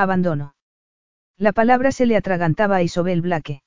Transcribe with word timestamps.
Abandono. 0.00 0.54
La 1.36 1.52
palabra 1.52 1.92
se 1.92 2.06
le 2.06 2.16
atragantaba 2.16 2.76
a 2.76 2.82
Isobel 2.82 3.20
Blaque. 3.20 3.60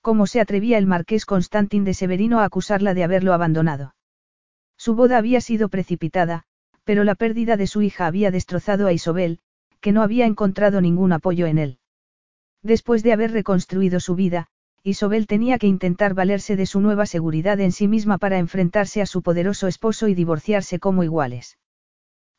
¿Cómo 0.00 0.26
se 0.26 0.40
atrevía 0.40 0.78
el 0.78 0.86
marqués 0.86 1.26
Constantin 1.26 1.84
de 1.84 1.94
Severino 1.94 2.40
a 2.40 2.44
acusarla 2.44 2.92
de 2.92 3.04
haberlo 3.04 3.32
abandonado? 3.32 3.94
Su 4.76 4.96
boda 4.96 5.16
había 5.16 5.40
sido 5.40 5.68
precipitada, 5.68 6.42
pero 6.82 7.04
la 7.04 7.14
pérdida 7.14 7.56
de 7.56 7.68
su 7.68 7.82
hija 7.82 8.06
había 8.06 8.32
destrozado 8.32 8.88
a 8.88 8.92
Isobel, 8.92 9.38
que 9.80 9.92
no 9.92 10.02
había 10.02 10.26
encontrado 10.26 10.80
ningún 10.80 11.12
apoyo 11.12 11.46
en 11.46 11.58
él. 11.58 11.78
Después 12.64 13.04
de 13.04 13.12
haber 13.12 13.30
reconstruido 13.30 14.00
su 14.00 14.16
vida, 14.16 14.48
Isobel 14.82 15.28
tenía 15.28 15.58
que 15.58 15.68
intentar 15.68 16.14
valerse 16.14 16.56
de 16.56 16.66
su 16.66 16.80
nueva 16.80 17.06
seguridad 17.06 17.60
en 17.60 17.70
sí 17.70 17.86
misma 17.86 18.18
para 18.18 18.38
enfrentarse 18.38 19.02
a 19.02 19.06
su 19.06 19.22
poderoso 19.22 19.68
esposo 19.68 20.08
y 20.08 20.14
divorciarse 20.14 20.80
como 20.80 21.04
iguales. 21.04 21.58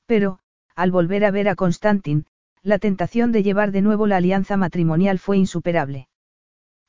Pero, 0.05 0.39
al 0.75 0.91
volver 0.91 1.23
a 1.23 1.31
ver 1.31 1.47
a 1.47 1.55
Constantin, 1.55 2.25
la 2.65 2.79
tentación 2.79 3.31
de 3.31 3.43
llevar 3.43 3.71
de 3.71 3.81
nuevo 3.81 4.07
la 4.07 4.17
alianza 4.17 4.57
matrimonial 4.57 5.19
fue 5.19 5.37
insuperable. 5.37 6.07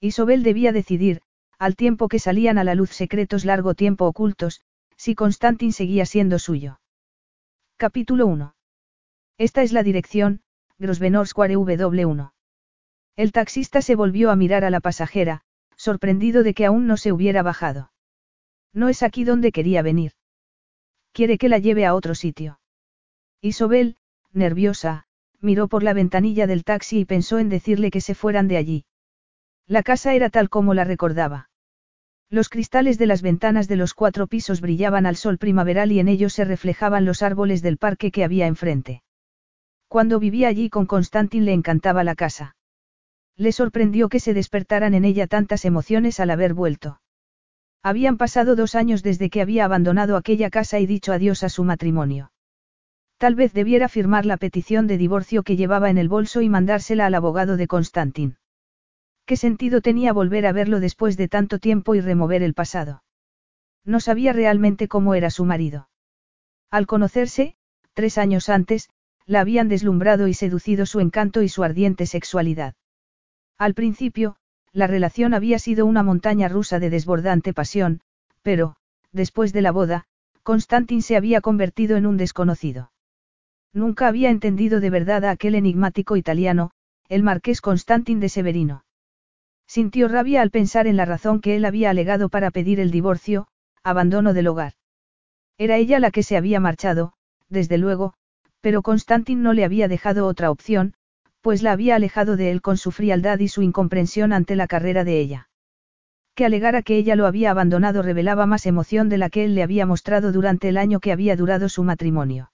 Isobel 0.00 0.42
debía 0.42 0.73
decidir, 0.73 1.20
al 1.59 1.77
tiempo 1.77 2.09
que 2.09 2.19
salían 2.19 2.56
a 2.56 2.64
la 2.64 2.75
luz 2.75 2.91
secretos 2.92 3.45
largo 3.45 3.75
tiempo 3.75 4.06
ocultos, 4.06 4.62
si 4.97 5.15
Constantin 5.15 5.75
seguía 5.75 6.06
siendo 6.06 6.39
suyo. 6.39 6.81
Capítulo 7.77 8.27
1. 8.27 8.55
Esta 9.37 9.62
es 9.62 9.75
la 9.75 9.83
dirección, 9.83 10.41
Grosvenor 10.78 11.28
Square 11.28 11.59
W1. 11.59 12.33
El 13.15 13.33
taxista 13.33 13.83
se 13.83 13.97
volvió 13.97 14.31
a 14.31 14.37
mirar 14.37 14.65
a 14.65 14.70
la 14.70 14.81
pasajera, 14.81 15.43
sorprendido 15.77 16.43
de 16.43 16.55
que 16.55 16.65
aún 16.65 16.87
no 16.87 16.97
se 16.97 17.12
hubiera 17.12 17.43
bajado. 17.43 17.93
No 18.72 18.89
es 18.89 19.03
aquí 19.03 19.25
donde 19.25 19.53
quería 19.53 19.83
venir. 19.83 20.12
Quiere 21.12 21.37
que 21.37 21.50
la 21.50 21.59
lleve 21.59 21.84
a 21.84 21.95
otro 21.95 22.15
sitio. 22.15 22.61
Isobel, 23.43 23.97
nerviosa, 24.33 25.06
miró 25.41 25.69
por 25.69 25.83
la 25.83 25.92
ventanilla 25.92 26.47
del 26.47 26.65
taxi 26.65 27.01
y 27.01 27.05
pensó 27.05 27.39
en 27.39 27.48
decirle 27.48 27.91
que 27.91 28.01
se 28.01 28.15
fueran 28.15 28.48
de 28.48 28.56
allí. 28.56 28.84
La 29.67 29.83
casa 29.83 30.15
era 30.15 30.31
tal 30.31 30.48
como 30.48 30.75
la 30.75 30.84
recordaba. 30.84 31.51
Los 32.28 32.48
cristales 32.48 32.98
de 32.98 33.06
las 33.06 33.23
ventanas 33.23 33.69
de 33.69 33.77
los 33.77 33.95
cuatro 33.95 34.27
pisos 34.27 34.61
brillaban 34.61 35.06
al 35.06 35.17
sol 35.17 35.39
primaveral 35.39 35.93
y 35.93 36.01
en 36.01 36.09
ellos 36.09 36.33
se 36.33 36.45
reflejaban 36.45 37.05
los 37.05 37.23
árboles 37.23 37.62
del 37.62 37.78
parque 37.78 38.11
que 38.11 38.25
había 38.25 38.47
enfrente. 38.47 39.03
Cuando 39.89 40.19
vivía 40.19 40.48
allí 40.48 40.69
con 40.69 40.87
Constantin 40.87 41.45
le 41.45 41.53
encantaba 41.53 42.03
la 42.03 42.17
casa. 42.17 42.56
Le 43.37 43.53
sorprendió 43.53 44.09
que 44.09 44.19
se 44.19 44.34
despertaran 44.34 44.95
en 44.95 45.05
ella 45.05 45.27
tantas 45.27 45.65
emociones 45.65 46.19
al 46.19 46.31
haber 46.31 46.55
vuelto. 46.55 47.00
Habían 47.83 48.17
pasado 48.17 48.56
dos 48.56 48.75
años 48.75 49.05
desde 49.05 49.31
que 49.31 49.41
había 49.41 49.65
abandonado 49.65 50.17
aquella 50.17 50.50
casa 50.50 50.81
y 50.81 50.87
dicho 50.87 51.12
adiós 51.12 51.45
a 51.45 51.48
su 51.48 51.62
matrimonio. 51.62 52.33
Tal 53.19 53.34
vez 53.34 53.55
debiera 53.55 53.89
firmar 53.89 54.27
la 54.27 54.36
petición 54.36 54.86
de 54.86 54.98
divorcio 54.98 55.42
que 55.42 55.56
llevaba 55.56 55.89
en 55.89 55.97
el 55.97 56.09
bolso 56.09 56.42
y 56.42 56.48
mandársela 56.50 57.06
al 57.06 57.14
abogado 57.14 57.56
de 57.56 57.67
Constantin. 57.67 58.36
¿Qué 59.25 59.36
sentido 59.36 59.81
tenía 59.81 60.12
volver 60.12 60.47
a 60.47 60.53
verlo 60.53 60.81
después 60.81 61.17
de 61.17 61.27
tanto 61.27 61.59
tiempo 61.59 61.94
y 61.94 62.00
remover 62.00 62.42
el 62.42 62.55
pasado? 62.55 63.03
No 63.84 64.00
sabía 64.00 64.32
realmente 64.32 64.87
cómo 64.87 65.15
era 65.15 65.31
su 65.31 65.44
marido. 65.44 65.88
Al 66.71 66.87
conocerse, 66.87 67.56
tres 67.94 68.19
años 68.19 68.49
antes, 68.49 68.91
la 69.25 69.41
habían 69.41 69.69
deslumbrado 69.69 70.28
y 70.28 70.34
seducido 70.34 70.84
su 70.84 71.00
encanto 71.00 71.43
y 71.43 71.48
su 71.48 71.65
ardiente 71.65 72.06
sexualidad. 72.06 72.75
Al 73.56 73.75
principio, 73.75 74.37
la 74.72 74.87
relación 74.87 75.33
había 75.33 75.59
sido 75.59 75.87
una 75.87 76.03
montaña 76.03 76.48
rusa 76.48 76.78
de 76.78 76.91
desbordante 76.91 77.54
pasión, 77.54 78.03
pero, 78.43 78.77
después 79.10 79.54
de 79.54 79.62
la 79.62 79.72
boda, 79.72 80.04
Constantin 80.43 81.00
se 81.00 81.16
había 81.16 81.41
convertido 81.41 81.97
en 81.97 82.06
un 82.06 82.19
desconocido. 82.19 82.93
Nunca 83.76 84.09
había 84.09 84.31
entendido 84.31 84.81
de 84.81 84.88
verdad 84.88 85.26
a 85.26 85.31
aquel 85.31 85.54
enigmático 85.54 86.16
italiano, 86.16 86.70
el 87.10 87.22
marqués 87.22 87.60
Constantin 87.60 88.20
de 88.20 88.31
Severino. 88.31 88.87
Sintió 89.66 90.09
rabia 90.09 90.41
al 90.41 90.50
pensar 90.50 90.87
en 90.87 90.97
la 90.97 91.04
razón 91.04 91.42
que 91.42 91.56
él 91.56 91.66
había 91.66 91.91
alegado 91.91 92.31
para 92.31 92.50
pedir 92.50 92.81
el 92.81 92.91
divorcio, 92.91 93.48
abandono 93.84 94.32
del 94.32 94.47
hogar. 94.47 94.72
Era 95.59 95.76
ella 95.76 96.00
la 96.00 96.10
que 96.10 96.22
se 96.22 96.38
había 96.38 96.59
marchado, 96.59 97.12
desde 97.50 97.76
luego, 97.76 98.15
pero 98.62 98.81
Constantin 98.81 99.42
no 99.42 99.53
le 99.53 99.66
había 99.66 99.88
dejado 99.88 100.26
otra 100.26 100.50
opción, 100.50 100.94
pues 101.42 101.62
la 101.62 101.72
había 101.72 101.97
alejado 101.97 102.38
de 102.38 102.53
él 102.53 102.62
con 102.62 102.78
su 102.78 102.92
frialdad 102.92 103.41
y 103.41 103.48
su 103.48 103.60
incomprensión 103.60 104.32
ante 104.32 104.56
la 104.56 104.69
carrera 104.69 105.04
de 105.04 105.20
ella. 105.20 105.50
Que 106.34 106.47
alegara 106.47 106.81
que 106.81 106.97
ella 106.97 107.15
lo 107.15 107.26
había 107.26 107.50
abandonado 107.50 108.00
revelaba 108.00 108.47
más 108.47 108.65
emoción 108.65 109.10
de 109.10 109.19
la 109.19 109.28
que 109.28 109.44
él 109.44 109.54
le 109.54 109.62
había 109.62 109.84
mostrado 109.84 110.32
durante 110.32 110.70
el 110.70 110.78
año 110.78 110.98
que 110.98 111.12
había 111.12 111.36
durado 111.36 111.69
su 111.69 111.84
matrimonio. 111.84 112.53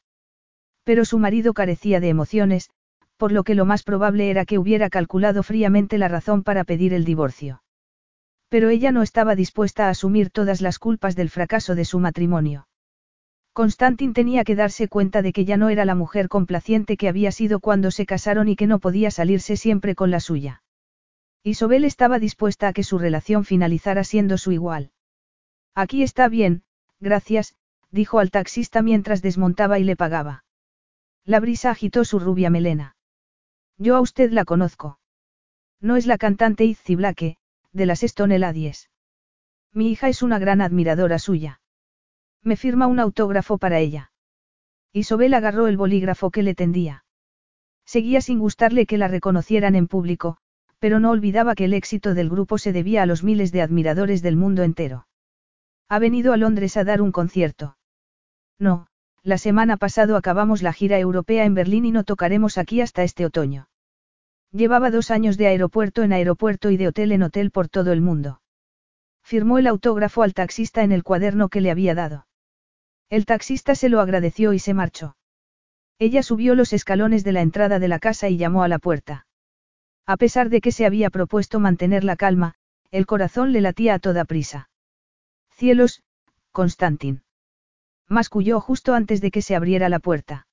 Pero 0.85 1.05
su 1.05 1.19
marido 1.19 1.55
carecía 1.55 2.01
de 2.01 2.09
emociones, 2.09 2.71
por 3.17 3.33
lo 3.33 3.45
que 3.45 3.55
lo 3.55 3.65
más 3.65 3.85
probable 3.85 4.31
era 4.31 4.45
que 4.45 4.59
hubiera 4.59 4.91
calculado 4.91 5.43
fríamente 5.43 5.99
la 5.99 6.09
razón 6.09 6.43
para 6.43 6.65
pedir 6.65 6.93
el 6.93 7.05
divorcio. 7.05 7.63
Pero 8.49 8.69
ella 8.69 8.93
no 8.93 9.03
estaba 9.03 9.35
dispuesta 9.35 9.87
a 9.87 9.91
asumir 9.91 10.31
todas 10.31 10.61
las 10.61 10.79
culpas 10.79 11.17
del 11.17 11.31
fracaso 11.31 11.75
de 11.75 11.85
su 11.85 11.99
matrimonio. 11.99 12.67
Constantin 13.53 14.13
tenía 14.13 14.45
que 14.45 14.57
darse 14.57 14.89
cuenta 14.89 15.23
de 15.23 15.33
que 15.33 15.45
ya 15.45 15.57
no 15.57 15.69
era 15.69 15.85
la 15.85 15.95
mujer 15.95 16.29
complaciente 16.29 16.97
que 16.97 17.09
había 17.09 17.33
sido 17.33 17.61
cuando 17.61 17.91
se 17.91 18.07
casaron 18.07 18.49
y 18.49 18.57
que 18.57 18.67
no 18.67 18.79
podía 18.79 19.11
salirse 19.11 19.57
siempre 19.57 19.95
con 19.95 20.11
la 20.11 20.21
suya. 20.21 20.63
Isobel 21.45 21.85
estaba 21.85 22.19
dispuesta 22.19 22.69
a 22.69 22.73
que 22.73 22.83
su 22.83 22.99
relación 22.99 23.45
finalizara 23.45 24.05
siendo 24.05 24.39
su 24.39 24.53
igual. 24.53 24.91
Aquí 25.75 26.03
está 26.03 26.29
bien, 26.29 26.63
gracias, 26.99 27.55
dijo 27.91 28.19
al 28.21 28.31
taxista 28.31 28.81
mientras 28.81 29.23
desmontaba 29.23 29.79
y 29.79 29.85
le 29.85 29.97
pagaba. 29.97 30.45
La 31.25 31.41
brisa 31.41 31.71
agitó 31.71 32.05
su 32.05 32.19
rubia 32.19 32.51
melena. 32.51 32.97
Yo 33.79 33.97
a 33.97 34.01
usted 34.01 34.31
la 34.33 34.45
conozco. 34.45 34.99
No 35.81 35.97
es 35.97 36.07
la 36.07 36.19
cantante 36.19 36.65
Izzy 36.65 36.97
Blake, 36.97 37.37
de 37.73 37.87
las 37.87 38.03
Stone 38.03 38.39
Ladies. 38.39 38.91
Mi 39.73 39.91
hija 39.91 40.09
es 40.09 40.23
una 40.23 40.39
gran 40.39 40.61
admiradora 40.61 41.19
suya. 41.19 41.61
Me 42.43 42.57
firma 42.57 42.87
un 42.87 43.01
autógrafo 43.01 43.59
para 43.59 43.79
ella. 43.79 44.13
Isobel 44.93 45.35
agarró 45.35 45.69
el 45.69 45.77
bolígrafo 45.77 46.31
que 46.31 46.43
le 46.43 46.55
tendía. 46.55 47.05
Seguía 47.87 48.21
sin 48.21 48.39
gustarle 48.39 48.87
que 48.87 48.99
la 48.99 49.09
reconocieran 49.09 49.75
en 49.75 49.89
público, 49.89 50.39
pero 50.79 51.01
no 51.01 51.11
olvidaba 51.11 51.55
que 51.55 51.65
el 51.65 51.75
éxito 51.75 52.15
del 52.15 52.29
grupo 52.29 52.59
se 52.59 52.73
debía 52.73 53.03
a 53.03 53.07
los 53.07 53.23
miles 53.23 53.53
de 53.53 53.63
admiradores 53.63 54.23
del 54.23 54.37
mundo 54.37 54.63
entero. 54.65 55.07
Ha 55.89 55.99
venido 55.99 56.33
a 56.33 56.37
Londres 56.37 56.77
a 56.77 56.85
dar 56.85 57.01
un 57.01 57.13
concierto. 57.13 57.77
No, 58.59 58.89
la 59.25 59.39
semana 59.39 59.77
pasado 59.77 60.17
acabamos 60.17 60.63
la 60.63 60.73
gira 60.73 60.99
europea 60.99 61.45
en 61.45 61.55
Berlín 61.55 61.85
y 61.85 61.93
no 61.93 62.03
tocaremos 62.03 62.59
aquí 62.59 62.81
hasta 62.81 63.05
este 63.05 63.25
otoño. 63.25 63.69
Llevaba 64.51 64.91
dos 64.91 65.11
años 65.11 65.39
de 65.39 65.47
aeropuerto 65.47 66.03
en 66.03 66.13
aeropuerto 66.13 66.71
y 66.71 66.77
de 66.77 66.89
hotel 66.89 67.13
en 67.13 67.23
hotel 67.23 67.51
por 67.53 67.69
todo 67.69 67.93
el 67.93 68.01
mundo. 68.01 68.43
Firmó 69.23 69.59
el 69.59 69.69
autógrafo 69.69 70.25
al 70.25 70.35
taxista 70.35 70.83
en 70.83 70.91
el 70.91 71.05
cuaderno 71.05 71.49
que 71.49 71.61
le 71.61 71.71
había 71.71 71.95
dado. 71.95 72.27
El 73.09 73.25
taxista 73.25 73.77
se 73.77 73.89
lo 73.89 74.01
agradeció 74.01 74.53
y 74.53 74.59
se 74.59 74.75
marchó. 74.75 75.17
Ella 75.99 76.25
subió 76.25 76.57
los 76.57 76.73
escalones 76.73 77.23
de 77.23 77.33
la 77.33 77.43
entrada 77.43 77.79
de 77.79 77.89
la 77.89 78.01
casa 78.01 78.29
y 78.29 78.37
llamó 78.37 78.65
a 78.65 78.69
la 78.69 78.81
puerta. 78.81 79.27
A 80.05 80.17
pesar 80.17 80.49
de 80.49 80.61
que 80.61 80.73
se 80.73 80.85
había 80.85 81.11
propuesto 81.11 81.61
mantener 81.61 82.03
la 82.03 82.17
calma, 82.17 82.55
el 82.91 83.07
corazón 83.07 83.53
le 83.53 83.61
latía 83.61 83.95
a 83.95 83.99
toda 84.01 84.25
prisa. 84.25 84.69
Cielos, 85.51 86.03
Constantin 86.51 87.23
masculló 88.13 88.61
justo 88.61 88.95
antes 88.95 89.21
de 89.21 89.31
que 89.31 89.43
se 89.43 89.57
abriera 89.57 89.89
la 89.89 89.99
puerta. 89.99 90.47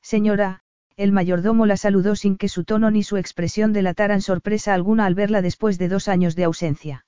Señora, 0.00 0.62
el 0.96 1.12
mayordomo 1.12 1.66
la 1.66 1.76
saludó 1.76 2.16
sin 2.16 2.38
que 2.38 2.48
su 2.48 2.64
tono 2.64 2.90
ni 2.90 3.02
su 3.02 3.18
expresión 3.18 3.74
delataran 3.74 4.22
sorpresa 4.22 4.72
alguna 4.72 5.04
al 5.04 5.14
verla 5.14 5.42
después 5.42 5.78
de 5.78 5.88
dos 5.88 6.08
años 6.08 6.36
de 6.36 6.44
ausencia. 6.44 7.04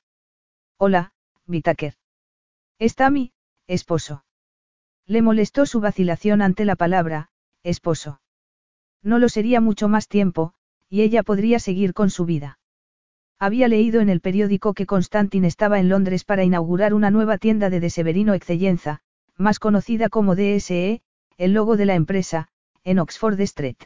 Hola, 0.76 1.12
Vitaker. 1.46 1.94
Está 2.78 3.08
mi, 3.08 3.32
esposo. 3.66 4.24
Le 5.06 5.22
molestó 5.22 5.64
su 5.64 5.80
vacilación 5.80 6.42
ante 6.42 6.66
la 6.66 6.76
palabra, 6.76 7.30
esposo. 7.62 8.20
No 9.02 9.18
lo 9.18 9.30
sería 9.30 9.60
mucho 9.60 9.88
más 9.88 10.06
tiempo, 10.06 10.52
y 10.90 11.00
ella 11.00 11.22
podría 11.22 11.58
seguir 11.58 11.94
con 11.94 12.10
su 12.10 12.26
vida. 12.26 12.58
Había 13.38 13.68
leído 13.68 14.00
en 14.00 14.10
el 14.10 14.20
periódico 14.20 14.74
que 14.74 14.84
Constantin 14.84 15.44
estaba 15.44 15.78
en 15.78 15.88
Londres 15.88 16.24
para 16.24 16.44
inaugurar 16.44 16.92
una 16.92 17.10
nueva 17.10 17.38
tienda 17.38 17.70
de 17.70 17.80
Deseverino 17.80 18.34
Excellenza, 18.34 19.00
más 19.38 19.58
conocida 19.60 20.08
como 20.08 20.34
DSE, 20.34 21.00
el 21.36 21.52
logo 21.52 21.76
de 21.76 21.86
la 21.86 21.94
empresa, 21.94 22.48
en 22.84 22.98
Oxford 22.98 23.40
Street. 23.40 23.76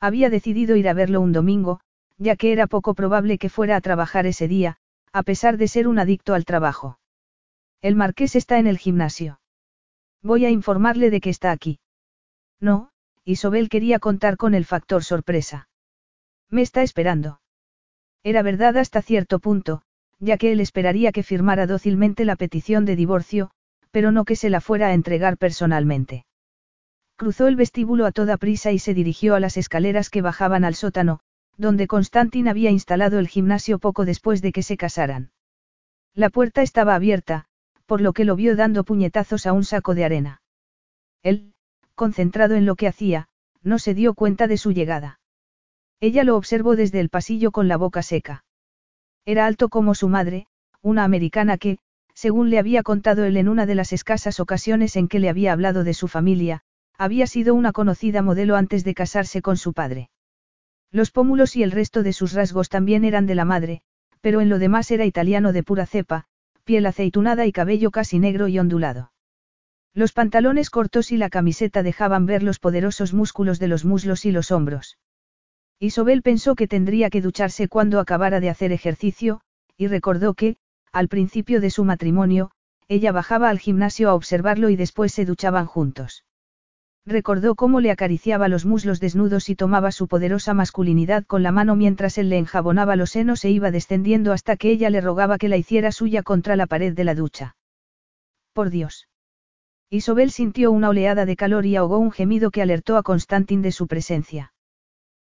Había 0.00 0.28
decidido 0.28 0.76
ir 0.76 0.88
a 0.88 0.92
verlo 0.92 1.20
un 1.20 1.32
domingo, 1.32 1.80
ya 2.18 2.36
que 2.36 2.52
era 2.52 2.66
poco 2.66 2.94
probable 2.94 3.38
que 3.38 3.48
fuera 3.48 3.76
a 3.76 3.80
trabajar 3.80 4.26
ese 4.26 4.48
día, 4.48 4.76
a 5.12 5.22
pesar 5.22 5.56
de 5.56 5.68
ser 5.68 5.88
un 5.88 5.98
adicto 5.98 6.34
al 6.34 6.44
trabajo. 6.44 6.98
El 7.80 7.94
marqués 7.94 8.36
está 8.36 8.58
en 8.58 8.66
el 8.66 8.78
gimnasio. 8.78 9.40
Voy 10.22 10.44
a 10.44 10.50
informarle 10.50 11.10
de 11.10 11.20
que 11.20 11.30
está 11.30 11.52
aquí. 11.52 11.78
No, 12.60 12.90
Isobel 13.24 13.68
quería 13.68 13.98
contar 13.98 14.36
con 14.36 14.54
el 14.54 14.64
factor 14.64 15.04
sorpresa. 15.04 15.68
Me 16.50 16.62
está 16.62 16.82
esperando. 16.82 17.40
Era 18.22 18.42
verdad 18.42 18.76
hasta 18.76 19.02
cierto 19.02 19.38
punto, 19.38 19.82
ya 20.18 20.36
que 20.36 20.52
él 20.52 20.60
esperaría 20.60 21.12
que 21.12 21.22
firmara 21.22 21.66
dócilmente 21.66 22.24
la 22.24 22.36
petición 22.36 22.84
de 22.84 22.96
divorcio, 22.96 23.50
pero 23.96 24.12
no 24.12 24.26
que 24.26 24.36
se 24.36 24.50
la 24.50 24.60
fuera 24.60 24.88
a 24.88 24.92
entregar 24.92 25.38
personalmente. 25.38 26.26
Cruzó 27.16 27.46
el 27.46 27.56
vestíbulo 27.56 28.04
a 28.04 28.12
toda 28.12 28.36
prisa 28.36 28.70
y 28.70 28.78
se 28.78 28.92
dirigió 28.92 29.34
a 29.34 29.40
las 29.40 29.56
escaleras 29.56 30.10
que 30.10 30.20
bajaban 30.20 30.66
al 30.66 30.74
sótano, 30.74 31.20
donde 31.56 31.86
Constantin 31.86 32.46
había 32.46 32.70
instalado 32.70 33.18
el 33.18 33.26
gimnasio 33.26 33.78
poco 33.78 34.04
después 34.04 34.42
de 34.42 34.52
que 34.52 34.62
se 34.62 34.76
casaran. 34.76 35.30
La 36.12 36.28
puerta 36.28 36.60
estaba 36.60 36.94
abierta, 36.94 37.46
por 37.86 38.02
lo 38.02 38.12
que 38.12 38.26
lo 38.26 38.36
vio 38.36 38.54
dando 38.54 38.84
puñetazos 38.84 39.46
a 39.46 39.54
un 39.54 39.64
saco 39.64 39.94
de 39.94 40.04
arena. 40.04 40.42
Él, 41.22 41.54
concentrado 41.94 42.54
en 42.54 42.66
lo 42.66 42.76
que 42.76 42.88
hacía, 42.88 43.28
no 43.62 43.78
se 43.78 43.94
dio 43.94 44.12
cuenta 44.12 44.46
de 44.46 44.58
su 44.58 44.72
llegada. 44.72 45.20
Ella 46.00 46.22
lo 46.22 46.36
observó 46.36 46.76
desde 46.76 47.00
el 47.00 47.08
pasillo 47.08 47.50
con 47.50 47.66
la 47.66 47.78
boca 47.78 48.02
seca. 48.02 48.44
Era 49.24 49.46
alto 49.46 49.70
como 49.70 49.94
su 49.94 50.10
madre, 50.10 50.48
una 50.82 51.02
americana 51.02 51.56
que, 51.56 51.78
según 52.16 52.48
le 52.48 52.58
había 52.58 52.82
contado 52.82 53.24
él 53.24 53.36
en 53.36 53.46
una 53.46 53.66
de 53.66 53.74
las 53.74 53.92
escasas 53.92 54.40
ocasiones 54.40 54.96
en 54.96 55.06
que 55.06 55.20
le 55.20 55.28
había 55.28 55.52
hablado 55.52 55.84
de 55.84 55.92
su 55.92 56.08
familia, 56.08 56.62
había 56.96 57.26
sido 57.26 57.54
una 57.54 57.72
conocida 57.72 58.22
modelo 58.22 58.56
antes 58.56 58.84
de 58.84 58.94
casarse 58.94 59.42
con 59.42 59.58
su 59.58 59.74
padre. 59.74 60.08
Los 60.90 61.10
pómulos 61.10 61.56
y 61.56 61.62
el 61.62 61.72
resto 61.72 62.02
de 62.02 62.14
sus 62.14 62.32
rasgos 62.32 62.70
también 62.70 63.04
eran 63.04 63.26
de 63.26 63.34
la 63.34 63.44
madre, 63.44 63.82
pero 64.22 64.40
en 64.40 64.48
lo 64.48 64.58
demás 64.58 64.90
era 64.90 65.04
italiano 65.04 65.52
de 65.52 65.62
pura 65.62 65.84
cepa, 65.84 66.24
piel 66.64 66.86
aceitunada 66.86 67.44
y 67.44 67.52
cabello 67.52 67.90
casi 67.90 68.18
negro 68.18 68.48
y 68.48 68.58
ondulado. 68.58 69.12
Los 69.92 70.12
pantalones 70.12 70.70
cortos 70.70 71.12
y 71.12 71.18
la 71.18 71.28
camiseta 71.28 71.82
dejaban 71.82 72.24
ver 72.24 72.42
los 72.42 72.58
poderosos 72.58 73.12
músculos 73.12 73.58
de 73.58 73.68
los 73.68 73.84
muslos 73.84 74.24
y 74.24 74.30
los 74.30 74.50
hombros. 74.50 74.96
Isobel 75.78 76.22
pensó 76.22 76.54
que 76.54 76.66
tendría 76.66 77.10
que 77.10 77.20
ducharse 77.20 77.68
cuando 77.68 78.00
acabara 78.00 78.40
de 78.40 78.48
hacer 78.48 78.72
ejercicio, 78.72 79.42
y 79.76 79.88
recordó 79.88 80.32
que, 80.32 80.56
al 80.96 81.08
principio 81.08 81.60
de 81.60 81.68
su 81.68 81.84
matrimonio, 81.84 82.50
ella 82.88 83.12
bajaba 83.12 83.50
al 83.50 83.58
gimnasio 83.58 84.08
a 84.08 84.14
observarlo 84.14 84.70
y 84.70 84.76
después 84.76 85.12
se 85.12 85.26
duchaban 85.26 85.66
juntos. 85.66 86.24
Recordó 87.04 87.54
cómo 87.54 87.80
le 87.80 87.90
acariciaba 87.90 88.48
los 88.48 88.64
muslos 88.64 88.98
desnudos 88.98 89.50
y 89.50 89.56
tomaba 89.56 89.92
su 89.92 90.08
poderosa 90.08 90.54
masculinidad 90.54 91.26
con 91.26 91.42
la 91.42 91.52
mano 91.52 91.76
mientras 91.76 92.16
él 92.16 92.30
le 92.30 92.38
enjabonaba 92.38 92.96
los 92.96 93.10
senos 93.10 93.44
e 93.44 93.50
iba 93.50 93.70
descendiendo 93.70 94.32
hasta 94.32 94.56
que 94.56 94.70
ella 94.70 94.88
le 94.88 95.02
rogaba 95.02 95.36
que 95.36 95.50
la 95.50 95.58
hiciera 95.58 95.92
suya 95.92 96.22
contra 96.22 96.56
la 96.56 96.66
pared 96.66 96.94
de 96.94 97.04
la 97.04 97.14
ducha. 97.14 97.56
Por 98.54 98.70
Dios. 98.70 99.06
Isobel 99.90 100.30
sintió 100.30 100.72
una 100.72 100.88
oleada 100.88 101.26
de 101.26 101.36
calor 101.36 101.66
y 101.66 101.76
ahogó 101.76 101.98
un 101.98 102.10
gemido 102.10 102.50
que 102.50 102.62
alertó 102.62 102.96
a 102.96 103.02
Constantin 103.02 103.60
de 103.60 103.70
su 103.70 103.86
presencia. 103.86 104.54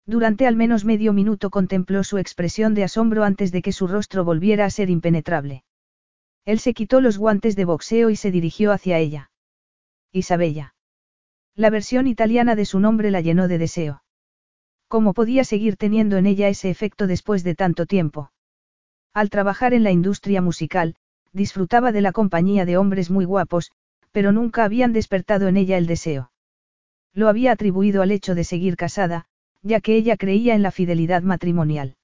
Durante 0.09 0.47
al 0.47 0.57
menos 0.57 0.87
medio 0.87 1.13
minuto 1.13 1.51
contempló 1.51 2.03
su 2.03 2.17
expresión 2.17 2.73
de 2.73 2.83
asombro 2.83 3.25
antes 3.25 3.53
de 3.53 3.61
que 3.61 3.73
su 3.73 3.87
rostro 3.87 4.25
volviera 4.25 4.65
a 4.65 4.71
ser 4.71 4.89
impenetrable. 4.89 5.65
Él 6.47 6.61
se 6.61 6.73
quitó 6.73 7.03
los 7.03 7.19
guantes 7.19 7.57
de 7.57 7.67
boxeo 7.67 8.09
y 8.09 8.17
se 8.17 8.31
dirigió 8.31 8.73
hacia 8.73 8.97
ella. 8.97 9.31
Isabella. 10.11 10.75
La 11.55 11.69
versión 11.69 12.07
italiana 12.07 12.55
de 12.55 12.65
su 12.65 12.81
nombre 12.81 13.11
la 13.11 13.21
llenó 13.21 13.49
de 13.49 13.59
deseo. 13.59 14.03
¿Cómo 14.89 15.13
podía 15.13 15.45
seguir 15.45 15.77
teniendo 15.77 16.17
en 16.17 16.25
ella 16.25 16.49
ese 16.49 16.71
efecto 16.71 17.07
después 17.07 17.45
de 17.45 17.55
tanto 17.55 17.85
tiempo? 17.85 18.33
Al 19.13 19.29
trabajar 19.29 19.75
en 19.75 19.83
la 19.83 19.91
industria 19.91 20.41
musical, 20.41 20.95
disfrutaba 21.35 21.93
de 21.93 22.01
la 22.01 22.13
compañía 22.13 22.65
de 22.65 22.79
hombres 22.79 23.11
muy 23.11 23.27
guapos, 23.27 23.73
pero 24.11 24.33
nunca 24.33 24.65
habían 24.65 24.95
despertado 24.95 25.49
en 25.49 25.59
ella 25.59 25.77
el 25.77 25.87
deseo. 25.87 26.33
Lo 27.13 27.29
había 27.29 27.53
atribuido 27.53 28.01
al 28.01 28.11
hecho 28.11 28.35
de 28.35 28.45
seguir 28.45 28.79
casada, 28.79 29.27
ya 29.69 29.81
que 29.83 29.95
ella 29.97 30.17
creía 30.17 30.55
en 30.55 30.63
la 30.63 30.71
fidelidad 30.71 31.23
matrimonial. 31.23 31.97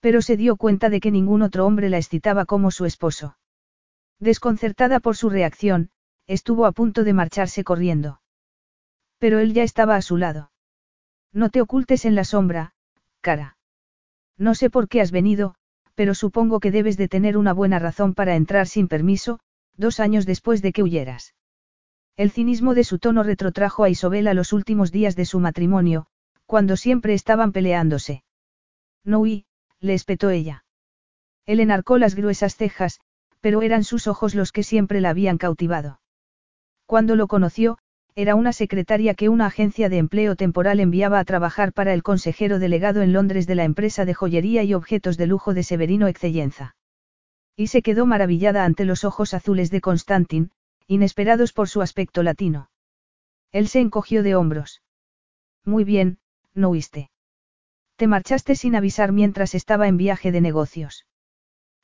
Pero 0.00 0.20
se 0.20 0.36
dio 0.36 0.56
cuenta 0.56 0.90
de 0.90 1.00
que 1.00 1.10
ningún 1.10 1.40
otro 1.40 1.64
hombre 1.64 1.88
la 1.88 1.96
excitaba 1.96 2.44
como 2.44 2.70
su 2.70 2.84
esposo. 2.84 3.38
Desconcertada 4.20 5.00
por 5.00 5.16
su 5.16 5.30
reacción, 5.30 5.90
estuvo 6.26 6.66
a 6.66 6.72
punto 6.72 7.02
de 7.02 7.14
marcharse 7.14 7.64
corriendo. 7.64 8.20
Pero 9.18 9.38
él 9.38 9.54
ya 9.54 9.62
estaba 9.62 9.96
a 9.96 10.02
su 10.02 10.18
lado. 10.18 10.52
No 11.32 11.48
te 11.48 11.62
ocultes 11.62 12.04
en 12.04 12.14
la 12.14 12.24
sombra, 12.24 12.74
cara. 13.22 13.56
No 14.36 14.54
sé 14.54 14.68
por 14.68 14.88
qué 14.88 15.00
has 15.00 15.10
venido, 15.10 15.54
pero 15.94 16.14
supongo 16.14 16.60
que 16.60 16.70
debes 16.70 16.98
de 16.98 17.08
tener 17.08 17.38
una 17.38 17.54
buena 17.54 17.78
razón 17.78 18.12
para 18.12 18.36
entrar 18.36 18.66
sin 18.66 18.88
permiso, 18.88 19.40
dos 19.74 20.00
años 20.00 20.26
después 20.26 20.60
de 20.60 20.72
que 20.72 20.82
huyeras. 20.82 21.34
El 22.16 22.30
cinismo 22.30 22.74
de 22.74 22.84
su 22.84 22.98
tono 22.98 23.22
retrotrajo 23.22 23.84
a 23.84 23.88
Isobel 23.88 24.28
a 24.28 24.34
los 24.34 24.52
últimos 24.52 24.92
días 24.92 25.16
de 25.16 25.24
su 25.24 25.40
matrimonio, 25.40 26.06
cuando 26.46 26.76
siempre 26.76 27.14
estaban 27.14 27.52
peleándose. 27.52 28.24
No 29.04 29.20
huí, 29.20 29.46
le 29.80 29.94
espetó 29.94 30.30
ella. 30.30 30.64
Él 31.46 31.60
enarcó 31.60 31.98
las 31.98 32.14
gruesas 32.14 32.56
cejas, 32.56 33.00
pero 33.40 33.62
eran 33.62 33.84
sus 33.84 34.06
ojos 34.06 34.34
los 34.34 34.52
que 34.52 34.62
siempre 34.62 35.00
la 35.00 35.10
habían 35.10 35.36
cautivado. 35.36 36.00
Cuando 36.86 37.16
lo 37.16 37.26
conoció, 37.28 37.78
era 38.14 38.36
una 38.36 38.52
secretaria 38.52 39.14
que 39.14 39.28
una 39.28 39.46
agencia 39.46 39.88
de 39.88 39.98
empleo 39.98 40.36
temporal 40.36 40.78
enviaba 40.78 41.18
a 41.18 41.24
trabajar 41.24 41.72
para 41.72 41.92
el 41.92 42.02
consejero 42.02 42.58
delegado 42.58 43.02
en 43.02 43.12
Londres 43.12 43.46
de 43.46 43.56
la 43.56 43.64
empresa 43.64 44.04
de 44.04 44.14
joyería 44.14 44.62
y 44.62 44.72
objetos 44.72 45.16
de 45.16 45.26
lujo 45.26 45.52
de 45.52 45.64
Severino 45.64 46.06
Excellenza. 46.06 46.76
Y 47.56 47.66
se 47.66 47.82
quedó 47.82 48.06
maravillada 48.06 48.64
ante 48.64 48.84
los 48.84 49.04
ojos 49.04 49.34
azules 49.34 49.70
de 49.70 49.80
Constantin, 49.80 50.50
inesperados 50.86 51.52
por 51.52 51.68
su 51.68 51.82
aspecto 51.82 52.22
latino. 52.22 52.70
Él 53.52 53.68
se 53.68 53.80
encogió 53.80 54.22
de 54.22 54.36
hombros. 54.36 54.82
Muy 55.64 55.84
bien, 55.84 56.18
no 56.54 56.70
huiste. 56.70 57.10
Te 57.96 58.06
marchaste 58.06 58.56
sin 58.56 58.74
avisar 58.74 59.12
mientras 59.12 59.54
estaba 59.54 59.88
en 59.88 59.96
viaje 59.96 60.32
de 60.32 60.40
negocios. 60.40 61.06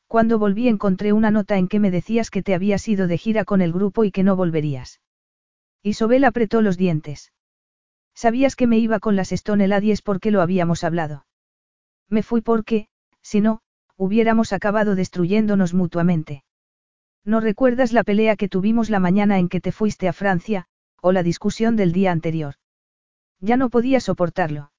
Cuando 0.06 0.38
volví 0.38 0.66
encontré 0.66 1.12
una 1.12 1.30
nota 1.30 1.56
en 1.56 1.68
que 1.68 1.78
me 1.78 1.90
decías 1.90 2.30
que 2.30 2.42
te 2.42 2.54
habías 2.54 2.86
ido 2.88 3.06
de 3.06 3.16
gira 3.16 3.44
con 3.44 3.60
el 3.60 3.72
grupo 3.72 4.04
y 4.04 4.10
que 4.10 4.24
no 4.24 4.34
volverías. 4.34 5.00
Isobel 5.82 6.24
apretó 6.24 6.62
los 6.62 6.76
dientes. 6.76 7.32
Sabías 8.14 8.56
que 8.56 8.66
me 8.66 8.78
iba 8.78 8.98
con 8.98 9.14
las 9.14 9.32
Stone 9.32 9.68
Ladies 9.68 10.02
porque 10.02 10.30
lo 10.30 10.42
habíamos 10.42 10.82
hablado. 10.84 11.26
Me 12.08 12.22
fui 12.22 12.40
porque, 12.40 12.88
si 13.22 13.40
no, 13.40 13.60
hubiéramos 13.96 14.52
acabado 14.52 14.94
destruyéndonos 14.96 15.74
mutuamente. 15.74 16.42
¿No 17.24 17.40
recuerdas 17.40 17.92
la 17.92 18.02
pelea 18.02 18.34
que 18.34 18.48
tuvimos 18.48 18.90
la 18.90 18.98
mañana 18.98 19.38
en 19.38 19.48
que 19.48 19.60
te 19.60 19.72
fuiste 19.72 20.08
a 20.08 20.12
Francia, 20.12 20.66
o 21.00 21.12
la 21.12 21.22
discusión 21.22 21.76
del 21.76 21.92
día 21.92 22.10
anterior? 22.10 22.54
Ya 23.40 23.56
no 23.56 23.70
podía 23.70 24.00
soportarlo. 24.00 24.72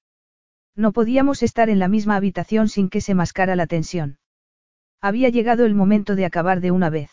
No 0.74 0.92
podíamos 0.92 1.42
estar 1.42 1.68
en 1.68 1.78
la 1.78 1.88
misma 1.88 2.16
habitación 2.16 2.68
sin 2.68 2.88
que 2.88 3.00
se 3.00 3.14
mascara 3.14 3.56
la 3.56 3.66
tensión. 3.66 4.18
Había 5.00 5.28
llegado 5.28 5.66
el 5.66 5.74
momento 5.74 6.14
de 6.14 6.24
acabar 6.24 6.60
de 6.60 6.70
una 6.70 6.88
vez. 6.88 7.10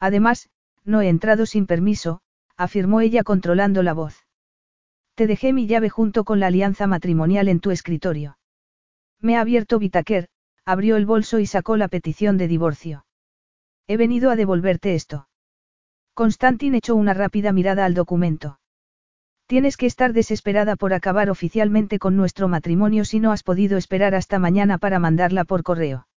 Además, 0.00 0.48
no 0.84 1.00
he 1.02 1.08
entrado 1.08 1.46
sin 1.46 1.66
permiso, 1.66 2.20
afirmó 2.56 3.00
ella 3.00 3.22
controlando 3.22 3.82
la 3.82 3.92
voz. 3.92 4.26
Te 5.14 5.26
dejé 5.26 5.52
mi 5.52 5.66
llave 5.66 5.90
junto 5.90 6.24
con 6.24 6.40
la 6.40 6.48
alianza 6.48 6.86
matrimonial 6.86 7.48
en 7.48 7.60
tu 7.60 7.70
escritorio. 7.70 8.38
Me 9.20 9.36
ha 9.36 9.40
abierto 9.40 9.78
Vitaker, 9.78 10.28
abrió 10.64 10.96
el 10.96 11.06
bolso 11.06 11.38
y 11.38 11.46
sacó 11.46 11.76
la 11.76 11.88
petición 11.88 12.36
de 12.38 12.48
divorcio. 12.48 13.06
He 13.86 13.96
venido 13.96 14.30
a 14.30 14.36
devolverte 14.36 14.94
esto. 14.94 15.28
Constantin 16.14 16.74
echó 16.74 16.96
una 16.96 17.14
rápida 17.14 17.52
mirada 17.52 17.84
al 17.84 17.94
documento. 17.94 18.58
Tienes 19.46 19.76
que 19.76 19.86
estar 19.86 20.12
desesperada 20.12 20.74
por 20.74 20.92
acabar 20.92 21.30
oficialmente 21.30 22.00
con 22.00 22.16
nuestro 22.16 22.48
matrimonio 22.48 23.04
si 23.04 23.20
no 23.20 23.30
has 23.30 23.44
podido 23.44 23.78
esperar 23.78 24.14
hasta 24.16 24.40
mañana 24.40 24.78
para 24.78 24.98
mandarla 24.98 25.44
por 25.44 25.62
correo. 25.62 26.08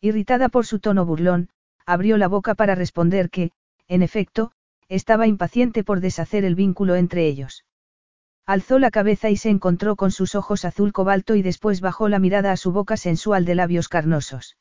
Irritada 0.00 0.48
por 0.48 0.66
su 0.66 0.80
tono 0.80 1.06
burlón, 1.06 1.50
abrió 1.86 2.16
la 2.16 2.28
boca 2.28 2.54
para 2.54 2.74
responder 2.74 3.30
que, 3.30 3.52
en 3.86 4.02
efecto, 4.02 4.52
estaba 4.88 5.26
impaciente 5.26 5.84
por 5.84 6.00
deshacer 6.00 6.44
el 6.44 6.54
vínculo 6.54 6.96
entre 6.96 7.26
ellos. 7.26 7.64
Alzó 8.44 8.78
la 8.78 8.90
cabeza 8.90 9.30
y 9.30 9.36
se 9.36 9.50
encontró 9.50 9.94
con 9.94 10.10
sus 10.10 10.34
ojos 10.34 10.64
azul 10.64 10.92
cobalto 10.92 11.36
y 11.36 11.42
después 11.42 11.80
bajó 11.80 12.08
la 12.08 12.18
mirada 12.18 12.50
a 12.50 12.56
su 12.56 12.72
boca 12.72 12.96
sensual 12.96 13.44
de 13.44 13.54
labios 13.54 13.88
carnosos. 13.88 14.56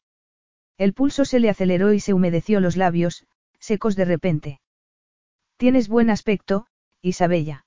El 0.77 0.94
pulso 0.94 1.25
se 1.25 1.39
le 1.39 1.50
aceleró 1.50 1.94
y 1.94 2.00
se 2.00 2.13
humedeció 2.13 2.60
los 2.60 2.75
labios, 2.75 3.25
secos 3.60 3.96
de 3.96 4.06
repente. 4.06 4.60
Tienes 5.56 5.88
buen 5.88 6.10
aspecto, 6.10 6.68
Isabella. 7.01 7.66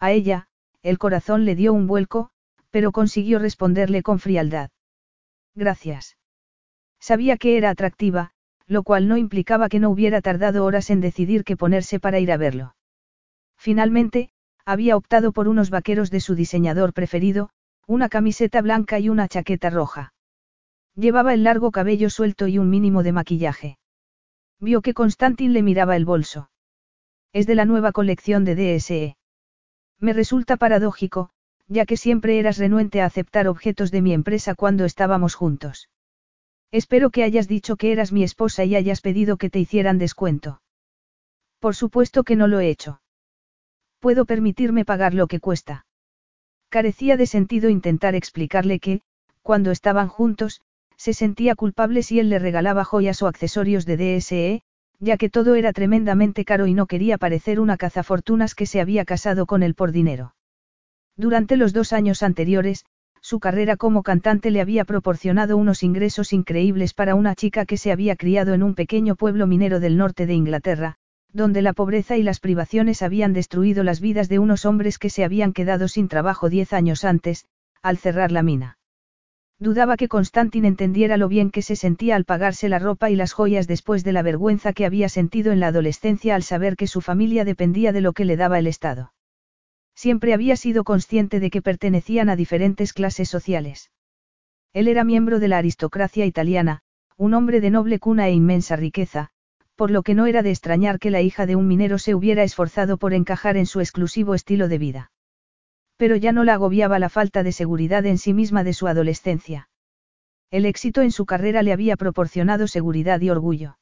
A 0.00 0.12
ella, 0.12 0.48
el 0.82 0.98
corazón 0.98 1.44
le 1.44 1.54
dio 1.54 1.72
un 1.72 1.86
vuelco, 1.86 2.30
pero 2.70 2.90
consiguió 2.90 3.38
responderle 3.38 4.02
con 4.02 4.18
frialdad. 4.18 4.70
Gracias. 5.54 6.16
Sabía 6.98 7.36
que 7.36 7.56
era 7.56 7.70
atractiva, 7.70 8.32
lo 8.66 8.82
cual 8.82 9.08
no 9.08 9.16
implicaba 9.16 9.68
que 9.68 9.78
no 9.78 9.90
hubiera 9.90 10.20
tardado 10.20 10.64
horas 10.64 10.90
en 10.90 11.00
decidir 11.00 11.44
qué 11.44 11.56
ponerse 11.56 12.00
para 12.00 12.18
ir 12.18 12.32
a 12.32 12.36
verlo. 12.36 12.74
Finalmente, 13.56 14.30
Había 14.64 14.96
optado 14.96 15.32
por 15.32 15.48
unos 15.48 15.70
vaqueros 15.70 16.10
de 16.10 16.20
su 16.20 16.34
diseñador 16.34 16.92
preferido, 16.92 17.50
una 17.86 18.08
camiseta 18.08 18.62
blanca 18.62 19.00
y 19.00 19.08
una 19.08 19.26
chaqueta 19.26 19.70
roja. 19.70 20.12
Llevaba 20.94 21.34
el 21.34 21.42
largo 21.44 21.70
cabello 21.70 22.10
suelto 22.10 22.46
y 22.46 22.58
un 22.58 22.70
mínimo 22.70 23.02
de 23.02 23.12
maquillaje. 23.12 23.78
Vio 24.60 24.82
que 24.82 24.94
Constantin 24.94 25.52
le 25.54 25.62
miraba 25.62 25.96
el 25.96 26.04
bolso. 26.04 26.50
Es 27.32 27.46
de 27.46 27.54
la 27.54 27.64
nueva 27.64 27.90
colección 27.90 28.44
de 28.44 28.54
DSE. 28.54 29.16
Me 30.00 30.12
resulta 30.12 30.56
paradójico, 30.56 31.30
ya 31.68 31.86
que 31.86 31.96
siempre 31.96 32.38
eras 32.38 32.58
renuente 32.58 33.00
a 33.00 33.06
aceptar 33.06 33.46
objetos 33.46 33.90
de 33.90 34.02
mi 34.02 34.12
empresa 34.12 34.54
cuando 34.54 34.84
estábamos 34.84 35.34
juntos. 35.34 35.88
Espero 36.72 37.10
que 37.10 37.22
hayas 37.22 37.48
dicho 37.48 37.76
que 37.76 37.92
eras 37.92 38.10
mi 38.12 38.22
esposa 38.22 38.64
y 38.64 38.76
hayas 38.76 39.00
pedido 39.02 39.36
que 39.36 39.50
te 39.50 39.58
hicieran 39.58 39.98
descuento. 39.98 40.62
Por 41.58 41.76
supuesto 41.76 42.24
que 42.24 42.36
no 42.36 42.46
lo 42.48 42.60
he 42.60 42.70
hecho. 42.70 43.02
Puedo 43.98 44.24
permitirme 44.24 44.84
pagar 44.84 45.12
lo 45.12 45.26
que 45.26 45.40
cuesta. 45.40 45.84
Carecía 46.70 47.16
de 47.16 47.26
sentido 47.26 47.68
intentar 47.68 48.14
explicarle 48.14 48.80
que, 48.80 49.02
cuando 49.42 49.70
estaban 49.70 50.08
juntos, 50.08 50.62
se 50.96 51.12
sentía 51.12 51.54
culpable 51.54 52.02
si 52.02 52.20
él 52.20 52.30
le 52.30 52.38
regalaba 52.38 52.84
joyas 52.84 53.20
o 53.22 53.26
accesorios 53.26 53.84
de 53.84 53.96
DSE, 53.96 54.62
ya 55.00 55.16
que 55.16 55.30
todo 55.30 55.54
era 55.54 55.72
tremendamente 55.72 56.44
caro 56.44 56.66
y 56.66 56.74
no 56.74 56.86
quería 56.86 57.18
parecer 57.18 57.58
una 57.58 57.76
cazafortunas 57.76 58.54
que 58.54 58.66
se 58.66 58.80
había 58.80 59.04
casado 59.04 59.46
con 59.46 59.62
él 59.62 59.74
por 59.74 59.92
dinero. 59.92 60.34
Durante 61.16 61.56
los 61.56 61.72
dos 61.72 61.92
años 61.92 62.22
anteriores, 62.22 62.84
su 63.22 63.40
carrera 63.40 63.76
como 63.76 64.02
cantante 64.02 64.50
le 64.50 64.60
había 64.60 64.84
proporcionado 64.84 65.56
unos 65.56 65.82
ingresos 65.82 66.32
increíbles 66.32 66.94
para 66.94 67.14
una 67.14 67.34
chica 67.34 67.66
que 67.66 67.76
se 67.76 67.92
había 67.92 68.16
criado 68.16 68.54
en 68.54 68.62
un 68.62 68.74
pequeño 68.74 69.16
pueblo 69.16 69.46
minero 69.46 69.80
del 69.80 69.96
norte 69.96 70.26
de 70.26 70.34
Inglaterra, 70.34 70.96
donde 71.32 71.62
la 71.62 71.72
pobreza 71.72 72.16
y 72.16 72.22
las 72.22 72.40
privaciones 72.40 73.02
habían 73.02 73.32
destruido 73.32 73.84
las 73.84 74.00
vidas 74.00 74.28
de 74.28 74.38
unos 74.38 74.64
hombres 74.64 74.98
que 74.98 75.10
se 75.10 75.24
habían 75.24 75.52
quedado 75.52 75.88
sin 75.88 76.08
trabajo 76.08 76.48
diez 76.48 76.72
años 76.72 77.04
antes, 77.04 77.44
al 77.82 77.98
cerrar 77.98 78.32
la 78.32 78.42
mina. 78.42 78.79
Dudaba 79.62 79.98
que 79.98 80.08
Constantin 80.08 80.64
entendiera 80.64 81.18
lo 81.18 81.28
bien 81.28 81.50
que 81.50 81.60
se 81.60 81.76
sentía 81.76 82.16
al 82.16 82.24
pagarse 82.24 82.70
la 82.70 82.78
ropa 82.78 83.10
y 83.10 83.14
las 83.14 83.34
joyas 83.34 83.68
después 83.68 84.02
de 84.04 84.12
la 84.12 84.22
vergüenza 84.22 84.72
que 84.72 84.86
había 84.86 85.10
sentido 85.10 85.52
en 85.52 85.60
la 85.60 85.66
adolescencia 85.66 86.34
al 86.34 86.42
saber 86.42 86.76
que 86.76 86.86
su 86.86 87.02
familia 87.02 87.44
dependía 87.44 87.92
de 87.92 88.00
lo 88.00 88.14
que 88.14 88.24
le 88.24 88.38
daba 88.38 88.58
el 88.58 88.66
Estado. 88.66 89.12
Siempre 89.94 90.32
había 90.32 90.56
sido 90.56 90.82
consciente 90.82 91.40
de 91.40 91.50
que 91.50 91.60
pertenecían 91.60 92.30
a 92.30 92.36
diferentes 92.36 92.94
clases 92.94 93.28
sociales. 93.28 93.90
Él 94.72 94.88
era 94.88 95.04
miembro 95.04 95.40
de 95.40 95.48
la 95.48 95.58
aristocracia 95.58 96.24
italiana, 96.24 96.80
un 97.18 97.34
hombre 97.34 97.60
de 97.60 97.68
noble 97.68 97.98
cuna 97.98 98.28
e 98.28 98.32
inmensa 98.32 98.76
riqueza, 98.76 99.28
por 99.76 99.90
lo 99.90 100.02
que 100.02 100.14
no 100.14 100.24
era 100.24 100.42
de 100.42 100.52
extrañar 100.52 100.98
que 100.98 101.10
la 101.10 101.20
hija 101.20 101.44
de 101.44 101.56
un 101.56 101.66
minero 101.66 101.98
se 101.98 102.14
hubiera 102.14 102.44
esforzado 102.44 102.96
por 102.96 103.12
encajar 103.12 103.58
en 103.58 103.66
su 103.66 103.80
exclusivo 103.80 104.34
estilo 104.34 104.68
de 104.68 104.78
vida. 104.78 105.10
Pero 106.00 106.16
ya 106.16 106.32
no 106.32 106.44
la 106.44 106.54
agobiaba 106.54 106.98
la 106.98 107.10
falta 107.10 107.42
de 107.42 107.52
seguridad 107.52 108.06
en 108.06 108.16
sí 108.16 108.32
misma 108.32 108.64
de 108.64 108.72
su 108.72 108.88
adolescencia. 108.88 109.68
El 110.50 110.64
éxito 110.64 111.02
en 111.02 111.12
su 111.12 111.26
carrera 111.26 111.62
le 111.62 111.74
había 111.74 111.98
proporcionado 111.98 112.68
seguridad 112.68 113.20
y 113.20 113.28
orgullo. 113.28 113.76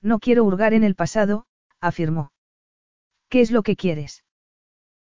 No 0.00 0.20
quiero 0.20 0.44
hurgar 0.44 0.72
en 0.72 0.84
el 0.84 0.94
pasado, 0.94 1.46
afirmó. 1.80 2.30
¿Qué 3.28 3.40
es 3.40 3.50
lo 3.50 3.64
que 3.64 3.74
quieres? 3.74 4.22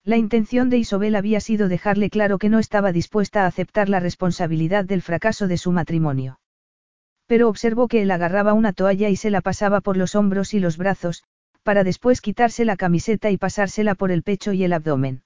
La 0.03 0.17
intención 0.17 0.71
de 0.71 0.79
Isobel 0.79 1.15
había 1.15 1.41
sido 1.41 1.69
dejarle 1.69 2.09
claro 2.09 2.39
que 2.39 2.49
no 2.49 2.59
estaba 2.59 2.91
dispuesta 2.91 3.45
a 3.45 3.47
aceptar 3.47 3.91
la 3.91 4.01
responsabilidad 4.01 4.87
del 4.87 5.03
fracaso 5.03 5.47
de 5.47 5.59
su 5.59 5.73
matrimonio. 5.73 6.41
Pero 7.27 7.51
observó 7.51 7.87
que 7.87 8.01
él 8.01 8.11
agarraba 8.11 8.55
una 8.55 8.73
toalla 8.73 9.11
y 9.11 9.17
se 9.17 9.29
la 9.29 9.43
pasaba 9.43 9.83
por 9.83 9.99
los 9.99 10.15
hombros 10.15 10.55
y 10.55 10.61
los 10.61 10.79
brazos, 10.79 11.23
para 11.65 11.85
después 11.85 12.23
quitarse 12.23 12.65
la 12.65 12.79
camiseta 12.79 13.31
y 13.31 13.37
pasársela 13.37 13.95
por 13.95 14.11
el 14.11 14.23
pecho 14.23 14.55
y 14.55 14.65
el 14.65 14.73
abdomen. 14.73 15.23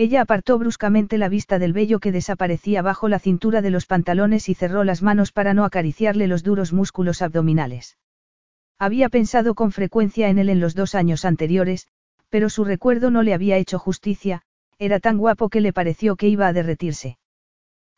Ella 0.00 0.22
apartó 0.22 0.58
bruscamente 0.58 1.18
la 1.18 1.28
vista 1.28 1.58
del 1.58 1.74
vello 1.74 2.00
que 2.00 2.10
desaparecía 2.10 2.80
bajo 2.80 3.06
la 3.06 3.18
cintura 3.18 3.60
de 3.60 3.68
los 3.68 3.84
pantalones 3.84 4.48
y 4.48 4.54
cerró 4.54 4.82
las 4.82 5.02
manos 5.02 5.30
para 5.30 5.52
no 5.52 5.62
acariciarle 5.62 6.26
los 6.26 6.42
duros 6.42 6.72
músculos 6.72 7.20
abdominales. 7.20 7.98
Había 8.78 9.10
pensado 9.10 9.54
con 9.54 9.72
frecuencia 9.72 10.30
en 10.30 10.38
él 10.38 10.48
en 10.48 10.58
los 10.58 10.74
dos 10.74 10.94
años 10.94 11.26
anteriores, 11.26 11.86
pero 12.30 12.48
su 12.48 12.64
recuerdo 12.64 13.10
no 13.10 13.22
le 13.22 13.34
había 13.34 13.58
hecho 13.58 13.78
justicia, 13.78 14.40
era 14.78 15.00
tan 15.00 15.18
guapo 15.18 15.50
que 15.50 15.60
le 15.60 15.74
pareció 15.74 16.16
que 16.16 16.28
iba 16.28 16.46
a 16.46 16.54
derretirse. 16.54 17.18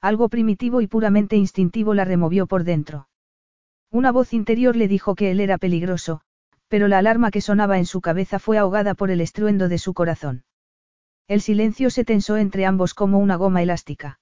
Algo 0.00 0.28
primitivo 0.28 0.80
y 0.80 0.88
puramente 0.88 1.36
instintivo 1.36 1.94
la 1.94 2.04
removió 2.04 2.48
por 2.48 2.64
dentro. 2.64 3.06
Una 3.92 4.10
voz 4.10 4.32
interior 4.32 4.74
le 4.74 4.88
dijo 4.88 5.14
que 5.14 5.30
él 5.30 5.38
era 5.38 5.56
peligroso, 5.56 6.22
pero 6.66 6.88
la 6.88 6.98
alarma 6.98 7.30
que 7.30 7.40
sonaba 7.40 7.78
en 7.78 7.86
su 7.86 8.00
cabeza 8.00 8.40
fue 8.40 8.58
ahogada 8.58 8.94
por 8.94 9.12
el 9.12 9.20
estruendo 9.20 9.68
de 9.68 9.78
su 9.78 9.94
corazón. 9.94 10.42
El 11.28 11.40
silencio 11.40 11.90
se 11.90 12.04
tensó 12.04 12.36
entre 12.36 12.66
ambos 12.66 12.94
como 12.94 13.18
una 13.18 13.36
goma 13.36 13.62
elástica. 13.62 14.20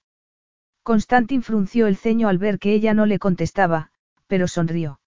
Constantin 0.83 1.43
frunció 1.43 1.87
el 1.87 1.97
ceño 1.97 2.27
al 2.27 2.37
ver 2.37 2.57
que 2.57 2.73
ella 2.73 2.93
no 2.93 3.05
le 3.05 3.19
contestaba, 3.19 3.91
pero 4.27 4.47
sonrió. 4.47 4.99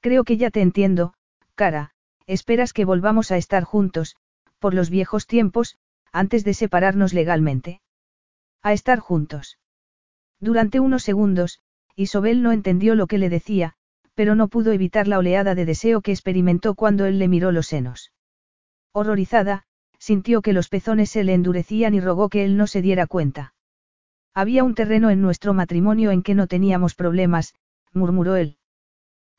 Creo 0.00 0.24
que 0.24 0.36
ya 0.36 0.50
te 0.50 0.60
entiendo, 0.60 1.14
cara, 1.54 1.92
esperas 2.26 2.72
que 2.72 2.84
volvamos 2.84 3.30
a 3.30 3.36
estar 3.36 3.64
juntos, 3.64 4.16
por 4.58 4.74
los 4.74 4.90
viejos 4.90 5.26
tiempos, 5.26 5.78
antes 6.12 6.44
de 6.44 6.54
separarnos 6.54 7.12
legalmente. 7.12 7.80
A 8.62 8.72
estar 8.72 8.98
juntos. 9.00 9.58
Durante 10.40 10.80
unos 10.80 11.02
segundos, 11.02 11.60
Isobel 11.94 12.42
no 12.42 12.52
entendió 12.52 12.94
lo 12.94 13.06
que 13.06 13.18
le 13.18 13.28
decía, 13.28 13.74
pero 14.14 14.34
no 14.34 14.48
pudo 14.48 14.72
evitar 14.72 15.08
la 15.08 15.18
oleada 15.18 15.54
de 15.54 15.64
deseo 15.64 16.00
que 16.00 16.12
experimentó 16.12 16.74
cuando 16.74 17.04
él 17.06 17.18
le 17.18 17.28
miró 17.28 17.52
los 17.52 17.66
senos. 17.66 18.12
Horrorizada, 18.92 19.66
sintió 20.06 20.40
que 20.40 20.52
los 20.52 20.68
pezones 20.68 21.10
se 21.10 21.24
le 21.24 21.34
endurecían 21.34 21.92
y 21.92 21.98
rogó 21.98 22.28
que 22.28 22.44
él 22.44 22.56
no 22.56 22.68
se 22.68 22.80
diera 22.80 23.08
cuenta. 23.08 23.54
Había 24.34 24.62
un 24.62 24.76
terreno 24.76 25.10
en 25.10 25.20
nuestro 25.20 25.52
matrimonio 25.52 26.12
en 26.12 26.22
que 26.22 26.36
no 26.36 26.46
teníamos 26.46 26.94
problemas, 26.94 27.56
murmuró 27.92 28.36
él. 28.36 28.56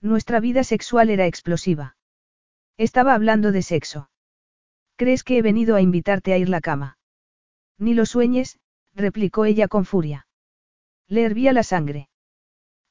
Nuestra 0.02 0.42
vida 0.42 0.66
sexual 0.66 1.10
era 1.10 1.26
explosiva. 1.26 1.96
Estaba 2.76 3.14
hablando 3.14 3.54
de 3.54 3.62
sexo. 3.62 4.10
¿Crees 4.98 5.24
que 5.24 5.38
he 5.38 5.42
venido 5.42 5.78
a 5.78 5.82
invitarte 5.82 6.34
a 6.34 6.38
ir 6.38 6.50
la 6.50 6.60
cama? 6.60 6.98
Ni 7.78 7.94
lo 7.94 8.06
sueñes, 8.06 8.60
replicó 8.94 9.46
ella 9.46 9.70
con 9.70 9.86
furia. 9.86 10.28
Le 11.08 11.24
hervía 11.24 11.54
la 11.54 11.64
sangre. 11.64 12.10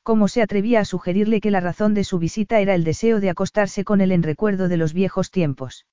¿Cómo 0.02 0.28
se 0.28 0.40
atrevía 0.40 0.80
a 0.80 0.86
sugerirle 0.86 1.42
que 1.42 1.50
la 1.50 1.60
razón 1.60 1.92
de 1.92 2.04
su 2.04 2.18
visita 2.18 2.58
era 2.58 2.74
el 2.74 2.84
deseo 2.84 3.20
de 3.20 3.28
acostarse 3.28 3.84
con 3.84 4.00
él 4.00 4.12
en 4.12 4.22
recuerdo 4.22 4.68
de 4.68 4.78
los 4.78 4.94
viejos 4.94 5.30
tiempos? 5.30 5.84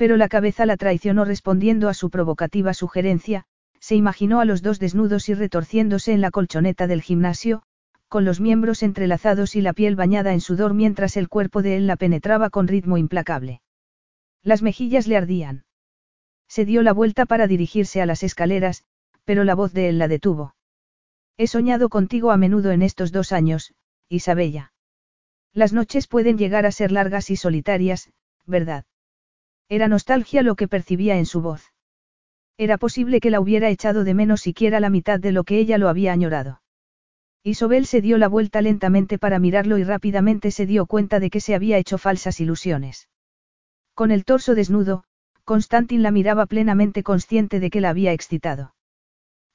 Pero 0.00 0.16
la 0.16 0.30
cabeza 0.30 0.64
la 0.64 0.78
traicionó 0.78 1.26
respondiendo 1.26 1.90
a 1.90 1.92
su 1.92 2.08
provocativa 2.08 2.72
sugerencia, 2.72 3.44
se 3.80 3.96
imaginó 3.96 4.40
a 4.40 4.46
los 4.46 4.62
dos 4.62 4.78
desnudos 4.78 5.28
y 5.28 5.34
retorciéndose 5.34 6.14
en 6.14 6.22
la 6.22 6.30
colchoneta 6.30 6.86
del 6.86 7.02
gimnasio, 7.02 7.64
con 8.08 8.24
los 8.24 8.40
miembros 8.40 8.82
entrelazados 8.82 9.56
y 9.56 9.60
la 9.60 9.74
piel 9.74 9.96
bañada 9.96 10.32
en 10.32 10.40
sudor 10.40 10.72
mientras 10.72 11.18
el 11.18 11.28
cuerpo 11.28 11.60
de 11.60 11.76
él 11.76 11.86
la 11.86 11.96
penetraba 11.96 12.48
con 12.48 12.66
ritmo 12.66 12.96
implacable. 12.96 13.60
Las 14.42 14.62
mejillas 14.62 15.06
le 15.06 15.18
ardían. 15.18 15.66
Se 16.48 16.64
dio 16.64 16.82
la 16.82 16.94
vuelta 16.94 17.26
para 17.26 17.46
dirigirse 17.46 18.00
a 18.00 18.06
las 18.06 18.22
escaleras, 18.22 18.84
pero 19.26 19.44
la 19.44 19.54
voz 19.54 19.74
de 19.74 19.90
él 19.90 19.98
la 19.98 20.08
detuvo. 20.08 20.54
He 21.36 21.46
soñado 21.46 21.90
contigo 21.90 22.30
a 22.30 22.38
menudo 22.38 22.70
en 22.70 22.80
estos 22.80 23.12
dos 23.12 23.32
años, 23.32 23.74
Isabella. 24.08 24.72
Las 25.52 25.74
noches 25.74 26.06
pueden 26.06 26.38
llegar 26.38 26.64
a 26.64 26.72
ser 26.72 26.90
largas 26.90 27.28
y 27.28 27.36
solitarias, 27.36 28.08
¿verdad? 28.46 28.86
Era 29.70 29.86
nostalgia 29.86 30.42
lo 30.42 30.56
que 30.56 30.66
percibía 30.66 31.16
en 31.16 31.26
su 31.26 31.40
voz. 31.40 31.72
Era 32.58 32.76
posible 32.76 33.20
que 33.20 33.30
la 33.30 33.40
hubiera 33.40 33.70
echado 33.70 34.02
de 34.02 34.14
menos 34.14 34.40
siquiera 34.40 34.80
la 34.80 34.90
mitad 34.90 35.20
de 35.20 35.30
lo 35.30 35.44
que 35.44 35.58
ella 35.58 35.78
lo 35.78 35.88
había 35.88 36.12
añorado. 36.12 36.60
Isobel 37.44 37.86
se 37.86 38.00
dio 38.00 38.18
la 38.18 38.26
vuelta 38.26 38.62
lentamente 38.62 39.16
para 39.16 39.38
mirarlo 39.38 39.78
y 39.78 39.84
rápidamente 39.84 40.50
se 40.50 40.66
dio 40.66 40.86
cuenta 40.86 41.20
de 41.20 41.30
que 41.30 41.40
se 41.40 41.54
había 41.54 41.78
hecho 41.78 41.98
falsas 41.98 42.40
ilusiones. 42.40 43.08
Con 43.94 44.10
el 44.10 44.24
torso 44.24 44.56
desnudo, 44.56 45.04
Constantin 45.44 46.02
la 46.02 46.10
miraba 46.10 46.46
plenamente 46.46 47.04
consciente 47.04 47.60
de 47.60 47.70
que 47.70 47.80
la 47.80 47.90
había 47.90 48.12
excitado. 48.12 48.74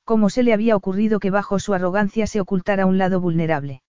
¿Cómo 0.05 0.29
se 0.29 0.43
le 0.43 0.53
había 0.53 0.77
ocurrido 0.77 1.19
que 1.19 1.29
bajo 1.29 1.59
su 1.59 1.73
arrogancia 1.73 2.25
se 2.25 2.39
ocultara 2.39 2.85
un 2.85 2.97
lado 2.97 3.19
vulnerable? 3.19 3.81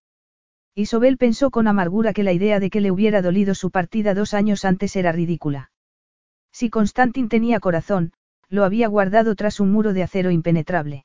Isobel 0.75 1.19
pensó 1.19 1.51
con 1.51 1.69
amargura 1.69 2.13
que 2.13 2.25
la 2.25 2.33
idea 2.33 2.59
de 2.59 2.69
que 2.69 2.81
le 2.81 2.91
hubiera 2.91 3.23
dolido 3.23 3.55
su 3.55 3.71
partida 3.71 4.13
dos 4.13 4.35
años 4.35 4.65
antes 4.65 4.97
era 4.97 5.13
ridícula. 5.13 5.71
Si 6.59 6.71
Constantin 6.71 7.29
tenía 7.29 7.61
corazón, 7.61 8.15
lo 8.49 8.65
había 8.65 8.89
guardado 8.89 9.35
tras 9.35 9.61
un 9.61 9.71
muro 9.71 9.93
de 9.93 10.03
acero 10.03 10.31
impenetrable. 10.31 11.05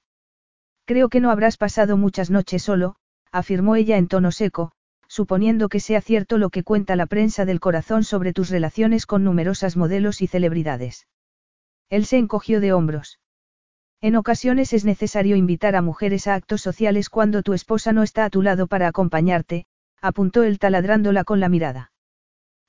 Creo 0.85 1.09
que 1.09 1.19
no 1.19 1.29
habrás 1.29 1.57
pasado 1.57 1.97
muchas 1.97 2.29
noches 2.29 2.63
solo, 2.63 2.95
afirmó 3.33 3.75
ella 3.75 3.97
en 3.97 4.07
tono 4.07 4.31
seco, 4.31 4.71
suponiendo 5.09 5.67
que 5.67 5.81
sea 5.81 5.99
cierto 5.99 6.37
lo 6.37 6.51
que 6.51 6.63
cuenta 6.63 6.95
la 6.95 7.05
prensa 7.05 7.43
del 7.43 7.59
corazón 7.59 8.05
sobre 8.05 8.31
tus 8.31 8.49
relaciones 8.49 9.05
con 9.05 9.25
numerosas 9.25 9.75
modelos 9.75 10.21
y 10.21 10.27
celebridades. 10.27 11.05
Él 11.89 12.05
se 12.05 12.17
encogió 12.17 12.61
de 12.61 12.71
hombros. 12.71 13.19
En 13.99 14.15
ocasiones 14.15 14.71
es 14.71 14.85
necesario 14.85 15.35
invitar 15.35 15.75
a 15.75 15.81
mujeres 15.81 16.27
a 16.27 16.35
actos 16.35 16.61
sociales 16.61 17.09
cuando 17.09 17.43
tu 17.43 17.51
esposa 17.51 17.91
no 17.91 18.03
está 18.03 18.23
a 18.23 18.29
tu 18.29 18.41
lado 18.41 18.67
para 18.67 18.87
acompañarte, 18.87 19.65
apuntó 19.99 20.43
él 20.43 20.59
taladrándola 20.59 21.25
con 21.25 21.41
la 21.41 21.49
mirada. 21.49 21.91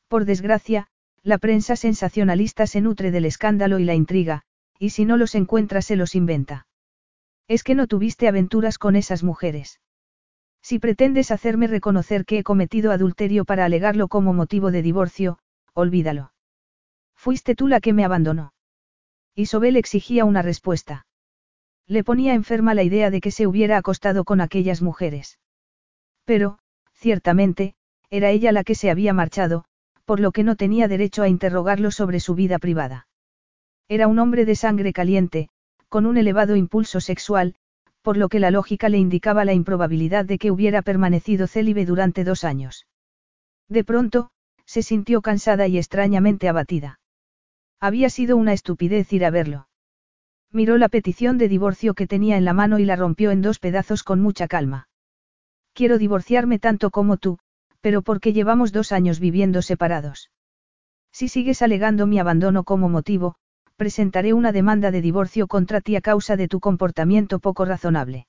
Por 0.09 0.25
desgracia, 0.25 0.89
la 1.23 1.38
prensa 1.38 1.76
sensacionalista 1.76 2.67
se 2.67 2.81
nutre 2.81 3.11
del 3.11 3.25
escándalo 3.25 3.79
y 3.79 3.85
la 3.85 3.95
intriga, 3.95 4.43
y 4.79 4.91
si 4.91 5.05
no 5.05 5.17
los 5.17 5.35
encuentra 5.35 5.81
se 5.83 5.97
los 5.97 6.14
inventa. 6.14 6.67
Es 7.47 7.62
que 7.62 7.75
no 7.75 7.87
tuviste 7.87 8.29
aventuras 8.29 8.79
con 8.79 8.97
esas 8.97 9.23
mujeres. 9.23 9.81
Si 10.62 10.79
pretendes 10.79 11.31
hacerme 11.31 11.67
reconocer 11.67 12.25
que 12.25 12.38
he 12.38 12.43
cometido 12.43 12.93
adulterio 12.93 13.45
para 13.45 13.64
alegarlo 13.64 14.09
como 14.09 14.33
motivo 14.33 14.71
de 14.71 14.83
divorcio, 14.83 15.38
olvídalo. 15.75 16.33
Fuiste 17.14 17.55
tú 17.55 17.69
la 17.69 17.81
que 17.81 17.93
me 17.93 18.05
abandonó. 18.05 18.52
Isobel 19.35 19.76
exigía 19.76 20.25
una 20.25 20.43
respuesta. 20.43 21.07
Le 21.87 22.05
ponía 22.05 22.35
enferma 22.35 22.75
la 22.75 22.83
idea 22.83 23.11
de 23.11 23.21
que 23.21 23.31
se 23.31 23.47
hubiera 23.47 23.76
acostado 23.76 24.25
con 24.25 24.41
aquellas 24.41 24.83
mujeres. 24.83 25.38
Pero, 26.25 26.59
ciertamente, 26.95 27.75
era 28.11 28.31
ella 28.31 28.52
la 28.52 28.64
que 28.64 28.75
se 28.75 28.91
había 28.91 29.12
marchado, 29.12 29.64
por 30.12 30.21
lo 30.21 30.31
que 30.31 30.45
no 30.45 30.57
tenía 30.57 30.88
derecho 30.88 31.23
a 31.23 31.28
interrogarlo 31.31 31.90
sobre 31.90 32.21
su 32.21 32.35
vida 32.35 32.59
privada. 32.59 33.07
Era 33.88 34.09
un 34.09 34.19
hombre 34.19 34.45
de 34.45 34.57
sangre 34.57 34.92
caliente, 34.92 35.49
con 35.88 36.04
un 36.04 36.19
elevado 36.19 36.54
impulso 36.54 37.00
sexual, 37.00 37.54
por 38.02 38.19
lo 38.19 38.28
que 38.28 38.38
la 38.38 38.50
lógica 38.50 38.90
le 38.90 38.99
indicaba 38.99 39.47
la 39.47 39.54
improbabilidad 39.54 40.26
de 40.26 40.37
que 40.37 40.50
hubiera 40.50 40.83
permanecido 40.83 41.47
célibe 41.47 41.87
durante 41.87 42.25
dos 42.25 42.45
años. 42.45 42.87
De 43.71 43.85
pronto, 43.85 44.28
se 44.66 44.83
sintió 44.83 45.23
cansada 45.23 45.66
y 45.66 45.78
extrañamente 45.78 46.47
abatida. 46.47 47.00
Había 47.81 48.11
sido 48.11 48.37
una 48.37 48.52
estupidez 48.52 49.11
ir 49.14 49.25
a 49.25 49.31
verlo. 49.31 49.69
Miró 50.50 50.76
la 50.76 50.90
petición 50.90 51.38
de 51.38 51.49
divorcio 51.49 51.95
que 51.95 52.07
tenía 52.07 52.37
en 52.37 52.45
la 52.45 52.52
mano 52.52 52.78
y 52.78 52.85
la 52.85 52.97
rompió 52.97 53.31
en 53.31 53.40
dos 53.40 53.59
pedazos 53.59 54.02
con 54.02 54.21
mucha 54.21 54.47
calma. 54.47 54.88
Quiero 55.73 55.97
divorciarme 55.97 56.59
tanto 56.59 56.90
como 56.90 57.16
tú, 57.16 57.38
pero 57.83 58.01
porque 58.01 58.33
llevamos 58.33 58.73
dos 58.73 58.93
años 58.93 59.21
viviendo 59.21 59.61
separados. 59.61 60.31
Si 61.12 61.29
sigues 61.29 61.61
alegando 61.61 62.07
mi 62.07 62.19
abandono 62.19 62.65
como 62.65 62.89
motivo, 62.89 63.35
presentaré 63.77 64.33
una 64.33 64.53
demanda 64.53 64.91
de 64.91 65.03
divorcio 65.03 65.47
contra 65.49 65.81
ti 65.81 65.97
a 65.97 66.01
causa 66.01 66.37
de 66.37 66.49
tu 66.49 66.61
comportamiento 66.61 67.41
poco 67.41 67.65
razonable. 67.65 68.27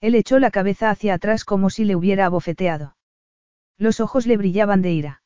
Él 0.00 0.16
echó 0.16 0.38
la 0.38 0.50
cabeza 0.50 0.90
hacia 0.90 1.14
atrás 1.14 1.44
como 1.44 1.70
si 1.70 1.84
le 1.84 1.96
hubiera 1.96 2.26
abofeteado. 2.26 2.96
Los 3.78 4.00
ojos 4.00 4.26
le 4.26 4.36
brillaban 4.36 4.82
de 4.82 4.92
ira. 4.92 5.22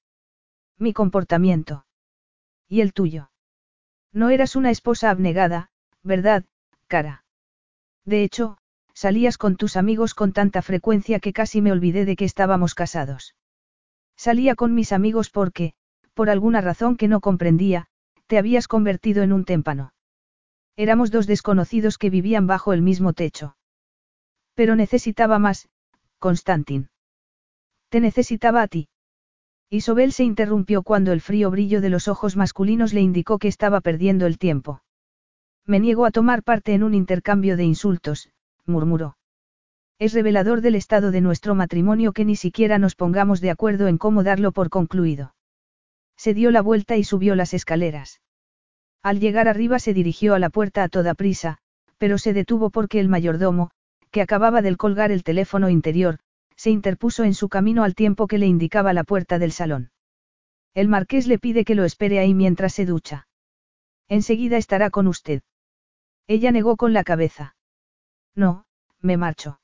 Mi 0.79 0.93
comportamiento. 0.93 1.87
¿Y 2.69 2.83
el 2.83 2.93
tuyo? 2.93 3.31
No 4.13 4.29
eras 4.29 4.55
una 4.55 4.71
esposa 4.71 5.11
abnegada, 5.11 5.71
¿verdad, 6.03 6.45
cara? 6.87 7.25
De 8.05 8.23
hecho, 8.23 8.59
salías 8.93 9.39
con 9.39 9.57
tus 9.57 9.77
amigos 9.77 10.15
con 10.15 10.33
tanta 10.33 10.61
frecuencia 10.61 11.21
que 11.21 11.33
casi 11.33 11.63
me 11.63 11.73
olvidé 11.73 12.05
de 12.05 12.17
que 12.17 12.25
estábamos 12.25 12.75
casados. 12.75 13.35
Salía 14.19 14.57
con 14.57 14.75
mis 14.75 14.93
amigos 14.93 15.31
porque, 15.31 15.75
por 16.13 16.29
alguna 16.29 16.61
razón 16.61 16.97
que 16.97 17.07
no 17.07 17.21
comprendía, 17.21 17.87
te 18.27 18.37
habías 18.37 18.67
convertido 18.67 19.23
en 19.23 19.33
un 19.33 19.45
témpano. 19.45 19.93
Éramos 20.77 21.13
dos 21.13 21.29
desconocidos 21.29 21.99
que 21.99 22.11
vivían 22.11 22.49
bajo 22.49 22.73
el 22.73 22.83
mismo 22.83 23.13
techo. 23.13 23.57
Pero 24.55 24.75
necesitaba 24.75 25.39
más, 25.39 25.69
Constantin. 26.19 26.91
Te 27.91 28.01
necesitaba 28.01 28.63
a 28.63 28.67
ti. 28.67 28.89
Isobel 29.71 30.13
se 30.13 30.25
interrumpió 30.25 30.83
cuando 30.83 31.13
el 31.13 31.21
frío 31.21 31.51
brillo 31.53 31.81
de 31.81 31.91
los 31.91 32.09
ojos 32.09 32.37
masculinos 32.37 32.93
le 32.93 33.03
indicó 33.03 33.39
que 33.39 33.49
estaba 33.49 33.81
perdiendo 33.81 34.27
el 34.27 34.39
tiempo. 34.39 34.83
Me 35.65 35.79
niego 35.79 36.07
a 36.07 36.11
tomar 36.11 36.43
parte 36.43 36.75
en 36.75 36.83
un 36.83 36.95
intercambio 36.95 37.57
de 37.57 37.65
insultos, 37.65 38.31
murmuró. 38.67 39.18
Es 39.99 40.13
revelador 40.13 40.61
del 40.61 40.77
estado 40.77 41.11
de 41.11 41.21
nuestro 41.21 41.57
matrimonio 41.57 42.13
que 42.13 42.25
ni 42.25 42.37
siquiera 42.37 42.79
nos 42.79 42.95
pongamos 42.95 43.41
de 43.41 43.51
acuerdo 43.51 43.89
en 43.89 43.99
cómo 43.99 44.23
darlo 44.23 44.53
por 44.53 44.71
concluido. 44.71 45.35
Se 46.17 46.35
dio 46.35 46.53
la 46.53 46.63
vuelta 46.63 46.97
y 46.97 47.03
subió 47.03 47.35
las 47.35 47.53
escaleras. 47.53 48.21
Al 49.03 49.19
llegar 49.19 49.49
arriba 49.49 49.79
se 49.79 49.95
dirigió 49.95 50.35
a 50.35 50.39
la 50.39 50.51
puerta 50.51 50.85
a 50.85 50.89
toda 50.89 51.15
prisa, 51.15 51.59
pero 51.99 52.17
se 52.19 52.33
detuvo 52.33 52.71
porque 52.71 53.01
el 53.01 53.09
mayordomo, 53.09 53.71
que 54.13 54.23
acababa 54.23 54.63
de 54.63 54.77
colgar 54.77 55.11
el 55.11 55.25
teléfono 55.25 55.69
interior, 55.69 56.19
se 56.55 56.71
interpuso 56.71 57.25
en 57.25 57.35
su 57.35 57.49
camino 57.49 57.83
al 57.83 57.95
tiempo 57.95 58.27
que 58.29 58.39
le 58.39 58.47
indicaba 58.47 58.93
la 58.93 59.05
puerta 59.05 59.39
del 59.39 59.53
salón. 59.53 59.91
El 60.75 60.89
marqués 60.89 61.27
le 61.27 61.39
pide 61.39 61.65
que 61.65 61.75
lo 61.75 61.85
espere 61.85 62.21
ahí 62.21 62.35
mientras 62.35 62.73
se 62.73 62.87
ducha. 62.87 63.27
Enseguida 64.09 64.59
estará 64.59 64.91
con 64.91 65.09
usted. 65.09 65.43
Ella 66.29 66.53
negó 66.53 66.77
con 66.77 66.93
la 66.93 67.05
cabeza. 67.05 67.57
No, 68.35 68.65
me 69.01 69.17
marcho. 69.17 69.61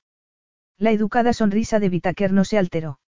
La 0.78 0.90
educada 0.90 1.32
sonrisa 1.32 1.78
de 1.78 1.88
Vitaquer 1.88 2.32
no 2.32 2.44
se 2.44 2.58
alteró. 2.58 2.98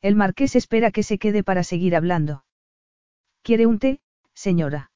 El 0.00 0.16
marqués 0.16 0.54
espera 0.54 0.90
que 0.90 1.02
se 1.02 1.18
quede 1.18 1.42
para 1.42 1.64
seguir 1.64 1.96
hablando. 1.96 2.44
¿Quiere 3.42 3.66
un 3.66 3.78
té, 3.78 4.00
señora? 4.34 4.90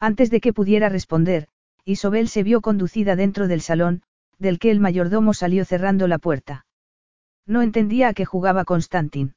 Antes 0.00 0.30
de 0.30 0.40
que 0.40 0.52
pudiera 0.52 0.88
responder, 0.88 1.48
Isobel 1.84 2.28
se 2.28 2.42
vio 2.42 2.60
conducida 2.60 3.16
dentro 3.16 3.46
del 3.46 3.60
salón, 3.60 4.02
del 4.38 4.58
que 4.58 4.70
el 4.70 4.80
mayordomo 4.80 5.34
salió 5.34 5.64
cerrando 5.64 6.08
la 6.08 6.18
puerta. 6.18 6.66
No 7.46 7.62
entendía 7.62 8.08
a 8.08 8.14
qué 8.14 8.24
jugaba 8.24 8.64
Constantin. 8.64 9.34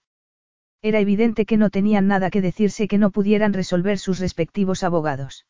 Era 0.81 0.99
evidente 0.99 1.45
que 1.45 1.57
no 1.57 1.69
tenían 1.69 2.07
nada 2.07 2.29
que 2.29 2.41
decirse 2.41 2.87
que 2.87 2.97
no 2.97 3.11
pudieran 3.11 3.53
resolver 3.53 3.97
sus 3.97 4.19
respectivos 4.19 4.83
abogados. 4.83 5.45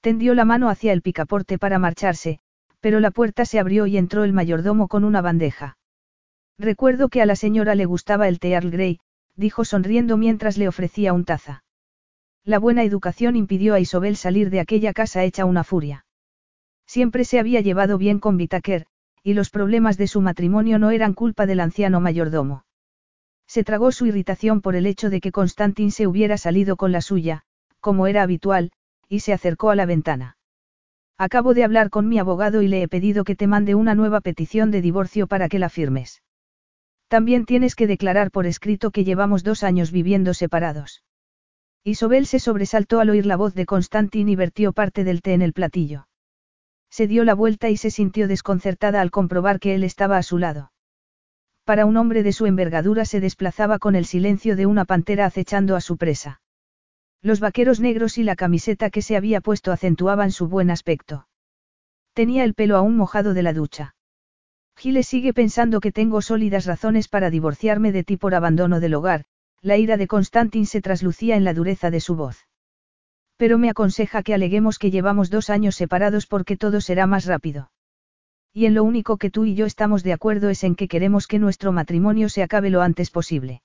Tendió 0.00 0.34
la 0.34 0.44
mano 0.44 0.68
hacia 0.68 0.92
el 0.92 1.02
picaporte 1.02 1.58
para 1.58 1.78
marcharse, 1.78 2.40
pero 2.84 3.00
la 3.00 3.10
puerta 3.10 3.46
se 3.46 3.58
abrió 3.58 3.86
y 3.86 3.96
entró 3.96 4.24
el 4.24 4.34
mayordomo 4.34 4.88
con 4.88 5.04
una 5.04 5.22
bandeja. 5.22 5.78
Recuerdo 6.58 7.08
que 7.08 7.22
a 7.22 7.24
la 7.24 7.34
señora 7.34 7.74
le 7.74 7.86
gustaba 7.86 8.28
el 8.28 8.38
té 8.38 8.50
Earl 8.50 8.70
Grey, 8.70 9.00
dijo 9.36 9.64
sonriendo 9.64 10.18
mientras 10.18 10.58
le 10.58 10.68
ofrecía 10.68 11.14
un 11.14 11.24
taza. 11.24 11.64
La 12.44 12.58
buena 12.58 12.82
educación 12.82 13.36
impidió 13.36 13.72
a 13.72 13.80
Isobel 13.80 14.16
salir 14.16 14.50
de 14.50 14.60
aquella 14.60 14.92
casa 14.92 15.24
hecha 15.24 15.46
una 15.46 15.64
furia. 15.64 16.04
Siempre 16.84 17.24
se 17.24 17.38
había 17.38 17.62
llevado 17.62 17.96
bien 17.96 18.18
con 18.18 18.36
Vitaker, 18.36 18.84
y 19.22 19.32
los 19.32 19.48
problemas 19.48 19.96
de 19.96 20.06
su 20.06 20.20
matrimonio 20.20 20.78
no 20.78 20.90
eran 20.90 21.14
culpa 21.14 21.46
del 21.46 21.60
anciano 21.60 22.00
mayordomo. 22.00 22.66
Se 23.46 23.64
tragó 23.64 23.92
su 23.92 24.04
irritación 24.04 24.60
por 24.60 24.76
el 24.76 24.84
hecho 24.84 25.08
de 25.08 25.22
que 25.22 25.32
Constantin 25.32 25.90
se 25.90 26.06
hubiera 26.06 26.36
salido 26.36 26.76
con 26.76 26.92
la 26.92 27.00
suya, 27.00 27.44
como 27.80 28.08
era 28.08 28.22
habitual, 28.22 28.72
y 29.08 29.20
se 29.20 29.32
acercó 29.32 29.70
a 29.70 29.74
la 29.74 29.86
ventana. 29.86 30.36
Acabo 31.16 31.54
de 31.54 31.62
hablar 31.62 31.90
con 31.90 32.08
mi 32.08 32.18
abogado 32.18 32.62
y 32.62 32.68
le 32.68 32.82
he 32.82 32.88
pedido 32.88 33.24
que 33.24 33.36
te 33.36 33.46
mande 33.46 33.74
una 33.74 33.94
nueva 33.94 34.20
petición 34.20 34.70
de 34.70 34.82
divorcio 34.82 35.26
para 35.26 35.48
que 35.48 35.60
la 35.60 35.68
firmes. 35.68 36.22
También 37.08 37.44
tienes 37.44 37.76
que 37.76 37.86
declarar 37.86 38.30
por 38.30 38.46
escrito 38.46 38.90
que 38.90 39.04
llevamos 39.04 39.44
dos 39.44 39.62
años 39.62 39.92
viviendo 39.92 40.34
separados. 40.34 41.04
Isobel 41.84 42.26
se 42.26 42.40
sobresaltó 42.40 42.98
al 42.98 43.10
oír 43.10 43.26
la 43.26 43.36
voz 43.36 43.54
de 43.54 43.66
Constantin 43.66 44.28
y 44.28 44.36
vertió 44.36 44.72
parte 44.72 45.04
del 45.04 45.22
té 45.22 45.34
en 45.34 45.42
el 45.42 45.52
platillo. 45.52 46.08
Se 46.90 47.06
dio 47.06 47.24
la 47.24 47.34
vuelta 47.34 47.70
y 47.70 47.76
se 47.76 47.90
sintió 47.90 48.26
desconcertada 48.26 49.00
al 49.00 49.10
comprobar 49.10 49.60
que 49.60 49.74
él 49.74 49.84
estaba 49.84 50.16
a 50.16 50.22
su 50.22 50.38
lado. 50.38 50.72
Para 51.64 51.86
un 51.86 51.96
hombre 51.96 52.22
de 52.22 52.32
su 52.32 52.46
envergadura 52.46 53.04
se 53.04 53.20
desplazaba 53.20 53.78
con 53.78 53.96
el 53.96 54.04
silencio 54.04 54.56
de 54.56 54.66
una 54.66 54.84
pantera 54.84 55.26
acechando 55.26 55.76
a 55.76 55.80
su 55.80 55.96
presa. 55.96 56.40
Los 57.24 57.40
vaqueros 57.40 57.80
negros 57.80 58.18
y 58.18 58.22
la 58.22 58.36
camiseta 58.36 58.90
que 58.90 59.00
se 59.00 59.16
había 59.16 59.40
puesto 59.40 59.72
acentuaban 59.72 60.30
su 60.30 60.46
buen 60.46 60.70
aspecto. 60.70 61.26
Tenía 62.12 62.44
el 62.44 62.52
pelo 62.52 62.76
aún 62.76 62.98
mojado 62.98 63.32
de 63.32 63.42
la 63.42 63.54
ducha. 63.54 63.94
Giles 64.76 65.06
sigue 65.06 65.32
pensando 65.32 65.80
que 65.80 65.90
tengo 65.90 66.20
sólidas 66.20 66.66
razones 66.66 67.08
para 67.08 67.30
divorciarme 67.30 67.92
de 67.92 68.04
ti 68.04 68.18
por 68.18 68.34
abandono 68.34 68.78
del 68.78 68.92
hogar, 68.92 69.24
la 69.62 69.78
ira 69.78 69.96
de 69.96 70.06
Constantin 70.06 70.66
se 70.66 70.82
traslucía 70.82 71.36
en 71.36 71.44
la 71.44 71.54
dureza 71.54 71.90
de 71.90 72.00
su 72.00 72.14
voz. 72.14 72.46
Pero 73.38 73.56
me 73.56 73.70
aconseja 73.70 74.22
que 74.22 74.34
aleguemos 74.34 74.78
que 74.78 74.90
llevamos 74.90 75.30
dos 75.30 75.48
años 75.48 75.76
separados 75.76 76.26
porque 76.26 76.58
todo 76.58 76.82
será 76.82 77.06
más 77.06 77.24
rápido. 77.24 77.70
Y 78.52 78.66
en 78.66 78.74
lo 78.74 78.84
único 78.84 79.16
que 79.16 79.30
tú 79.30 79.46
y 79.46 79.54
yo 79.54 79.64
estamos 79.64 80.02
de 80.02 80.12
acuerdo 80.12 80.50
es 80.50 80.62
en 80.62 80.74
que 80.74 80.88
queremos 80.88 81.26
que 81.26 81.38
nuestro 81.38 81.72
matrimonio 81.72 82.28
se 82.28 82.42
acabe 82.42 82.68
lo 82.68 82.82
antes 82.82 83.10
posible. 83.10 83.62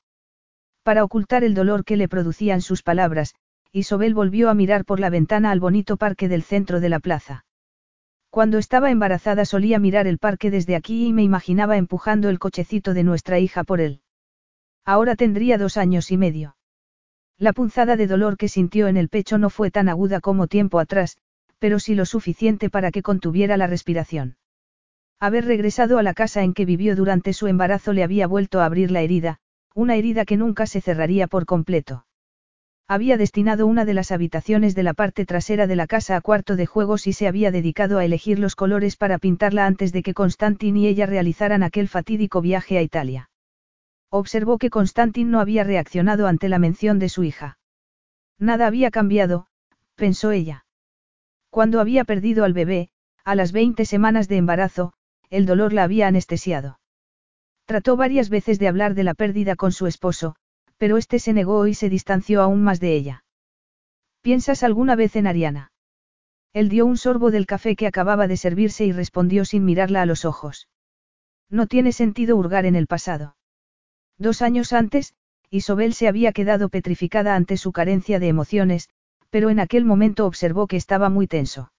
Para 0.82 1.04
ocultar 1.04 1.44
el 1.44 1.56
dolor 1.56 1.84
que 1.84 1.98
le 1.98 2.08
producían 2.08 2.62
sus 2.62 2.84
palabras, 2.84 3.36
Isobel 3.72 4.16
volvió 4.16 4.50
a 4.50 4.56
mirar 4.56 4.84
por 4.84 5.00
la 5.00 5.10
ventana 5.10 5.52
al 5.52 5.60
bonito 5.60 5.98
parque 5.98 6.28
del 6.28 6.42
centro 6.42 6.80
de 6.80 6.90
la 6.90 7.00
plaza. 7.00 7.46
Cuando 8.32 8.58
estaba 8.58 8.90
embarazada 8.90 9.46
solía 9.46 9.80
mirar 9.80 10.08
el 10.08 10.18
parque 10.18 10.50
desde 10.50 10.76
aquí 10.76 11.08
y 11.08 11.14
me 11.14 11.24
imaginaba 11.24 11.78
empujando 11.78 12.30
el 12.30 12.40
cochecito 12.40 12.94
de 12.94 13.04
nuestra 13.04 13.40
hija 13.40 13.64
por 13.64 13.80
él. 13.80 14.02
Ahora 14.86 15.16
tendría 15.16 15.58
dos 15.58 15.78
años 15.78 16.12
y 16.12 16.18
medio. 16.18 16.56
La 17.38 17.54
punzada 17.54 17.96
de 17.96 18.08
dolor 18.08 18.38
que 18.38 18.48
sintió 18.48 18.88
en 18.88 18.98
el 18.98 19.08
pecho 19.08 19.38
no 19.38 19.50
fue 19.50 19.72
tan 19.72 19.88
aguda 19.88 20.20
como 20.20 20.48
tiempo 20.48 20.80
atrás, 20.80 21.18
pero 21.60 21.80
sí 21.80 21.94
lo 21.94 22.06
suficiente 22.06 22.70
para 22.70 22.92
que 22.92 23.04
contuviera 23.04 23.56
la 23.56 23.68
respiración. 23.68 24.38
Haber 25.20 25.46
regresado 25.46 26.00
a 26.00 26.04
la 26.04 26.14
casa 26.14 26.44
en 26.44 26.54
que 26.54 26.66
vivió 26.66 26.96
durante 26.96 27.34
su 27.34 27.48
embarazo 27.48 27.94
le 27.94 28.04
había 28.04 28.26
vuelto 28.26 28.62
a 28.62 28.66
abrir 28.66 28.90
la 28.90 29.02
herida, 29.02 29.40
una 29.76 29.96
herida 29.96 30.26
que 30.26 30.38
nunca 30.38 30.66
se 30.66 30.82
cerraría 30.82 31.28
por 31.28 31.46
completo. 31.46 32.06
Había 32.92 33.18
destinado 33.18 33.68
una 33.68 33.86
de 33.86 33.94
las 33.94 34.12
habitaciones 34.12 34.74
de 34.74 34.82
la 34.82 34.96
parte 34.96 35.24
trasera 35.28 35.68
de 35.68 35.76
la 35.76 35.86
casa 35.86 36.16
a 36.16 36.22
cuarto 36.22 36.56
de 36.56 36.66
juegos 36.66 37.06
y 37.06 37.14
se 37.14 37.28
había 37.28 37.52
dedicado 37.52 38.00
a 38.00 38.04
elegir 38.04 38.40
los 38.40 38.56
colores 38.56 38.96
para 38.96 39.20
pintarla 39.20 39.68
antes 39.68 39.94
de 39.94 40.02
que 40.02 40.16
Constantin 40.16 40.76
y 40.76 40.88
ella 40.88 41.06
realizaran 41.06 41.62
aquel 41.62 41.88
fatídico 41.88 42.42
viaje 42.42 42.80
a 42.80 42.82
Italia. 42.82 43.30
Observó 44.10 44.58
que 44.58 44.72
Constantin 44.72 45.30
no 45.30 45.40
había 45.40 45.64
reaccionado 45.64 46.26
ante 46.26 46.50
la 46.50 46.58
mención 46.58 46.98
de 46.98 47.10
su 47.10 47.24
hija. 47.24 47.60
Nada 48.40 48.66
había 48.66 48.90
cambiado, 48.90 49.46
pensó 49.94 50.32
ella. 50.32 50.66
Cuando 51.52 51.82
había 51.82 52.06
perdido 52.06 52.44
al 52.44 52.54
bebé, 52.54 52.90
a 53.24 53.36
las 53.36 53.52
20 53.52 53.86
semanas 53.86 54.28
de 54.28 54.38
embarazo, 54.38 54.94
el 55.30 55.46
dolor 55.46 55.74
la 55.74 55.84
había 55.84 56.08
anestesiado. 56.08 56.80
Trató 57.66 57.98
varias 57.98 58.30
veces 58.32 58.58
de 58.58 58.68
hablar 58.68 58.96
de 58.96 59.04
la 59.04 59.14
pérdida 59.14 59.56
con 59.56 59.72
su 59.74 59.86
esposo, 59.86 60.36
pero 60.80 60.98
este 60.98 61.20
se 61.20 61.34
negó 61.34 61.68
y 61.68 61.76
se 61.76 61.90
distanció 61.90 62.42
aún 62.42 62.64
más 62.64 62.80
de 62.80 62.96
ella. 62.96 63.26
¿Piensas 64.22 64.64
alguna 64.64 64.96
vez 64.96 65.16
en 65.16 65.28
Ariana? 65.28 65.72
Él 66.54 66.70
dio 66.70 66.86
un 66.86 66.98
sorbo 66.98 67.30
del 67.30 67.46
café 67.46 67.76
que 67.76 67.86
acababa 67.86 68.28
de 68.28 68.38
servirse 68.38 68.86
y 68.86 68.92
respondió 68.92 69.46
sin 69.46 69.66
mirarla 69.66 70.02
a 70.02 70.06
los 70.06 70.26
ojos. 70.26 70.68
No 71.50 71.68
tiene 71.68 71.92
sentido 71.92 72.38
hurgar 72.38 72.66
en 72.66 72.76
el 72.76 72.88
pasado. 72.88 73.36
Dos 74.18 74.42
años 74.42 74.74
antes, 74.74 75.14
Isobel 75.50 75.94
se 75.94 76.08
había 76.08 76.32
quedado 76.32 76.70
petrificada 76.70 77.36
ante 77.36 77.58
su 77.58 77.72
carencia 77.72 78.20
de 78.20 78.30
emociones, 78.30 78.90
pero 79.30 79.50
en 79.50 79.60
aquel 79.60 79.84
momento 79.84 80.26
observó 80.26 80.66
que 80.68 80.78
estaba 80.78 81.10
muy 81.10 81.28
tenso. 81.28 81.72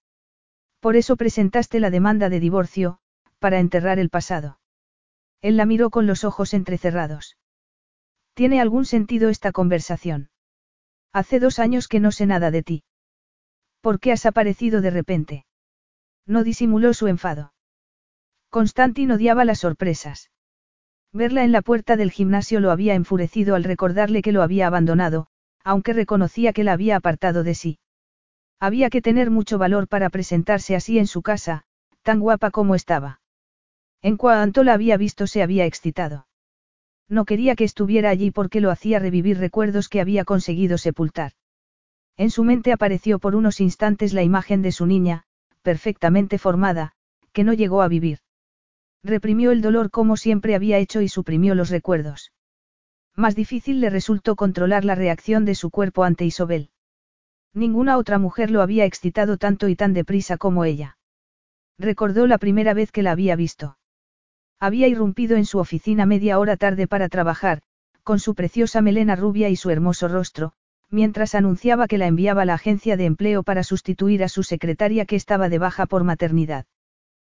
Por 0.79 0.97
eso 0.97 1.17
presentaste 1.17 1.81
la 1.81 1.91
demanda 1.91 2.29
de 2.29 2.41
divorcio, 2.41 2.99
para 3.39 3.61
enterrar 3.61 3.99
el 3.99 4.11
pasado. 4.11 4.61
Él 5.41 5.57
la 5.57 5.65
miró 5.65 5.89
con 5.91 6.07
los 6.07 6.25
ojos 6.25 6.53
entrecerrados. 6.53 7.37
¿Tiene 8.41 8.63
algún 8.63 8.87
sentido 8.87 9.29
esta 9.29 9.53
conversación? 9.53 10.31
Hace 11.13 11.41
dos 11.41 11.59
años 11.59 11.89
que 11.89 12.01
no 12.01 12.11
sé 12.11 12.25
nada 12.25 12.51
de 12.51 12.63
ti. 12.63 12.85
¿Por 13.83 14.01
qué 14.01 14.13
has 14.13 14.25
aparecido 14.25 14.81
de 14.81 14.89
repente? 14.89 15.45
No 16.25 16.43
disimuló 16.43 16.95
su 16.95 17.07
enfado. 17.07 17.53
Constantin 18.49 19.11
odiaba 19.11 19.45
las 19.45 19.59
sorpresas. 19.59 20.31
Verla 21.13 21.45
en 21.45 21.53
la 21.53 21.61
puerta 21.61 21.97
del 21.97 22.11
gimnasio 22.11 22.61
lo 22.61 22.71
había 22.71 22.95
enfurecido 22.95 23.57
al 23.57 23.65
recordarle 23.65 24.23
que 24.23 24.33
lo 24.33 24.41
había 24.41 24.69
abandonado, 24.69 25.27
aunque 25.63 25.93
reconocía 25.93 26.55
que 26.55 26.65
la 26.65 26.73
había 26.73 26.97
apartado 26.97 27.43
de 27.43 27.55
sí. 27.55 27.79
Había 28.59 28.89
que 28.89 29.03
tener 29.03 29.31
mucho 29.31 29.59
valor 29.59 29.87
para 29.87 30.09
presentarse 30.09 30.75
así 30.75 30.99
en 30.99 31.09
su 31.09 31.21
casa, 31.21 31.65
tan 32.01 32.21
guapa 32.21 32.51
como 32.51 32.75
estaba. 32.75 33.21
En 34.01 34.17
cuanto 34.17 34.65
la 34.65 34.73
había 34.73 34.97
visto 34.97 35.27
se 35.27 35.43
había 35.43 35.67
excitado. 35.67 36.27
No 37.11 37.25
quería 37.25 37.57
que 37.57 37.65
estuviera 37.65 38.09
allí 38.09 38.31
porque 38.31 38.61
lo 38.61 38.71
hacía 38.71 39.01
revivir 39.01 39.39
recuerdos 39.39 39.89
que 39.89 40.01
había 40.01 40.25
conseguido 40.25 40.79
sepultar. 40.79 41.33
En 42.17 42.31
su 42.31 42.45
mente 42.45 42.73
apareció 42.73 43.19
por 43.19 43.35
unos 43.35 43.61
instantes 43.61 44.13
la 44.13 44.23
imagen 44.23 44.63
de 44.63 44.71
su 44.71 44.87
niña, 44.87 45.25
perfectamente 45.63 46.39
formada, 46.39 46.93
que 47.33 47.43
no 47.43 47.53
llegó 47.53 47.83
a 47.83 47.89
vivir. 47.89 48.21
Reprimió 49.03 49.51
el 49.51 49.61
dolor 49.61 49.91
como 49.91 50.17
siempre 50.17 50.55
había 50.55 50.79
hecho 50.79 51.01
y 51.01 51.09
suprimió 51.09 51.57
los 51.57 51.71
recuerdos. 51.71 52.33
Más 53.17 53.35
difícil 53.35 53.81
le 53.81 53.91
resultó 53.91 54.37
controlar 54.37 54.85
la 54.85 54.95
reacción 54.95 55.45
de 55.45 55.57
su 55.57 55.71
cuerpo 55.71 56.05
ante 56.05 56.25
Isobel. 56.25 56.71
Ninguna 57.53 57.99
otra 57.99 58.19
mujer 58.19 58.53
lo 58.53 58.63
había 58.63 58.85
excitado 58.85 59.37
tanto 59.37 59.69
y 59.69 59.75
tan 59.75 59.95
deprisa 59.95 60.37
como 60.37 60.65
ella. 60.65 60.97
Recordó 61.77 62.29
la 62.29 62.39
primera 62.39 62.73
vez 62.73 62.93
que 62.93 63.03
la 63.03 63.11
había 63.11 63.35
visto. 63.35 63.79
Había 64.61 64.89
irrumpido 64.89 65.39
en 65.39 65.47
su 65.47 65.59
oficina 65.59 66.05
media 66.05 66.39
hora 66.39 66.59
tarde 66.59 66.87
para 66.87 67.09
trabajar, 67.09 67.63
con 68.05 68.21
su 68.21 68.35
preciosa 68.35 68.83
melena 68.83 69.17
rubia 69.17 69.49
y 69.49 69.57
su 69.57 69.71
hermoso 69.71 70.07
rostro, 70.07 70.53
mientras 70.91 71.35
anunciaba 71.35 71.87
que 71.87 71.97
la 71.97 72.07
enviaba 72.07 72.43
a 72.43 72.45
la 72.45 72.55
agencia 72.55 72.99
de 72.99 73.07
empleo 73.07 73.43
para 73.43 73.63
sustituir 73.63 74.23
a 74.23 74.29
su 74.29 74.43
secretaria 74.43 75.07
que 75.07 75.17
estaba 75.17 75.49
de 75.49 75.59
baja 75.59 75.87
por 75.87 76.05
maternidad. 76.05 76.67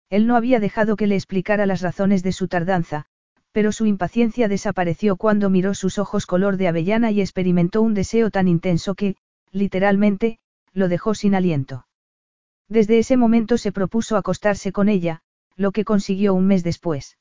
Él 0.09 0.27
no 0.27 0.35
había 0.35 0.61
dejado 0.61 0.97
que 0.97 1.07
le 1.07 1.15
explicara 1.15 1.67
las 1.67 1.83
razones 1.83 2.23
de 2.23 2.33
su 2.33 2.49
tardanza, 2.49 3.05
pero 3.53 3.71
su 3.71 3.87
impaciencia 3.87 4.49
desapareció 4.49 5.17
cuando 5.17 5.51
miró 5.51 5.75
sus 5.75 5.99
ojos 5.99 6.25
color 6.25 6.57
de 6.57 6.69
avellana 6.69 7.11
y 7.11 7.21
experimentó 7.21 7.83
un 7.83 7.95
deseo 7.95 8.31
tan 8.31 8.49
intenso 8.49 8.95
que, 8.95 9.17
literalmente, 9.53 10.39
lo 10.73 10.89
dejó 10.89 11.15
sin 11.15 11.35
aliento. 11.35 11.87
Desde 12.69 12.99
ese 12.99 13.17
momento 13.17 13.59
se 13.59 13.73
propuso 13.73 14.17
acostarse 14.17 14.73
con 14.73 14.89
ella, 14.89 15.23
lo 15.61 15.73
que 15.73 15.85
consiguió 15.85 16.33
un 16.33 16.47
mes 16.47 16.65
después. 16.65 17.19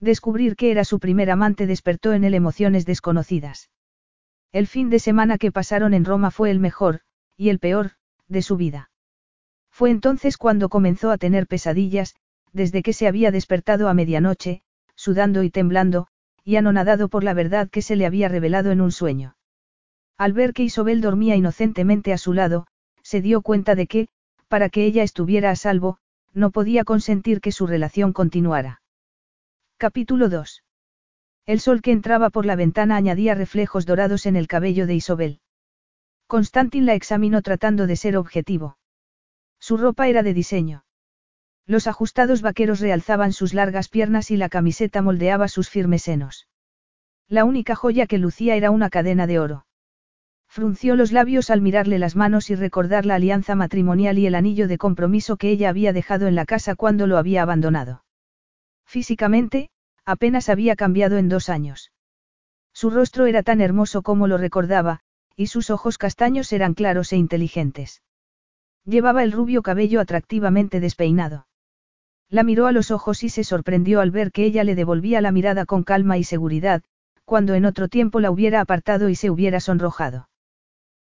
Descubrir 0.00 0.56
que 0.56 0.70
era 0.70 0.82
su 0.82 0.98
primer 0.98 1.30
amante 1.30 1.66
despertó 1.66 2.14
en 2.14 2.24
él 2.24 2.32
emociones 2.32 2.86
desconocidas. 2.86 3.68
El 4.50 4.66
fin 4.66 4.88
de 4.88 4.98
semana 4.98 5.36
que 5.36 5.52
pasaron 5.52 5.92
en 5.92 6.06
Roma 6.06 6.30
fue 6.30 6.50
el 6.50 6.58
mejor, 6.58 7.00
y 7.36 7.50
el 7.50 7.58
peor, 7.58 7.92
de 8.28 8.40
su 8.40 8.56
vida. 8.56 8.90
Fue 9.70 9.90
entonces 9.90 10.38
cuando 10.38 10.70
comenzó 10.70 11.10
a 11.10 11.18
tener 11.18 11.46
pesadillas, 11.46 12.16
desde 12.54 12.82
que 12.82 12.94
se 12.94 13.06
había 13.06 13.30
despertado 13.30 13.90
a 13.90 13.94
medianoche, 13.94 14.62
sudando 14.94 15.42
y 15.42 15.50
temblando, 15.50 16.06
y 16.42 16.56
anonadado 16.56 17.10
por 17.10 17.24
la 17.24 17.34
verdad 17.34 17.68
que 17.68 17.82
se 17.82 17.94
le 17.94 18.06
había 18.06 18.30
revelado 18.30 18.70
en 18.70 18.80
un 18.80 18.90
sueño. 18.90 19.36
Al 20.16 20.32
ver 20.32 20.54
que 20.54 20.62
Isobel 20.62 21.02
dormía 21.02 21.36
inocentemente 21.36 22.14
a 22.14 22.18
su 22.18 22.32
lado, 22.32 22.66
se 23.02 23.20
dio 23.20 23.42
cuenta 23.42 23.74
de 23.74 23.86
que, 23.86 24.08
para 24.48 24.70
que 24.70 24.86
ella 24.86 25.02
estuviera 25.02 25.50
a 25.50 25.56
salvo, 25.56 25.98
no 26.32 26.50
podía 26.50 26.84
consentir 26.84 27.40
que 27.40 27.52
su 27.52 27.66
relación 27.66 28.12
continuara. 28.12 28.82
Capítulo 29.76 30.28
2. 30.28 30.62
El 31.46 31.60
sol 31.60 31.82
que 31.82 31.92
entraba 31.92 32.30
por 32.30 32.46
la 32.46 32.56
ventana 32.56 32.96
añadía 32.96 33.34
reflejos 33.34 33.86
dorados 33.86 34.26
en 34.26 34.36
el 34.36 34.46
cabello 34.46 34.86
de 34.86 34.94
Isobel. 34.94 35.40
Constantin 36.26 36.86
la 36.86 36.94
examinó 36.94 37.42
tratando 37.42 37.86
de 37.86 37.96
ser 37.96 38.16
objetivo. 38.16 38.78
Su 39.58 39.76
ropa 39.76 40.08
era 40.08 40.22
de 40.22 40.34
diseño. 40.34 40.84
Los 41.66 41.86
ajustados 41.86 42.42
vaqueros 42.42 42.80
realzaban 42.80 43.32
sus 43.32 43.54
largas 43.54 43.88
piernas 43.88 44.30
y 44.30 44.36
la 44.36 44.48
camiseta 44.48 45.02
moldeaba 45.02 45.48
sus 45.48 45.68
firmes 45.68 46.02
senos. 46.02 46.46
La 47.28 47.44
única 47.44 47.74
joya 47.74 48.06
que 48.06 48.18
lucía 48.18 48.56
era 48.56 48.70
una 48.70 48.90
cadena 48.90 49.26
de 49.26 49.38
oro. 49.38 49.66
Frunció 50.52 50.96
los 50.96 51.12
labios 51.12 51.48
al 51.48 51.60
mirarle 51.60 52.00
las 52.00 52.16
manos 52.16 52.50
y 52.50 52.56
recordar 52.56 53.06
la 53.06 53.14
alianza 53.14 53.54
matrimonial 53.54 54.18
y 54.18 54.26
el 54.26 54.34
anillo 54.34 54.66
de 54.66 54.78
compromiso 54.78 55.36
que 55.36 55.48
ella 55.48 55.68
había 55.68 55.92
dejado 55.92 56.26
en 56.26 56.34
la 56.34 56.44
casa 56.44 56.74
cuando 56.74 57.06
lo 57.06 57.18
había 57.18 57.42
abandonado. 57.42 58.02
Físicamente, 58.84 59.70
apenas 60.04 60.48
había 60.48 60.74
cambiado 60.74 61.18
en 61.18 61.28
dos 61.28 61.50
años. 61.50 61.92
Su 62.72 62.90
rostro 62.90 63.26
era 63.26 63.44
tan 63.44 63.60
hermoso 63.60 64.02
como 64.02 64.26
lo 64.26 64.38
recordaba, 64.38 65.02
y 65.36 65.46
sus 65.46 65.70
ojos 65.70 65.98
castaños 65.98 66.52
eran 66.52 66.74
claros 66.74 67.12
e 67.12 67.16
inteligentes. 67.16 68.02
Llevaba 68.84 69.22
el 69.22 69.30
rubio 69.30 69.62
cabello 69.62 70.00
atractivamente 70.00 70.80
despeinado. 70.80 71.46
La 72.28 72.42
miró 72.42 72.66
a 72.66 72.72
los 72.72 72.90
ojos 72.90 73.22
y 73.22 73.28
se 73.28 73.44
sorprendió 73.44 74.00
al 74.00 74.10
ver 74.10 74.32
que 74.32 74.46
ella 74.46 74.64
le 74.64 74.74
devolvía 74.74 75.20
la 75.20 75.30
mirada 75.30 75.64
con 75.64 75.84
calma 75.84 76.18
y 76.18 76.24
seguridad, 76.24 76.82
cuando 77.24 77.54
en 77.54 77.66
otro 77.66 77.86
tiempo 77.86 78.18
la 78.18 78.32
hubiera 78.32 78.60
apartado 78.60 79.08
y 79.08 79.14
se 79.14 79.30
hubiera 79.30 79.60
sonrojado. 79.60 80.26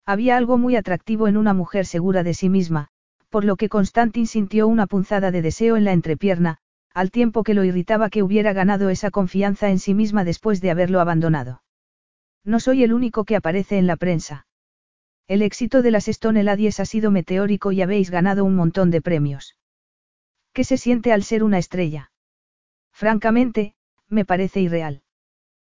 Había 0.05 0.37
algo 0.37 0.57
muy 0.57 0.75
atractivo 0.75 1.27
en 1.27 1.35
una 1.35 1.53
mujer 1.53 1.85
segura 1.85 2.23
de 2.23 2.33
sí 2.33 2.49
misma, 2.49 2.89
por 3.29 3.43
lo 3.43 3.55
que 3.55 3.69
Constantin 3.69 4.27
sintió 4.27 4.67
una 4.67 4.85
punzada 4.87 5.31
de 5.31 5.41
deseo 5.41 5.77
en 5.77 5.83
la 5.83 5.93
entrepierna, 5.93 6.59
al 6.93 7.11
tiempo 7.11 7.43
que 7.43 7.53
lo 7.53 7.63
irritaba 7.63 8.09
que 8.09 8.23
hubiera 8.23 8.53
ganado 8.53 8.89
esa 8.89 9.11
confianza 9.11 9.69
en 9.69 9.79
sí 9.79 9.93
misma 9.93 10.23
después 10.23 10.61
de 10.61 10.71
haberlo 10.71 11.01
abandonado. 11.01 11.63
No 12.43 12.59
soy 12.59 12.83
el 12.83 12.93
único 12.93 13.25
que 13.25 13.35
aparece 13.35 13.77
en 13.77 13.87
la 13.87 13.95
prensa. 13.95 14.45
El 15.27 15.41
éxito 15.41 15.81
de 15.81 15.89
las 15.89 16.07
Stone 16.07 16.43
Ladies 16.43 16.79
ha 16.79 16.85
sido 16.85 17.09
meteórico 17.09 17.71
y 17.71 17.81
habéis 17.81 18.11
ganado 18.11 18.45
un 18.45 18.55
montón 18.55 18.91
de 18.91 19.01
premios. 19.01 19.57
¿Qué 20.53 20.63
se 20.63 20.77
siente 20.77 21.11
al 21.11 21.23
ser 21.23 21.43
una 21.43 21.57
estrella? 21.57 22.11
Francamente, 22.93 23.73
me 24.07 24.23
parece 24.23 24.61
irreal. 24.61 25.01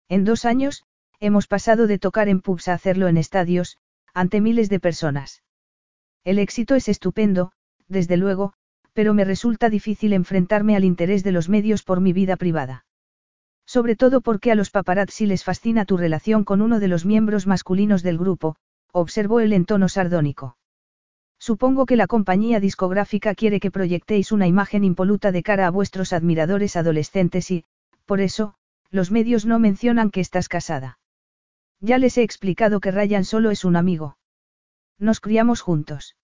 En 0.10 0.26
dos 0.26 0.44
años, 0.44 0.86
hemos 1.20 1.48
pasado 1.48 1.88
de 1.88 1.98
tocar 1.98 2.28
en 2.28 2.42
pubs 2.42 2.68
a 2.68 2.74
hacerlo 2.74 3.08
en 3.08 3.18
estadios, 3.18 3.80
ante 4.18 4.42
miles 4.42 4.68
de 4.68 4.80
personas. 4.80 5.44
El 6.24 6.40
éxito 6.40 6.74
es 6.74 6.90
estupendo, 6.90 7.52
desde 7.88 8.18
luego, 8.18 8.54
pero 8.94 9.14
me 9.14 9.24
resulta 9.24 9.70
difícil 9.70 10.12
enfrentarme 10.12 10.76
al 10.76 10.86
interés 10.86 11.24
de 11.24 11.32
los 11.32 11.50
medios 11.50 11.84
por 11.84 12.02
mi 12.02 12.14
vida 12.14 12.36
privada. 12.36 12.84
Sobre 13.68 13.96
todo 13.96 14.22
porque 14.22 14.52
a 14.52 14.56
los 14.56 14.72
paparazzi 14.72 15.28
les 15.28 15.44
fascina 15.44 15.86
tu 15.86 15.98
relación 15.98 16.46
con 16.46 16.64
uno 16.64 16.80
de 16.80 16.88
los 16.88 17.06
miembros 17.06 17.46
masculinos 17.46 18.02
del 18.02 18.18
grupo, 18.18 18.56
observó 18.92 19.40
él 19.40 19.54
en 19.54 19.66
tono 19.66 19.88
sardónico. 19.88 20.58
Supongo 21.38 21.86
que 21.86 21.96
la 21.96 22.08
compañía 22.08 22.60
discográfica 22.60 23.36
quiere 23.36 23.60
que 23.60 23.70
proyectéis 23.70 24.32
una 24.32 24.48
imagen 24.48 24.84
impoluta 24.84 25.32
de 25.32 25.44
cara 25.44 25.68
a 25.68 25.70
vuestros 25.70 26.12
admiradores 26.12 26.76
adolescentes 26.76 27.52
y, 27.52 27.66
por 28.08 28.20
eso, 28.20 28.56
los 28.90 29.12
medios 29.12 29.46
no 29.46 29.60
mencionan 29.60 30.10
que 30.10 30.22
estás 30.22 30.50
casada. 30.50 30.97
Ya 31.80 31.98
les 31.98 32.18
he 32.18 32.24
explicado 32.24 32.80
que 32.80 32.92
Ryan 32.92 33.24
solo 33.24 33.52
es 33.52 33.66
un 33.66 33.76
amigo. 33.76 34.18
Nos 35.00 35.20
criamos 35.20 35.62
juntos. 35.62 36.16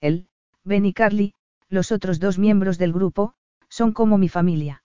Él, 0.00 0.28
Ben 0.64 0.86
y 0.86 0.92
Carly, 0.92 1.34
los 1.68 1.92
otros 1.92 2.18
dos 2.18 2.38
miembros 2.38 2.78
del 2.78 2.92
grupo, 2.92 3.34
son 3.68 3.92
como 3.92 4.18
mi 4.18 4.28
familia. 4.28 4.82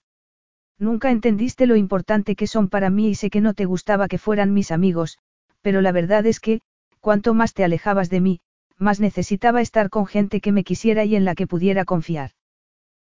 Nunca 0.78 1.12
entendiste 1.12 1.66
lo 1.66 1.76
importante 1.76 2.36
que 2.36 2.48
son 2.48 2.68
para 2.68 2.90
mí 2.90 3.10
y 3.10 3.16
sé 3.16 3.30
que 3.30 3.42
no 3.42 3.54
te 3.54 3.66
gustaba 3.66 4.08
que 4.08 4.18
fueran 4.18 4.54
mis 4.54 4.72
amigos, 4.72 5.18
pero 5.62 5.82
la 5.82 5.94
verdad 5.94 6.26
es 6.26 6.40
que, 6.40 6.62
Cuanto 7.06 7.36
más 7.36 7.54
te 7.54 7.64
alejabas 7.64 8.10
de 8.10 8.20
mí, 8.20 8.40
más 8.80 9.00
necesitaba 9.00 9.62
estar 9.62 9.92
con 9.92 10.08
gente 10.08 10.42
que 10.42 10.52
me 10.52 10.64
quisiera 10.64 11.06
y 11.06 11.16
en 11.16 11.24
la 11.24 11.36
que 11.36 11.46
pudiera 11.46 11.86
confiar. 11.86 12.32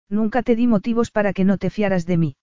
Nunca 0.08 0.41
te 0.41 0.56
di 0.56 0.67
motivos 0.67 1.12
para 1.12 1.34
que 1.34 1.43
no 1.43 1.58
te 1.58 1.69
fiaras 1.69 2.06
de 2.06 2.15
mí. 2.15 2.38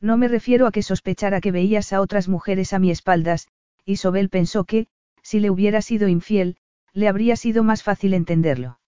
No 0.00 0.16
me 0.16 0.26
refiero 0.26 0.66
a 0.66 0.72
que 0.72 0.82
sospechara 0.82 1.40
que 1.40 1.52
veías 1.52 1.92
a 1.92 2.00
otras 2.00 2.28
mujeres 2.28 2.72
a 2.72 2.80
mi 2.80 2.90
espaldas, 2.90 3.46
y 3.84 3.96
Sobel 3.96 4.28
pensó 4.28 4.64
que, 4.64 4.86
si 5.22 5.40
le 5.40 5.50
hubiera 5.50 5.82
sido 5.82 6.08
infiel, 6.08 6.56
le 6.92 7.08
habría 7.08 7.36
sido 7.36 7.62
más 7.62 7.82
fácil 7.82 8.14
entenderlo. 8.14 8.78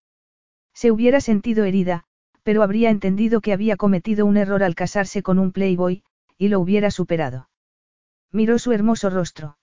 Se 0.75 0.91
hubiera 0.91 1.21
sentido 1.21 1.65
herida, 1.65 2.05
pero 2.43 2.63
habría 2.63 2.91
entendido 2.91 3.41
que 3.41 3.53
había 3.53 3.77
cometido 3.77 4.27
un 4.27 4.37
error 4.37 4.63
al 4.63 4.75
casarse 4.75 5.23
con 5.23 5.39
un 5.39 5.53
playboy, 5.53 6.03
y 6.37 6.49
lo 6.49 6.61
hubiera 6.61 6.91
superado. 6.91 7.49
Miró 8.31 8.59
su 8.59 8.73
hermoso 8.73 9.11
rostro. 9.11 9.57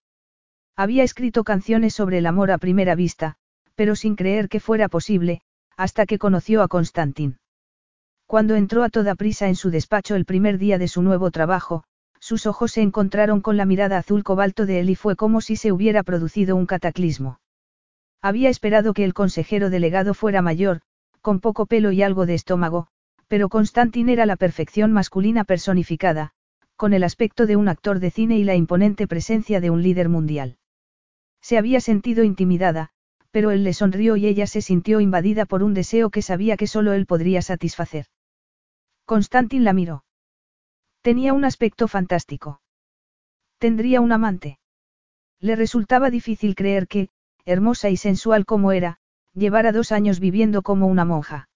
Había 0.76 1.04
escrito 1.04 1.44
canciones 1.44 1.94
sobre 1.94 2.17
el 2.17 2.26
amor 2.26 2.50
a 2.52 2.58
primera 2.58 2.96
vista, 2.96 3.36
pero 3.76 3.96
sin 3.96 4.15
creer 4.15 4.50
que 4.50 4.60
fuera 4.60 4.89
posible, 4.89 5.41
hasta 5.78 6.06
que 6.06 6.17
conoció 6.17 6.62
a 6.63 6.67
Constantin. 6.67 7.38
Cuando 8.26 8.56
entró 8.56 8.84
a 8.84 8.89
toda 8.89 9.15
prisa 9.15 9.50
en 9.50 9.56
su 9.56 9.70
despacho 9.70 10.15
el 10.15 10.26
primer 10.26 10.58
día 10.58 10.78
de 10.78 10.88
su 10.88 11.02
nuevo 11.02 11.32
trabajo, 11.32 11.84
sus 12.21 12.45
ojos 12.45 12.71
se 12.71 12.81
encontraron 12.81 13.41
con 13.41 13.57
la 13.57 13.65
mirada 13.65 13.97
azul 13.97 14.23
cobalto 14.23 14.67
de 14.67 14.79
él 14.79 14.91
y 14.91 14.95
fue 14.95 15.15
como 15.15 15.41
si 15.41 15.55
se 15.55 15.71
hubiera 15.71 16.03
producido 16.03 16.55
un 16.55 16.67
cataclismo. 16.67 17.39
Había 18.21 18.49
esperado 18.49 18.93
que 18.93 19.03
el 19.03 19.15
consejero 19.15 19.71
delegado 19.71 20.13
fuera 20.13 20.43
mayor, 20.43 20.81
con 21.21 21.39
poco 21.39 21.65
pelo 21.65 21.91
y 21.91 22.03
algo 22.03 22.27
de 22.27 22.36
estómago, 22.36 22.88
pero 23.27 23.49
Constantin 23.49 24.07
era 24.07 24.27
la 24.27 24.36
perfección 24.36 24.91
masculina 24.91 25.43
personificada, 25.45 26.31
con 26.75 26.93
el 26.93 27.03
aspecto 27.03 27.47
de 27.47 27.55
un 27.55 27.67
actor 27.67 27.99
de 27.99 28.12
cine 28.12 28.38
y 28.38 28.43
la 28.43 28.55
imponente 28.55 29.07
presencia 29.07 29.60
de 29.60 29.71
un 29.71 29.81
líder 29.81 30.07
mundial. 30.07 30.57
Se 31.41 31.57
había 31.57 31.81
sentido 31.81 32.23
intimidada, 32.23 32.89
pero 33.31 33.49
él 33.49 33.63
le 33.63 33.73
sonrió 33.73 34.15
y 34.15 34.27
ella 34.27 34.45
se 34.45 34.62
sintió 34.62 34.99
invadida 34.99 35.45
por 35.45 35.63
un 35.63 35.73
deseo 35.73 36.12
que 36.12 36.21
sabía 36.21 36.55
que 36.55 36.67
solo 36.67 36.93
él 36.93 37.07
podría 37.07 37.41
satisfacer. 37.41 38.05
Constantin 39.05 39.63
la 39.63 39.73
miró. 39.73 40.03
Tenía 41.01 41.33
un 41.33 41.45
aspecto 41.45 41.87
fantástico. 41.87 42.61
Tendría 43.57 44.01
un 44.01 44.11
amante. 44.11 44.59
Le 45.39 45.55
resultaba 45.55 46.11
difícil 46.11 46.53
creer 46.53 46.87
que, 46.87 47.09
hermosa 47.43 47.89
y 47.89 47.97
sensual 47.97 48.45
como 48.45 48.71
era, 48.71 48.99
llevara 49.33 49.71
dos 49.71 49.91
años 49.91 50.19
viviendo 50.19 50.61
como 50.61 50.85
una 50.85 51.03
monja. 51.03 51.49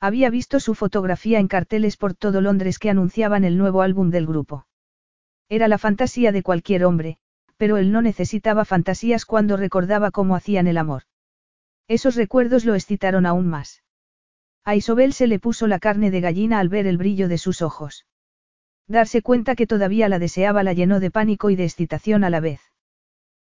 Había 0.00 0.30
visto 0.30 0.58
su 0.58 0.74
fotografía 0.74 1.38
en 1.38 1.48
carteles 1.48 1.98
por 1.98 2.14
todo 2.14 2.40
Londres 2.40 2.78
que 2.78 2.88
anunciaban 2.88 3.44
el 3.44 3.58
nuevo 3.58 3.82
álbum 3.82 4.10
del 4.10 4.26
grupo. 4.26 4.66
Era 5.50 5.68
la 5.68 5.76
fantasía 5.76 6.32
de 6.32 6.42
cualquier 6.42 6.86
hombre, 6.86 7.18
pero 7.58 7.76
él 7.76 7.92
no 7.92 8.00
necesitaba 8.00 8.64
fantasías 8.64 9.26
cuando 9.26 9.58
recordaba 9.58 10.10
cómo 10.10 10.34
hacían 10.34 10.66
el 10.66 10.78
amor. 10.78 11.02
Esos 11.88 12.16
recuerdos 12.16 12.64
lo 12.64 12.74
excitaron 12.74 13.26
aún 13.26 13.48
más. 13.48 13.82
A 14.64 14.74
Isobel 14.76 15.12
se 15.12 15.26
le 15.26 15.38
puso 15.38 15.66
la 15.66 15.78
carne 15.78 16.10
de 16.10 16.22
gallina 16.22 16.58
al 16.58 16.70
ver 16.70 16.86
el 16.86 16.96
brillo 16.96 17.28
de 17.28 17.36
sus 17.36 17.60
ojos. 17.60 18.06
Darse 18.88 19.22
cuenta 19.22 19.54
que 19.54 19.66
todavía 19.66 20.08
la 20.08 20.18
deseaba 20.18 20.62
la 20.62 20.72
llenó 20.72 21.00
de 21.00 21.10
pánico 21.10 21.50
y 21.50 21.56
de 21.56 21.64
excitación 21.64 22.24
a 22.24 22.30
la 22.30 22.40
vez. 22.40 22.60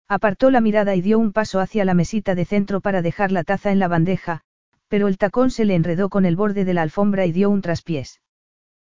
Apartó 0.09 0.51
la 0.51 0.61
mirada 0.61 0.94
y 0.94 1.01
dio 1.01 1.18
un 1.18 1.33
paso 1.33 1.61
hacia 1.61 1.85
la 1.85 1.94
mesita 1.94 2.35
de 2.35 2.44
centro 2.44 2.81
para 2.81 3.03
dejar 3.03 3.33
la 3.33 3.44
taza 3.44 3.73
en 3.73 3.79
la 3.79 3.88
bandeja, 3.88 4.42
pero 4.88 5.09
el 5.09 5.18
tacón 5.18 5.51
se 5.51 5.64
le 5.64 5.75
enredó 5.75 6.09
con 6.09 6.25
el 6.25 6.37
borde 6.37 6.64
de 6.64 6.75
la 6.75 6.83
alfombra 6.83 7.27
y 7.27 7.33
dio 7.33 7.51
un 7.51 7.62
traspiés. 7.62 8.20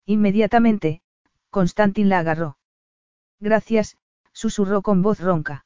Inmediatamente, 0.04 1.00
Constantin 1.50 2.08
la 2.08 2.18
agarró. 2.18 2.58
Gracias, 3.40 3.96
susurró 4.32 4.82
con 4.82 5.02
voz 5.02 5.20
ronca. 5.20 5.64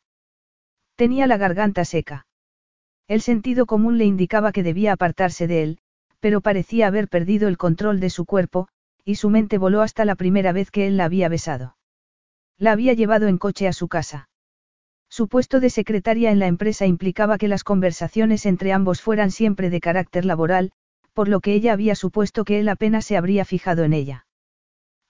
Tenía 0.94 1.26
la 1.26 1.36
garganta 1.36 1.84
seca. 1.84 2.26
El 3.08 3.22
sentido 3.22 3.66
común 3.66 3.98
le 3.98 4.04
indicaba 4.04 4.52
que 4.52 4.62
debía 4.62 4.92
apartarse 4.92 5.46
de 5.46 5.62
él, 5.62 5.78
pero 6.20 6.42
parecía 6.42 6.86
haber 6.86 7.08
perdido 7.08 7.48
el 7.48 7.56
control 7.58 7.98
de 7.98 8.10
su 8.10 8.24
cuerpo, 8.24 8.68
y 9.04 9.16
su 9.16 9.30
mente 9.30 9.58
voló 9.58 9.82
hasta 9.82 10.04
la 10.04 10.14
primera 10.14 10.52
vez 10.52 10.70
que 10.70 10.86
él 10.86 10.96
la 10.96 11.04
había 11.04 11.28
besado. 11.28 11.76
La 12.58 12.72
había 12.72 12.92
llevado 12.92 13.28
en 13.28 13.38
coche 13.38 13.68
a 13.68 13.72
su 13.72 13.88
casa. 13.88 14.28
Su 15.08 15.26
puesto 15.26 15.58
de 15.58 15.70
secretaria 15.70 16.30
en 16.30 16.38
la 16.38 16.46
empresa 16.46 16.86
implicaba 16.86 17.36
que 17.36 17.48
las 17.48 17.64
conversaciones 17.64 18.46
entre 18.46 18.72
ambos 18.72 19.02
fueran 19.02 19.30
siempre 19.30 19.68
de 19.68 19.80
carácter 19.80 20.24
laboral, 20.24 20.72
por 21.14 21.28
lo 21.28 21.40
que 21.40 21.52
ella 21.52 21.72
había 21.72 21.94
supuesto 21.96 22.44
que 22.44 22.60
él 22.60 22.68
apenas 22.68 23.04
se 23.04 23.16
habría 23.16 23.44
fijado 23.44 23.82
en 23.82 23.92
ella. 23.92 24.26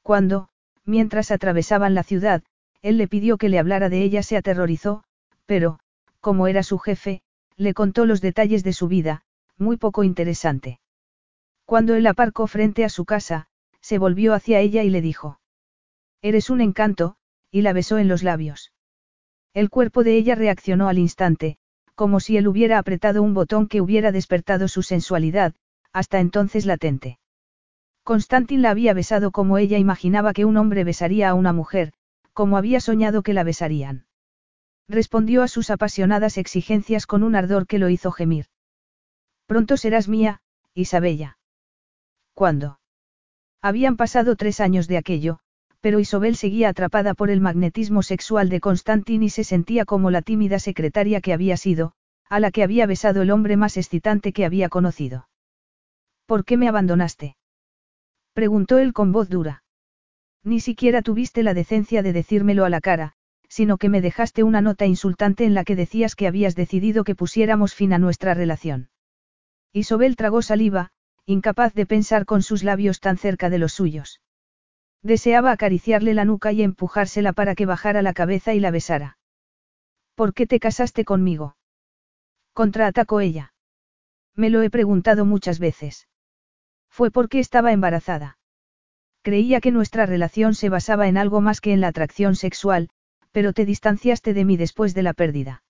Cuando, 0.03 0.49
mientras 0.85 1.31
atravesaban 1.31 1.95
la 1.95 2.03
ciudad, 2.03 2.43
él 2.81 2.97
le 2.97 3.09
pidió 3.09 3.37
que 3.37 3.51
le 3.51 3.59
hablara 3.59 3.91
de 3.91 4.03
ella, 4.03 4.23
se 4.23 4.39
aterrorizó, 4.39 5.05
pero, 5.45 5.81
como 6.21 6.47
era 6.47 6.63
su 6.63 6.79
jefe, 6.79 7.21
le 7.57 7.75
contó 7.75 8.07
los 8.07 8.23
detalles 8.23 8.65
de 8.65 8.73
su 8.73 8.89
vida, 8.89 9.23
muy 9.59 9.77
poco 9.77 10.03
interesante. 10.03 10.81
Cuando 11.67 11.95
él 11.95 12.07
aparcó 12.07 12.47
frente 12.47 12.85
a 12.87 12.89
su 12.89 13.05
casa, 13.05 13.49
se 13.81 13.99
volvió 13.99 14.35
hacia 14.35 14.61
ella 14.61 14.83
y 14.83 14.91
le 14.91 15.01
dijo. 15.01 15.41
Eres 16.23 16.51
un 16.51 16.61
encanto, 16.61 17.17
y 17.51 17.63
la 17.63 17.73
besó 17.73 17.99
en 17.99 18.09
los 18.09 18.23
labios. 18.23 18.73
El 19.55 19.71
cuerpo 19.71 20.05
de 20.05 20.17
ella 20.17 20.35
reaccionó 20.35 20.89
al 20.89 20.99
instante, 20.99 21.59
como 21.95 22.21
si 22.21 22.37
él 22.37 22.49
hubiera 22.49 22.79
apretado 22.79 23.23
un 23.23 23.35
botón 23.35 23.69
que 23.69 23.81
hubiera 23.81 24.13
despertado 24.13 24.69
su 24.69 24.83
sensualidad, 24.83 25.55
hasta 25.93 26.21
entonces 26.21 26.67
latente. 26.67 27.19
Constantin 28.05 28.63
la 28.63 28.71
había 28.71 28.95
besado 28.95 29.31
como 29.31 29.59
ella 29.59 29.79
imaginaba 29.79 30.33
que 30.33 30.45
un 30.45 30.57
hombre 30.57 30.85
besaría 30.85 31.29
a 31.29 31.35
una 31.35 31.53
mujer, 31.53 31.93
como 32.33 32.57
había 32.57 32.81
soñado 32.81 33.23
que 33.23 33.35
la 33.35 33.45
besarían. 33.45 34.07
Respondió 34.89 35.43
a 35.43 35.49
sus 35.49 35.71
apasionadas 35.71 36.39
exigencias 36.39 37.07
con 37.07 37.23
un 37.23 37.37
ardor 37.37 37.67
que 37.67 37.79
lo 37.79 37.89
hizo 37.89 38.11
gemir. 38.11 38.47
Pronto 39.47 39.77
serás 39.77 40.09
mía, 40.09 40.43
Isabella. 40.75 41.39
¿Cuándo? 42.35 42.80
Habían 43.63 43.97
pasado 43.97 44.37
tres 44.37 44.61
años 44.61 44.89
de 44.89 44.97
aquello, 44.97 45.39
pero 45.81 45.99
Isobel 46.01 46.37
seguía 46.37 46.69
atrapada 46.69 47.15
por 47.15 47.31
el 47.31 47.41
magnetismo 47.41 48.03
sexual 48.03 48.49
de 48.49 48.61
Constantin 48.61 49.23
y 49.23 49.31
se 49.31 49.45
sentía 49.45 49.85
como 49.85 50.11
la 50.11 50.23
tímida 50.23 50.59
secretaria 50.59 51.21
que 51.21 51.33
había 51.33 51.57
sido, 51.57 51.93
a 52.29 52.41
la 52.41 52.51
que 52.51 52.63
había 52.63 52.87
besado 52.87 53.23
el 53.23 53.31
hombre 53.31 53.57
más 53.57 53.77
excitante 53.77 54.33
que 54.33 54.45
había 54.45 54.69
conocido. 54.69 55.29
¿Por 56.27 56.45
qué 56.45 56.57
me 56.57 56.69
abandonaste? 56.69 57.37
preguntó 58.35 58.79
él 58.79 58.93
con 58.93 59.13
voz 59.13 59.29
dura. 59.29 59.63
Ni 60.45 60.61
siquiera 60.61 61.03
tuviste 61.03 61.43
la 61.43 61.55
decencia 61.55 62.03
de 62.03 62.13
decírmelo 62.13 62.65
a 62.65 62.71
la 62.71 62.81
cara, 62.81 63.13
sino 63.49 63.77
que 63.79 63.89
me 63.89 64.01
dejaste 64.01 64.43
una 64.43 64.63
nota 64.63 64.87
insultante 64.87 65.45
en 65.45 65.55
la 65.55 65.65
que 65.65 65.77
decías 65.77 66.15
que 66.15 66.29
habías 66.29 66.55
decidido 66.55 67.05
que 67.05 67.17
pusiéramos 67.17 67.75
fin 67.75 67.93
a 67.93 67.99
nuestra 67.99 68.33
relación. 68.33 68.91
Isobel 69.73 70.17
tragó 70.17 70.41
saliva, 70.41 70.93
incapaz 71.31 71.75
de 71.75 71.87
pensar 71.87 72.27
con 72.27 72.43
sus 72.43 72.65
labios 72.65 73.01
tan 73.01 73.17
cerca 73.17 73.51
de 73.51 73.59
los 73.59 73.73
suyos. 73.73 74.21
Deseaba 75.03 75.53
acariciarle 75.53 76.13
la 76.13 76.25
nuca 76.25 76.53
y 76.53 76.63
empujársela 76.63 77.33
para 77.33 77.55
que 77.55 77.67
bajara 77.67 78.03
la 78.03 78.13
cabeza 78.13 78.53
y 78.53 78.61
la 78.61 78.71
besara. 78.71 79.19
¿Por 80.15 80.35
qué 80.35 80.47
te 80.47 80.61
casaste 80.61 81.05
conmigo? 81.05 81.57
Contraatacó 82.53 83.21
ella. 83.21 83.55
Me 84.35 84.51
lo 84.51 84.63
he 84.63 84.71
preguntado 84.71 85.25
muchas 85.25 85.59
veces. 85.59 86.09
Fue 86.91 87.11
porque 87.11 87.39
estaba 87.39 87.73
embarazada. 87.73 88.39
Creía 89.23 89.61
que 89.61 89.71
nuestra 89.71 90.07
relación 90.07 90.55
se 90.55 90.69
basaba 90.69 91.07
en 91.09 91.17
algo 91.17 91.41
más 91.41 91.61
que 91.61 91.73
en 91.73 91.81
la 91.81 91.89
atracción 91.89 92.35
sexual, 92.35 92.91
pero 93.33 93.53
te 93.53 93.65
distanciaste 93.65 94.35
de 94.35 94.45
mí 94.45 94.57
después 94.57 94.95
de 94.95 95.03
la 95.03 95.13
pérdida. 95.13 95.63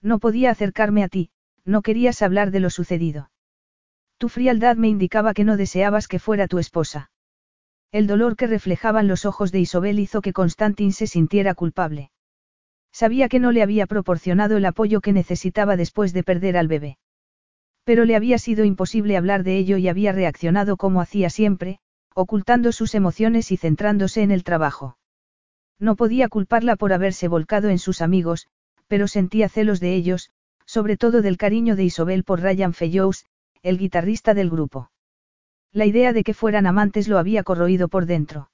No 0.00 0.18
podía 0.18 0.50
acercarme 0.50 1.04
a 1.04 1.08
ti, 1.08 1.30
no 1.64 1.82
querías 1.82 2.22
hablar 2.22 2.50
de 2.50 2.60
lo 2.60 2.70
sucedido. 2.70 3.30
Tu 4.18 4.28
frialdad 4.28 4.76
me 4.76 4.88
indicaba 4.88 5.32
que 5.32 5.44
no 5.44 5.56
deseabas 5.56 6.08
que 6.08 6.18
fuera 6.18 6.48
tu 6.48 6.58
esposa. 6.58 7.10
El 7.92 8.06
dolor 8.06 8.36
que 8.36 8.48
reflejaban 8.48 9.06
los 9.08 9.24
ojos 9.24 9.52
de 9.52 9.60
Isobel 9.60 10.00
hizo 10.00 10.20
que 10.20 10.32
Constantin 10.32 10.92
se 10.92 11.06
sintiera 11.06 11.54
culpable. 11.54 12.10
Sabía 12.92 13.28
que 13.28 13.38
no 13.38 13.52
le 13.52 13.62
había 13.62 13.86
proporcionado 13.86 14.56
el 14.56 14.64
apoyo 14.64 15.00
que 15.00 15.12
necesitaba 15.12 15.76
después 15.76 16.12
de 16.12 16.24
perder 16.24 16.56
al 16.56 16.66
bebé. 16.66 16.98
Pero 17.84 18.04
le 18.04 18.16
había 18.16 18.38
sido 18.38 18.64
imposible 18.64 19.16
hablar 19.16 19.44
de 19.44 19.56
ello 19.56 19.76
y 19.78 19.88
había 19.88 20.12
reaccionado 20.12 20.76
como 20.76 21.00
hacía 21.00 21.30
siempre, 21.30 21.78
ocultando 22.14 22.72
sus 22.72 22.94
emociones 22.96 23.52
y 23.52 23.56
centrándose 23.56 24.22
en 24.22 24.32
el 24.32 24.42
trabajo. 24.42 24.98
No 25.78 25.94
podía 25.94 26.28
culparla 26.28 26.74
por 26.74 26.92
haberse 26.92 27.28
volcado 27.28 27.68
en 27.68 27.78
sus 27.78 28.02
amigos, 28.02 28.48
pero 28.88 29.06
sentía 29.06 29.48
celos 29.48 29.78
de 29.78 29.94
ellos, 29.94 30.30
sobre 30.66 30.96
todo 30.96 31.22
del 31.22 31.36
cariño 31.36 31.76
de 31.76 31.84
Isobel 31.84 32.24
por 32.24 32.40
Ryan 32.40 32.74
Fellows, 32.74 33.24
el 33.68 33.76
guitarrista 33.76 34.32
del 34.32 34.48
grupo. 34.48 34.90
La 35.72 35.84
idea 35.84 36.14
de 36.14 36.24
que 36.24 36.32
fueran 36.32 36.66
amantes 36.66 37.06
lo 37.06 37.18
había 37.18 37.42
corroído 37.42 37.88
por 37.88 38.06
dentro. 38.06 38.50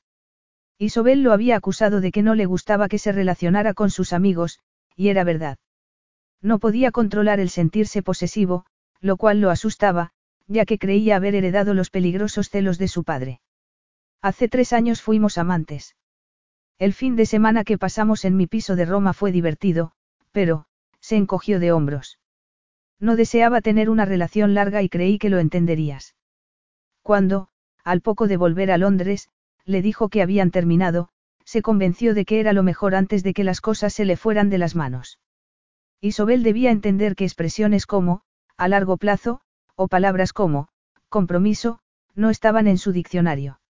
Isobel 0.77 1.22
lo 1.22 1.33
había 1.33 1.55
acusado 1.57 2.00
de 2.00 2.11
que 2.11 2.22
no 2.22 2.35
le 2.35 2.46
gustaba 2.46 2.88
que 2.88 2.98
se 2.98 3.12
relacionara 3.12 3.74
con 3.74 3.90
sus 3.90 4.12
amigos, 4.12 4.59
y 4.96 5.09
era 5.09 5.22
verdad. 5.22 5.59
No 6.42 6.59
podía 6.59 6.90
controlar 6.90 7.38
el 7.38 7.48
sentirse 7.48 8.03
posesivo, 8.03 8.66
lo 9.00 9.16
cual 9.16 9.40
lo 9.40 9.50
asustaba, 9.50 10.11
ya 10.48 10.64
que 10.64 10.79
creía 10.79 11.14
haber 11.14 11.37
heredado 11.37 11.74
los 11.74 11.90
peligrosos 11.90 12.50
celos 12.50 12.79
de 12.79 12.88
su 12.88 13.05
padre. 13.05 13.40
Hace 14.20 14.48
tres 14.48 14.72
años 14.72 15.00
fuimos 15.00 15.38
amantes. 15.38 15.94
El 16.81 16.92
fin 16.92 17.14
de 17.14 17.27
semana 17.27 17.62
que 17.62 17.79
pasamos 17.79 18.24
en 18.24 18.37
mi 18.37 18.48
piso 18.48 18.74
de 18.74 18.85
Roma 18.85 19.12
fue 19.12 19.31
divertido, 19.31 19.92
pero, 20.33 20.66
se 20.98 21.14
encogió 21.16 21.61
de 21.61 21.70
hombros. 21.70 22.18
No 23.04 23.16
deseaba 23.16 23.60
tener 23.60 23.90
una 23.90 24.06
relación 24.06 24.54
larga 24.54 24.80
y 24.80 24.88
creí 24.88 25.18
que 25.18 25.28
lo 25.28 25.38
entenderías. 25.38 26.14
Cuando, 27.02 27.48
al 27.84 28.00
poco 28.00 28.28
de 28.28 28.38
volver 28.38 28.70
a 28.70 28.78
Londres, 28.78 29.28
le 29.66 29.82
dijo 29.82 30.08
que 30.08 30.22
habían 30.22 30.50
terminado, 30.50 31.10
se 31.44 31.60
convenció 31.60 32.14
de 32.14 32.24
que 32.24 32.40
era 32.40 32.54
lo 32.54 32.62
mejor 32.62 32.94
antes 32.94 33.22
de 33.22 33.34
que 33.34 33.44
las 33.44 33.60
cosas 33.60 33.92
se 33.92 34.06
le 34.06 34.16
fueran 34.16 34.48
de 34.48 34.56
las 34.56 34.74
manos. 34.74 35.18
Isobel 36.00 36.42
debía 36.42 36.70
entender 36.70 37.14
que 37.14 37.24
expresiones 37.24 37.84
como, 37.84 38.22
a 38.56 38.68
largo 38.68 38.96
plazo, 38.96 39.42
o 39.74 39.86
palabras 39.86 40.32
como, 40.32 40.68
compromiso, 41.10 41.80
no 42.14 42.30
estaban 42.30 42.66
en 42.68 42.78
su 42.78 42.90
diccionario. 42.92 43.60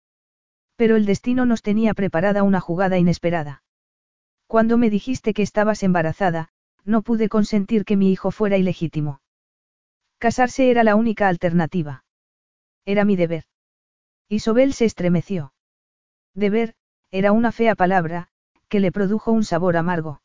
Pero 0.77 0.95
el 0.95 1.07
destino 1.07 1.45
nos 1.45 1.63
tenía 1.63 1.93
preparada 1.95 2.45
una 2.45 2.61
jugada 2.61 2.99
inesperada. 2.99 3.65
Cuando 4.47 4.79
me 4.79 4.91
dijiste 4.91 5.35
que 5.35 5.43
estabas 5.43 5.83
embarazada, 5.83 6.51
no 6.85 7.03
pude 7.03 7.29
consentir 7.29 7.85
que 7.85 7.97
mi 7.97 8.13
hijo 8.13 8.31
fuera 8.31 8.57
ilegítimo. 8.59 9.23
Casarse 10.25 10.71
era 10.71 10.85
la 10.85 10.97
única 10.97 11.29
alternativa. 11.29 12.03
Era 12.87 13.05
mi 13.05 13.15
deber. 13.15 13.45
Isobel 14.31 14.73
se 14.73 14.87
estremeció. 14.87 15.53
Deber, 16.35 16.73
era 17.11 17.33
una 17.33 17.53
fea 17.53 17.75
palabra, 17.75 18.29
que 18.71 18.81
le 18.81 18.91
produjo 18.91 19.33
un 19.33 19.45
sabor 19.45 19.77
amargo. 19.77 20.23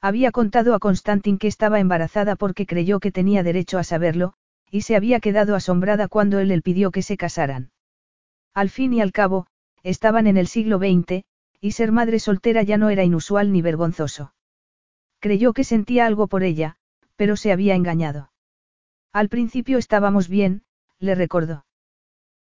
Había 0.00 0.32
contado 0.32 0.74
a 0.74 0.80
Constantin 0.80 1.38
que 1.38 1.46
estaba 1.46 1.78
embarazada 1.78 2.34
porque 2.34 2.66
creyó 2.66 2.98
que 2.98 3.12
tenía 3.12 3.44
derecho 3.44 3.78
a 3.78 3.84
saberlo, 3.84 4.32
y 4.72 4.80
se 4.80 4.96
había 4.96 5.20
quedado 5.20 5.54
asombrada 5.54 6.08
cuando 6.08 6.40
él 6.40 6.48
le 6.48 6.60
pidió 6.60 6.90
que 6.90 7.02
se 7.02 7.16
casaran. 7.16 7.70
Al 8.54 8.70
fin 8.70 8.92
y 8.92 9.02
al 9.02 9.12
cabo, 9.12 9.46
estaban 9.84 10.26
en 10.26 10.36
el 10.36 10.48
siglo 10.48 10.78
XX, 10.78 11.22
y 11.60 11.70
ser 11.70 11.92
madre 11.92 12.18
soltera 12.18 12.64
ya 12.64 12.76
no 12.76 12.90
era 12.90 13.04
inusual 13.04 13.52
ni 13.52 13.62
vergonzoso. 13.62 14.34
Creyó 15.20 15.52
que 15.52 15.62
sentía 15.62 16.06
algo 16.06 16.26
por 16.26 16.42
ella, 16.42 16.74
pero 17.14 17.36
se 17.36 17.52
había 17.52 17.76
engañado. 17.76 18.31
Al 19.12 19.28
principio 19.28 19.78
estábamos 19.78 20.28
bien, 20.28 20.62
le 20.98 21.14
recordó. 21.14 21.66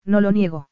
No 0.04 0.20
lo 0.20 0.30
niego. 0.30 0.70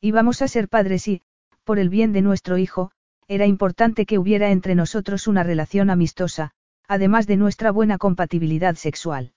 Íbamos 0.00 0.40
a 0.40 0.48
ser 0.48 0.68
padres 0.68 1.06
y, 1.08 1.22
por 1.64 1.78
el 1.78 1.90
bien 1.90 2.12
de 2.12 2.22
nuestro 2.22 2.56
hijo, 2.56 2.90
era 3.28 3.46
importante 3.46 4.06
que 4.06 4.18
hubiera 4.18 4.50
entre 4.50 4.74
nosotros 4.74 5.26
una 5.26 5.42
relación 5.42 5.90
amistosa, 5.90 6.52
además 6.88 7.26
de 7.26 7.36
nuestra 7.36 7.70
buena 7.70 7.98
compatibilidad 7.98 8.74
sexual. 8.76 9.34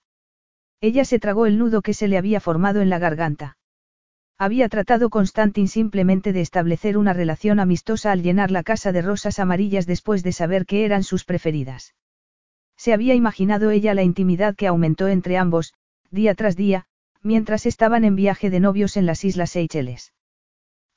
Ella 0.80 1.04
se 1.04 1.18
tragó 1.18 1.46
el 1.46 1.58
nudo 1.58 1.82
que 1.82 1.94
se 1.94 2.08
le 2.08 2.18
había 2.18 2.40
formado 2.40 2.80
en 2.80 2.90
la 2.90 2.98
garganta. 2.98 3.56
Había 4.38 4.68
tratado 4.68 5.10
Constantin 5.10 5.68
simplemente 5.68 6.32
de 6.32 6.40
establecer 6.40 6.98
una 6.98 7.12
relación 7.12 7.60
amistosa 7.60 8.10
al 8.10 8.22
llenar 8.22 8.50
la 8.50 8.64
casa 8.64 8.90
de 8.90 9.02
rosas 9.02 9.38
amarillas 9.38 9.86
después 9.86 10.22
de 10.22 10.32
saber 10.32 10.66
que 10.66 10.84
eran 10.84 11.04
sus 11.04 11.24
preferidas. 11.24 11.94
Se 12.76 12.92
había 12.92 13.14
imaginado 13.14 13.70
ella 13.70 13.94
la 13.94 14.02
intimidad 14.02 14.54
que 14.56 14.66
aumentó 14.66 15.08
entre 15.08 15.36
ambos, 15.36 15.74
día 16.10 16.34
tras 16.34 16.56
día, 16.56 16.86
mientras 17.22 17.66
estaban 17.66 18.04
en 18.04 18.16
viaje 18.16 18.50
de 18.50 18.60
novios 18.60 18.96
en 18.96 19.06
las 19.06 19.24
Islas 19.24 19.50
Seychelles. 19.50 20.12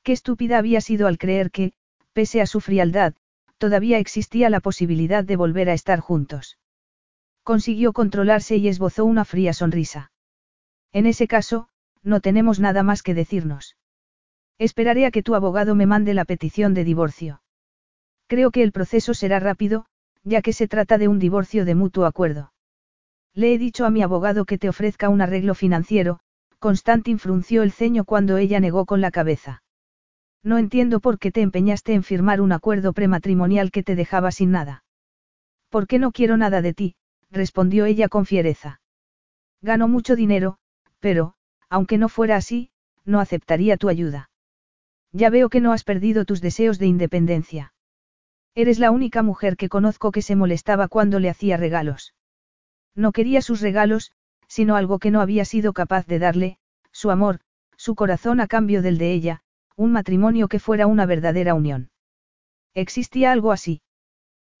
Qué 0.02 0.12
estúpida 0.12 0.58
había 0.58 0.80
sido 0.80 1.06
al 1.06 1.18
creer 1.18 1.50
que, 1.50 1.72
pese 2.12 2.40
a 2.40 2.46
su 2.46 2.60
frialdad, 2.60 3.14
todavía 3.58 3.98
existía 3.98 4.50
la 4.50 4.60
posibilidad 4.60 5.24
de 5.24 5.36
volver 5.36 5.68
a 5.68 5.74
estar 5.74 6.00
juntos. 6.00 6.58
Consiguió 7.42 7.92
controlarse 7.92 8.56
y 8.56 8.68
esbozó 8.68 9.04
una 9.04 9.24
fría 9.24 9.52
sonrisa. 9.52 10.12
En 10.92 11.06
ese 11.06 11.26
caso, 11.26 11.68
no 12.02 12.20
tenemos 12.20 12.60
nada 12.60 12.82
más 12.82 13.02
que 13.02 13.14
decirnos. 13.14 13.76
Esperaré 14.58 15.06
a 15.06 15.10
que 15.10 15.22
tu 15.22 15.34
abogado 15.34 15.74
me 15.74 15.86
mande 15.86 16.14
la 16.14 16.24
petición 16.24 16.74
de 16.74 16.84
divorcio. 16.84 17.42
Creo 18.26 18.50
que 18.50 18.62
el 18.62 18.72
proceso 18.72 19.14
será 19.14 19.40
rápido, 19.40 19.86
ya 20.24 20.42
que 20.42 20.52
se 20.52 20.68
trata 20.68 20.98
de 20.98 21.08
un 21.08 21.18
divorcio 21.18 21.64
de 21.64 21.74
mutuo 21.74 22.06
acuerdo. 22.06 22.52
Le 23.34 23.54
he 23.54 23.58
dicho 23.58 23.84
a 23.84 23.90
mi 23.90 24.02
abogado 24.02 24.44
que 24.44 24.58
te 24.58 24.68
ofrezca 24.68 25.08
un 25.08 25.20
arreglo 25.20 25.54
financiero, 25.54 26.20
Constantin 26.58 27.18
frunció 27.18 27.62
el 27.62 27.72
ceño 27.72 28.04
cuando 28.04 28.36
ella 28.36 28.58
negó 28.58 28.84
con 28.84 29.00
la 29.00 29.10
cabeza. 29.10 29.62
No 30.42 30.58
entiendo 30.58 31.00
por 31.00 31.18
qué 31.18 31.30
te 31.30 31.42
empeñaste 31.42 31.94
en 31.94 32.02
firmar 32.02 32.40
un 32.40 32.52
acuerdo 32.52 32.92
prematrimonial 32.92 33.70
que 33.70 33.82
te 33.82 33.94
dejaba 33.94 34.32
sin 34.32 34.50
nada. 34.50 34.84
¿Por 35.68 35.86
qué 35.86 35.98
no 35.98 36.12
quiero 36.12 36.36
nada 36.36 36.62
de 36.62 36.74
ti? 36.74 36.94
respondió 37.30 37.84
ella 37.84 38.08
con 38.08 38.26
fiereza. 38.26 38.80
Gano 39.60 39.88
mucho 39.88 40.16
dinero, 40.16 40.58
pero, 41.00 41.34
aunque 41.68 41.98
no 41.98 42.08
fuera 42.08 42.36
así, 42.36 42.70
no 43.04 43.20
aceptaría 43.20 43.76
tu 43.76 43.88
ayuda. 43.88 44.30
Ya 45.12 45.30
veo 45.30 45.48
que 45.48 45.60
no 45.60 45.72
has 45.72 45.84
perdido 45.84 46.24
tus 46.24 46.40
deseos 46.40 46.78
de 46.78 46.86
independencia. 46.86 47.72
Eres 48.58 48.80
la 48.80 48.90
única 48.90 49.22
mujer 49.22 49.56
que 49.56 49.68
conozco 49.68 50.10
que 50.10 50.20
se 50.20 50.34
molestaba 50.34 50.88
cuando 50.88 51.20
le 51.20 51.30
hacía 51.30 51.56
regalos. 51.56 52.16
No 52.96 53.12
quería 53.12 53.40
sus 53.40 53.60
regalos, 53.60 54.10
sino 54.48 54.74
algo 54.74 54.98
que 54.98 55.12
no 55.12 55.20
había 55.20 55.44
sido 55.44 55.72
capaz 55.72 56.08
de 56.08 56.18
darle, 56.18 56.58
su 56.90 57.12
amor, 57.12 57.38
su 57.76 57.94
corazón 57.94 58.40
a 58.40 58.48
cambio 58.48 58.82
del 58.82 58.98
de 58.98 59.12
ella, 59.12 59.42
un 59.76 59.92
matrimonio 59.92 60.48
que 60.48 60.58
fuera 60.58 60.88
una 60.88 61.06
verdadera 61.06 61.54
unión. 61.54 61.92
¿Existía 62.74 63.30
algo 63.30 63.52
así? 63.52 63.80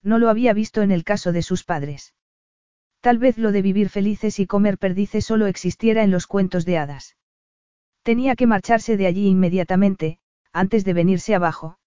No 0.04 0.20
lo 0.20 0.28
había 0.28 0.52
visto 0.52 0.82
en 0.82 0.92
el 0.92 1.02
caso 1.02 1.32
de 1.32 1.42
sus 1.42 1.64
padres. 1.64 2.14
Tal 3.00 3.18
vez 3.18 3.36
lo 3.36 3.50
de 3.50 3.62
vivir 3.62 3.88
felices 3.88 4.38
y 4.38 4.46
comer 4.46 4.78
perdices 4.78 5.24
solo 5.24 5.48
existiera 5.48 6.04
en 6.04 6.12
los 6.12 6.28
cuentos 6.28 6.64
de 6.64 6.78
hadas. 6.78 7.16
Tenía 8.04 8.36
que 8.36 8.46
marcharse 8.46 8.96
de 8.96 9.08
allí 9.08 9.26
inmediatamente, 9.26 10.20
antes 10.52 10.84
de 10.84 10.92
venirse 10.92 11.34
abajo. 11.34 11.80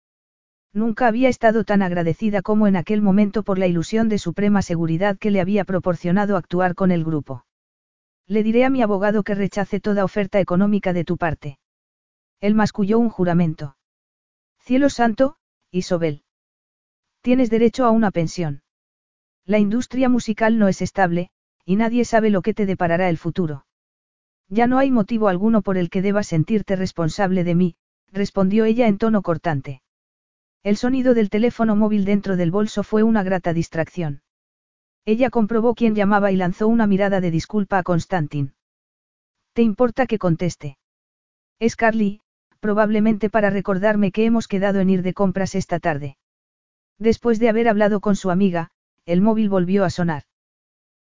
Nunca 0.73 1.07
había 1.07 1.27
estado 1.27 1.65
tan 1.65 1.81
agradecida 1.81 2.41
como 2.41 2.65
en 2.65 2.77
aquel 2.77 3.01
momento 3.01 3.43
por 3.43 3.59
la 3.59 3.67
ilusión 3.67 4.07
de 4.07 4.17
suprema 4.17 4.61
seguridad 4.61 5.17
que 5.17 5.31
le 5.31 5.41
había 5.41 5.65
proporcionado 5.65 6.37
actuar 6.37 6.75
con 6.75 6.91
el 6.91 7.03
grupo. 7.03 7.45
Le 8.25 8.43
diré 8.43 8.63
a 8.63 8.69
mi 8.69 8.81
abogado 8.81 9.23
que 9.23 9.35
rechace 9.35 9.81
toda 9.81 10.05
oferta 10.05 10.39
económica 10.39 10.93
de 10.93 11.03
tu 11.03 11.17
parte. 11.17 11.59
Él 12.39 12.55
masculló 12.55 12.99
un 12.99 13.09
juramento. 13.09 13.75
Cielo 14.59 14.89
santo, 14.89 15.35
Isobel. 15.71 16.23
Tienes 17.21 17.49
derecho 17.49 17.85
a 17.85 17.91
una 17.91 18.11
pensión. 18.11 18.63
La 19.45 19.59
industria 19.59 20.07
musical 20.07 20.57
no 20.57 20.69
es 20.69 20.81
estable, 20.81 21.31
y 21.65 21.75
nadie 21.75 22.05
sabe 22.05 22.29
lo 22.29 22.41
que 22.41 22.53
te 22.53 22.65
deparará 22.65 23.09
el 23.09 23.17
futuro. 23.17 23.65
Ya 24.47 24.67
no 24.67 24.77
hay 24.77 24.91
motivo 24.91 25.27
alguno 25.27 25.61
por 25.61 25.77
el 25.77 25.89
que 25.89 26.01
debas 26.01 26.27
sentirte 26.27 26.75
responsable 26.75 27.43
de 27.43 27.55
mí, 27.55 27.75
respondió 28.11 28.65
ella 28.65 28.87
en 28.87 28.97
tono 28.97 29.21
cortante. 29.21 29.81
El 30.63 30.77
sonido 30.77 31.15
del 31.15 31.31
teléfono 31.31 31.75
móvil 31.75 32.05
dentro 32.05 32.37
del 32.37 32.51
bolso 32.51 32.83
fue 32.83 33.01
una 33.01 33.23
grata 33.23 33.51
distracción. 33.51 34.21
Ella 35.05 35.31
comprobó 35.31 35.73
quién 35.73 35.95
llamaba 35.95 36.31
y 36.31 36.35
lanzó 36.35 36.67
una 36.67 36.85
mirada 36.85 37.19
de 37.19 37.31
disculpa 37.31 37.79
a 37.79 37.83
Constantin. 37.83 38.53
¿Te 39.53 39.63
importa 39.63 40.05
que 40.05 40.19
conteste? 40.19 40.77
Es 41.59 41.75
Carly, 41.75 42.21
probablemente 42.59 43.31
para 43.31 43.49
recordarme 43.49 44.11
que 44.11 44.25
hemos 44.25 44.47
quedado 44.47 44.79
en 44.79 44.91
ir 44.91 45.01
de 45.01 45.15
compras 45.15 45.55
esta 45.55 45.79
tarde. 45.79 46.17
Después 46.99 47.39
de 47.39 47.49
haber 47.49 47.67
hablado 47.67 47.99
con 47.99 48.15
su 48.15 48.29
amiga, 48.29 48.69
el 49.05 49.21
móvil 49.21 49.49
volvió 49.49 49.83
a 49.83 49.89
sonar. 49.89 50.23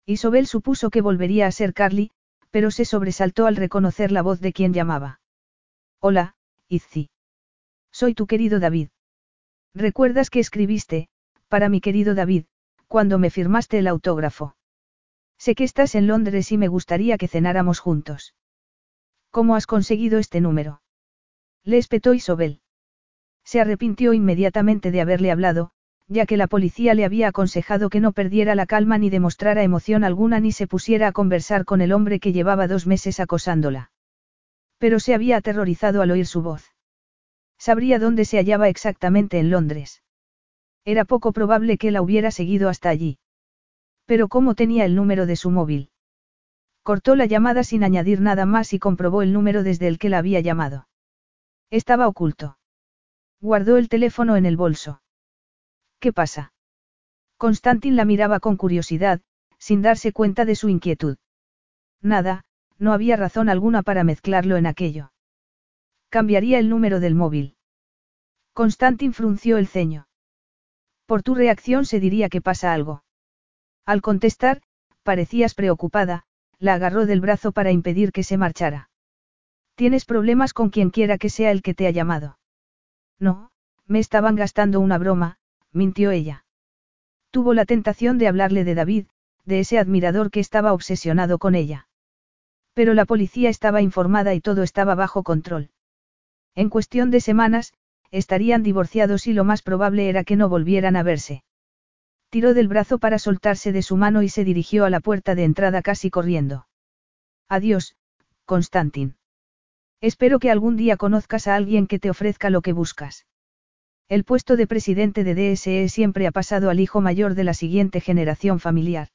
Isobel 0.05 0.47
supuso 0.47 0.89
que 0.89 1.01
volvería 1.01 1.47
a 1.47 1.51
ser 1.51 1.73
Carly, 1.73 2.11
pero 2.49 2.71
se 2.71 2.85
sobresaltó 2.85 3.45
al 3.45 3.57
reconocer 3.57 4.13
la 4.13 4.21
voz 4.21 4.39
de 4.39 4.53
quien 4.53 4.73
llamaba. 4.73 5.19
Hola, 5.99 6.35
Izzy. 6.69 7.09
Soy 7.91 8.13
tu 8.13 8.25
querido 8.25 8.61
David. 8.61 8.87
¿Recuerdas 9.73 10.29
que 10.29 10.39
escribiste, 10.39 11.09
para 11.47 11.69
mi 11.69 11.81
querido 11.81 12.15
David, 12.15 12.45
cuando 12.87 13.19
me 13.19 13.29
firmaste 13.29 13.79
el 13.79 13.87
autógrafo? 13.87 14.55
Sé 15.37 15.55
que 15.55 15.63
estás 15.63 15.95
en 15.95 16.07
Londres 16.07 16.51
y 16.51 16.57
me 16.57 16.67
gustaría 16.67 17.17
que 17.17 17.27
cenáramos 17.27 17.79
juntos. 17.79 18.35
¿Cómo 19.31 19.55
has 19.55 19.67
conseguido 19.67 20.19
este 20.19 20.41
número? 20.41 20.81
Le 21.63 21.77
espetó 21.77 22.13
Isobel. 22.13 22.61
Se 23.43 23.61
arrepintió 23.61 24.13
inmediatamente 24.13 24.91
de 24.91 25.01
haberle 25.01 25.31
hablado, 25.31 25.71
ya 26.07 26.25
que 26.25 26.37
la 26.37 26.47
policía 26.47 26.95
le 26.95 27.05
había 27.05 27.27
aconsejado 27.27 27.89
que 27.89 27.99
no 27.99 28.11
perdiera 28.11 28.55
la 28.55 28.65
calma 28.65 28.97
ni 28.97 29.09
demostrara 29.09 29.63
emoción 29.63 30.03
alguna 30.03 30.39
ni 30.39 30.51
se 30.51 30.67
pusiera 30.67 31.07
a 31.07 31.11
conversar 31.11 31.65
con 31.65 31.81
el 31.81 31.91
hombre 31.91 32.19
que 32.19 32.33
llevaba 32.33 32.67
dos 32.67 32.87
meses 32.87 33.19
acosándola. 33.19 33.91
Pero 34.79 34.99
se 34.99 35.13
había 35.13 35.37
aterrorizado 35.37 36.01
al 36.01 36.11
oír 36.11 36.25
su 36.25 36.41
voz. 36.41 36.73
Sabría 37.59 37.99
dónde 37.99 38.23
se 38.25 38.37
hallaba 38.37 38.69
exactamente 38.69 39.37
en 39.37 39.51
Londres. 39.51 40.01
Era 40.85 41.03
poco 41.03 41.33
probable 41.33 41.77
que 41.77 41.91
la 41.91 42.01
hubiera 42.01 42.31
seguido 42.31 42.69
hasta 42.69 42.89
allí. 42.89 43.19
Pero 44.05 44.29
¿cómo 44.29 44.55
tenía 44.55 44.85
el 44.85 44.95
número 44.95 45.25
de 45.25 45.35
su 45.35 45.51
móvil? 45.51 45.91
Cortó 46.83 47.15
la 47.15 47.25
llamada 47.25 47.63
sin 47.63 47.83
añadir 47.83 48.21
nada 48.21 48.45
más 48.45 48.73
y 48.73 48.79
comprobó 48.79 49.21
el 49.21 49.33
número 49.33 49.61
desde 49.61 49.87
el 49.87 49.99
que 49.99 50.09
la 50.09 50.19
había 50.19 50.39
llamado. 50.39 50.87
Estaba 51.69 52.07
oculto. 52.07 52.57
Guardó 53.41 53.77
el 53.77 53.89
teléfono 53.89 54.37
en 54.37 54.45
el 54.45 54.57
bolso. 54.57 55.01
¿Qué 55.99 56.13
pasa? 56.13 56.53
Constantin 57.37 57.95
la 57.95 58.05
miraba 58.05 58.39
con 58.39 58.57
curiosidad, 58.57 59.21
sin 59.57 59.81
darse 59.81 60.13
cuenta 60.13 60.45
de 60.45 60.55
su 60.55 60.69
inquietud. 60.69 61.17
Nada, 62.01 62.45
no 62.77 62.93
había 62.93 63.17
razón 63.17 63.49
alguna 63.49 63.83
para 63.83 64.03
mezclarlo 64.05 64.55
en 64.55 64.65
aquello. 64.65 65.11
Cambiaría 66.09 66.57
el 66.57 66.69
número 66.69 66.99
del 66.99 67.13
móvil. 67.13 67.55
Constantin 68.53 69.13
frunció 69.13 69.57
el 69.57 69.67
ceño. 69.67 70.07
Por 71.05 71.21
tu 71.21 71.35
reacción 71.35 71.85
se 71.85 71.99
diría 71.99 72.29
que 72.29 72.41
pasa 72.41 72.73
algo. 72.73 73.03
Al 73.85 74.01
contestar, 74.01 74.61
parecías 75.03 75.53
preocupada, 75.53 76.23
la 76.57 76.73
agarró 76.73 77.05
del 77.05 77.21
brazo 77.21 77.51
para 77.51 77.71
impedir 77.71 78.11
que 78.11 78.23
se 78.23 78.37
marchara. 78.37 78.89
Tienes 79.75 80.05
problemas 80.05 80.53
con 80.53 80.71
quien 80.71 80.89
quiera 80.89 81.19
que 81.19 81.29
sea 81.29 81.51
el 81.51 81.61
que 81.61 81.75
te 81.75 81.85
ha 81.85 81.91
llamado. 81.91 82.39
No, 83.19 83.51
me 83.85 83.99
estaban 83.99 84.35
gastando 84.35 84.79
una 84.79 84.97
broma, 84.97 85.37
mintió 85.71 86.11
ella. 86.11 86.43
Tuvo 87.31 87.53
la 87.53 87.65
tentación 87.65 88.17
de 88.17 88.27
hablarle 88.27 88.63
de 88.63 88.75
David, 88.75 89.05
de 89.45 89.59
ese 89.59 89.77
admirador 89.77 90.31
que 90.31 90.39
estaba 90.39 90.73
obsesionado 90.73 91.37
con 91.37 91.53
ella. 91.53 91.87
Pero 92.73 92.95
la 92.95 93.05
policía 93.05 93.49
estaba 93.49 93.81
informada 93.81 94.33
y 94.33 94.41
todo 94.41 94.63
estaba 94.63 94.95
bajo 94.95 95.23
control. 95.23 95.69
En 96.59 96.67
cuestión 96.67 97.09
de 97.09 97.21
semanas, 97.21 97.71
estarían 98.11 98.63
divorciados 98.63 99.27
y 99.27 99.33
lo 99.33 99.45
más 99.45 99.61
probable 99.61 100.09
era 100.09 100.25
que 100.25 100.35
no 100.35 100.49
volvieran 100.49 100.97
a 100.97 101.03
verse. 101.03 101.41
Tiró 102.29 102.53
del 102.53 102.67
brazo 102.67 102.97
para 102.97 103.17
soltarse 103.17 103.71
de 103.71 103.81
su 103.81 103.95
mano 103.95 104.23
y 104.23 104.27
se 104.27 104.43
dirigió 104.43 104.83
a 104.83 104.89
la 104.89 104.99
puerta 104.99 105.35
de 105.35 105.45
entrada 105.45 105.81
casi 105.81 106.09
corriendo. 106.09 106.67
Adiós, 107.47 107.95
Constantin. 108.43 109.15
Espero 110.01 110.39
que 110.39 110.51
algún 110.51 110.75
día 110.75 110.97
conozcas 110.97 111.47
a 111.47 111.55
alguien 111.55 111.87
que 111.87 111.97
te 111.97 112.09
ofrezca 112.09 112.49
lo 112.49 112.61
que 112.61 112.73
buscas. 112.73 113.25
El 114.09 114.25
puesto 114.25 114.57
de 114.57 114.67
presidente 114.67 115.23
de 115.23 115.35
DSE 115.35 115.87
siempre 115.87 116.27
ha 116.27 116.31
pasado 116.31 116.69
al 116.69 116.81
hijo 116.81 116.99
mayor 116.99 117.35
de 117.35 117.45
la 117.45 117.53
siguiente 117.53 118.01
generación 118.01 118.59
familiar. 118.59 119.07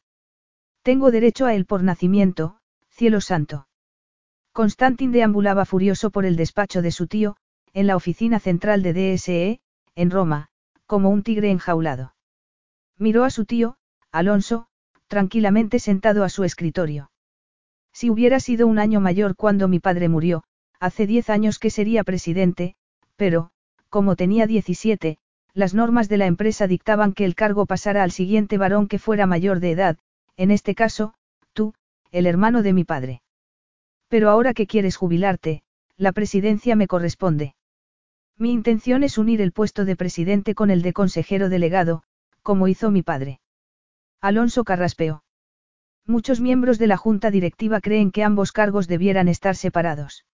Tengo 0.82 1.11
derecho 1.11 1.45
a 1.45 1.53
él 1.53 1.66
por 1.66 1.82
nacimiento, 1.82 2.57
cielo 2.88 3.20
santo. 3.20 3.66
Constantin 4.55 5.11
deambulaba 5.11 5.64
furioso 5.64 6.11
por 6.11 6.24
el 6.24 6.36
despacho 6.36 6.80
de 6.80 6.92
su 6.92 7.09
tío, 7.09 7.36
en 7.72 7.88
la 7.88 7.96
oficina 7.96 8.38
central 8.38 8.84
de 8.84 8.92
DSE, 8.92 9.61
en 9.96 10.11
Roma, 10.12 10.46
como 10.86 11.11
un 11.11 11.24
tigre 11.24 11.50
enjaulado. 11.50 12.14
Miró 12.96 13.24
a 13.24 13.30
su 13.30 13.46
tío, 13.46 13.78
Alonso, 14.12 14.68
tranquilamente 15.09 15.80
sentado 15.80 16.22
a 16.22 16.28
su 16.28 16.44
escritorio. 16.44 17.11
Si 17.92 18.11
hubiera 18.11 18.38
sido 18.38 18.68
un 18.68 18.78
año 18.78 19.00
mayor 19.00 19.34
cuando 19.34 19.66
mi 19.66 19.80
padre 19.80 20.09
murió, 20.09 20.44
hace 20.78 21.09
diez 21.09 21.30
años 21.30 21.59
que 21.59 21.70
sería 21.70 22.05
presidente, 22.05 22.76
pero, 23.16 23.50
como 23.88 24.14
tenía 24.14 24.46
17, 24.46 25.18
las 25.52 25.74
normas 25.74 26.09
de 26.09 26.18
la 26.18 26.26
empresa 26.26 26.68
dictaban 26.68 27.12
que 27.12 27.24
el 27.24 27.34
cargo 27.34 27.66
pasara 27.66 28.05
al 28.05 28.12
siguiente 28.12 28.57
varón 28.57 28.86
que 28.86 29.00
fuera 29.00 29.26
mayor 29.26 29.59
de 29.59 29.72
edad, 29.72 29.98
en 30.36 30.52
este 30.52 30.76
caso, 30.76 31.14
tú, 31.55 31.74
el 32.12 32.26
hermano 32.26 32.62
de 32.62 32.72
mi 32.72 32.84
padre. 32.84 33.24
Pero 34.15 34.31
ahora 34.31 34.55
que 34.55 34.69
quieres 34.69 34.95
jubilarte, 34.95 35.65
la 35.97 36.12
presidencia 36.12 36.77
me 36.77 36.87
corresponde. 36.87 37.57
Mi 38.39 38.53
intención 38.53 39.03
es 39.03 39.19
unir 39.19 39.41
el 39.41 39.51
puesto 39.51 39.85
de 39.85 39.97
presidente 39.97 40.55
con 40.55 40.71
el 40.71 40.83
de 40.83 40.93
consejero 40.93 41.49
delegado, 41.49 42.05
como 42.41 42.69
hizo 42.69 42.93
mi 42.93 43.03
padre. 43.03 43.41
Alonso 44.21 44.62
carraspeó. 44.62 45.25
Muchos 46.07 46.41
miembros 46.41 46.79
de 46.79 46.87
la 46.87 46.97
junta 46.97 47.33
directiva 47.33 47.81
creen 47.81 48.12
que 48.12 48.23
ambos 48.23 48.53
cargos 48.53 48.87
debieran 48.87 49.27
estar 49.27 49.57
separados. 49.57 50.25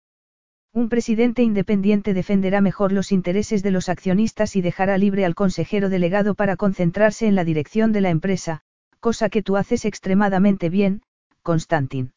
Un 0.75 0.91
presidente 0.91 1.43
independiente 1.43 2.13
defenderá 2.13 2.61
mejor 2.61 2.93
los 2.93 3.13
intereses 3.13 3.63
de 3.63 3.71
los 3.71 3.89
accionistas 3.89 4.57
y 4.57 4.61
dejará 4.61 4.99
libre 4.99 5.25
al 5.25 5.35
consejero 5.35 5.89
delegado 5.89 6.35
para 6.35 6.57
concentrarse 6.57 7.27
en 7.27 7.35
la 7.35 7.45
dirección 7.45 7.93
de 7.93 8.03
la 8.03 8.11
empresa, 8.11 8.61
cosa 8.99 9.31
que 9.31 9.43
tú 9.43 9.57
haces 9.57 9.87
extremadamente 9.87 10.69
bien, 10.69 11.01
Constantin. 11.41 12.13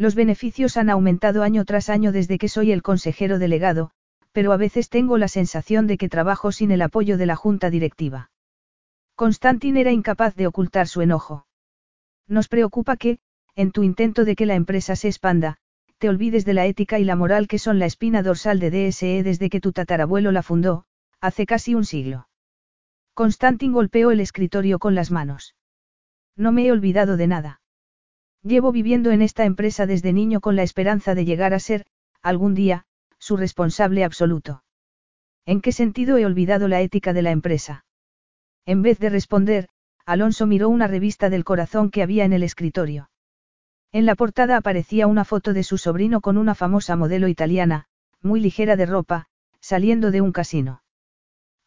Los 0.00 0.14
beneficios 0.14 0.78
han 0.78 0.88
aumentado 0.88 1.42
año 1.42 1.66
tras 1.66 1.90
año 1.90 2.10
desde 2.10 2.38
que 2.38 2.48
soy 2.48 2.72
el 2.72 2.80
consejero 2.80 3.38
delegado, 3.38 3.90
pero 4.32 4.52
a 4.52 4.56
veces 4.56 4.88
tengo 4.88 5.18
la 5.18 5.28
sensación 5.28 5.86
de 5.86 5.98
que 5.98 6.08
trabajo 6.08 6.52
sin 6.52 6.70
el 6.70 6.80
apoyo 6.80 7.18
de 7.18 7.26
la 7.26 7.36
junta 7.36 7.68
directiva. 7.68 8.30
Constantin 9.14 9.76
era 9.76 9.92
incapaz 9.92 10.34
de 10.36 10.46
ocultar 10.46 10.88
su 10.88 11.02
enojo. 11.02 11.46
Nos 12.26 12.48
preocupa 12.48 12.96
que, 12.96 13.18
en 13.54 13.72
tu 13.72 13.82
intento 13.82 14.24
de 14.24 14.36
que 14.36 14.46
la 14.46 14.54
empresa 14.54 14.96
se 14.96 15.08
expanda, 15.08 15.58
te 15.98 16.08
olvides 16.08 16.46
de 16.46 16.54
la 16.54 16.64
ética 16.64 16.98
y 16.98 17.04
la 17.04 17.14
moral 17.14 17.46
que 17.46 17.58
son 17.58 17.78
la 17.78 17.84
espina 17.84 18.22
dorsal 18.22 18.58
de 18.58 18.70
DSE 18.70 19.22
desde 19.22 19.50
que 19.50 19.60
tu 19.60 19.72
tatarabuelo 19.72 20.32
la 20.32 20.42
fundó, 20.42 20.86
hace 21.20 21.44
casi 21.44 21.74
un 21.74 21.84
siglo. 21.84 22.26
Constantin 23.12 23.74
golpeó 23.74 24.12
el 24.12 24.20
escritorio 24.20 24.78
con 24.78 24.94
las 24.94 25.10
manos. 25.10 25.56
No 26.36 26.52
me 26.52 26.64
he 26.64 26.72
olvidado 26.72 27.18
de 27.18 27.26
nada. 27.26 27.60
Llevo 28.42 28.72
viviendo 28.72 29.10
en 29.10 29.20
esta 29.20 29.44
empresa 29.44 29.86
desde 29.86 30.12
niño 30.12 30.40
con 30.40 30.56
la 30.56 30.62
esperanza 30.62 31.14
de 31.14 31.24
llegar 31.24 31.52
a 31.52 31.58
ser, 31.58 31.86
algún 32.22 32.54
día, 32.54 32.84
su 33.18 33.36
responsable 33.36 34.02
absoluto. 34.02 34.64
¿En 35.44 35.60
qué 35.60 35.72
sentido 35.72 36.16
he 36.16 36.24
olvidado 36.24 36.66
la 36.68 36.80
ética 36.80 37.12
de 37.12 37.22
la 37.22 37.32
empresa? 37.32 37.84
En 38.64 38.82
vez 38.82 38.98
de 38.98 39.10
responder, 39.10 39.68
Alonso 40.06 40.46
miró 40.46 40.68
una 40.68 40.86
revista 40.86 41.28
del 41.28 41.44
corazón 41.44 41.90
que 41.90 42.02
había 42.02 42.24
en 42.24 42.32
el 42.32 42.42
escritorio. 42.42 43.10
En 43.92 44.06
la 44.06 44.14
portada 44.14 44.56
aparecía 44.56 45.06
una 45.06 45.24
foto 45.24 45.52
de 45.52 45.64
su 45.64 45.76
sobrino 45.76 46.20
con 46.20 46.38
una 46.38 46.54
famosa 46.54 46.96
modelo 46.96 47.28
italiana, 47.28 47.86
muy 48.22 48.40
ligera 48.40 48.76
de 48.76 48.86
ropa, 48.86 49.26
saliendo 49.60 50.10
de 50.10 50.20
un 50.20 50.32
casino. 50.32 50.82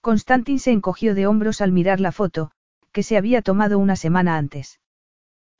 Constantin 0.01 0.59
se 0.59 0.71
encogió 0.71 1.15
de 1.15 1.27
hombros 1.27 1.61
al 1.61 1.71
mirar 1.71 1.99
la 1.99 2.11
foto, 2.11 2.51
que 2.91 3.03
se 3.03 3.17
había 3.17 3.41
tomado 3.41 3.77
una 3.79 3.95
semana 3.95 4.37
antes. 4.37 4.79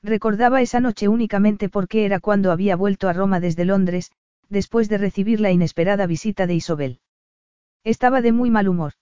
Recordaba 0.04 0.60
esa 0.60 0.80
noche 0.80 1.08
únicamente 1.08 1.70
porque 1.70 2.04
era 2.04 2.20
cuando 2.20 2.52
había 2.52 2.76
vuelto 2.76 3.08
a 3.08 3.14
Roma 3.14 3.40
desde 3.40 3.64
Londres, 3.64 4.12
después 4.50 4.90
de 4.90 4.98
recibir 4.98 5.40
la 5.40 5.50
inesperada 5.50 6.06
visita 6.06 6.46
de 6.46 6.54
Isobel. 6.54 7.00
Estaba 7.84 8.20
de 8.20 8.30
muy 8.30 8.50
mal 8.50 8.68
humor. 8.68 8.92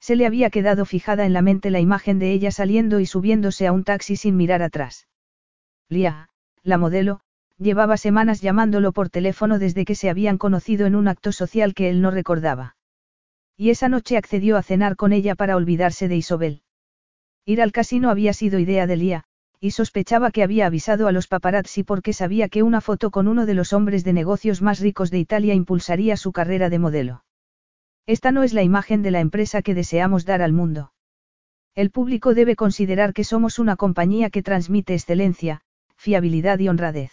Se 0.00 0.16
le 0.16 0.26
había 0.26 0.50
quedado 0.50 0.84
fijada 0.84 1.26
en 1.26 1.32
la 1.32 1.42
mente 1.42 1.70
la 1.70 1.78
imagen 1.78 2.18
de 2.18 2.32
ella 2.32 2.50
saliendo 2.50 2.98
y 2.98 3.06
subiéndose 3.06 3.68
a 3.68 3.72
un 3.72 3.84
taxi 3.84 4.16
sin 4.16 4.36
mirar 4.36 4.62
atrás. 4.62 5.06
Lia, 5.88 6.28
la 6.64 6.76
modelo, 6.76 7.20
llevaba 7.56 7.96
semanas 7.96 8.40
llamándolo 8.40 8.90
por 8.90 9.10
teléfono 9.10 9.60
desde 9.60 9.84
que 9.84 9.94
se 9.94 10.10
habían 10.10 10.38
conocido 10.38 10.86
en 10.86 10.96
un 10.96 11.06
acto 11.06 11.30
social 11.30 11.72
que 11.72 11.88
él 11.88 12.02
no 12.02 12.10
recordaba. 12.10 12.76
Y 13.56 13.70
esa 13.70 13.88
noche 13.88 14.16
accedió 14.16 14.56
a 14.56 14.64
cenar 14.64 14.96
con 14.96 15.12
ella 15.12 15.36
para 15.36 15.54
olvidarse 15.54 16.08
de 16.08 16.16
Isobel. 16.16 16.62
Ir 17.44 17.62
al 17.62 17.70
casino 17.70 18.10
había 18.10 18.32
sido 18.32 18.58
idea 18.58 18.88
de 18.88 18.96
Lia, 18.96 19.24
y 19.60 19.70
sospechaba 19.70 20.30
que 20.30 20.42
había 20.42 20.66
avisado 20.66 21.08
a 21.08 21.12
los 21.12 21.28
paparazzi 21.28 21.82
porque 21.82 22.12
sabía 22.12 22.48
que 22.48 22.62
una 22.62 22.80
foto 22.80 23.10
con 23.10 23.28
uno 23.28 23.46
de 23.46 23.54
los 23.54 23.72
hombres 23.72 24.04
de 24.04 24.12
negocios 24.12 24.62
más 24.62 24.80
ricos 24.80 25.10
de 25.10 25.18
Italia 25.18 25.54
impulsaría 25.54 26.16
su 26.16 26.32
carrera 26.32 26.70
de 26.70 26.78
modelo. 26.78 27.24
Esta 28.06 28.30
no 28.32 28.42
es 28.42 28.52
la 28.52 28.62
imagen 28.62 29.02
de 29.02 29.10
la 29.10 29.20
empresa 29.20 29.62
que 29.62 29.74
deseamos 29.74 30.24
dar 30.24 30.42
al 30.42 30.52
mundo. 30.52 30.92
El 31.74 31.90
público 31.90 32.34
debe 32.34 32.56
considerar 32.56 33.12
que 33.12 33.24
somos 33.24 33.58
una 33.58 33.76
compañía 33.76 34.30
que 34.30 34.42
transmite 34.42 34.94
excelencia, 34.94 35.62
fiabilidad 35.96 36.58
y 36.58 36.68
honradez. 36.68 37.12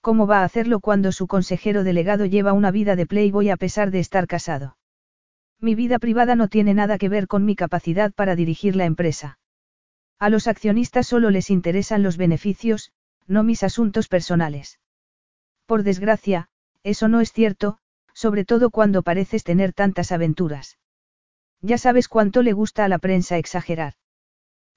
¿Cómo 0.00 0.26
va 0.26 0.40
a 0.40 0.44
hacerlo 0.44 0.80
cuando 0.80 1.10
su 1.10 1.26
consejero 1.26 1.82
delegado 1.82 2.26
lleva 2.26 2.52
una 2.52 2.70
vida 2.70 2.94
de 2.94 3.06
playboy 3.06 3.50
a 3.50 3.56
pesar 3.56 3.90
de 3.90 3.98
estar 3.98 4.26
casado? 4.26 4.76
Mi 5.60 5.74
vida 5.74 5.98
privada 5.98 6.36
no 6.36 6.48
tiene 6.48 6.74
nada 6.74 6.98
que 6.98 7.08
ver 7.08 7.26
con 7.26 7.44
mi 7.44 7.56
capacidad 7.56 8.12
para 8.12 8.36
dirigir 8.36 8.76
la 8.76 8.84
empresa. 8.84 9.38
A 10.18 10.30
los 10.30 10.46
accionistas 10.46 11.06
solo 11.06 11.30
les 11.30 11.50
interesan 11.50 12.02
los 12.02 12.16
beneficios, 12.16 12.92
no 13.26 13.42
mis 13.42 13.62
asuntos 13.62 14.08
personales. 14.08 14.80
Por 15.66 15.82
desgracia, 15.82 16.48
eso 16.82 17.08
no 17.08 17.20
es 17.20 17.32
cierto, 17.32 17.78
sobre 18.14 18.44
todo 18.44 18.70
cuando 18.70 19.02
pareces 19.02 19.44
tener 19.44 19.72
tantas 19.72 20.12
aventuras. 20.12 20.78
Ya 21.60 21.76
sabes 21.76 22.08
cuánto 22.08 22.42
le 22.42 22.52
gusta 22.52 22.84
a 22.84 22.88
la 22.88 22.98
prensa 22.98 23.36
exagerar. 23.36 23.94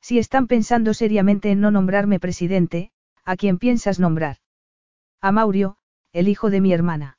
Si 0.02 0.18
están 0.18 0.48
pensando 0.48 0.94
seriamente 0.94 1.52
en 1.52 1.62
no 1.62 1.72
nombrarme 1.72 2.20
presidente, 2.20 2.92
¿a 3.24 3.36
quién 3.36 3.60
piensas 3.60 4.00
nombrar? 4.00 4.38
A 5.22 5.32
Maurio, 5.32 5.78
el 6.12 6.28
hijo 6.28 6.50
de 6.50 6.62
mi 6.62 6.74
hermana. 6.74 7.18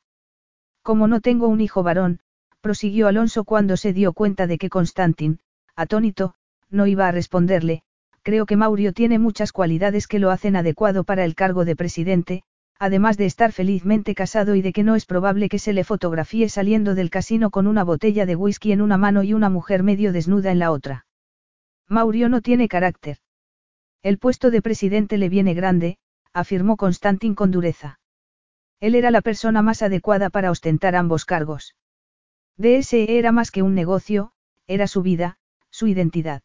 Como 0.82 1.06
no 1.06 1.20
tengo 1.20 1.48
un 1.48 1.60
hijo 1.60 1.82
varón, 1.82 2.20
prosiguió 2.60 3.06
Alonso 3.08 3.44
cuando 3.44 3.76
se 3.76 3.92
dio 3.92 4.12
cuenta 4.12 4.46
de 4.46 4.58
que 4.58 4.70
Constantin, 4.70 5.40
atónito, 5.76 6.34
no 6.68 6.86
iba 6.86 7.06
a 7.06 7.12
responderle, 7.12 7.82
creo 8.22 8.46
que 8.46 8.56
Maurio 8.56 8.92
tiene 8.92 9.18
muchas 9.18 9.52
cualidades 9.52 10.06
que 10.06 10.18
lo 10.18 10.30
hacen 10.30 10.56
adecuado 10.56 11.04
para 11.04 11.24
el 11.24 11.34
cargo 11.34 11.64
de 11.64 11.76
presidente, 11.76 12.42
además 12.78 13.16
de 13.16 13.26
estar 13.26 13.52
felizmente 13.52 14.14
casado 14.14 14.54
y 14.54 14.62
de 14.62 14.72
que 14.72 14.82
no 14.82 14.96
es 14.96 15.04
probable 15.04 15.48
que 15.48 15.58
se 15.58 15.72
le 15.72 15.84
fotografíe 15.84 16.48
saliendo 16.48 16.94
del 16.94 17.10
casino 17.10 17.50
con 17.50 17.66
una 17.66 17.84
botella 17.84 18.24
de 18.26 18.36
whisky 18.36 18.72
en 18.72 18.80
una 18.80 18.96
mano 18.96 19.22
y 19.22 19.34
una 19.34 19.50
mujer 19.50 19.82
medio 19.82 20.12
desnuda 20.12 20.50
en 20.50 20.58
la 20.58 20.70
otra. 20.70 21.06
Maurio 21.88 22.28
no 22.28 22.40
tiene 22.40 22.68
carácter. 22.68 23.18
El 24.02 24.18
puesto 24.18 24.50
de 24.50 24.62
presidente 24.62 25.18
le 25.18 25.28
viene 25.28 25.52
grande, 25.52 25.98
afirmó 26.32 26.76
Constantin 26.76 27.34
con 27.34 27.50
dureza. 27.50 28.00
Él 28.80 28.94
era 28.94 29.10
la 29.10 29.20
persona 29.20 29.60
más 29.60 29.82
adecuada 29.82 30.30
para 30.30 30.50
ostentar 30.50 30.96
ambos 30.96 31.26
cargos. 31.26 31.76
DSE 32.56 33.18
era 33.18 33.30
más 33.30 33.50
que 33.50 33.62
un 33.62 33.74
negocio, 33.74 34.32
era 34.66 34.86
su 34.86 35.02
vida, 35.02 35.36
su 35.70 35.86
identidad. 35.86 36.42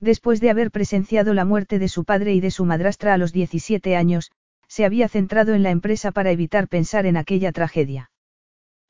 Después 0.00 0.40
de 0.40 0.50
haber 0.50 0.70
presenciado 0.70 1.34
la 1.34 1.44
muerte 1.44 1.78
de 1.78 1.88
su 1.88 2.04
padre 2.04 2.34
y 2.34 2.40
de 2.40 2.50
su 2.50 2.64
madrastra 2.64 3.14
a 3.14 3.18
los 3.18 3.32
17 3.32 3.96
años, 3.96 4.32
se 4.68 4.84
había 4.84 5.08
centrado 5.08 5.54
en 5.54 5.62
la 5.62 5.70
empresa 5.70 6.12
para 6.12 6.30
evitar 6.30 6.68
pensar 6.68 7.06
en 7.06 7.16
aquella 7.16 7.52
tragedia. 7.52 8.10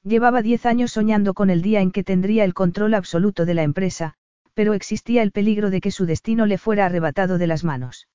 Llevaba 0.02 0.42
10 0.42 0.66
años 0.66 0.92
soñando 0.92 1.34
con 1.34 1.50
el 1.50 1.62
día 1.62 1.80
en 1.80 1.90
que 1.90 2.04
tendría 2.04 2.44
el 2.44 2.54
control 2.54 2.94
absoluto 2.94 3.46
de 3.46 3.54
la 3.54 3.62
empresa, 3.62 4.14
pero 4.54 4.74
existía 4.74 5.22
el 5.22 5.32
peligro 5.32 5.70
de 5.70 5.80
que 5.80 5.90
su 5.90 6.06
destino 6.06 6.46
le 6.46 6.58
fuera 6.58 6.86
arrebatado 6.86 7.38
de 7.38 7.46
las 7.46 7.64
manos. 7.64 8.08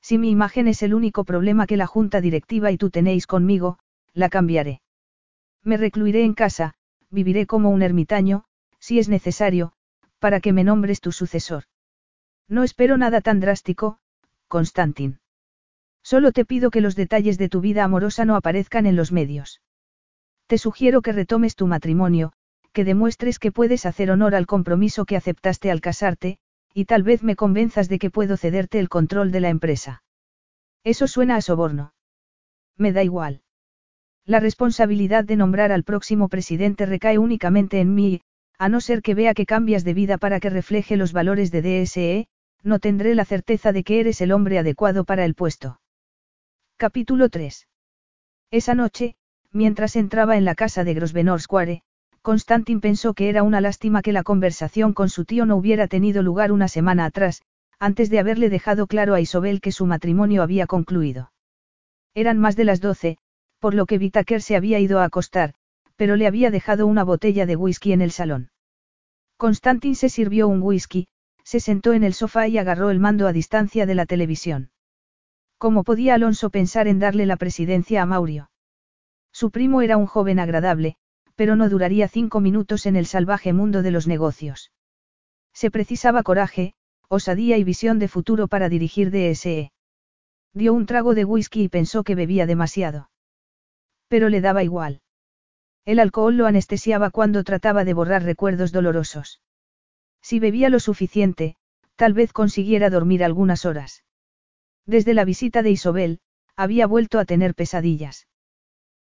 Si 0.00 0.18
mi 0.18 0.30
imagen 0.30 0.68
es 0.68 0.82
el 0.82 0.94
único 0.94 1.24
problema 1.24 1.66
que 1.66 1.76
la 1.76 1.86
junta 1.86 2.20
directiva 2.20 2.70
y 2.70 2.76
tú 2.76 2.90
tenéis 2.90 3.26
conmigo, 3.26 3.78
la 4.14 4.28
cambiaré. 4.28 4.80
Me 5.64 5.76
recluiré 5.76 6.24
en 6.24 6.34
casa, 6.34 6.74
viviré 7.10 7.46
como 7.46 7.70
un 7.70 7.82
ermitaño, 7.82 8.44
si 8.78 8.98
es 8.98 9.08
necesario, 9.08 9.72
para 10.18 10.40
que 10.40 10.52
me 10.52 10.64
nombres 10.64 11.00
tu 11.00 11.12
sucesor. 11.12 11.64
No 12.48 12.62
espero 12.62 12.96
nada 12.96 13.20
tan 13.20 13.40
drástico, 13.40 13.98
Constantin. 14.48 15.18
Solo 16.02 16.30
te 16.30 16.44
pido 16.44 16.70
que 16.70 16.80
los 16.80 16.94
detalles 16.94 17.38
de 17.38 17.48
tu 17.48 17.60
vida 17.60 17.82
amorosa 17.82 18.24
no 18.24 18.36
aparezcan 18.36 18.86
en 18.86 18.94
los 18.94 19.10
medios. 19.10 19.60
Te 20.46 20.58
sugiero 20.58 21.02
que 21.02 21.10
retomes 21.10 21.56
tu 21.56 21.66
matrimonio, 21.66 22.32
que 22.72 22.84
demuestres 22.84 23.40
que 23.40 23.50
puedes 23.50 23.84
hacer 23.86 24.12
honor 24.12 24.36
al 24.36 24.46
compromiso 24.46 25.04
que 25.04 25.16
aceptaste 25.16 25.72
al 25.72 25.80
casarte, 25.80 26.38
y 26.72 26.84
tal 26.84 27.02
vez 27.02 27.24
me 27.24 27.34
convenzas 27.34 27.88
de 27.88 27.98
que 27.98 28.10
puedo 28.10 28.36
cederte 28.36 28.78
el 28.78 28.88
control 28.88 29.32
de 29.32 29.40
la 29.40 29.48
empresa. 29.48 30.04
Eso 30.84 31.08
suena 31.08 31.34
a 31.34 31.40
soborno. 31.40 31.94
Me 32.76 32.92
da 32.92 33.02
igual. 33.02 33.42
La 34.24 34.38
responsabilidad 34.38 35.24
de 35.24 35.36
nombrar 35.36 35.72
al 35.72 35.82
próximo 35.82 36.28
presidente 36.28 36.86
recae 36.86 37.18
únicamente 37.18 37.80
en 37.80 37.94
mí, 37.94 38.20
a 38.58 38.68
no 38.68 38.80
ser 38.80 39.02
que 39.02 39.14
vea 39.14 39.34
que 39.34 39.46
cambias 39.46 39.82
de 39.82 39.94
vida 39.94 40.18
para 40.18 40.38
que 40.38 40.50
refleje 40.50 40.96
los 40.96 41.12
valores 41.12 41.50
de 41.50 41.62
DSE, 41.62 42.28
no 42.66 42.80
tendré 42.80 43.14
la 43.14 43.24
certeza 43.24 43.72
de 43.72 43.84
que 43.84 44.00
eres 44.00 44.20
el 44.20 44.32
hombre 44.32 44.58
adecuado 44.58 45.04
para 45.04 45.24
el 45.24 45.34
puesto. 45.34 45.80
Capítulo 46.76 47.28
3. 47.28 47.68
Esa 48.50 48.74
noche, 48.74 49.14
mientras 49.52 49.94
entraba 49.94 50.36
en 50.36 50.44
la 50.44 50.56
casa 50.56 50.82
de 50.82 50.94
Grosvenor 50.94 51.40
Square, 51.40 51.82
Constantin 52.22 52.80
pensó 52.80 53.14
que 53.14 53.28
era 53.28 53.44
una 53.44 53.60
lástima 53.60 54.02
que 54.02 54.12
la 54.12 54.24
conversación 54.24 54.94
con 54.94 55.08
su 55.08 55.24
tío 55.24 55.46
no 55.46 55.54
hubiera 55.56 55.86
tenido 55.86 56.24
lugar 56.24 56.50
una 56.50 56.66
semana 56.66 57.04
atrás, 57.04 57.42
antes 57.78 58.10
de 58.10 58.18
haberle 58.18 58.50
dejado 58.50 58.88
claro 58.88 59.14
a 59.14 59.20
Isobel 59.20 59.60
que 59.60 59.70
su 59.70 59.86
matrimonio 59.86 60.42
había 60.42 60.66
concluido. 60.66 61.30
Eran 62.14 62.38
más 62.38 62.56
de 62.56 62.64
las 62.64 62.80
doce, 62.80 63.16
por 63.60 63.74
lo 63.74 63.86
que 63.86 63.98
Vitaker 63.98 64.42
se 64.42 64.56
había 64.56 64.80
ido 64.80 64.98
a 64.98 65.04
acostar, 65.04 65.54
pero 65.94 66.16
le 66.16 66.26
había 66.26 66.50
dejado 66.50 66.88
una 66.88 67.04
botella 67.04 67.46
de 67.46 67.54
whisky 67.54 67.92
en 67.92 68.02
el 68.02 68.10
salón. 68.10 68.50
Constantin 69.36 69.94
se 69.94 70.08
sirvió 70.08 70.48
un 70.48 70.62
whisky, 70.62 71.06
se 71.46 71.60
sentó 71.60 71.92
en 71.92 72.02
el 72.02 72.12
sofá 72.12 72.48
y 72.48 72.58
agarró 72.58 72.90
el 72.90 72.98
mando 72.98 73.28
a 73.28 73.32
distancia 73.32 73.86
de 73.86 73.94
la 73.94 74.04
televisión. 74.04 74.72
¿Cómo 75.58 75.84
podía 75.84 76.14
Alonso 76.14 76.50
pensar 76.50 76.88
en 76.88 76.98
darle 76.98 77.24
la 77.24 77.36
presidencia 77.36 78.02
a 78.02 78.06
Maurio? 78.06 78.50
Su 79.30 79.52
primo 79.52 79.80
era 79.80 79.96
un 79.96 80.06
joven 80.06 80.40
agradable, 80.40 80.96
pero 81.36 81.54
no 81.54 81.68
duraría 81.68 82.08
cinco 82.08 82.40
minutos 82.40 82.84
en 82.84 82.96
el 82.96 83.06
salvaje 83.06 83.52
mundo 83.52 83.82
de 83.82 83.92
los 83.92 84.08
negocios. 84.08 84.72
Se 85.54 85.70
precisaba 85.70 86.24
coraje, 86.24 86.74
osadía 87.08 87.58
y 87.58 87.62
visión 87.62 88.00
de 88.00 88.08
futuro 88.08 88.48
para 88.48 88.68
dirigir 88.68 89.12
DSE. 89.12 89.70
Dio 90.52 90.74
un 90.74 90.84
trago 90.86 91.14
de 91.14 91.24
whisky 91.24 91.62
y 91.62 91.68
pensó 91.68 92.02
que 92.02 92.16
bebía 92.16 92.46
demasiado. 92.46 93.08
Pero 94.08 94.30
le 94.30 94.40
daba 94.40 94.64
igual. 94.64 95.00
El 95.84 96.00
alcohol 96.00 96.36
lo 96.36 96.46
anestesiaba 96.46 97.10
cuando 97.10 97.44
trataba 97.44 97.84
de 97.84 97.94
borrar 97.94 98.24
recuerdos 98.24 98.72
dolorosos. 98.72 99.40
Si 100.28 100.40
bebía 100.40 100.70
lo 100.70 100.80
suficiente, 100.80 101.54
tal 101.94 102.12
vez 102.12 102.32
consiguiera 102.32 102.90
dormir 102.90 103.22
algunas 103.22 103.64
horas. 103.64 104.02
Desde 104.84 105.14
la 105.14 105.24
visita 105.24 105.62
de 105.62 105.70
Isobel, 105.70 106.18
había 106.56 106.88
vuelto 106.88 107.20
a 107.20 107.24
tener 107.24 107.54
pesadillas. 107.54 108.26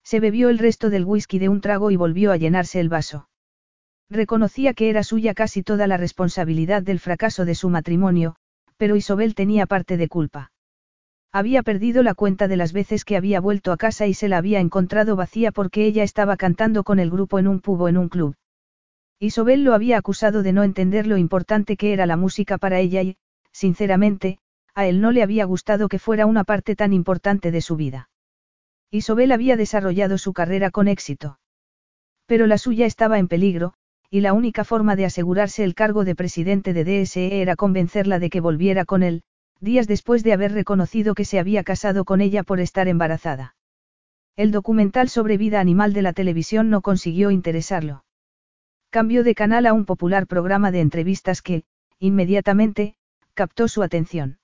Se 0.03 0.19
bebió 0.19 0.49
el 0.49 0.57
resto 0.57 0.89
del 0.89 1.05
whisky 1.05 1.39
de 1.39 1.51
un 1.51 1.61
trago 1.61 1.91
y 1.91 1.97
volvió 1.97 2.33
a 2.33 2.39
llenarse 2.39 2.81
el 2.81 2.89
vaso. 2.89 3.29
Reconocía 4.09 4.73
que 4.73 4.89
era 4.89 5.03
suya 5.03 5.35
casi 5.35 5.63
toda 5.63 5.87
la 5.87 5.99
responsabilidad 5.99 6.83
del 6.83 6.99
fracaso 6.99 7.45
de 7.45 7.55
su 7.55 7.69
matrimonio, 7.69 8.37
pero 8.79 8.97
Isobel 8.97 9.35
tenía 9.35 9.67
parte 9.67 9.99
de 9.99 10.09
culpa. 10.09 10.53
Había 11.33 11.63
perdido 11.63 12.03
la 12.03 12.15
cuenta 12.15 12.49
de 12.49 12.57
las 12.57 12.73
veces 12.73 13.05
que 13.05 13.19
había 13.19 13.41
vuelto 13.41 13.73
a 13.73 13.77
casa 13.77 14.07
y 14.07 14.15
se 14.15 14.29
la 14.29 14.39
había 14.39 14.61
encontrado 14.61 15.17
vacía 15.17 15.53
porque 15.53 15.85
ella 15.85 16.03
estaba 16.03 16.39
cantando 16.39 16.83
con 16.83 16.99
el 16.99 17.11
grupo 17.11 17.39
en 17.39 17.47
un 17.47 17.61
pub 17.61 17.83
o 17.83 17.89
en 17.89 17.99
un 17.99 18.09
club. 18.09 18.37
Isobel 19.23 19.65
lo 19.65 19.75
había 19.75 19.99
acusado 19.99 20.43
de 20.43 20.55
no 20.55 20.63
entender 20.63 21.07
lo 21.07 21.19
importante 21.19 21.77
que 21.77 21.93
era 21.93 22.07
la 22.07 22.17
música 22.17 22.57
para 22.57 22.81
ella 22.81 23.03
y, 23.03 23.19
sinceramente, 23.53 24.39
a 24.75 24.87
él 24.87 25.03
no 25.03 25.13
le 25.13 25.23
había 25.23 25.45
gustado 25.45 25.89
que 25.89 25.99
fuera 25.99 26.25
una 26.25 26.43
parte 26.43 26.75
tan 26.75 26.95
importante 26.95 27.51
de 27.51 27.61
su 27.61 27.77
vida. 27.77 28.09
Isobel 28.91 29.31
había 29.33 29.59
desarrollado 29.59 30.17
su 30.17 30.33
carrera 30.33 30.71
con 30.71 30.89
éxito. 30.89 31.39
Pero 32.25 32.47
la 32.47 32.57
suya 32.57 32.87
estaba 32.87 33.19
en 33.19 33.29
peligro, 33.29 33.75
y 34.09 34.21
la 34.21 34.33
única 34.33 34.65
forma 34.65 34.97
de 34.97 35.05
asegurarse 35.05 35.65
el 35.65 35.75
cargo 35.75 36.07
de 36.07 36.15
presidente 36.15 36.73
de 36.73 36.85
DSE 36.85 37.43
era 37.43 37.57
convencerla 37.57 38.21
de 38.21 38.31
que 38.31 38.41
volviera 38.41 38.87
con 38.87 39.03
él, 39.03 39.23
días 39.61 39.87
después 39.87 40.25
de 40.25 40.33
haber 40.33 40.53
reconocido 40.53 41.15
que 41.15 41.27
se 41.27 41.39
había 41.39 41.63
casado 41.63 42.07
con 42.07 42.23
ella 42.23 42.43
por 42.43 42.59
estar 42.59 42.89
embarazada. 42.89 43.55
El 44.35 44.51
documental 44.51 45.11
sobre 45.11 45.37
vida 45.37 45.61
animal 45.61 45.93
de 45.93 46.01
la 46.01 46.15
televisión 46.15 46.71
no 46.71 46.81
consiguió 46.81 47.31
interesarlo. 47.31 48.03
Cambió 48.91 49.23
de 49.23 49.37
canal 49.37 49.67
a 49.67 49.73
un 49.73 49.85
popular 49.85 50.27
programa 50.27 50.73
de 50.73 50.81
entrevistas 50.81 51.43
que, 51.43 51.63
inmediatamente, 52.01 52.97
captó 53.35 53.69
su 53.69 53.85
atención. 53.85 54.41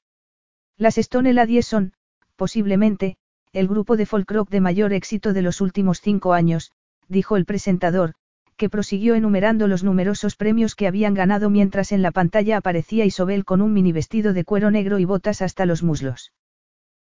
Las 0.76 0.99
Stone 0.99 1.32
Ladies 1.32 1.66
son, 1.66 1.94
posiblemente, 2.36 3.16
el 3.53 3.66
grupo 3.66 3.97
de 3.97 4.07
folk 4.07 4.30
rock 4.30 4.49
de 4.51 4.61
mayor 4.61 4.92
éxito 4.92 5.32
de 5.32 5.42
los 5.42 5.61
últimos 5.61 6.01
cinco 6.01 6.32
años, 6.32 6.70
dijo 7.09 7.36
el 7.36 7.44
presentador, 7.44 8.14
que 8.57 8.70
prosiguió 8.70 9.16
enumerando 9.16 9.66
los 9.66 9.82
numerosos 9.82 10.36
premios 10.36 10.76
que 10.76 10.86
habían 10.86 11.14
ganado 11.14 11.51
mientras 11.51 11.90
en 11.90 12.03
la 12.03 12.12
pantalla 12.12 12.59
aparecía 12.59 13.05
Isobel 13.05 13.44
con 13.44 13.61
un 13.61 13.72
mini 13.72 13.90
vestido 13.90 14.32
de 14.32 14.44
cuero 14.44 14.70
negro 14.70 15.01
y 15.01 15.05
botas 15.05 15.42
hasta 15.42 15.66
los 15.66 15.82
muslos. 15.82 16.32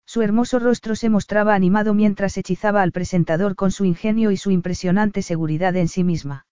Su 0.05 0.23
hermoso 0.23 0.59
rostro 0.59 0.97
se 0.97 1.09
mostraba 1.09 1.55
animado 1.55 1.95
mientras 1.95 2.37
hechizaba 2.37 2.83
al 2.83 2.91
presentador 2.91 3.55
con 3.55 3.71
su 3.71 3.85
ingenio 3.85 4.33
y 4.33 4.37
su 4.37 4.51
impresionante 4.51 5.23
seguridad 5.23 5.77
en 5.77 5.87
sí 5.87 6.03
misma. 6.03 6.48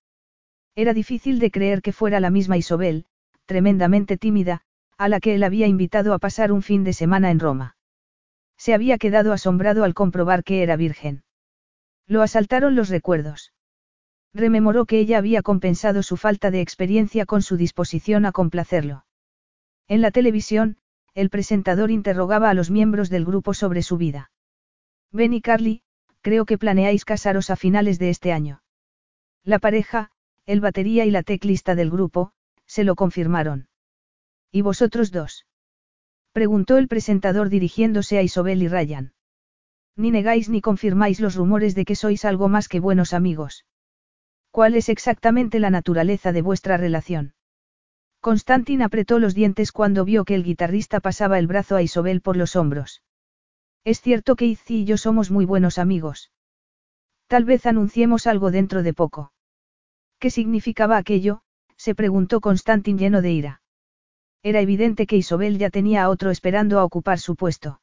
Era 0.76 0.92
difícil 0.92 1.38
de 1.38 1.50
creer 1.50 1.80
que 1.80 1.92
fuera 1.92 2.20
la 2.20 2.28
misma 2.28 2.58
Isobel, 2.58 3.06
tremendamente 3.46 4.18
tímida, 4.18 4.60
a 4.98 5.08
la 5.08 5.20
que 5.20 5.34
él 5.34 5.42
había 5.42 5.66
invitado 5.66 6.12
a 6.12 6.18
pasar 6.18 6.52
un 6.52 6.62
fin 6.62 6.84
de 6.84 6.92
semana 6.92 7.30
en 7.30 7.40
Roma. 7.40 7.76
Se 8.58 8.74
había 8.74 8.98
quedado 8.98 9.32
asombrado 9.32 9.84
al 9.84 9.94
comprobar 9.94 10.44
que 10.44 10.62
era 10.62 10.76
virgen. 10.76 11.24
Lo 12.06 12.20
asaltaron 12.20 12.76
los 12.76 12.90
recuerdos. 12.90 13.54
Rememoró 14.34 14.84
que 14.84 14.98
ella 14.98 15.16
había 15.16 15.40
compensado 15.40 16.02
su 16.02 16.18
falta 16.18 16.50
de 16.50 16.60
experiencia 16.60 17.24
con 17.24 17.40
su 17.40 17.56
disposición 17.56 18.26
a 18.26 18.32
complacerlo. 18.32 19.06
En 19.88 20.02
la 20.02 20.10
televisión, 20.10 20.76
el 21.14 21.30
presentador 21.30 21.90
interrogaba 21.90 22.50
a 22.50 22.54
los 22.54 22.70
miembros 22.70 23.08
del 23.08 23.24
grupo 23.24 23.54
sobre 23.54 23.82
su 23.82 23.96
vida. 23.96 24.30
Ben 25.10 25.32
y 25.32 25.40
Carly, 25.40 25.82
creo 26.20 26.44
que 26.44 26.58
planeáis 26.58 27.06
casaros 27.06 27.48
a 27.48 27.56
finales 27.56 27.98
de 27.98 28.10
este 28.10 28.32
año. 28.32 28.62
La 29.42 29.58
pareja, 29.58 30.10
el 30.46 30.60
batería 30.60 31.04
y 31.04 31.10
la 31.10 31.24
teclista 31.24 31.74
del 31.74 31.90
grupo, 31.90 32.32
se 32.66 32.84
lo 32.84 32.94
confirmaron. 32.94 33.68
¿Y 34.52 34.62
vosotros 34.62 35.10
dos? 35.10 35.44
Preguntó 36.32 36.76
el 36.76 36.86
presentador 36.86 37.48
dirigiéndose 37.48 38.18
a 38.18 38.22
Isobel 38.22 38.62
y 38.62 38.68
Ryan. 38.68 39.12
Ni 39.96 40.10
negáis 40.10 40.48
ni 40.48 40.60
confirmáis 40.60 41.20
los 41.20 41.34
rumores 41.34 41.74
de 41.74 41.84
que 41.84 41.96
sois 41.96 42.24
algo 42.24 42.48
más 42.48 42.68
que 42.68 42.78
buenos 42.78 43.12
amigos. 43.12 43.64
¿Cuál 44.50 44.74
es 44.74 44.88
exactamente 44.88 45.58
la 45.58 45.70
naturaleza 45.70 46.32
de 46.32 46.42
vuestra 46.42 46.76
relación? 46.76 47.34
Constantin 48.20 48.82
apretó 48.82 49.18
los 49.18 49.34
dientes 49.34 49.72
cuando 49.72 50.04
vio 50.04 50.24
que 50.24 50.34
el 50.34 50.44
guitarrista 50.44 51.00
pasaba 51.00 51.38
el 51.38 51.46
brazo 51.46 51.76
a 51.76 51.82
Isobel 51.82 52.20
por 52.20 52.36
los 52.36 52.56
hombros. 52.56 53.02
Es 53.84 54.00
cierto 54.00 54.36
que 54.36 54.46
Izzy 54.46 54.82
y 54.82 54.84
yo 54.84 54.96
somos 54.96 55.30
muy 55.30 55.44
buenos 55.44 55.78
amigos. 55.78 56.30
Tal 57.26 57.44
vez 57.44 57.66
anunciemos 57.66 58.26
algo 58.26 58.50
dentro 58.50 58.82
de 58.82 58.94
poco. 58.94 59.32
¿Qué 60.18 60.30
significaba 60.30 60.96
aquello? 60.96 61.42
se 61.76 61.94
preguntó 61.94 62.40
Constantin 62.40 62.98
lleno 62.98 63.22
de 63.22 63.32
ira. 63.32 63.62
Era 64.42 64.60
evidente 64.60 65.06
que 65.06 65.16
Isobel 65.16 65.58
ya 65.58 65.70
tenía 65.70 66.04
a 66.04 66.08
otro 66.08 66.30
esperando 66.30 66.78
a 66.78 66.84
ocupar 66.84 67.18
su 67.18 67.36
puesto. 67.36 67.80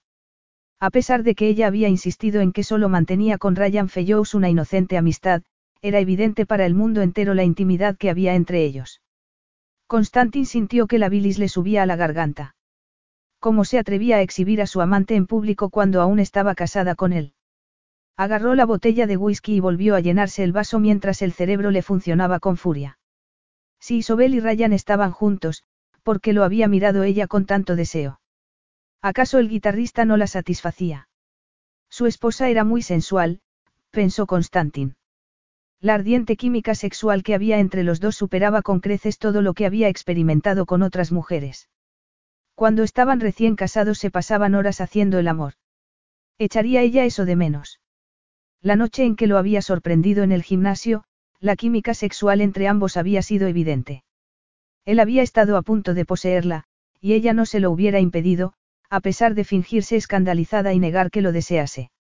A 0.80 0.90
pesar 0.90 1.24
de 1.24 1.36
que 1.36 1.48
ella 1.48 1.68
había 1.68 1.90
insistido 1.90 2.42
en 2.42 2.52
que 2.52 2.64
solo 2.64 2.90
mantenía 2.90 3.38
con 3.38 3.56
Ryan 3.56 3.90
Fellows 3.90 4.34
una 4.34 4.50
inocente 4.50 4.98
amistad, 4.98 5.44
era 5.82 6.00
evidente 6.00 6.46
para 6.46 6.66
el 6.66 6.74
mundo 6.74 7.02
entero 7.02 7.34
la 7.34 7.44
intimidad 7.44 7.98
que 7.98 8.10
había 8.10 8.36
entre 8.36 8.64
ellos. 8.66 9.02
Constantin 9.88 10.46
sintió 10.46 10.88
que 10.88 10.98
la 10.98 11.10
bilis 11.10 11.38
le 11.38 11.50
subía 11.50 11.84
a 11.84 11.86
la 11.86 11.96
garganta. 11.96 12.56
¿Cómo 13.40 13.66
se 13.66 13.78
atrevía 13.78 14.18
a 14.18 14.22
exhibir 14.22 14.62
a 14.62 14.68
su 14.68 14.82
amante 14.82 15.16
en 15.16 15.28
público 15.28 15.70
cuando 15.70 16.02
aún 16.02 16.20
estaba 16.20 16.56
casada 16.56 16.96
con 16.96 17.14
él? 17.14 17.34
Agarró 18.16 18.54
la 18.54 18.66
botella 18.66 19.08
de 19.08 19.18
whisky 19.18 19.56
y 19.56 19.60
volvió 19.60 19.96
a 19.96 20.00
llenarse 20.00 20.44
el 20.44 20.52
vaso 20.52 20.80
mientras 20.80 21.22
el 21.22 21.34
cerebro 21.34 21.72
le 21.72 21.82
funcionaba 21.82 22.40
con 22.40 22.58
furia. 22.58 23.00
Si 23.80 23.98
Isobel 23.98 24.36
y 24.36 24.40
Ryan 24.40 24.72
estaban 24.72 25.12
juntos, 25.12 25.64
porque 26.04 26.34
lo 26.34 26.44
había 26.44 26.68
mirado 26.68 27.04
ella 27.04 27.28
con 27.28 27.46
tanto 27.46 27.76
deseo. 27.76 28.20
¿Acaso 29.02 29.40
el 29.40 29.50
guitarrista 29.50 30.06
no 30.06 30.16
la 30.16 30.28
satisfacía? 30.28 31.10
Su 31.90 32.06
esposa 32.06 32.50
era 32.50 32.64
muy 32.64 32.82
sensual, 32.82 33.42
pensó 33.92 34.26
Constantin. 34.26 34.96
La 35.82 35.96
ardiente 35.96 36.38
química 36.38 36.76
sexual 36.76 37.24
que 37.24 37.36
había 37.36 37.60
entre 37.60 37.84
los 37.84 38.00
dos 38.00 38.16
superaba 38.16 38.62
con 38.62 38.80
creces 38.80 39.18
todo 39.18 39.42
lo 39.42 39.54
que 39.54 39.66
había 39.66 39.90
experimentado 39.90 40.66
con 40.66 40.82
otras 40.82 41.12
mujeres. 41.12 41.70
Cuando 42.56 42.84
estaban 42.84 43.20
recién 43.20 43.56
casados 43.56 43.98
se 43.98 44.12
pasaban 44.12 44.56
horas 44.56 44.80
haciendo 44.80 45.20
el 45.20 45.28
amor. 45.28 45.56
¿Echaría 46.38 46.82
ella 46.82 47.04
eso 47.04 47.26
de 47.26 47.36
menos? 47.36 47.82
La 48.64 48.78
noche 48.78 49.04
en 49.04 49.18
que 49.18 49.28
lo 49.28 49.38
había 49.38 49.62
sorprendido 49.62 50.24
en 50.24 50.32
el 50.32 50.42
gimnasio, 50.42 51.04
la 51.42 51.58
química 51.58 51.94
sexual 51.94 52.40
entre 52.40 52.70
ambos 52.70 52.96
había 52.96 53.22
sido 53.22 53.50
evidente. 53.50 54.06
Él 54.86 55.02
había 55.02 55.22
estado 55.22 55.58
a 55.58 55.62
punto 55.64 55.94
de 55.94 56.06
poseerla, 56.06 56.64
y 57.02 57.12
ella 57.12 57.34
no 57.34 57.46
se 57.46 57.60
lo 57.60 57.72
hubiera 57.72 58.00
impedido, 58.00 58.54
a 58.90 59.02
pesar 59.02 59.36
de 59.36 59.44
fingirse 59.44 59.98
escandalizada 59.98 60.72
y 60.72 60.80
negar 60.80 61.12
que 61.12 61.22
lo 61.22 61.34
desease. 61.34 61.92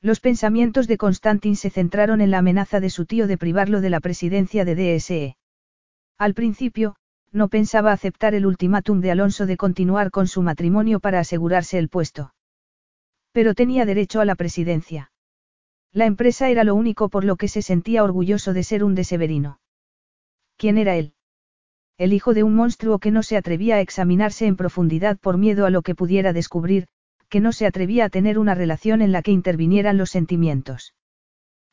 Los 0.00 0.20
pensamientos 0.20 0.88
de 0.88 0.96
Constantin 0.96 1.56
se 1.56 1.68
centraron 1.68 2.22
en 2.22 2.30
la 2.30 2.38
amenaza 2.38 2.80
de 2.80 2.88
su 2.88 3.04
tío 3.04 3.26
de 3.26 3.36
privarlo 3.36 3.82
de 3.82 3.90
la 3.90 4.00
presidencia 4.00 4.64
de 4.64 4.96
DSE. 4.96 5.36
Al 6.16 6.32
principio, 6.32 6.96
no 7.32 7.48
pensaba 7.48 7.92
aceptar 7.92 8.34
el 8.34 8.46
ultimátum 8.46 9.02
de 9.02 9.10
Alonso 9.10 9.44
de 9.44 9.58
continuar 9.58 10.10
con 10.10 10.26
su 10.26 10.40
matrimonio 10.40 11.00
para 11.00 11.20
asegurarse 11.20 11.76
el 11.76 11.90
puesto. 11.90 12.32
Pero 13.32 13.54
tenía 13.54 13.84
derecho 13.84 14.22
a 14.22 14.24
la 14.24 14.36
presidencia. 14.36 15.11
La 15.94 16.06
empresa 16.06 16.48
era 16.48 16.64
lo 16.64 16.74
único 16.74 17.10
por 17.10 17.24
lo 17.24 17.36
que 17.36 17.48
se 17.48 17.60
sentía 17.60 18.02
orgulloso 18.02 18.54
de 18.54 18.64
ser 18.64 18.82
un 18.82 18.94
de 18.94 19.04
Severino. 19.04 19.60
¿Quién 20.56 20.78
era 20.78 20.96
él? 20.96 21.12
El 21.98 22.14
hijo 22.14 22.32
de 22.32 22.42
un 22.42 22.54
monstruo 22.54 22.98
que 22.98 23.10
no 23.10 23.22
se 23.22 23.36
atrevía 23.36 23.76
a 23.76 23.80
examinarse 23.80 24.46
en 24.46 24.56
profundidad 24.56 25.18
por 25.18 25.36
miedo 25.36 25.66
a 25.66 25.70
lo 25.70 25.82
que 25.82 25.94
pudiera 25.94 26.32
descubrir, 26.32 26.86
que 27.28 27.40
no 27.40 27.52
se 27.52 27.66
atrevía 27.66 28.06
a 28.06 28.08
tener 28.08 28.38
una 28.38 28.54
relación 28.54 29.02
en 29.02 29.12
la 29.12 29.22
que 29.22 29.32
intervinieran 29.32 29.98
los 29.98 30.10
sentimientos. 30.10 30.94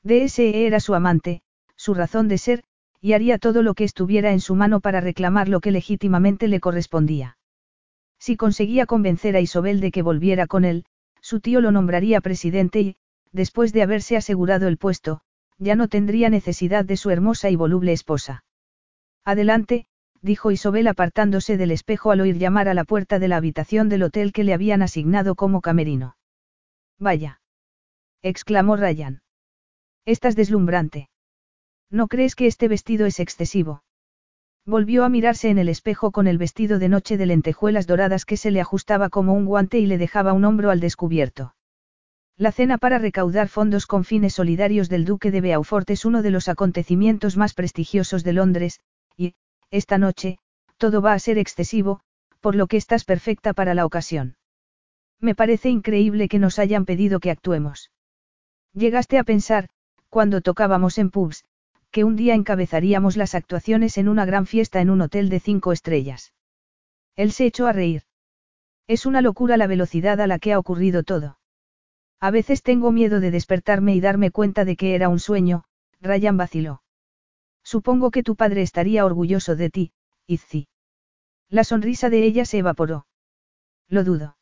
DSE 0.04 0.66
era 0.66 0.82
su 0.82 0.96
amante, 0.96 1.42
su 1.78 1.94
razón 1.94 2.28
de 2.28 2.38
ser, 2.38 2.64
y 3.02 3.14
haría 3.14 3.38
todo 3.38 3.64
lo 3.64 3.74
que 3.74 3.86
estuviera 3.86 4.34
en 4.34 4.42
su 4.42 4.54
mano 4.56 4.82
para 4.82 5.00
reclamar 5.00 5.48
lo 5.48 5.62
que 5.62 5.72
legítimamente 5.72 6.50
le 6.50 6.60
correspondía. 6.60 7.38
Si 8.20 8.36
conseguía 8.36 8.86
convencer 8.86 9.38
a 9.38 9.40
Isobel 9.40 9.80
de 9.80 9.92
que 9.92 10.02
volviera 10.02 10.46
con 10.46 10.66
él, 10.66 10.84
su 11.22 11.40
tío 11.40 11.62
lo 11.62 11.72
nombraría 11.72 12.20
presidente 12.20 12.82
y, 12.82 12.98
después 13.32 13.74
de 13.74 13.84
haberse 13.84 14.18
asegurado 14.18 14.68
el 14.68 14.78
puesto, 14.78 15.22
ya 15.58 15.76
no 15.76 15.88
tendría 15.88 16.30
necesidad 16.30 16.86
de 16.86 16.98
su 16.98 17.10
hermosa 17.10 17.50
y 17.50 17.56
voluble 17.56 17.92
esposa. 17.92 18.44
Adelante, 19.26 19.88
dijo 20.22 20.52
Isobel 20.52 20.88
apartándose 20.88 21.58
del 21.58 21.72
espejo 21.72 22.12
al 22.12 22.22
oír 22.22 22.38
llamar 22.38 22.68
a 22.70 22.74
la 22.74 22.84
puerta 22.84 23.20
de 23.20 23.28
la 23.28 23.38
habitación 23.38 23.90
del 23.90 24.04
hotel 24.04 24.32
que 24.32 24.44
le 24.44 24.54
habían 24.54 24.82
asignado 24.82 25.36
como 25.36 25.62
camerino. 25.62 26.16
Vaya. 26.98 27.42
exclamó 28.22 28.76
Ryan. 28.76 29.22
Estás 30.06 30.36
deslumbrante. 30.36 31.10
¿No 31.90 32.08
crees 32.08 32.36
que 32.36 32.48
este 32.48 32.68
vestido 32.68 33.06
es 33.06 33.20
excesivo? 33.20 33.84
Volvió 34.66 35.04
a 35.04 35.10
mirarse 35.10 35.50
en 35.50 35.58
el 35.58 35.70
espejo 35.70 36.12
con 36.12 36.28
el 36.28 36.38
vestido 36.38 36.80
de 36.80 36.90
noche 36.90 37.18
de 37.18 37.26
lentejuelas 37.26 37.88
doradas 37.88 38.26
que 38.26 38.38
se 38.38 38.52
le 38.52 38.62
ajustaba 38.62 39.10
como 39.10 39.34
un 39.34 39.46
guante 39.46 39.80
y 39.80 39.86
le 39.86 39.98
dejaba 39.98 40.34
un 40.34 40.46
hombro 40.46 40.70
al 40.70 40.80
descubierto. 40.80 41.56
La 42.40 42.54
cena 42.54 42.78
para 42.78 43.00
recaudar 43.00 43.50
fondos 43.50 43.86
con 43.86 44.06
fines 44.06 44.36
solidarios 44.36 44.88
del 44.88 45.04
Duque 45.04 45.30
de 45.30 45.42
Beaufort 45.42 45.90
es 45.90 46.06
uno 46.06 46.22
de 46.22 46.32
los 46.32 46.48
acontecimientos 46.48 47.36
más 47.36 47.54
prestigiosos 47.54 48.24
de 48.24 48.32
Londres, 48.32 48.80
y, 49.18 49.34
esta 49.72 49.98
noche, 49.98 50.38
todo 50.78 51.02
va 51.02 51.12
a 51.12 51.20
ser 51.20 51.38
excesivo, 51.38 52.00
por 52.40 52.56
lo 52.56 52.68
que 52.68 52.78
estás 52.78 53.04
perfecta 53.04 53.52
para 53.52 53.74
la 53.74 53.86
ocasión. 53.86 54.38
Me 55.20 55.36
parece 55.36 55.68
increíble 55.68 56.30
que 56.30 56.40
nos 56.40 56.60
hayan 56.60 56.86
pedido 56.86 57.20
que 57.20 57.30
actuemos. 57.30 57.92
Llegaste 58.72 59.18
a 59.18 59.26
pensar, 59.26 59.68
cuando 60.08 60.40
tocábamos 60.40 60.98
en 60.98 61.10
pubs, 61.10 61.44
que 61.92 62.06
un 62.06 62.16
día 62.16 62.36
encabezaríamos 62.36 63.18
las 63.18 63.36
actuaciones 63.36 63.98
en 63.98 64.08
una 64.08 64.24
gran 64.24 64.46
fiesta 64.46 64.80
en 64.80 64.92
un 64.92 65.02
hotel 65.02 65.28
de 65.28 65.42
cinco 65.42 65.74
estrellas. 65.74 66.32
Él 67.18 67.34
se 67.34 67.48
echó 67.48 67.68
a 67.68 67.74
reír. 67.74 68.04
Es 68.88 69.06
una 69.06 69.20
locura 69.20 69.58
la 69.58 69.68
velocidad 69.68 70.22
a 70.22 70.28
la 70.28 70.40
que 70.40 70.54
ha 70.54 70.60
ocurrido 70.60 71.04
todo. 71.04 71.39
A 72.20 72.32
veces 72.32 72.64
tengo 72.64 72.92
miedo 72.92 73.20
de 73.20 73.32
despertarme 73.32 73.96
y 73.96 74.02
darme 74.02 74.32
cuenta 74.32 74.66
de 74.66 74.76
que 74.76 74.96
era 74.96 75.10
un 75.10 75.20
sueño, 75.20 75.64
Ryan 76.02 76.38
vaciló. 76.38 76.84
Supongo 77.64 78.12
que 78.12 78.24
tu 78.24 78.36
padre 78.36 78.62
estaría 78.62 79.06
orgulloso 79.06 79.56
de 79.56 79.70
ti, 79.70 79.94
Izzy. 80.28 80.68
La 81.50 81.64
sonrisa 81.64 82.10
de 82.10 82.24
ella 82.24 82.46
se 82.46 82.60
evaporó. 82.60 83.08
Lo 83.88 84.04
dudo. 84.04 84.38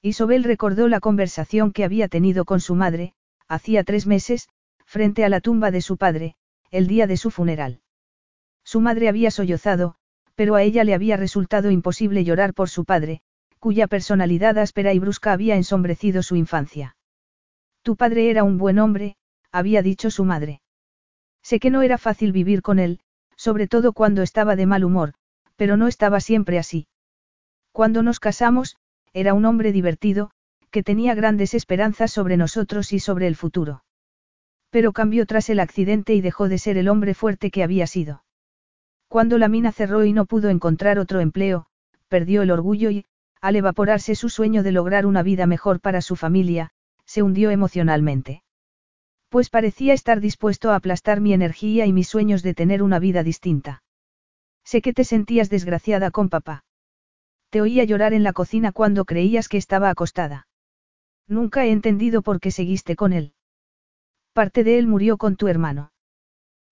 Isobel 0.00 0.44
recordó 0.44 0.88
la 0.88 1.00
conversación 1.00 1.72
que 1.72 1.84
había 1.84 2.08
tenido 2.08 2.44
con 2.44 2.60
su 2.60 2.74
madre, 2.74 3.14
hacía 3.48 3.84
tres 3.84 4.06
meses, 4.06 4.48
frente 4.84 5.24
a 5.24 5.28
la 5.28 5.40
tumba 5.40 5.70
de 5.70 5.80
su 5.80 5.96
padre, 5.96 6.36
el 6.70 6.86
día 6.86 7.06
de 7.06 7.16
su 7.16 7.30
funeral. 7.30 7.80
Su 8.64 8.80
madre 8.80 9.08
había 9.08 9.30
sollozado, 9.30 9.96
pero 10.34 10.54
a 10.54 10.62
ella 10.62 10.84
le 10.84 10.94
había 10.94 11.16
resultado 11.16 11.70
imposible 11.70 12.24
llorar 12.24 12.54
por 12.54 12.68
su 12.68 12.84
padre, 12.84 13.22
cuya 13.62 13.86
personalidad 13.86 14.58
áspera 14.58 14.92
y 14.92 14.98
brusca 14.98 15.32
había 15.32 15.54
ensombrecido 15.54 16.24
su 16.24 16.34
infancia. 16.34 16.96
Tu 17.82 17.94
padre 17.94 18.28
era 18.28 18.42
un 18.42 18.58
buen 18.58 18.80
hombre, 18.80 19.14
había 19.52 19.82
dicho 19.82 20.10
su 20.10 20.24
madre. 20.24 20.60
Sé 21.44 21.60
que 21.60 21.70
no 21.70 21.82
era 21.82 21.96
fácil 21.96 22.32
vivir 22.32 22.60
con 22.60 22.80
él, 22.80 22.98
sobre 23.36 23.68
todo 23.68 23.92
cuando 23.92 24.22
estaba 24.22 24.56
de 24.56 24.66
mal 24.66 24.82
humor, 24.82 25.14
pero 25.54 25.76
no 25.76 25.86
estaba 25.86 26.18
siempre 26.18 26.58
así. 26.58 26.88
Cuando 27.70 28.02
nos 28.02 28.18
casamos, 28.18 28.78
era 29.12 29.32
un 29.32 29.44
hombre 29.44 29.70
divertido, 29.70 30.32
que 30.72 30.82
tenía 30.82 31.14
grandes 31.14 31.54
esperanzas 31.54 32.10
sobre 32.10 32.36
nosotros 32.36 32.92
y 32.92 32.98
sobre 32.98 33.28
el 33.28 33.36
futuro. 33.36 33.84
Pero 34.70 34.90
cambió 34.90 35.24
tras 35.24 35.48
el 35.50 35.60
accidente 35.60 36.14
y 36.14 36.20
dejó 36.20 36.48
de 36.48 36.58
ser 36.58 36.78
el 36.78 36.88
hombre 36.88 37.14
fuerte 37.14 37.52
que 37.52 37.62
había 37.62 37.86
sido. 37.86 38.24
Cuando 39.06 39.38
la 39.38 39.46
mina 39.46 39.70
cerró 39.70 40.04
y 40.04 40.12
no 40.12 40.24
pudo 40.26 40.48
encontrar 40.48 40.98
otro 40.98 41.20
empleo, 41.20 41.66
perdió 42.08 42.42
el 42.42 42.50
orgullo 42.50 42.90
y, 42.90 43.04
al 43.42 43.56
evaporarse 43.56 44.14
su 44.14 44.28
sueño 44.28 44.62
de 44.62 44.70
lograr 44.70 45.04
una 45.04 45.22
vida 45.24 45.46
mejor 45.46 45.80
para 45.80 46.00
su 46.00 46.14
familia, 46.14 46.70
se 47.04 47.22
hundió 47.22 47.50
emocionalmente. 47.50 48.44
Pues 49.28 49.50
parecía 49.50 49.94
estar 49.94 50.20
dispuesto 50.20 50.70
a 50.70 50.76
aplastar 50.76 51.20
mi 51.20 51.32
energía 51.32 51.84
y 51.86 51.92
mis 51.92 52.08
sueños 52.08 52.42
de 52.42 52.54
tener 52.54 52.82
una 52.82 53.00
vida 53.00 53.24
distinta. 53.24 53.82
Sé 54.64 54.80
que 54.80 54.92
te 54.92 55.04
sentías 55.04 55.50
desgraciada 55.50 56.12
con 56.12 56.28
papá. 56.28 56.64
Te 57.50 57.60
oía 57.60 57.82
llorar 57.84 58.14
en 58.14 58.22
la 58.22 58.32
cocina 58.32 58.70
cuando 58.70 59.04
creías 59.04 59.48
que 59.48 59.56
estaba 59.56 59.90
acostada. 59.90 60.46
Nunca 61.26 61.66
he 61.66 61.72
entendido 61.72 62.22
por 62.22 62.40
qué 62.40 62.50
seguiste 62.50 62.94
con 62.94 63.12
él. 63.12 63.34
Parte 64.32 64.64
de 64.64 64.78
él 64.78 64.86
murió 64.86 65.18
con 65.18 65.36
tu 65.36 65.48
hermano. 65.48 65.92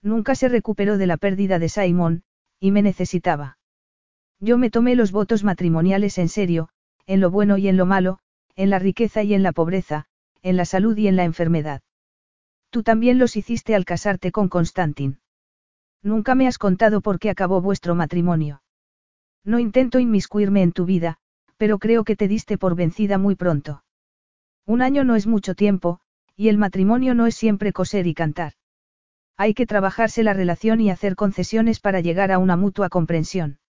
Nunca 0.02 0.34
se 0.34 0.48
recuperó 0.48 0.98
de 0.98 1.06
la 1.06 1.16
pérdida 1.16 1.58
de 1.58 1.68
Simon, 1.68 2.22
y 2.60 2.70
me 2.70 2.82
necesitaba. 2.82 3.58
Yo 4.40 4.56
me 4.56 4.70
tomé 4.70 4.96
los 4.96 5.12
votos 5.12 5.44
matrimoniales 5.44 6.16
en 6.16 6.28
serio, 6.28 6.70
en 7.06 7.20
lo 7.20 7.30
bueno 7.30 7.58
y 7.58 7.68
en 7.68 7.76
lo 7.76 7.84
malo, 7.84 8.18
en 8.56 8.70
la 8.70 8.78
riqueza 8.78 9.22
y 9.22 9.34
en 9.34 9.42
la 9.42 9.52
pobreza, 9.52 10.06
en 10.42 10.56
la 10.56 10.64
salud 10.64 10.96
y 10.96 11.08
en 11.08 11.16
la 11.16 11.24
enfermedad. 11.24 11.82
Tú 12.70 12.82
también 12.82 13.18
los 13.18 13.36
hiciste 13.36 13.74
al 13.74 13.84
casarte 13.84 14.32
con 14.32 14.48
Constantin. 14.48 15.20
Nunca 16.02 16.34
me 16.34 16.46
has 16.46 16.56
contado 16.56 17.02
por 17.02 17.18
qué 17.18 17.28
acabó 17.28 17.60
vuestro 17.60 17.94
matrimonio. 17.94 18.62
No 19.44 19.58
intento 19.58 19.98
inmiscuirme 19.98 20.62
en 20.62 20.72
tu 20.72 20.86
vida, 20.86 21.18
pero 21.58 21.78
creo 21.78 22.04
que 22.04 22.16
te 22.16 22.26
diste 22.26 22.56
por 22.56 22.74
vencida 22.74 23.18
muy 23.18 23.34
pronto. 23.34 23.84
Un 24.64 24.80
año 24.80 25.04
no 25.04 25.16
es 25.16 25.26
mucho 25.26 25.54
tiempo, 25.54 26.00
y 26.34 26.48
el 26.48 26.56
matrimonio 26.56 27.14
no 27.14 27.26
es 27.26 27.34
siempre 27.34 27.72
coser 27.72 28.06
y 28.06 28.14
cantar. 28.14 28.54
Hay 29.36 29.52
que 29.52 29.66
trabajarse 29.66 30.22
la 30.22 30.32
relación 30.32 30.80
y 30.80 30.90
hacer 30.90 31.16
concesiones 31.16 31.80
para 31.80 32.00
llegar 32.00 32.32
a 32.32 32.38
una 32.38 32.56
mutua 32.56 32.88
comprensión. 32.88 33.59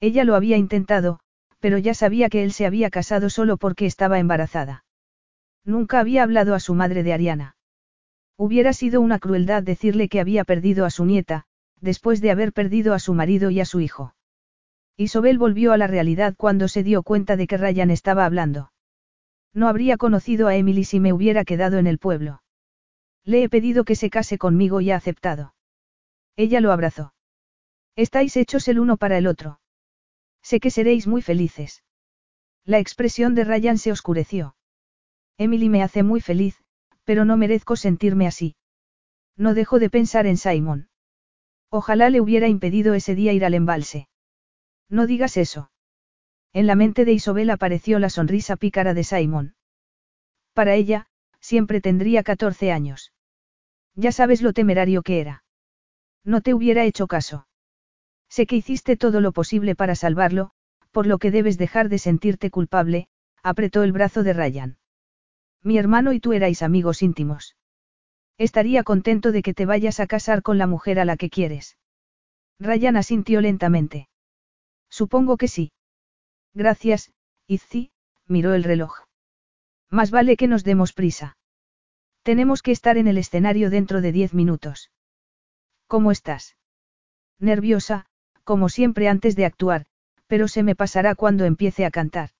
Ella 0.00 0.24
lo 0.24 0.34
había 0.34 0.56
intentado, 0.56 1.20
pero 1.60 1.78
ya 1.78 1.94
sabía 1.94 2.28
que 2.28 2.44
él 2.44 2.52
se 2.52 2.66
había 2.66 2.90
casado 2.90 3.30
solo 3.30 3.56
porque 3.56 3.86
estaba 3.86 4.18
embarazada. 4.18 4.84
Nunca 5.64 6.00
había 6.00 6.22
hablado 6.22 6.54
a 6.54 6.60
su 6.60 6.74
madre 6.74 7.02
de 7.02 7.12
Ariana. 7.12 7.56
Hubiera 8.36 8.72
sido 8.72 9.00
una 9.00 9.18
crueldad 9.18 9.62
decirle 9.62 10.08
que 10.08 10.20
había 10.20 10.44
perdido 10.44 10.84
a 10.84 10.90
su 10.90 11.04
nieta, 11.04 11.44
después 11.80 12.20
de 12.20 12.30
haber 12.30 12.52
perdido 12.52 12.94
a 12.94 13.00
su 13.00 13.12
marido 13.12 13.50
y 13.50 13.60
a 13.60 13.64
su 13.64 13.80
hijo. 13.80 14.14
Isobel 14.96 15.38
volvió 15.38 15.72
a 15.72 15.76
la 15.76 15.86
realidad 15.86 16.34
cuando 16.36 16.68
se 16.68 16.82
dio 16.82 17.02
cuenta 17.02 17.36
de 17.36 17.46
que 17.46 17.56
Ryan 17.56 17.90
estaba 17.90 18.24
hablando. 18.24 18.72
No 19.52 19.68
habría 19.68 19.96
conocido 19.96 20.48
a 20.48 20.56
Emily 20.56 20.84
si 20.84 21.00
me 21.00 21.12
hubiera 21.12 21.44
quedado 21.44 21.78
en 21.78 21.86
el 21.86 21.98
pueblo. 21.98 22.42
Le 23.24 23.42
he 23.42 23.48
pedido 23.48 23.84
que 23.84 23.96
se 23.96 24.10
case 24.10 24.38
conmigo 24.38 24.80
y 24.80 24.90
ha 24.90 24.96
aceptado. 24.96 25.54
Ella 26.36 26.60
lo 26.60 26.72
abrazó. 26.72 27.12
Estáis 27.96 28.36
hechos 28.36 28.68
el 28.68 28.78
uno 28.78 28.96
para 28.96 29.18
el 29.18 29.26
otro. 29.26 29.58
Sé 30.42 30.60
que 30.60 30.70
seréis 30.70 31.06
muy 31.06 31.22
felices. 31.22 31.82
La 32.64 32.78
expresión 32.78 33.34
de 33.34 33.44
Ryan 33.44 33.78
se 33.78 33.92
oscureció. 33.92 34.56
Emily 35.38 35.68
me 35.68 35.82
hace 35.82 36.02
muy 36.02 36.20
feliz, 36.20 36.62
pero 37.04 37.24
no 37.24 37.36
merezco 37.36 37.76
sentirme 37.76 38.26
así. 38.26 38.56
No 39.36 39.54
dejo 39.54 39.78
de 39.78 39.88
pensar 39.88 40.26
en 40.26 40.36
Simon. 40.36 40.88
Ojalá 41.70 42.10
le 42.10 42.20
hubiera 42.20 42.48
impedido 42.48 42.94
ese 42.94 43.14
día 43.14 43.32
ir 43.32 43.44
al 43.44 43.54
embalse. 43.54 44.08
No 44.88 45.06
digas 45.06 45.36
eso. 45.36 45.70
En 46.52 46.66
la 46.66 46.74
mente 46.74 47.04
de 47.04 47.12
Isobel 47.12 47.50
apareció 47.50 47.98
la 47.98 48.10
sonrisa 48.10 48.56
pícara 48.56 48.94
de 48.94 49.04
Simon. 49.04 49.54
Para 50.54 50.74
ella, 50.74 51.06
siempre 51.40 51.80
tendría 51.80 52.22
14 52.22 52.72
años. 52.72 53.12
Ya 53.94 54.12
sabes 54.12 54.42
lo 54.42 54.52
temerario 54.52 55.02
que 55.02 55.20
era. 55.20 55.44
No 56.24 56.40
te 56.40 56.54
hubiera 56.54 56.84
hecho 56.84 57.06
caso. 57.06 57.47
Sé 58.28 58.46
que 58.46 58.56
hiciste 58.56 58.96
todo 58.96 59.20
lo 59.20 59.32
posible 59.32 59.74
para 59.74 59.94
salvarlo, 59.94 60.50
por 60.90 61.06
lo 61.06 61.18
que 61.18 61.30
debes 61.30 61.58
dejar 61.58 61.88
de 61.88 61.98
sentirte 61.98 62.50
culpable, 62.50 63.08
apretó 63.42 63.82
el 63.82 63.92
brazo 63.92 64.22
de 64.22 64.32
Ryan. 64.32 64.78
Mi 65.62 65.78
hermano 65.78 66.12
y 66.12 66.20
tú 66.20 66.32
erais 66.32 66.62
amigos 66.62 67.02
íntimos. 67.02 67.56
Estaría 68.36 68.84
contento 68.84 69.32
de 69.32 69.42
que 69.42 69.54
te 69.54 69.66
vayas 69.66 70.00
a 70.00 70.06
casar 70.06 70.42
con 70.42 70.58
la 70.58 70.66
mujer 70.66 71.00
a 71.00 71.04
la 71.04 71.16
que 71.16 71.30
quieres. 71.30 71.76
Ryan 72.60 72.96
asintió 72.96 73.40
lentamente. 73.40 74.08
Supongo 74.88 75.36
que 75.36 75.48
sí. 75.48 75.72
Gracias, 76.54 77.12
Izzy, 77.46 77.90
miró 78.26 78.54
el 78.54 78.64
reloj. 78.64 79.04
Más 79.90 80.10
vale 80.10 80.36
que 80.36 80.48
nos 80.48 80.64
demos 80.64 80.92
prisa. 80.92 81.36
Tenemos 82.22 82.62
que 82.62 82.72
estar 82.72 82.98
en 82.98 83.08
el 83.08 83.18
escenario 83.18 83.70
dentro 83.70 84.00
de 84.00 84.12
diez 84.12 84.34
minutos. 84.34 84.90
¿Cómo 85.86 86.12
estás? 86.12 86.56
Nerviosa, 87.38 88.06
como 88.48 88.70
siempre 88.70 89.10
antes 89.10 89.36
de 89.36 89.44
actuar, 89.44 89.84
pero 90.26 90.48
se 90.48 90.62
me 90.62 90.74
pasará 90.74 91.14
cuando 91.14 91.44
empiece 91.44 91.84
a 91.84 91.90
cantar. 91.90 92.30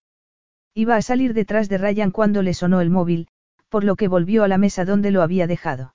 Iba 0.72 0.96
a 0.96 1.02
salir 1.02 1.34
detrás 1.34 1.68
de 1.68 1.76
Ryan 1.76 2.12
cuando 2.12 2.40
le 2.40 2.54
sonó 2.54 2.80
el 2.80 2.88
móvil, 2.88 3.28
por 3.68 3.84
lo 3.84 3.94
que 3.94 4.08
volvió 4.08 4.42
a 4.42 4.48
la 4.48 4.56
mesa 4.56 4.86
donde 4.86 5.10
lo 5.10 5.20
había 5.20 5.46
dejado. 5.46 5.94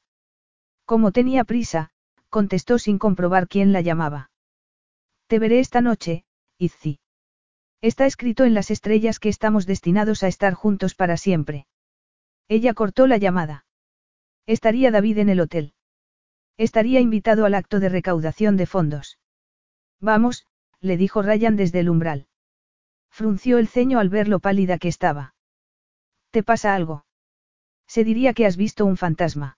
Como 0.86 1.12
tenía 1.12 1.46
prisa, 1.46 1.90
contestó 2.30 2.78
sin 2.78 3.00
comprobar 3.00 3.48
quién 3.48 3.74
la 3.74 3.82
llamaba. 3.82 4.30
Te 5.26 5.40
veré 5.40 5.60
esta 5.60 5.82
noche, 5.82 6.26
Izzy. 6.60 7.00
Está 7.82 8.06
escrito 8.06 8.44
en 8.44 8.54
las 8.54 8.70
estrellas 8.70 9.18
que 9.18 9.30
estamos 9.30 9.66
destinados 9.66 10.22
a 10.22 10.28
estar 10.28 10.54
juntos 10.54 10.94
para 10.94 11.18
siempre. 11.18 11.66
Ella 12.48 12.76
cortó 12.76 13.08
la 13.08 13.18
llamada. 13.18 13.66
Estaría 14.46 14.92
David 14.92 15.18
en 15.18 15.30
el 15.30 15.40
hotel. 15.40 15.74
Estaría 16.56 17.00
invitado 17.00 17.46
al 17.46 17.56
acto 17.56 17.80
de 17.80 17.90
recaudación 17.90 18.58
de 18.58 18.68
fondos. 18.68 19.18
Vamos, 20.04 20.46
le 20.82 20.98
dijo 20.98 21.22
Ryan 21.22 21.56
desde 21.56 21.80
el 21.80 21.90
umbral. 21.90 22.28
Frunció 23.10 23.58
el 23.58 23.70
ceño 23.70 24.00
al 24.00 24.10
ver 24.10 24.28
lo 24.28 24.40
pálida 24.42 24.78
que 24.78 24.90
estaba. 24.90 25.34
¿Te 26.30 26.44
pasa 26.44 26.76
algo? 26.76 27.06
Se 27.88 28.04
diría 28.04 28.34
que 28.34 28.46
has 28.46 28.58
visto 28.58 28.86
un 28.86 28.98
fantasma. 28.98 29.58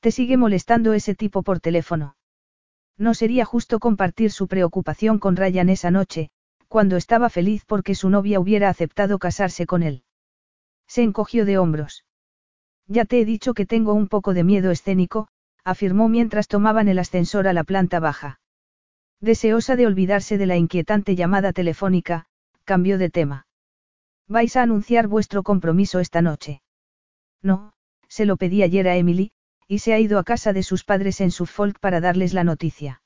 Te 0.00 0.12
sigue 0.12 0.38
molestando 0.38 0.94
ese 0.94 1.14
tipo 1.14 1.42
por 1.42 1.60
teléfono. 1.60 2.16
No 2.96 3.12
sería 3.12 3.44
justo 3.44 3.80
compartir 3.80 4.30
su 4.30 4.48
preocupación 4.48 5.18
con 5.18 5.36
Ryan 5.36 5.68
esa 5.68 5.90
noche, 5.90 6.30
cuando 6.68 6.96
estaba 6.96 7.28
feliz 7.28 7.66
porque 7.66 7.94
su 7.94 8.08
novia 8.08 8.40
hubiera 8.40 8.70
aceptado 8.70 9.18
casarse 9.18 9.66
con 9.66 9.82
él. 9.82 10.04
Se 10.86 11.02
encogió 11.02 11.44
de 11.44 11.58
hombros. 11.58 12.06
Ya 12.86 13.04
te 13.04 13.20
he 13.20 13.26
dicho 13.26 13.52
que 13.52 13.66
tengo 13.66 13.92
un 13.92 14.08
poco 14.08 14.32
de 14.32 14.42
miedo 14.42 14.70
escénico, 14.70 15.28
afirmó 15.64 16.08
mientras 16.08 16.48
tomaban 16.48 16.88
el 16.88 16.98
ascensor 16.98 17.46
a 17.46 17.52
la 17.52 17.64
planta 17.64 18.00
baja. 18.00 18.39
Deseosa 19.22 19.76
de 19.76 19.86
olvidarse 19.86 20.38
de 20.38 20.46
la 20.46 20.56
inquietante 20.56 21.14
llamada 21.14 21.52
telefónica, 21.52 22.24
cambió 22.64 22.96
de 22.96 23.10
tema. 23.10 23.46
¿Vais 24.26 24.56
a 24.56 24.62
anunciar 24.62 25.08
vuestro 25.08 25.42
compromiso 25.42 26.00
esta 26.00 26.22
noche? 26.22 26.62
No, 27.42 27.74
se 28.08 28.24
lo 28.24 28.38
pedí 28.38 28.62
ayer 28.62 28.88
a 28.88 28.96
Emily, 28.96 29.32
y 29.68 29.80
se 29.80 29.92
ha 29.92 29.98
ido 29.98 30.18
a 30.18 30.24
casa 30.24 30.54
de 30.54 30.62
sus 30.62 30.84
padres 30.84 31.20
en 31.20 31.30
Suffolk 31.30 31.78
para 31.80 32.00
darles 32.00 32.32
la 32.32 32.44
noticia. 32.44 33.02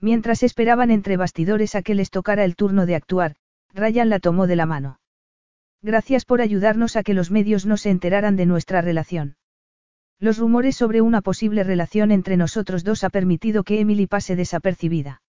Mientras 0.00 0.42
esperaban 0.42 0.90
entre 0.90 1.16
bastidores 1.16 1.74
a 1.74 1.82
que 1.82 1.94
les 1.94 2.10
tocara 2.10 2.44
el 2.44 2.56
turno 2.56 2.86
de 2.86 2.94
actuar, 2.94 3.36
Ryan 3.74 4.08
la 4.08 4.20
tomó 4.20 4.46
de 4.46 4.56
la 4.56 4.64
mano. 4.64 5.00
Gracias 5.82 6.24
por 6.24 6.40
ayudarnos 6.40 6.96
a 6.96 7.02
que 7.02 7.12
los 7.12 7.30
medios 7.30 7.66
no 7.66 7.76
se 7.76 7.90
enteraran 7.90 8.36
de 8.36 8.46
nuestra 8.46 8.80
relación. 8.80 9.36
Los 10.18 10.38
rumores 10.38 10.76
sobre 10.76 11.02
una 11.02 11.20
posible 11.20 11.62
relación 11.62 12.10
entre 12.10 12.38
nosotros 12.38 12.84
dos 12.84 13.04
ha 13.04 13.10
permitido 13.10 13.64
que 13.64 13.80
Emily 13.80 14.06
pase 14.06 14.34
desapercibida. 14.34 15.20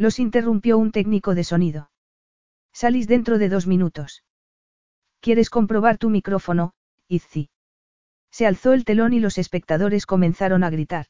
Los 0.00 0.18
interrumpió 0.18 0.78
un 0.78 0.92
técnico 0.92 1.34
de 1.34 1.44
sonido. 1.44 1.90
Salís 2.72 3.06
dentro 3.06 3.36
de 3.36 3.50
dos 3.50 3.66
minutos. 3.66 4.24
¿Quieres 5.20 5.50
comprobar 5.50 5.98
tu 5.98 6.08
micrófono, 6.08 6.72
Izzy? 7.06 7.50
Se 8.30 8.46
alzó 8.46 8.72
el 8.72 8.86
telón 8.86 9.12
y 9.12 9.20
los 9.20 9.36
espectadores 9.36 10.06
comenzaron 10.06 10.64
a 10.64 10.70
gritar. 10.70 11.04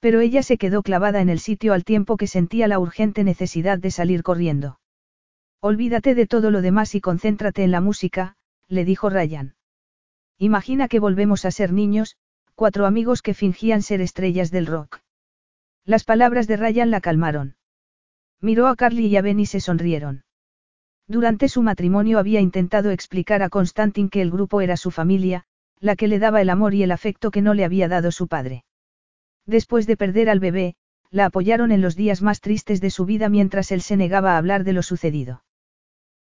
Pero 0.00 0.20
ella 0.20 0.42
se 0.42 0.58
quedó 0.58 0.82
clavada 0.82 1.22
en 1.22 1.30
el 1.30 1.38
sitio 1.38 1.72
al 1.72 1.84
tiempo 1.84 2.18
que 2.18 2.26
sentía 2.26 2.68
la 2.68 2.78
urgente 2.78 3.24
necesidad 3.24 3.78
de 3.78 3.90
salir 3.90 4.22
corriendo. 4.22 4.80
Olvídate 5.60 6.14
de 6.14 6.26
todo 6.26 6.50
lo 6.50 6.60
demás 6.60 6.94
y 6.94 7.00
concéntrate 7.00 7.64
en 7.64 7.70
la 7.70 7.80
música, 7.80 8.36
le 8.68 8.84
dijo 8.84 9.08
Ryan. 9.08 9.54
Imagina 10.36 10.88
que 10.88 11.00
volvemos 11.00 11.46
a 11.46 11.50
ser 11.50 11.72
niños, 11.72 12.18
cuatro 12.54 12.84
amigos 12.84 13.22
que 13.22 13.32
fingían 13.32 13.80
ser 13.80 14.02
estrellas 14.02 14.50
del 14.50 14.66
rock. 14.66 14.98
Las 15.86 16.04
palabras 16.04 16.46
de 16.46 16.58
Ryan 16.58 16.90
la 16.90 17.00
calmaron. 17.00 17.56
Miró 18.44 18.66
a 18.66 18.76
Carly 18.76 19.06
y 19.06 19.16
a 19.16 19.22
Ben 19.22 19.40
y 19.40 19.46
se 19.46 19.58
sonrieron. 19.58 20.22
Durante 21.08 21.48
su 21.48 21.62
matrimonio 21.62 22.18
había 22.18 22.42
intentado 22.42 22.90
explicar 22.90 23.42
a 23.42 23.48
Constantin 23.48 24.10
que 24.10 24.20
el 24.20 24.30
grupo 24.30 24.60
era 24.60 24.76
su 24.76 24.90
familia, 24.90 25.44
la 25.80 25.96
que 25.96 26.08
le 26.08 26.18
daba 26.18 26.42
el 26.42 26.50
amor 26.50 26.74
y 26.74 26.82
el 26.82 26.92
afecto 26.92 27.30
que 27.30 27.40
no 27.40 27.54
le 27.54 27.64
había 27.64 27.88
dado 27.88 28.12
su 28.12 28.28
padre. 28.28 28.66
Después 29.46 29.86
de 29.86 29.96
perder 29.96 30.28
al 30.28 30.40
bebé, 30.40 30.76
la 31.10 31.24
apoyaron 31.24 31.72
en 31.72 31.80
los 31.80 31.96
días 31.96 32.20
más 32.20 32.42
tristes 32.42 32.82
de 32.82 32.90
su 32.90 33.06
vida 33.06 33.30
mientras 33.30 33.72
él 33.72 33.80
se 33.80 33.96
negaba 33.96 34.34
a 34.34 34.36
hablar 34.36 34.64
de 34.64 34.74
lo 34.74 34.82
sucedido. 34.82 35.42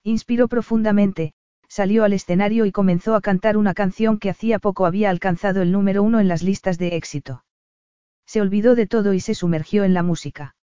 Inspiró 0.05 0.47
profundamente, 0.47 1.33
salió 1.67 2.05
al 2.05 2.13
escenario 2.13 2.67
y 2.67 2.71
comenzó 2.71 3.17
a 3.17 3.21
cantar 3.21 3.57
una 3.57 3.75
canción 3.75 4.21
que 4.21 4.31
hacía 4.31 4.61
poco 4.61 4.87
había 4.87 5.11
alcanzado 5.11 5.61
el 5.61 5.73
número 5.73 6.05
uno 6.05 6.21
en 6.21 6.29
las 6.29 6.45
listas 6.45 6.79
de 6.79 6.95
éxito. 6.95 7.43
Se 8.27 8.41
olvidó 8.41 8.77
de 8.77 8.87
todo 8.87 9.13
y 9.13 9.19
se 9.19 9.35
sumergió 9.35 9.83
en 9.83 9.93
la 9.93 10.05
música. 10.05 10.55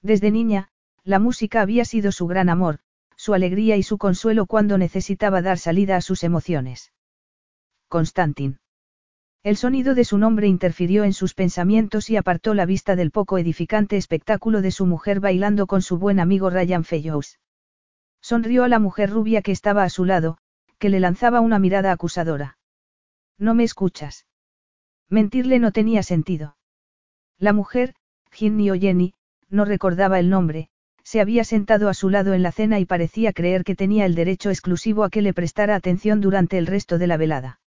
Desde 0.00 0.30
niña, 0.30 0.70
la 1.04 1.18
música 1.18 1.60
había 1.60 1.84
sido 1.84 2.12
su 2.12 2.26
gran 2.26 2.48
amor, 2.48 2.80
su 3.16 3.34
alegría 3.34 3.76
y 3.76 3.82
su 3.82 3.98
consuelo 3.98 4.46
cuando 4.46 4.78
necesitaba 4.78 5.42
dar 5.42 5.58
salida 5.58 5.96
a 5.96 6.00
sus 6.00 6.22
emociones. 6.22 6.92
Constantin. 7.88 8.58
El 9.42 9.56
sonido 9.56 9.94
de 9.94 10.04
su 10.04 10.18
nombre 10.18 10.46
interfirió 10.46 11.04
en 11.04 11.12
sus 11.12 11.34
pensamientos 11.34 12.10
y 12.10 12.16
apartó 12.16 12.54
la 12.54 12.66
vista 12.66 12.96
del 12.96 13.10
poco 13.10 13.38
edificante 13.38 13.96
espectáculo 13.96 14.62
de 14.62 14.70
su 14.70 14.84
mujer 14.84 15.20
bailando 15.20 15.66
con 15.66 15.82
su 15.82 15.98
buen 15.98 16.20
amigo 16.20 16.50
Ryan 16.50 16.84
Fellows. 16.84 17.38
Sonrió 18.20 18.64
a 18.64 18.68
la 18.68 18.78
mujer 18.78 19.10
rubia 19.10 19.42
que 19.42 19.52
estaba 19.52 19.84
a 19.84 19.90
su 19.90 20.04
lado, 20.04 20.38
que 20.78 20.88
le 20.88 21.00
lanzaba 21.00 21.40
una 21.40 21.58
mirada 21.58 21.92
acusadora. 21.92 22.58
No 23.38 23.54
me 23.54 23.64
escuchas. 23.64 24.26
Mentirle 25.08 25.58
no 25.58 25.72
tenía 25.72 26.02
sentido. 26.02 26.56
La 27.38 27.52
mujer, 27.52 27.94
Ginny 28.32 28.70
o 28.70 28.74
Jenny, 28.74 29.14
no 29.48 29.64
recordaba 29.64 30.18
el 30.18 30.28
nombre, 30.28 30.68
se 31.08 31.22
había 31.22 31.42
sentado 31.42 31.88
a 31.88 31.94
su 31.94 32.10
lado 32.10 32.34
en 32.34 32.42
la 32.42 32.52
cena 32.52 32.80
y 32.80 32.84
parecía 32.84 33.32
creer 33.32 33.64
que 33.64 33.74
tenía 33.74 34.04
el 34.04 34.14
derecho 34.14 34.50
exclusivo 34.50 35.04
a 35.04 35.08
que 35.08 35.22
le 35.22 35.32
prestara 35.32 35.74
atención 35.74 36.20
durante 36.20 36.58
el 36.58 36.66
resto 36.66 36.98
de 36.98 37.06
la 37.06 37.16
velada. 37.16 37.60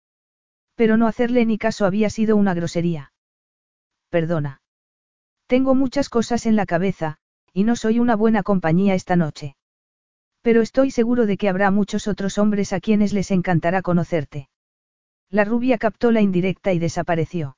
Pero 0.75 0.97
no 0.97 1.07
hacerle 1.07 1.47
ni 1.47 1.57
caso 1.57 1.87
había 1.87 2.11
sido 2.11 2.35
una 2.35 2.53
grosería. 2.53 3.13
Perdona. 4.11 4.61
Tengo 5.47 5.77
muchas 5.77 6.09
cosas 6.09 6.47
en 6.47 6.57
la 6.57 6.67
cabeza, 6.67 7.19
y 7.53 7.63
no 7.63 7.77
soy 7.77 8.01
una 8.01 8.17
buena 8.17 8.43
compañía 8.43 8.95
esta 8.95 9.15
noche. 9.15 9.55
Pero 10.43 10.61
estoy 10.61 10.91
seguro 10.91 11.25
de 11.25 11.37
que 11.37 11.49
habrá 11.49 11.71
muchos 11.71 12.09
otros 12.09 12.39
hombres 12.39 12.73
a 12.73 12.81
quienes 12.81 13.13
les 13.13 13.31
encantará 13.31 13.83
conocerte. 13.83 14.49
La 15.31 15.45
rubia 15.45 15.79
captó 15.79 16.11
la 16.11 16.23
indirecta 16.23 16.73
y 16.73 16.81
desapareció. 16.81 17.57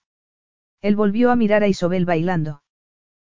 Él 0.82 0.94
volvió 0.94 1.30
a 1.30 1.36
mirar 1.36 1.62
a 1.62 1.68
Isobel 1.68 2.04
bailando. 2.04 2.60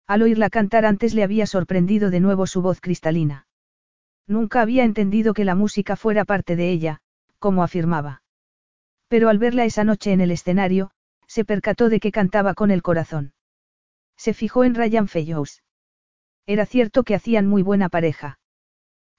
Al 0.07 0.21
oírla 0.21 0.49
cantar 0.49 0.85
antes 0.85 1.13
le 1.13 1.23
había 1.23 1.45
sorprendido 1.45 2.09
de 2.09 2.19
nuevo 2.19 2.45
su 2.47 2.61
voz 2.61 2.81
cristalina. 2.81 3.47
Nunca 4.27 4.61
había 4.61 4.83
entendido 4.83 5.33
que 5.33 5.45
la 5.45 5.55
música 5.55 5.95
fuera 5.95 6.25
parte 6.25 6.55
de 6.55 6.69
ella, 6.71 7.01
como 7.39 7.63
afirmaba. 7.63 8.21
Pero 9.07 9.29
al 9.29 9.37
verla 9.37 9.65
esa 9.65 9.83
noche 9.83 10.11
en 10.11 10.21
el 10.21 10.31
escenario, 10.31 10.91
se 11.27 11.45
percató 11.45 11.89
de 11.89 11.99
que 11.99 12.11
cantaba 12.11 12.53
con 12.53 12.71
el 12.71 12.81
corazón. 12.81 13.33
Se 14.17 14.33
fijó 14.33 14.63
en 14.63 14.75
Ryan 14.75 15.07
Fellows. 15.07 15.63
Era 16.45 16.65
cierto 16.65 17.03
que 17.03 17.15
hacían 17.15 17.47
muy 17.47 17.61
buena 17.61 17.89
pareja. 17.89 18.39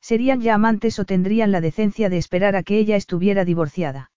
Serían 0.01 0.41
ya 0.41 0.55
amantes 0.55 0.99
o 0.99 1.05
tendrían 1.05 1.51
la 1.51 1.61
decencia 1.61 2.11
de 2.11 2.19
esperar 2.19 2.57
a 2.57 2.63
que 2.63 2.79
ella 2.79 2.97
estuviera 2.97 3.45
divorciada. 3.45 4.11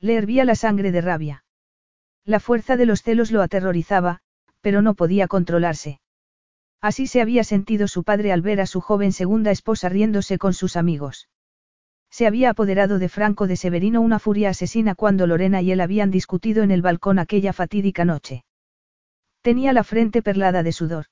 Le 0.00 0.16
hervía 0.16 0.44
la 0.44 0.54
sangre 0.54 0.90
de 0.90 1.00
rabia. 1.00 1.44
La 2.24 2.40
fuerza 2.40 2.76
de 2.76 2.86
los 2.86 3.02
celos 3.02 3.30
lo 3.30 3.42
aterrorizaba, 3.42 4.22
pero 4.62 4.80
no 4.80 4.94
podía 4.94 5.28
controlarse. 5.28 6.00
Así 6.80 7.06
se 7.06 7.20
había 7.20 7.44
sentido 7.44 7.86
su 7.86 8.02
padre 8.02 8.32
al 8.32 8.40
ver 8.40 8.60
a 8.60 8.66
su 8.66 8.80
joven 8.80 9.12
segunda 9.12 9.50
esposa 9.50 9.88
riéndose 9.88 10.38
con 10.38 10.54
sus 10.54 10.76
amigos. 10.76 11.28
Se 12.10 12.26
había 12.26 12.50
apoderado 12.50 12.98
de 12.98 13.08
Franco 13.08 13.46
de 13.46 13.56
Severino 13.56 14.00
una 14.00 14.18
furia 14.18 14.50
asesina 14.50 14.94
cuando 14.94 15.26
Lorena 15.26 15.62
y 15.62 15.72
él 15.72 15.80
habían 15.80 16.10
discutido 16.10 16.62
en 16.62 16.70
el 16.70 16.82
balcón 16.82 17.18
aquella 17.18 17.52
fatídica 17.52 18.04
noche. 18.04 18.44
Tenía 19.42 19.72
la 19.72 19.84
frente 19.84 20.22
perlada 20.22 20.62
de 20.62 20.72
sudor. 20.72 21.06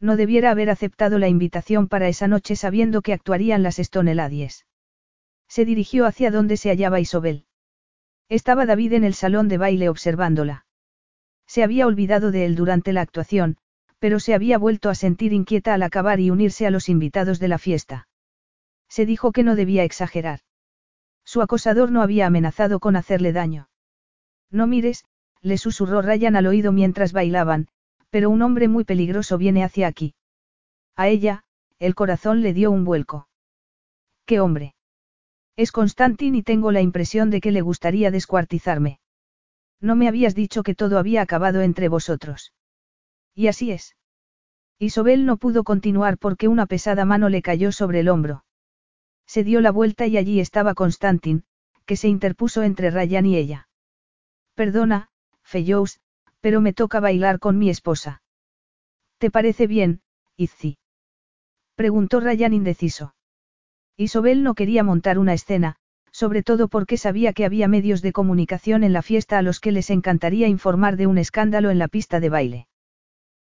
No 0.00 0.16
debiera 0.16 0.50
haber 0.50 0.70
aceptado 0.70 1.18
la 1.18 1.28
invitación 1.28 1.88
para 1.88 2.08
esa 2.08 2.28
noche 2.28 2.56
sabiendo 2.56 3.02
que 3.02 3.12
actuarían 3.12 3.62
las 3.62 3.76
Stoneladies. 3.76 4.66
Se 5.48 5.64
dirigió 5.64 6.06
hacia 6.06 6.30
donde 6.30 6.56
se 6.56 6.70
hallaba 6.70 7.00
Isobel. 7.00 7.46
Estaba 8.28 8.64
David 8.64 8.94
en 8.94 9.04
el 9.04 9.14
salón 9.14 9.48
de 9.48 9.58
baile 9.58 9.88
observándola. 9.88 10.66
Se 11.52 11.62
había 11.62 11.86
olvidado 11.86 12.30
de 12.30 12.46
él 12.46 12.54
durante 12.54 12.94
la 12.94 13.02
actuación, 13.02 13.58
pero 13.98 14.20
se 14.20 14.32
había 14.32 14.56
vuelto 14.56 14.88
a 14.88 14.94
sentir 14.94 15.34
inquieta 15.34 15.74
al 15.74 15.82
acabar 15.82 16.18
y 16.18 16.30
unirse 16.30 16.66
a 16.66 16.70
los 16.70 16.88
invitados 16.88 17.40
de 17.40 17.48
la 17.48 17.58
fiesta. 17.58 18.08
Se 18.88 19.04
dijo 19.04 19.32
que 19.32 19.42
no 19.42 19.54
debía 19.54 19.84
exagerar. 19.84 20.40
Su 21.26 21.42
acosador 21.42 21.90
no 21.90 22.00
había 22.00 22.24
amenazado 22.24 22.80
con 22.80 22.96
hacerle 22.96 23.34
daño. 23.34 23.68
No 24.50 24.66
mires, 24.66 25.04
le 25.42 25.58
susurró 25.58 26.00
Ryan 26.00 26.36
al 26.36 26.46
oído 26.46 26.72
mientras 26.72 27.12
bailaban, 27.12 27.68
pero 28.08 28.30
un 28.30 28.40
hombre 28.40 28.68
muy 28.68 28.84
peligroso 28.84 29.36
viene 29.36 29.62
hacia 29.62 29.88
aquí. 29.88 30.14
A 30.96 31.08
ella, 31.08 31.44
el 31.78 31.94
corazón 31.94 32.40
le 32.40 32.54
dio 32.54 32.70
un 32.70 32.86
vuelco. 32.86 33.28
¿Qué 34.24 34.40
hombre? 34.40 34.74
Es 35.56 35.70
Constantin 35.70 36.34
y 36.34 36.42
tengo 36.42 36.72
la 36.72 36.80
impresión 36.80 37.28
de 37.28 37.42
que 37.42 37.52
le 37.52 37.60
gustaría 37.60 38.10
descuartizarme. 38.10 39.01
No 39.82 39.96
me 39.96 40.08
habías 40.08 40.34
dicho 40.34 40.62
que 40.62 40.74
todo 40.74 40.96
había 40.96 41.20
acabado 41.20 41.60
entre 41.60 41.88
vosotros. 41.88 42.54
Y 43.34 43.48
así 43.48 43.72
es. 43.72 43.96
Isobel 44.78 45.26
no 45.26 45.36
pudo 45.36 45.64
continuar 45.64 46.18
porque 46.18 46.48
una 46.48 46.66
pesada 46.66 47.04
mano 47.04 47.28
le 47.28 47.42
cayó 47.42 47.72
sobre 47.72 48.00
el 48.00 48.08
hombro. 48.08 48.44
Se 49.26 49.44
dio 49.44 49.60
la 49.60 49.72
vuelta 49.72 50.06
y 50.06 50.16
allí 50.16 50.40
estaba 50.40 50.74
Constantin, 50.74 51.44
que 51.84 51.96
se 51.96 52.08
interpuso 52.08 52.62
entre 52.62 52.90
Ryan 52.90 53.26
y 53.26 53.36
ella. 53.36 53.68
Perdona, 54.54 55.10
Feyous, 55.42 56.00
pero 56.40 56.60
me 56.60 56.72
toca 56.72 57.00
bailar 57.00 57.40
con 57.40 57.58
mi 57.58 57.68
esposa. 57.68 58.22
¿Te 59.18 59.30
parece 59.30 59.66
bien, 59.66 60.02
Izzi? 60.36 60.78
Preguntó 61.74 62.20
Ryan 62.20 62.52
indeciso. 62.54 63.14
Isobel 63.96 64.42
no 64.42 64.54
quería 64.54 64.84
montar 64.84 65.18
una 65.18 65.34
escena, 65.34 65.76
sobre 66.12 66.42
todo 66.42 66.68
porque 66.68 66.96
sabía 66.96 67.32
que 67.32 67.44
había 67.44 67.68
medios 67.68 68.02
de 68.02 68.12
comunicación 68.12 68.84
en 68.84 68.92
la 68.92 69.02
fiesta 69.02 69.38
a 69.38 69.42
los 69.42 69.58
que 69.58 69.72
les 69.72 69.90
encantaría 69.90 70.46
informar 70.46 70.96
de 70.96 71.06
un 71.06 71.18
escándalo 71.18 71.70
en 71.70 71.78
la 71.78 71.88
pista 71.88 72.20
de 72.20 72.28
baile. 72.28 72.68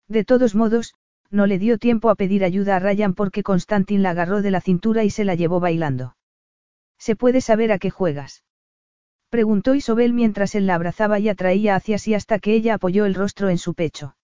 De 0.08 0.24
todos 0.24 0.56
modos, 0.56 0.96
no 1.30 1.46
le 1.46 1.60
dio 1.60 1.78
tiempo 1.78 2.10
a 2.10 2.16
pedir 2.16 2.44
ayuda 2.44 2.78
a 2.78 2.80
Ryan 2.80 3.14
porque 3.14 3.44
Constantin 3.44 4.04
la 4.04 4.12
agarró 4.12 4.42
de 4.42 4.52
la 4.52 4.62
cintura 4.62 5.04
y 5.04 5.10
se 5.10 5.24
la 5.24 5.36
llevó 5.36 5.60
bailando. 5.60 6.16
¿Se 6.98 7.16
puede 7.16 7.42
saber 7.42 7.72
a 7.72 7.80
qué 7.80 7.90
juegas? 7.90 8.44
Preguntó 9.30 9.76
Isobel 9.76 10.12
mientras 10.12 10.56
él 10.56 10.68
la 10.68 10.76
abrazaba 10.76 11.20
y 11.20 11.30
atraía 11.30 11.76
hacia 11.76 11.98
sí 11.98 12.14
hasta 12.14 12.40
que 12.40 12.54
ella 12.54 12.74
apoyó 12.74 13.06
el 13.06 13.16
rostro 13.16 13.50
en 13.50 13.58
su 13.58 13.74
pecho. 13.74 14.18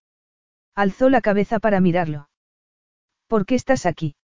Alzó 0.74 1.08
la 1.08 1.22
cabeza 1.22 1.58
para 1.58 1.80
mirarlo. 1.80 2.28
¿Por 3.26 3.46
qué 3.46 3.54
estás 3.54 3.86
aquí? 3.86 4.17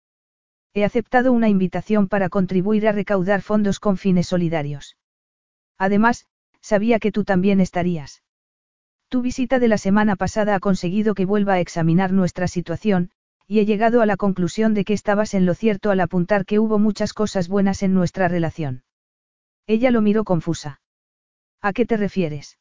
He 0.74 0.84
aceptado 0.84 1.32
una 1.32 1.48
invitación 1.48 2.08
para 2.08 2.28
contribuir 2.28 2.88
a 2.88 2.92
recaudar 2.92 3.42
fondos 3.42 3.78
con 3.78 3.96
fines 3.96 4.26
solidarios. 4.26 4.96
Además, 5.78 6.26
sabía 6.60 6.98
que 6.98 7.12
tú 7.12 7.22
también 7.22 7.60
estarías. 7.60 8.24
Tu 9.08 9.22
visita 9.22 9.60
de 9.60 9.68
la 9.68 9.78
semana 9.78 10.16
pasada 10.16 10.56
ha 10.56 10.60
conseguido 10.60 11.14
que 11.14 11.26
vuelva 11.26 11.54
a 11.54 11.60
examinar 11.60 12.12
nuestra 12.12 12.48
situación, 12.48 13.10
y 13.46 13.60
he 13.60 13.66
llegado 13.66 14.00
a 14.00 14.06
la 14.06 14.16
conclusión 14.16 14.74
de 14.74 14.84
que 14.84 14.94
estabas 14.94 15.34
en 15.34 15.46
lo 15.46 15.54
cierto 15.54 15.92
al 15.92 16.00
apuntar 16.00 16.44
que 16.44 16.58
hubo 16.58 16.80
muchas 16.80 17.12
cosas 17.12 17.46
buenas 17.48 17.84
en 17.84 17.94
nuestra 17.94 18.26
relación. 18.26 18.82
Ella 19.68 19.92
lo 19.92 20.00
miró 20.00 20.24
confusa. 20.24 20.80
¿A 21.60 21.72
qué 21.72 21.86
te 21.86 21.96
refieres? 21.96 22.58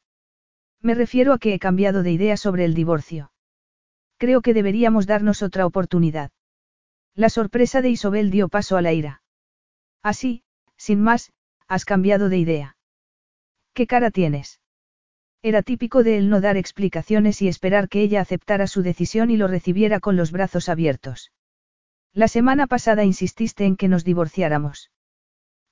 Me 0.80 0.94
refiero 0.94 1.32
a 1.32 1.38
que 1.38 1.54
he 1.54 1.58
cambiado 1.58 2.04
de 2.04 2.12
idea 2.12 2.36
sobre 2.36 2.64
el 2.64 2.74
divorcio. 2.74 3.32
Creo 4.18 4.40
que 4.40 4.54
deberíamos 4.54 5.06
darnos 5.06 5.42
otra 5.42 5.66
oportunidad. 5.66 6.30
La 7.14 7.30
sorpresa 7.30 7.80
de 7.80 7.90
Isobel 7.90 8.30
dio 8.30 8.48
paso 8.48 8.76
a 8.76 8.82
la 8.82 8.92
ira. 8.92 9.22
Así, 10.02 10.42
sin 10.76 11.00
más, 11.00 11.32
has 11.68 11.84
cambiado 11.84 12.28
de 12.28 12.38
idea. 12.38 12.76
¿Qué 13.72 13.86
cara 13.86 14.10
tienes? 14.10 14.60
Era 15.42 15.62
típico 15.62 16.02
de 16.02 16.16
él 16.18 16.28
no 16.28 16.40
dar 16.40 16.56
explicaciones 16.56 17.40
y 17.42 17.48
esperar 17.48 17.88
que 17.88 18.02
ella 18.02 18.20
aceptara 18.20 18.66
su 18.66 18.82
decisión 18.82 19.30
y 19.30 19.36
lo 19.36 19.46
recibiera 19.46 20.00
con 20.00 20.16
los 20.16 20.32
brazos 20.32 20.68
abiertos. 20.68 21.32
La 22.12 22.28
semana 22.28 22.66
pasada 22.66 23.04
insististe 23.04 23.64
en 23.64 23.76
que 23.76 23.88
nos 23.88 24.04
divorciáramos. 24.04 24.90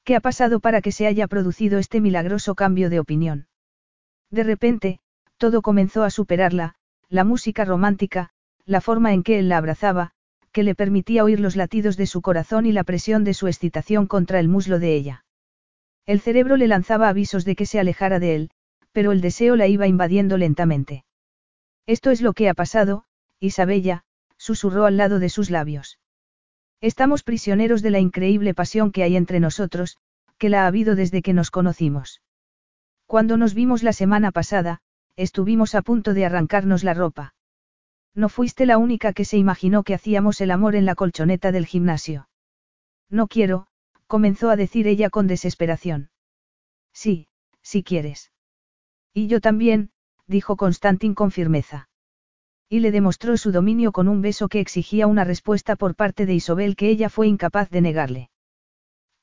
¿Qué 0.05 0.17
ha 0.17 0.21
pasado 0.21 0.61
para 0.61 0.81
que 0.81 0.93
se 0.93 1.07
haya 1.07 1.27
producido 1.27 1.79
este 1.79 2.01
milagroso 2.01 2.55
cambio 2.55 2.91
de 2.91 3.01
opinión? 3.01 3.49
De 4.31 4.43
repente, 4.43 5.01
todo 5.39 5.63
comenzó 5.63 6.03
a 6.05 6.11
superarla, 6.11 6.75
la 7.09 7.25
música 7.25 7.65
romántica, 7.65 8.31
la 8.65 8.81
forma 8.81 9.13
en 9.13 9.23
que 9.23 9.39
él 9.39 9.49
la 9.49 9.59
abrazaba, 9.59 10.13
que 10.53 10.63
le 10.63 10.75
permitía 10.75 11.25
oír 11.25 11.41
los 11.41 11.57
latidos 11.57 11.97
de 11.97 12.07
su 12.07 12.21
corazón 12.21 12.67
y 12.67 12.73
la 12.73 12.85
presión 12.85 13.25
de 13.25 13.35
su 13.35 13.49
excitación 13.49 14.07
contra 14.07 14.39
el 14.39 14.49
muslo 14.49 14.79
de 14.79 14.95
ella. 14.95 15.25
El 16.07 16.21
cerebro 16.21 16.57
le 16.57 16.69
lanzaba 16.69 17.09
avisos 17.09 17.45
de 17.45 17.57
que 17.57 17.67
se 17.67 17.81
alejara 17.81 18.19
de 18.19 18.35
él, 18.35 18.51
pero 18.93 19.13
el 19.13 19.21
deseo 19.21 19.57
la 19.57 19.67
iba 19.67 19.87
invadiendo 19.87 20.37
lentamente. 20.37 21.05
Esto 21.87 22.11
es 22.11 22.21
lo 22.21 22.33
que 22.33 22.49
ha 22.49 22.55
pasado, 22.55 23.05
Isabella, 23.41 24.05
susurró 24.37 24.85
al 24.85 24.97
lado 24.97 25.19
de 25.19 25.29
sus 25.29 25.51
labios. 25.51 25.99
Estamos 26.81 27.23
prisioneros 27.23 27.81
de 27.81 27.91
la 27.91 28.01
increíble 28.01 28.55
pasión 28.55 28.93
que 28.93 29.05
hay 29.05 29.17
entre 29.17 29.41
nosotros, 29.41 29.99
que 30.37 30.49
la 30.49 30.65
ha 30.65 30.67
habido 30.67 30.97
desde 30.97 31.23
que 31.23 31.33
nos 31.33 31.51
conocimos. 31.51 32.21
Cuando 33.07 33.37
nos 33.37 33.55
vimos 33.55 33.83
la 33.83 33.93
semana 33.93 34.33
pasada, 34.33 34.81
estuvimos 35.17 35.75
a 35.75 35.83
punto 35.83 36.15
de 36.15 36.25
arrancarnos 36.25 36.83
la 36.83 36.95
ropa. 36.95 37.35
No 38.15 38.29
fuiste 38.29 38.67
la 38.67 38.79
única 38.79 39.13
que 39.13 39.25
se 39.25 39.39
imaginó 39.39 39.83
que 39.85 39.95
hacíamos 39.95 40.41
el 40.41 40.51
amor 40.51 40.75
en 40.75 40.85
la 40.85 40.95
colchoneta 40.95 41.53
del 41.53 41.67
gimnasio. 41.67 42.29
No 43.09 43.27
quiero, 43.27 43.67
comenzó 44.07 44.51
a 44.51 44.57
decir 44.57 44.87
ella 44.87 45.09
con 45.09 45.27
desesperación. 45.27 46.11
Sí, 46.93 47.29
si 47.63 47.83
quieres. 47.83 48.33
Y 49.15 49.29
yo 49.29 49.41
también, 49.41 49.91
dijo 50.27 50.57
Constantin 50.57 51.15
con 51.15 51.31
firmeza. 51.31 51.89
Y 52.69 52.81
le 52.81 52.91
demostró 52.91 53.37
su 53.37 53.53
dominio 53.53 53.93
con 53.93 54.09
un 54.09 54.23
beso 54.23 54.49
que 54.49 54.61
exigía 54.61 55.07
una 55.07 55.25
respuesta 55.25 55.77
por 55.77 55.95
parte 55.95 56.27
de 56.27 56.35
Isobel 56.35 56.77
que 56.77 56.89
ella 56.89 57.09
fue 57.09 57.29
incapaz 57.29 57.71
de 57.71 57.81
negarle. 57.81 58.31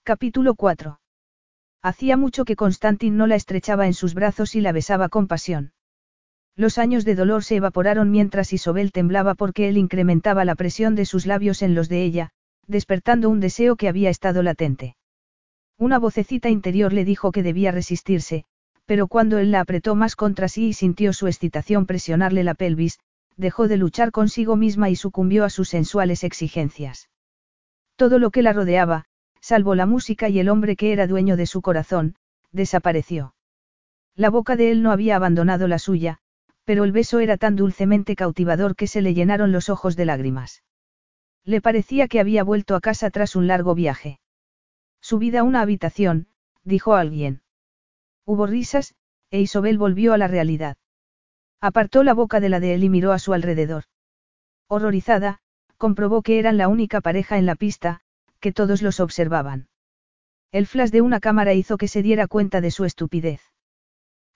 Capítulo 0.04 0.56
4. 0.56 1.00
Hacía 1.82 2.18
mucho 2.18 2.46
que 2.46 2.56
Constantin 2.56 3.18
no 3.18 3.28
la 3.28 3.36
estrechaba 3.36 3.88
en 3.88 3.94
sus 3.94 4.14
brazos 4.14 4.56
y 4.56 4.62
la 4.62 4.72
besaba 4.72 5.10
con 5.10 5.28
pasión. 5.28 5.74
Los 6.56 6.78
años 6.78 7.06
de 7.06 7.16
dolor 7.16 7.44
se 7.44 7.56
evaporaron 7.56 8.12
mientras 8.12 8.52
Isobel 8.54 8.92
temblaba 8.92 9.36
porque 9.36 9.70
él 9.70 9.78
incrementaba 9.78 10.46
la 10.46 10.56
presión 10.56 10.96
de 10.96 11.06
sus 11.06 11.26
labios 11.26 11.62
en 11.62 11.76
los 11.76 11.90
de 11.90 12.04
ella, 12.04 12.32
despertando 12.68 13.30
un 13.30 13.40
deseo 13.40 13.76
que 13.76 13.88
había 13.88 14.10
estado 14.10 14.44
latente. 14.44 14.96
Una 15.78 15.98
vocecita 15.98 16.50
interior 16.50 16.92
le 16.92 17.06
dijo 17.06 17.32
que 17.32 17.44
debía 17.44 17.72
resistirse, 17.72 18.46
pero 18.86 19.08
cuando 19.08 19.38
él 19.38 19.52
la 19.52 19.62
apretó 19.62 19.96
más 19.96 20.16
contra 20.16 20.50
sí 20.50 20.70
y 20.70 20.74
sintió 20.74 21.14
su 21.14 21.28
excitación 21.28 21.86
presionarle 21.86 22.44
la 22.44 22.56
pelvis, 22.56 23.00
dejó 23.38 23.68
de 23.68 23.78
luchar 23.78 24.12
consigo 24.12 24.58
misma 24.58 24.90
y 24.90 24.96
sucumbió 24.96 25.46
a 25.46 25.50
sus 25.50 25.70
sensuales 25.70 26.24
exigencias. 26.24 27.10
Todo 27.96 28.20
lo 28.20 28.32
que 28.32 28.42
la 28.42 28.52
rodeaba, 28.52 29.06
salvo 29.40 29.76
la 29.76 29.86
música 29.86 30.28
y 30.28 30.40
el 30.40 30.50
hombre 30.50 30.76
que 30.76 30.92
era 30.92 31.08
dueño 31.08 31.38
de 31.38 31.46
su 31.46 31.62
corazón, 31.62 32.16
desapareció. 32.52 33.36
La 34.16 34.30
boca 34.30 34.56
de 34.56 34.72
él 34.72 34.84
no 34.84 34.92
había 34.92 35.16
abandonado 35.16 35.68
la 35.68 35.80
suya, 35.80 36.20
pero 36.70 36.84
el 36.84 36.92
beso 36.92 37.20
era 37.20 37.36
tan 37.36 37.56
dulcemente 37.56 38.16
cautivador 38.16 38.76
que 38.76 38.86
se 38.86 39.02
le 39.02 39.16
llenaron 39.16 39.52
los 39.52 39.70
ojos 39.70 39.96
de 39.96 40.06
lágrimas. 40.06 40.62
Le 41.44 41.62
parecía 41.62 42.08
que 42.08 42.20
había 42.20 42.44
vuelto 42.44 42.76
a 42.76 42.80
casa 42.80 43.10
tras 43.10 43.36
un 43.36 43.48
largo 43.48 43.74
viaje. 43.74 44.20
Subida 45.02 45.40
a 45.40 45.44
una 45.44 45.62
habitación, 45.62 46.28
dijo 46.64 46.94
alguien. 46.94 47.42
Hubo 48.24 48.46
risas, 48.46 48.94
e 49.32 49.42
Isobel 49.42 49.80
volvió 49.80 50.14
a 50.14 50.20
la 50.20 50.28
realidad. 50.28 50.78
Apartó 51.60 52.04
la 52.04 52.14
boca 52.14 52.40
de 52.40 52.50
la 52.50 52.60
de 52.60 52.76
él 52.76 52.84
y 52.84 52.90
miró 52.90 53.14
a 53.14 53.18
su 53.18 53.34
alrededor. 53.34 53.86
Horrorizada, 54.68 55.40
comprobó 55.78 56.22
que 56.22 56.38
eran 56.38 56.58
la 56.58 56.68
única 56.68 57.02
pareja 57.02 57.40
en 57.40 57.48
la 57.48 57.56
pista, 57.56 58.02
que 58.40 58.52
todos 58.52 58.84
los 58.84 59.00
observaban. 59.00 59.70
El 60.52 60.68
flash 60.68 60.92
de 60.92 61.02
una 61.02 61.20
cámara 61.20 61.56
hizo 61.56 61.78
que 61.78 61.88
se 61.88 62.04
diera 62.04 62.28
cuenta 62.28 62.62
de 62.62 62.70
su 62.70 62.86
estupidez. 62.86 63.42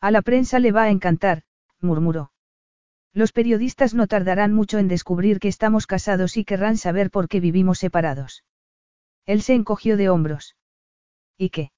A 0.01 0.09
la 0.09 0.23
prensa 0.23 0.57
le 0.57 0.71
va 0.71 0.85
a 0.85 0.89
encantar, 0.89 1.43
murmuró. 1.83 2.31
Los 3.13 3.31
periodistas 3.31 3.93
no 3.93 4.07
tardarán 4.07 4.53
mucho 4.53 4.79
en 4.79 4.87
descubrir 4.87 5.39
que 5.39 5.47
estamos 5.47 5.85
casados 5.85 6.35
y 6.37 6.45
querrán 6.45 6.77
saber 6.77 7.11
por 7.11 7.27
qué 7.27 7.39
vivimos 7.39 7.79
separados. 7.79 8.43
Él 9.25 9.41
se 9.41 9.53
encogió 9.53 9.97
de 9.97 10.09
hombros. 10.09 10.55
¿Y 11.37 11.49
qué? 11.49 11.71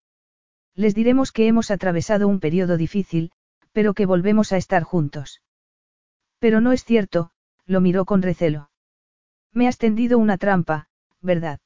Les 0.75 0.95
diremos 0.95 1.31
que 1.31 1.47
hemos 1.47 1.71
atravesado 1.71 2.27
un 2.27 2.39
periodo 2.39 2.77
difícil, 2.77 3.31
pero 3.71 3.93
que 3.93 4.05
volvemos 4.05 4.53
a 4.53 4.57
estar 4.57 4.83
juntos. 4.83 5.41
Pero 6.39 6.61
no 6.61 6.71
es 6.71 6.83
cierto, 6.83 7.31
lo 7.65 7.81
miró 7.81 8.05
con 8.05 8.21
recelo. 8.21 8.69
Me 9.51 9.67
has 9.67 9.77
tendido 9.77 10.17
una 10.17 10.37
trampa, 10.37 10.87
¿verdad? 11.21 11.59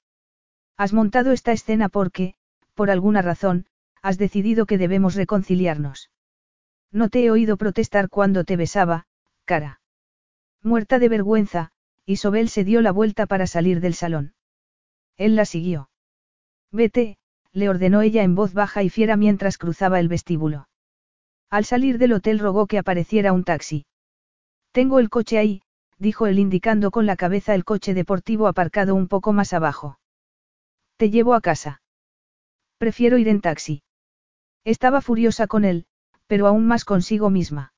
Has 0.77 0.93
montado 0.93 1.31
esta 1.31 1.51
escena 1.51 1.89
porque, 1.89 2.35
por 2.73 2.89
alguna 2.89 3.21
razón, 3.21 3.65
has 4.01 4.17
decidido 4.17 4.65
que 4.65 4.77
debemos 4.77 5.15
reconciliarnos. 5.15 6.09
No 6.91 7.09
te 7.09 7.23
he 7.23 7.31
oído 7.31 7.57
protestar 7.57 8.09
cuando 8.09 8.43
te 8.43 8.57
besaba, 8.57 9.05
cara. 9.45 9.81
Muerta 10.63 10.99
de 10.99 11.09
vergüenza, 11.09 11.71
Isobel 12.05 12.49
se 12.49 12.63
dio 12.63 12.81
la 12.81 12.91
vuelta 12.91 13.27
para 13.27 13.47
salir 13.47 13.79
del 13.79 13.93
salón. 13.93 14.33
Él 15.15 15.35
la 15.35 15.45
siguió. 15.45 15.89
Vete, 16.71 17.17
le 17.51 17.69
ordenó 17.69 18.01
ella 18.01 18.23
en 18.23 18.35
voz 18.35 18.53
baja 18.53 18.83
y 18.83 18.89
fiera 18.89 19.15
mientras 19.17 19.57
cruzaba 19.57 19.99
el 19.99 20.07
vestíbulo. 20.07 20.67
Al 21.49 21.65
salir 21.65 21.97
del 21.97 22.13
hotel 22.13 22.39
rogó 22.39 22.67
que 22.67 22.77
apareciera 22.77 23.33
un 23.33 23.43
taxi. 23.43 23.85
Tengo 24.71 24.99
el 24.99 25.09
coche 25.09 25.37
ahí, 25.37 25.61
dijo 25.97 26.27
él 26.27 26.39
indicando 26.39 26.91
con 26.91 27.05
la 27.05 27.15
cabeza 27.15 27.55
el 27.55 27.65
coche 27.65 27.93
deportivo 27.93 28.47
aparcado 28.47 28.95
un 28.95 29.07
poco 29.07 29.33
más 29.33 29.53
abajo. 29.53 29.99
Te 30.97 31.09
llevo 31.09 31.33
a 31.33 31.41
casa. 31.41 31.81
Prefiero 32.77 33.17
ir 33.17 33.27
en 33.27 33.41
taxi. 33.41 33.83
Estaba 34.63 35.01
furiosa 35.01 35.47
con 35.47 35.65
él, 35.65 35.85
pero 36.29 36.45
aún 36.45 36.67
más 36.67 36.85
consigo 36.85 37.31
misma. 37.31 37.73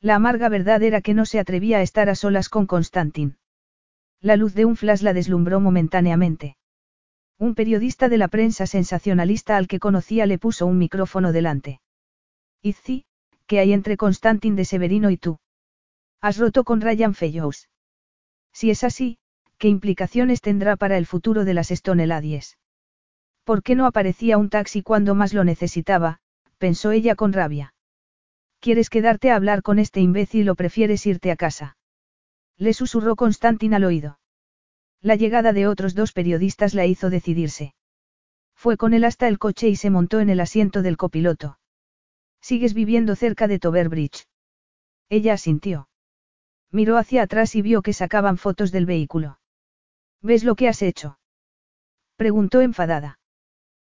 La 0.00 0.14
amarga 0.14 0.48
verdad 0.48 0.82
era 0.82 1.02
que 1.02 1.12
no 1.12 1.26
se 1.26 1.38
atrevía 1.38 1.76
a 1.76 1.82
estar 1.82 2.08
a 2.08 2.14
solas 2.14 2.48
con 2.48 2.66
Constantin. 2.66 3.36
La 4.22 4.36
luz 4.36 4.54
de 4.54 4.64
un 4.64 4.76
flash 4.76 5.02
la 5.02 5.12
deslumbró 5.12 5.60
momentáneamente. 5.60 6.56
Un 7.38 7.54
periodista 7.54 8.08
de 8.08 8.16
la 8.16 8.28
prensa 8.28 8.66
sensacionalista 8.66 9.58
al 9.58 9.68
que 9.68 9.78
conocía 9.78 10.24
le 10.24 10.38
puso 10.38 10.64
un 10.64 10.78
micrófono 10.78 11.32
delante. 11.32 11.82
Izzy, 12.62 13.04
¿qué 13.46 13.58
hay 13.58 13.74
entre 13.74 13.98
Constantin 13.98 14.56
de 14.56 14.64
Severino 14.64 15.10
y 15.10 15.18
tú? 15.18 15.38
Has 16.22 16.38
roto 16.38 16.64
con 16.64 16.80
Ryan 16.80 17.12
Fellows. 17.14 17.68
Si 18.54 18.70
es 18.70 18.84
así, 18.84 19.18
¿qué 19.58 19.68
implicaciones 19.68 20.40
tendrá 20.40 20.76
para 20.76 20.96
el 20.96 21.04
futuro 21.04 21.44
de 21.44 21.52
las 21.52 21.70
Stone 21.70 22.06
Ladies? 22.06 22.56
¿Por 23.44 23.62
qué 23.62 23.74
no 23.74 23.84
aparecía 23.84 24.38
un 24.38 24.48
taxi 24.48 24.82
cuando 24.82 25.14
más 25.14 25.34
lo 25.34 25.44
necesitaba? 25.44 26.20
Pensó 26.58 26.92
ella 26.92 27.14
con 27.14 27.32
rabia. 27.32 27.74
¿Quieres 28.60 28.90
quedarte 28.90 29.30
a 29.30 29.36
hablar 29.36 29.62
con 29.62 29.78
este 29.78 30.00
imbécil 30.00 30.48
o 30.48 30.54
prefieres 30.54 31.06
irte 31.06 31.30
a 31.30 31.36
casa? 31.36 31.76
Le 32.56 32.72
susurró 32.72 33.16
Constantin 33.16 33.74
al 33.74 33.84
oído. 33.84 34.18
La 35.02 35.14
llegada 35.14 35.52
de 35.52 35.66
otros 35.66 35.94
dos 35.94 36.12
periodistas 36.12 36.74
la 36.74 36.86
hizo 36.86 37.10
decidirse. 37.10 37.74
Fue 38.54 38.76
con 38.76 38.94
él 38.94 39.04
hasta 39.04 39.28
el 39.28 39.38
coche 39.38 39.68
y 39.68 39.76
se 39.76 39.90
montó 39.90 40.20
en 40.20 40.30
el 40.30 40.40
asiento 40.40 40.82
del 40.82 40.96
copiloto. 40.96 41.58
¿Sigues 42.40 42.74
viviendo 42.74 43.14
cerca 43.14 43.46
de 43.46 43.58
Tober 43.58 43.88
Bridge? 43.88 44.26
Ella 45.08 45.34
asintió. 45.34 45.88
Miró 46.72 46.96
hacia 46.96 47.22
atrás 47.22 47.54
y 47.54 47.62
vio 47.62 47.82
que 47.82 47.92
sacaban 47.92 48.38
fotos 48.38 48.72
del 48.72 48.86
vehículo. 48.86 49.38
¿Ves 50.22 50.42
lo 50.42 50.54
que 50.56 50.68
has 50.68 50.82
hecho? 50.82 51.18
Preguntó 52.16 52.62
enfadada. 52.62 53.18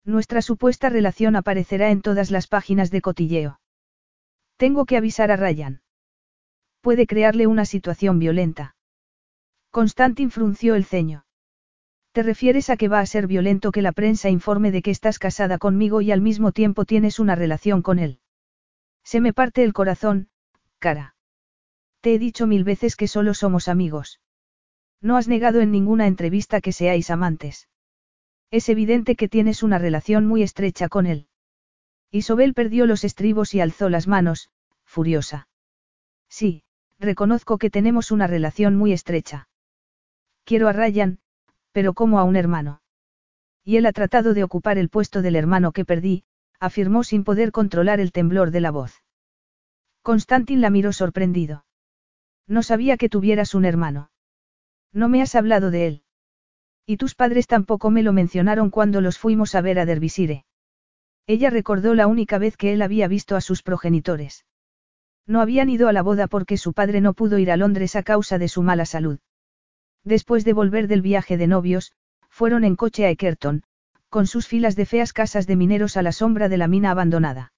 Nuestra 0.04 0.41
supuesta 0.41 0.89
relación 0.89 1.36
aparecerá 1.36 1.91
en 1.91 2.02
todas 2.02 2.32
las 2.32 2.47
páginas 2.47 2.89
de 2.89 3.02
cotilleo. 3.02 3.60
Tengo 4.58 4.86
que 4.86 4.97
avisar 4.97 5.32
a 5.32 5.36
Ryan. 5.36 5.82
Puede 6.82 7.06
crearle 7.06 7.45
una 7.45 7.66
situación 7.66 8.18
violenta. 8.18 8.76
Constantin 9.70 10.32
frunció 10.32 10.76
el 10.76 10.86
ceño. 10.86 11.26
¿Te 12.12 12.24
refieres 12.24 12.70
a 12.70 12.78
que 12.78 12.89
va 12.89 12.99
a 12.99 13.06
ser 13.06 13.28
violento 13.28 13.72
que 13.72 13.82
la 13.82 13.93
prensa 13.93 14.30
informe 14.30 14.72
de 14.72 14.82
que 14.82 14.91
estás 14.91 15.18
casada 15.18 15.58
conmigo 15.58 16.02
y 16.02 16.12
al 16.12 16.20
mismo 16.20 16.52
tiempo 16.52 16.84
tienes 16.84 17.20
una 17.20 17.36
relación 17.36 17.82
con 17.82 17.99
él? 17.99 18.20
Se 19.04 19.22
me 19.22 19.34
parte 19.34 19.64
el 19.64 19.72
corazón, 19.72 20.30
cara. 20.80 21.16
Te 22.02 22.16
he 22.16 22.20
dicho 22.20 22.47
mil 22.47 22.64
veces 22.64 22.95
que 22.95 23.08
solo 23.08 23.34
somos 23.34 23.68
amigos. 23.68 24.20
No 24.99 25.16
has 25.16 25.28
negado 25.28 25.62
en 25.62 25.72
ninguna 25.72 26.08
entrevista 26.08 26.60
que 26.60 26.74
seáis 26.74 27.10
amantes. 27.10 27.70
Es 28.52 28.68
evidente 28.68 29.16
que 29.16 29.30
tienes 29.30 29.64
una 29.64 29.78
relación 29.78 30.28
muy 30.28 30.43
estrecha 30.43 30.89
con 30.89 31.06
él. 31.06 31.28
Isobel 32.12 32.54
perdió 32.54 32.86
los 32.86 33.06
estribos 33.06 33.54
y 33.54 33.62
alzó 33.62 33.89
las 33.89 34.08
manos, 34.10 34.49
furiosa. 34.84 35.47
Sí, 36.30 36.64
reconozco 36.99 37.58
que 37.58 37.70
tenemos 37.70 38.12
una 38.12 38.28
relación 38.28 38.76
muy 38.76 38.91
estrecha. 38.91 39.47
Quiero 40.43 40.68
a 40.68 40.74
Ryan, 40.74 41.20
pero 41.72 41.93
como 41.93 42.20
a 42.20 42.26
un 42.26 42.36
hermano. 42.36 42.82
Y 43.64 43.78
él 43.78 43.86
ha 43.86 43.93
tratado 43.93 44.34
de 44.34 44.43
ocupar 44.43 44.78
el 44.78 44.89
puesto 44.89 45.22
del 45.22 45.38
hermano 45.38 45.72
que 45.72 45.86
perdí, 45.86 46.26
afirmó 46.60 47.06
sin 47.06 47.24
poder 47.24 47.54
controlar 47.54 48.02
el 48.02 48.12
temblor 48.12 48.52
de 48.52 48.60
la 48.60 48.72
voz. 48.72 49.02
Constantin 50.02 50.60
la 50.60 50.70
miró 50.70 50.91
sorprendido. 50.91 51.66
No 52.47 52.64
sabía 52.64 52.97
que 52.97 53.08
tuvieras 53.08 53.56
un 53.56 53.64
hermano. 53.64 54.12
No 54.91 55.08
me 55.08 55.22
has 55.22 55.36
hablado 55.36 55.72
de 55.72 55.88
él. 55.88 56.04
Y 56.86 56.97
tus 56.97 57.15
padres 57.15 57.47
tampoco 57.47 57.89
me 57.91 58.03
lo 58.03 58.13
mencionaron 58.13 58.69
cuando 58.69 59.01
los 59.01 59.17
fuimos 59.17 59.55
a 59.55 59.61
ver 59.61 59.79
a 59.79 59.86
Dervisire. 59.86 60.45
Ella 61.27 61.49
recordó 61.49 61.93
la 61.93 62.07
única 62.07 62.38
vez 62.38 62.57
que 62.57 62.73
él 62.73 62.82
había 62.82 63.07
visto 63.07 63.36
a 63.36 63.41
sus 63.41 63.63
progenitores. 63.63 64.45
No 65.27 65.41
habían 65.41 65.69
ido 65.69 65.88
a 65.88 65.93
la 65.93 66.01
boda 66.01 66.27
porque 66.27 66.57
su 66.57 66.73
padre 66.73 66.99
no 66.99 67.13
pudo 67.13 67.38
ir 67.38 67.51
a 67.51 67.57
Londres 67.57 67.95
a 67.95 68.03
causa 68.03 68.38
de 68.38 68.47
su 68.47 68.63
mala 68.63 68.86
salud. 68.86 69.19
Después 70.03 70.43
de 70.45 70.53
volver 70.53 70.88
del 70.88 71.01
viaje 71.01 71.38
de 71.38 71.47
novios, 71.47 71.93
fueron 72.29 72.63
en 72.63 72.75
coche 72.75 73.05
a 73.05 73.09
Ekerton, 73.11 73.63
con 74.09 74.27
sus 74.27 74.47
filas 74.47 74.75
de 74.75 74.86
feas 74.86 75.13
casas 75.13 75.47
de 75.47 75.55
mineros 75.55 75.95
a 75.95 76.01
la 76.01 76.11
sombra 76.11 76.49
de 76.49 76.57
la 76.57 76.67
mina 76.67 76.91
abandonada. 76.91 77.53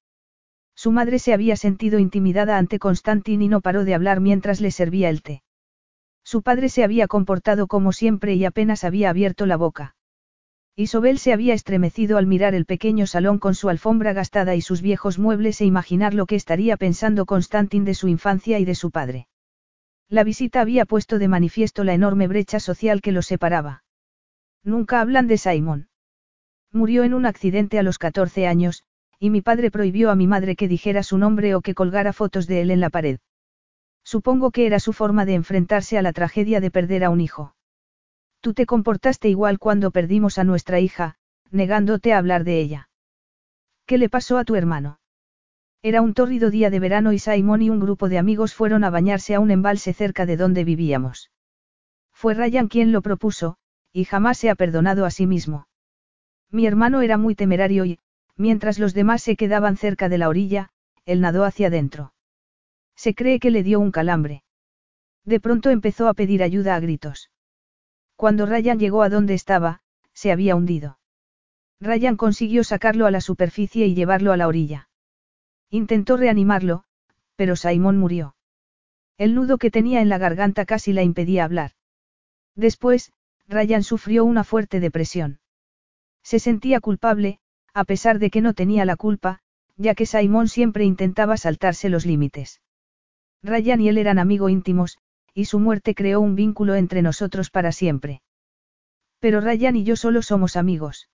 Su 0.75 0.91
madre 0.91 1.19
se 1.19 1.33
había 1.33 1.55
sentido 1.55 1.99
intimidada 1.99 2.57
ante 2.57 2.79
Constantin 2.79 3.41
y 3.41 3.47
no 3.47 3.61
paró 3.61 3.85
de 3.85 3.95
hablar 3.95 4.19
mientras 4.19 4.59
le 4.59 4.71
servía 4.71 5.09
el 5.09 5.21
té. 5.21 5.43
Su 6.23 6.41
padre 6.41 6.69
se 6.69 6.83
había 6.83 7.07
comportado 7.07 7.67
como 7.67 7.91
siempre 7.91 8.33
y 8.33 8.45
apenas 8.45 8.83
había 8.83 9.09
abierto 9.09 9.45
la 9.45 9.57
boca. 9.57 9.95
Isobel 10.75 11.19
se 11.19 11.33
había 11.33 11.53
estremecido 11.53 12.17
al 12.17 12.25
mirar 12.25 12.55
el 12.55 12.65
pequeño 12.65 13.05
salón 13.05 13.37
con 13.37 13.53
su 13.53 13.69
alfombra 13.69 14.13
gastada 14.13 14.55
y 14.55 14.61
sus 14.61 14.81
viejos 14.81 15.19
muebles 15.19 15.61
e 15.61 15.65
imaginar 15.65 16.15
lo 16.15 16.25
que 16.25 16.35
estaría 16.35 16.77
pensando 16.77 17.27
Constantin 17.27 17.85
de 17.85 17.93
su 17.93 18.07
infancia 18.07 18.57
y 18.57 18.65
de 18.65 18.73
su 18.73 18.89
padre. 18.89 19.27
La 20.09 20.23
visita 20.23 20.61
había 20.61 20.85
puesto 20.85 21.19
de 21.19 21.27
manifiesto 21.27 21.83
la 21.83 21.93
enorme 21.93 22.27
brecha 22.27 22.59
social 22.59 23.01
que 23.01 23.11
los 23.11 23.27
separaba. 23.27 23.83
Nunca 24.63 25.01
hablan 25.01 25.27
de 25.27 25.37
Simon. 25.37 25.89
Murió 26.71 27.03
en 27.03 27.13
un 27.13 27.27
accidente 27.27 27.77
a 27.77 27.83
los 27.83 27.99
14 27.99 28.47
años, 28.47 28.83
y 29.19 29.29
mi 29.29 29.41
padre 29.41 29.69
prohibió 29.69 30.09
a 30.09 30.15
mi 30.15 30.25
madre 30.25 30.55
que 30.55 30.67
dijera 30.67 31.03
su 31.03 31.19
nombre 31.19 31.53
o 31.53 31.61
que 31.61 31.75
colgara 31.75 32.13
fotos 32.13 32.47
de 32.47 32.61
él 32.61 32.71
en 32.71 32.79
la 32.79 32.89
pared. 32.89 33.19
Supongo 34.03 34.51
que 34.51 34.65
era 34.65 34.79
su 34.79 34.93
forma 34.93 35.25
de 35.25 35.33
enfrentarse 35.33 35.97
a 35.97 36.01
la 36.01 36.13
tragedia 36.13 36.59
de 36.59 36.71
perder 36.71 37.03
a 37.03 37.09
un 37.09 37.21
hijo. 37.21 37.55
Tú 38.41 38.53
te 38.53 38.65
comportaste 38.65 39.29
igual 39.29 39.59
cuando 39.59 39.91
perdimos 39.91 40.37
a 40.37 40.43
nuestra 40.43 40.79
hija, 40.79 41.15
negándote 41.49 42.13
a 42.13 42.17
hablar 42.17 42.43
de 42.43 42.59
ella. 42.59 42.89
¿Qué 43.85 43.97
le 43.97 44.09
pasó 44.09 44.37
a 44.37 44.43
tu 44.43 44.55
hermano? 44.55 44.99
Era 45.81 46.01
un 46.01 46.13
tórrido 46.13 46.49
día 46.49 46.69
de 46.69 46.79
verano 46.79 47.11
y 47.11 47.19
Simon 47.19 47.61
y 47.61 47.69
un 47.69 47.79
grupo 47.79 48.07
de 48.07 48.17
amigos 48.17 48.53
fueron 48.53 48.83
a 48.83 48.89
bañarse 48.89 49.35
a 49.35 49.39
un 49.39 49.51
embalse 49.51 49.93
cerca 49.93 50.25
de 50.25 50.37
donde 50.37 50.63
vivíamos. 50.63 51.31
Fue 52.13 52.33
Ryan 52.33 52.69
quien 52.69 52.91
lo 52.93 53.01
propuso, 53.01 53.57
y 53.91 54.05
jamás 54.05 54.37
se 54.37 54.49
ha 54.49 54.55
perdonado 54.55 55.05
a 55.05 55.11
sí 55.11 55.27
mismo. 55.27 55.67
Mi 56.49 56.65
hermano 56.67 57.01
era 57.01 57.17
muy 57.17 57.35
temerario 57.35 57.83
y, 57.83 57.99
mientras 58.37 58.79
los 58.79 58.93
demás 58.93 59.21
se 59.21 59.35
quedaban 59.35 59.75
cerca 59.75 60.07
de 60.07 60.17
la 60.17 60.29
orilla, 60.29 60.69
él 61.05 61.19
nadó 61.19 61.43
hacia 61.43 61.67
adentro. 61.67 62.12
Se 62.95 63.15
cree 63.15 63.39
que 63.39 63.51
le 63.51 63.63
dio 63.63 63.79
un 63.79 63.91
calambre. 63.91 64.43
De 65.25 65.39
pronto 65.39 65.69
empezó 65.69 66.07
a 66.07 66.13
pedir 66.13 66.43
ayuda 66.43 66.75
a 66.75 66.79
gritos. 66.79 67.31
Cuando 68.15 68.45
Ryan 68.45 68.79
llegó 68.79 69.03
a 69.03 69.09
donde 69.09 69.33
estaba, 69.33 69.81
se 70.13 70.31
había 70.31 70.55
hundido. 70.55 70.99
Ryan 71.79 72.15
consiguió 72.15 72.63
sacarlo 72.63 73.05
a 73.05 73.11
la 73.11 73.21
superficie 73.21 73.87
y 73.87 73.95
llevarlo 73.95 74.31
a 74.31 74.37
la 74.37 74.47
orilla. 74.47 74.89
Intentó 75.69 76.17
reanimarlo, 76.17 76.83
pero 77.35 77.55
Simon 77.55 77.97
murió. 77.97 78.35
El 79.17 79.35
nudo 79.35 79.57
que 79.57 79.71
tenía 79.71 80.01
en 80.01 80.09
la 80.09 80.17
garganta 80.17 80.65
casi 80.65 80.93
la 80.93 81.03
impedía 81.03 81.43
hablar. 81.43 81.71
Después, 82.55 83.11
Ryan 83.47 83.83
sufrió 83.83 84.23
una 84.23 84.43
fuerte 84.43 84.79
depresión. 84.79 85.39
Se 86.23 86.39
sentía 86.39 86.79
culpable, 86.79 87.39
a 87.73 87.83
pesar 87.83 88.19
de 88.19 88.29
que 88.29 88.41
no 88.41 88.53
tenía 88.53 88.85
la 88.85 88.95
culpa, 88.95 89.39
ya 89.75 89.95
que 89.95 90.05
Simon 90.05 90.47
siempre 90.47 90.85
intentaba 90.85 91.37
saltarse 91.37 91.89
los 91.89 92.05
límites. 92.05 92.61
Ryan 93.43 93.81
y 93.81 93.89
él 93.89 93.97
eran 93.97 94.19
amigos 94.19 94.51
íntimos, 94.51 94.97
y 95.33 95.45
su 95.45 95.59
muerte 95.59 95.93
creó 95.93 96.21
un 96.21 96.35
vínculo 96.35 96.75
entre 96.75 97.01
nosotros 97.01 97.49
para 97.49 97.71
siempre. 97.71 98.21
Pero 99.19 99.41
Ryan 99.41 99.75
y 99.75 99.83
yo 99.83 99.95
solo 99.95 100.21
somos 100.21 100.55
amigos. 100.55 101.09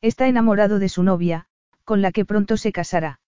Está 0.00 0.26
enamorado 0.28 0.78
de 0.78 0.88
su 0.88 1.02
novia, 1.02 1.46
con 1.84 2.02
la 2.02 2.12
que 2.12 2.24
pronto 2.24 2.56
se 2.56 2.72
casará. 2.72 3.20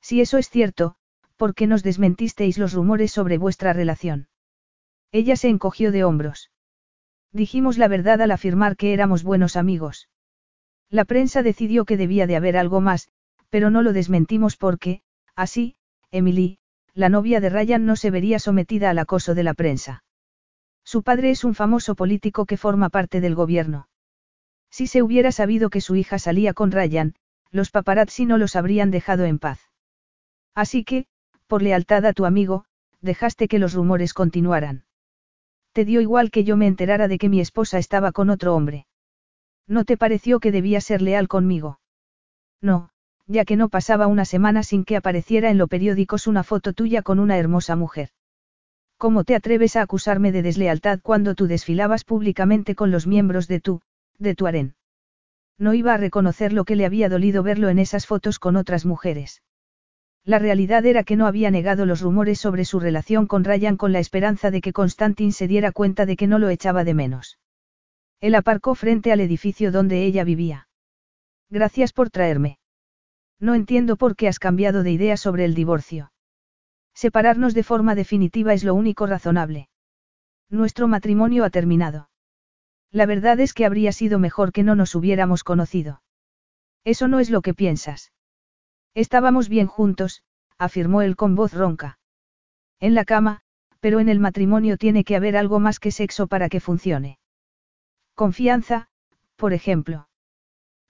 Si 0.00 0.20
eso 0.20 0.38
es 0.38 0.50
cierto, 0.50 0.96
¿por 1.36 1.54
qué 1.54 1.66
nos 1.66 1.82
desmentisteis 1.82 2.58
los 2.58 2.72
rumores 2.72 3.12
sobre 3.12 3.38
vuestra 3.38 3.72
relación? 3.72 4.28
Ella 5.12 5.36
se 5.36 5.48
encogió 5.48 5.92
de 5.92 6.04
hombros. 6.04 6.50
Dijimos 7.32 7.78
la 7.78 7.88
verdad 7.88 8.20
al 8.20 8.30
afirmar 8.30 8.76
que 8.76 8.92
éramos 8.92 9.22
buenos 9.22 9.56
amigos. 9.56 10.08
La 10.90 11.04
prensa 11.04 11.42
decidió 11.42 11.84
que 11.84 11.96
debía 11.96 12.26
de 12.26 12.36
haber 12.36 12.56
algo 12.56 12.80
más, 12.80 13.08
pero 13.48 13.70
no 13.70 13.82
lo 13.82 13.92
desmentimos 13.92 14.56
porque, 14.56 15.02
así, 15.34 15.76
Emily, 16.10 16.58
la 16.94 17.08
novia 17.08 17.40
de 17.40 17.50
Ryan 17.50 17.84
no 17.86 17.96
se 17.96 18.10
vería 18.10 18.38
sometida 18.38 18.90
al 18.90 18.98
acoso 18.98 19.34
de 19.34 19.42
la 19.42 19.54
prensa. 19.54 20.04
Su 20.84 21.02
padre 21.02 21.30
es 21.30 21.44
un 21.44 21.54
famoso 21.54 21.94
político 21.94 22.46
que 22.46 22.56
forma 22.56 22.88
parte 22.88 23.20
del 23.20 23.34
gobierno. 23.34 23.88
Si 24.70 24.86
se 24.86 25.02
hubiera 25.02 25.32
sabido 25.32 25.70
que 25.70 25.80
su 25.80 25.96
hija 25.96 26.18
salía 26.18 26.54
con 26.54 26.70
Ryan, 26.70 27.14
los 27.50 27.70
paparazzi 27.70 28.26
no 28.26 28.38
los 28.38 28.56
habrían 28.56 28.90
dejado 28.90 29.24
en 29.24 29.38
paz. 29.38 29.60
Así 30.54 30.84
que, 30.84 31.06
por 31.46 31.62
lealtad 31.62 32.04
a 32.06 32.12
tu 32.12 32.26
amigo, 32.26 32.64
dejaste 33.00 33.48
que 33.48 33.58
los 33.58 33.74
rumores 33.74 34.14
continuaran. 34.14 34.84
Te 35.72 35.84
dio 35.84 36.00
igual 36.00 36.30
que 36.30 36.44
yo 36.44 36.56
me 36.56 36.66
enterara 36.66 37.08
de 37.08 37.18
que 37.18 37.28
mi 37.28 37.40
esposa 37.40 37.78
estaba 37.78 38.12
con 38.12 38.30
otro 38.30 38.54
hombre. 38.54 38.86
¿No 39.66 39.84
te 39.84 39.96
pareció 39.96 40.40
que 40.40 40.52
debía 40.52 40.80
ser 40.80 41.02
leal 41.02 41.26
conmigo? 41.26 41.80
No, 42.60 42.90
ya 43.26 43.44
que 43.44 43.56
no 43.56 43.68
pasaba 43.68 44.06
una 44.06 44.24
semana 44.24 44.62
sin 44.62 44.84
que 44.84 44.96
apareciera 44.96 45.50
en 45.50 45.58
los 45.58 45.68
periódicos 45.68 46.26
una 46.26 46.42
foto 46.42 46.72
tuya 46.72 47.02
con 47.02 47.18
una 47.18 47.38
hermosa 47.38 47.76
mujer. 47.76 48.10
¿Cómo 48.98 49.24
te 49.24 49.34
atreves 49.34 49.76
a 49.76 49.82
acusarme 49.82 50.32
de 50.32 50.42
deslealtad 50.42 51.00
cuando 51.02 51.34
tú 51.34 51.46
desfilabas 51.46 52.04
públicamente 52.04 52.74
con 52.74 52.90
los 52.90 53.06
miembros 53.06 53.48
de 53.48 53.60
tu, 53.60 53.80
de 54.18 54.34
tu 54.34 54.46
harén? 54.46 54.74
No 55.58 55.74
iba 55.74 55.94
a 55.94 55.96
reconocer 55.96 56.52
lo 56.52 56.64
que 56.64 56.76
le 56.76 56.86
había 56.86 57.08
dolido 57.08 57.42
verlo 57.42 57.68
en 57.68 57.78
esas 57.78 58.06
fotos 58.06 58.38
con 58.38 58.56
otras 58.56 58.84
mujeres. 58.84 59.42
La 60.24 60.38
realidad 60.38 60.86
era 60.86 61.04
que 61.04 61.16
no 61.16 61.26
había 61.26 61.50
negado 61.50 61.84
los 61.84 62.00
rumores 62.00 62.40
sobre 62.40 62.64
su 62.64 62.80
relación 62.80 63.26
con 63.26 63.44
Ryan 63.44 63.76
con 63.76 63.92
la 63.92 63.98
esperanza 63.98 64.50
de 64.50 64.60
que 64.60 64.72
Constantin 64.72 65.32
se 65.32 65.48
diera 65.48 65.70
cuenta 65.70 66.06
de 66.06 66.16
que 66.16 66.26
no 66.26 66.38
lo 66.38 66.48
echaba 66.48 66.82
de 66.82 66.94
menos. 66.94 67.38
Él 68.20 68.34
aparcó 68.34 68.74
frente 68.74 69.12
al 69.12 69.20
edificio 69.20 69.70
donde 69.70 70.04
ella 70.04 70.24
vivía. 70.24 70.68
Gracias 71.50 71.92
por 71.92 72.08
traerme. 72.08 72.58
No 73.40 73.54
entiendo 73.54 73.96
por 73.96 74.16
qué 74.16 74.28
has 74.28 74.38
cambiado 74.38 74.82
de 74.82 74.92
idea 74.92 75.16
sobre 75.16 75.44
el 75.44 75.54
divorcio. 75.54 76.12
Separarnos 76.94 77.54
de 77.54 77.64
forma 77.64 77.94
definitiva 77.94 78.54
es 78.54 78.64
lo 78.64 78.74
único 78.74 79.06
razonable. 79.06 79.68
Nuestro 80.48 80.86
matrimonio 80.88 81.44
ha 81.44 81.50
terminado. 81.50 82.08
La 82.92 83.06
verdad 83.06 83.40
es 83.40 83.54
que 83.54 83.66
habría 83.66 83.90
sido 83.90 84.18
mejor 84.18 84.52
que 84.52 84.62
no 84.62 84.76
nos 84.76 84.94
hubiéramos 84.94 85.42
conocido. 85.42 86.02
Eso 86.84 87.08
no 87.08 87.18
es 87.18 87.30
lo 87.30 87.42
que 87.42 87.54
piensas. 87.54 88.12
Estábamos 88.94 89.48
bien 89.48 89.66
juntos, 89.66 90.22
afirmó 90.58 91.02
él 91.02 91.16
con 91.16 91.34
voz 91.34 91.52
ronca. 91.52 91.98
En 92.78 92.94
la 92.94 93.04
cama, 93.04 93.40
pero 93.80 93.98
en 93.98 94.08
el 94.08 94.20
matrimonio 94.20 94.76
tiene 94.76 95.02
que 95.02 95.16
haber 95.16 95.36
algo 95.36 95.58
más 95.58 95.80
que 95.80 95.90
sexo 95.90 96.28
para 96.28 96.48
que 96.48 96.60
funcione. 96.60 97.18
Confianza, 98.14 98.88
por 99.36 99.52
ejemplo. 99.52 100.08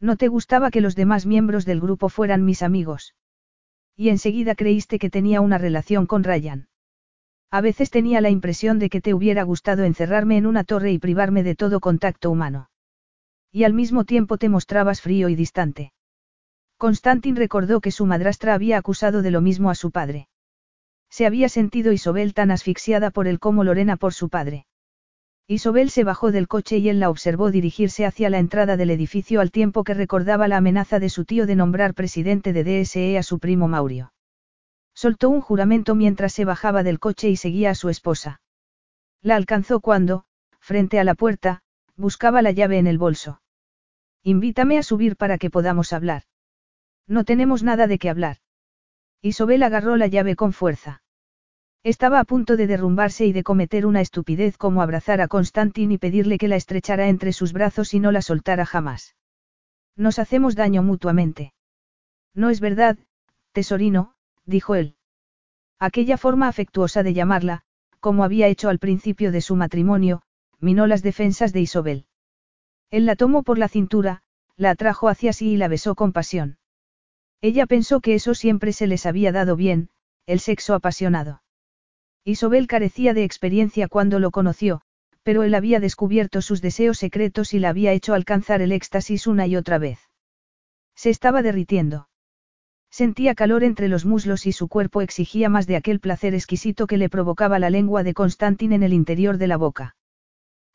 No 0.04 0.16
te 0.16 0.28
gustaba 0.28 0.70
que 0.70 0.82
los 0.82 0.96
demás 0.96 1.24
miembros 1.24 1.64
del 1.64 1.80
grupo 1.80 2.10
fueran 2.10 2.44
mis 2.44 2.62
amigos. 2.62 3.14
Y 3.96 4.10
enseguida 4.10 4.54
creíste 4.54 4.98
que 4.98 5.08
tenía 5.08 5.40
una 5.40 5.56
relación 5.56 6.04
con 6.04 6.24
Ryan. 6.24 6.68
A 7.50 7.62
veces 7.62 7.88
tenía 7.88 8.20
la 8.20 8.28
impresión 8.28 8.78
de 8.78 8.90
que 8.90 9.00
te 9.00 9.14
hubiera 9.14 9.44
gustado 9.44 9.82
encerrarme 9.82 10.36
en 10.36 10.44
una 10.44 10.62
torre 10.62 10.92
y 10.92 10.98
privarme 10.98 11.42
de 11.42 11.54
todo 11.54 11.80
contacto 11.80 12.30
humano. 12.30 12.68
Y 13.50 13.64
al 13.64 13.72
mismo 13.72 14.04
tiempo 14.04 14.36
te 14.36 14.50
mostrabas 14.50 15.00
frío 15.00 15.30
y 15.30 15.36
distante. 15.36 15.94
Constantin 16.76 17.34
recordó 17.34 17.80
que 17.80 17.90
su 17.90 18.04
madrastra 18.04 18.52
había 18.52 18.76
acusado 18.76 19.22
de 19.22 19.30
lo 19.30 19.40
mismo 19.40 19.70
a 19.70 19.74
su 19.74 19.90
padre. 19.90 20.28
Se 21.08 21.24
había 21.24 21.48
sentido 21.48 21.92
Isobel 21.92 22.34
tan 22.34 22.50
asfixiada 22.50 23.10
por 23.10 23.26
él 23.26 23.40
como 23.40 23.64
Lorena 23.64 23.96
por 23.96 24.12
su 24.12 24.28
padre. 24.28 24.66
Isobel 25.46 25.90
se 25.90 26.04
bajó 26.04 26.32
del 26.32 26.48
coche 26.48 26.78
y 26.78 26.88
él 26.88 27.00
la 27.00 27.10
observó 27.10 27.50
dirigirse 27.50 28.06
hacia 28.06 28.30
la 28.30 28.38
entrada 28.38 28.78
del 28.78 28.90
edificio 28.90 29.42
al 29.42 29.50
tiempo 29.50 29.84
que 29.84 29.92
recordaba 29.92 30.48
la 30.48 30.56
amenaza 30.56 30.98
de 30.98 31.10
su 31.10 31.26
tío 31.26 31.46
de 31.46 31.54
nombrar 31.54 31.92
presidente 31.92 32.54
de 32.54 32.64
DSE 32.64 33.18
a 33.18 33.22
su 33.22 33.38
primo 33.38 33.68
Maurio. 33.68 34.14
Soltó 34.94 35.28
un 35.28 35.42
juramento 35.42 35.94
mientras 35.94 36.32
se 36.32 36.46
bajaba 36.46 36.82
del 36.82 36.98
coche 36.98 37.28
y 37.28 37.36
seguía 37.36 37.70
a 37.70 37.74
su 37.74 37.90
esposa. 37.90 38.40
La 39.20 39.36
alcanzó 39.36 39.80
cuando, 39.80 40.24
frente 40.60 40.98
a 40.98 41.04
la 41.04 41.14
puerta, 41.14 41.62
buscaba 41.94 42.40
la 42.40 42.52
llave 42.52 42.78
en 42.78 42.86
el 42.86 42.96
bolso. 42.96 43.42
Invítame 44.22 44.78
a 44.78 44.82
subir 44.82 45.16
para 45.16 45.36
que 45.36 45.50
podamos 45.50 45.92
hablar. 45.92 46.22
No 47.06 47.24
tenemos 47.24 47.62
nada 47.62 47.86
de 47.86 47.98
qué 47.98 48.08
hablar. 48.08 48.38
Isobel 49.20 49.62
agarró 49.62 49.96
la 49.96 50.06
llave 50.06 50.36
con 50.36 50.54
fuerza. 50.54 51.03
Estaba 51.84 52.18
a 52.18 52.24
punto 52.24 52.56
de 52.56 52.66
derrumbarse 52.66 53.26
y 53.26 53.34
de 53.34 53.42
cometer 53.42 53.84
una 53.84 54.00
estupidez 54.00 54.56
como 54.56 54.80
abrazar 54.80 55.20
a 55.20 55.28
Constantin 55.28 55.92
y 55.92 55.98
pedirle 55.98 56.38
que 56.38 56.48
la 56.48 56.56
estrechara 56.56 57.08
entre 57.08 57.34
sus 57.34 57.52
brazos 57.52 57.92
y 57.92 58.00
no 58.00 58.10
la 58.10 58.22
soltara 58.22 58.64
jamás. 58.64 59.16
Nos 59.94 60.18
hacemos 60.18 60.56
daño 60.56 60.82
mutuamente. 60.82 61.52
No 62.34 62.48
es 62.48 62.60
verdad, 62.60 62.96
tesorino, 63.52 64.14
dijo 64.46 64.74
él. 64.76 64.96
Aquella 65.78 66.16
forma 66.16 66.48
afectuosa 66.48 67.02
de 67.02 67.12
llamarla, 67.12 67.64
como 68.00 68.24
había 68.24 68.48
hecho 68.48 68.70
al 68.70 68.78
principio 68.78 69.30
de 69.30 69.42
su 69.42 69.54
matrimonio, 69.54 70.22
minó 70.60 70.86
las 70.86 71.02
defensas 71.02 71.52
de 71.52 71.60
Isobel. 71.60 72.06
Él 72.90 73.04
la 73.04 73.14
tomó 73.14 73.42
por 73.42 73.58
la 73.58 73.68
cintura, 73.68 74.22
la 74.56 74.70
atrajo 74.70 75.10
hacia 75.10 75.34
sí 75.34 75.50
y 75.50 75.56
la 75.58 75.68
besó 75.68 75.94
con 75.94 76.12
pasión. 76.12 76.56
Ella 77.42 77.66
pensó 77.66 78.00
que 78.00 78.14
eso 78.14 78.34
siempre 78.34 78.72
se 78.72 78.86
les 78.86 79.04
había 79.04 79.32
dado 79.32 79.54
bien, 79.54 79.90
el 80.24 80.40
sexo 80.40 80.72
apasionado. 80.74 81.43
Isobel 82.24 82.66
carecía 82.66 83.12
de 83.12 83.22
experiencia 83.22 83.86
cuando 83.86 84.18
lo 84.18 84.30
conoció, 84.30 84.80
pero 85.22 85.42
él 85.42 85.54
había 85.54 85.78
descubierto 85.78 86.40
sus 86.40 86.62
deseos 86.62 86.98
secretos 86.98 87.52
y 87.52 87.58
la 87.58 87.68
había 87.68 87.92
hecho 87.92 88.14
alcanzar 88.14 88.62
el 88.62 88.72
éxtasis 88.72 89.26
una 89.26 89.46
y 89.46 89.56
otra 89.56 89.78
vez. 89.78 89.98
Se 90.94 91.10
estaba 91.10 91.42
derritiendo. 91.42 92.08
Sentía 92.90 93.34
calor 93.34 93.64
entre 93.64 93.88
los 93.88 94.04
muslos 94.04 94.46
y 94.46 94.52
su 94.52 94.68
cuerpo 94.68 95.02
exigía 95.02 95.48
más 95.48 95.66
de 95.66 95.76
aquel 95.76 96.00
placer 96.00 96.34
exquisito 96.34 96.86
que 96.86 96.96
le 96.96 97.08
provocaba 97.08 97.58
la 97.58 97.68
lengua 97.68 98.04
de 98.04 98.14
Constantin 98.14 98.72
en 98.72 98.82
el 98.82 98.92
interior 98.92 99.36
de 99.36 99.48
la 99.48 99.56
boca. 99.56 99.96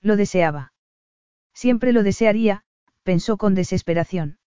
Lo 0.01 0.17
deseaba. 0.17 0.73
Siempre 1.53 1.93
lo 1.93 2.03
desearía, 2.03 2.63
pensó 3.03 3.37
con 3.37 3.55
desesperación. 3.55 4.37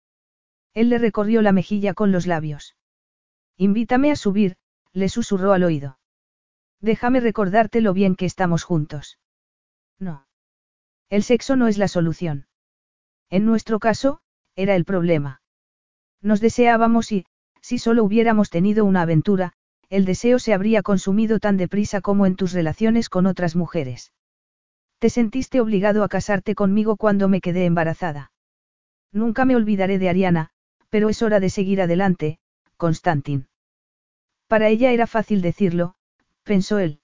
Él 0.74 0.88
le 0.88 0.98
recorrió 0.98 1.42
la 1.42 1.52
mejilla 1.52 1.94
con 1.94 2.12
los 2.12 2.26
labios. 2.26 2.76
Invítame 3.56 4.10
a 4.10 4.16
subir, 4.16 4.56
le 4.92 5.08
susurró 5.08 5.52
al 5.52 5.64
oído. 5.64 5.98
Déjame 6.82 7.20
recordarte 7.20 7.80
lo 7.80 7.94
bien 7.94 8.16
que 8.16 8.26
estamos 8.26 8.64
juntos. 8.64 9.18
No. 10.00 10.26
El 11.08 11.22
sexo 11.22 11.54
no 11.54 11.68
es 11.68 11.78
la 11.78 11.86
solución. 11.86 12.46
En 13.30 13.46
nuestro 13.46 13.78
caso, 13.78 14.20
era 14.56 14.74
el 14.74 14.84
problema. 14.84 15.40
Nos 16.20 16.40
deseábamos 16.40 17.12
y, 17.12 17.24
si 17.60 17.78
solo 17.78 18.02
hubiéramos 18.02 18.50
tenido 18.50 18.84
una 18.84 19.02
aventura, 19.02 19.52
el 19.90 20.04
deseo 20.04 20.40
se 20.40 20.54
habría 20.54 20.82
consumido 20.82 21.38
tan 21.38 21.56
deprisa 21.56 22.00
como 22.00 22.26
en 22.26 22.34
tus 22.34 22.52
relaciones 22.52 23.08
con 23.08 23.26
otras 23.26 23.54
mujeres. 23.54 24.12
Te 24.98 25.08
sentiste 25.08 25.60
obligado 25.60 26.02
a 26.02 26.08
casarte 26.08 26.54
conmigo 26.54 26.96
cuando 26.96 27.28
me 27.28 27.40
quedé 27.40 27.64
embarazada. 27.64 28.32
Nunca 29.12 29.44
me 29.44 29.54
olvidaré 29.54 29.98
de 29.98 30.08
Ariana, 30.08 30.50
pero 30.90 31.08
es 31.10 31.22
hora 31.22 31.38
de 31.38 31.50
seguir 31.50 31.80
adelante, 31.80 32.38
Constantin. 32.76 33.46
Para 34.48 34.68
ella 34.68 34.90
era 34.92 35.06
fácil 35.06 35.42
decirlo, 35.42 35.94
pensó 36.44 36.78
él. 36.78 37.00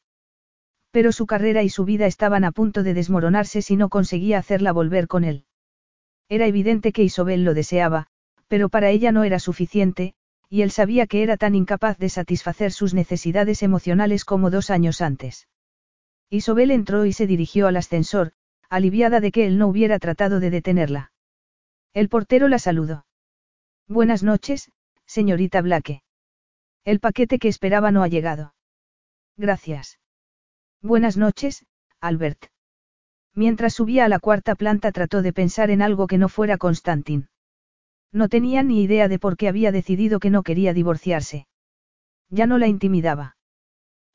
Pero 0.90 1.12
su 1.12 1.26
carrera 1.26 1.62
y 1.62 1.68
su 1.68 1.84
vida 1.84 2.06
estaban 2.06 2.44
a 2.44 2.52
punto 2.52 2.82
de 2.82 2.94
desmoronarse 2.94 3.62
si 3.62 3.76
no 3.76 3.88
conseguía 3.88 4.38
hacerla 4.38 4.72
volver 4.72 5.06
con 5.06 5.24
él. 5.24 5.44
Era 6.28 6.46
evidente 6.46 6.92
que 6.92 7.02
Isobel 7.02 7.44
lo 7.44 7.54
deseaba, 7.54 8.06
pero 8.48 8.68
para 8.68 8.90
ella 8.90 9.12
no 9.12 9.24
era 9.24 9.38
suficiente, 9.38 10.14
y 10.48 10.62
él 10.62 10.70
sabía 10.70 11.06
que 11.06 11.22
era 11.22 11.36
tan 11.36 11.54
incapaz 11.54 11.98
de 11.98 12.08
satisfacer 12.08 12.72
sus 12.72 12.94
necesidades 12.94 13.62
emocionales 13.62 14.24
como 14.24 14.50
dos 14.50 14.70
años 14.70 15.00
antes. 15.00 15.48
Isobel 16.30 16.70
entró 16.70 17.06
y 17.06 17.12
se 17.12 17.26
dirigió 17.26 17.66
al 17.66 17.76
ascensor, 17.76 18.32
aliviada 18.68 19.20
de 19.20 19.30
que 19.30 19.46
él 19.46 19.58
no 19.58 19.68
hubiera 19.68 19.98
tratado 19.98 20.40
de 20.40 20.50
detenerla. 20.50 21.12
El 21.94 22.08
portero 22.08 22.48
la 22.48 22.58
saludó. 22.58 23.06
Buenas 23.86 24.22
noches, 24.22 24.70
señorita 25.06 25.62
Blake. 25.62 26.02
El 26.84 27.00
paquete 27.00 27.38
que 27.38 27.48
esperaba 27.48 27.90
no 27.90 28.02
ha 28.02 28.08
llegado. 28.08 28.54
Gracias. 29.38 30.00
Buenas 30.82 31.16
noches, 31.16 31.64
Albert. 32.00 32.46
Mientras 33.34 33.72
subía 33.72 34.04
a 34.04 34.08
la 34.08 34.18
cuarta 34.18 34.56
planta 34.56 34.90
trató 34.90 35.22
de 35.22 35.32
pensar 35.32 35.70
en 35.70 35.80
algo 35.80 36.08
que 36.08 36.18
no 36.18 36.28
fuera 36.28 36.58
Constantin. 36.58 37.28
No 38.10 38.28
tenía 38.28 38.64
ni 38.64 38.82
idea 38.82 39.06
de 39.06 39.20
por 39.20 39.36
qué 39.36 39.46
había 39.46 39.70
decidido 39.70 40.18
que 40.18 40.30
no 40.30 40.42
quería 40.42 40.74
divorciarse. 40.74 41.46
Ya 42.30 42.46
no 42.46 42.58
la 42.58 42.66
intimidaba. 42.66 43.36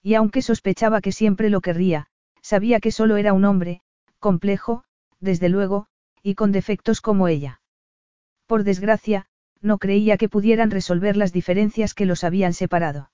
Y 0.01 0.15
aunque 0.15 0.41
sospechaba 0.41 0.99
que 0.99 1.13
siempre 1.13 1.49
lo 1.49 1.61
querría, 1.61 2.07
sabía 2.41 2.81
que 2.81 2.91
solo 2.91 3.15
era 3.15 3.31
un 3.31 3.45
hombre, 3.45 3.81
complejo, 4.19 4.83
desde 5.21 5.47
luego, 5.47 5.87
y 6.21 6.35
con 6.35 6.51
defectos 6.51 6.99
como 6.99 7.29
ella. 7.29 7.61
Por 8.45 8.65
desgracia, 8.65 9.27
no 9.61 9.77
creía 9.77 10.17
que 10.17 10.27
pudieran 10.27 10.69
resolver 10.69 11.15
las 11.15 11.31
diferencias 11.31 11.93
que 11.93 12.05
los 12.05 12.25
habían 12.25 12.51
separado. 12.51 13.12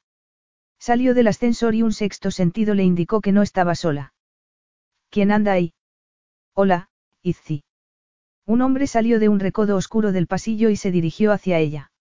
Salió 0.80 1.14
del 1.14 1.28
ascensor 1.28 1.76
y 1.76 1.82
un 1.84 1.92
sexto 1.92 2.32
sentido 2.32 2.74
le 2.74 2.84
indicó 2.84 3.22
que 3.22 3.32
no 3.32 3.42
estaba 3.42 3.76
sola. 3.76 4.14
¿Quién 5.10 5.32
anda 5.32 5.52
ahí? 5.52 5.74
Hola, 6.54 6.90
Izzi. 7.22 7.64
Un 8.46 8.62
hombre 8.62 8.88
salió 8.88 9.20
de 9.20 9.30
un 9.30 9.40
recodo 9.40 9.76
oscuro 9.76 10.12
del 10.12 10.28
pasillo 10.28 10.70
y 10.70 10.76
se 10.76 10.92
dirigió 10.92 11.32
hacia 11.32 11.60
ella. 11.60 11.92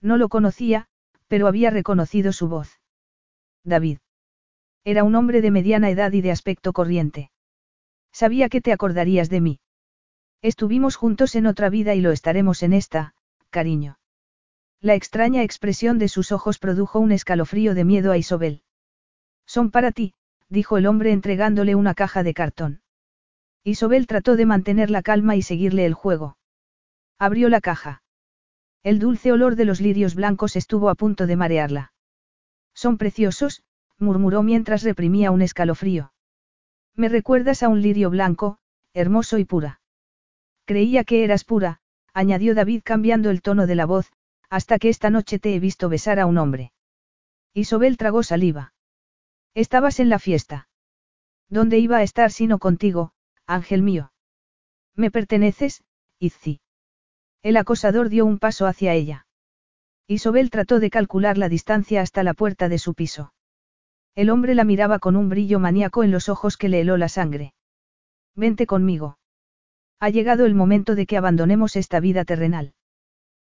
No 0.00 0.16
lo 0.16 0.28
conocía, 0.28 0.86
pero 1.28 1.46
había 1.46 1.70
reconocido 1.70 2.32
su 2.32 2.48
voz. 2.48 2.80
David. 3.62 3.98
Era 4.84 5.04
un 5.04 5.14
hombre 5.14 5.42
de 5.42 5.50
mediana 5.50 5.90
edad 5.90 6.12
y 6.12 6.22
de 6.22 6.30
aspecto 6.30 6.72
corriente. 6.72 7.30
Sabía 8.12 8.48
que 8.48 8.60
te 8.60 8.72
acordarías 8.72 9.28
de 9.28 9.40
mí. 9.40 9.60
Estuvimos 10.40 10.96
juntos 10.96 11.34
en 11.34 11.46
otra 11.46 11.68
vida 11.68 11.94
y 11.94 12.00
lo 12.00 12.10
estaremos 12.10 12.62
en 12.62 12.72
esta, 12.72 13.14
cariño. 13.50 13.98
La 14.80 14.94
extraña 14.94 15.42
expresión 15.42 15.98
de 15.98 16.06
sus 16.06 16.30
ojos 16.30 16.58
produjo 16.60 17.00
un 17.00 17.10
escalofrío 17.10 17.74
de 17.74 17.84
miedo 17.84 18.12
a 18.12 18.16
Isobel. 18.16 18.62
Son 19.44 19.72
para 19.72 19.90
ti, 19.90 20.14
dijo 20.48 20.78
el 20.78 20.86
hombre 20.86 21.10
entregándole 21.10 21.74
una 21.74 21.94
caja 21.94 22.22
de 22.22 22.32
cartón. 22.32 22.82
Isobel 23.64 24.06
trató 24.06 24.36
de 24.36 24.46
mantener 24.46 24.88
la 24.88 25.02
calma 25.02 25.34
y 25.34 25.42
seguirle 25.42 25.84
el 25.84 25.94
juego. 25.94 26.38
Abrió 27.18 27.48
la 27.48 27.60
caja. 27.60 28.02
El 28.84 29.00
dulce 29.00 29.32
olor 29.32 29.56
de 29.56 29.64
los 29.64 29.80
lirios 29.80 30.14
blancos 30.14 30.54
estuvo 30.54 30.90
a 30.90 30.94
punto 30.94 31.26
de 31.26 31.34
marearla. 31.34 31.92
Son 32.72 32.98
preciosos, 32.98 33.64
murmuró 33.98 34.44
mientras 34.44 34.84
reprimía 34.84 35.32
un 35.32 35.42
escalofrío. 35.42 36.12
Me 36.94 37.08
recuerdas 37.08 37.64
a 37.64 37.68
un 37.68 37.82
lirio 37.82 38.10
blanco, 38.10 38.58
hermoso 38.94 39.38
y 39.38 39.44
pura. 39.44 39.80
Creía 40.64 41.02
que 41.02 41.24
eras 41.24 41.42
pura, 41.42 41.80
añadió 42.14 42.54
David 42.54 42.82
cambiando 42.84 43.30
el 43.30 43.42
tono 43.42 43.66
de 43.66 43.74
la 43.74 43.86
voz, 43.86 44.12
hasta 44.50 44.78
que 44.78 44.88
esta 44.88 45.10
noche 45.10 45.38
te 45.38 45.54
he 45.54 45.60
visto 45.60 45.88
besar 45.88 46.18
a 46.18 46.26
un 46.26 46.38
hombre. 46.38 46.72
Isobel 47.54 47.96
tragó 47.96 48.22
saliva. 48.22 48.72
Estabas 49.54 50.00
en 50.00 50.08
la 50.08 50.18
fiesta. 50.18 50.68
¿Dónde 51.48 51.78
iba 51.78 51.98
a 51.98 52.02
estar 52.02 52.30
sino 52.30 52.58
contigo, 52.58 53.12
ángel 53.46 53.82
mío? 53.82 54.12
Me 54.94 55.10
perteneces, 55.10 55.82
Izzi. 56.18 56.60
El 57.42 57.56
acosador 57.56 58.08
dio 58.08 58.26
un 58.26 58.38
paso 58.38 58.66
hacia 58.66 58.94
ella. 58.94 59.26
Isobel 60.06 60.50
trató 60.50 60.80
de 60.80 60.90
calcular 60.90 61.38
la 61.38 61.48
distancia 61.48 62.00
hasta 62.00 62.22
la 62.22 62.34
puerta 62.34 62.68
de 62.68 62.78
su 62.78 62.94
piso. 62.94 63.32
El 64.14 64.30
hombre 64.30 64.54
la 64.54 64.64
miraba 64.64 64.98
con 64.98 65.16
un 65.16 65.28
brillo 65.28 65.60
maníaco 65.60 66.02
en 66.02 66.10
los 66.10 66.28
ojos 66.28 66.56
que 66.56 66.68
le 66.68 66.80
heló 66.80 66.96
la 66.96 67.08
sangre. 67.08 67.54
Vente 68.34 68.66
conmigo. 68.66 69.18
Ha 70.00 70.10
llegado 70.10 70.46
el 70.46 70.54
momento 70.54 70.94
de 70.94 71.06
que 71.06 71.16
abandonemos 71.16 71.76
esta 71.76 72.00
vida 72.00 72.24
terrenal. 72.24 72.74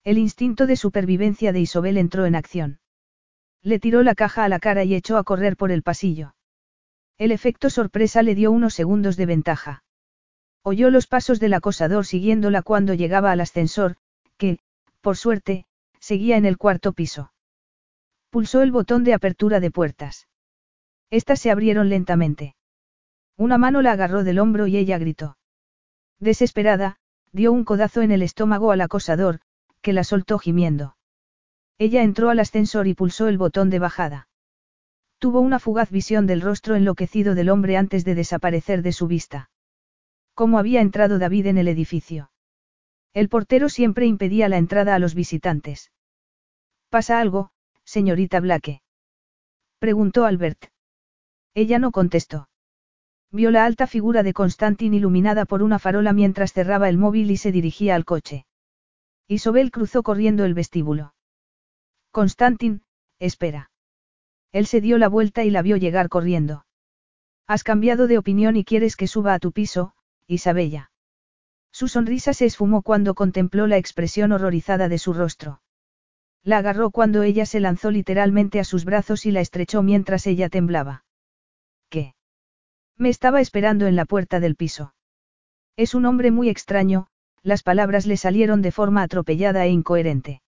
El 0.04 0.18
instinto 0.18 0.66
de 0.66 0.76
supervivencia 0.76 1.52
de 1.52 1.60
Isobel 1.60 1.96
entró 1.96 2.26
en 2.26 2.34
acción. 2.34 2.78
Le 3.62 3.78
tiró 3.78 4.02
la 4.02 4.14
caja 4.14 4.44
a 4.44 4.50
la 4.50 4.58
cara 4.58 4.84
y 4.84 4.94
echó 4.94 5.16
a 5.16 5.24
correr 5.24 5.56
por 5.56 5.72
el 5.72 5.82
pasillo. 5.82 6.34
El 7.16 7.32
efecto 7.32 7.70
sorpresa 7.70 8.22
le 8.22 8.34
dio 8.34 8.52
unos 8.52 8.74
segundos 8.74 9.16
de 9.16 9.24
ventaja. 9.24 9.82
Oyó 10.62 10.90
los 10.90 11.06
pasos 11.06 11.40
del 11.40 11.54
acosador 11.54 12.04
siguiéndola 12.04 12.60
cuando 12.60 12.92
llegaba 12.92 13.32
al 13.32 13.40
ascensor, 13.40 13.96
que, 14.36 14.58
por 15.00 15.16
suerte, 15.16 15.64
seguía 16.00 16.36
en 16.36 16.44
el 16.44 16.58
cuarto 16.58 16.92
piso. 16.92 17.32
Pulsó 18.28 18.60
el 18.60 18.72
botón 18.72 19.04
de 19.04 19.14
apertura 19.14 19.58
de 19.58 19.70
puertas. 19.70 20.28
Estas 21.08 21.40
se 21.40 21.50
abrieron 21.50 21.88
lentamente. 21.88 22.56
Una 23.36 23.56
mano 23.56 23.80
la 23.80 23.92
agarró 23.92 24.22
del 24.22 24.38
hombro 24.38 24.66
y 24.66 24.76
ella 24.76 24.98
gritó. 24.98 25.38
Desesperada, 26.18 26.98
dio 27.32 27.52
un 27.52 27.64
codazo 27.64 28.02
en 28.02 28.12
el 28.12 28.22
estómago 28.22 28.70
al 28.70 28.82
acosador, 28.82 29.40
que 29.84 29.92
la 29.92 30.02
soltó 30.02 30.38
gimiendo. 30.38 30.96
Ella 31.76 32.02
entró 32.02 32.30
al 32.30 32.40
ascensor 32.40 32.86
y 32.86 32.94
pulsó 32.94 33.28
el 33.28 33.36
botón 33.36 33.68
de 33.68 33.78
bajada. 33.78 34.28
Tuvo 35.18 35.40
una 35.40 35.58
fugaz 35.58 35.90
visión 35.90 36.26
del 36.26 36.40
rostro 36.40 36.74
enloquecido 36.74 37.34
del 37.34 37.50
hombre 37.50 37.76
antes 37.76 38.02
de 38.06 38.14
desaparecer 38.14 38.80
de 38.80 38.92
su 38.92 39.06
vista. 39.06 39.50
¿Cómo 40.32 40.58
había 40.58 40.80
entrado 40.80 41.18
David 41.18 41.48
en 41.48 41.58
el 41.58 41.68
edificio? 41.68 42.30
El 43.12 43.28
portero 43.28 43.68
siempre 43.68 44.06
impedía 44.06 44.48
la 44.48 44.56
entrada 44.56 44.94
a 44.94 44.98
los 44.98 45.14
visitantes. 45.14 45.92
¿Pasa 46.88 47.20
algo, 47.20 47.50
señorita 47.84 48.40
Blake? 48.40 48.80
Preguntó 49.78 50.24
Albert. 50.24 50.64
Ella 51.52 51.78
no 51.78 51.92
contestó. 51.92 52.48
Vio 53.30 53.50
la 53.50 53.66
alta 53.66 53.86
figura 53.86 54.22
de 54.22 54.32
Constantin 54.32 54.94
iluminada 54.94 55.44
por 55.44 55.62
una 55.62 55.78
farola 55.78 56.14
mientras 56.14 56.54
cerraba 56.54 56.88
el 56.88 56.96
móvil 56.96 57.30
y 57.30 57.36
se 57.36 57.52
dirigía 57.52 57.96
al 57.96 58.06
coche. 58.06 58.46
Isobel 59.28 59.70
cruzó 59.70 60.02
corriendo 60.02 60.44
el 60.44 60.54
vestíbulo. 60.54 61.14
Constantin, 62.10 62.82
espera. 63.18 63.70
Él 64.52 64.66
se 64.66 64.80
dio 64.80 64.98
la 64.98 65.08
vuelta 65.08 65.44
y 65.44 65.50
la 65.50 65.62
vio 65.62 65.76
llegar 65.76 66.08
corriendo. 66.08 66.66
Has 67.46 67.64
cambiado 67.64 68.06
de 68.06 68.18
opinión 68.18 68.56
y 68.56 68.64
quieres 68.64 68.96
que 68.96 69.06
suba 69.06 69.34
a 69.34 69.38
tu 69.38 69.52
piso, 69.52 69.94
Isabella. 70.26 70.90
Su 71.72 71.88
sonrisa 71.88 72.32
se 72.34 72.44
esfumó 72.44 72.82
cuando 72.82 73.14
contempló 73.14 73.66
la 73.66 73.78
expresión 73.78 74.32
horrorizada 74.32 74.88
de 74.88 74.98
su 74.98 75.12
rostro. 75.12 75.60
La 76.44 76.58
agarró 76.58 76.90
cuando 76.90 77.22
ella 77.22 77.46
se 77.46 77.58
lanzó 77.58 77.90
literalmente 77.90 78.60
a 78.60 78.64
sus 78.64 78.84
brazos 78.84 79.26
y 79.26 79.32
la 79.32 79.40
estrechó 79.40 79.82
mientras 79.82 80.26
ella 80.26 80.48
temblaba. 80.48 81.04
¿Qué? 81.88 82.14
Me 82.96 83.08
estaba 83.08 83.40
esperando 83.40 83.86
en 83.86 83.96
la 83.96 84.04
puerta 84.04 84.40
del 84.40 84.54
piso. 84.54 84.94
Es 85.76 85.94
un 85.94 86.06
hombre 86.06 86.30
muy 86.30 86.48
extraño, 86.48 87.08
las 87.44 87.62
palabras 87.62 88.06
le 88.06 88.16
salieron 88.16 88.62
de 88.62 88.72
forma 88.72 89.02
atropellada 89.02 89.64
e 89.66 89.68
incoherente. 89.68 90.40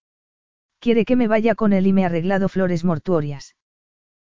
Quiere 0.80 1.04
que 1.04 1.14
me 1.14 1.28
vaya 1.28 1.54
con 1.54 1.72
él 1.72 1.86
y 1.86 1.92
me 1.92 2.02
ha 2.02 2.06
arreglado 2.06 2.48
flores 2.48 2.84
mortuorias. 2.84 3.54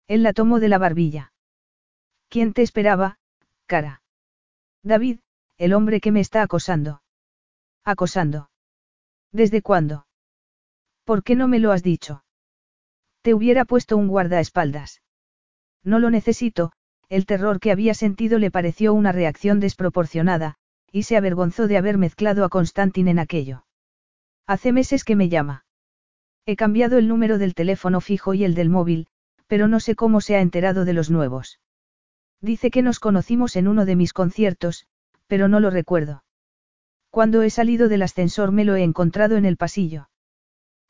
Él 0.08 0.24
la 0.24 0.34
tomó 0.34 0.60
de 0.60 0.68
la 0.68 0.80
barbilla. 0.80 1.32
¿Quién 2.28 2.54
te 2.54 2.64
esperaba, 2.64 3.20
cara? 3.68 4.02
David, 4.84 5.20
el 5.58 5.74
hombre 5.74 6.02
que 6.02 6.12
me 6.12 6.20
está 6.20 6.42
acosando. 6.42 7.02
Acosando. 7.84 8.50
¿Desde 9.32 9.62
cuándo? 9.62 10.08
¿Por 11.04 11.24
qué 11.24 11.36
no 11.36 11.48
me 11.48 11.60
lo 11.60 11.72
has 11.72 11.84
dicho? 11.84 12.24
Te 13.22 13.34
hubiera 13.36 13.66
puesto 13.66 13.96
un 13.96 14.08
guardaespaldas. 14.08 15.02
No 15.84 16.00
lo 16.00 16.10
necesito, 16.10 16.72
el 17.10 17.28
terror 17.28 17.60
que 17.60 17.72
había 17.72 17.94
sentido 17.94 18.40
le 18.40 18.50
pareció 18.50 18.94
una 18.94 19.12
reacción 19.12 19.60
desproporcionada, 19.60 20.58
y 20.96 21.04
se 21.04 21.18
avergonzó 21.18 21.68
de 21.68 21.76
haber 21.76 21.98
mezclado 21.98 22.46
a 22.46 22.50
Constantin 22.50 23.10
en 23.10 23.20
aquello. 23.20 23.66
Hace 24.48 24.72
meses 24.72 25.04
que 25.04 25.18
me 25.18 25.28
llama. 25.28 25.66
He 26.46 26.56
cambiado 26.56 26.98
el 26.98 27.10
número 27.10 27.38
del 27.38 27.54
teléfono 27.54 28.00
fijo 28.00 28.34
y 28.34 28.46
el 28.46 28.56
del 28.56 28.70
móvil, 28.70 29.08
pero 29.46 29.68
no 29.68 29.82
sé 29.82 29.96
cómo 29.96 30.22
se 30.22 30.38
ha 30.38 30.40
enterado 30.40 30.86
de 30.86 30.94
los 30.94 31.12
nuevos. 31.12 31.60
Dice 32.40 32.72
que 32.72 32.82
nos 32.82 33.02
conocimos 33.02 33.58
en 33.58 33.68
uno 33.68 33.84
de 33.84 33.98
mis 33.98 34.14
conciertos, 34.14 34.88
pero 35.28 35.50
no 35.50 35.60
lo 35.60 35.70
recuerdo. 35.70 36.24
Cuando 37.10 37.42
he 37.42 37.50
salido 37.50 37.90
del 37.90 38.04
ascensor 38.04 38.54
me 38.54 38.64
lo 38.64 38.78
he 38.78 38.84
encontrado 38.84 39.36
en 39.36 39.44
el 39.44 39.58
pasillo. 39.58 40.08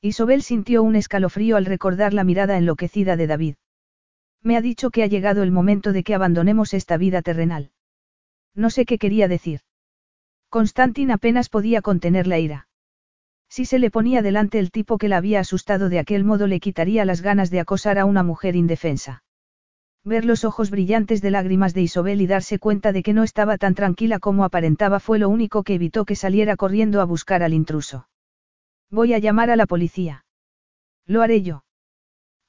Isobel 0.02 0.44
sintió 0.44 0.84
un 0.84 0.96
escalofrío 0.96 1.58
al 1.58 1.66
recordar 1.66 2.14
la 2.14 2.24
mirada 2.24 2.60
enloquecida 2.60 3.16
de 3.16 3.26
David. 3.26 3.56
Me 4.44 4.56
ha 4.56 4.62
dicho 4.62 4.92
que 4.92 5.02
ha 5.02 5.08
llegado 5.08 5.42
el 5.42 5.50
momento 5.50 5.94
de 5.94 6.04
que 6.04 6.14
abandonemos 6.14 6.76
esta 6.76 6.96
vida 6.96 7.24
terrenal. 7.24 7.72
No 8.54 8.70
sé 8.70 8.86
qué 8.86 9.00
quería 9.00 9.28
decir. 9.28 9.62
Constantin 10.56 11.12
apenas 11.12 11.50
podía 11.50 11.82
contener 11.82 12.28
la 12.28 12.40
ira. 12.40 12.70
Si 13.50 13.66
se 13.66 13.78
le 13.78 13.92
ponía 13.92 14.22
delante 14.22 14.58
el 14.58 14.72
tipo 14.72 14.98
que 14.98 15.10
la 15.10 15.18
había 15.18 15.42
asustado 15.42 15.90
de 15.90 16.00
aquel 16.00 16.24
modo 16.24 16.48
le 16.48 16.62
quitaría 16.62 17.04
las 17.04 17.22
ganas 17.22 17.52
de 17.52 17.60
acosar 17.60 18.00
a 18.00 18.06
una 18.06 18.24
mujer 18.24 18.56
indefensa. 18.56 19.22
Ver 20.06 20.24
los 20.24 20.46
ojos 20.46 20.70
brillantes 20.70 21.22
de 21.22 21.30
lágrimas 21.30 21.74
de 21.74 21.82
Isobel 21.82 22.22
y 22.22 22.28
darse 22.28 22.58
cuenta 22.58 22.94
de 22.94 23.04
que 23.04 23.12
no 23.12 23.24
estaba 23.24 23.58
tan 23.58 23.76
tranquila 23.76 24.20
como 24.20 24.46
aparentaba 24.46 25.02
fue 25.02 25.20
lo 25.20 25.28
único 25.28 25.64
que 25.64 25.74
evitó 25.74 26.06
que 26.06 26.16
saliera 26.16 26.56
corriendo 26.56 27.02
a 27.02 27.04
buscar 27.04 27.44
al 27.44 27.54
intruso. 27.54 28.08
Voy 28.90 29.14
a 29.14 29.20
llamar 29.20 29.50
a 29.50 29.58
la 29.58 29.66
policía. 29.66 30.24
Lo 31.06 31.22
haré 31.22 31.42
yo. 31.42 31.66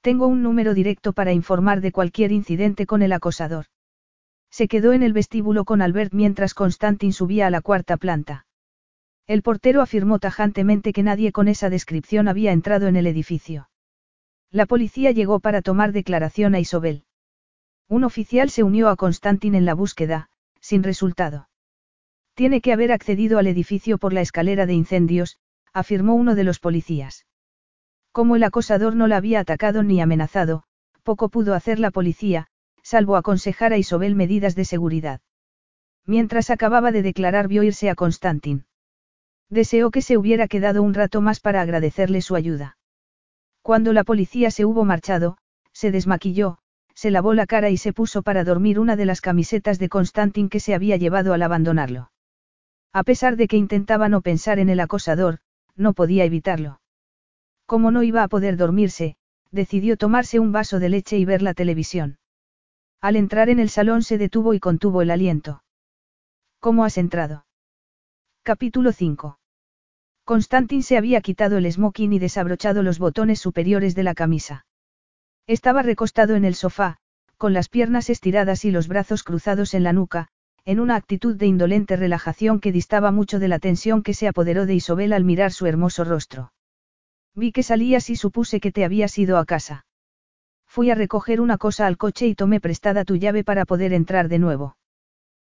Tengo 0.01 0.29
un 0.29 0.45
número 0.45 0.75
directo 0.75 1.13
para 1.13 1.33
informar 1.33 1.81
de 1.81 1.91
cualquier 1.91 2.31
incidente 2.31 2.87
con 2.87 3.03
el 3.03 3.13
acosador. 3.13 3.67
Se 4.57 4.69
quedó 4.69 4.95
en 4.95 5.03
el 5.03 5.13
vestíbulo 5.13 5.67
con 5.67 5.83
Albert 5.83 6.15
mientras 6.15 6.55
Constantin 6.55 7.13
subía 7.13 7.47
a 7.47 7.51
la 7.51 7.61
cuarta 7.61 7.99
planta. 7.99 8.47
El 9.27 9.43
portero 9.43 9.83
afirmó 9.83 10.19
tajantemente 10.19 10.95
que 10.95 11.03
nadie 11.03 11.31
con 11.31 11.47
esa 11.49 11.69
descripción 11.69 12.27
había 12.27 12.53
entrado 12.53 12.87
en 12.87 12.97
el 12.97 13.07
edificio. 13.07 13.69
La 14.51 14.65
policía 14.65 15.11
llegó 15.11 15.41
para 15.41 15.61
tomar 15.61 15.93
declaración 15.93 16.55
a 16.55 16.59
Isobel. 16.59 17.05
Un 17.87 18.03
oficial 18.05 18.49
se 18.49 18.63
unió 18.63 18.89
a 18.89 18.97
Constantin 18.97 19.55
en 19.55 19.67
la 19.67 19.75
búsqueda, 19.75 20.31
sin 20.59 20.83
resultado. 20.83 21.51
Tiene 22.33 22.63
que 22.63 22.73
haber 22.73 22.93
accedido 22.93 23.39
al 23.39 23.49
edificio 23.49 23.99
por 23.99 24.15
la 24.15 24.23
escalera 24.23 24.65
de 24.65 24.73
incendios, 24.73 25.37
afirmó 25.75 26.15
uno 26.15 26.35
de 26.35 26.45
los 26.45 26.61
policías. 26.61 27.27
Como 28.11 28.37
el 28.37 28.43
acosador 28.43 28.97
no 28.97 29.07
la 29.07 29.19
había 29.19 29.41
atacado 29.41 29.83
ni 29.83 30.01
amenazado, 30.01 30.63
poco 31.03 31.29
pudo 31.29 31.53
hacer 31.53 31.79
la 31.79 31.91
policía, 31.91 32.49
salvo 32.87 33.17
aconsejar 33.17 33.73
a 33.73 33.79
Isobel 33.79 34.15
medidas 34.15 34.55
de 34.55 34.65
seguridad. 34.65 35.21
Mientras 36.07 36.51
acababa 36.51 36.93
de 36.93 37.03
declarar 37.03 37.49
vio 37.49 37.65
irse 37.65 37.91
a 37.91 37.97
Constantin. 37.97 38.65
Deseó 39.51 39.91
que 39.91 40.03
se 40.03 40.17
hubiera 40.17 40.47
quedado 40.47 40.85
un 40.85 40.95
rato 40.95 41.21
más 41.21 41.41
para 41.41 41.63
agradecerle 41.63 42.21
su 42.23 42.37
ayuda. 42.37 42.79
Cuando 43.61 43.93
la 43.93 44.05
policía 44.05 44.53
se 44.53 44.65
hubo 44.65 44.85
marchado, 44.85 45.37
se 45.73 45.91
desmaquilló, 45.91 46.59
se 46.95 47.11
lavó 47.11 47.35
la 47.35 47.47
cara 47.47 47.71
y 47.71 47.77
se 47.77 47.93
puso 47.93 48.23
para 48.23 48.45
dormir 48.45 48.79
una 48.79 48.95
de 48.95 49.05
las 49.05 49.21
camisetas 49.21 49.81
de 49.81 49.89
Constantin 49.89 50.49
que 50.49 50.61
se 50.61 50.73
había 50.73 50.97
llevado 50.97 51.35
al 51.35 51.43
abandonarlo. 51.43 52.13
A 52.93 53.03
pesar 53.03 53.35
de 53.35 53.49
que 53.49 53.57
intentaba 53.57 54.09
no 54.09 54.21
pensar 54.21 54.61
en 54.61 54.69
el 54.69 54.79
acosador, 54.79 55.39
no 55.75 55.93
podía 55.93 56.25
evitarlo. 56.25 56.81
Como 57.67 57.91
no 57.91 58.05
iba 58.05 58.23
a 58.23 58.29
poder 58.29 58.57
dormirse, 58.57 59.17
decidió 59.51 59.97
tomarse 59.97 60.39
un 60.39 60.53
vaso 60.53 60.79
de 60.79 60.89
leche 60.89 61.19
y 61.19 61.25
ver 61.25 61.43
la 61.43 61.53
televisión. 61.53 62.19
Al 63.01 63.17
entrar 63.17 63.49
en 63.51 63.61
el 63.61 63.69
salón 63.69 64.03
se 64.03 64.19
detuvo 64.19 64.55
y 64.55 64.61
contuvo 64.61 65.03
el 65.03 65.11
aliento. 65.11 65.63
¿Cómo 66.61 66.85
has 66.85 66.99
entrado? 66.99 67.47
Capítulo 68.43 68.93
5. 68.93 69.39
Constantin 70.25 70.83
se 70.83 70.97
había 70.97 71.21
quitado 71.21 71.59
el 71.59 71.71
smoking 71.71 72.13
y 72.13 72.19
desabrochado 72.19 72.83
los 72.83 72.99
botones 72.99 73.39
superiores 73.39 73.95
de 73.95 74.03
la 74.03 74.15
camisa. 74.15 74.67
Estaba 75.47 75.83
recostado 75.83 76.35
en 76.35 76.45
el 76.45 76.57
sofá, 76.57 76.97
con 77.37 77.53
las 77.53 77.69
piernas 77.69 78.11
estiradas 78.11 78.65
y 78.65 78.71
los 78.71 78.89
brazos 78.89 79.23
cruzados 79.23 79.75
en 79.75 79.85
la 79.85 79.93
nuca, 79.93 80.29
en 80.65 80.81
una 80.81 80.97
actitud 80.97 81.37
de 81.37 81.47
indolente 81.47 81.95
relajación 81.95 82.59
que 82.59 82.73
distaba 82.73 83.13
mucho 83.13 83.39
de 83.39 83.47
la 83.47 83.61
tensión 83.61 84.03
que 84.03 84.15
se 84.15 84.27
apoderó 84.27 84.67
de 84.67 84.75
Isobel 84.75 85.13
al 85.13 85.23
mirar 85.23 85.53
su 85.53 85.67
hermoso 85.67 86.03
rostro. 86.03 86.53
Vi 87.35 87.53
que 87.53 87.63
salías 87.63 88.11
y 88.11 88.17
supuse 88.17 88.59
que 88.59 88.73
te 88.73 88.85
habías 88.85 89.17
ido 89.19 89.39
a 89.39 89.45
casa. 89.45 89.87
Fui 90.77 90.91
a 90.91 90.95
recoger 90.95 91.41
una 91.41 91.57
cosa 91.57 91.87
al 91.87 91.97
coche 91.97 92.27
y 92.27 92.35
tomé 92.35 92.61
prestada 92.61 93.07
tu 93.07 93.17
llave 93.17 93.45
para 93.45 93.65
poder 93.65 93.95
entrar 93.95 94.29
de 94.29 94.39
nuevo. 94.39 94.77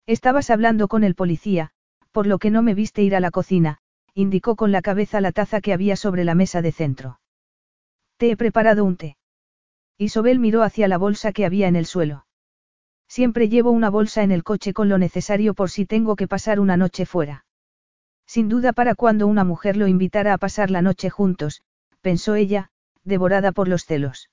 Estabas 0.06 0.50
hablando 0.50 0.90
con 0.90 1.06
el 1.06 1.16
policía, 1.16 1.70
por 2.12 2.28
lo 2.28 2.40
que 2.40 2.52
no 2.52 2.62
me 2.62 2.74
viste 2.74 3.04
ir 3.04 3.16
a 3.16 3.22
la 3.22 3.32
cocina, 3.32 3.78
indicó 4.14 4.58
con 4.58 4.74
la 4.74 4.82
cabeza 4.82 5.22
la 5.22 5.32
taza 5.32 5.62
que 5.62 5.72
había 5.72 5.95
sobre 5.95 6.26
la 6.26 6.36
mesa 6.36 6.62
de 6.62 6.74
centro. 6.74 7.22
Te 8.18 8.32
he 8.32 8.36
preparado 8.36 8.84
un 8.84 8.98
té. 8.98 9.16
Isobel 9.98 10.40
miró 10.40 10.62
hacia 10.62 10.90
la 10.90 10.98
bolsa 10.98 11.32
que 11.32 11.45
había 11.45 11.70
en 11.70 11.78
el 11.78 11.86
suelo. 11.86 12.26
Siempre 13.08 13.48
llevo 13.48 13.72
una 13.72 13.90
bolsa 13.90 14.24
en 14.24 14.32
el 14.34 14.44
coche 14.44 14.74
con 14.74 14.90
lo 14.90 14.98
necesario 14.98 15.54
por 15.54 15.70
si 15.70 15.86
tengo 15.86 16.18
que 16.18 16.28
pasar 16.28 16.60
una 16.60 16.76
noche 16.76 17.06
fuera. 17.06 17.45
Sin 18.28 18.50
duda 18.50 18.74
para 18.74 18.94
cuando 18.94 19.28
una 19.28 19.45
mujer 19.45 19.78
lo 19.78 19.88
invitara 19.88 20.34
a 20.34 20.38
pasar 20.38 20.70
la 20.70 20.82
noche 20.82 21.10
juntos, 21.10 21.62
pensó 22.02 22.36
ella, 22.36 22.72
devorada 23.06 23.54
por 23.54 23.70
los 23.70 23.86
celos. 23.86 24.28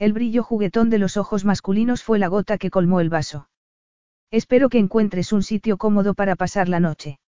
El 0.00 0.14
brillo 0.14 0.42
juguetón 0.42 0.88
de 0.88 0.96
los 0.96 1.18
ojos 1.18 1.44
masculinos 1.44 2.02
fue 2.02 2.18
la 2.18 2.28
gota 2.28 2.56
que 2.56 2.70
colmó 2.70 3.00
el 3.00 3.10
vaso. 3.10 3.50
Espero 4.30 4.70
que 4.70 4.78
encuentres 4.78 5.30
un 5.30 5.42
sitio 5.42 5.76
cómodo 5.76 6.14
para 6.14 6.36
pasar 6.36 6.70
la 6.70 6.80
noche. 6.80 7.20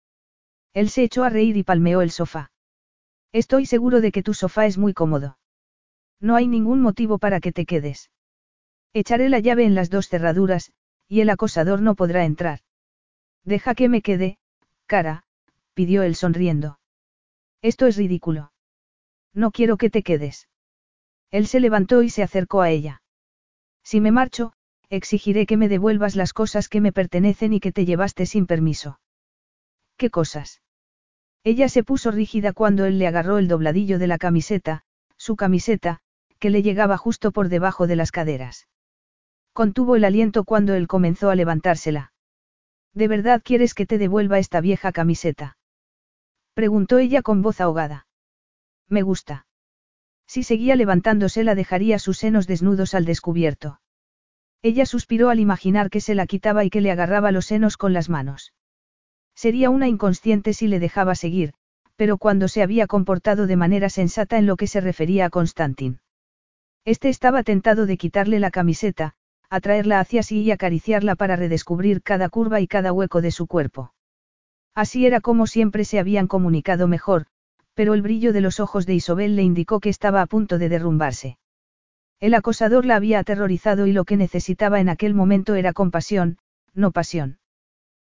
Él 0.72 0.88
se 0.88 1.02
echó 1.02 1.22
a 1.22 1.28
reír 1.28 1.58
y 1.58 1.64
palmeó 1.64 2.00
el 2.00 2.10
sofá. 2.10 2.50
Estoy 3.30 3.66
seguro 3.66 4.00
de 4.00 4.10
que 4.10 4.22
tu 4.22 4.32
sofá 4.32 4.64
es 4.64 4.78
muy 4.78 4.94
cómodo. 4.94 5.36
No 6.18 6.34
hay 6.34 6.48
ningún 6.48 6.80
motivo 6.80 7.18
para 7.18 7.40
que 7.40 7.52
te 7.52 7.66
quedes. 7.66 8.10
Echaré 8.94 9.28
la 9.28 9.40
llave 9.40 9.66
en 9.66 9.74
las 9.74 9.90
dos 9.90 10.08
cerraduras, 10.08 10.72
y 11.08 11.20
el 11.20 11.28
acosador 11.28 11.82
no 11.82 11.94
podrá 11.94 12.24
entrar. 12.24 12.60
Deja 13.44 13.74
que 13.74 13.90
me 13.90 14.00
quede, 14.00 14.38
cara, 14.86 15.24
pidió 15.74 16.04
él 16.04 16.14
sonriendo. 16.14 16.78
Esto 17.60 17.86
es 17.86 17.98
ridículo. 17.98 18.50
No 19.34 19.50
quiero 19.50 19.76
que 19.76 19.90
te 19.90 20.02
quedes. 20.02 20.48
Él 21.32 21.48
se 21.48 21.58
levantó 21.58 22.02
y 22.02 22.10
se 22.10 22.22
acercó 22.22 22.60
a 22.60 22.70
ella. 22.70 23.02
Si 23.82 24.00
me 24.00 24.12
marcho, 24.12 24.52
exigiré 24.90 25.46
que 25.46 25.56
me 25.56 25.68
devuelvas 25.68 26.14
las 26.14 26.32
cosas 26.32 26.68
que 26.68 26.80
me 26.80 26.92
pertenecen 26.92 27.54
y 27.54 27.60
que 27.60 27.72
te 27.72 27.84
llevaste 27.84 28.26
sin 28.26 28.46
permiso. 28.46 29.00
¿Qué 29.96 30.10
cosas? 30.10 30.60
Ella 31.42 31.68
se 31.68 31.82
puso 31.82 32.10
rígida 32.10 32.52
cuando 32.52 32.84
él 32.84 32.98
le 32.98 33.06
agarró 33.06 33.38
el 33.38 33.48
dobladillo 33.48 33.98
de 33.98 34.06
la 34.06 34.18
camiseta, 34.18 34.82
su 35.16 35.34
camiseta, 35.34 36.00
que 36.38 36.50
le 36.50 36.62
llegaba 36.62 36.98
justo 36.98 37.32
por 37.32 37.48
debajo 37.48 37.86
de 37.86 37.96
las 37.96 38.12
caderas. 38.12 38.68
Contuvo 39.54 39.96
el 39.96 40.04
aliento 40.04 40.44
cuando 40.44 40.74
él 40.74 40.86
comenzó 40.86 41.30
a 41.30 41.34
levantársela. 41.34 42.12
¿De 42.92 43.08
verdad 43.08 43.40
quieres 43.42 43.72
que 43.72 43.86
te 43.86 43.96
devuelva 43.96 44.38
esta 44.38 44.60
vieja 44.60 44.92
camiseta? 44.92 45.56
Preguntó 46.52 46.98
ella 46.98 47.22
con 47.22 47.40
voz 47.40 47.60
ahogada. 47.60 48.06
Me 48.88 49.00
gusta. 49.00 49.46
Si 50.26 50.42
seguía 50.42 50.76
levantándose 50.76 51.44
la 51.44 51.54
dejaría 51.54 51.98
sus 51.98 52.18
senos 52.18 52.46
desnudos 52.46 52.94
al 52.94 53.04
descubierto. 53.04 53.80
Ella 54.62 54.86
suspiró 54.86 55.28
al 55.28 55.40
imaginar 55.40 55.90
que 55.90 56.00
se 56.00 56.14
la 56.14 56.26
quitaba 56.26 56.64
y 56.64 56.70
que 56.70 56.80
le 56.80 56.90
agarraba 56.90 57.32
los 57.32 57.46
senos 57.46 57.76
con 57.76 57.92
las 57.92 58.08
manos. 58.08 58.52
Sería 59.34 59.70
una 59.70 59.88
inconsciente 59.88 60.52
si 60.52 60.68
le 60.68 60.78
dejaba 60.78 61.14
seguir, 61.14 61.54
pero 61.96 62.18
cuando 62.18 62.48
se 62.48 62.62
había 62.62 62.86
comportado 62.86 63.46
de 63.46 63.56
manera 63.56 63.88
sensata 63.88 64.38
en 64.38 64.46
lo 64.46 64.56
que 64.56 64.66
se 64.66 64.80
refería 64.80 65.26
a 65.26 65.30
Constantin. 65.30 66.00
Este 66.84 67.08
estaba 67.08 67.42
tentado 67.42 67.86
de 67.86 67.96
quitarle 67.96 68.40
la 68.40 68.50
camiseta, 68.50 69.14
atraerla 69.50 70.00
hacia 70.00 70.22
sí 70.22 70.42
y 70.42 70.50
acariciarla 70.50 71.14
para 71.14 71.36
redescubrir 71.36 72.02
cada 72.02 72.28
curva 72.28 72.60
y 72.60 72.66
cada 72.66 72.92
hueco 72.92 73.20
de 73.20 73.30
su 73.30 73.46
cuerpo. 73.46 73.92
Así 74.74 75.06
era 75.06 75.20
como 75.20 75.46
siempre 75.46 75.84
se 75.84 75.98
habían 75.98 76.26
comunicado 76.26 76.88
mejor, 76.88 77.26
pero 77.74 77.94
el 77.94 78.02
brillo 78.02 78.32
de 78.32 78.40
los 78.40 78.60
ojos 78.60 78.86
de 78.86 78.94
Isobel 78.94 79.36
le 79.36 79.42
indicó 79.42 79.80
que 79.80 79.88
estaba 79.88 80.22
a 80.22 80.26
punto 80.26 80.58
de 80.58 80.68
derrumbarse. 80.68 81.38
El 82.20 82.34
acosador 82.34 82.84
la 82.84 82.96
había 82.96 83.18
aterrorizado 83.18 83.86
y 83.86 83.92
lo 83.92 84.04
que 84.04 84.16
necesitaba 84.16 84.80
en 84.80 84.88
aquel 84.88 85.14
momento 85.14 85.54
era 85.54 85.72
compasión, 85.72 86.38
no 86.74 86.92
pasión. 86.92 87.38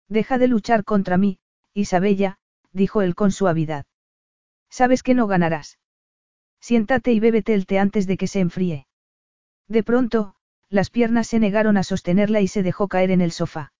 Deja 0.07 0.37
de 0.37 0.47
luchar 0.47 0.83
contra 0.83 1.17
mí, 1.17 1.39
Isabella, 1.73 2.39
dijo 2.71 3.01
él 3.01 3.15
con 3.15 3.31
suavidad. 3.31 3.85
Sabes 4.69 5.03
que 5.03 5.13
no 5.13 5.27
ganarás. 5.27 5.77
Siéntate 6.59 7.11
y 7.11 7.19
bébete 7.19 7.53
el 7.53 7.65
té 7.65 7.79
antes 7.79 8.07
de 8.07 8.17
que 8.17 8.27
se 8.27 8.39
enfríe. 8.39 8.87
De 9.67 9.83
pronto, 9.83 10.35
las 10.69 10.89
piernas 10.89 11.27
se 11.27 11.39
negaron 11.39 11.77
a 11.77 11.83
sostenerla 11.83 12.41
y 12.41 12.47
se 12.47 12.63
dejó 12.63 12.87
caer 12.87 13.11
en 13.11 13.21
el 13.21 13.31
sofá. 13.31 13.73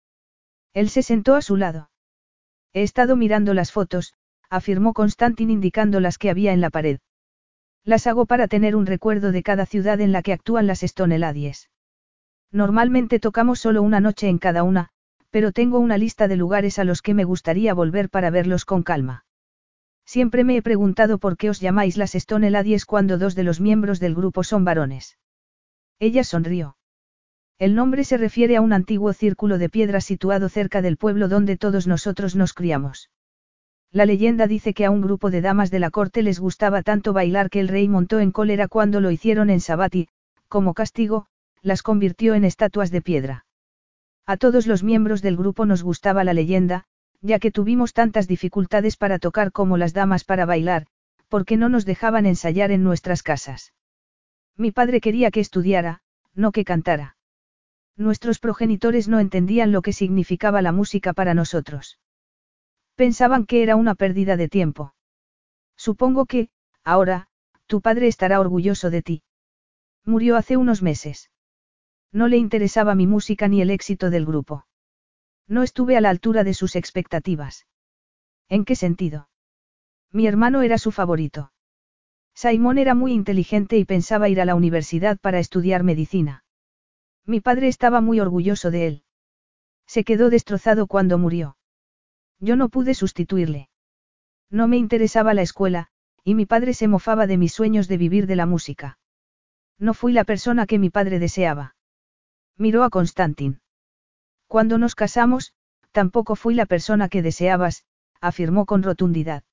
Él 0.73 0.89
se 0.89 1.03
sentó 1.03 1.35
a 1.35 1.41
su 1.41 1.55
lado. 1.55 1.89
He 2.73 2.83
estado 2.83 3.15
mirando 3.15 3.53
las 3.53 3.71
fotos, 3.71 4.13
afirmó 4.49 4.93
Constantin 4.93 5.49
indicando 5.49 5.99
las 5.99 6.17
que 6.17 6.29
había 6.29 6.53
en 6.53 6.61
la 6.61 6.69
pared. 6.69 6.99
Las 7.83 8.07
hago 8.07 8.25
para 8.25 8.47
tener 8.47 8.75
un 8.75 8.85
recuerdo 8.85 9.31
de 9.31 9.43
cada 9.43 9.65
ciudad 9.65 10.01
en 10.01 10.11
la 10.11 10.21
que 10.21 10.33
actúan 10.33 10.67
las 10.67 10.81
Stoneladies. 10.81 11.69
Normalmente 12.51 13.19
tocamos 13.19 13.59
solo 13.59 13.81
una 13.81 13.99
noche 13.99 14.27
en 14.27 14.39
cada 14.39 14.63
una, 14.63 14.89
pero 15.29 15.51
tengo 15.51 15.79
una 15.79 15.97
lista 15.97 16.27
de 16.27 16.35
lugares 16.35 16.79
a 16.79 16.83
los 16.83 17.01
que 17.01 17.13
me 17.13 17.23
gustaría 17.23 17.73
volver 17.73 18.09
para 18.09 18.31
verlos 18.31 18.65
con 18.65 18.83
calma. 18.83 19.25
Siempre 20.05 20.43
me 20.43 20.57
he 20.57 20.61
preguntado 20.63 21.19
por 21.19 21.37
qué 21.37 21.51
os 21.51 21.59
llamáis 21.59 21.95
las 21.95 22.13
Stoneladies 22.13 22.85
cuando 22.85 23.19
dos 23.19 23.35
de 23.35 23.43
los 23.43 23.59
miembros 23.59 23.99
del 23.99 24.15
grupo 24.15 24.43
son 24.43 24.65
varones. 24.65 25.19
Ella 25.99 26.23
sonrió. 26.23 26.77
El 27.59 27.75
nombre 27.75 28.03
se 28.03 28.17
refiere 28.17 28.55
a 28.55 28.61
un 28.61 28.73
antiguo 28.73 29.13
círculo 29.13 29.57
de 29.59 29.69
piedra 29.69 30.01
situado 30.01 30.49
cerca 30.49 30.81
del 30.81 30.97
pueblo 30.97 31.27
donde 31.27 31.57
todos 31.57 31.85
nosotros 31.85 32.35
nos 32.35 32.53
criamos. 32.53 33.11
La 33.91 34.05
leyenda 34.05 34.45
dice 34.45 34.75
que 34.75 34.85
a 34.85 34.91
un 34.91 35.01
grupo 35.01 35.31
de 35.31 35.41
damas 35.41 35.71
de 35.71 35.79
la 35.79 35.89
corte 35.89 36.21
les 36.21 36.39
gustaba 36.39 36.83
tanto 36.83 37.11
bailar 37.11 37.49
que 37.49 37.59
el 37.59 37.67
rey 37.67 37.87
montó 37.87 38.19
en 38.19 38.31
cólera 38.31 38.67
cuando 38.67 39.01
lo 39.01 39.09
hicieron 39.09 39.49
en 39.49 39.61
Sabati, 39.61 40.07
como 40.47 40.75
castigo, 40.75 41.25
las 41.61 41.81
convirtió 41.81 42.35
en 42.35 42.43
estatuas 42.43 42.91
de 42.91 43.01
piedra. 43.01 43.45
A 44.27 44.37
todos 44.37 44.67
los 44.67 44.83
miembros 44.83 45.23
del 45.23 45.37
grupo 45.37 45.65
nos 45.65 45.81
gustaba 45.81 46.23
la 46.23 46.33
leyenda, 46.33 46.85
ya 47.21 47.39
que 47.39 47.51
tuvimos 47.51 47.93
tantas 47.93 48.27
dificultades 48.27 48.95
para 48.95 49.17
tocar 49.17 49.51
como 49.51 49.75
las 49.75 49.93
damas 49.93 50.23
para 50.23 50.45
bailar, 50.45 50.85
porque 51.27 51.57
no 51.57 51.67
nos 51.67 51.85
dejaban 51.85 52.27
ensayar 52.27 52.71
en 52.71 52.83
nuestras 52.83 53.23
casas. 53.23 53.73
Mi 54.55 54.71
padre 54.71 55.01
quería 55.01 55.31
que 55.31 55.39
estudiara, 55.39 56.01
no 56.35 56.51
que 56.51 56.63
cantara. 56.63 57.17
Nuestros 57.97 58.39
progenitores 58.39 59.07
no 59.07 59.19
entendían 59.19 59.71
lo 59.71 59.81
que 59.81 59.93
significaba 59.93 60.61
la 60.61 60.71
música 60.71 61.13
para 61.13 61.33
nosotros. 61.33 61.97
Pensaban 62.99 63.45
que 63.45 63.63
era 63.63 63.77
una 63.77 63.95
pérdida 63.95 64.35
de 64.35 64.49
tiempo. 64.49 64.93
Supongo 65.77 66.25
que, 66.25 66.49
ahora, 66.83 67.27
tu 67.65 67.79
padre 67.79 68.07
estará 68.07 68.41
orgulloso 68.41 68.89
de 68.89 69.01
ti. 69.01 69.23
Murió 70.03 70.35
hace 70.35 70.57
unos 70.57 70.81
meses. 70.81 71.31
No 72.11 72.27
le 72.27 72.35
interesaba 72.35 72.95
mi 72.95 73.07
música 73.07 73.47
ni 73.47 73.61
el 73.61 73.69
éxito 73.69 74.09
del 74.09 74.25
grupo. 74.25 74.65
No 75.47 75.63
estuve 75.63 75.95
a 75.95 76.01
la 76.01 76.09
altura 76.09 76.43
de 76.43 76.53
sus 76.53 76.75
expectativas. 76.75 77.67
¿En 78.49 78.65
qué 78.65 78.75
sentido? 78.75 79.29
Mi 80.11 80.27
hermano 80.27 80.61
era 80.61 80.77
su 80.77 80.91
favorito. 80.91 81.53
Simón 82.35 82.77
era 82.77 82.95
muy 82.95 83.13
inteligente 83.13 83.77
y 83.77 83.85
pensaba 83.85 84.27
ir 84.27 84.41
a 84.41 84.45
la 84.45 84.55
universidad 84.55 85.17
para 85.17 85.39
estudiar 85.39 85.83
medicina. 85.83 86.43
Mi 87.25 87.39
padre 87.39 87.69
estaba 87.69 88.01
muy 88.01 88.19
orgulloso 88.19 88.71
de 88.71 88.87
él. 88.87 89.03
Se 89.87 90.03
quedó 90.03 90.29
destrozado 90.29 90.85
cuando 90.85 91.17
murió. 91.17 91.55
Yo 92.39 92.55
no 92.55 92.69
pude 92.69 92.93
sustituirle. 92.93 93.69
No 94.49 94.67
me 94.67 94.77
interesaba 94.77 95.33
la 95.33 95.41
escuela, 95.41 95.87
y 96.23 96.35
mi 96.35 96.45
padre 96.45 96.73
se 96.73 96.87
mofaba 96.87 97.27
de 97.27 97.37
mis 97.37 97.53
sueños 97.53 97.87
de 97.87 97.97
vivir 97.97 98.27
de 98.27 98.35
la 98.35 98.45
música. 98.45 98.97
No 99.77 99.93
fui 99.93 100.13
la 100.13 100.23
persona 100.23 100.65
que 100.65 100.79
mi 100.79 100.89
padre 100.89 101.19
deseaba. 101.19 101.75
Miró 102.57 102.83
a 102.83 102.89
Constantin. 102.89 103.61
Cuando 104.47 104.77
nos 104.77 104.95
casamos, 104.95 105.53
tampoco 105.91 106.35
fui 106.35 106.53
la 106.53 106.65
persona 106.65 107.09
que 107.09 107.21
deseabas, 107.21 107.85
afirmó 108.19 108.65
con 108.65 108.83
rotundidad. 108.83 109.43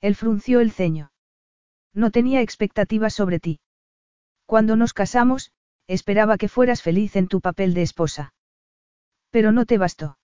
Él 0.00 0.14
frunció 0.14 0.60
el 0.60 0.72
ceño. 0.72 1.12
No 1.92 2.10
tenía 2.10 2.40
expectativas 2.40 3.14
sobre 3.14 3.38
ti. 3.38 3.60
Cuando 4.46 4.76
nos 4.76 4.94
casamos, 4.94 5.52
esperaba 5.86 6.38
que 6.38 6.48
fueras 6.48 6.82
feliz 6.82 7.16
en 7.16 7.28
tu 7.28 7.40
papel 7.40 7.74
de 7.74 7.82
esposa. 7.82 8.34
Pero 9.30 9.52
no 9.52 9.66
te 9.66 9.78
bastó. 9.78 10.18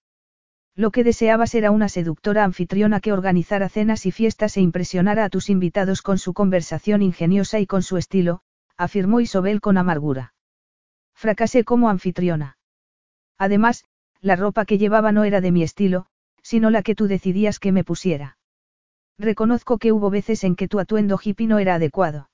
Lo 0.79 0.93
que 0.93 1.03
deseabas 1.03 1.57
era 1.57 1.73
una 1.73 1.89
seductora 1.89 2.45
anfitriona 2.45 3.01
que 3.01 3.13
organizara 3.13 3.69
cenas 3.69 4.07
y 4.07 4.13
fiestas 4.13 4.57
e 4.57 4.61
impresionara 4.61 5.25
a 5.25 5.29
tus 5.29 5.51
invitados 5.51 6.03
con 6.03 6.19
su 6.19 6.35
conversación 6.35 7.03
ingeniosa 7.03 7.59
y 7.59 7.67
con 7.67 7.83
su 7.83 7.97
estilo, 7.97 8.43
afirmó 8.77 9.19
Isobel 9.19 9.61
con 9.61 9.77
amargura. 9.77 10.35
Fracasé 11.17 11.65
como 11.65 11.89
anfitriona. 11.89 12.59
Además, 13.39 13.87
la 14.21 14.37
ropa 14.37 14.65
que 14.67 14.79
llevaba 14.79 15.11
no 15.11 15.25
era 15.25 15.41
de 15.41 15.51
mi 15.51 15.65
estilo, 15.65 16.07
sino 16.45 16.71
la 16.71 16.85
que 16.85 16.95
tú 16.95 17.09
decidías 17.09 17.59
que 17.59 17.73
me 17.73 17.83
pusiera. 17.83 18.39
Reconozco 19.19 19.79
que 19.79 19.91
hubo 19.91 20.11
veces 20.11 20.45
en 20.45 20.55
que 20.55 20.69
tu 20.69 20.79
atuendo 20.79 21.19
hippie 21.21 21.49
no 21.49 21.59
era 21.59 21.75
adecuado. 21.75 22.31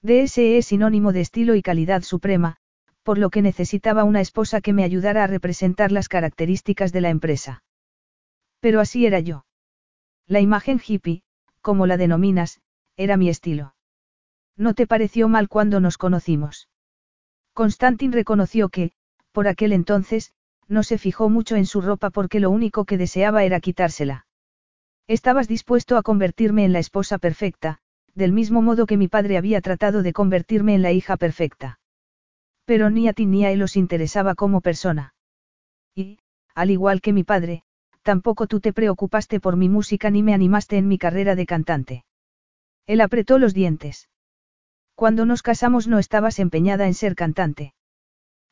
DSE 0.00 0.56
es 0.56 0.64
sinónimo 0.64 1.12
de 1.12 1.20
estilo 1.20 1.54
y 1.54 1.60
calidad 1.60 2.00
suprema, 2.00 2.56
por 3.08 3.16
lo 3.16 3.30
que 3.30 3.40
necesitaba 3.40 4.04
una 4.04 4.20
esposa 4.20 4.60
que 4.60 4.74
me 4.74 4.84
ayudara 4.84 5.24
a 5.24 5.26
representar 5.26 5.92
las 5.92 6.10
características 6.10 6.92
de 6.92 7.00
la 7.00 7.08
empresa. 7.08 7.62
Pero 8.60 8.80
así 8.80 9.06
era 9.06 9.18
yo. 9.18 9.46
La 10.26 10.40
imagen 10.40 10.78
hippie, 10.86 11.22
como 11.62 11.86
la 11.86 11.96
denominas, 11.96 12.60
era 12.98 13.16
mi 13.16 13.30
estilo. 13.30 13.74
¿No 14.58 14.74
te 14.74 14.86
pareció 14.86 15.26
mal 15.26 15.48
cuando 15.48 15.80
nos 15.80 15.96
conocimos? 15.96 16.68
Constantin 17.54 18.12
reconoció 18.12 18.68
que, 18.68 18.92
por 19.32 19.48
aquel 19.48 19.72
entonces, 19.72 20.34
no 20.66 20.82
se 20.82 20.98
fijó 20.98 21.30
mucho 21.30 21.56
en 21.56 21.64
su 21.64 21.80
ropa 21.80 22.10
porque 22.10 22.40
lo 22.40 22.50
único 22.50 22.84
que 22.84 22.98
deseaba 22.98 23.42
era 23.42 23.58
quitársela. 23.60 24.26
Estabas 25.06 25.48
dispuesto 25.48 25.96
a 25.96 26.02
convertirme 26.02 26.66
en 26.66 26.74
la 26.74 26.80
esposa 26.80 27.16
perfecta, 27.16 27.78
del 28.14 28.32
mismo 28.32 28.60
modo 28.60 28.84
que 28.84 28.98
mi 28.98 29.08
padre 29.08 29.38
había 29.38 29.62
tratado 29.62 30.02
de 30.02 30.12
convertirme 30.12 30.74
en 30.74 30.82
la 30.82 30.92
hija 30.92 31.16
perfecta. 31.16 31.80
Pero 32.68 32.90
ni 32.90 33.08
a 33.08 33.14
ti 33.14 33.24
ni 33.24 33.46
a 33.46 33.50
él 33.50 33.62
os 33.62 33.76
interesaba 33.76 34.34
como 34.34 34.60
persona. 34.60 35.14
Y, 35.94 36.18
al 36.54 36.70
igual 36.70 37.00
que 37.00 37.14
mi 37.14 37.24
padre, 37.24 37.62
tampoco 38.02 38.46
tú 38.46 38.60
te 38.60 38.74
preocupaste 38.74 39.40
por 39.40 39.56
mi 39.56 39.70
música 39.70 40.10
ni 40.10 40.22
me 40.22 40.34
animaste 40.34 40.76
en 40.76 40.86
mi 40.86 40.98
carrera 40.98 41.34
de 41.34 41.46
cantante. 41.46 42.04
Él 42.86 43.00
apretó 43.00 43.38
los 43.38 43.54
dientes. 43.54 44.10
Cuando 44.94 45.24
nos 45.24 45.40
casamos 45.40 45.88
no 45.88 45.98
estabas 45.98 46.38
empeñada 46.40 46.86
en 46.86 46.92
ser 46.92 47.14
cantante. 47.14 47.72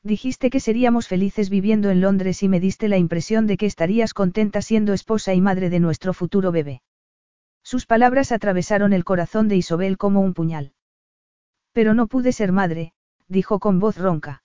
Dijiste 0.03 0.49
que 0.49 0.61
seríamos 0.61 1.09
felices 1.09 1.51
viviendo 1.51 1.91
en 1.91 2.01
Londres 2.01 2.43
y 2.43 2.49
me 2.49 2.59
diste 2.59 2.89
la 2.89 2.97
impresión 2.97 3.47
de 3.47 3.59
que 3.59 3.67
estarías 3.67 4.15
contenta 4.15 4.63
siendo 4.63 4.95
esposa 4.95 5.35
y 5.35 5.43
madre 5.43 5.69
de 5.69 5.81
nuestro 5.81 6.15
futuro 6.15 6.53
bebé. 6.53 6.81
Sus 7.63 7.85
palabras 7.85 8.33
atravesaron 8.33 8.95
el 8.95 9.05
corazón 9.05 9.49
de 9.49 9.57
Isobel 9.57 9.99
como 9.99 10.23
un 10.23 10.33
puñal. 10.33 10.73
Pero 11.73 11.93
no 11.93 12.07
pude 12.07 12.33
ser 12.33 12.53
madre, 12.53 12.95
dijo 13.29 13.59
con 13.59 13.79
voz 13.79 13.97
ronca. 13.97 14.43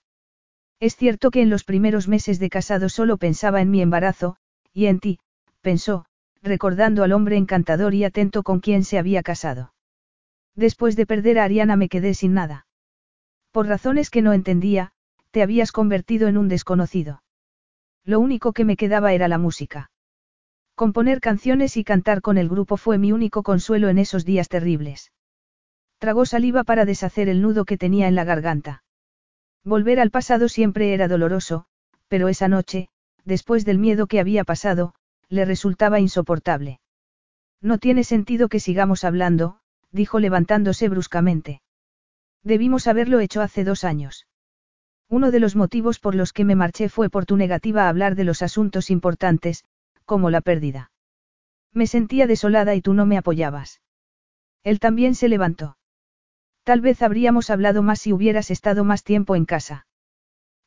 Es 0.80 0.96
cierto 0.96 1.30
que 1.30 1.42
en 1.42 1.50
los 1.50 1.64
primeros 1.64 2.08
meses 2.08 2.38
de 2.38 2.50
casado 2.50 2.88
solo 2.88 3.16
pensaba 3.16 3.60
en 3.60 3.70
mi 3.70 3.80
embarazo, 3.80 4.36
y 4.72 4.86
en 4.86 4.98
ti, 4.98 5.18
pensó, 5.60 6.06
recordando 6.42 7.04
al 7.04 7.12
hombre 7.12 7.36
encantador 7.36 7.94
y 7.94 8.04
atento 8.04 8.42
con 8.42 8.60
quien 8.60 8.84
se 8.84 8.98
había 8.98 9.22
casado. 9.22 9.74
Después 10.56 10.96
de 10.96 11.06
perder 11.06 11.38
a 11.38 11.44
Ariana 11.44 11.76
me 11.76 11.88
quedé 11.88 12.14
sin 12.14 12.34
nada. 12.34 12.66
Por 13.52 13.68
razones 13.68 14.10
que 14.10 14.22
no 14.22 14.32
entendía, 14.32 14.92
te 15.30 15.42
habías 15.42 15.72
convertido 15.72 16.28
en 16.28 16.36
un 16.36 16.48
desconocido. 16.48 17.22
Lo 18.04 18.18
único 18.18 18.52
que 18.52 18.64
me 18.64 18.76
quedaba 18.76 19.12
era 19.12 19.28
la 19.28 19.38
música. 19.38 19.90
Componer 20.74 21.20
canciones 21.20 21.76
y 21.76 21.84
cantar 21.84 22.22
con 22.22 22.38
el 22.38 22.48
grupo 22.48 22.76
fue 22.76 22.98
mi 22.98 23.12
único 23.12 23.42
consuelo 23.42 23.88
en 23.88 23.98
esos 23.98 24.24
días 24.24 24.48
terribles. 24.48 25.12
Tragó 26.02 26.26
saliva 26.26 26.64
para 26.64 26.84
deshacer 26.84 27.28
el 27.28 27.40
nudo 27.40 27.64
que 27.64 27.78
tenía 27.78 28.08
en 28.08 28.16
la 28.16 28.24
garganta. 28.24 28.82
Volver 29.62 30.00
al 30.00 30.10
pasado 30.10 30.48
siempre 30.48 30.94
era 30.94 31.06
doloroso, 31.06 31.66
pero 32.08 32.26
esa 32.26 32.48
noche, 32.48 32.88
después 33.24 33.64
del 33.64 33.78
miedo 33.78 34.08
que 34.08 34.18
había 34.18 34.42
pasado, 34.42 34.96
le 35.28 35.44
resultaba 35.44 36.00
insoportable. 36.00 36.80
No 37.60 37.78
tiene 37.78 38.02
sentido 38.02 38.48
que 38.48 38.58
sigamos 38.58 39.04
hablando, 39.04 39.60
dijo 39.92 40.18
levantándose 40.18 40.88
bruscamente. 40.88 41.62
Debimos 42.42 42.88
haberlo 42.88 43.20
hecho 43.20 43.40
hace 43.40 43.62
dos 43.62 43.84
años. 43.84 44.26
Uno 45.08 45.30
de 45.30 45.38
los 45.38 45.54
motivos 45.54 46.00
por 46.00 46.16
los 46.16 46.32
que 46.32 46.44
me 46.44 46.56
marché 46.56 46.88
fue 46.88 47.10
por 47.10 47.26
tu 47.26 47.36
negativa 47.36 47.84
a 47.84 47.88
hablar 47.88 48.16
de 48.16 48.24
los 48.24 48.42
asuntos 48.42 48.90
importantes, 48.90 49.64
como 50.04 50.30
la 50.30 50.40
pérdida. 50.40 50.90
Me 51.72 51.86
sentía 51.86 52.26
desolada 52.26 52.74
y 52.74 52.82
tú 52.82 52.92
no 52.92 53.06
me 53.06 53.18
apoyabas. 53.18 53.80
Él 54.64 54.80
también 54.80 55.14
se 55.14 55.28
levantó. 55.28 55.76
Tal 56.64 56.80
vez 56.80 57.02
habríamos 57.02 57.50
hablado 57.50 57.82
más 57.82 58.00
si 58.00 58.12
hubieras 58.12 58.50
estado 58.50 58.84
más 58.84 59.02
tiempo 59.02 59.34
en 59.34 59.44
casa. 59.44 59.86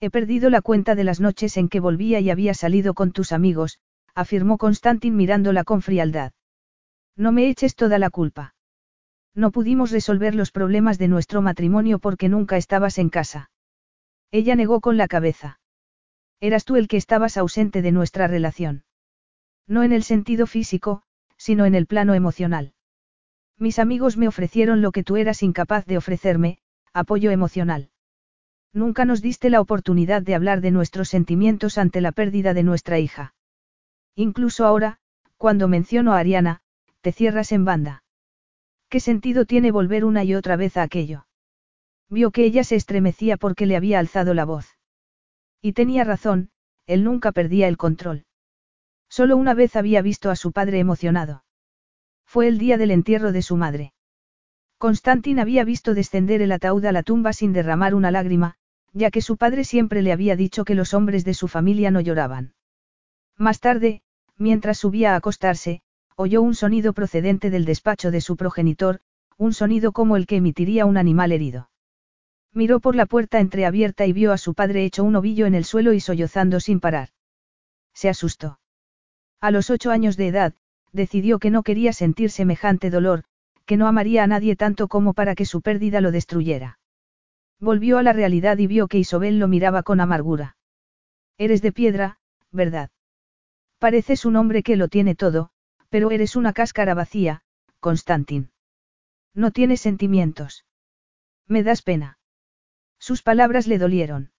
He 0.02 0.10
perdido 0.10 0.50
la 0.50 0.62
cuenta 0.62 0.94
de 0.94 1.06
las 1.06 1.22
noches 1.22 1.56
en 1.58 1.70
que 1.70 1.80
volvía 1.80 2.20
y 2.20 2.30
había 2.30 2.54
salido 2.54 2.94
con 2.94 3.12
tus 3.12 3.32
amigos, 3.32 3.80
afirmó 4.14 4.58
Constantin 4.58 5.16
mirándola 5.16 5.64
con 5.64 5.82
frialdad. 5.82 6.34
No 7.16 7.32
me 7.32 7.48
eches 7.50 7.76
toda 7.76 7.98
la 7.98 8.10
culpa. 8.10 8.56
No 9.34 9.52
pudimos 9.52 9.92
resolver 9.92 10.36
los 10.36 10.52
problemas 10.52 10.98
de 10.98 11.08
nuestro 11.08 11.42
matrimonio 11.42 12.00
porque 12.00 12.30
nunca 12.30 12.58
estabas 12.58 12.98
en 12.98 13.10
casa. 13.10 13.52
Ella 14.32 14.56
negó 14.56 14.82
con 14.82 14.98
la 14.98 15.08
cabeza. 15.08 15.60
Eras 16.42 16.66
tú 16.66 16.76
el 16.76 16.88
que 16.88 16.98
estabas 16.98 17.38
ausente 17.38 17.82
de 17.82 17.92
nuestra 17.92 18.28
relación. 18.28 18.84
No 19.68 19.84
en 19.84 19.94
el 19.94 20.04
sentido 20.04 20.46
físico, 20.46 21.04
sino 21.38 21.66
en 21.66 21.76
el 21.76 21.88
plano 21.88 22.14
emocional. 22.14 22.75
Mis 23.58 23.80
amigos 23.80 24.18
me 24.18 24.28
ofrecieron 24.28 24.82
lo 24.82 24.92
que 24.92 25.04
tú 25.04 25.16
eras 25.16 25.42
incapaz 25.42 25.86
de 25.86 25.98
ofrecerme, 25.98 26.58
apoyo 26.94 27.32
emocional. 27.32 27.90
Nunca 28.74 29.06
nos 29.06 29.22
diste 29.22 29.50
la 29.50 29.62
oportunidad 29.62 30.22
de 30.22 30.36
hablar 30.36 30.60
de 30.60 30.72
nuestros 30.72 31.08
sentimientos 31.08 31.78
ante 31.78 32.02
la 32.02 32.12
pérdida 32.12 32.54
de 32.54 32.64
nuestra 32.64 33.00
hija. 33.00 33.34
Incluso 34.16 34.66
ahora, 34.66 35.00
cuando 35.38 35.70
menciono 35.70 36.14
a 36.14 36.20
Ariana, 36.20 36.62
te 37.00 37.14
cierras 37.14 37.54
en 37.54 37.64
banda. 37.64 38.04
¿Qué 38.90 39.00
sentido 39.00 39.46
tiene 39.46 39.72
volver 39.72 40.04
una 40.04 40.26
y 40.26 40.36
otra 40.36 40.58
vez 40.58 40.76
a 40.76 40.84
aquello? 40.84 41.26
Vio 42.10 42.32
que 42.32 42.44
ella 42.44 42.66
se 42.66 42.76
estremecía 42.76 43.38
porque 43.38 43.66
le 43.66 43.78
había 43.78 44.00
alzado 44.00 44.34
la 44.34 44.44
voz. 44.44 44.78
Y 45.62 45.72
tenía 45.72 46.04
razón, 46.04 46.50
él 46.86 47.06
nunca 47.06 47.32
perdía 47.32 47.70
el 47.70 47.78
control. 47.78 48.26
Solo 49.10 49.38
una 49.38 49.54
vez 49.54 49.78
había 49.78 50.02
visto 50.02 50.30
a 50.30 50.36
su 50.36 50.52
padre 50.52 50.80
emocionado. 50.80 51.45
Fue 52.26 52.48
el 52.48 52.58
día 52.58 52.78
del 52.78 52.92
entierro 52.92 53.32
de 53.32 53.42
su 53.42 53.56
madre. 53.56 53.94
Constantin 54.78 55.40
había 55.40 55.64
visto 55.64 55.94
descender 55.94 56.42
el 56.42 56.52
ataúd 56.52 56.86
a 56.86 56.92
la 56.92 57.04
tumba 57.04 57.34
sin 57.34 57.54
derramar 57.54 57.96
una 57.96 58.12
lágrima, 58.12 58.56
ya 58.94 59.12
que 59.12 59.22
su 59.22 59.38
padre 59.38 59.64
siempre 59.64 60.02
le 60.02 60.12
había 60.12 60.36
dicho 60.36 60.66
que 60.66 60.76
los 60.76 60.94
hombres 60.94 61.26
de 61.26 61.34
su 61.34 61.48
familia 61.48 61.92
no 61.92 62.02
lloraban. 62.02 62.54
Más 63.38 63.60
tarde, 63.60 64.02
mientras 64.38 64.78
subía 64.78 65.14
a 65.14 65.18
acostarse, 65.18 65.82
oyó 66.16 66.42
un 66.42 66.56
sonido 66.56 66.94
procedente 66.94 67.50
del 67.50 67.66
despacho 67.66 68.12
de 68.12 68.22
su 68.22 68.38
progenitor, 68.38 69.02
un 69.38 69.54
sonido 69.54 69.92
como 69.92 70.16
el 70.16 70.28
que 70.28 70.38
emitiría 70.38 70.86
un 70.86 70.98
animal 70.98 71.32
herido. 71.32 71.70
Miró 72.54 72.80
por 72.80 72.96
la 72.96 73.06
puerta 73.06 73.42
entreabierta 73.42 74.06
y 74.06 74.14
vio 74.14 74.32
a 74.32 74.38
su 74.38 74.54
padre 74.54 74.86
hecho 74.86 75.04
un 75.04 75.18
ovillo 75.18 75.46
en 75.46 75.56
el 75.56 75.66
suelo 75.66 75.92
y 75.92 76.00
sollozando 76.00 76.62
sin 76.62 76.80
parar. 76.80 77.10
Se 77.94 78.08
asustó. 78.08 78.60
A 79.42 79.52
los 79.52 79.70
ocho 79.70 79.92
años 79.92 80.16
de 80.16 80.28
edad, 80.28 80.54
decidió 80.96 81.40
que 81.40 81.52
no 81.52 81.64
quería 81.64 81.94
sentir 81.94 82.32
semejante 82.32 82.90
dolor, 82.90 83.24
que 83.66 83.78
no 83.78 83.88
amaría 83.88 84.24
a 84.24 84.28
nadie 84.28 84.56
tanto 84.56 84.88
como 84.88 85.14
para 85.14 85.36
que 85.36 85.46
su 85.46 85.62
pérdida 85.62 86.02
lo 86.02 86.12
destruyera. 86.12 86.80
Volvió 87.60 87.98
a 87.98 88.04
la 88.04 88.14
realidad 88.14 88.58
y 88.58 88.68
vio 88.68 88.88
que 88.88 89.00
Isobel 89.00 89.40
lo 89.40 89.48
miraba 89.48 89.84
con 89.84 90.00
amargura. 90.00 90.58
Eres 91.38 91.62
de 91.62 91.72
piedra, 91.72 92.20
¿verdad? 92.52 92.90
Pareces 93.80 94.26
un 94.26 94.36
hombre 94.36 94.64
que 94.64 94.78
lo 94.78 94.88
tiene 94.88 95.16
todo, 95.16 95.50
pero 95.90 96.12
eres 96.12 96.36
una 96.36 96.54
cáscara 96.54 96.94
vacía, 96.94 97.42
Constantin. 97.80 98.52
No 99.34 99.52
tienes 99.52 99.82
sentimientos. 99.82 100.66
Me 101.48 101.62
das 101.62 101.82
pena. 101.82 102.20
Sus 103.00 103.22
palabras 103.22 103.68
le 103.68 103.78
dolieron. 103.78 104.32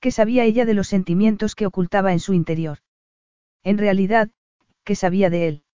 ¿Qué 0.00 0.10
sabía 0.10 0.44
ella 0.44 0.64
de 0.64 0.74
los 0.74 0.88
sentimientos 0.88 1.54
que 1.54 1.66
ocultaba 1.66 2.12
en 2.12 2.20
su 2.20 2.32
interior? 2.32 2.78
En 3.62 3.78
realidad, 3.78 4.30
¿qué 4.84 4.94
sabía 4.94 5.30
de 5.30 5.48
él? 5.48 5.65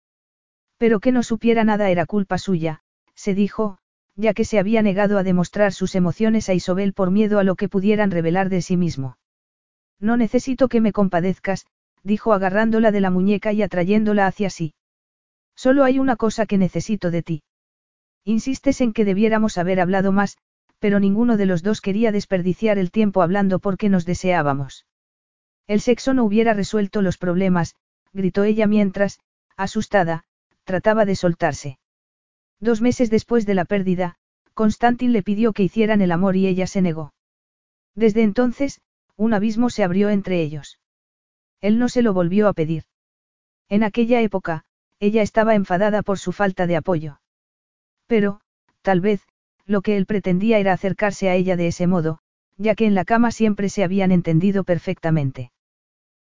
Pero 0.83 0.99
que 0.99 1.13
no 1.13 1.23
supiera 1.23 1.63
nada 1.63 1.91
era 1.91 2.07
culpa 2.07 2.39
suya, 2.39 2.81
se 3.15 3.37
dijo, 3.37 3.79
ya 4.17 4.35
que 4.35 4.45
se 4.45 4.59
había 4.59 4.83
negado 4.83 5.17
a 5.17 5.23
demostrar 5.23 5.73
sus 5.73 5.95
emociones 5.95 6.49
a 6.49 6.55
Isobel 6.55 6.93
por 6.93 7.13
miedo 7.13 7.39
a 7.39 7.45
lo 7.45 7.55
que 7.55 7.69
pudieran 7.69 8.11
revelar 8.11 8.49
de 8.49 8.63
sí 8.63 8.77
mismo. 8.77 9.17
No 10.01 10.17
necesito 10.17 10.67
que 10.67 10.81
me 10.81 10.93
compadezcas, 10.93 11.67
dijo 12.03 12.33
agarrándola 12.33 12.91
de 12.91 13.01
la 13.01 13.13
muñeca 13.13 13.53
y 13.53 13.63
atrayéndola 13.63 14.27
hacia 14.27 14.51
sí. 14.51 14.75
Solo 15.55 15.85
hay 15.85 16.01
una 16.01 16.17
cosa 16.17 16.47
que 16.47 16.59
necesito 16.59 17.13
de 17.13 17.23
ti. 17.23 17.43
Insistes 18.25 18.81
en 18.81 18.93
que 18.93 19.05
debiéramos 19.05 19.59
haber 19.59 19.79
hablado 19.79 20.11
más, 20.11 20.37
pero 20.81 20.99
ninguno 20.99 21.37
de 21.37 21.47
los 21.47 21.63
dos 21.63 21.81
quería 21.81 22.11
desperdiciar 22.11 22.79
el 22.79 22.91
tiempo 22.91 23.23
hablando 23.23 23.61
porque 23.61 23.89
nos 23.89 24.05
deseábamos. 24.05 24.85
El 25.69 25.81
sexo 25.81 26.13
no 26.13 26.25
hubiera 26.25 26.55
resuelto 26.55 27.03
los 27.03 27.19
problemas, 27.19 27.77
gritó 28.13 28.43
ella 28.43 28.67
mientras, 28.67 29.21
asustada, 29.57 30.25
trataba 30.64 31.05
de 31.05 31.16
soltarse. 31.16 31.78
Dos 32.60 32.80
meses 32.80 33.10
después 33.10 33.47
de 33.47 33.55
la 33.55 33.64
pérdida, 33.64 34.16
Constantin 34.55 35.12
le 35.12 35.22
pidió 35.22 35.52
que 35.52 35.62
hicieran 35.62 36.01
el 36.01 36.12
amor 36.12 36.36
y 36.36 36.47
ella 36.47 36.66
se 36.66 36.82
negó. 36.82 37.12
Desde 37.94 38.22
entonces, 38.22 38.80
un 39.16 39.34
abismo 39.34 39.70
se 39.70 39.84
abrió 39.84 40.10
entre 40.10 40.43
ellos. 40.43 40.78
Él 41.60 41.78
no 41.78 41.89
se 41.89 42.02
lo 42.02 42.12
volvió 42.12 42.48
a 42.48 42.52
pedir. 42.52 42.84
En 43.68 43.82
aquella 43.82 44.20
época, 44.20 44.64
ella 45.01 45.22
estaba 45.22 45.55
enfadada 45.55 46.02
por 46.02 46.18
su 46.18 46.32
falta 46.32 46.66
de 46.66 46.76
apoyo. 46.76 47.20
Pero, 48.06 48.40
tal 48.82 49.01
vez, 49.01 49.22
lo 49.66 49.80
que 49.82 49.97
él 49.97 50.06
pretendía 50.06 50.59
era 50.59 50.72
acercarse 50.72 51.28
a 51.28 51.34
ella 51.34 51.56
de 51.56 51.68
ese 51.68 51.86
modo, 51.86 52.18
ya 52.56 52.74
que 52.74 52.86
en 52.86 52.94
la 52.94 53.05
cama 53.05 53.30
siempre 53.30 53.68
se 53.68 53.84
habían 53.84 54.12
entendido 54.12 54.64
perfectamente. 54.64 55.51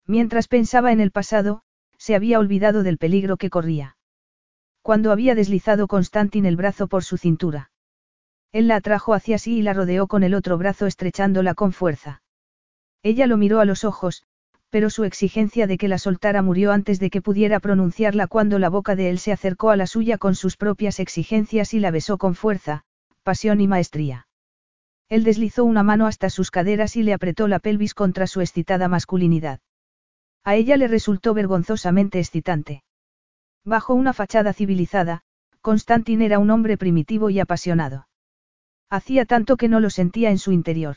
Mientras 0.07 0.49
pensaba 0.49 0.93
en 0.93 1.01
el 1.01 1.11
pasado, 1.11 1.63
se 1.99 2.15
había 2.15 2.39
olvidado 2.39 2.83
del 2.83 2.99
peligro 2.99 3.37
que 3.37 3.51
corría. 3.51 3.97
Cuando 4.85 5.13
había 5.13 5.35
deslizado 5.35 5.89
Constantin 5.89 6.45
el 6.45 6.57
brazo 6.57 6.89
por 6.89 7.05
su 7.05 7.17
cintura. 7.17 7.71
Él 8.53 8.69
la 8.69 8.77
atrajo 8.77 9.15
hacia 9.15 9.39
sí 9.39 9.57
y 9.57 9.63
la 9.63 9.73
rodeó 9.73 10.09
con 10.09 10.23
el 10.23 10.35
otro 10.35 10.59
brazo 10.59 10.85
estrechándola 10.87 11.55
con 11.55 11.73
fuerza. 11.73 12.21
Ella 13.03 13.27
lo 13.27 13.39
miró 13.39 13.61
a 13.61 13.65
los 13.65 13.85
ojos, 13.85 14.25
pero 14.69 14.91
su 14.91 15.05
exigencia 15.05 15.67
de 15.67 15.79
que 15.79 15.89
la 15.89 15.97
soltara 15.97 16.43
murió 16.43 16.71
antes 16.71 17.01
de 17.01 17.09
que 17.09 17.23
pudiera 17.23 17.61
pronunciarla 17.61 18.27
cuando 18.27 18.59
la 18.59 18.69
boca 18.69 18.95
de 18.95 19.09
él 19.09 19.19
se 19.19 19.33
acercó 19.33 19.71
a 19.71 19.77
la 19.77 19.87
suya 19.87 20.19
con 20.19 20.35
sus 20.35 20.59
propias 20.59 21.01
exigencias 21.01 21.73
y 21.73 21.81
la 21.81 21.91
besó 21.91 22.19
con 22.19 22.35
fuerza, 22.35 22.83
pasión 23.23 23.63
y 23.63 23.67
maestría. 23.67 24.29
Él 25.09 25.25
deslizó 25.25 25.65
una 25.65 25.83
mano 25.83 26.07
hasta 26.07 26.29
sus 26.29 26.51
caderas 26.51 26.95
y 26.97 27.05
le 27.05 27.15
apretó 27.15 27.49
la 27.49 27.59
pelvis 27.59 27.95
contra 27.95 28.27
su 28.27 28.43
excitada 28.43 28.87
masculinidad. 28.89 29.61
A 30.45 30.57
ella 30.57 30.77
le 30.77 30.89
resultó 30.89 31.33
vergonzosamente 31.33 32.19
excitante. 32.19 32.83
Bajo 33.65 33.95
una 33.95 34.13
fachada 34.13 34.53
civilizada, 34.53 35.23
Constantin 35.63 36.21
era 36.21 36.39
un 36.39 36.51
hombre 36.51 36.77
primitivo 36.77 37.31
y 37.31 37.41
apasionado. 37.41 38.07
Hacía 38.91 39.25
tanto 39.25 39.57
que 39.57 39.69
no 39.69 39.81
lo 39.81 39.89
sentía 39.89 40.31
en 40.31 40.39
su 40.39 40.53
interior. 40.53 40.97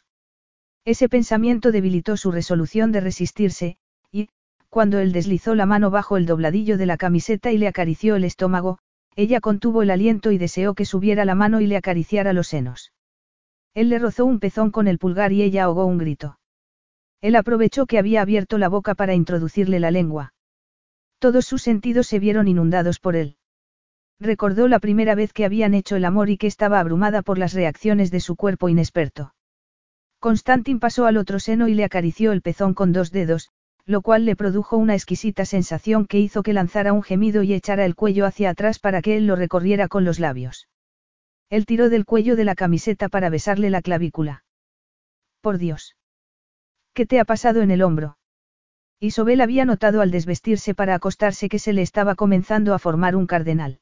Ese 0.83 1.07
pensamiento 1.07 1.71
debilitó 1.71 2.17
su 2.17 2.31
resolución 2.31 2.91
de 2.91 3.01
resistirse, 3.01 3.77
y, 4.11 4.29
cuando 4.69 4.99
él 4.99 5.13
deslizó 5.13 5.55
la 5.55 5.65
mano 5.65 5.89
bajo 5.89 6.17
el 6.17 6.25
dobladillo 6.25 6.77
de 6.77 6.85
la 6.85 6.97
camiseta 6.97 7.51
y 7.51 7.57
le 7.57 7.67
acarició 7.67 8.15
el 8.15 8.25
estómago, 8.25 8.79
ella 9.15 9.39
contuvo 9.39 9.81
el 9.81 9.89
aliento 9.89 10.31
y 10.31 10.37
deseó 10.37 10.75
que 10.75 10.85
subiera 10.85 11.25
la 11.25 11.35
mano 11.35 11.61
y 11.61 11.67
le 11.67 11.77
acariciara 11.77 12.33
los 12.33 12.49
senos. 12.49 12.93
Él 13.73 13.89
le 13.89 13.99
rozó 13.99 14.25
un 14.25 14.39
pezón 14.39 14.71
con 14.71 14.87
el 14.87 14.99
pulgar 14.99 15.31
y 15.31 15.41
ella 15.41 15.63
ahogó 15.63 15.85
un 15.85 15.97
grito. 15.97 16.37
Él 17.21 17.35
aprovechó 17.35 17.85
que 17.85 17.97
había 17.97 18.21
abierto 18.21 18.57
la 18.57 18.69
boca 18.69 18.93
para 18.93 19.13
introducirle 19.13 19.79
la 19.79 19.91
lengua. 19.91 20.33
Todos 21.19 21.45
sus 21.45 21.63
sentidos 21.63 22.07
se 22.07 22.19
vieron 22.19 22.47
inundados 22.47 22.99
por 22.99 23.15
él. 23.15 23.37
Recordó 24.19 24.67
la 24.67 24.79
primera 24.79 25.15
vez 25.15 25.33
que 25.33 25.45
habían 25.45 25.73
hecho 25.73 25.95
el 25.95 26.05
amor 26.05 26.29
y 26.29 26.37
que 26.37 26.47
estaba 26.47 26.79
abrumada 26.79 27.21
por 27.21 27.37
las 27.37 27.53
reacciones 27.53 28.11
de 28.11 28.19
su 28.19 28.35
cuerpo 28.35 28.69
inexperto. 28.69 29.33
Constantin 30.19 30.79
pasó 30.79 31.05
al 31.05 31.17
otro 31.17 31.39
seno 31.39 31.67
y 31.67 31.75
le 31.75 31.83
acarició 31.83 32.31
el 32.31 32.41
pezón 32.41 32.73
con 32.73 32.91
dos 32.91 33.11
dedos, 33.11 33.49
lo 33.85 34.01
cual 34.01 34.25
le 34.25 34.35
produjo 34.35 34.77
una 34.77 34.95
exquisita 34.95 35.45
sensación 35.45 36.05
que 36.05 36.19
hizo 36.19 36.43
que 36.43 36.53
lanzara 36.53 36.93
un 36.93 37.03
gemido 37.03 37.43
y 37.43 37.53
echara 37.53 37.85
el 37.85 37.95
cuello 37.95 38.25
hacia 38.25 38.49
atrás 38.49 38.79
para 38.79 39.01
que 39.01 39.17
él 39.17 39.27
lo 39.27 39.35
recorriera 39.35 39.87
con 39.87 40.03
los 40.03 40.19
labios. 40.19 40.67
Él 41.49 41.65
tiró 41.65 41.89
del 41.89 42.05
cuello 42.05 42.35
de 42.35 42.43
la 42.43 42.55
camiseta 42.55 43.07
para 43.07 43.29
besarle 43.29 43.69
la 43.69 43.81
clavícula. 43.81 44.43
Por 45.41 45.57
Dios. 45.57 45.95
¿Qué 46.93 47.05
te 47.05 47.19
ha 47.19 47.25
pasado 47.25 47.61
en 47.61 47.71
el 47.71 47.81
hombro? 47.83 48.16
Isobel 48.99 49.41
había 49.41 49.63
notado 49.63 50.01
al 50.01 50.09
desvestirse 50.09 50.73
para 50.73 50.95
acostarse 50.95 51.49
que 51.49 51.59
se 51.59 51.73
le 51.73 51.83
estaba 51.83 52.15
comenzando 52.15 52.73
a 52.73 52.79
formar 52.79 53.15
un 53.15 53.27
cardenal. 53.27 53.79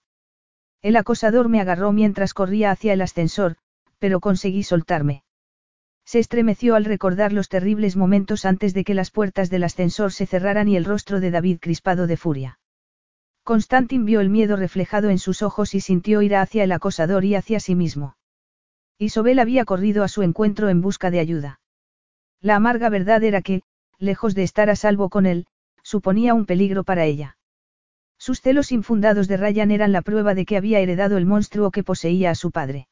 El 0.81 0.97
acosador 0.97 1.47
me 1.47 1.61
agarró 1.61 1.91
mientras 1.93 2.33
corría 2.33 2.71
hacia 2.71 2.93
el 2.93 3.01
ascensor, 3.01 3.55
pero 3.97 4.19
conseguí 4.19 4.63
soltarme. 4.63 5.23
Se 6.05 6.19
estremeció 6.19 6.75
al 6.75 6.85
recordar 6.85 7.33
los 7.33 7.49
terribles 7.49 7.95
momentos 7.95 8.45
antes 8.45 8.73
de 8.73 8.83
que 8.83 8.93
las 8.93 9.09
puertas 9.09 9.49
del 9.49 9.63
ascensor 9.63 10.11
se 10.11 10.27
cerraran 10.27 10.67
y 10.67 10.75
el 10.75 10.85
rostro 10.85 11.19
de 11.19 11.31
David 11.31 11.57
crispado 11.59 12.05
de 12.07 12.17
furia. 12.17 12.59
Constantin 13.43 14.05
vio 14.05 14.19
el 14.19 14.29
miedo 14.29 14.57
reflejado 14.57 15.09
en 15.09 15.17
sus 15.17 15.41
ojos 15.41 15.73
y 15.75 15.79
sintió 15.79 16.21
ira 16.21 16.41
hacia 16.41 16.63
el 16.63 16.71
acosador 16.71 17.25
y 17.25 17.35
hacia 17.35 17.59
sí 17.59 17.73
mismo. 17.73 18.17
Isobel 18.97 19.39
había 19.39 19.65
corrido 19.65 20.03
a 20.03 20.07
su 20.07 20.23
encuentro 20.23 20.69
en 20.69 20.81
busca 20.81 21.09
de 21.09 21.19
ayuda. 21.19 21.59
La 22.41 22.55
amarga 22.55 22.89
verdad 22.89 23.23
era 23.23 23.41
que, 23.41 23.63
lejos 23.99 24.35
de 24.35 24.43
estar 24.43 24.69
a 24.69 24.75
salvo 24.75 25.09
con 25.09 25.25
él, 25.25 25.47
suponía 25.83 26.33
un 26.33 26.45
peligro 26.45 26.83
para 26.83 27.05
ella. 27.05 27.37
Sus 28.17 28.41
celos 28.41 28.71
infundados 28.71 29.27
de 29.27 29.37
Ryan 29.37 29.71
eran 29.71 29.91
la 29.91 30.01
prueba 30.01 30.33
de 30.33 30.45
que 30.45 30.57
había 30.57 30.79
heredado 30.79 31.17
el 31.17 31.25
monstruo 31.25 31.71
que 31.71 31.83
poseía 31.83 32.31
a 32.31 32.35
su 32.35 32.51
padre. 32.51 32.87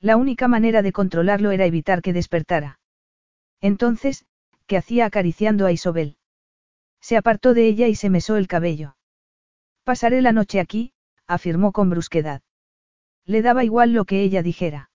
La 0.00 0.16
única 0.16 0.48
manera 0.48 0.82
de 0.82 0.92
controlarlo 0.92 1.50
era 1.50 1.66
evitar 1.66 2.02
que 2.02 2.12
despertara. 2.12 2.78
Entonces, 3.60 4.24
¿qué 4.66 4.76
hacía 4.76 5.06
acariciando 5.06 5.66
a 5.66 5.72
Isobel? 5.72 6.16
Se 7.00 7.16
apartó 7.16 7.54
de 7.54 7.66
ella 7.66 7.88
y 7.88 7.94
se 7.94 8.10
mesó 8.10 8.36
el 8.36 8.48
cabello. 8.48 8.96
Pasaré 9.84 10.22
la 10.22 10.32
noche 10.32 10.60
aquí, 10.60 10.92
afirmó 11.26 11.72
con 11.72 11.90
brusquedad. 11.90 12.42
Le 13.24 13.42
daba 13.42 13.64
igual 13.64 13.92
lo 13.92 14.04
que 14.04 14.22
ella 14.22 14.42
dijera. 14.42 14.90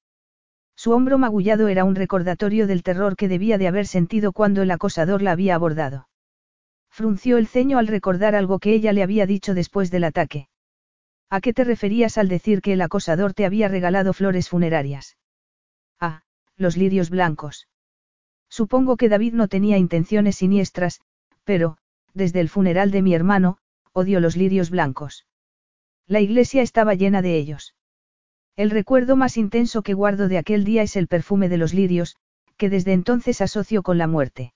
Su 0.81 0.93
hombro 0.93 1.19
magullado 1.19 1.67
era 1.67 1.83
un 1.83 1.93
recordatorio 1.93 2.65
del 2.65 2.81
terror 2.81 3.15
que 3.15 3.27
debía 3.27 3.59
de 3.59 3.67
haber 3.67 3.85
sentido 3.85 4.31
cuando 4.31 4.63
el 4.63 4.71
acosador 4.71 5.21
la 5.21 5.31
había 5.31 5.53
abordado. 5.53 6.09
Frunció 6.89 7.37
el 7.37 7.45
ceño 7.45 7.77
al 7.77 7.85
recordar 7.85 8.33
algo 8.33 8.57
que 8.57 8.73
ella 8.73 8.91
le 8.91 9.03
había 9.03 9.27
dicho 9.27 9.53
después 9.53 9.91
del 9.91 10.05
ataque. 10.05 10.47
¿A 11.29 11.39
qué 11.39 11.53
te 11.53 11.65
referías 11.65 12.17
al 12.17 12.29
decir 12.29 12.63
que 12.63 12.73
el 12.73 12.81
acosador 12.81 13.35
te 13.35 13.45
había 13.45 13.67
regalado 13.67 14.11
flores 14.11 14.49
funerarias? 14.49 15.17
Ah, 15.99 16.23
los 16.57 16.77
lirios 16.77 17.11
blancos. 17.11 17.67
Supongo 18.49 18.97
que 18.97 19.07
David 19.07 19.33
no 19.33 19.47
tenía 19.47 19.77
intenciones 19.77 20.37
siniestras, 20.37 20.99
pero, 21.43 21.77
desde 22.15 22.39
el 22.39 22.49
funeral 22.49 22.89
de 22.89 23.03
mi 23.03 23.13
hermano, 23.13 23.59
odio 23.93 24.19
los 24.19 24.35
lirios 24.35 24.71
blancos. 24.71 25.27
La 26.07 26.21
iglesia 26.21 26.63
estaba 26.63 26.95
llena 26.95 27.21
de 27.21 27.37
ellos. 27.37 27.75
El 28.55 28.69
recuerdo 28.69 29.15
más 29.15 29.37
intenso 29.37 29.81
que 29.81 29.93
guardo 29.93 30.27
de 30.27 30.37
aquel 30.37 30.63
día 30.63 30.83
es 30.83 30.95
el 30.95 31.07
perfume 31.07 31.49
de 31.49 31.57
los 31.57 31.73
lirios, 31.73 32.17
que 32.57 32.69
desde 32.69 32.93
entonces 32.93 33.41
asocio 33.41 33.81
con 33.81 33.97
la 33.97 34.07
muerte. 34.07 34.53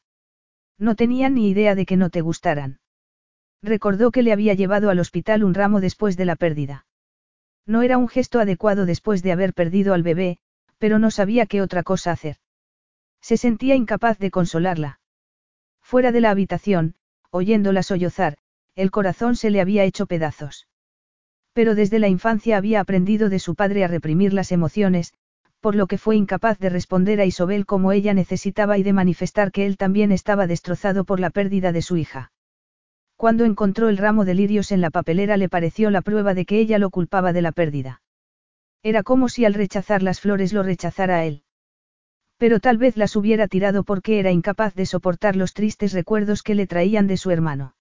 No 0.78 0.96
tenía 0.96 1.30
ni 1.30 1.50
idea 1.50 1.76
de 1.76 1.86
que 1.86 1.98
no 1.98 2.10
te 2.10 2.22
gustaran. 2.22 2.80
Recordó 3.62 4.12
que 4.12 4.22
le 4.22 4.34
había 4.34 4.54
llevado 4.54 4.90
al 4.90 5.00
hospital 5.00 5.44
un 5.44 5.54
ramo 5.54 5.80
después 5.80 6.18
de 6.18 6.26
la 6.26 6.36
pérdida. 6.36 6.86
No 7.66 7.82
era 7.82 7.98
un 7.98 8.08
gesto 8.08 8.40
adecuado 8.40 8.86
después 8.86 9.24
de 9.24 9.32
haber 9.32 9.54
perdido 9.54 9.94
al 9.94 10.04
bebé, 10.04 10.38
pero 10.78 11.00
no 11.00 11.10
sabía 11.10 11.46
qué 11.46 11.62
otra 11.62 11.82
cosa 11.82 12.12
hacer. 12.12 12.38
Se 13.22 13.38
sentía 13.38 13.76
incapaz 13.76 14.20
de 14.20 14.30
consolarla. 14.30 15.00
Fuera 15.82 16.12
de 16.12 16.22
la 16.22 16.30
habitación, 16.30 16.96
oyéndola 17.32 17.82
sollozar, 17.82 18.38
el 18.76 18.92
corazón 18.92 19.36
se 19.36 19.50
le 19.50 19.62
había 19.62 19.84
hecho 19.84 20.06
pedazos. 20.06 20.68
Pero 21.56 21.74
desde 21.74 22.00
la 22.00 22.10
infancia 22.10 22.58
había 22.58 22.82
aprendido 22.82 23.30
de 23.30 23.40
su 23.40 23.56
padre 23.56 23.86
a 23.86 23.88
reprimir 23.88 24.34
las 24.34 24.52
emociones, 24.52 25.14
por 25.62 25.74
lo 25.74 25.88
que 25.88 25.98
fue 25.98 26.18
incapaz 26.18 26.60
de 26.60 26.70
responder 26.70 27.22
a 27.22 27.26
Isobel 27.26 27.66
como 27.66 27.94
ella 27.94 28.14
necesitaba 28.14 28.78
y 28.78 28.84
de 28.84 28.92
manifestar 28.92 29.54
que 29.54 29.66
él 29.66 29.78
también 29.78 30.12
estaba 30.12 30.48
destrozado 30.48 31.06
por 31.06 31.22
la 31.22 31.30
pérdida 31.30 31.72
de 31.72 31.82
su 31.82 31.96
hija. 31.96 32.34
Cuando 33.16 33.46
encontró 33.46 33.88
el 33.88 33.98
ramo 33.98 34.26
de 34.26 34.34
lirios 34.34 34.74
en 34.74 34.82
la 34.82 34.90
papelera 34.90 35.38
le 35.38 35.48
pareció 35.48 35.90
la 35.92 36.02
prueba 36.02 36.34
de 36.34 36.46
que 36.46 36.60
ella 36.60 36.78
lo 36.78 36.90
culpaba 36.90 37.32
de 37.32 37.42
la 37.42 37.54
pérdida. 37.54 38.02
Era 38.84 39.02
como 39.02 39.30
si 39.30 39.46
al 39.46 39.54
rechazar 39.54 40.04
las 40.04 40.20
flores 40.20 40.52
lo 40.52 40.62
rechazara 40.62 41.20
a 41.20 41.26
él. 41.26 41.44
Pero 42.38 42.60
tal 42.60 42.78
vez 42.78 42.98
las 42.98 43.16
hubiera 43.16 43.48
tirado 43.48 43.86
porque 43.86 44.20
era 44.20 44.32
incapaz 44.32 44.76
de 44.76 44.86
soportar 44.86 45.38
los 45.38 45.54
tristes 45.54 45.94
recuerdos 45.94 46.44
que 46.44 46.54
le 46.54 46.68
traían 46.68 47.08
de 47.08 47.16
su 47.16 47.32
hermano. 47.32 47.78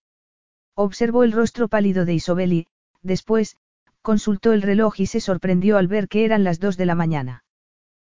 Observó 0.77 1.25
el 1.25 1.33
rostro 1.33 1.67
pálido 1.67 2.05
de 2.05 2.15
Isobel 2.15 2.53
y, 2.53 2.67
después, 3.03 3.57
consultó 4.05 4.53
el 4.53 4.61
reloj 4.61 5.01
y 5.01 5.07
se 5.07 5.19
sorprendió 5.19 5.79
al 5.79 5.89
ver 5.89 6.09
que 6.09 6.27
eran 6.27 6.45
las 6.45 6.61
dos 6.61 6.77
de 6.77 6.85
la 6.85 6.95
mañana. 6.95 7.43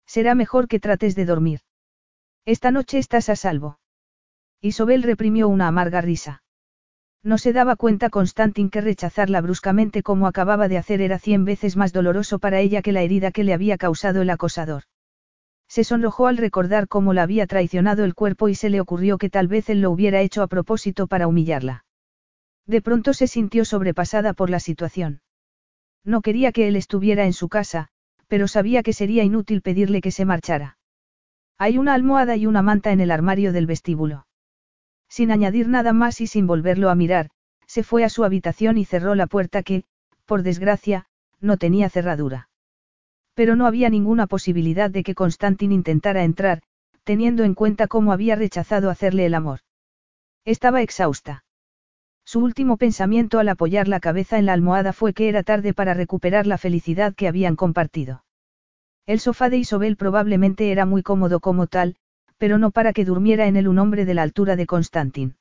Será 0.07 0.33
mejor 0.33 0.67
que 0.67 0.79
trates 0.79 1.13
de 1.13 1.25
dormir. 1.25 1.59
Esta 2.43 2.71
noche 2.71 2.97
estás 2.97 3.29
a 3.29 3.35
salvo. 3.35 3.77
Isobel 4.61 5.03
reprimió 5.03 5.47
una 5.47 5.67
amarga 5.67 6.01
risa. 6.01 6.41
No 7.21 7.37
se 7.37 7.53
daba 7.53 7.75
cuenta 7.75 8.09
Constantin 8.09 8.71
que 8.71 8.81
rechazarla 8.81 9.41
bruscamente 9.41 10.01
como 10.01 10.25
acababa 10.25 10.67
de 10.67 10.79
hacer 10.79 11.01
era 11.01 11.19
cien 11.19 11.45
veces 11.45 11.77
más 11.77 11.93
doloroso 11.93 12.39
para 12.39 12.61
ella 12.61 12.81
que 12.81 12.91
la 12.91 13.03
herida 13.03 13.29
que 13.29 13.43
le 13.43 13.53
había 13.53 13.77
causado 13.77 14.23
el 14.23 14.31
acosador. 14.31 14.83
Se 15.67 15.83
sonrojó 15.83 16.25
al 16.25 16.37
recordar 16.37 16.87
cómo 16.87 17.13
la 17.13 17.21
había 17.21 17.45
traicionado 17.45 18.05
el 18.05 18.15
cuerpo 18.15 18.49
y 18.49 18.55
se 18.55 18.71
le 18.71 18.81
ocurrió 18.81 19.19
que 19.19 19.29
tal 19.29 19.47
vez 19.47 19.69
él 19.69 19.81
lo 19.81 19.91
hubiera 19.91 20.21
hecho 20.21 20.41
a 20.41 20.47
propósito 20.47 21.05
para 21.05 21.27
humillarla. 21.27 21.85
De 22.65 22.81
pronto 22.81 23.13
se 23.13 23.27
sintió 23.27 23.65
sobrepasada 23.65 24.33
por 24.33 24.49
la 24.49 24.59
situación. 24.59 25.21
No 26.05 26.21
quería 26.21 26.51
que 26.51 26.67
él 26.67 26.75
estuviera 26.75 27.25
en 27.25 27.33
su 27.33 27.49
casa, 27.49 27.89
pero 28.27 28.47
sabía 28.47 28.83
que 28.83 28.93
sería 28.93 29.23
inútil 29.23 29.61
pedirle 29.61 30.01
que 30.01 30.11
se 30.11 30.23
marchara. 30.23 30.77
Hay 31.57 31.77
una 31.77 31.93
almohada 31.93 32.35
y 32.35 32.45
una 32.45 32.61
manta 32.61 32.91
en 32.91 32.99
el 32.99 33.11
armario 33.11 33.51
del 33.51 33.65
vestíbulo. 33.65 34.27
Sin 35.09 35.31
añadir 35.31 35.67
nada 35.67 35.93
más 35.93 36.21
y 36.21 36.27
sin 36.27 36.47
volverlo 36.47 36.89
a 36.89 36.95
mirar, 36.95 37.29
se 37.65 37.83
fue 37.83 38.03
a 38.03 38.09
su 38.09 38.23
habitación 38.23 38.77
y 38.77 38.85
cerró 38.85 39.15
la 39.15 39.27
puerta 39.27 39.63
que, 39.63 39.85
por 40.25 40.43
desgracia, 40.43 41.05
no 41.39 41.57
tenía 41.57 41.89
cerradura. 41.89 42.49
Pero 43.33 43.55
no 43.55 43.65
había 43.65 43.89
ninguna 43.89 44.27
posibilidad 44.27 44.89
de 44.89 45.03
que 45.03 45.15
Constantin 45.15 45.71
intentara 45.71 46.23
entrar, 46.23 46.61
teniendo 47.03 47.43
en 47.43 47.53
cuenta 47.53 47.87
cómo 47.87 48.11
había 48.11 48.35
rechazado 48.35 48.89
hacerle 48.89 49.25
el 49.25 49.33
amor. 49.33 49.59
Estaba 50.43 50.81
exhausta. 50.81 51.44
Su 52.25 52.39
último 52.39 52.77
pensamiento 52.77 53.37
al 53.37 53.49
apoyar 53.49 53.87
la 53.87 53.99
cabeza 53.99 54.39
en 54.39 54.47
la 54.47 54.53
almohada 54.53 54.93
fue 54.93 55.13
que 55.13 55.29
era 55.29 55.43
tarde 55.43 55.75
para 55.75 55.93
recuperar 55.93 56.47
la 56.47 56.57
felicidad 56.57 57.13
que 57.13 57.27
habían 57.27 57.55
compartido. 57.55 58.25
El 59.05 59.19
sofá 59.19 59.49
de 59.49 59.57
Isobel 59.57 59.95
probablemente 59.95 60.71
era 60.71 60.87
muy 60.87 61.03
cómodo 61.03 61.39
como 61.39 61.67
tal, 61.67 61.95
pero 62.37 62.57
no 62.57 62.71
para 62.71 62.93
que 62.93 63.05
durmiera 63.05 63.45
en 63.45 63.55
él 63.55 63.67
un 63.67 63.77
hombre 63.77 64.05
de 64.05 64.15
la 64.15 64.23
altura 64.23 64.55
de 64.55 64.65
Constantin. 64.65 65.35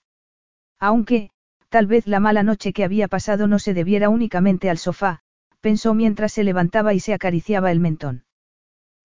Aunque, 0.79 1.31
tal 1.71 1.87
vez 1.87 2.07
la 2.07 2.21
mala 2.21 2.43
noche 2.43 2.75
que 2.75 2.85
había 2.85 3.09
pasado 3.09 3.47
no 3.47 3.59
se 3.59 3.73
debiera 3.73 4.11
únicamente 4.11 4.69
al 4.69 4.77
sofá, 4.77 5.21
pensó 5.63 5.95
mientras 5.95 6.33
se 6.33 6.45
levantaba 6.45 6.93
y 6.93 7.01
se 7.01 7.15
acariciaba 7.15 7.73
el 7.73 7.81
mentón. 7.81 8.25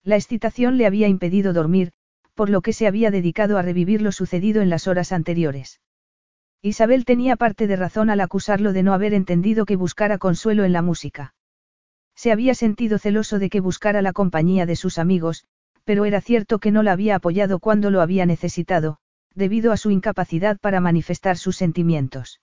La 0.04 0.16
excitación 0.16 0.76
le 0.76 0.84
había 0.84 1.08
impedido 1.08 1.54
dormir, 1.54 1.92
por 2.34 2.50
lo 2.50 2.60
que 2.60 2.74
se 2.74 2.86
había 2.86 3.10
dedicado 3.10 3.56
a 3.56 3.62
revivir 3.62 4.02
lo 4.02 4.12
sucedido 4.12 4.60
en 4.60 4.68
las 4.68 4.86
horas 4.86 5.12
anteriores. 5.12 5.80
Isabel 6.62 7.06
tenía 7.06 7.36
parte 7.36 7.66
de 7.66 7.76
razón 7.76 8.10
al 8.10 8.20
acusarlo 8.20 8.72
de 8.72 8.82
no 8.82 8.92
haber 8.92 9.14
entendido 9.14 9.64
que 9.64 9.76
buscara 9.76 10.18
consuelo 10.18 10.64
en 10.64 10.72
la 10.72 10.82
música. 10.82 11.34
Se 12.14 12.32
había 12.32 12.54
sentido 12.54 12.98
celoso 12.98 13.38
de 13.38 13.48
que 13.48 13.60
buscara 13.60 14.02
la 14.02 14.12
compañía 14.12 14.66
de 14.66 14.76
sus 14.76 14.98
amigos, 14.98 15.46
pero 15.84 16.04
era 16.04 16.20
cierto 16.20 16.58
que 16.58 16.70
no 16.70 16.82
la 16.82 16.92
había 16.92 17.16
apoyado 17.16 17.60
cuando 17.60 17.90
lo 17.90 18.02
había 18.02 18.26
necesitado, 18.26 18.98
debido 19.34 19.72
a 19.72 19.78
su 19.78 19.90
incapacidad 19.90 20.58
para 20.60 20.80
manifestar 20.80 21.38
sus 21.38 21.56
sentimientos. 21.56 22.42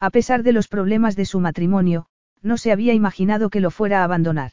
A 0.00 0.10
pesar 0.10 0.42
de 0.42 0.52
los 0.52 0.66
problemas 0.66 1.14
de 1.14 1.24
su 1.24 1.38
matrimonio, 1.38 2.06
no 2.42 2.56
se 2.56 2.72
había 2.72 2.92
imaginado 2.92 3.50
que 3.50 3.60
lo 3.60 3.70
fuera 3.70 4.00
a 4.00 4.04
abandonar. 4.04 4.52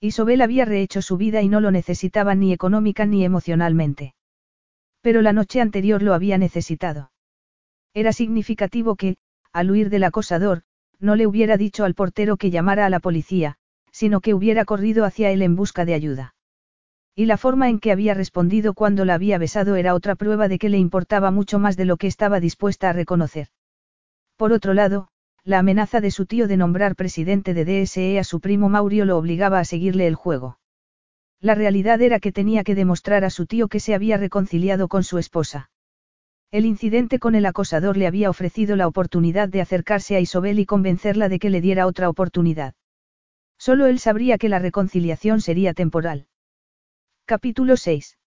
Isobel 0.00 0.40
había 0.40 0.64
rehecho 0.64 1.02
su 1.02 1.16
vida 1.16 1.42
y 1.42 1.48
no 1.48 1.60
lo 1.60 1.70
necesitaba 1.70 2.34
ni 2.34 2.52
económica 2.52 3.06
ni 3.06 3.24
emocionalmente. 3.24 4.14
Pero 5.00 5.22
la 5.22 5.32
noche 5.32 5.60
anterior 5.60 6.02
lo 6.02 6.14
había 6.14 6.38
necesitado. 6.38 7.12
Era 7.94 8.12
significativo 8.12 8.96
que, 8.96 9.16
al 9.52 9.70
huir 9.70 9.90
del 9.90 10.04
acosador, 10.04 10.62
no 10.98 11.16
le 11.16 11.26
hubiera 11.26 11.56
dicho 11.56 11.84
al 11.84 11.94
portero 11.94 12.36
que 12.36 12.50
llamara 12.50 12.86
a 12.86 12.90
la 12.90 13.00
policía, 13.00 13.56
sino 13.90 14.20
que 14.20 14.34
hubiera 14.34 14.64
corrido 14.64 15.04
hacia 15.04 15.30
él 15.30 15.42
en 15.42 15.56
busca 15.56 15.84
de 15.84 15.94
ayuda. 15.94 16.34
Y 17.14 17.26
la 17.26 17.36
forma 17.36 17.68
en 17.68 17.78
que 17.78 17.92
había 17.92 18.14
respondido 18.14 18.72
cuando 18.72 19.04
la 19.04 19.14
había 19.14 19.36
besado 19.36 19.76
era 19.76 19.94
otra 19.94 20.14
prueba 20.14 20.48
de 20.48 20.58
que 20.58 20.70
le 20.70 20.78
importaba 20.78 21.30
mucho 21.30 21.58
más 21.58 21.76
de 21.76 21.84
lo 21.84 21.98
que 21.98 22.06
estaba 22.06 22.40
dispuesta 22.40 22.88
a 22.88 22.92
reconocer. 22.94 23.48
Por 24.36 24.52
otro 24.52 24.72
lado, 24.72 25.08
la 25.44 25.58
amenaza 25.58 26.00
de 26.00 26.10
su 26.10 26.24
tío 26.24 26.48
de 26.48 26.56
nombrar 26.56 26.96
presidente 26.96 27.52
de 27.52 27.64
DSE 27.64 28.18
a 28.18 28.24
su 28.24 28.40
primo 28.40 28.70
Maurio 28.70 29.04
lo 29.04 29.18
obligaba 29.18 29.58
a 29.58 29.64
seguirle 29.64 30.06
el 30.06 30.14
juego. 30.14 30.58
La 31.40 31.54
realidad 31.54 32.00
era 32.00 32.20
que 32.20 32.32
tenía 32.32 32.62
que 32.62 32.76
demostrar 32.76 33.24
a 33.24 33.30
su 33.30 33.44
tío 33.46 33.68
que 33.68 33.80
se 33.80 33.94
había 33.94 34.16
reconciliado 34.16 34.86
con 34.88 35.02
su 35.02 35.18
esposa. 35.18 35.71
El 36.52 36.66
incidente 36.66 37.18
con 37.18 37.34
el 37.34 37.46
acosador 37.46 37.96
le 37.96 38.06
había 38.06 38.28
ofrecido 38.28 38.76
la 38.76 38.86
oportunidad 38.86 39.48
de 39.48 39.62
acercarse 39.62 40.16
a 40.16 40.20
Isobel 40.20 40.58
y 40.58 40.66
convencerla 40.66 41.30
de 41.30 41.38
que 41.38 41.48
le 41.48 41.62
diera 41.62 41.86
otra 41.86 42.10
oportunidad. 42.10 42.74
Solo 43.58 43.86
él 43.86 43.98
sabría 43.98 44.36
que 44.36 44.50
la 44.50 44.58
reconciliación 44.58 45.40
sería 45.40 45.72
temporal. 45.72 46.26
Capítulo 47.24 47.78
6. 47.78 48.18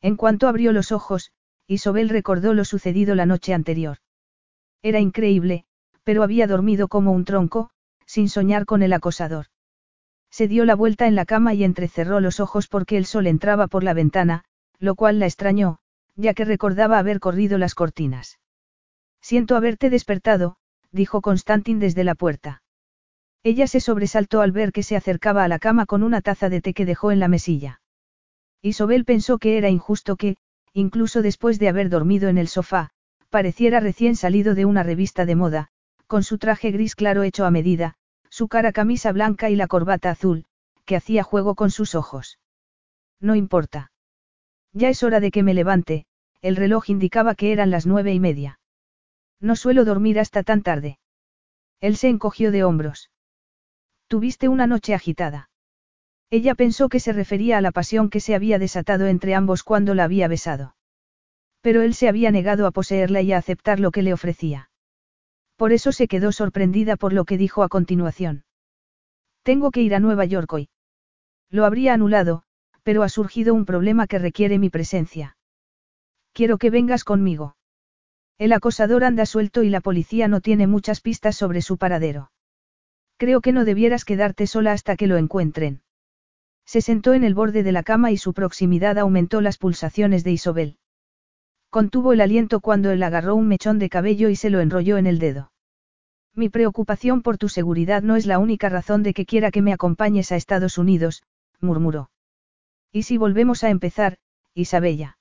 En 0.00 0.16
cuanto 0.16 0.48
abrió 0.48 0.72
los 0.72 0.92
ojos, 0.92 1.30
Isobel 1.66 2.08
recordó 2.08 2.54
lo 2.54 2.64
sucedido 2.64 3.14
la 3.14 3.26
noche 3.26 3.52
anterior. 3.52 3.98
Era 4.80 5.00
increíble, 5.00 5.66
pero 6.04 6.22
había 6.22 6.46
dormido 6.46 6.88
como 6.88 7.12
un 7.12 7.26
tronco, 7.26 7.68
sin 8.06 8.30
soñar 8.30 8.64
con 8.64 8.82
el 8.82 8.94
acosador. 8.94 9.48
Se 10.30 10.48
dio 10.48 10.64
la 10.64 10.74
vuelta 10.74 11.06
en 11.06 11.16
la 11.16 11.26
cama 11.26 11.52
y 11.52 11.64
entrecerró 11.64 12.20
los 12.20 12.40
ojos 12.40 12.66
porque 12.66 12.96
el 12.96 13.04
sol 13.04 13.26
entraba 13.26 13.66
por 13.66 13.84
la 13.84 13.92
ventana, 13.92 14.44
lo 14.78 14.94
cual 14.94 15.18
la 15.18 15.26
extrañó, 15.26 15.81
ya 16.16 16.34
que 16.34 16.44
recordaba 16.44 16.98
haber 16.98 17.20
corrido 17.20 17.58
las 17.58 17.74
cortinas. 17.74 18.38
Siento 19.20 19.56
haberte 19.56 19.90
despertado, 19.90 20.56
dijo 20.90 21.20
Constantin 21.20 21.78
desde 21.78 22.04
la 22.04 22.14
puerta. 22.14 22.62
Ella 23.44 23.66
se 23.66 23.80
sobresaltó 23.80 24.40
al 24.40 24.52
ver 24.52 24.72
que 24.72 24.82
se 24.82 24.96
acercaba 24.96 25.44
a 25.44 25.48
la 25.48 25.58
cama 25.58 25.86
con 25.86 26.02
una 26.02 26.20
taza 26.20 26.48
de 26.48 26.60
té 26.60 26.74
que 26.74 26.86
dejó 26.86 27.10
en 27.10 27.18
la 27.18 27.28
mesilla. 27.28 27.80
Isobel 28.62 29.04
pensó 29.04 29.38
que 29.38 29.58
era 29.58 29.68
injusto 29.68 30.16
que, 30.16 30.36
incluso 30.72 31.22
después 31.22 31.58
de 31.58 31.68
haber 31.68 31.88
dormido 31.88 32.28
en 32.28 32.38
el 32.38 32.48
sofá, 32.48 32.90
pareciera 33.30 33.80
recién 33.80 34.14
salido 34.14 34.54
de 34.54 34.64
una 34.64 34.82
revista 34.82 35.24
de 35.24 35.34
moda, 35.34 35.68
con 36.06 36.22
su 36.22 36.38
traje 36.38 36.70
gris 36.70 36.94
claro 36.94 37.22
hecho 37.22 37.44
a 37.44 37.50
medida, 37.50 37.94
su 38.28 38.48
cara 38.48 38.72
camisa 38.72 39.12
blanca 39.12 39.50
y 39.50 39.56
la 39.56 39.66
corbata 39.66 40.10
azul, 40.10 40.44
que 40.84 40.96
hacía 40.96 41.22
juego 41.22 41.54
con 41.54 41.70
sus 41.70 41.94
ojos. 41.94 42.38
No 43.20 43.34
importa. 43.34 43.91
Ya 44.72 44.88
es 44.88 45.02
hora 45.02 45.20
de 45.20 45.30
que 45.30 45.42
me 45.42 45.54
levante, 45.54 46.06
el 46.40 46.56
reloj 46.56 46.88
indicaba 46.90 47.34
que 47.34 47.52
eran 47.52 47.70
las 47.70 47.86
nueve 47.86 48.12
y 48.12 48.20
media. 48.20 48.58
No 49.40 49.56
suelo 49.56 49.84
dormir 49.84 50.18
hasta 50.18 50.42
tan 50.42 50.62
tarde. 50.62 50.98
Él 51.80 51.96
se 51.96 52.08
encogió 52.08 52.50
de 52.52 52.64
hombros. 52.64 53.10
Tuviste 54.06 54.48
una 54.48 54.66
noche 54.66 54.94
agitada. 54.94 55.50
Ella 56.30 56.54
pensó 56.54 56.88
que 56.88 57.00
se 57.00 57.12
refería 57.12 57.58
a 57.58 57.60
la 57.60 57.72
pasión 57.72 58.08
que 58.08 58.20
se 58.20 58.34
había 58.34 58.58
desatado 58.58 59.06
entre 59.06 59.34
ambos 59.34 59.64
cuando 59.64 59.94
la 59.94 60.04
había 60.04 60.28
besado. 60.28 60.76
Pero 61.60 61.82
él 61.82 61.94
se 61.94 62.08
había 62.08 62.30
negado 62.30 62.66
a 62.66 62.70
poseerla 62.70 63.20
y 63.20 63.32
a 63.32 63.38
aceptar 63.38 63.80
lo 63.80 63.90
que 63.90 64.02
le 64.02 64.12
ofrecía. 64.12 64.70
Por 65.56 65.72
eso 65.72 65.92
se 65.92 66.08
quedó 66.08 66.32
sorprendida 66.32 66.96
por 66.96 67.12
lo 67.12 67.24
que 67.24 67.36
dijo 67.36 67.62
a 67.62 67.68
continuación. 67.68 68.44
Tengo 69.42 69.70
que 69.70 69.82
ir 69.82 69.94
a 69.94 70.00
Nueva 70.00 70.24
York 70.24 70.52
hoy. 70.52 70.70
Lo 71.50 71.64
habría 71.64 71.94
anulado, 71.94 72.44
pero 72.82 73.02
ha 73.02 73.08
surgido 73.08 73.54
un 73.54 73.64
problema 73.64 74.06
que 74.06 74.18
requiere 74.18 74.58
mi 74.58 74.70
presencia. 74.70 75.36
Quiero 76.32 76.58
que 76.58 76.70
vengas 76.70 77.04
conmigo. 77.04 77.56
El 78.38 78.52
acosador 78.52 79.04
anda 79.04 79.26
suelto 79.26 79.62
y 79.62 79.68
la 79.68 79.80
policía 79.80 80.28
no 80.28 80.40
tiene 80.40 80.66
muchas 80.66 81.00
pistas 81.00 81.36
sobre 81.36 81.62
su 81.62 81.76
paradero. 81.76 82.32
Creo 83.16 83.40
que 83.40 83.52
no 83.52 83.64
debieras 83.64 84.04
quedarte 84.04 84.46
sola 84.46 84.72
hasta 84.72 84.96
que 84.96 85.06
lo 85.06 85.16
encuentren. 85.16 85.82
Se 86.64 86.80
sentó 86.80 87.14
en 87.14 87.24
el 87.24 87.34
borde 87.34 87.62
de 87.62 87.72
la 87.72 87.82
cama 87.82 88.10
y 88.10 88.16
su 88.16 88.32
proximidad 88.32 88.98
aumentó 88.98 89.40
las 89.40 89.58
pulsaciones 89.58 90.24
de 90.24 90.32
Isobel. 90.32 90.78
Contuvo 91.70 92.12
el 92.12 92.20
aliento 92.20 92.60
cuando 92.60 92.90
él 92.90 93.02
agarró 93.02 93.34
un 93.34 93.48
mechón 93.48 93.78
de 93.78 93.88
cabello 93.88 94.28
y 94.28 94.36
se 94.36 94.50
lo 94.50 94.60
enrolló 94.60 94.98
en 94.98 95.06
el 95.06 95.18
dedo. 95.18 95.52
Mi 96.34 96.48
preocupación 96.48 97.22
por 97.22 97.38
tu 97.38 97.48
seguridad 97.48 98.02
no 98.02 98.16
es 98.16 98.26
la 98.26 98.38
única 98.38 98.68
razón 98.68 99.02
de 99.02 99.12
que 99.12 99.26
quiera 99.26 99.50
que 99.50 99.62
me 99.62 99.72
acompañes 99.72 100.32
a 100.32 100.36
Estados 100.36 100.78
Unidos, 100.78 101.22
murmuró. 101.60 102.10
¿Y 102.92 103.04
si 103.04 103.16
volvemos 103.16 103.64
a 103.64 103.70
empezar, 103.70 104.18
Isabella? 104.54 105.16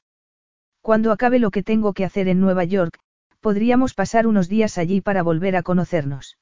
Cuando 0.82 1.12
acabe 1.12 1.40
lo 1.40 1.52
que 1.52 1.64
tengo 1.64 1.94
que 1.94 2.04
hacer 2.04 2.28
en 2.28 2.42
Nueva 2.42 2.66
York, 2.66 3.00
podríamos 3.40 3.94
pasar 3.94 4.28
unos 4.28 4.50
días 4.50 4.78
allí 4.78 5.00
para 5.00 5.24
volver 5.24 5.56
a 5.56 5.64
conocernos. 5.64 6.38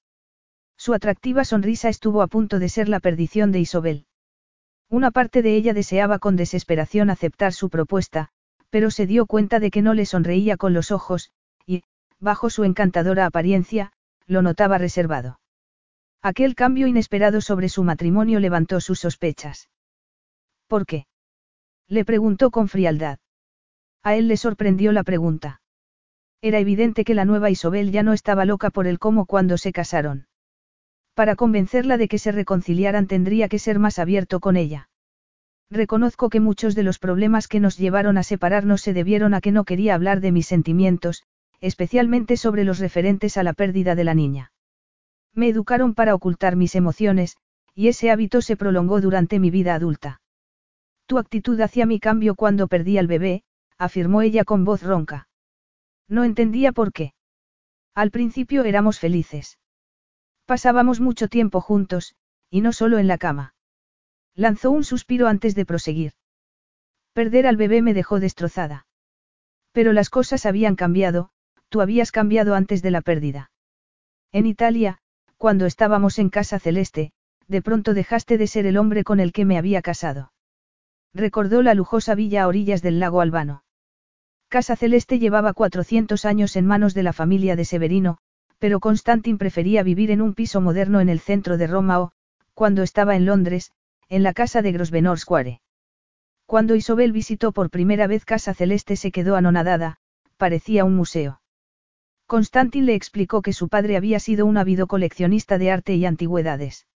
Su 0.76 0.94
atractiva 0.94 1.46
sonrisa 1.46 1.90
estuvo 1.90 2.22
a 2.22 2.28
punto 2.28 2.58
de 2.58 2.70
ser 2.70 2.90
la 2.90 3.00
perdición 3.00 3.52
de 3.52 3.60
Isobel. 3.60 4.06
Una 4.90 5.12
parte 5.12 5.42
de 5.44 5.56
ella 5.56 5.74
deseaba 5.74 6.18
con 6.18 6.36
desesperación 6.36 7.10
aceptar 7.10 7.54
su 7.54 7.70
propuesta, 7.70 8.30
pero 8.70 8.90
se 8.90 9.06
dio 9.06 9.26
cuenta 9.28 9.60
de 9.60 9.70
que 9.72 9.82
no 9.82 9.94
le 9.94 10.06
sonreía 10.06 10.58
con 10.58 10.74
los 10.74 10.90
ojos, 10.92 11.32
y, 11.66 11.84
bajo 12.20 12.50
su 12.50 12.64
encantadora 12.64 13.26
apariencia, 13.26 13.92
lo 14.26 14.42
notaba 14.42 14.78
reservado. 14.78 15.40
Aquel 16.22 16.56
cambio 16.56 16.88
inesperado 16.88 17.42
sobre 17.42 17.70
su 17.70 17.84
matrimonio 17.84 18.40
levantó 18.40 18.82
sus 18.82 19.00
sospechas. 19.00 19.70
¿Por 20.68 20.86
qué? 20.86 21.09
Le 21.90 22.06
preguntó 22.06 22.52
con 22.52 22.68
frialdad. 22.68 23.18
A 24.04 24.16
él 24.16 24.28
le 24.28 24.38
sorprendió 24.38 24.92
la 24.92 25.04
pregunta. 25.04 25.62
Era 26.42 26.60
evidente 26.60 27.04
que 27.04 27.16
la 27.16 27.26
nueva 27.26 27.50
Isobel 27.50 27.92
ya 27.92 28.04
no 28.04 28.14
estaba 28.14 28.46
loca 28.46 28.70
por 28.70 28.86
el 28.86 29.00
cómo 29.00 29.26
cuando 29.26 29.58
se 29.58 29.74
casaron. 29.74 30.28
Para 31.16 31.36
convencerla 31.36 31.98
de 31.98 32.08
que 32.08 32.20
se 32.20 32.32
reconciliaran 32.32 33.08
tendría 33.08 33.50
que 33.50 33.58
ser 33.58 33.80
más 33.80 33.98
abierto 33.98 34.40
con 34.40 34.56
ella. 34.56 34.90
Reconozco 35.72 36.30
que 36.30 36.40
muchos 36.40 36.76
de 36.76 36.84
los 36.84 37.00
problemas 37.00 37.48
que 37.48 37.60
nos 37.60 37.78
llevaron 37.78 38.18
a 38.20 38.24
separarnos 38.24 38.82
se 38.82 38.94
debieron 38.94 39.34
a 39.34 39.42
que 39.42 39.52
no 39.52 39.66
quería 39.66 39.96
hablar 39.96 40.22
de 40.22 40.32
mis 40.32 40.46
sentimientos, 40.46 41.24
especialmente 41.60 42.38
sobre 42.38 42.64
los 42.64 42.80
referentes 42.80 43.36
a 43.36 43.44
la 43.44 43.54
pérdida 43.54 43.96
de 43.96 44.04
la 44.04 44.14
niña. 44.14 44.52
Me 45.34 45.50
educaron 45.50 45.96
para 45.96 46.14
ocultar 46.16 46.56
mis 46.56 46.76
emociones, 46.76 47.38
y 47.74 47.88
ese 47.88 48.12
hábito 48.12 48.42
se 48.42 48.56
prolongó 48.56 49.02
durante 49.02 49.40
mi 49.40 49.50
vida 49.50 49.74
adulta. 49.74 50.22
Tu 51.10 51.18
actitud 51.18 51.60
hacia 51.60 51.88
mí 51.88 52.00
cambió 52.00 52.36
cuando 52.36 52.68
perdí 52.68 53.00
al 53.00 53.08
bebé, 53.08 53.42
afirmó 53.80 54.22
ella 54.22 54.46
con 54.46 54.64
voz 54.64 54.84
ronca. 54.84 55.28
No 56.08 56.24
entendía 56.24 56.72
por 56.72 56.94
qué. 56.94 57.16
Al 57.96 58.12
principio 58.12 58.64
éramos 58.64 59.00
felices. 59.00 59.58
Pasábamos 60.46 61.00
mucho 61.00 61.28
tiempo 61.28 61.62
juntos, 61.62 62.14
y 62.52 62.62
no 62.62 62.74
solo 62.74 63.00
en 63.00 63.08
la 63.08 63.18
cama. 63.18 63.56
Lanzó 64.36 64.70
un 64.70 64.84
suspiro 64.84 65.28
antes 65.28 65.56
de 65.56 65.66
proseguir. 65.66 66.14
Perder 67.14 67.48
al 67.48 67.58
bebé 67.58 67.82
me 67.82 67.96
dejó 67.96 68.20
destrozada. 68.20 68.86
Pero 69.72 69.94
las 69.94 70.12
cosas 70.12 70.46
habían 70.46 70.76
cambiado, 70.76 71.32
tú 71.70 71.82
habías 71.82 72.12
cambiado 72.12 72.54
antes 72.54 72.84
de 72.84 72.92
la 72.92 73.02
pérdida. 73.02 73.50
En 74.32 74.46
Italia, 74.46 75.00
cuando 75.38 75.66
estábamos 75.66 76.20
en 76.20 76.30
Casa 76.30 76.60
Celeste, 76.60 77.14
de 77.48 77.64
pronto 77.64 77.96
dejaste 77.96 78.38
de 78.38 78.46
ser 78.46 78.68
el 78.68 78.78
hombre 78.78 79.04
con 79.04 79.20
el 79.20 79.32
que 79.32 79.46
me 79.46 79.58
había 79.58 79.82
casado. 79.82 80.34
Recordó 81.14 81.62
la 81.62 81.74
lujosa 81.74 82.16
villa 82.16 82.44
a 82.44 82.48
orillas 82.48 82.82
del 82.82 83.00
lago 83.00 83.22
Albano. 83.22 83.64
Casa 84.48 84.76
Celeste 84.76 85.20
llevaba 85.20 85.54
400 85.54 86.26
años 86.26 86.56
en 86.56 86.66
manos 86.66 86.94
de 86.94 87.04
la 87.04 87.14
familia 87.14 87.56
de 87.56 87.66
Severino, 87.66 88.18
pero 88.58 88.80
Constantin 88.80 89.38
prefería 89.38 89.84
vivir 89.84 90.12
en 90.12 90.22
un 90.22 90.34
piso 90.34 90.62
moderno 90.62 91.00
en 91.00 91.10
el 91.10 91.20
centro 91.20 91.58
de 91.58 91.68
Roma 91.68 92.02
o, 92.02 92.12
cuando 92.54 92.84
estaba 92.84 93.16
en 93.16 93.26
Londres, 93.26 93.72
en 94.10 94.24
la 94.24 94.34
casa 94.34 94.62
de 94.62 94.72
Grosvenor 94.72 95.20
Square. 95.20 95.62
Cuando 96.46 96.76
Isobel 96.76 97.12
visitó 97.12 97.52
por 97.52 97.70
primera 97.70 98.08
vez 98.08 98.26
Casa 98.26 98.54
Celeste 98.54 98.96
se 98.96 99.12
quedó 99.12 99.36
anonadada, 99.36 99.98
parecía 100.38 100.84
un 100.84 100.96
museo. 100.96 101.42
Constantin 102.26 102.86
le 102.86 102.96
explicó 102.96 103.42
que 103.42 103.54
su 103.54 103.70
padre 103.70 103.98
había 103.98 104.20
sido 104.20 104.46
un 104.46 104.58
ávido 104.58 104.88
coleccionista 104.88 105.58
de 105.58 105.72
arte 105.72 105.96
y 105.96 106.06
antigüedades. 106.06 106.88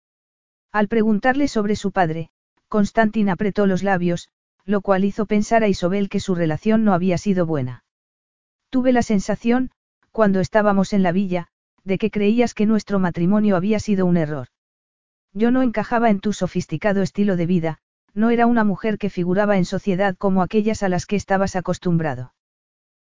Al 0.72 0.88
preguntarle 0.88 1.48
sobre 1.48 1.76
su 1.76 1.92
padre, 1.92 2.30
Constantin 2.74 3.30
apretó 3.30 3.68
los 3.68 3.84
labios, 3.84 4.30
lo 4.66 4.82
cual 4.82 5.06
hizo 5.06 5.28
pensar 5.28 5.64
a 5.64 5.68
Isobel 5.68 6.10
que 6.10 6.20
su 6.20 6.34
relación 6.34 6.84
no 6.84 6.96
había 6.96 7.20
sido 7.20 7.46
buena. 7.46 7.84
Tuve 8.72 8.92
la 8.92 9.04
sensación, 9.04 9.70
cuando 10.10 10.40
estábamos 10.40 10.92
en 10.92 11.04
la 11.04 11.12
villa, 11.12 11.50
de 11.84 12.00
que 12.00 12.10
creías 12.10 12.56
que 12.56 12.66
nuestro 12.66 12.98
matrimonio 12.98 13.58
había 13.58 13.80
sido 13.80 14.08
un 14.08 14.18
error. 14.18 14.48
Yo 15.34 15.52
no 15.52 15.62
encajaba 15.62 16.10
en 16.10 16.20
tu 16.20 16.34
sofisticado 16.34 17.04
estilo 17.04 17.36
de 17.36 17.46
vida, 17.46 17.78
no 18.16 18.32
era 18.32 18.48
una 18.48 18.64
mujer 18.64 18.98
que 18.98 19.12
figuraba 19.12 19.58
en 19.58 19.66
sociedad 19.66 20.16
como 20.18 20.42
aquellas 20.42 20.82
a 20.82 20.90
las 20.90 21.06
que 21.06 21.16
estabas 21.16 21.56
acostumbrado. 21.56 22.34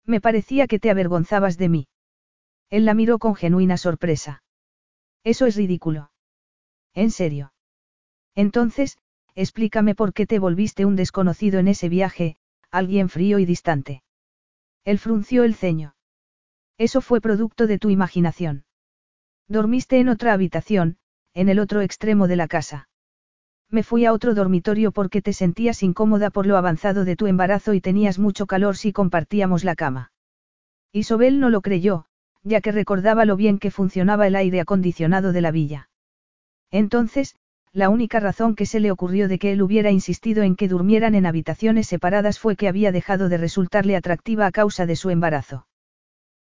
Me 0.04 0.20
parecía 0.20 0.66
que 0.66 0.80
te 0.80 0.90
avergonzabas 0.90 1.56
de 1.56 1.68
mí. 1.68 1.88
Él 2.68 2.84
la 2.84 2.94
miró 2.94 3.20
con 3.20 3.36
genuina 3.36 3.76
sorpresa. 3.76 4.42
Eso 5.22 5.46
es 5.46 5.54
ridículo. 5.54 6.10
¿En 6.94 7.12
serio? 7.12 7.52
Entonces, 8.34 8.98
explícame 9.34 9.94
por 9.94 10.12
qué 10.12 10.26
te 10.26 10.38
volviste 10.38 10.84
un 10.84 10.96
desconocido 10.96 11.58
en 11.58 11.68
ese 11.68 11.88
viaje, 11.88 12.36
alguien 12.70 13.08
frío 13.08 13.38
y 13.38 13.44
distante. 13.44 14.02
Él 14.84 14.98
frunció 14.98 15.44
el 15.44 15.54
ceño. 15.54 15.94
Eso 16.78 17.00
fue 17.00 17.20
producto 17.20 17.66
de 17.66 17.78
tu 17.78 17.90
imaginación. 17.90 18.64
Dormiste 19.48 20.00
en 20.00 20.08
otra 20.08 20.32
habitación, 20.32 20.96
en 21.34 21.48
el 21.48 21.58
otro 21.58 21.80
extremo 21.80 22.28
de 22.28 22.36
la 22.36 22.48
casa. 22.48 22.88
Me 23.70 23.82
fui 23.82 24.04
a 24.04 24.12
otro 24.12 24.34
dormitorio 24.34 24.92
porque 24.92 25.22
te 25.22 25.32
sentías 25.32 25.82
incómoda 25.82 26.30
por 26.30 26.46
lo 26.46 26.56
avanzado 26.56 27.04
de 27.04 27.16
tu 27.16 27.26
embarazo 27.26 27.72
y 27.72 27.80
tenías 27.80 28.18
mucho 28.18 28.46
calor 28.46 28.76
si 28.76 28.92
compartíamos 28.92 29.64
la 29.64 29.74
cama. 29.74 30.12
Isobel 30.92 31.40
no 31.40 31.48
lo 31.48 31.62
creyó, 31.62 32.04
ya 32.42 32.60
que 32.60 32.72
recordaba 32.72 33.24
lo 33.24 33.36
bien 33.36 33.58
que 33.58 33.70
funcionaba 33.70 34.26
el 34.26 34.36
aire 34.36 34.60
acondicionado 34.60 35.32
de 35.32 35.40
la 35.40 35.50
villa. 35.52 35.88
Entonces, 36.70 37.36
la 37.72 37.88
única 37.88 38.20
razón 38.20 38.54
que 38.54 38.66
se 38.66 38.80
le 38.80 38.90
ocurrió 38.90 39.28
de 39.28 39.38
que 39.38 39.52
él 39.52 39.62
hubiera 39.62 39.90
insistido 39.90 40.42
en 40.42 40.56
que 40.56 40.68
durmieran 40.68 41.14
en 41.14 41.24
habitaciones 41.24 41.86
separadas 41.86 42.38
fue 42.38 42.54
que 42.54 42.68
había 42.68 42.92
dejado 42.92 43.30
de 43.30 43.38
resultarle 43.38 43.96
atractiva 43.96 44.46
a 44.46 44.52
causa 44.52 44.84
de 44.84 44.96
su 44.96 45.08
embarazo. 45.08 45.66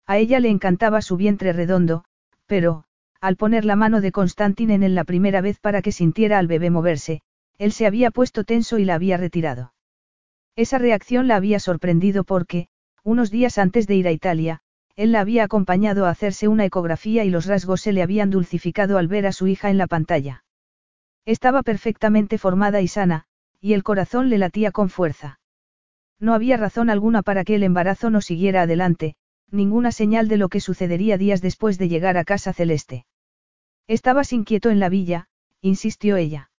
A 0.07 0.19
ella 0.19 0.40
le 0.40 0.48
encantaba 0.48 1.02
su 1.02 1.16
vientre 1.16 1.52
redondo, 1.52 2.05
pero, 2.47 2.85
al 3.20 3.36
poner 3.36 3.65
la 3.65 3.77
mano 3.77 4.01
de 4.01 4.11
Constantin 4.11 4.70
en 4.70 4.82
él 4.82 4.97
la 4.97 5.05
primera 5.05 5.40
vez 5.40 5.61
para 5.61 5.82
que 5.82 5.93
sintiera 5.93 6.39
al 6.39 6.48
bebé 6.48 6.70
moverse, 6.70 7.20
él 7.59 7.70
se 7.70 7.86
había 7.86 8.11
puesto 8.11 8.43
tenso 8.43 8.78
y 8.78 8.85
la 8.85 8.94
había 8.94 9.16
retirado. 9.16 9.73
Esa 10.57 10.78
reacción 10.78 11.28
la 11.28 11.36
había 11.36 11.61
sorprendido 11.61 12.24
porque, 12.24 12.66
unos 13.05 13.31
días 13.31 13.59
antes 13.59 13.86
de 13.86 13.94
ir 13.94 14.09
a 14.09 14.12
Italia, 14.12 14.62
él 14.97 15.12
la 15.12 15.20
había 15.20 15.44
acompañado 15.44 16.07
a 16.07 16.11
hacerse 16.11 16.48
una 16.48 16.65
ecografía 16.65 17.24
y 17.24 17.31
los 17.31 17.47
rasgos 17.47 17.82
se 17.82 17.93
le 17.93 18.02
habían 18.02 18.31
dulcificado 18.31 18.98
al 18.98 19.07
ver 19.07 19.27
a 19.27 19.32
su 19.32 19.47
hija 19.47 19.70
en 19.70 19.78
la 19.78 19.86
pantalla. 19.86 20.43
Estaba 21.31 21.62
perfectamente 21.62 22.39
formada 22.39 22.81
y 22.81 22.89
sana, 22.89 23.24
y 23.61 23.74
el 23.74 23.85
corazón 23.85 24.31
le 24.31 24.39
latía 24.39 24.73
con 24.73 24.89
fuerza. 24.89 25.39
No 26.19 26.35
había 26.35 26.57
razón 26.57 26.90
alguna 26.90 27.23
para 27.23 27.44
que 27.44 27.55
el 27.55 27.62
embarazo 27.62 28.11
no 28.11 28.20
siguiera 28.20 28.62
adelante, 28.62 29.15
ninguna 29.48 29.93
señal 29.93 30.27
de 30.27 30.39
lo 30.39 30.48
que 30.48 30.59
sucedería 30.59 31.19
días 31.19 31.40
después 31.40 31.78
de 31.78 31.89
llegar 31.89 32.16
a 32.16 32.24
casa 32.24 32.52
celeste. 32.52 33.07
Estabas 33.86 34.32
inquieto 34.32 34.70
en 34.70 34.81
la 34.81 34.89
villa, 34.89 35.28
insistió 35.61 36.16
ella. 36.16 36.51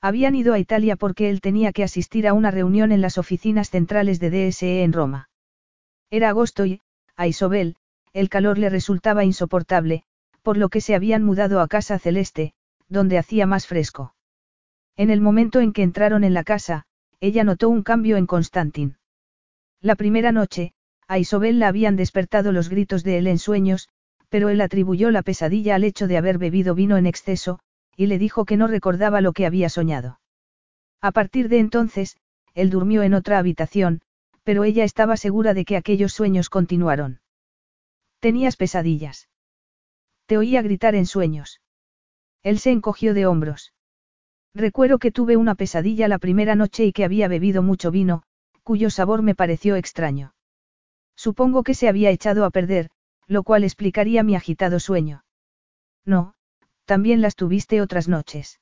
Habían 0.00 0.34
ido 0.34 0.54
a 0.54 0.58
Italia 0.58 0.96
porque 0.96 1.28
él 1.28 1.42
tenía 1.42 1.70
que 1.70 1.84
asistir 1.84 2.26
a 2.26 2.32
una 2.32 2.50
reunión 2.50 2.92
en 2.92 3.02
las 3.02 3.18
oficinas 3.18 3.68
centrales 3.68 4.18
de 4.18 4.30
DSE 4.30 4.82
en 4.82 4.94
Roma. 4.94 5.28
Era 6.08 6.30
agosto 6.30 6.64
y, 6.64 6.80
a 7.16 7.26
Isobel, 7.26 7.76
el 8.14 8.30
calor 8.30 8.56
le 8.56 8.70
resultaba 8.70 9.26
insoportable, 9.26 10.04
por 10.40 10.56
lo 10.56 10.70
que 10.70 10.80
se 10.80 10.94
habían 10.94 11.22
mudado 11.22 11.60
a 11.60 11.68
casa 11.68 11.98
celeste, 11.98 12.54
donde 12.90 13.16
hacía 13.16 13.46
más 13.46 13.66
fresco. 13.66 14.14
En 14.96 15.08
el 15.08 15.22
momento 15.22 15.60
en 15.60 15.72
que 15.72 15.82
entraron 15.82 16.24
en 16.24 16.34
la 16.34 16.44
casa, 16.44 16.84
ella 17.20 17.44
notó 17.44 17.70
un 17.70 17.82
cambio 17.82 18.18
en 18.18 18.26
Constantin. 18.26 18.98
La 19.80 19.94
primera 19.94 20.32
noche, 20.32 20.74
a 21.08 21.18
Isobel 21.18 21.58
la 21.58 21.68
habían 21.68 21.96
despertado 21.96 22.52
los 22.52 22.68
gritos 22.68 23.02
de 23.02 23.16
él 23.16 23.26
en 23.26 23.38
sueños, 23.38 23.88
pero 24.28 24.48
él 24.48 24.60
atribuyó 24.60 25.10
la 25.10 25.22
pesadilla 25.22 25.74
al 25.74 25.84
hecho 25.84 26.06
de 26.06 26.18
haber 26.18 26.38
bebido 26.38 26.74
vino 26.74 26.96
en 26.96 27.06
exceso, 27.06 27.60
y 27.96 28.06
le 28.06 28.18
dijo 28.18 28.44
que 28.44 28.56
no 28.56 28.66
recordaba 28.66 29.20
lo 29.20 29.32
que 29.32 29.46
había 29.46 29.68
soñado. 29.68 30.20
A 31.00 31.12
partir 31.12 31.48
de 31.48 31.58
entonces, 31.58 32.16
él 32.54 32.70
durmió 32.70 33.02
en 33.02 33.14
otra 33.14 33.38
habitación, 33.38 34.02
pero 34.44 34.64
ella 34.64 34.84
estaba 34.84 35.16
segura 35.16 35.54
de 35.54 35.64
que 35.64 35.76
aquellos 35.76 36.12
sueños 36.12 36.48
continuaron. 36.48 37.20
Tenías 38.20 38.56
pesadillas. 38.56 39.28
Te 40.26 40.36
oía 40.36 40.62
gritar 40.62 40.94
en 40.94 41.06
sueños. 41.06 41.59
Él 42.42 42.58
se 42.58 42.70
encogió 42.70 43.14
de 43.14 43.26
hombros. 43.26 43.72
Recuerdo 44.54 44.98
que 44.98 45.12
tuve 45.12 45.36
una 45.36 45.54
pesadilla 45.54 46.08
la 46.08 46.18
primera 46.18 46.54
noche 46.54 46.84
y 46.84 46.92
que 46.92 47.04
había 47.04 47.28
bebido 47.28 47.62
mucho 47.62 47.90
vino, 47.90 48.22
cuyo 48.62 48.90
sabor 48.90 49.22
me 49.22 49.34
pareció 49.34 49.76
extraño. 49.76 50.34
Supongo 51.16 51.62
que 51.62 51.74
se 51.74 51.88
había 51.88 52.10
echado 52.10 52.44
a 52.44 52.50
perder, 52.50 52.90
lo 53.26 53.42
cual 53.42 53.62
explicaría 53.62 54.22
mi 54.22 54.34
agitado 54.34 54.80
sueño. 54.80 55.24
No, 56.04 56.34
también 56.84 57.20
las 57.20 57.36
tuviste 57.36 57.80
otras 57.80 58.08
noches. 58.08 58.60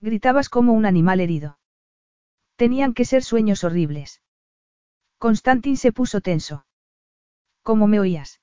Gritabas 0.00 0.48
como 0.48 0.72
un 0.72 0.86
animal 0.86 1.20
herido. 1.20 1.58
Tenían 2.56 2.92
que 2.94 3.04
ser 3.04 3.22
sueños 3.22 3.64
horribles. 3.64 4.20
Constantin 5.18 5.76
se 5.76 5.92
puso 5.92 6.20
tenso. 6.20 6.66
¿Cómo 7.62 7.86
me 7.86 8.00
oías? 8.00 8.40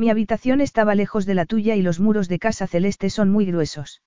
Mi 0.00 0.08
habitación 0.08 0.62
estaba 0.62 0.94
lejos 0.94 1.26
de 1.26 1.34
la 1.34 1.44
tuya 1.44 1.76
y 1.76 1.82
los 1.82 2.00
muros 2.00 2.26
de 2.26 2.38
casa 2.38 2.66
celeste 2.66 3.10
son 3.10 3.28
muy 3.28 3.44
gruesos. 3.44 4.00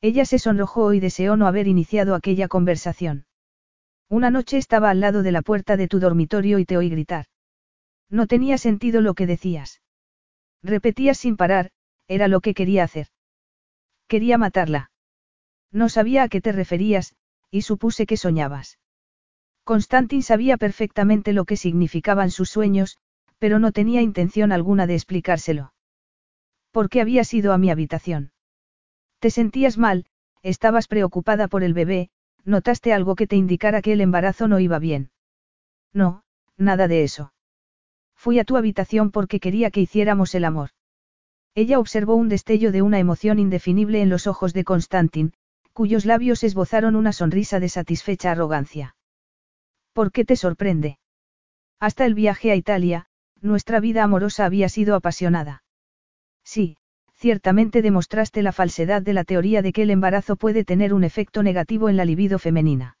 Ella 0.00 0.24
se 0.24 0.38
sonrojó 0.38 0.92
y 0.92 1.00
deseó 1.00 1.36
no 1.36 1.48
haber 1.48 1.66
iniciado 1.66 2.14
aquella 2.14 2.46
conversación. 2.46 3.26
Una 4.08 4.30
noche 4.30 4.58
estaba 4.58 4.90
al 4.90 5.00
lado 5.00 5.24
de 5.24 5.32
la 5.32 5.42
puerta 5.42 5.76
de 5.76 5.88
tu 5.88 5.98
dormitorio 5.98 6.60
y 6.60 6.64
te 6.64 6.76
oí 6.76 6.88
gritar. 6.88 7.26
No 8.08 8.28
tenía 8.28 8.58
sentido 8.58 9.00
lo 9.00 9.14
que 9.14 9.26
decías. 9.26 9.82
Repetías 10.62 11.18
sin 11.18 11.36
parar, 11.36 11.72
era 12.06 12.28
lo 12.28 12.40
que 12.40 12.54
quería 12.54 12.84
hacer. 12.84 13.08
Quería 14.06 14.38
matarla. 14.38 14.92
No 15.72 15.88
sabía 15.88 16.22
a 16.22 16.28
qué 16.28 16.40
te 16.40 16.52
referías, 16.52 17.16
y 17.50 17.62
supuse 17.62 18.06
que 18.06 18.16
soñabas. 18.16 18.78
Constantin 19.64 20.22
sabía 20.22 20.58
perfectamente 20.58 21.32
lo 21.32 21.44
que 21.44 21.56
significaban 21.56 22.30
sus 22.30 22.50
sueños, 22.50 23.00
pero 23.38 23.58
no 23.58 23.72
tenía 23.72 24.02
intención 24.02 24.52
alguna 24.52 24.86
de 24.86 24.94
explicárselo. 24.94 25.72
¿Por 26.70 26.88
qué 26.88 27.00
habías 27.00 27.32
ido 27.34 27.52
a 27.52 27.58
mi 27.58 27.70
habitación? 27.70 28.32
Te 29.18 29.30
sentías 29.30 29.78
mal, 29.78 30.06
estabas 30.42 30.86
preocupada 30.86 31.48
por 31.48 31.64
el 31.64 31.74
bebé, 31.74 32.10
notaste 32.44 32.92
algo 32.92 33.14
que 33.14 33.26
te 33.26 33.36
indicara 33.36 33.82
que 33.82 33.92
el 33.92 34.00
embarazo 34.00 34.48
no 34.48 34.60
iba 34.60 34.78
bien. 34.78 35.10
No, 35.92 36.22
nada 36.56 36.88
de 36.88 37.02
eso. 37.02 37.32
Fui 38.14 38.38
a 38.38 38.44
tu 38.44 38.56
habitación 38.56 39.10
porque 39.10 39.40
quería 39.40 39.70
que 39.70 39.80
hiciéramos 39.80 40.34
el 40.34 40.44
amor. 40.44 40.70
Ella 41.54 41.78
observó 41.78 42.14
un 42.14 42.28
destello 42.28 42.72
de 42.72 42.82
una 42.82 42.98
emoción 42.98 43.38
indefinible 43.38 44.00
en 44.02 44.10
los 44.10 44.26
ojos 44.26 44.52
de 44.52 44.64
Constantin, 44.64 45.32
cuyos 45.72 46.04
labios 46.04 46.44
esbozaron 46.44 46.96
una 46.96 47.12
sonrisa 47.12 47.60
de 47.60 47.68
satisfecha 47.68 48.32
arrogancia. 48.32 48.96
¿Por 49.92 50.12
qué 50.12 50.24
te 50.24 50.36
sorprende? 50.36 50.98
Hasta 51.80 52.04
el 52.04 52.14
viaje 52.14 52.50
a 52.50 52.56
Italia, 52.56 53.07
nuestra 53.40 53.80
vida 53.80 54.02
amorosa 54.02 54.44
había 54.44 54.68
sido 54.68 54.94
apasionada. 54.94 55.62
Sí, 56.44 56.76
ciertamente 57.14 57.82
demostraste 57.82 58.42
la 58.42 58.52
falsedad 58.52 59.02
de 59.02 59.12
la 59.12 59.24
teoría 59.24 59.62
de 59.62 59.72
que 59.72 59.82
el 59.82 59.90
embarazo 59.90 60.36
puede 60.36 60.64
tener 60.64 60.94
un 60.94 61.04
efecto 61.04 61.42
negativo 61.42 61.88
en 61.88 61.96
la 61.96 62.04
libido 62.04 62.38
femenina. 62.38 62.96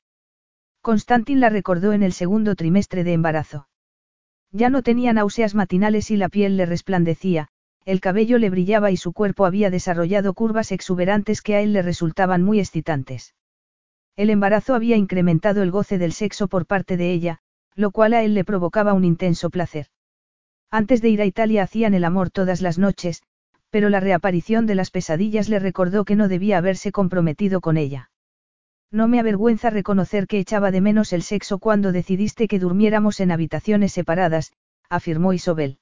Constantin 0.80 1.40
la 1.40 1.48
recordó 1.48 1.92
en 1.92 2.02
el 2.02 2.12
segundo 2.12 2.54
trimestre 2.54 3.04
de 3.04 3.12
embarazo. 3.12 3.68
Ya 4.50 4.70
no 4.70 4.82
tenía 4.82 5.12
náuseas 5.12 5.54
matinales 5.54 6.10
y 6.10 6.16
la 6.16 6.28
piel 6.28 6.56
le 6.56 6.66
resplandecía, 6.66 7.48
el 7.84 8.00
cabello 8.00 8.38
le 8.38 8.50
brillaba 8.50 8.90
y 8.90 8.96
su 8.96 9.12
cuerpo 9.12 9.46
había 9.46 9.70
desarrollado 9.70 10.34
curvas 10.34 10.72
exuberantes 10.72 11.42
que 11.42 11.54
a 11.54 11.60
él 11.60 11.72
le 11.72 11.82
resultaban 11.82 12.42
muy 12.42 12.60
excitantes. 12.60 13.34
El 14.16 14.30
embarazo 14.30 14.74
había 14.74 14.96
incrementado 14.96 15.62
el 15.62 15.70
goce 15.70 15.96
del 15.96 16.12
sexo 16.12 16.48
por 16.48 16.66
parte 16.66 16.96
de 16.96 17.12
ella, 17.12 17.38
lo 17.74 17.90
cual 17.90 18.14
a 18.14 18.22
él 18.22 18.34
le 18.34 18.44
provocaba 18.44 18.92
un 18.92 19.04
intenso 19.04 19.50
placer. 19.50 19.86
Antes 20.70 21.00
de 21.00 21.08
ir 21.08 21.22
a 21.22 21.24
Italia 21.24 21.62
hacían 21.62 21.94
el 21.94 22.04
amor 22.04 22.30
todas 22.30 22.60
las 22.60 22.78
noches, 22.78 23.22
pero 23.70 23.88
la 23.88 24.00
reaparición 24.00 24.66
de 24.66 24.74
las 24.74 24.90
pesadillas 24.90 25.48
le 25.48 25.58
recordó 25.58 26.04
que 26.04 26.16
no 26.16 26.28
debía 26.28 26.58
haberse 26.58 26.92
comprometido 26.92 27.60
con 27.60 27.76
ella. 27.76 28.10
No 28.90 29.08
me 29.08 29.20
avergüenza 29.20 29.70
reconocer 29.70 30.26
que 30.26 30.38
echaba 30.38 30.70
de 30.70 30.80
menos 30.80 31.12
el 31.12 31.22
sexo 31.22 31.58
cuando 31.58 31.92
decidiste 31.92 32.48
que 32.48 32.58
durmiéramos 32.58 33.20
en 33.20 33.30
habitaciones 33.30 33.92
separadas, 33.92 34.52
afirmó 34.88 35.32
Isobel. 35.32 35.78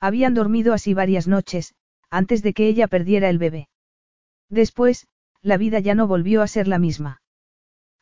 Habían 0.00 0.34
dormido 0.34 0.72
así 0.72 0.94
varias 0.94 1.28
noches, 1.28 1.74
antes 2.10 2.42
de 2.42 2.52
que 2.52 2.66
ella 2.66 2.88
perdiera 2.88 3.28
el 3.30 3.38
bebé. 3.38 3.68
Después, 4.48 5.06
la 5.40 5.56
vida 5.56 5.78
ya 5.78 5.94
no 5.94 6.06
volvió 6.06 6.42
a 6.42 6.48
ser 6.48 6.66
la 6.66 6.78
misma. 6.78 7.22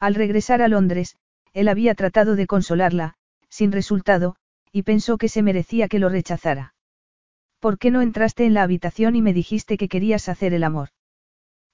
Al 0.01 0.15
regresar 0.15 0.63
a 0.63 0.69
Londres, 0.69 1.17
él 1.53 1.69
había 1.69 1.95
tratado 1.95 2.37
de 2.37 2.47
consolarla, 2.47 3.15
sin 3.49 3.73
resultado, 3.73 4.37
y 4.75 4.83
pensó 4.83 5.19
que 5.19 5.29
se 5.29 5.41
merecía 5.41 5.87
que 5.87 6.01
lo 6.01 6.09
rechazara. 6.09 6.75
¿Por 7.61 7.79
qué 7.79 7.93
no 7.93 8.03
entraste 8.03 8.45
en 8.45 8.55
la 8.55 8.65
habitación 8.65 9.15
y 9.15 9.23
me 9.23 9.33
dijiste 9.33 9.77
que 9.77 9.87
querías 9.89 10.29
hacer 10.29 10.53
el 10.53 10.65
amor? 10.65 10.89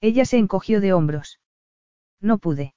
Ella 0.01 0.23
se 0.23 0.37
encogió 0.37 0.79
de 0.81 0.93
hombros. 0.93 1.39
No 2.21 2.37
pude. 2.37 2.75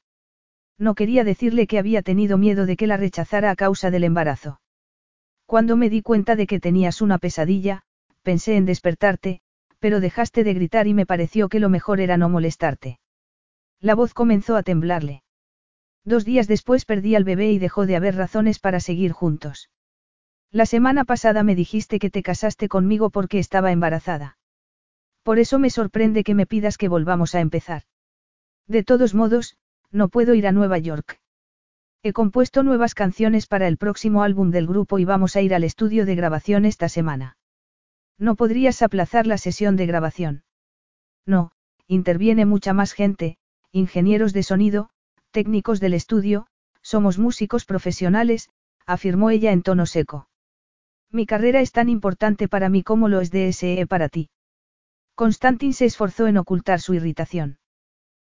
No 0.78 0.94
quería 0.94 1.24
decirle 1.24 1.66
que 1.66 1.78
había 1.78 2.00
tenido 2.00 2.38
miedo 2.38 2.64
de 2.64 2.78
que 2.78 2.86
la 2.86 2.96
rechazara 2.96 3.50
a 3.50 3.54
causa 3.54 3.90
del 3.90 4.02
embarazo. 4.02 4.62
Cuando 5.44 5.76
me 5.76 5.90
di 5.90 6.00
cuenta 6.00 6.36
de 6.36 6.46
que 6.46 6.58
tenías 6.58 7.02
una 7.02 7.18
pesadilla, 7.18 7.82
pensé 8.22 8.56
en 8.56 8.64
despertarte, 8.64 9.42
pero 9.78 10.00
dejaste 10.00 10.42
de 10.42 10.54
gritar 10.54 10.86
y 10.86 10.94
me 10.94 11.04
pareció 11.04 11.50
que 11.50 11.60
lo 11.60 11.68
mejor 11.68 12.00
era 12.00 12.16
no 12.16 12.30
molestarte. 12.30 12.98
La 13.78 13.94
voz 13.94 14.14
comenzó 14.14 14.56
a 14.56 14.62
temblarle. 14.62 15.22
Dos 16.02 16.24
días 16.24 16.48
después 16.48 16.86
perdí 16.86 17.14
al 17.14 17.24
bebé 17.24 17.52
y 17.52 17.58
dejó 17.58 17.84
de 17.84 17.96
haber 17.96 18.16
razones 18.16 18.58
para 18.58 18.80
seguir 18.80 19.12
juntos. 19.12 19.68
La 20.54 20.66
semana 20.66 21.02
pasada 21.04 21.42
me 21.42 21.56
dijiste 21.56 21.98
que 21.98 22.10
te 22.10 22.22
casaste 22.22 22.68
conmigo 22.68 23.10
porque 23.10 23.40
estaba 23.40 23.72
embarazada. 23.72 24.38
Por 25.24 25.40
eso 25.40 25.58
me 25.58 25.68
sorprende 25.68 26.22
que 26.22 26.36
me 26.36 26.46
pidas 26.46 26.78
que 26.78 26.86
volvamos 26.86 27.34
a 27.34 27.40
empezar. 27.40 27.82
De 28.68 28.84
todos 28.84 29.14
modos, 29.14 29.56
no 29.90 30.08
puedo 30.08 30.32
ir 30.32 30.46
a 30.46 30.52
Nueva 30.52 30.78
York. 30.78 31.18
He 32.04 32.12
compuesto 32.12 32.62
nuevas 32.62 32.94
canciones 32.94 33.48
para 33.48 33.66
el 33.66 33.78
próximo 33.78 34.22
álbum 34.22 34.52
del 34.52 34.68
grupo 34.68 35.00
y 35.00 35.04
vamos 35.04 35.34
a 35.34 35.40
ir 35.40 35.56
al 35.56 35.64
estudio 35.64 36.06
de 36.06 36.14
grabación 36.14 36.66
esta 36.66 36.88
semana. 36.88 37.36
¿No 38.16 38.36
podrías 38.36 38.80
aplazar 38.80 39.26
la 39.26 39.38
sesión 39.38 39.74
de 39.74 39.86
grabación? 39.86 40.44
No, 41.26 41.50
interviene 41.88 42.46
mucha 42.46 42.72
más 42.72 42.92
gente, 42.92 43.38
ingenieros 43.72 44.32
de 44.32 44.44
sonido, 44.44 44.90
técnicos 45.32 45.80
del 45.80 45.94
estudio, 45.94 46.46
somos 46.80 47.18
músicos 47.18 47.64
profesionales, 47.64 48.50
afirmó 48.86 49.30
ella 49.30 49.50
en 49.50 49.62
tono 49.62 49.86
seco. 49.86 50.28
Mi 51.14 51.26
carrera 51.26 51.60
es 51.60 51.70
tan 51.70 51.88
importante 51.88 52.48
para 52.48 52.68
mí 52.68 52.82
como 52.82 53.08
lo 53.08 53.20
es 53.20 53.30
DSE 53.30 53.86
para 53.86 54.08
ti. 54.08 54.30
Constantin 55.14 55.72
se 55.72 55.84
esforzó 55.84 56.26
en 56.26 56.38
ocultar 56.38 56.80
su 56.80 56.92
irritación. 56.92 57.60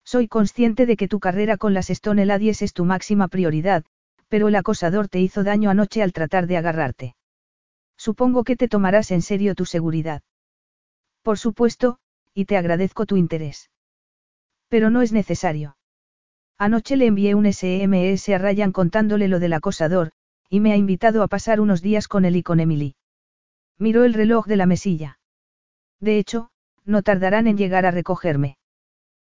Soy 0.05 0.27
consciente 0.27 0.85
de 0.85 0.95
que 0.95 1.07
tu 1.07 1.19
carrera 1.19 1.57
con 1.57 1.73
las 1.73 1.89
Stone 1.89 2.23
Ladies 2.23 2.61
es 2.61 2.73
tu 2.73 2.85
máxima 2.85 3.29
prioridad, 3.29 3.83
pero 4.27 4.49
el 4.49 4.55
acosador 4.55 5.07
te 5.07 5.19
hizo 5.19 5.43
daño 5.43 5.71
anoche 5.71 6.03
al 6.03 6.13
tratar 6.13 6.45
de 6.45 6.57
agarrarte. 6.57 7.15
Supongo 7.97 8.43
que 8.43 8.55
te 8.55 8.67
tomarás 8.67 9.09
en 9.09 9.23
serio 9.23 9.55
tu 9.55 9.65
seguridad. 9.65 10.21
Por 11.23 11.39
supuesto, 11.39 11.97
y 12.35 12.45
te 12.45 12.57
agradezco 12.57 13.07
tu 13.07 13.17
interés. 13.17 13.71
Pero 14.67 14.91
no 14.91 15.01
es 15.01 15.11
necesario. 15.11 15.77
Anoche 16.59 16.95
le 16.95 17.07
envié 17.07 17.33
un 17.33 17.51
SMS 17.51 18.29
a 18.29 18.37
Ryan 18.37 18.71
contándole 18.71 19.27
lo 19.27 19.39
del 19.39 19.53
acosador, 19.53 20.11
y 20.49 20.59
me 20.59 20.71
ha 20.71 20.77
invitado 20.77 21.23
a 21.23 21.27
pasar 21.27 21.59
unos 21.59 21.81
días 21.81 22.07
con 22.07 22.25
él 22.25 22.35
y 22.35 22.43
con 22.43 22.59
Emily. 22.59 22.95
Miró 23.77 24.03
el 24.03 24.13
reloj 24.13 24.47
de 24.47 24.57
la 24.57 24.65
mesilla. 24.65 25.19
De 25.99 26.17
hecho, 26.17 26.49
no 26.85 27.03
tardarán 27.03 27.47
en 27.47 27.57
llegar 27.57 27.85
a 27.85 27.91
recogerme. 27.91 28.57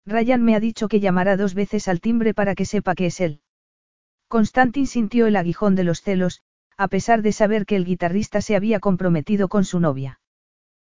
Ryan 0.07 0.43
me 0.43 0.55
ha 0.55 0.61
dicho 0.61 0.89
que 0.89 1.01
llamará 1.01 1.37
dos 1.37 1.55
veces 1.55 1.89
al 1.89 2.01
timbre 2.01 2.35
para 2.35 2.55
que 2.55 2.67
sepa 2.67 2.95
que 2.95 3.07
es 3.07 3.21
él. 3.21 3.41
Constantin 4.29 4.87
sintió 4.87 5.27
el 5.27 5.37
aguijón 5.37 5.75
de 5.75 5.85
los 5.85 6.03
celos, 6.03 6.43
a 6.77 6.89
pesar 6.89 7.23
de 7.23 7.33
saber 7.33 7.67
que 7.67 7.77
el 7.77 7.85
guitarrista 7.85 8.41
se 8.41 8.57
había 8.57 8.81
comprometido 8.81 9.49
con 9.49 9.65
su 9.65 9.81
novia. 9.81 10.21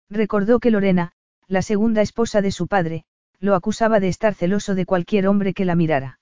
Recordó 0.09 0.59
que 0.59 0.71
Lorena, 0.71 1.11
la 1.47 1.61
segunda 1.61 2.01
esposa 2.01 2.41
de 2.41 2.51
su 2.51 2.67
padre, 2.67 3.05
lo 3.39 3.55
acusaba 3.55 3.99
de 3.99 4.07
estar 4.07 4.33
celoso 4.33 4.75
de 4.75 4.85
cualquier 4.85 5.27
hombre 5.27 5.53
que 5.53 5.65
la 5.65 5.75
mirara. 5.75 6.19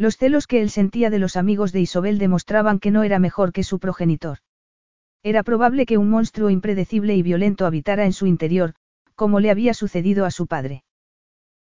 Los 0.00 0.16
celos 0.16 0.46
que 0.46 0.62
él 0.62 0.70
sentía 0.70 1.10
de 1.10 1.18
los 1.18 1.36
amigos 1.36 1.72
de 1.72 1.80
Isobel 1.82 2.16
demostraban 2.16 2.78
que 2.78 2.90
no 2.90 3.02
era 3.02 3.18
mejor 3.18 3.52
que 3.52 3.62
su 3.62 3.78
progenitor. 3.78 4.38
Era 5.22 5.42
probable 5.42 5.84
que 5.84 5.98
un 5.98 6.08
monstruo 6.08 6.48
impredecible 6.48 7.16
y 7.16 7.22
violento 7.22 7.66
habitara 7.66 8.06
en 8.06 8.14
su 8.14 8.26
interior, 8.26 8.72
como 9.14 9.40
le 9.40 9.50
había 9.50 9.74
sucedido 9.74 10.24
a 10.24 10.30
su 10.30 10.46
padre. 10.46 10.84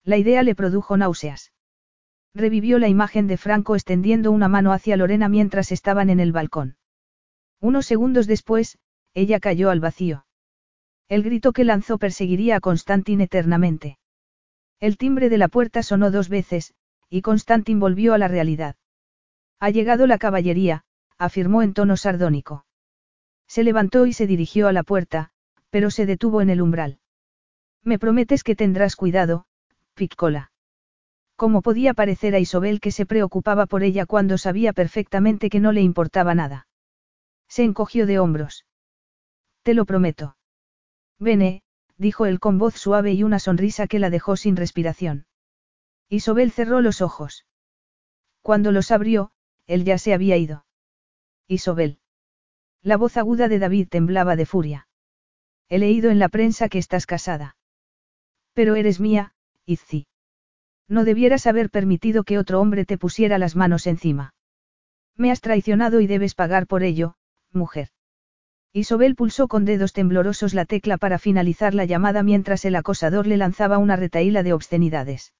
La 0.05 0.15
idea 0.15 0.41
le 0.41 0.55
produjo 0.55 0.95
náuseas. 0.95 1.51
Revivió 2.33 2.79
la 2.79 2.87
imagen 2.87 3.27
de 3.27 3.35
Franco 3.35 3.75
extendiendo 3.75 4.31
una 4.31 4.47
mano 4.47 4.71
hacia 4.71 4.95
Lorena 4.95 5.27
mientras 5.27 5.73
estaban 5.73 6.09
en 6.09 6.21
el 6.21 6.31
balcón. 6.31 6.77
Unos 7.59 7.87
segundos 7.87 8.25
después, 8.25 8.77
ella 9.13 9.41
cayó 9.41 9.69
al 9.69 9.81
vacío. 9.81 10.25
El 11.09 11.23
grito 11.23 11.51
que 11.51 11.65
lanzó 11.65 11.97
perseguiría 11.97 12.55
a 12.55 12.59
Constantin 12.61 13.19
eternamente. 13.19 13.97
El 14.79 14.95
timbre 14.95 15.27
de 15.27 15.37
la 15.37 15.49
puerta 15.49 15.83
sonó 15.83 16.09
dos 16.09 16.29
veces, 16.29 16.73
y 17.09 17.21
Constantin 17.21 17.79
volvió 17.79 18.13
a 18.13 18.17
la 18.17 18.27
realidad. 18.27 18.75
Ha 19.59 19.69
llegado 19.69 20.07
la 20.07 20.17
caballería, 20.17 20.83
afirmó 21.17 21.61
en 21.63 21.73
tono 21.73 21.97
sardónico. 21.97 22.65
Se 23.47 23.63
levantó 23.63 24.05
y 24.05 24.13
se 24.13 24.27
dirigió 24.27 24.67
a 24.67 24.73
la 24.73 24.83
puerta, 24.83 25.31
pero 25.69 25.91
se 25.91 26.05
detuvo 26.05 26.41
en 26.41 26.49
el 26.49 26.61
umbral. 26.61 26.99
Me 27.83 27.99
prometes 27.99 28.43
que 28.43 28.55
tendrás 28.55 28.95
cuidado, 28.95 29.45
Piccola. 29.95 30.51
¿Cómo 31.35 31.61
podía 31.61 31.93
parecer 31.93 32.35
a 32.35 32.39
Isobel 32.39 32.79
que 32.79 32.91
se 32.91 33.05
preocupaba 33.05 33.65
por 33.65 33.83
ella 33.83 34.05
cuando 34.05 34.37
sabía 34.37 34.73
perfectamente 34.73 35.49
que 35.49 35.59
no 35.59 35.71
le 35.71 35.81
importaba 35.81 36.35
nada? 36.35 36.67
Se 37.47 37.63
encogió 37.63 38.05
de 38.05 38.19
hombros. 38.19 38.65
Te 39.63 39.73
lo 39.73 39.85
prometo. 39.85 40.35
Vene, 41.17 41.63
dijo 41.97 42.25
él 42.25 42.39
con 42.39 42.57
voz 42.57 42.75
suave 42.75 43.13
y 43.13 43.23
una 43.23 43.39
sonrisa 43.39 43.87
que 43.87 43.99
la 43.99 44.09
dejó 44.09 44.35
sin 44.35 44.55
respiración. 44.55 45.25
Isobel 46.09 46.51
cerró 46.51 46.81
los 46.81 47.01
ojos. 47.01 47.45
Cuando 48.41 48.71
los 48.71 48.89
abrió, 48.91 49.31
él 49.67 49.85
ya 49.85 49.99
se 49.99 50.13
había 50.13 50.37
ido. 50.37 50.65
Isobel. 51.47 51.99
La 52.81 52.97
voz 52.97 53.15
aguda 53.17 53.47
de 53.47 53.59
David 53.59 53.87
temblaba 53.89 54.35
de 54.35 54.45
furia. 54.47 54.87
He 55.67 55.77
leído 55.77 56.09
en 56.09 56.17
la 56.17 56.29
prensa 56.29 56.67
que 56.67 56.79
estás 56.79 57.05
casada. 57.05 57.57
Pero 58.53 58.75
eres 58.75 58.99
mía, 58.99 59.35
Izzi. 59.65 60.07
No 60.87 61.03
debieras 61.03 61.45
haber 61.45 61.69
permitido 61.69 62.23
que 62.23 62.39
otro 62.39 62.59
hombre 62.59 62.85
te 62.85 62.97
pusiera 62.97 63.37
las 63.37 63.55
manos 63.55 63.85
encima. 63.85 64.33
Me 65.15 65.31
has 65.31 65.41
traicionado 65.41 65.99
y 65.99 66.07
debes 66.07 66.33
pagar 66.33 66.65
por 66.65 66.81
ello, 66.81 67.15
mujer. 67.51 67.89
Isobel 68.73 69.15
pulsó 69.15 69.47
con 69.47 69.65
dedos 69.65 69.93
temblorosos 69.93 70.55
la 70.55 70.65
tecla 70.65 70.97
para 70.97 71.19
finalizar 71.19 71.75
la 71.75 71.85
llamada 71.85 72.23
mientras 72.23 72.65
el 72.65 72.75
acosador 72.75 73.27
le 73.27 73.37
lanzaba 73.37 73.77
una 73.77 73.95
retaíla 73.95 74.41
de 74.41 74.53
obscenidades. 74.53 75.33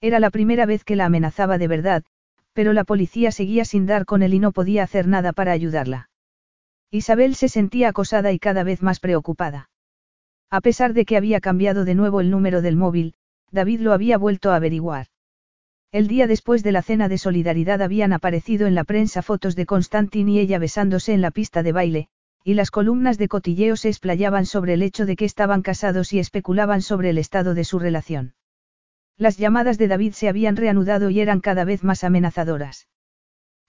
Era 0.00 0.20
la 0.20 0.30
primera 0.30 0.66
vez 0.66 0.84
que 0.84 0.96
la 0.96 1.06
amenazaba 1.06 1.58
de 1.58 1.68
verdad, 1.68 2.04
pero 2.52 2.72
la 2.72 2.84
policía 2.84 3.32
seguía 3.32 3.64
sin 3.64 3.86
dar 3.86 4.04
con 4.04 4.22
él 4.22 4.34
y 4.34 4.38
no 4.38 4.52
podía 4.52 4.82
hacer 4.82 5.06
nada 5.06 5.32
para 5.32 5.52
ayudarla. 5.52 6.08
Isabel 6.90 7.34
se 7.34 7.48
sentía 7.48 7.88
acosada 7.88 8.32
y 8.32 8.38
cada 8.38 8.62
vez 8.62 8.82
más 8.82 9.00
preocupada. 9.00 9.68
A 10.50 10.60
pesar 10.60 10.94
de 10.94 11.04
que 11.04 11.16
había 11.16 11.40
cambiado 11.40 11.84
de 11.84 11.94
nuevo 11.94 12.20
el 12.20 12.30
número 12.30 12.62
del 12.62 12.76
móvil, 12.76 13.14
David 13.50 13.80
lo 13.80 13.92
había 13.92 14.18
vuelto 14.18 14.52
a 14.52 14.56
averiguar. 14.56 15.08
El 15.90 16.06
día 16.08 16.26
después 16.26 16.62
de 16.62 16.72
la 16.72 16.82
cena 16.82 17.08
de 17.08 17.18
solidaridad 17.18 17.82
habían 17.82 18.12
aparecido 18.12 18.66
en 18.66 18.74
la 18.74 18.84
prensa 18.84 19.22
fotos 19.22 19.56
de 19.56 19.66
Constantin 19.66 20.28
y 20.28 20.38
ella 20.38 20.58
besándose 20.58 21.12
en 21.12 21.20
la 21.20 21.30
pista 21.30 21.62
de 21.62 21.72
baile, 21.72 22.08
y 22.44 22.54
las 22.54 22.70
columnas 22.70 23.16
de 23.16 23.28
cotilleo 23.28 23.76
se 23.76 23.88
explayaban 23.88 24.44
sobre 24.44 24.74
el 24.74 24.82
hecho 24.82 25.06
de 25.06 25.16
que 25.16 25.24
estaban 25.24 25.62
casados 25.62 26.12
y 26.12 26.18
especulaban 26.18 26.82
sobre 26.82 27.10
el 27.10 27.18
estado 27.18 27.54
de 27.54 27.64
su 27.64 27.78
relación. 27.78 28.34
Las 29.16 29.36
llamadas 29.36 29.78
de 29.78 29.88
David 29.88 30.12
se 30.12 30.28
habían 30.28 30.56
reanudado 30.56 31.10
y 31.10 31.20
eran 31.20 31.40
cada 31.40 31.64
vez 31.64 31.84
más 31.84 32.02
amenazadoras. 32.02 32.88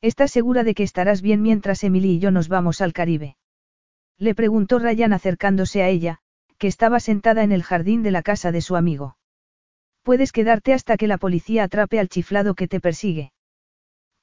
¿Estás 0.02 0.32
segura 0.32 0.64
de 0.64 0.74
que 0.74 0.84
estarás 0.84 1.22
bien 1.22 1.42
mientras 1.42 1.84
Emily 1.84 2.14
y 2.14 2.20
yo 2.20 2.32
nos 2.32 2.48
vamos 2.48 2.82
al 2.82 2.94
Caribe? 2.94 3.38
Le 4.18 4.34
preguntó 4.34 4.80
Ryan 4.80 5.14
acercándose 5.14 5.84
a 5.84 5.90
ella, 5.90 6.20
que 6.58 6.68
estaba 6.68 7.00
sentada 7.00 7.44
en 7.44 7.52
el 7.52 7.64
jardín 7.64 8.02
de 8.02 8.12
la 8.12 8.24
casa 8.24 8.52
de 8.52 8.62
su 8.62 8.76
amigo. 8.76 9.18
Puedes 10.04 10.32
quedarte 10.32 10.74
hasta 10.74 10.98
que 10.98 11.08
la 11.08 11.18
policía 11.18 11.64
atrape 11.64 12.00
al 12.00 12.10
chiflado 12.10 12.56
que 12.56 12.68
te 12.68 12.80
persigue. 12.80 13.34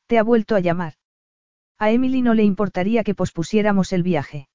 Te 0.07 0.19
ha 0.19 0.23
vuelto 0.23 0.57
a 0.57 0.61
llamar. 0.61 0.95
A 1.79 1.91
Emily 1.91 2.23
no 2.23 2.35
le 2.35 2.45
importaría 2.45 3.05
que 3.05 3.15
pospusiéramos 3.15 3.93
el 3.93 4.03
viaje. 4.03 4.49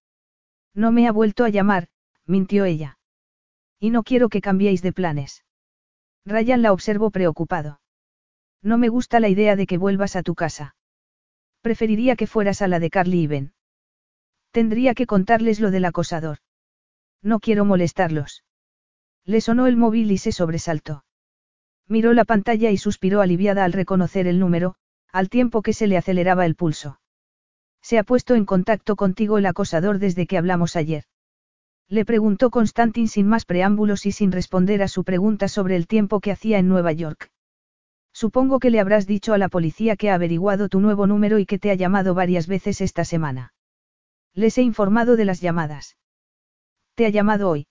No 0.74 0.92
me 0.92 1.08
ha 1.08 1.12
vuelto 1.12 1.44
a 1.44 1.50
llamar, 1.50 1.88
mintió 2.26 2.66
ella. 2.66 2.98
Y 3.80 3.90
no 3.90 4.04
quiero 4.04 4.30
que 4.30 4.42
cambiéis 4.42 4.82
de 4.82 4.94
planes. 4.94 5.44
Ryan 6.28 6.62
la 6.62 6.74
observó 6.74 7.10
preocupado. 7.10 7.80
No 8.62 8.78
me 8.78 8.90
gusta 8.90 9.22
la 9.22 9.30
idea 9.30 9.56
de 9.56 9.66
que 9.66 9.78
vuelvas 9.78 10.18
a 10.18 10.24
tu 10.24 10.36
casa. 10.36 10.76
Preferiría 11.62 12.18
que 12.18 12.28
fueras 12.28 12.62
a 12.62 12.68
la 12.68 12.80
de 12.80 12.90
Carly 12.90 13.22
y 13.22 13.28
Ben. 13.28 13.54
Tendría 14.52 14.94
que 14.94 15.08
contarles 15.08 15.62
lo 15.62 15.72
del 15.72 15.86
acosador. 15.86 16.40
No 17.22 17.40
quiero 17.40 17.64
molestarlos. 17.64 18.44
Le 19.24 19.40
sonó 19.40 19.68
el 19.68 19.78
móvil 19.78 20.12
y 20.12 20.18
se 20.18 20.34
sobresaltó. 20.34 21.06
Miró 21.88 22.12
la 22.12 22.26
pantalla 22.26 22.72
y 22.72 22.78
suspiró 22.78 23.22
aliviada 23.22 23.64
al 23.64 23.72
reconocer 23.72 24.28
el 24.28 24.38
número, 24.38 24.76
al 25.14 25.30
tiempo 25.30 25.62
que 25.62 25.72
se 25.72 25.88
le 25.88 25.96
aceleraba 25.96 26.46
el 26.46 26.56
pulso. 26.56 27.00
Se 27.82 27.98
ha 27.98 28.04
puesto 28.04 28.36
en 28.36 28.44
contacto 28.44 28.98
contigo 28.98 29.38
el 29.38 29.46
acosador 29.46 29.98
desde 29.98 30.28
que 30.28 30.38
hablamos 30.38 30.76
ayer. 30.76 31.06
Le 31.90 32.04
preguntó 32.04 32.50
Constantin 32.50 33.08
sin 33.08 33.28
más 33.28 33.46
preámbulos 33.46 34.06
y 34.06 34.12
sin 34.12 34.32
responder 34.32 34.82
a 34.84 34.88
su 34.88 35.04
pregunta 35.04 35.48
sobre 35.48 35.76
el 35.76 35.88
tiempo 35.88 36.20
que 36.20 36.32
hacía 36.32 36.60
en 36.60 36.68
Nueva 36.68 36.92
York. 36.92 37.32
Supongo 38.12 38.60
que 38.60 38.72
le 38.72 38.80
habrás 38.80 39.08
dicho 39.08 39.34
a 39.34 39.38
la 39.38 39.48
policía 39.48 39.96
que 39.96 40.10
ha 40.10 40.16
averiguado 40.16 40.70
tu 40.70 40.82
nuevo 40.82 41.08
número 41.08 41.40
y 41.40 41.46
que 41.46 41.60
te 41.60 41.72
ha 41.72 41.76
llamado 41.76 42.14
varias 42.14 42.48
veces 42.48 42.82
esta 42.82 43.06
semana. 43.06 43.54
Les 44.34 44.58
he 44.58 44.64
informado 44.64 45.16
de 45.16 45.26
las 45.26 45.40
llamadas. 45.40 45.98
Te 46.96 47.06
ha 47.06 47.10
llamado 47.10 47.50
hoy. 47.50 47.68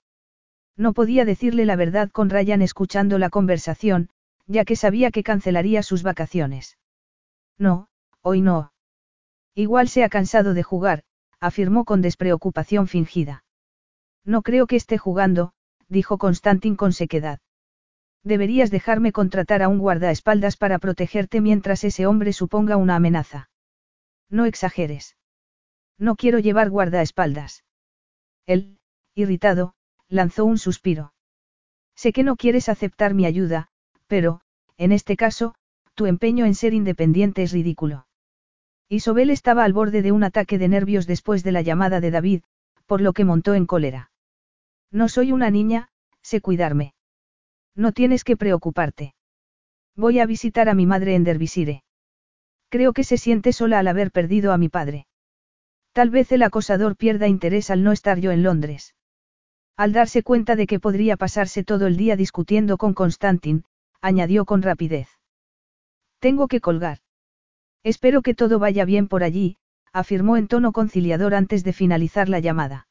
No 0.77 0.93
podía 0.93 1.25
decirle 1.25 1.67
la 1.67 1.77
verdad 1.77 2.11
con 2.11 2.31
Ryan 2.31 2.63
escuchando 2.63 3.19
la 3.19 3.29
conversación, 3.29 4.09
ya 4.47 4.65
que 4.65 4.77
sabía 4.77 5.11
que 5.11 5.25
cancelaría 5.25 5.83
sus 5.83 6.03
vacaciones. 6.03 6.79
No, 7.59 7.89
hoy 8.23 8.41
no. 8.41 8.73
Igual 9.55 9.89
se 9.89 10.05
ha 10.05 10.09
cansado 10.09 10.55
de 10.55 10.63
jugar, 10.63 11.03
afirmó 11.41 11.85
con 11.85 12.03
despreocupación 12.03 12.87
fingida. 12.87 13.43
No 14.27 14.43
creo 14.43 14.67
que 14.67 14.75
esté 14.75 14.99
jugando, 14.99 15.53
dijo 15.89 16.19
Constantin 16.19 16.75
con 16.75 16.93
sequedad. 16.93 17.39
Deberías 18.25 18.73
dejarme 18.73 19.13
contratar 19.13 19.63
a 19.63 19.69
un 19.69 19.79
guardaespaldas 19.79 20.57
para 20.57 20.81
protegerte 20.81 21.41
mientras 21.41 21.85
ese 21.85 22.09
hombre 22.09 22.33
suponga 22.33 22.77
una 22.77 22.97
amenaza. 22.97 23.51
No 24.29 24.45
exageres. 24.45 25.17
No 25.97 26.17
quiero 26.17 26.41
llevar 26.41 26.71
guardaespaldas. 26.71 27.65
Él, 28.47 28.79
irritado, 29.15 29.75
lanzó 30.09 30.45
un 30.45 30.59
suspiro. 30.59 31.15
Sé 31.95 32.13
que 32.13 32.25
no 32.25 32.35
quieres 32.35 32.69
aceptar 32.69 33.15
mi 33.15 33.27
ayuda, 33.27 33.69
pero, 34.09 34.41
en 34.77 34.91
este 34.91 35.17
caso, 35.17 35.55
tu 35.95 36.07
empeño 36.07 36.47
en 36.47 36.57
ser 36.57 36.75
independiente 36.75 37.45
es 37.45 37.53
ridículo. 37.53 38.09
Isobel 38.89 39.31
estaba 39.31 39.63
al 39.63 39.73
borde 39.73 40.03
de 40.03 40.11
un 40.11 40.25
ataque 40.25 40.59
de 40.59 40.67
nervios 40.67 41.07
después 41.07 41.45
de 41.45 41.53
la 41.53 41.63
llamada 41.63 42.01
de 42.01 42.11
David, 42.11 42.43
por 42.87 43.01
lo 43.01 43.13
que 43.13 43.25
montó 43.25 43.55
en 43.55 43.67
cólera. 43.67 44.11
No 44.91 45.09
soy 45.09 45.33
una 45.33 45.51
niña, 45.51 45.89
sé 46.23 46.41
cuidarme. 46.41 46.95
No 47.75 47.93
tienes 47.93 48.25
que 48.25 48.37
preocuparte. 48.37 49.15
Voy 49.95 50.19
a 50.19 50.27
visitar 50.27 50.69
a 50.69 50.75
mi 50.75 50.87
madre 50.87 51.15
en 51.15 51.25
Dervisire. 51.25 51.83
Creo 52.69 52.93
que 52.93 53.05
se 53.05 53.17
siente 53.17 53.53
sola 53.53 53.79
al 53.79 53.89
haber 53.89 54.11
perdido 54.11 54.53
a 54.53 54.59
mi 54.59 54.69
padre. 54.69 55.07
Tal 55.93 56.11
vez 56.11 56.31
el 56.33 56.43
acosador 56.43 56.97
pierda 56.97 57.29
interés 57.29 57.71
al 57.71 57.83
no 57.83 57.93
estar 57.93 58.19
yo 58.19 58.31
en 58.31 58.43
Londres. 58.43 58.95
Al 59.77 59.93
darse 59.93 60.23
cuenta 60.23 60.57
de 60.57 60.67
que 60.67 60.81
podría 60.81 61.17
pasarse 61.17 61.65
todo 61.65 61.87
el 61.87 61.97
día 61.97 62.17
discutiendo 62.17 62.77
con 62.77 62.95
Constantin, 62.95 63.65
añadió 64.01 64.45
con 64.45 64.63
rapidez. 64.63 65.09
Tengo 66.19 66.49
que 66.49 66.61
colgar. 66.61 66.99
Espero 67.83 68.23
que 68.23 68.35
todo 68.35 68.59
vaya 68.59 68.85
bien 68.85 69.07
por 69.09 69.23
allí, 69.23 69.59
afirmó 69.93 70.37
en 70.37 70.49
tono 70.49 70.73
conciliador 70.73 71.35
antes 71.35 71.63
de 71.63 71.73
finalizar 71.73 72.29
la 72.29 72.41
llamada. 72.41 72.89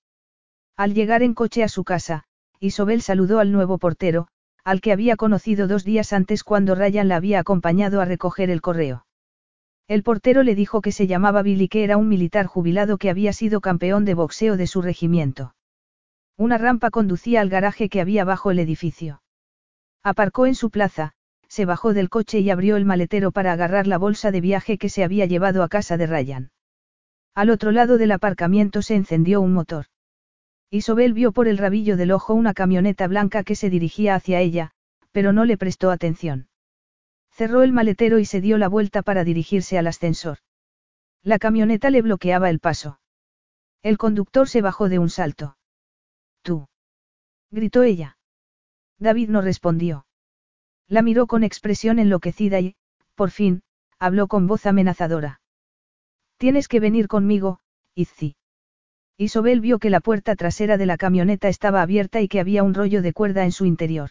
Al 0.77 0.93
llegar 0.93 1.23
en 1.23 1.33
coche 1.33 1.63
a 1.63 1.69
su 1.69 1.83
casa, 1.83 2.25
Isobel 2.59 3.01
saludó 3.01 3.39
al 3.39 3.51
nuevo 3.51 3.77
portero, 3.77 4.27
al 4.65 4.81
que 4.81 4.91
había 4.91 5.15
conocido 5.15 5.67
dos 5.67 5.83
días 5.83 6.11
antes 6.11 6.43
cuando 6.43 6.75
Ryan 6.75 7.07
la 7.07 7.15
había 7.15 7.39
acompañado 7.39 8.01
a 8.01 8.05
recoger 8.05 8.49
el 8.49 8.61
correo. 8.61 9.05
El 9.87 10.03
portero 10.03 10.41
le 10.41 10.55
dijo 10.55 10.81
que 10.81 10.91
se 10.91 11.05
llamaba 11.05 11.43
Billy 11.43 11.69
que 11.69 11.83
era 11.83 11.95
un 11.95 12.09
militar 12.09 12.47
jubilado 12.47 12.97
que 12.97 13.09
había 13.09 13.31
sido 13.31 13.61
campeón 13.61 14.03
de 14.03 14.15
boxeo 14.15 14.57
de 14.57 14.67
su 14.67 14.81
regimiento. 14.81 15.55
Una 16.37 16.57
rampa 16.57 16.89
conducía 16.89 17.39
al 17.39 17.49
garaje 17.49 17.87
que 17.87 18.01
había 18.01 18.25
bajo 18.25 18.51
el 18.51 18.59
edificio. 18.59 19.21
Aparcó 20.03 20.47
en 20.47 20.55
su 20.55 20.71
plaza, 20.71 21.13
se 21.47 21.65
bajó 21.65 21.93
del 21.93 22.09
coche 22.09 22.39
y 22.39 22.49
abrió 22.49 22.75
el 22.75 22.83
maletero 22.83 23.31
para 23.31 23.53
agarrar 23.53 23.87
la 23.87 23.97
bolsa 23.97 24.31
de 24.31 24.41
viaje 24.41 24.77
que 24.77 24.89
se 24.89 25.03
había 25.03 25.25
llevado 25.25 25.63
a 25.63 25.69
casa 25.69 25.95
de 25.95 26.07
Ryan. 26.07 26.51
Al 27.33 27.49
otro 27.49 27.71
lado 27.71 27.97
del 27.97 28.11
aparcamiento 28.11 28.81
se 28.81 28.95
encendió 28.95 29.39
un 29.39 29.53
motor. 29.53 29.85
Isobel 30.75 31.13
vio 31.13 31.31
por 31.31 31.47
el 31.47 31.57
rabillo 31.57 31.95
del 31.95 32.11
ojo 32.11 32.33
una 32.33 32.53
camioneta 32.53 33.07
blanca 33.07 33.43
que 33.43 33.55
se 33.55 33.69
dirigía 33.69 34.13
hacia 34.13 34.41
ella, 34.41 34.71
pero 35.13 35.31
no 35.31 35.45
le 35.45 35.57
prestó 35.57 35.89
atención. 35.89 36.49
Cerró 37.31 37.63
el 37.63 37.71
maletero 37.71 38.19
y 38.19 38.25
se 38.25 38.41
dio 38.41 38.57
la 38.57 38.67
vuelta 38.67 39.01
para 39.01 39.23
dirigirse 39.23 39.77
al 39.77 39.87
ascensor. 39.87 40.39
La 41.23 41.39
camioneta 41.39 41.89
le 41.89 42.01
bloqueaba 42.01 42.49
el 42.49 42.59
paso. 42.59 42.99
El 43.83 43.97
conductor 43.97 44.49
se 44.49 44.61
bajó 44.61 44.89
de 44.89 44.99
un 44.99 45.09
salto. 45.09 45.57
Tú. 46.41 46.67
gritó 47.51 47.83
ella. 47.83 48.17
David 48.99 49.29
no 49.29 49.41
respondió. 49.41 50.05
La 50.89 51.01
miró 51.01 51.25
con 51.25 51.45
expresión 51.45 51.99
enloquecida 51.99 52.59
y, 52.59 52.75
por 53.15 53.31
fin, 53.31 53.63
habló 53.97 54.27
con 54.27 54.45
voz 54.45 54.65
amenazadora. 54.65 55.39
Tienes 56.37 56.67
que 56.67 56.81
venir 56.81 57.07
conmigo, 57.07 57.59
Izzi. 57.93 58.35
Isobel 59.17 59.61
vio 59.61 59.79
que 59.79 59.89
la 59.89 60.01
puerta 60.01 60.35
trasera 60.35 60.77
de 60.77 60.85
la 60.85 60.97
camioneta 60.97 61.47
estaba 61.47 61.81
abierta 61.81 62.19
y 62.21 62.27
que 62.27 62.39
había 62.39 62.63
un 62.63 62.73
rollo 62.73 63.01
de 63.01 63.13
cuerda 63.13 63.45
en 63.45 63.53
su 63.53 63.65
interior. 63.65 64.09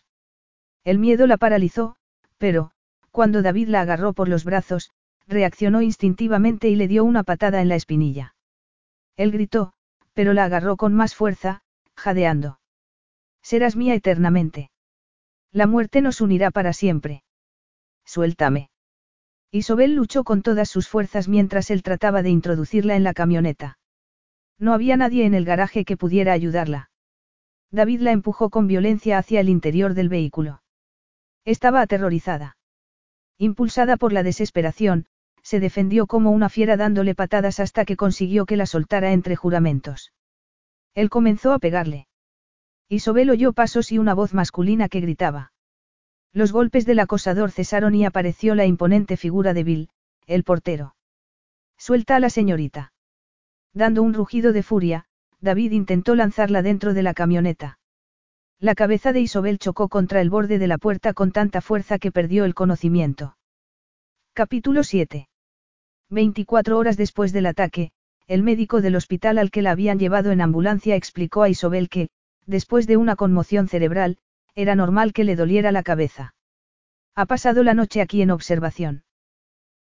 El 0.83 0.99
miedo 0.99 1.27
la 1.27 1.37
paralizó, 1.37 1.97
pero, 2.39 2.71
cuando 3.11 3.43
David 3.43 3.69
la 3.69 3.83
agarró 3.83 4.13
por 4.15 4.29
los 4.29 4.45
brazos, 4.45 4.91
reaccionó 5.27 5.83
instintivamente 5.83 6.69
y 6.69 6.77
le 6.77 6.89
dio 6.89 7.05
una 7.05 7.23
patada 7.23 7.61
en 7.61 7.69
la 7.69 7.75
espinilla. 7.75 8.35
Él 9.17 9.31
gritó, 9.31 9.75
pero 10.15 10.33
la 10.33 10.45
agarró 10.45 10.77
con 10.77 10.95
más 10.95 11.15
fuerza, 11.15 11.63
jadeando. 11.97 12.59
Serás 13.43 13.77
mía 13.77 13.95
eternamente. 13.95 14.71
La 15.53 15.67
muerte 15.67 16.01
nos 16.01 16.21
unirá 16.21 16.51
para 16.51 16.73
siempre. 16.73 17.23
Suéltame. 18.05 18.71
Isobel 19.51 19.95
luchó 19.95 20.25
con 20.25 20.43
todas 20.43 20.69
sus 20.69 20.89
fuerzas 20.89 21.29
mientras 21.29 21.71
él 21.71 21.83
trataba 21.83 22.23
de 22.23 22.31
introducirla 22.31 22.97
en 22.97 23.05
la 23.05 23.15
camioneta. 23.15 23.79
No 24.59 24.73
había 24.73 24.97
nadie 24.97 25.27
en 25.27 25.35
el 25.35 25.45
garaje 25.45 25.85
que 25.85 25.97
pudiera 25.97 26.33
ayudarla. 26.33 26.91
David 27.71 28.01
la 28.01 28.13
empujó 28.13 28.51
con 28.51 28.67
violencia 28.67 29.19
hacia 29.19 29.41
el 29.41 29.49
interior 29.49 29.95
del 29.95 30.09
vehículo. 30.09 30.63
Estaba 31.45 31.81
aterrorizada. 31.81 32.57
Impulsada 33.37 33.97
por 33.97 34.13
la 34.13 34.23
desesperación, 34.23 35.07
se 35.43 35.61
defendió 35.61 36.07
como 36.07 36.31
una 36.31 36.49
fiera 36.49 36.77
dándole 36.77 37.15
patadas 37.15 37.61
hasta 37.61 37.85
que 37.85 37.97
consiguió 37.97 38.47
que 38.47 38.57
la 38.57 38.67
soltara 38.67 39.13
entre 39.13 39.37
juramentos. 39.37 40.13
Él 40.95 41.11
comenzó 41.11 41.53
a 41.53 41.59
pegarle. 41.59 42.07
Isobel 42.89 43.31
oyó 43.31 43.53
pasos 43.53 43.93
y 43.93 43.99
una 43.99 44.15
voz 44.15 44.33
masculina 44.33 44.89
que 44.89 45.01
gritaba. 45.01 45.53
Los 46.33 46.53
golpes 46.53 46.87
del 46.87 47.01
acosador 47.01 47.51
cesaron 47.51 47.95
y 47.95 48.07
apareció 48.07 48.55
la 48.55 48.65
imponente 48.65 49.17
figura 49.17 49.53
de 49.53 49.65
Bill, 49.65 49.89
el 50.27 50.45
portero. 50.45 50.97
Suelta 51.77 52.17
a 52.17 52.21
la 52.21 52.31
señorita. 52.31 52.94
Dando 53.75 54.03
un 54.03 54.15
rugido 54.15 54.53
de 54.53 54.63
furia, 54.63 55.05
David 55.41 55.73
intentó 55.73 56.15
lanzarla 56.15 56.63
dentro 56.63 56.95
de 56.95 57.03
la 57.03 57.13
camioneta. 57.13 57.79
La 58.61 58.77
cabeza 58.77 59.13
de 59.13 59.21
Isobel 59.21 59.59
chocó 59.59 59.89
contra 59.89 60.21
el 60.21 60.31
borde 60.31 60.59
de 60.59 60.69
la 60.69 60.79
puerta 60.79 61.13
con 61.13 61.33
tanta 61.33 61.61
fuerza 61.61 61.99
que 61.99 62.13
perdió 62.13 62.45
el 62.45 62.55
conocimiento. 62.55 63.37
Capítulo 64.33 64.85
7. 64.85 65.29
24 66.09 66.79
horas 66.79 66.97
después 66.97 67.33
del 67.33 67.47
ataque, 67.47 67.91
el 68.27 68.43
médico 68.43 68.81
del 68.81 68.97
hospital 68.97 69.39
al 69.39 69.51
que 69.51 69.61
la 69.61 69.73
habían 69.73 69.99
llevado 69.99 70.31
en 70.31 70.41
ambulancia 70.41 70.95
explicó 70.95 71.43
a 71.43 71.49
Isobel 71.49 71.89
que, 71.89 72.09
después 72.47 72.87
de 72.87 72.97
una 72.97 73.17
conmoción 73.17 73.69
cerebral, 73.69 74.19
era 74.55 74.77
normal 74.77 75.13
que 75.13 75.25
le 75.25 75.35
doliera 75.35 75.73
la 75.73 75.83
cabeza. 75.83 76.35
Ha 77.17 77.27
pasado 77.27 77.65
la 77.65 77.75
noche 77.75 78.01
aquí 78.01 78.23
en 78.23 78.31
observación. 78.31 79.03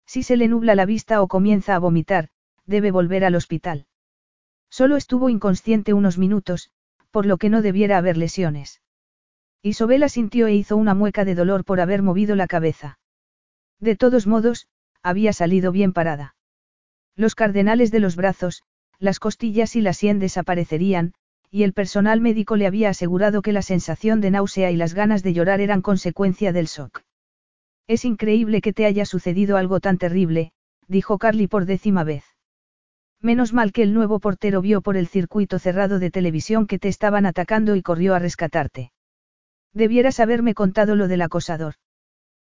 Si 0.06 0.24
se 0.24 0.36
le 0.36 0.48
nubla 0.48 0.76
la 0.76 0.86
vista 0.86 1.22
o 1.22 1.28
comienza 1.28 1.76
a 1.76 1.80
vomitar, 1.80 2.30
debe 2.65 2.91
volver 2.91 3.26
al 3.26 3.35
hospital. 3.35 3.85
Solo 4.69 4.95
estuvo 4.95 5.30
inconsciente 5.30 5.94
unos 5.94 6.18
minutos, 6.18 6.72
por 7.11 7.26
lo 7.26 7.38
que 7.38 7.49
no 7.49 7.61
debiera 7.61 7.98
haber 7.98 8.18
lesiones. 8.18 8.81
Isobel 9.61 10.10
sintió 10.10 10.48
e 10.48 10.56
hizo 10.56 10.76
una 10.76 10.94
mueca 10.94 11.26
de 11.26 11.35
dolor 11.35 11.64
por 11.64 11.80
haber 11.80 12.02
movido 12.02 12.35
la 12.35 12.48
cabeza. 12.48 12.99
De 13.80 13.95
todos 13.95 14.27
modos, 14.27 14.68
había 15.02 15.31
salido 15.31 15.72
bien 15.72 15.94
parada. 15.94 16.35
Los 17.15 17.35
cardenales 17.35 17.91
de 17.91 17.99
los 17.99 18.15
brazos, 18.15 18.64
las 18.99 19.19
costillas 19.19 19.76
y 19.76 19.81
la 19.81 19.94
sien 19.94 20.19
desaparecerían, 20.19 21.14
y 21.52 21.64
el 21.64 21.73
personal 21.73 22.19
médico 22.19 22.56
le 22.56 22.65
había 22.65 22.90
asegurado 22.90 23.41
que 23.41 23.53
la 23.53 23.61
sensación 23.61 24.22
de 24.22 24.31
náusea 24.31 24.72
y 24.72 24.76
las 24.76 24.95
ganas 24.95 25.22
de 25.22 25.34
llorar 25.34 25.61
eran 25.61 25.81
consecuencia 25.81 26.52
del 26.52 26.65
shock. 26.65 27.02
Es 27.88 28.06
increíble 28.06 28.61
que 28.61 28.73
te 28.73 28.85
haya 28.85 29.06
sucedido 29.06 29.57
algo 29.57 29.80
tan 29.80 29.98
terrible, 29.98 30.52
dijo 30.88 31.19
Carly 31.19 31.48
por 31.48 31.65
décima 31.65 32.03
vez. 32.03 32.32
Menos 33.24 33.54
mal 33.54 33.72
que 33.72 33.84
el 33.84 33.94
nuevo 33.94 34.20
portero 34.20 34.62
vio 34.62 34.82
por 34.82 34.98
el 34.98 35.08
circuito 35.08 35.58
cerrado 35.58 35.98
de 35.98 36.12
televisión 36.12 36.68
que 36.68 36.78
te 36.78 36.90
estaban 36.90 37.26
atacando 37.26 37.78
y 37.78 37.82
corrió 37.82 38.16
a 38.16 38.20
rescatarte. 38.20 38.91
Debieras 39.74 40.20
haberme 40.20 40.54
contado 40.54 40.98
lo 40.98 41.08
del 41.08 41.22
acosador. 41.22 41.76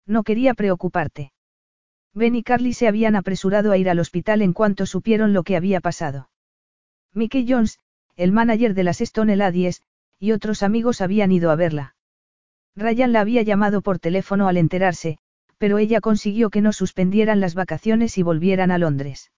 No 0.07 0.23
quería 0.23 0.55
preocuparte. 0.55 1.33
Ben 2.15 2.37
y 2.37 2.45
Carly 2.45 2.73
se 2.73 2.87
habían 2.87 3.17
apresurado 3.17 3.73
a 3.73 3.79
ir 3.79 3.91
al 3.91 3.99
hospital 3.99 4.43
en 4.43 4.53
cuanto 4.53 4.87
supieron 4.87 5.33
lo 5.33 5.43
que 5.43 5.57
había 5.57 5.81
pasado. 5.81 6.31
Mickey 7.13 7.45
Jones, 7.49 7.81
el 8.15 8.31
manager 8.31 8.75
de 8.75 8.85
las 8.85 9.01
Stone 9.01 9.35
Ladies, 9.35 9.83
y 10.21 10.31
otros 10.31 10.63
amigos 10.63 11.01
habían 11.01 11.33
ido 11.33 11.51
a 11.51 11.57
verla. 11.57 11.97
Ryan 12.77 13.13
la 13.13 13.23
había 13.23 13.43
llamado 13.43 13.83
por 13.83 13.99
teléfono 13.99 14.47
al 14.47 14.57
enterarse, 14.57 15.19
pero 15.59 15.79
ella 15.79 16.01
consiguió 16.01 16.49
que 16.49 16.61
no 16.61 16.73
suspendieran 16.73 17.41
las 17.41 17.57
vacaciones 17.57 18.19
y 18.19 18.23
volvieran 18.23 18.71
a 18.71 18.79
Londres. 18.79 19.33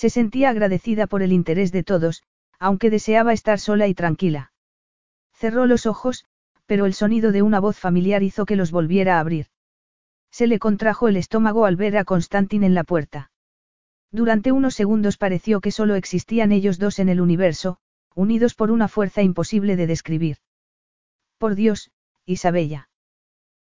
Se 0.00 0.08
sentía 0.08 0.48
agradecida 0.48 1.06
por 1.06 1.20
el 1.20 1.30
interés 1.30 1.72
de 1.72 1.82
todos, 1.82 2.22
aunque 2.58 2.88
deseaba 2.88 3.34
estar 3.34 3.60
sola 3.60 3.86
y 3.86 3.92
tranquila. 3.92 4.50
Cerró 5.34 5.66
los 5.66 5.84
ojos, 5.84 6.24
pero 6.64 6.86
el 6.86 6.94
sonido 6.94 7.32
de 7.32 7.42
una 7.42 7.60
voz 7.60 7.76
familiar 7.78 8.22
hizo 8.22 8.46
que 8.46 8.56
los 8.56 8.70
volviera 8.70 9.18
a 9.18 9.20
abrir. 9.20 9.48
Se 10.30 10.46
le 10.46 10.58
contrajo 10.58 11.08
el 11.08 11.18
estómago 11.18 11.66
al 11.66 11.76
ver 11.76 11.98
a 11.98 12.04
Constantin 12.04 12.64
en 12.64 12.72
la 12.74 12.82
puerta. 12.82 13.30
Durante 14.10 14.52
unos 14.52 14.74
segundos 14.74 15.18
pareció 15.18 15.60
que 15.60 15.70
solo 15.70 15.96
existían 15.96 16.50
ellos 16.50 16.78
dos 16.78 16.98
en 16.98 17.10
el 17.10 17.20
universo, 17.20 17.76
unidos 18.14 18.54
por 18.54 18.70
una 18.70 18.88
fuerza 18.88 19.20
imposible 19.20 19.76
de 19.76 19.86
describir. 19.86 20.38
Por 21.36 21.56
Dios, 21.56 21.90
Isabella. 22.24 22.88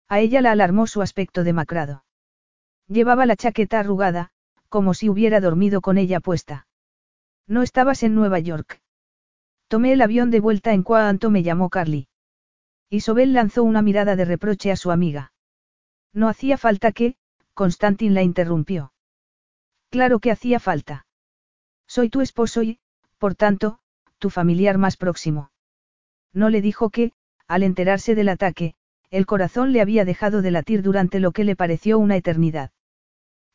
A 0.06 0.20
ella 0.20 0.40
la 0.40 0.52
alarmó 0.52 0.86
su 0.86 1.02
aspecto 1.02 1.42
demacrado. 1.42 2.04
Llevaba 2.86 3.26
la 3.26 3.34
chaqueta 3.34 3.80
arrugada, 3.80 4.30
como 4.68 4.94
si 4.94 5.08
hubiera 5.08 5.40
dormido 5.40 5.80
con 5.80 5.98
ella 5.98 6.20
puesta. 6.20 6.66
No 7.46 7.62
estabas 7.62 8.02
en 8.02 8.14
Nueva 8.14 8.38
York. 8.38 8.80
Tomé 9.68 9.92
el 9.92 10.02
avión 10.02 10.30
de 10.30 10.40
vuelta 10.40 10.72
en 10.72 10.82
cuanto 10.82 11.30
me 11.30 11.42
llamó 11.42 11.70
Carly. 11.70 12.08
Isobel 12.90 13.32
lanzó 13.32 13.64
una 13.64 13.82
mirada 13.82 14.16
de 14.16 14.24
reproche 14.24 14.70
a 14.70 14.76
su 14.76 14.90
amiga. 14.90 15.32
No 16.12 16.28
hacía 16.28 16.56
falta 16.56 16.92
que, 16.92 17.16
Constantin 17.54 18.14
la 18.14 18.22
interrumpió. 18.22 18.92
Claro 19.90 20.20
que 20.20 20.30
hacía 20.30 20.60
falta. 20.60 21.06
Soy 21.86 22.08
tu 22.08 22.20
esposo 22.20 22.62
y, 22.62 22.78
por 23.18 23.34
tanto, 23.34 23.80
tu 24.18 24.30
familiar 24.30 24.78
más 24.78 24.96
próximo. 24.96 25.50
No 26.32 26.50
le 26.50 26.60
dijo 26.60 26.90
que, 26.90 27.12
al 27.46 27.62
enterarse 27.62 28.14
del 28.14 28.28
ataque, 28.28 28.74
el 29.10 29.26
corazón 29.26 29.72
le 29.72 29.80
había 29.80 30.04
dejado 30.04 30.42
de 30.42 30.50
latir 30.50 30.82
durante 30.82 31.20
lo 31.20 31.32
que 31.32 31.44
le 31.44 31.56
pareció 31.56 31.98
una 31.98 32.16
eternidad. 32.16 32.70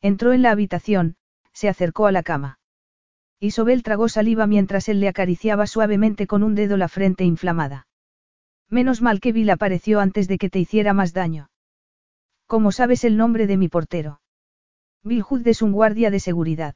Entró 0.04 0.34
en 0.34 0.42
la 0.42 0.50
habitación, 0.50 1.16
se 1.54 1.66
acercó 1.66 2.06
a 2.06 2.12
la 2.12 2.22
cama. 2.22 2.58
Isobel 3.40 3.82
tragó 3.82 4.10
saliva 4.10 4.46
mientras 4.46 4.90
él 4.90 5.00
le 5.00 5.08
acariciaba 5.08 5.66
suavemente 5.66 6.26
con 6.26 6.42
un 6.42 6.54
dedo 6.54 6.76
la 6.76 6.88
frente 6.88 7.24
inflamada. 7.24 7.86
Menos 8.68 9.00
mal 9.00 9.18
que 9.18 9.32
Bill 9.32 9.48
apareció 9.48 10.00
antes 10.00 10.28
de 10.28 10.36
que 10.36 10.50
te 10.50 10.58
hiciera 10.58 10.92
más 10.92 11.14
daño. 11.14 11.48
¿Cómo 12.46 12.70
sabes 12.70 13.02
el 13.04 13.16
nombre 13.16 13.46
de 13.46 13.56
mi 13.56 13.68
portero? 13.68 14.20
Bill 15.04 15.22
Hood 15.22 15.48
es 15.48 15.62
un 15.62 15.72
guardia 15.72 16.10
de 16.10 16.20
seguridad. 16.20 16.74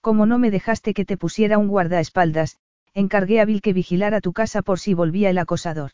Como 0.00 0.26
no 0.26 0.40
me 0.40 0.50
dejaste 0.50 0.94
que 0.94 1.04
te 1.04 1.16
pusiera 1.16 1.58
un 1.58 1.68
guardaespaldas, 1.68 2.58
encargué 2.92 3.40
a 3.40 3.44
Bill 3.44 3.62
que 3.62 3.72
vigilara 3.72 4.20
tu 4.20 4.32
casa 4.32 4.62
por 4.62 4.80
si 4.80 4.94
volvía 4.94 5.30
el 5.30 5.38
acosador. 5.38 5.92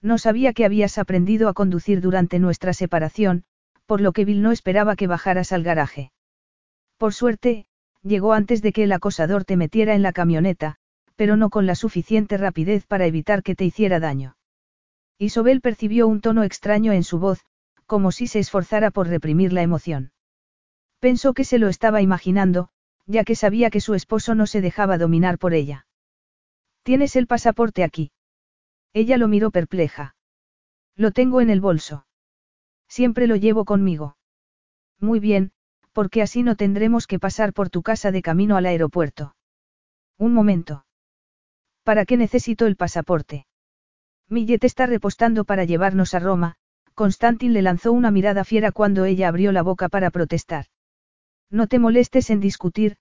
No 0.00 0.16
sabía 0.16 0.54
que 0.54 0.64
habías 0.64 0.96
aprendido 0.96 1.46
a 1.46 1.52
conducir 1.52 2.00
durante 2.00 2.38
nuestra 2.38 2.72
separación, 2.72 3.44
por 3.88 4.02
lo 4.02 4.12
que 4.12 4.26
Bill 4.26 4.42
no 4.42 4.52
esperaba 4.52 4.96
que 4.96 5.06
bajaras 5.06 5.50
al 5.50 5.62
garaje. 5.62 6.12
Por 6.98 7.14
suerte, 7.14 7.64
llegó 8.02 8.34
antes 8.34 8.60
de 8.60 8.74
que 8.74 8.84
el 8.84 8.92
acosador 8.92 9.46
te 9.46 9.56
metiera 9.56 9.94
en 9.94 10.02
la 10.02 10.12
camioneta, 10.12 10.76
pero 11.16 11.38
no 11.38 11.48
con 11.48 11.64
la 11.64 11.74
suficiente 11.74 12.36
rapidez 12.36 12.86
para 12.86 13.06
evitar 13.06 13.42
que 13.42 13.54
te 13.54 13.64
hiciera 13.64 13.98
daño. 13.98 14.36
Isobel 15.16 15.62
percibió 15.62 16.06
un 16.06 16.20
tono 16.20 16.42
extraño 16.42 16.92
en 16.92 17.02
su 17.02 17.18
voz, 17.18 17.46
como 17.86 18.12
si 18.12 18.26
se 18.26 18.40
esforzara 18.40 18.90
por 18.90 19.08
reprimir 19.08 19.54
la 19.54 19.62
emoción. 19.62 20.12
Pensó 21.00 21.32
que 21.32 21.44
se 21.44 21.58
lo 21.58 21.68
estaba 21.68 22.02
imaginando, 22.02 22.68
ya 23.06 23.24
que 23.24 23.36
sabía 23.36 23.70
que 23.70 23.80
su 23.80 23.94
esposo 23.94 24.34
no 24.34 24.46
se 24.46 24.60
dejaba 24.60 24.98
dominar 24.98 25.38
por 25.38 25.54
ella. 25.54 25.86
¿Tienes 26.82 27.16
el 27.16 27.26
pasaporte 27.26 27.84
aquí? 27.84 28.12
Ella 28.92 29.16
lo 29.16 29.28
miró 29.28 29.50
perpleja. 29.50 30.14
Lo 30.94 31.10
tengo 31.10 31.40
en 31.40 31.48
el 31.48 31.62
bolso. 31.62 32.04
Siempre 32.88 33.26
lo 33.26 33.36
llevo 33.36 33.64
conmigo. 33.64 34.16
Muy 34.98 35.20
bien, 35.20 35.52
porque 35.92 36.22
así 36.22 36.42
no 36.42 36.56
tendremos 36.56 37.06
que 37.06 37.18
pasar 37.18 37.52
por 37.52 37.70
tu 37.70 37.82
casa 37.82 38.10
de 38.10 38.22
camino 38.22 38.56
al 38.56 38.66
aeropuerto. 38.66 39.34
Un 40.16 40.32
momento. 40.32 40.84
¿Para 41.84 42.04
qué 42.04 42.16
necesito 42.16 42.66
el 42.66 42.76
pasaporte? 42.76 43.46
Millet 44.28 44.62
está 44.64 44.86
repostando 44.86 45.44
para 45.44 45.64
llevarnos 45.64 46.14
a 46.14 46.18
Roma, 46.18 46.56
Constantin 46.94 47.52
le 47.52 47.62
lanzó 47.62 47.92
una 47.92 48.10
mirada 48.10 48.44
fiera 48.44 48.72
cuando 48.72 49.04
ella 49.04 49.28
abrió 49.28 49.52
la 49.52 49.62
boca 49.62 49.88
para 49.88 50.10
protestar. 50.10 50.66
No 51.50 51.66
te 51.66 51.78
molestes 51.78 52.28
en 52.30 52.40
discutir, 52.40 52.96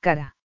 cara. 0.00 0.36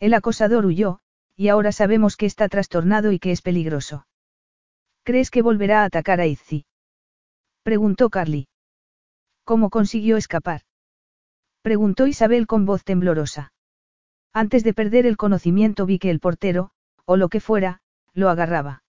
El 0.00 0.14
acosador 0.14 0.66
huyó, 0.66 1.00
y 1.36 1.48
ahora 1.48 1.70
sabemos 1.70 2.16
que 2.16 2.26
está 2.26 2.48
trastornado 2.48 3.12
y 3.12 3.18
que 3.18 3.30
es 3.30 3.42
peligroso. 3.42 4.06
¿Crees 5.04 5.30
que 5.30 5.42
volverá 5.42 5.82
a 5.82 5.84
atacar 5.84 6.20
a 6.20 6.26
Izzy? 6.26 6.64
Preguntó 7.62 8.10
Carly. 8.10 8.48
¿Cómo 9.44 9.70
consiguió 9.70 10.16
escapar? 10.16 10.62
Preguntó 11.62 12.08
Isabel 12.08 12.48
con 12.48 12.66
voz 12.66 12.82
temblorosa. 12.82 13.52
Antes 14.32 14.64
de 14.64 14.74
perder 14.74 15.06
el 15.06 15.16
conocimiento 15.16 15.86
vi 15.86 16.00
que 16.00 16.10
el 16.10 16.18
portero, 16.18 16.70
o 17.04 17.16
lo 17.16 17.28
que 17.28 17.38
fuera, 17.38 17.80
lo 18.14 18.30
agarraba. 18.30 18.82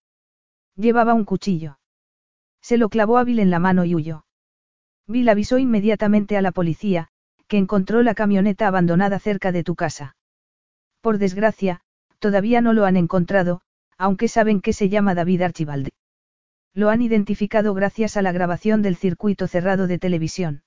Llevaba 0.76 1.14
un 1.14 1.24
cuchillo. 1.24 1.78
Se 2.62 2.78
lo 2.78 2.90
clavó 2.90 3.24
Bill 3.24 3.40
en 3.40 3.52
la 3.52 3.60
mano 3.60 3.86
y 3.86 3.94
huyó. 3.94 4.26
Bill 5.06 5.30
avisó 5.30 5.60
inmediatamente 5.60 6.38
a 6.38 6.42
la 6.42 6.52
policía, 6.52 7.10
que 7.48 7.58
encontró 7.58 8.02
la 8.02 8.16
camioneta 8.16 8.68
abandonada 8.68 9.20
cerca 9.20 9.52
de 9.52 9.64
tu 9.64 9.76
casa. 9.76 10.16
Por 11.02 11.20
desgracia, 11.20 11.82
todavía 12.18 12.62
no 12.62 12.74
lo 12.74 12.86
han 12.86 12.98
encontrado, 12.98 13.62
aunque 13.98 14.28
saben 14.28 14.62
que 14.62 14.74
se 14.74 14.90
llama 14.90 15.14
David 15.14 15.44
Archibald. 15.44 15.90
Lo 16.74 16.90
han 16.90 17.02
identificado 17.02 17.74
gracias 17.74 18.18
a 18.18 18.22
la 18.22 18.32
grabación 18.32 18.82
del 18.82 18.96
circuito 18.96 19.48
cerrado 19.48 19.86
de 19.88 20.00
televisión. 20.00 20.64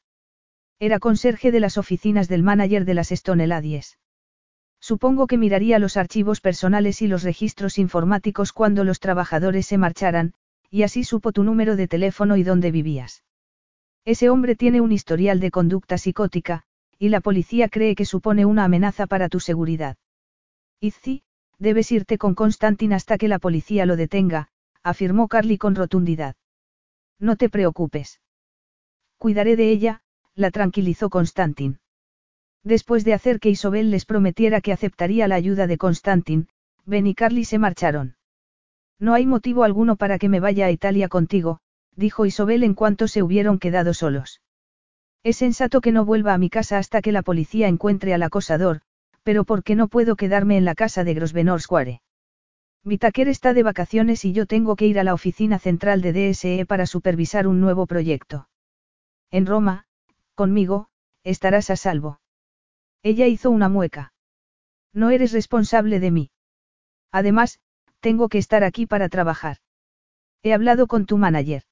Era 0.79 0.99
conserje 0.99 1.51
de 1.51 1.61
las 1.61 1.79
oficinas 1.79 2.29
del 2.29 2.43
manager 2.43 2.85
de 2.85 2.95
las 2.95 3.11
Stone 3.11 3.47
Ladies. 3.47 3.99
Supongo 4.79 5.27
que 5.27 5.39
miraría 5.39 5.79
los 5.79 5.97
archivos 5.97 6.41
personales 6.41 7.03
y 7.03 7.09
los 7.09 7.23
registros 7.23 7.79
informáticos 7.79 8.53
cuando 8.53 8.85
los 8.85 9.01
trabajadores 9.01 9.67
se 9.67 9.79
marcharan, 9.79 10.35
y 10.71 10.83
así 10.83 11.03
supo 11.03 11.33
tu 11.33 11.43
número 11.43 11.75
de 11.77 11.89
teléfono 11.89 12.37
y 12.37 12.45
dónde 12.45 12.71
vivías. 12.71 13.25
Ese 14.05 14.31
hombre 14.31 14.55
tiene 14.55 14.81
un 14.81 14.93
historial 14.93 15.41
de 15.41 15.51
conducta 15.51 15.99
psicótica, 15.99 16.63
y 16.99 17.09
la 17.09 17.21
policía 17.21 17.69
cree 17.69 17.97
que 17.97 18.05
supone 18.05 18.47
una 18.47 18.65
amenaza 18.65 19.07
para 19.07 19.29
tu 19.29 19.41
seguridad. 19.41 19.97
Izzy, 20.81 21.25
debes 21.59 21.91
irte 21.91 22.19
con 22.19 22.35
Constantin 22.35 22.93
hasta 22.93 23.19
que 23.19 23.29
la 23.29 23.39
policía 23.39 23.87
lo 23.87 23.97
detenga, 23.97 24.49
afirmó 24.87 25.27
Carly 25.27 25.59
con 25.59 25.75
rotundidad. 25.75 26.37
No 27.19 27.35
te 27.35 27.49
preocupes. 27.49 28.21
Cuidaré 29.19 29.57
de 29.57 29.71
ella, 29.71 30.03
la 30.37 30.53
tranquilizó 30.53 31.11
Constantin. 31.11 31.81
Después 32.63 33.05
de 33.05 33.13
hacer 33.13 33.41
que 33.41 33.51
Isobel 33.51 33.91
les 33.91 34.05
prometiera 34.05 34.61
que 34.61 34.73
aceptaría 34.73 35.27
la 35.27 35.35
ayuda 35.35 35.67
de 35.67 35.77
Constantin, 35.77 36.49
Ben 36.85 37.09
y 37.09 37.15
Carly 37.17 37.45
se 37.45 37.59
marcharon. 37.59 38.17
No 39.01 39.15
hay 39.15 39.27
motivo 39.27 39.65
alguno 39.65 39.97
para 39.97 40.21
que 40.21 40.29
me 40.29 40.39
vaya 40.39 40.67
a 40.67 40.71
Italia 40.71 41.09
contigo, 41.09 41.59
dijo 41.97 42.25
Isobel 42.25 42.63
en 42.63 42.75
cuanto 42.75 43.09
se 43.09 43.25
hubieron 43.25 43.59
quedado 43.59 43.93
solos. 43.93 44.41
Es 45.25 45.37
sensato 45.39 45.81
que 45.81 45.91
no 45.91 46.05
vuelva 46.05 46.33
a 46.33 46.39
mi 46.39 46.49
casa 46.49 46.79
hasta 46.79 47.03
que 47.03 47.11
la 47.11 47.23
policía 47.23 47.67
encuentre 47.67 48.15
al 48.15 48.23
acosador, 48.23 48.83
pero 49.25 49.43
¿por 49.43 49.65
qué 49.65 49.75
no 49.75 49.89
puedo 49.89 50.15
quedarme 50.15 50.57
en 50.57 50.65
la 50.65 50.77
casa 50.77 51.03
de 51.03 51.15
Grosvenor 51.15 51.61
Square? 51.61 52.03
Vitaker 52.87 53.29
está 53.29 53.53
de 53.53 53.65
vacaciones 53.65 54.25
y 54.25 54.33
yo 54.33 54.47
tengo 54.47 54.77
que 54.77 54.87
ir 54.87 55.01
a 55.01 55.03
la 55.03 55.13
oficina 55.13 55.59
central 55.59 56.03
de 56.03 56.13
DSE 56.13 56.65
para 56.67 56.87
supervisar 56.87 57.49
un 57.49 57.61
nuevo 57.61 57.89
proyecto. 57.89 58.49
En 59.33 59.45
Roma, 59.45 59.87
conmigo, 60.37 60.87
estarás 61.25 61.69
a 61.71 61.75
salvo. 61.75 62.21
Ella 63.03 63.27
hizo 63.27 63.51
una 63.51 63.69
mueca. 63.69 64.13
No 64.93 65.11
eres 65.11 65.33
responsable 65.33 65.99
de 65.99 66.13
mí. 66.13 66.31
Además, 67.11 67.59
tengo 67.99 68.29
que 68.29 68.39
estar 68.39 68.63
aquí 68.63 68.87
para 68.87 69.09
trabajar. 69.09 69.57
He 70.45 70.55
hablado 70.55 70.87
con 70.87 71.07
tu 71.07 71.19
manager. 71.19 71.65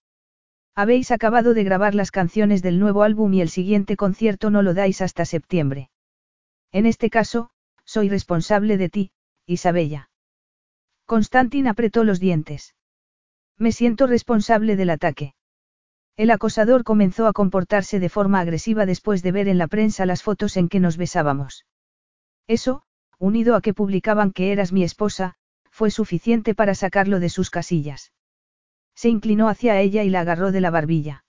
Habéis 0.75 1.13
acabado 1.13 1.55
de 1.55 1.63
grabar 1.63 1.95
las 1.95 2.11
canciones 2.11 2.61
del 2.61 2.81
nuevo 2.81 3.05
álbum 3.05 3.33
y 3.35 3.41
el 3.41 3.51
siguiente 3.51 3.97
concierto 3.97 4.51
no 4.51 4.63
lo 4.63 4.75
dais 4.75 5.01
hasta 5.01 5.25
septiembre. 5.25 5.91
En 6.73 6.87
este 6.87 7.09
caso, 7.09 7.51
soy 7.85 8.09
responsable 8.09 8.79
de 8.79 8.89
ti, 8.89 9.13
Isabella. 9.47 10.11
Constantin 11.07 11.69
apretó 11.69 12.05
los 12.05 12.21
dientes. 12.21 12.75
Me 13.59 13.73
siento 13.73 14.07
responsable 14.07 14.77
del 14.77 14.91
ataque. 14.91 15.35
El 16.17 16.31
acosador 16.31 16.85
comenzó 16.85 17.27
a 17.27 17.33
comportarse 17.33 17.99
de 17.99 18.09
forma 18.09 18.41
agresiva 18.41 18.87
después 18.87 19.23
de 19.23 19.33
ver 19.33 19.49
en 19.49 19.59
la 19.59 19.69
prensa 19.69 20.07
las 20.07 20.23
fotos 20.23 20.57
en 20.57 20.69
que 20.69 20.81
nos 20.81 20.97
besábamos. 20.97 21.67
Eso, 22.47 22.83
unido 23.19 23.57
a 23.57 23.61
que 23.61 23.75
publicaban 23.75 24.33
que 24.33 24.53
eras 24.53 24.73
mi 24.73 24.85
esposa, 24.85 25.35
fue 25.71 25.91
suficiente 25.91 26.55
para 26.55 26.75
sacarlo 26.75 27.21
de 27.21 27.29
sus 27.29 27.51
casillas. 27.51 28.13
Se 28.95 29.09
inclinó 29.09 29.49
hacia 29.49 29.81
ella 29.81 30.05
y 30.05 30.11
la 30.11 30.21
agarró 30.21 30.53
de 30.53 30.61
la 30.61 30.71
barbilla. 30.71 31.25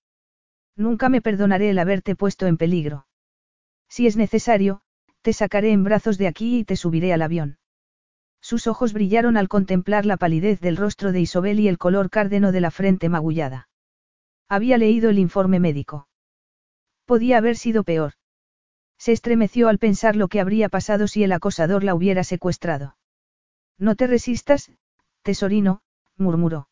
Nunca 0.76 1.10
me 1.10 1.22
perdonaré 1.22 1.72
el 1.72 1.80
haberte 1.80 2.16
puesto 2.16 2.46
en 2.46 2.58
peligro. 2.58 3.08
Si 3.90 4.08
es 4.08 4.18
necesario, 4.18 4.82
te 5.22 5.34
sacaré 5.34 5.72
en 5.72 5.84
brazos 5.84 6.18
de 6.18 6.28
aquí 6.28 6.60
y 6.60 6.64
te 6.64 6.76
subiré 6.76 7.12
al 7.12 7.24
avión. 7.24 7.58
Sus 8.46 8.68
ojos 8.68 8.94
brillaron 8.94 9.38
al 9.38 9.48
contemplar 9.48 10.06
la 10.06 10.18
palidez 10.18 10.62
del 10.62 10.78
rostro 10.78 11.12
de 11.12 11.20
Isobel 11.20 11.60
y 11.60 11.68
el 11.68 11.80
color 11.80 12.12
cárdeno 12.12 12.52
de 12.52 12.62
la 12.62 12.70
frente 12.70 13.10
magullada. 13.10 13.70
Había 14.48 14.78
leído 14.78 15.10
el 15.10 15.18
informe 15.18 15.60
médico. 15.60 16.08
Podía 17.06 17.40
haber 17.40 17.58
sido 17.58 17.84
peor. 17.84 18.14
Se 19.00 19.14
estremeció 19.14 19.68
al 19.68 19.80
pensar 19.80 20.16
lo 20.16 20.28
que 20.28 20.40
habría 20.40 20.70
pasado 20.70 21.08
si 21.08 21.24
el 21.24 21.32
acosador 21.32 21.84
la 21.84 21.96
hubiera 21.96 22.24
secuestrado. 22.24 22.98
No 23.80 23.96
te 23.96 24.06
resistas, 24.06 24.72
tesorino, 25.24 25.82
murmuró. 26.16 26.70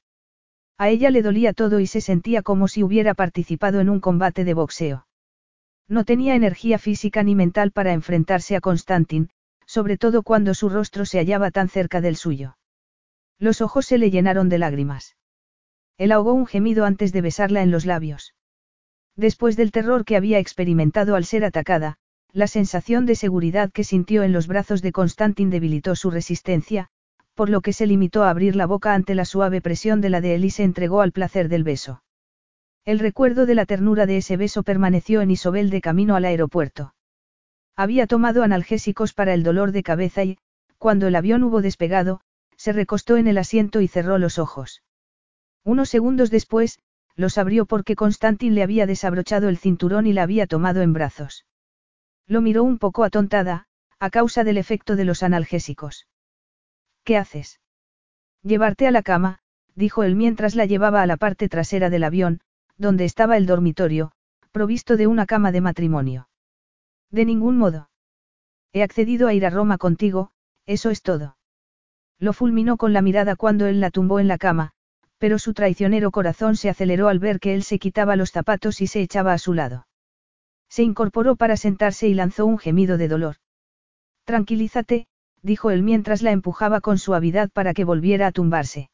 A 0.77 0.89
ella 0.89 1.09
le 1.09 1.23
dolía 1.23 1.53
todo 1.53 1.79
y 1.79 1.87
se 1.87 2.01
sentía 2.01 2.43
como 2.43 2.67
si 2.67 2.83
hubiera 2.83 3.15
participado 3.15 3.79
en 3.79 3.89
un 3.89 3.99
combate 3.99 4.43
de 4.43 4.53
boxeo. 4.53 5.07
No 5.87 6.05
tenía 6.05 6.35
energía 6.35 6.77
física 6.77 7.23
ni 7.23 7.33
mental 7.33 7.71
para 7.71 7.93
enfrentarse 7.93 8.55
a 8.55 8.61
Constantin, 8.61 9.31
sobre 9.73 9.97
todo 9.97 10.21
cuando 10.21 10.53
su 10.53 10.69
rostro 10.69 11.03
se 11.03 11.17
hallaba 11.17 11.49
tan 11.49 11.67
cerca 11.67 11.99
del 11.99 12.15
suyo. 12.15 12.57
Los 13.39 13.59
ojos 13.59 13.87
se 13.87 13.97
le 13.97 14.11
llenaron 14.11 14.47
de 14.47 14.59
lágrimas. 14.59 15.17
Él 15.97 16.11
ahogó 16.11 16.33
un 16.33 16.45
gemido 16.45 16.85
antes 16.85 17.11
de 17.11 17.21
besarla 17.21 17.63
en 17.63 17.71
los 17.71 17.87
labios. 17.87 18.35
Después 19.15 19.57
del 19.57 19.71
terror 19.71 20.05
que 20.05 20.15
había 20.15 20.37
experimentado 20.37 21.15
al 21.15 21.25
ser 21.25 21.43
atacada, 21.43 21.97
la 22.31 22.45
sensación 22.45 23.07
de 23.07 23.15
seguridad 23.15 23.71
que 23.71 23.83
sintió 23.83 24.21
en 24.21 24.31
los 24.31 24.45
brazos 24.45 24.83
de 24.83 24.91
Constantin 24.91 25.49
debilitó 25.49 25.95
su 25.95 26.11
resistencia, 26.11 26.89
por 27.33 27.49
lo 27.49 27.61
que 27.61 27.73
se 27.73 27.87
limitó 27.87 28.21
a 28.21 28.29
abrir 28.29 28.55
la 28.55 28.67
boca 28.67 28.93
ante 28.93 29.15
la 29.15 29.25
suave 29.25 29.59
presión 29.59 30.01
de 30.01 30.11
la 30.11 30.21
de 30.21 30.35
él 30.35 30.45
y 30.45 30.51
se 30.51 30.61
entregó 30.61 31.01
al 31.01 31.13
placer 31.13 31.49
del 31.49 31.63
beso. 31.63 32.03
El 32.85 32.99
recuerdo 32.99 33.47
de 33.47 33.55
la 33.55 33.65
ternura 33.65 34.05
de 34.05 34.17
ese 34.17 34.37
beso 34.37 34.61
permaneció 34.61 35.21
en 35.21 35.31
Isobel 35.31 35.71
de 35.71 35.81
camino 35.81 36.15
al 36.15 36.25
aeropuerto. 36.25 36.92
Había 37.75 38.07
tomado 38.07 38.43
analgésicos 38.43 39.13
para 39.13 39.33
el 39.33 39.43
dolor 39.43 39.71
de 39.71 39.83
cabeza 39.83 40.23
y, 40.23 40.37
cuando 40.77 41.07
el 41.07 41.15
avión 41.15 41.43
hubo 41.43 41.61
despegado, 41.61 42.21
se 42.55 42.73
recostó 42.73 43.17
en 43.17 43.27
el 43.27 43.37
asiento 43.37 43.81
y 43.81 43.87
cerró 43.87 44.17
los 44.17 44.37
ojos. 44.37 44.83
Unos 45.63 45.89
segundos 45.89 46.29
después, 46.29 46.79
los 47.15 47.37
abrió 47.37 47.65
porque 47.65 47.95
Constantin 47.95 48.55
le 48.55 48.63
había 48.63 48.85
desabrochado 48.85 49.49
el 49.49 49.57
cinturón 49.57 50.07
y 50.07 50.13
la 50.13 50.23
había 50.23 50.47
tomado 50.47 50.81
en 50.81 50.93
brazos. 50.93 51.45
Lo 52.27 52.41
miró 52.41 52.63
un 52.63 52.79
poco 52.79 53.03
atontada, 53.03 53.67
a 53.99 54.09
causa 54.09 54.43
del 54.43 54.57
efecto 54.57 54.95
de 54.95 55.05
los 55.05 55.23
analgésicos. 55.23 56.07
¿Qué 57.03 57.17
haces? 57.17 57.59
Llevarte 58.43 58.87
a 58.87 58.91
la 58.91 59.03
cama, 59.03 59.39
dijo 59.75 60.03
él 60.03 60.15
mientras 60.15 60.55
la 60.55 60.65
llevaba 60.65 61.01
a 61.01 61.07
la 61.07 61.17
parte 61.17 61.49
trasera 61.49 61.89
del 61.89 62.03
avión, 62.03 62.41
donde 62.77 63.05
estaba 63.05 63.37
el 63.37 63.45
dormitorio, 63.45 64.11
provisto 64.51 64.97
de 64.97 65.07
una 65.07 65.25
cama 65.25 65.51
de 65.51 65.61
matrimonio. 65.61 66.27
De 67.13 67.25
ningún 67.25 67.59
modo. 67.59 67.91
He 68.73 68.81
accedido 68.81 69.27
a 69.27 69.35
ir 69.35 69.45
a 69.45 69.51
Roma 69.51 69.77
contigo, 69.77 70.31
eso 70.65 70.89
es 70.89 71.03
todo. 71.03 71.37
Lo 72.17 72.33
fulminó 72.33 72.75
con 72.75 72.91
la 72.91 73.03
mirada 73.03 73.35
cuando 73.35 73.67
él 73.67 73.79
la 73.79 73.91
tumbó 73.91 74.19
en 74.19 74.27
la 74.27 74.39
cama, 74.39 74.71
pero 75.19 75.37
su 75.37 75.53
traicionero 75.53 76.09
corazón 76.09 76.55
se 76.55 76.69
aceleró 76.69 77.09
al 77.09 77.19
ver 77.19 77.39
que 77.39 77.53
él 77.53 77.61
se 77.61 77.77
quitaba 77.77 78.15
los 78.15 78.31
zapatos 78.31 78.81
y 78.81 78.87
se 78.87 79.01
echaba 79.01 79.31
a 79.31 79.37
su 79.37 79.53
lado. 79.53 79.85
Se 80.69 80.81
incorporó 80.81 81.35
para 81.35 81.55
sentarse 81.55 82.07
y 82.07 82.15
lanzó 82.15 82.47
un 82.47 82.57
gemido 82.57 82.97
de 82.97 83.07
dolor. 83.07 83.35
Tranquilízate, 84.23 85.05
dijo 85.43 85.69
él 85.69 85.83
mientras 85.83 86.23
la 86.23 86.31
empujaba 86.31 86.81
con 86.81 86.97
suavidad 86.97 87.51
para 87.51 87.75
que 87.75 87.83
volviera 87.83 88.25
a 88.25 88.31
tumbarse. 88.31 88.89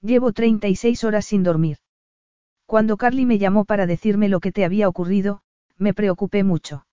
Llevo 0.00 0.32
36 0.32 1.02
horas 1.02 1.24
sin 1.24 1.42
dormir. 1.42 1.78
Cuando 2.66 2.96
Carly 2.96 3.26
me 3.26 3.38
llamó 3.38 3.64
para 3.64 3.86
decirme 3.86 4.28
lo 4.28 4.38
que 4.38 4.52
te 4.52 4.64
había 4.64 4.88
ocurrido, 4.88 5.42
me 5.76 5.92
preocupé 5.92 6.44
mucho. 6.44 6.86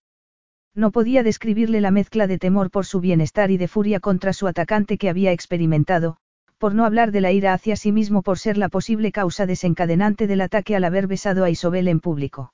No 0.76 0.91
podía 0.91 1.24
describirle 1.24 1.82
la 1.82 1.91
mezcla 1.91 2.28
de 2.28 2.38
temor 2.38 2.72
por 2.72 2.86
su 2.86 3.00
bienestar 3.00 3.52
y 3.52 3.58
de 3.58 3.68
furia 3.68 4.00
contra 4.00 4.34
su 4.34 4.48
atacante 4.48 4.98
que 4.98 5.10
había 5.10 5.32
experimentado, 5.32 6.18
por 6.58 6.76
no 6.76 6.86
hablar 6.86 7.12
de 7.12 7.22
la 7.22 7.32
ira 7.32 7.54
hacia 7.54 7.76
sí 7.76 7.91
mismo 7.91 8.22
por 8.22 8.38
ser 8.38 8.58
la 8.58 8.70
posible 8.70 9.12
causa 9.12 9.46
desencadenante 9.46 10.28
del 10.28 10.41
ataque 10.41 10.76
al 10.76 10.84
haber 10.84 11.08
besado 11.08 11.44
a 11.44 11.50
Isobel 11.50 11.88
en 11.88 12.00
público. 12.00 12.54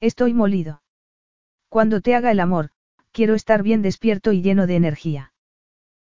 Estoy 0.00 0.34
molido. 0.34 0.82
Cuando 1.68 2.00
te 2.00 2.14
haga 2.14 2.30
el 2.30 2.40
amor, 2.40 2.70
quiero 3.10 3.34
estar 3.34 3.62
bien 3.62 3.82
despierto 3.82 4.32
y 4.32 4.42
lleno 4.42 4.66
de 4.66 4.76
energía. 4.76 5.32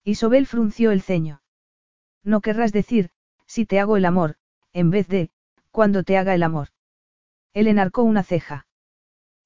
Isobel 0.02 0.46
frunció 0.46 0.90
el 0.90 1.00
ceño. 1.00 1.40
No 2.22 2.40
querrás 2.40 2.72
decir, 2.72 3.10
si 3.46 3.64
te 3.64 3.78
hago 3.78 3.96
el 3.96 4.04
amor, 4.04 4.36
en 4.72 4.90
vez 4.90 5.08
de, 5.08 5.30
cuando 5.70 6.02
te 6.02 6.18
haga 6.18 6.34
el 6.34 6.42
amor. 6.42 6.68
Él 7.52 7.68
enarcó 7.68 8.02
una 8.02 8.22
ceja. 8.22 8.66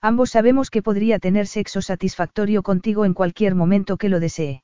Ambos 0.01 0.31
sabemos 0.31 0.70
que 0.70 0.83
podría 0.83 1.19
tener 1.19 1.47
sexo 1.47 1.83
satisfactorio 1.83 2.62
contigo 2.62 3.05
en 3.05 3.15
cualquier 3.15 3.55
momento 3.55 3.97
que 3.97 4.09
lo 4.09 4.20
desee. 4.20 4.62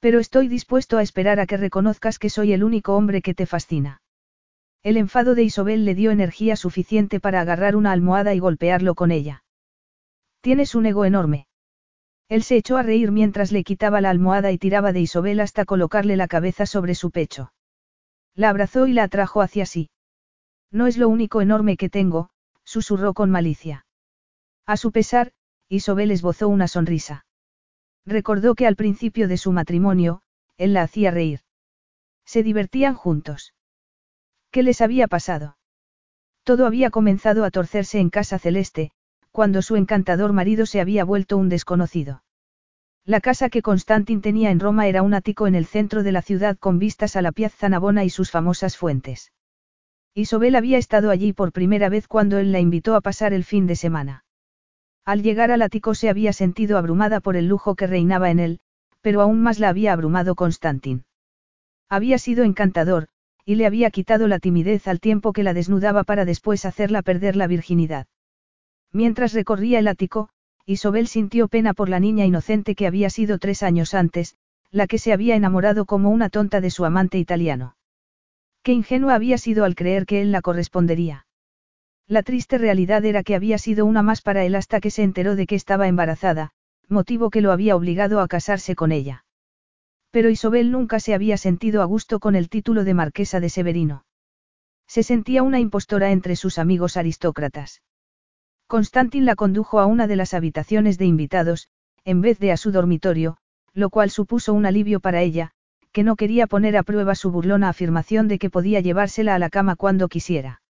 Pero 0.00 0.20
estoy 0.20 0.48
dispuesto 0.48 0.96
a 0.96 1.02
esperar 1.02 1.38
a 1.40 1.46
que 1.46 1.56
reconozcas 1.56 2.18
que 2.18 2.30
soy 2.30 2.52
el 2.52 2.64
único 2.64 2.96
hombre 2.96 3.20
que 3.20 3.34
te 3.34 3.46
fascina. 3.46 4.00
El 4.82 4.96
enfado 4.96 5.34
de 5.34 5.42
Isobel 5.42 5.84
le 5.84 5.94
dio 5.94 6.10
energía 6.12 6.56
suficiente 6.56 7.20
para 7.20 7.40
agarrar 7.40 7.76
una 7.76 7.92
almohada 7.92 8.32
y 8.32 8.38
golpearlo 8.38 8.94
con 8.94 9.10
ella. 9.10 9.42
Tienes 10.40 10.74
un 10.74 10.86
ego 10.86 11.04
enorme. 11.04 11.46
Él 12.28 12.42
se 12.42 12.56
echó 12.56 12.76
a 12.76 12.82
reír 12.82 13.10
mientras 13.10 13.52
le 13.52 13.64
quitaba 13.64 14.00
la 14.00 14.10
almohada 14.10 14.52
y 14.52 14.58
tiraba 14.58 14.92
de 14.92 15.00
Isobel 15.00 15.40
hasta 15.40 15.64
colocarle 15.64 16.16
la 16.16 16.28
cabeza 16.28 16.64
sobre 16.64 16.94
su 16.94 17.10
pecho. 17.10 17.52
La 18.34 18.50
abrazó 18.50 18.86
y 18.86 18.92
la 18.92 19.04
atrajo 19.04 19.42
hacia 19.42 19.66
sí. 19.66 19.90
No 20.70 20.86
es 20.86 20.96
lo 20.96 21.08
único 21.08 21.40
enorme 21.40 21.76
que 21.76 21.88
tengo, 21.88 22.30
susurró 22.64 23.14
con 23.14 23.30
malicia. 23.30 23.86
A 24.68 24.76
su 24.76 24.92
pesar, 24.92 25.32
Isobel 25.70 26.10
esbozó 26.10 26.46
una 26.46 26.68
sonrisa. 26.68 27.24
Recordó 28.04 28.54
que 28.54 28.66
al 28.66 28.76
principio 28.76 29.26
de 29.26 29.38
su 29.38 29.50
matrimonio, 29.50 30.20
él 30.58 30.74
la 30.74 30.82
hacía 30.82 31.10
reír. 31.10 31.40
Se 32.26 32.42
divertían 32.42 32.94
juntos. 32.94 33.54
¿Qué 34.50 34.62
les 34.62 34.82
había 34.82 35.08
pasado? 35.08 35.56
Todo 36.44 36.66
había 36.66 36.90
comenzado 36.90 37.44
a 37.44 37.50
torcerse 37.50 37.98
en 37.98 38.10
casa 38.10 38.38
celeste, 38.38 38.90
cuando 39.32 39.62
su 39.62 39.74
encantador 39.76 40.34
marido 40.34 40.66
se 40.66 40.82
había 40.82 41.02
vuelto 41.02 41.38
un 41.38 41.48
desconocido. 41.48 42.22
La 43.06 43.22
casa 43.22 43.48
que 43.48 43.62
Constantin 43.62 44.20
tenía 44.20 44.50
en 44.50 44.60
Roma 44.60 44.86
era 44.86 45.00
un 45.00 45.14
ático 45.14 45.46
en 45.46 45.54
el 45.54 45.64
centro 45.64 46.02
de 46.02 46.12
la 46.12 46.20
ciudad 46.20 46.58
con 46.58 46.78
vistas 46.78 47.16
a 47.16 47.22
la 47.22 47.32
Piazza 47.32 47.70
Navona 47.70 48.04
y 48.04 48.10
sus 48.10 48.30
famosas 48.30 48.76
fuentes. 48.76 49.32
Isobel 50.12 50.56
había 50.56 50.76
estado 50.76 51.08
allí 51.08 51.32
por 51.32 51.52
primera 51.52 51.88
vez 51.88 52.06
cuando 52.06 52.36
él 52.36 52.52
la 52.52 52.60
invitó 52.60 52.96
a 52.96 53.00
pasar 53.00 53.32
el 53.32 53.44
fin 53.44 53.66
de 53.66 53.74
semana. 53.74 54.26
Al 55.08 55.22
llegar 55.22 55.50
al 55.50 55.62
ático 55.62 55.94
se 55.94 56.10
había 56.10 56.34
sentido 56.34 56.76
abrumada 56.76 57.20
por 57.20 57.34
el 57.34 57.48
lujo 57.48 57.76
que 57.76 57.86
reinaba 57.86 58.30
en 58.30 58.38
él, 58.38 58.60
pero 59.00 59.22
aún 59.22 59.40
más 59.40 59.58
la 59.58 59.70
había 59.70 59.94
abrumado 59.94 60.34
Constantin. 60.34 61.06
Había 61.88 62.18
sido 62.18 62.44
encantador, 62.44 63.08
y 63.46 63.54
le 63.54 63.64
había 63.64 63.90
quitado 63.90 64.28
la 64.28 64.38
timidez 64.38 64.86
al 64.86 65.00
tiempo 65.00 65.32
que 65.32 65.42
la 65.42 65.54
desnudaba 65.54 66.04
para 66.04 66.26
después 66.26 66.66
hacerla 66.66 67.00
perder 67.00 67.36
la 67.36 67.46
virginidad. 67.46 68.06
Mientras 68.92 69.32
recorría 69.32 69.78
el 69.78 69.88
ático, 69.88 70.28
Isobel 70.66 71.06
sintió 71.06 71.48
pena 71.48 71.72
por 71.72 71.88
la 71.88 72.00
niña 72.00 72.26
inocente 72.26 72.74
que 72.74 72.86
había 72.86 73.08
sido 73.08 73.38
tres 73.38 73.62
años 73.62 73.94
antes, 73.94 74.36
la 74.70 74.86
que 74.86 74.98
se 74.98 75.14
había 75.14 75.36
enamorado 75.36 75.86
como 75.86 76.10
una 76.10 76.28
tonta 76.28 76.60
de 76.60 76.68
su 76.68 76.84
amante 76.84 77.16
italiano. 77.16 77.76
Qué 78.62 78.74
ingenua 78.74 79.14
había 79.14 79.38
sido 79.38 79.64
al 79.64 79.74
creer 79.74 80.04
que 80.04 80.20
él 80.20 80.32
la 80.32 80.42
correspondería. 80.42 81.24
La 82.08 82.22
triste 82.22 82.56
realidad 82.56 83.04
era 83.04 83.22
que 83.22 83.34
había 83.34 83.58
sido 83.58 83.84
una 83.84 84.02
más 84.02 84.22
para 84.22 84.42
él 84.44 84.54
hasta 84.54 84.80
que 84.80 84.90
se 84.90 85.02
enteró 85.02 85.36
de 85.36 85.46
que 85.46 85.54
estaba 85.54 85.88
embarazada, 85.88 86.52
motivo 86.88 87.28
que 87.28 87.42
lo 87.42 87.52
había 87.52 87.76
obligado 87.76 88.20
a 88.20 88.28
casarse 88.28 88.74
con 88.74 88.92
ella. 88.92 89.26
Pero 90.10 90.30
Isobel 90.30 90.70
nunca 90.70 91.00
se 91.00 91.12
había 91.12 91.36
sentido 91.36 91.82
a 91.82 91.84
gusto 91.84 92.18
con 92.18 92.34
el 92.34 92.48
título 92.48 92.84
de 92.84 92.94
marquesa 92.94 93.40
de 93.40 93.50
Severino. 93.50 94.06
Se 94.86 95.02
sentía 95.02 95.42
una 95.42 95.60
impostora 95.60 96.10
entre 96.10 96.34
sus 96.34 96.58
amigos 96.58 96.96
aristócratas. 96.96 97.82
Constantin 98.66 99.26
la 99.26 99.36
condujo 99.36 99.78
a 99.78 99.84
una 99.84 100.06
de 100.06 100.16
las 100.16 100.32
habitaciones 100.32 100.96
de 100.96 101.04
invitados, 101.04 101.68
en 102.06 102.22
vez 102.22 102.38
de 102.38 102.52
a 102.52 102.56
su 102.56 102.72
dormitorio, 102.72 103.36
lo 103.74 103.90
cual 103.90 104.08
supuso 104.08 104.54
un 104.54 104.64
alivio 104.64 105.00
para 105.00 105.20
ella, 105.20 105.50
que 105.92 106.04
no 106.04 106.16
quería 106.16 106.46
poner 106.46 106.78
a 106.78 106.84
prueba 106.84 107.14
su 107.14 107.30
burlona 107.30 107.68
afirmación 107.68 108.28
de 108.28 108.38
que 108.38 108.48
podía 108.48 108.80
llevársela 108.80 109.34
a 109.34 109.38
la 109.38 109.50
cama 109.50 109.76
cuando 109.76 110.08
quisiera. 110.08 110.62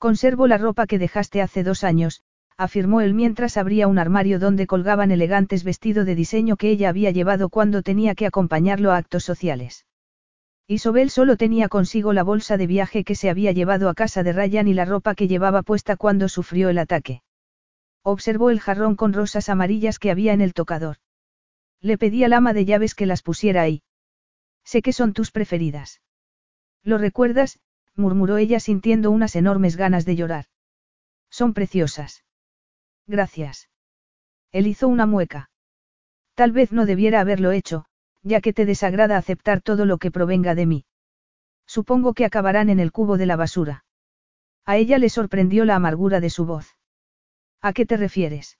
Conservo 0.00 0.46
la 0.46 0.56
ropa 0.56 0.86
que 0.86 0.98
dejaste 0.98 1.42
hace 1.42 1.62
dos 1.62 1.84
años, 1.84 2.22
afirmó 2.56 3.02
él 3.02 3.12
mientras 3.12 3.58
abría 3.58 3.86
un 3.86 3.98
armario 3.98 4.38
donde 4.38 4.66
colgaban 4.66 5.10
elegantes 5.10 5.62
vestidos 5.62 6.06
de 6.06 6.14
diseño 6.14 6.56
que 6.56 6.70
ella 6.70 6.88
había 6.88 7.10
llevado 7.10 7.50
cuando 7.50 7.82
tenía 7.82 8.14
que 8.14 8.24
acompañarlo 8.24 8.92
a 8.92 8.96
actos 8.96 9.24
sociales. 9.24 9.84
Isobel 10.66 11.10
solo 11.10 11.36
tenía 11.36 11.68
consigo 11.68 12.14
la 12.14 12.22
bolsa 12.22 12.56
de 12.56 12.66
viaje 12.66 13.04
que 13.04 13.14
se 13.14 13.28
había 13.28 13.52
llevado 13.52 13.90
a 13.90 13.94
casa 13.94 14.22
de 14.22 14.32
Ryan 14.32 14.68
y 14.68 14.72
la 14.72 14.86
ropa 14.86 15.14
que 15.14 15.28
llevaba 15.28 15.60
puesta 15.60 15.96
cuando 15.96 16.30
sufrió 16.30 16.70
el 16.70 16.78
ataque. 16.78 17.20
Observó 18.02 18.48
el 18.48 18.60
jarrón 18.60 18.96
con 18.96 19.12
rosas 19.12 19.50
amarillas 19.50 19.98
que 19.98 20.10
había 20.10 20.32
en 20.32 20.40
el 20.40 20.54
tocador. 20.54 20.96
Le 21.82 21.98
pedí 21.98 22.24
al 22.24 22.32
ama 22.32 22.54
de 22.54 22.64
llaves 22.64 22.94
que 22.94 23.04
las 23.04 23.20
pusiera 23.20 23.60
ahí. 23.60 23.82
Sé 24.64 24.80
que 24.80 24.94
son 24.94 25.12
tus 25.12 25.30
preferidas. 25.30 26.00
¿Lo 26.82 26.96
recuerdas? 26.96 27.60
Murmuró 28.00 28.36
ella 28.38 28.58
sintiendo 28.58 29.12
unas 29.12 29.36
enormes 29.36 29.76
ganas 29.76 30.04
de 30.04 30.16
llorar. 30.16 30.46
Son 31.30 31.54
preciosas. 31.54 32.24
Gracias. 33.06 33.68
Él 34.50 34.66
hizo 34.66 34.88
una 34.88 35.06
mueca. 35.06 35.50
Tal 36.34 36.52
vez 36.52 36.72
no 36.72 36.86
debiera 36.86 37.20
haberlo 37.20 37.52
hecho, 37.52 37.84
ya 38.22 38.40
que 38.40 38.52
te 38.52 38.66
desagrada 38.66 39.16
aceptar 39.16 39.60
todo 39.60 39.84
lo 39.84 39.98
que 39.98 40.10
provenga 40.10 40.54
de 40.54 40.66
mí. 40.66 40.84
Supongo 41.66 42.14
que 42.14 42.24
acabarán 42.24 42.68
en 42.68 42.80
el 42.80 42.90
cubo 42.90 43.16
de 43.16 43.26
la 43.26 43.36
basura. 43.36 43.84
A 44.66 44.76
ella 44.76 44.98
le 44.98 45.08
sorprendió 45.08 45.64
la 45.64 45.76
amargura 45.76 46.20
de 46.20 46.30
su 46.30 46.44
voz. 46.44 46.76
¿A 47.60 47.72
qué 47.72 47.86
te 47.86 47.96
refieres? 47.96 48.58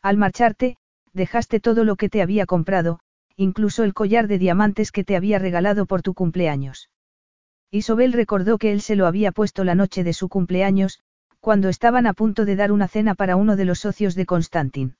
Al 0.00 0.16
marcharte, 0.16 0.78
dejaste 1.12 1.60
todo 1.60 1.84
lo 1.84 1.96
que 1.96 2.08
te 2.08 2.22
había 2.22 2.46
comprado, 2.46 3.00
incluso 3.36 3.84
el 3.84 3.94
collar 3.94 4.28
de 4.28 4.38
diamantes 4.38 4.92
que 4.92 5.04
te 5.04 5.16
había 5.16 5.38
regalado 5.38 5.86
por 5.86 6.02
tu 6.02 6.14
cumpleaños. 6.14 6.88
Isobel 7.74 8.12
recordó 8.12 8.58
que 8.58 8.70
él 8.70 8.82
se 8.82 8.96
lo 8.96 9.06
había 9.06 9.32
puesto 9.32 9.64
la 9.64 9.74
noche 9.74 10.04
de 10.04 10.12
su 10.12 10.28
cumpleaños, 10.28 11.00
cuando 11.40 11.70
estaban 11.70 12.06
a 12.06 12.12
punto 12.12 12.44
de 12.44 12.54
dar 12.54 12.70
una 12.70 12.86
cena 12.86 13.14
para 13.14 13.34
uno 13.34 13.56
de 13.56 13.64
los 13.64 13.80
socios 13.80 14.14
de 14.14 14.26
Constantin. 14.26 14.96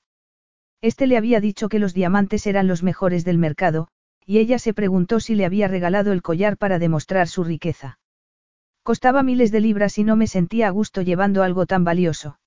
Este 0.81 1.05
le 1.05 1.15
había 1.15 1.39
dicho 1.39 1.69
que 1.69 1.77
los 1.77 1.93
diamantes 1.93 2.47
eran 2.47 2.67
los 2.67 2.81
mejores 2.81 3.23
del 3.25 3.37
mercado, 3.37 3.89
y 4.25 4.39
ella 4.39 4.57
se 4.57 4.73
preguntó 4.73 5.19
si 5.19 5.35
le 5.35 5.45
había 5.45 5.67
regalado 5.67 6.11
el 6.13 6.23
collar 6.23 6.57
para 6.57 6.79
demostrar 6.79 7.27
su 7.27 7.43
riqueza. 7.43 7.99
Costaba 8.81 9.21
miles 9.21 9.51
de 9.51 9.61
libras 9.61 9.99
y 9.99 10.03
no 10.03 10.15
me 10.15 10.25
sentía 10.25 10.67
a 10.67 10.71
gusto 10.71 11.03
llevando 11.03 11.43
algo 11.43 11.67
tan 11.67 11.83
valioso. 11.83 12.39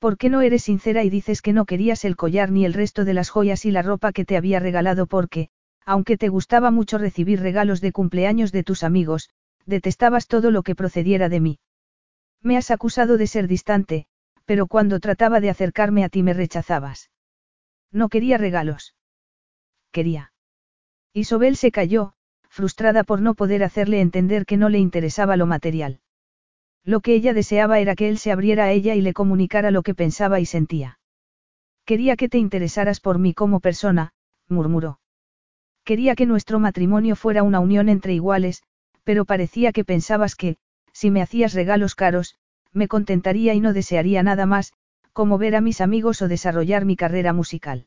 ¿Por 0.00 0.18
qué 0.18 0.28
no 0.28 0.42
eres 0.42 0.64
sincera 0.64 1.04
y 1.04 1.08
dices 1.08 1.40
que 1.40 1.52
no 1.52 1.66
querías 1.66 2.04
el 2.04 2.16
collar 2.16 2.50
ni 2.50 2.64
el 2.64 2.74
resto 2.74 3.04
de 3.04 3.14
las 3.14 3.30
joyas 3.30 3.64
y 3.64 3.70
la 3.70 3.82
ropa 3.82 4.12
que 4.12 4.24
te 4.24 4.36
había 4.36 4.58
regalado 4.58 5.06
porque, 5.06 5.50
aunque 5.86 6.18
te 6.18 6.28
gustaba 6.28 6.70
mucho 6.70 6.98
recibir 6.98 7.40
regalos 7.40 7.80
de 7.80 7.92
cumpleaños 7.92 8.50
de 8.50 8.64
tus 8.64 8.82
amigos, 8.82 9.30
detestabas 9.64 10.26
todo 10.26 10.50
lo 10.50 10.62
que 10.62 10.74
procediera 10.74 11.28
de 11.28 11.40
mí. 11.40 11.58
Me 12.42 12.56
has 12.56 12.70
acusado 12.70 13.16
de 13.16 13.28
ser 13.28 13.46
distante, 13.46 14.06
pero 14.44 14.66
cuando 14.66 15.00
trataba 15.00 15.40
de 15.40 15.48
acercarme 15.48 16.04
a 16.04 16.08
ti 16.08 16.22
me 16.22 16.34
rechazabas. 16.34 17.10
No 17.92 18.08
quería 18.08 18.36
regalos. 18.36 18.96
Quería. 19.92 20.32
Isobel 21.12 21.56
se 21.56 21.70
calló, 21.70 22.12
frustrada 22.48 23.04
por 23.04 23.22
no 23.22 23.34
poder 23.34 23.62
hacerle 23.62 24.00
entender 24.00 24.44
que 24.44 24.56
no 24.56 24.68
le 24.68 24.78
interesaba 24.78 25.36
lo 25.36 25.46
material. 25.46 26.00
Lo 26.84 27.00
que 27.00 27.14
ella 27.14 27.32
deseaba 27.32 27.78
era 27.78 27.94
que 27.94 28.08
él 28.08 28.18
se 28.18 28.32
abriera 28.32 28.64
a 28.64 28.72
ella 28.72 28.94
y 28.94 29.00
le 29.00 29.12
comunicara 29.12 29.70
lo 29.70 29.82
que 29.82 29.94
pensaba 29.94 30.40
y 30.40 30.46
sentía. 30.46 30.98
Quería 31.84 32.16
que 32.16 32.28
te 32.28 32.38
interesaras 32.38 33.00
por 33.00 33.18
mí 33.18 33.34
como 33.34 33.60
persona, 33.60 34.12
murmuró. 34.48 34.98
Quería 35.86 36.16
que 36.16 36.26
nuestro 36.26 36.58
matrimonio 36.58 37.14
fuera 37.14 37.44
una 37.44 37.60
unión 37.60 37.88
entre 37.88 38.12
iguales, 38.12 38.64
pero 39.04 39.24
parecía 39.24 39.70
que 39.70 39.84
pensabas 39.84 40.34
que, 40.34 40.56
si 40.92 41.12
me 41.12 41.22
hacías 41.22 41.54
regalos 41.54 41.94
caros, 41.94 42.34
me 42.72 42.88
contentaría 42.88 43.54
y 43.54 43.60
no 43.60 43.72
desearía 43.72 44.24
nada 44.24 44.46
más, 44.46 44.72
como 45.12 45.38
ver 45.38 45.54
a 45.54 45.60
mis 45.60 45.80
amigos 45.80 46.22
o 46.22 46.28
desarrollar 46.28 46.84
mi 46.84 46.96
carrera 46.96 47.32
musical. 47.32 47.86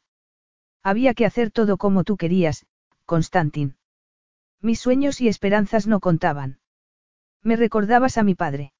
Había 0.81 1.13
que 1.13 1.25
hacer 1.25 1.51
todo 1.51 1.75
como 1.75 2.05
tú 2.05 2.15
querías, 2.15 2.65
Constantin. 3.05 3.75
Mis 4.61 4.79
sueños 4.79 5.19
y 5.19 5.27
esperanzas 5.27 5.85
no 5.85 5.99
contaban. 5.99 6.59
Me 7.43 7.57
recordabas 7.57 8.17
a 8.17 8.23
mi 8.23 8.33
padre. 8.33 8.71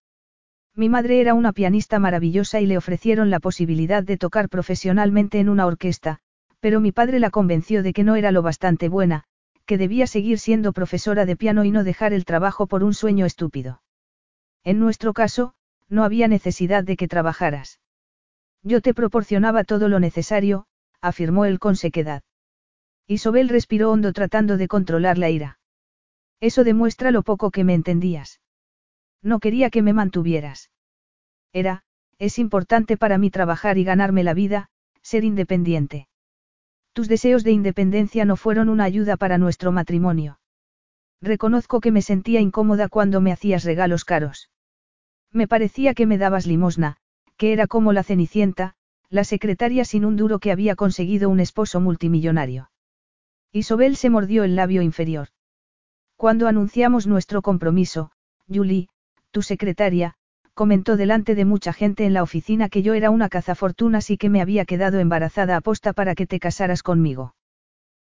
Mi 0.76 0.88
madre 0.88 1.20
era 1.20 1.34
una 1.34 1.52
pianista 1.52 2.00
maravillosa 2.00 2.62
y 2.62 2.68
le 2.68 2.78
ofrecieron 2.78 3.30
la 3.30 3.42
posibilidad 3.42 4.02
de 4.02 4.18
tocar 4.18 4.48
profesionalmente 4.48 5.42
en 5.42 5.50
una 5.50 5.66
orquesta, 5.66 6.22
pero 6.60 6.80
mi 6.80 6.92
padre 6.92 7.20
la 7.20 7.30
convenció 7.30 7.84
de 7.84 7.94
que 7.94 8.04
no 8.04 8.16
era 8.16 8.32
lo 8.32 8.42
bastante 8.42 8.90
buena, 8.90 9.24
que 9.66 9.78
debía 9.78 10.08
seguir 10.08 10.40
siendo 10.40 10.74
profesora 10.74 11.26
de 11.26 11.36
piano 11.36 11.64
y 11.64 11.72
no 11.72 11.84
dejar 11.84 12.14
el 12.14 12.26
trabajo 12.26 12.68
por 12.68 12.84
un 12.84 12.94
sueño 12.94 13.26
estúpido. 13.26 13.82
En 14.64 14.80
nuestro 14.80 15.14
caso, 15.14 15.54
no 15.88 16.04
había 16.04 16.28
necesidad 16.28 16.84
de 16.84 16.98
que 16.98 17.08
trabajaras. 17.08 17.80
Yo 18.64 18.82
te 18.82 18.94
proporcionaba 18.94 19.64
todo 19.64 19.88
lo 19.88 20.00
necesario, 20.00 20.66
afirmó 21.02 21.46
él 21.46 21.60
con 21.60 21.76
sequedad. 21.76 22.24
Isobel 23.08 23.50
respiró 23.50 23.92
hondo 23.92 24.12
tratando 24.12 24.58
de 24.58 24.68
controlar 24.68 25.18
la 25.18 25.30
ira. 25.30 25.60
Eso 26.42 26.64
demuestra 26.64 27.12
lo 27.12 27.24
poco 27.24 27.52
que 27.52 27.64
me 27.64 27.74
entendías. 27.74 28.42
No 29.22 29.40
quería 29.40 29.70
que 29.70 29.82
me 29.82 29.94
mantuvieras. 29.94 30.72
Era, 31.54 31.84
es 32.18 32.38
importante 32.38 32.98
para 32.98 33.18
mí 33.18 33.30
trabajar 33.30 33.78
y 33.78 33.84
ganarme 33.84 34.24
la 34.24 34.34
vida, 34.34 34.70
ser 35.02 35.24
independiente. 35.24 36.09
Tus 37.00 37.08
deseos 37.08 37.46
de 37.46 37.52
independencia 37.52 38.26
no 38.26 38.36
fueron 38.36 38.68
una 38.68 38.84
ayuda 38.84 39.16
para 39.16 39.38
nuestro 39.38 39.72
matrimonio. 39.72 40.38
Reconozco 41.22 41.80
que 41.80 41.94
me 41.94 42.02
sentía 42.02 42.42
incómoda 42.42 42.90
cuando 42.90 43.22
me 43.22 43.32
hacías 43.32 43.64
regalos 43.64 44.04
caros. 44.04 44.50
Me 45.32 45.48
parecía 45.48 45.94
que 45.94 46.06
me 46.06 46.18
dabas 46.18 46.46
limosna, 46.46 46.98
que 47.38 47.54
era 47.54 47.68
como 47.68 47.94
la 47.94 48.04
cenicienta, 48.04 48.76
la 49.10 49.24
secretaria 49.24 49.86
sin 49.86 50.04
un 50.04 50.18
duro 50.18 50.40
que 50.40 50.52
había 50.52 50.76
conseguido 50.76 51.30
un 51.30 51.40
esposo 51.40 51.80
multimillonario. 51.80 52.70
Isobel 53.54 53.96
se 53.96 54.10
mordió 54.10 54.44
el 54.44 54.58
labio 54.58 54.82
inferior. 54.82 55.30
Cuando 56.18 56.50
anunciamos 56.50 57.08
nuestro 57.08 57.42
compromiso, 57.42 58.12
Julie, 58.50 58.90
tu 59.32 59.42
secretaria, 59.42 60.16
comentó 60.60 60.98
delante 60.98 61.36
de 61.36 61.46
mucha 61.46 61.72
gente 61.72 62.06
en 62.06 62.14
la 62.14 62.22
oficina 62.22 62.68
que 62.68 62.82
yo 62.82 62.94
era 62.94 63.12
una 63.12 63.30
cazafortunas 63.30 64.10
y 64.10 64.18
que 64.18 64.28
me 64.28 64.42
había 64.42 64.66
quedado 64.66 65.00
embarazada 65.00 65.56
a 65.56 65.62
posta 65.62 65.94
para 65.94 66.16
que 66.16 66.28
te 66.28 66.38
casaras 66.38 66.84
conmigo. 66.84 67.34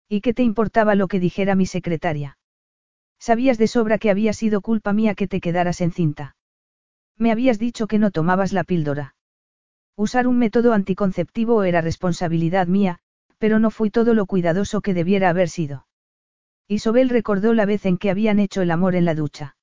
¿Y 0.09 0.19
qué 0.19 0.33
te 0.33 0.43
importaba 0.43 0.95
lo 0.95 1.07
que 1.07 1.21
dijera 1.21 1.55
mi 1.55 1.65
secretaria? 1.65 2.37
Sabías 3.17 3.57
de 3.57 3.67
sobra 3.67 3.97
que 3.99 4.09
había 4.09 4.33
sido 4.33 4.59
culpa 4.59 4.91
mía 4.91 5.15
que 5.15 5.29
te 5.29 5.39
quedaras 5.39 5.79
encinta. 5.79 6.35
Me 7.17 7.31
habías 7.31 7.57
dicho 7.57 7.87
que 7.87 7.99
no 7.99 8.11
tomabas 8.11 8.51
la 8.51 8.65
píldora. 8.65 9.15
Usar 9.95 10.27
un 10.27 10.37
método 10.37 10.73
anticonceptivo 10.73 11.63
era 11.63 11.79
responsabilidad 11.79 12.67
mía, 12.67 12.99
pero 13.37 13.59
no 13.59 13.71
fui 13.71 13.91
todo 13.91 14.13
lo 14.13 14.25
cuidadoso 14.25 14.81
que 14.81 14.93
debiera 14.93 15.29
haber 15.29 15.47
sido. 15.47 15.87
Isobel 16.67 17.07
recordó 17.07 17.53
la 17.53 17.65
vez 17.65 17.85
en 17.85 17.97
que 17.97 18.09
habían 18.09 18.39
hecho 18.39 18.61
el 18.61 18.71
amor 18.71 18.95
en 18.95 19.05
la 19.05 19.15
ducha. 19.15 19.55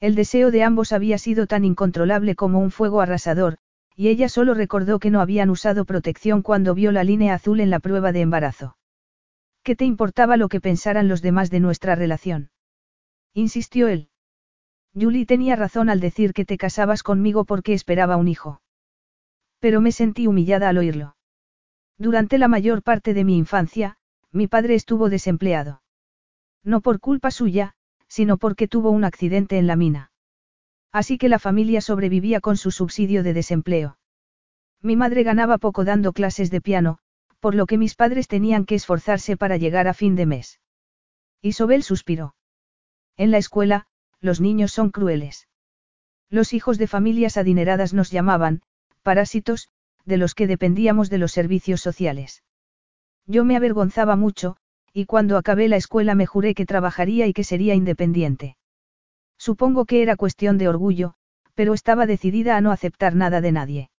El 0.00 0.14
deseo 0.14 0.50
de 0.50 0.62
ambos 0.62 0.92
había 0.92 1.18
sido 1.18 1.46
tan 1.46 1.64
incontrolable 1.64 2.34
como 2.34 2.58
un 2.58 2.70
fuego 2.70 3.00
arrasador, 3.00 3.58
y 3.96 4.08
ella 4.08 4.28
solo 4.28 4.54
recordó 4.54 4.98
que 4.98 5.10
no 5.10 5.20
habían 5.20 5.50
usado 5.50 5.84
protección 5.84 6.42
cuando 6.42 6.74
vio 6.74 6.92
la 6.92 7.04
línea 7.04 7.34
azul 7.34 7.60
en 7.60 7.70
la 7.70 7.78
prueba 7.78 8.12
de 8.12 8.20
embarazo. 8.20 8.76
¿Qué 9.62 9.76
te 9.76 9.84
importaba 9.84 10.36
lo 10.36 10.48
que 10.48 10.60
pensaran 10.60 11.08
los 11.08 11.22
demás 11.22 11.50
de 11.50 11.60
nuestra 11.60 11.94
relación? 11.94 12.50
insistió 13.32 13.88
él. 13.88 14.10
Julie 14.94 15.26
tenía 15.26 15.56
razón 15.56 15.88
al 15.88 16.00
decir 16.00 16.32
que 16.32 16.44
te 16.44 16.56
casabas 16.56 17.02
conmigo 17.02 17.44
porque 17.44 17.72
esperaba 17.72 18.16
un 18.16 18.28
hijo. 18.28 18.60
Pero 19.58 19.80
me 19.80 19.90
sentí 19.90 20.26
humillada 20.26 20.68
al 20.68 20.78
oírlo. 20.78 21.16
Durante 21.98 22.38
la 22.38 22.48
mayor 22.48 22.82
parte 22.82 23.14
de 23.14 23.24
mi 23.24 23.36
infancia, 23.36 23.96
mi 24.30 24.46
padre 24.46 24.74
estuvo 24.74 25.08
desempleado. 25.08 25.82
No 26.62 26.80
por 26.80 27.00
culpa 27.00 27.30
suya, 27.30 27.74
sino 28.14 28.36
porque 28.36 28.68
tuvo 28.68 28.90
un 28.90 29.02
accidente 29.02 29.58
en 29.58 29.66
la 29.66 29.74
mina. 29.74 30.12
Así 30.92 31.18
que 31.18 31.28
la 31.28 31.40
familia 31.40 31.80
sobrevivía 31.80 32.38
con 32.40 32.56
su 32.56 32.70
subsidio 32.70 33.24
de 33.24 33.34
desempleo. 33.34 33.98
Mi 34.80 34.94
madre 34.94 35.24
ganaba 35.24 35.58
poco 35.58 35.84
dando 35.84 36.12
clases 36.12 36.48
de 36.52 36.60
piano, 36.60 37.00
por 37.40 37.56
lo 37.56 37.66
que 37.66 37.76
mis 37.76 37.96
padres 37.96 38.28
tenían 38.28 38.66
que 38.66 38.76
esforzarse 38.76 39.36
para 39.36 39.56
llegar 39.56 39.88
a 39.88 39.94
fin 39.94 40.14
de 40.14 40.26
mes. 40.26 40.60
Isobel 41.42 41.82
suspiró. 41.82 42.36
En 43.16 43.32
la 43.32 43.38
escuela, 43.38 43.88
los 44.20 44.40
niños 44.40 44.70
son 44.70 44.90
crueles. 44.90 45.48
Los 46.30 46.52
hijos 46.52 46.78
de 46.78 46.86
familias 46.86 47.36
adineradas 47.36 47.94
nos 47.94 48.12
llamaban, 48.12 48.62
parásitos, 49.02 49.70
de 50.04 50.18
los 50.18 50.36
que 50.36 50.46
dependíamos 50.46 51.10
de 51.10 51.18
los 51.18 51.32
servicios 51.32 51.80
sociales. 51.80 52.44
Yo 53.26 53.44
me 53.44 53.56
avergonzaba 53.56 54.14
mucho, 54.14 54.56
y 54.96 55.06
cuando 55.06 55.36
acabé 55.36 55.68
la 55.68 55.76
escuela 55.76 56.14
me 56.14 56.24
juré 56.24 56.54
que 56.54 56.66
trabajaría 56.66 57.26
y 57.26 57.32
que 57.32 57.42
sería 57.42 57.74
independiente. 57.74 58.56
Supongo 59.36 59.86
que 59.86 60.02
era 60.02 60.14
cuestión 60.14 60.56
de 60.56 60.68
orgullo, 60.68 61.14
pero 61.54 61.74
estaba 61.74 62.06
decidida 62.06 62.56
a 62.56 62.60
no 62.60 62.70
aceptar 62.70 63.16
nada 63.16 63.40
de 63.40 63.50
nadie. 63.50 63.90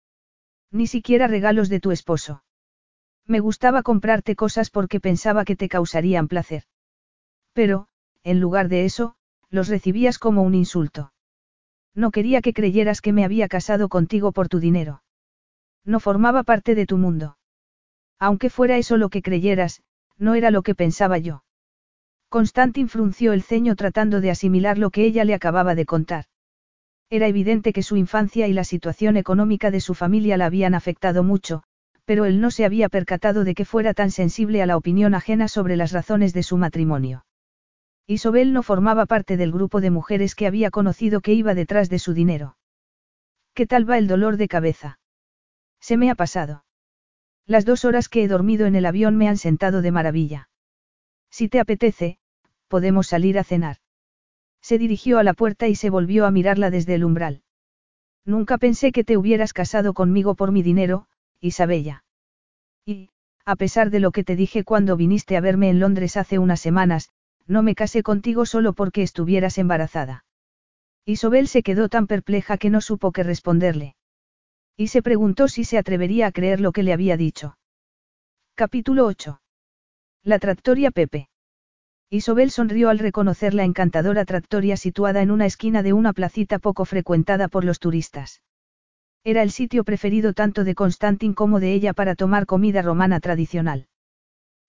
Ni 0.71 0.87
siquiera 0.87 1.27
regalos 1.27 1.69
de 1.69 1.81
tu 1.81 1.91
esposo. 1.91 2.45
Me 3.27 3.41
gustaba 3.41 3.83
comprarte 3.83 4.37
cosas 4.37 4.71
porque 4.71 5.01
pensaba 5.01 5.45
que 5.45 5.57
te 5.57 5.69
causarían 5.69 6.29
placer. 6.29 6.63
Pero, 7.53 7.89
en 8.23 8.39
lugar 8.39 8.69
de 8.69 8.85
eso, 8.85 9.17
los 9.51 9.69
recibías 9.69 10.19
como 10.19 10.43
un 10.43 10.55
insulto. 10.55 11.13
No 11.95 12.13
quería 12.13 12.41
que 12.41 12.53
creyeras 12.53 13.01
que 13.01 13.13
me 13.13 13.25
había 13.25 13.49
casado 13.49 13.89
contigo 13.89 14.31
por 14.31 14.49
tu 14.49 14.61
dinero. 14.61 15.03
No 15.85 15.99
formaba 15.99 16.45
parte 16.45 16.77
de 16.77 16.87
tu 16.87 16.99
mundo. 16.99 17.37
Aunque 18.19 18.49
fuera 18.49 18.79
eso 18.79 18.97
lo 18.97 19.09
que 19.09 19.23
creyeras, 19.23 19.83
no 20.19 20.35
era 20.35 20.51
lo 20.51 20.63
que 20.63 20.75
pensaba 20.75 21.19
yo. 21.19 21.45
Constantin 22.29 22.89
frunció 22.89 23.33
el 23.33 23.43
ceño 23.43 23.77
tratando 23.77 24.21
de 24.21 24.31
asimilar 24.31 24.79
lo 24.79 24.91
que 24.91 25.05
ella 25.05 25.25
le 25.25 25.35
acababa 25.35 25.75
de 25.75 25.87
contar. 25.87 26.25
Era 27.11 27.29
evidente 27.29 27.73
que 27.73 27.83
su 27.83 27.97
infancia 27.97 28.49
y 28.49 28.53
la 28.53 28.65
situación 28.65 29.17
económica 29.17 29.71
de 29.71 29.81
su 29.81 29.95
familia 29.95 30.37
la 30.37 30.47
habían 30.47 30.75
afectado 30.75 31.23
mucho, 31.23 31.63
pero 32.05 32.25
él 32.25 32.41
no 32.41 32.51
se 32.51 32.65
había 32.65 32.89
percatado 32.89 33.45
de 33.45 33.55
que 33.55 33.65
fuera 33.65 33.95
tan 33.95 34.11
sensible 34.11 34.63
a 34.63 34.67
la 34.67 34.77
opinión 34.77 35.15
ajena 35.15 35.49
sobre 35.49 35.77
las 35.77 35.93
razones 35.93 36.33
de 36.33 36.43
su 36.43 36.57
matrimonio. 36.57 37.25
Isobel 38.07 38.53
no 38.53 38.63
formaba 38.63 39.07
parte 39.07 39.37
del 39.37 39.53
grupo 39.53 39.81
de 39.81 39.91
mujeres 39.91 40.35
que 40.35 40.47
había 40.47 40.71
conocido 40.71 41.21
que 41.21 41.33
iba 41.33 41.55
detrás 41.55 41.89
de 41.89 41.99
su 41.99 42.13
dinero. 42.13 42.57
¿Qué 43.55 43.67
tal 43.67 43.89
va 43.89 43.97
el 43.97 44.09
dolor 44.09 44.37
de 44.37 44.49
cabeza? 44.49 44.99
Se 45.81 45.97
me 45.97 46.11
ha 46.11 46.15
pasado. 46.15 46.65
Las 47.47 47.65
dos 47.65 47.85
horas 47.85 48.09
que 48.09 48.23
he 48.23 48.29
dormido 48.29 48.67
en 48.67 48.75
el 48.75 48.87
avión 48.87 49.17
me 49.17 49.29
han 49.29 49.37
sentado 49.37 49.83
de 49.83 49.91
maravilla. 49.91 50.49
Si 51.31 51.49
te 51.49 51.61
apetece, 51.61 52.19
podemos 52.69 53.07
salir 53.07 53.39
a 53.39 53.45
cenar. 53.45 53.77
Se 54.63 54.79
dirigió 54.79 55.19
a 55.19 55.25
la 55.25 55.35
puerta 55.35 55.69
y 55.69 55.75
se 55.75 55.91
volvió 55.91 56.25
a 56.25 56.31
mirarla 56.31 56.71
desde 56.71 56.95
el 56.95 57.05
umbral. 57.05 57.43
Nunca 58.25 58.57
pensé 58.57 58.93
que 58.93 59.05
te 59.05 59.19
hubieras 59.19 59.53
casado 59.53 59.93
conmigo 59.93 60.35
por 60.35 60.53
mi 60.53 60.63
dinero, 60.63 61.07
Isabella. 61.41 62.05
Y, 62.87 63.11
a 63.45 63.57
pesar 63.57 63.91
de 63.91 64.01
lo 64.01 64.11
que 64.11 64.25
te 64.25 64.37
dije 64.37 64.65
cuando 64.65 64.97
viniste 64.97 65.37
a 65.37 65.41
verme 65.43 65.69
en 65.69 65.81
Londres 65.81 66.17
hace 66.17 66.39
unas 66.39 66.61
semanas, 66.61 67.11
no 67.47 67.63
me 67.63 67.75
casé 67.75 68.03
contigo 68.03 68.47
solo 68.47 68.73
porque 68.73 69.03
estuvieras 69.03 69.59
embarazada. 69.59 70.25
Isobel 71.05 71.49
se 71.49 71.63
quedó 71.63 71.91
tan 71.91 72.07
perpleja 72.07 72.57
que 72.57 72.71
no 72.71 72.81
supo 72.81 73.13
qué 73.13 73.23
responderle. 73.23 73.97
Y 74.77 74.89
se 74.89 75.03
preguntó 75.03 75.47
si 75.47 75.63
se 75.63 75.79
atrevería 75.79 76.27
a 76.27 76.33
creer 76.33 76.61
lo 76.61 76.73
que 76.73 76.83
le 76.83 76.93
había 76.93 77.17
dicho. 77.17 77.57
Capítulo 78.57 79.07
8. 79.07 79.41
La 80.25 80.41
tractoria 80.41 80.91
Pepe. 80.91 81.29
Isobel 82.11 82.51
sonrió 82.51 82.91
al 82.91 82.99
reconocer 82.99 83.55
la 83.55 83.65
encantadora 83.65 84.25
tractoria 84.25 84.77
situada 84.77 85.23
en 85.23 85.31
una 85.31 85.47
esquina 85.47 85.85
de 85.85 85.93
una 85.93 86.13
placita 86.13 86.59
poco 86.59 86.85
frecuentada 86.85 87.47
por 87.47 87.65
los 87.65 87.79
turistas. 87.79 88.43
Era 89.23 89.43
el 89.43 89.53
sitio 89.53 89.85
preferido 89.85 90.33
tanto 90.33 90.65
de 90.65 90.75
Constantin 90.75 91.35
como 91.35 91.61
de 91.61 91.73
ella 91.73 91.93
para 91.93 92.17
tomar 92.17 92.45
comida 92.45 92.83
romana 92.83 93.21
tradicional. 93.21 93.87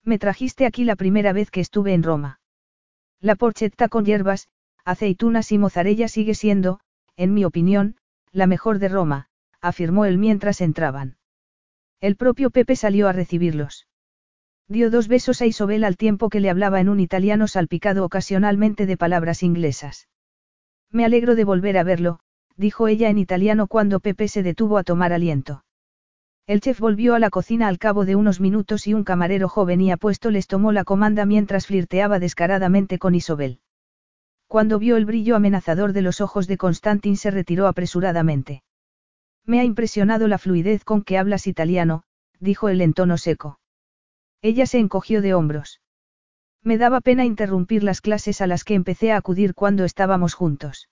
Me 0.04 0.20
trajiste 0.20 0.66
aquí 0.66 0.84
la 0.84 0.94
primera 0.94 1.32
vez 1.32 1.50
que 1.50 1.60
estuve 1.60 1.94
en 1.94 2.04
Roma. 2.04 2.40
La 3.20 3.34
porchetta 3.34 3.88
con 3.88 4.04
hierbas, 4.04 4.48
aceitunas 4.84 5.50
y 5.50 5.58
mozzarella 5.58 6.06
sigue 6.06 6.34
siendo, 6.34 6.78
en 7.16 7.34
mi 7.34 7.44
opinión, 7.44 7.96
la 8.30 8.46
mejor 8.46 8.78
de 8.78 8.88
Roma, 8.88 9.28
afirmó 9.66 10.04
él 10.04 10.18
mientras 10.18 10.60
entraban. 10.60 11.16
El 12.00 12.16
propio 12.16 12.50
Pepe 12.50 12.76
salió 12.76 13.08
a 13.08 13.12
recibirlos. 13.12 13.86
Dio 14.68 14.90
dos 14.90 15.08
besos 15.08 15.40
a 15.42 15.46
Isobel 15.46 15.84
al 15.84 15.96
tiempo 15.96 16.28
que 16.28 16.40
le 16.40 16.50
hablaba 16.50 16.80
en 16.80 16.88
un 16.88 17.00
italiano 17.00 17.46
salpicado 17.46 18.04
ocasionalmente 18.04 18.84
de 18.86 18.96
palabras 18.96 19.42
inglesas. 19.42 20.08
Me 20.90 21.04
alegro 21.04 21.36
de 21.36 21.44
volver 21.44 21.78
a 21.78 21.84
verlo, 21.84 22.18
dijo 22.56 22.88
ella 22.88 23.08
en 23.08 23.18
italiano 23.18 23.66
cuando 23.68 24.00
Pepe 24.00 24.28
se 24.28 24.42
detuvo 24.42 24.78
a 24.78 24.84
tomar 24.84 25.12
aliento. 25.12 25.64
El 26.46 26.60
chef 26.60 26.78
volvió 26.78 27.14
a 27.14 27.18
la 27.18 27.30
cocina 27.30 27.66
al 27.66 27.78
cabo 27.78 28.04
de 28.04 28.14
unos 28.14 28.40
minutos 28.40 28.86
y 28.86 28.94
un 28.94 29.02
camarero 29.02 29.48
joven 29.48 29.80
y 29.80 29.90
apuesto 29.90 30.30
les 30.30 30.46
tomó 30.46 30.70
la 30.72 30.84
comanda 30.84 31.26
mientras 31.26 31.66
flirteaba 31.66 32.18
descaradamente 32.18 32.98
con 32.98 33.14
Isobel. 33.14 33.60
Cuando 34.46 34.78
vio 34.78 34.96
el 34.96 35.06
brillo 35.06 35.34
amenazador 35.34 35.92
de 35.92 36.02
los 36.02 36.20
ojos 36.20 36.46
de 36.46 36.56
Constantin 36.56 37.16
se 37.16 37.32
retiró 37.32 37.66
apresuradamente. 37.66 38.62
Me 39.46 39.60
ha 39.60 39.64
impresionado 39.64 40.26
la 40.26 40.38
fluidez 40.38 40.84
con 40.84 41.02
que 41.02 41.18
hablas 41.18 41.46
italiano, 41.46 42.02
dijo 42.40 42.68
él 42.68 42.80
en 42.80 42.92
tono 42.92 43.16
seco. 43.16 43.60
Ella 44.42 44.66
se 44.66 44.78
encogió 44.78 45.22
de 45.22 45.34
hombros. 45.34 45.80
Me 46.62 46.78
daba 46.78 47.00
pena 47.00 47.24
interrumpir 47.24 47.84
las 47.84 48.00
clases 48.00 48.40
a 48.40 48.48
las 48.48 48.64
que 48.64 48.74
empecé 48.74 49.12
a 49.12 49.16
acudir 49.16 49.54
cuando 49.54 49.84
estábamos 49.84 50.34
juntos. 50.34 50.88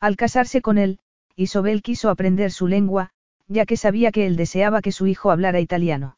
Al 0.00 0.16
casarse 0.16 0.62
con 0.62 0.78
él, 0.78 1.00
Isobel 1.36 1.82
quiso 1.82 2.08
aprender 2.08 2.50
su 2.50 2.66
lengua, 2.66 3.10
ya 3.46 3.66
que 3.66 3.76
sabía 3.76 4.10
que 4.10 4.26
él 4.26 4.36
deseaba 4.36 4.80
que 4.80 4.90
su 4.90 5.06
hijo 5.06 5.30
hablara 5.30 5.60
italiano. 5.60 6.16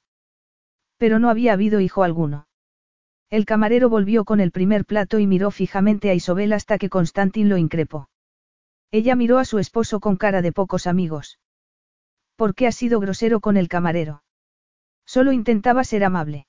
Pero 0.97 1.19
no 1.19 1.29
había 1.29 1.55
habido 1.55 1.81
hijo 1.81 2.05
alguno. 2.05 2.47
El 3.31 3.45
camarero 3.45 3.89
volvió 3.89 4.25
con 4.25 4.39
el 4.39 4.53
primer 4.53 4.85
plato 4.85 5.19
y 5.19 5.27
miró 5.27 5.51
fijamente 5.51 6.09
a 6.09 6.15
Isobel 6.15 6.53
hasta 6.53 6.79
que 6.79 6.89
Constantin 6.89 7.49
lo 7.49 7.57
increpó. 7.57 8.09
Ella 8.91 9.17
miró 9.17 9.39
a 9.39 9.45
su 9.45 9.59
esposo 9.59 10.01
con 10.01 10.17
cara 10.17 10.41
de 10.41 10.53
pocos 10.53 10.87
amigos. 10.87 11.39
¿Por 12.39 12.55
qué 12.55 12.69
has 12.69 12.77
sido 12.77 13.01
grosero 13.01 13.41
con 13.41 13.57
el 13.57 13.67
camarero? 13.67 14.23
Solo 15.05 15.33
intentaba 15.33 15.83
ser 15.83 16.05
amable. 16.05 16.47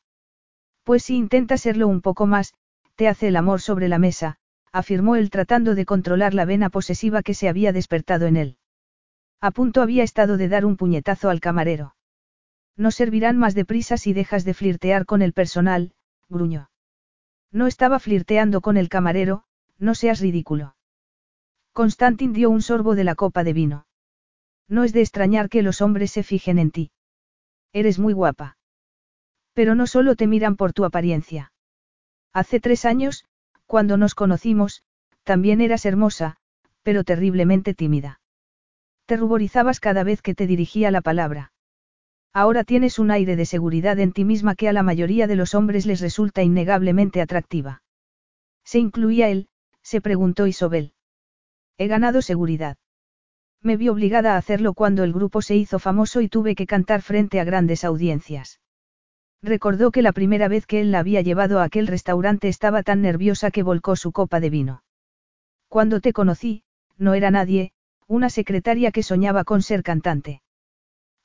Pues 0.83 1.01
si 1.01 1.15
intenta 1.15 1.57
serlo 1.57 1.87
un 1.87 2.01
poco 2.01 2.27
más, 2.27 2.53
te 2.95 3.07
hace 3.07 3.29
el 3.29 3.35
amor 3.35 3.59
sobre 3.59 3.87
la 3.87 3.97
mesa, 3.97 4.37
afirmó 4.71 5.15
él 5.15 5.31
tratando 5.31 5.73
de 5.73 5.87
controlar 5.87 6.35
la 6.35 6.45
vena 6.45 6.69
posesiva 6.69 7.23
que 7.23 7.33
se 7.33 7.49
había 7.49 7.73
despertado 7.73 8.27
en 8.27 8.37
él. 8.37 8.57
A 9.41 9.49
punto 9.49 9.81
había 9.81 10.03
estado 10.03 10.37
de 10.37 10.47
dar 10.47 10.63
un 10.63 10.77
puñetazo 10.77 11.31
al 11.31 11.39
camarero. 11.39 11.95
No 12.77 12.91
servirán 12.91 13.39
más 13.39 13.55
de 13.55 13.65
prisa 13.65 13.97
si 13.97 14.13
dejas 14.13 14.45
de 14.45 14.53
flirtear 14.53 15.07
con 15.07 15.23
el 15.23 15.33
personal, 15.33 15.93
gruñó. 16.29 16.69
No 17.51 17.65
estaba 17.65 17.97
flirteando 17.97 18.61
con 18.61 18.77
el 18.77 18.89
camarero, 18.89 19.41
no 19.79 19.95
seas 19.95 20.19
ridículo. 20.19 20.75
Constantin 21.73 22.31
dio 22.31 22.51
un 22.51 22.61
sorbo 22.61 22.93
de 22.93 23.05
la 23.05 23.15
copa 23.15 23.43
de 23.43 23.53
vino. 23.53 23.88
No 24.69 24.83
es 24.83 24.93
de 24.93 25.01
extrañar 25.01 25.49
que 25.49 25.63
los 25.63 25.81
hombres 25.81 26.11
se 26.11 26.23
fijen 26.23 26.59
en 26.59 26.71
ti. 26.71 26.91
Eres 27.73 27.99
muy 27.99 28.13
guapa. 28.13 28.57
Pero 29.53 29.75
no 29.75 29.87
solo 29.87 30.15
te 30.15 30.27
miran 30.27 30.55
por 30.55 30.73
tu 30.73 30.85
apariencia. 30.85 31.51
Hace 32.31 32.59
tres 32.59 32.85
años, 32.85 33.25
cuando 33.65 33.97
nos 33.97 34.15
conocimos, 34.15 34.83
también 35.23 35.59
eras 35.59 35.85
hermosa, 35.85 36.37
pero 36.83 37.03
terriblemente 37.03 37.73
tímida. 37.73 38.21
Te 39.05 39.17
ruborizabas 39.17 39.79
cada 39.79 40.03
vez 40.03 40.21
que 40.21 40.35
te 40.35 40.45
dirigía 40.45 40.91
la 40.91 41.01
palabra. 41.01 41.51
Ahora 42.31 42.63
tienes 42.63 42.99
un 42.99 43.09
aire 43.09 43.35
de 43.35 43.45
seguridad 43.45 43.99
en 43.99 44.11
ti 44.11 44.23
misma 44.23 44.53
que 44.53 44.69
a 44.69 44.73
la 44.73 44.83
mayoría 44.83 45.25
de 45.25 45.35
los 45.35 45.55
hombres 45.55 45.87
les 45.87 45.99
resulta 45.99 46.43
innegablemente 46.43 47.21
atractiva. 47.21 47.81
¿Se 48.63 48.77
incluía 48.77 49.29
él? 49.29 49.49
se 49.81 49.99
preguntó 49.99 50.45
Isobel. 50.45 50.93
He 51.77 51.87
ganado 51.87 52.21
seguridad. 52.21 52.77
Me 53.61 53.75
vi 53.75 53.89
obligada 53.89 54.35
a 54.35 54.37
hacerlo 54.37 54.73
cuando 54.73 55.03
el 55.03 55.13
grupo 55.13 55.41
se 55.41 55.55
hizo 55.55 55.79
famoso 55.79 56.21
y 56.21 56.29
tuve 56.29 56.55
que 56.55 56.65
cantar 56.65 57.01
frente 57.01 57.39
a 57.39 57.43
grandes 57.43 57.83
audiencias. 57.83 58.59
Recordó 59.41 59.91
que 59.91 60.01
la 60.01 60.11
primera 60.11 60.47
vez 60.47 60.65
que 60.65 60.81
él 60.81 60.91
la 60.91 60.99
había 60.99 61.21
llevado 61.21 61.59
a 61.59 61.63
aquel 61.63 61.87
restaurante 61.87 62.47
estaba 62.47 62.83
tan 62.83 63.01
nerviosa 63.01 63.51
que 63.51 63.63
volcó 63.63 63.95
su 63.95 64.11
copa 64.11 64.39
de 64.39 64.49
vino. 64.49 64.83
Cuando 65.67 66.01
te 66.01 66.13
conocí, 66.13 66.63
no 66.97 67.13
era 67.13 67.31
nadie, 67.31 67.71
una 68.07 68.29
secretaria 68.29 68.91
que 68.91 69.03
soñaba 69.03 69.43
con 69.43 69.61
ser 69.61 69.83
cantante. 69.83 70.41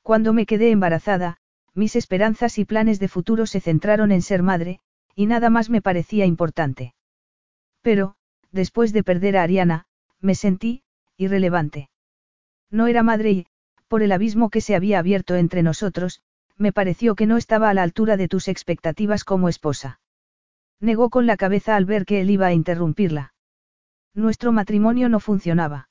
Cuando 0.01 0.33
me 0.33 0.45
quedé 0.45 0.71
embarazada, 0.71 1.37
mis 1.73 1.95
esperanzas 1.95 2.57
y 2.57 2.65
planes 2.65 2.99
de 2.99 3.07
futuro 3.07 3.47
se 3.47 3.59
centraron 3.59 4.11
en 4.11 4.21
ser 4.21 4.43
madre, 4.43 4.79
y 5.15 5.25
nada 5.25 5.49
más 5.49 5.69
me 5.69 5.81
parecía 5.81 6.25
importante. 6.25 6.93
Pero, 7.81 8.15
después 8.51 8.93
de 8.93 9.03
perder 9.03 9.35
a 9.37 9.43
Ariana, 9.43 9.87
me 10.21 10.35
sentí, 10.35 10.83
irrelevante. 11.17 11.89
No 12.71 12.87
era 12.87 13.03
madre 13.03 13.31
y, 13.31 13.47
por 13.87 14.03
el 14.03 14.11
abismo 14.11 14.49
que 14.49 14.61
se 14.61 14.75
había 14.75 14.99
abierto 14.99 15.35
entre 15.35 15.63
nosotros, 15.63 16.21
me 16.57 16.71
pareció 16.71 17.15
que 17.15 17.27
no 17.27 17.37
estaba 17.37 17.69
a 17.69 17.73
la 17.73 17.83
altura 17.83 18.17
de 18.17 18.27
tus 18.27 18.47
expectativas 18.47 19.23
como 19.23 19.49
esposa. 19.49 19.99
Negó 20.79 21.09
con 21.09 21.25
la 21.25 21.37
cabeza 21.37 21.75
al 21.75 21.85
ver 21.85 22.05
que 22.05 22.21
él 22.21 22.29
iba 22.29 22.47
a 22.47 22.53
interrumpirla. 22.53 23.33
Nuestro 24.13 24.51
matrimonio 24.51 25.09
no 25.09 25.19
funcionaba. 25.19 25.89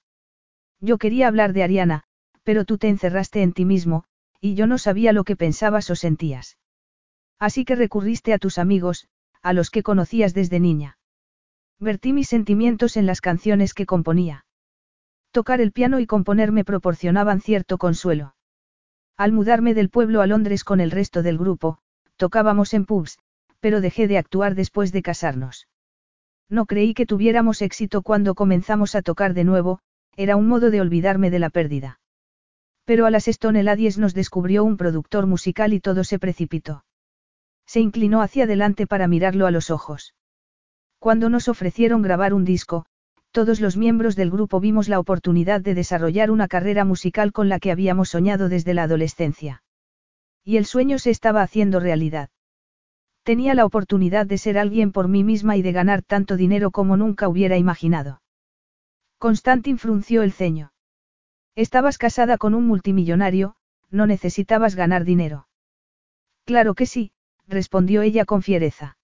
Yo 0.80 0.98
quería 0.98 1.28
hablar 1.28 1.52
de 1.52 1.62
Ariana, 1.62 2.04
pero 2.42 2.64
tú 2.64 2.78
te 2.78 2.88
encerraste 2.88 3.42
en 3.42 3.52
ti 3.52 3.64
mismo, 3.64 4.04
y 4.40 4.54
yo 4.54 4.66
no 4.66 4.78
sabía 4.78 5.12
lo 5.12 5.24
que 5.24 5.36
pensabas 5.36 5.90
o 5.90 5.96
sentías. 5.96 6.58
Así 7.38 7.64
que 7.64 7.74
recurriste 7.74 8.32
a 8.32 8.38
tus 8.38 8.58
amigos, 8.58 9.08
a 9.42 9.52
los 9.52 9.70
que 9.70 9.82
conocías 9.82 10.34
desde 10.34 10.60
niña. 10.60 10.98
Vertí 11.78 12.12
mis 12.12 12.28
sentimientos 12.28 12.96
en 12.96 13.06
las 13.06 13.20
canciones 13.20 13.74
que 13.74 13.86
componía. 13.86 14.43
Tocar 15.34 15.60
el 15.60 15.72
piano 15.72 15.98
y 15.98 16.06
componer 16.06 16.52
me 16.52 16.64
proporcionaban 16.64 17.40
cierto 17.40 17.76
consuelo. 17.76 18.36
Al 19.16 19.32
mudarme 19.32 19.74
del 19.74 19.90
pueblo 19.90 20.20
a 20.20 20.28
Londres 20.28 20.62
con 20.62 20.78
el 20.78 20.92
resto 20.92 21.24
del 21.24 21.38
grupo, 21.38 21.78
tocábamos 22.16 22.72
en 22.72 22.84
pubs, 22.84 23.18
pero 23.58 23.80
dejé 23.80 24.06
de 24.06 24.16
actuar 24.16 24.54
después 24.54 24.92
de 24.92 25.02
casarnos. 25.02 25.66
No 26.48 26.66
creí 26.66 26.94
que 26.94 27.04
tuviéramos 27.04 27.62
éxito 27.62 28.02
cuando 28.02 28.36
comenzamos 28.36 28.94
a 28.94 29.02
tocar 29.02 29.34
de 29.34 29.42
nuevo, 29.42 29.80
era 30.14 30.36
un 30.36 30.46
modo 30.46 30.70
de 30.70 30.80
olvidarme 30.80 31.30
de 31.30 31.40
la 31.40 31.50
pérdida. 31.50 31.98
Pero 32.84 33.04
a 33.04 33.10
las 33.10 33.26
Stone 33.26 33.64
Ladies 33.64 33.98
nos 33.98 34.14
descubrió 34.14 34.62
un 34.62 34.76
productor 34.76 35.26
musical 35.26 35.72
y 35.72 35.80
todo 35.80 36.04
se 36.04 36.20
precipitó. 36.20 36.84
Se 37.66 37.80
inclinó 37.80 38.22
hacia 38.22 38.44
adelante 38.44 38.86
para 38.86 39.08
mirarlo 39.08 39.48
a 39.48 39.50
los 39.50 39.70
ojos. 39.70 40.14
Cuando 41.00 41.28
nos 41.28 41.48
ofrecieron 41.48 42.02
grabar 42.02 42.34
un 42.34 42.44
disco, 42.44 42.86
todos 43.34 43.60
los 43.60 43.76
miembros 43.76 44.14
del 44.14 44.30
grupo 44.30 44.60
vimos 44.60 44.88
la 44.88 45.00
oportunidad 45.00 45.60
de 45.60 45.74
desarrollar 45.74 46.30
una 46.30 46.46
carrera 46.46 46.84
musical 46.84 47.32
con 47.32 47.48
la 47.48 47.58
que 47.58 47.72
habíamos 47.72 48.10
soñado 48.10 48.48
desde 48.48 48.74
la 48.74 48.84
adolescencia. 48.84 49.64
Y 50.44 50.56
el 50.56 50.66
sueño 50.66 51.00
se 51.00 51.10
estaba 51.10 51.42
haciendo 51.42 51.80
realidad. 51.80 52.30
Tenía 53.24 53.54
la 53.54 53.64
oportunidad 53.64 54.24
de 54.24 54.38
ser 54.38 54.56
alguien 54.56 54.92
por 54.92 55.08
mí 55.08 55.24
misma 55.24 55.56
y 55.56 55.62
de 55.62 55.72
ganar 55.72 56.02
tanto 56.02 56.36
dinero 56.36 56.70
como 56.70 56.96
nunca 56.96 57.26
hubiera 57.26 57.56
imaginado. 57.56 58.22
Constantin 59.18 59.78
frunció 59.78 60.22
el 60.22 60.30
ceño. 60.30 60.72
Estabas 61.56 61.98
casada 61.98 62.38
con 62.38 62.54
un 62.54 62.68
multimillonario, 62.68 63.56
no 63.90 64.06
necesitabas 64.06 64.76
ganar 64.76 65.04
dinero. 65.04 65.48
Claro 66.44 66.74
que 66.74 66.86
sí, 66.86 67.10
respondió 67.48 68.02
ella 68.02 68.26
con 68.26 68.42
fiereza. 68.42 68.96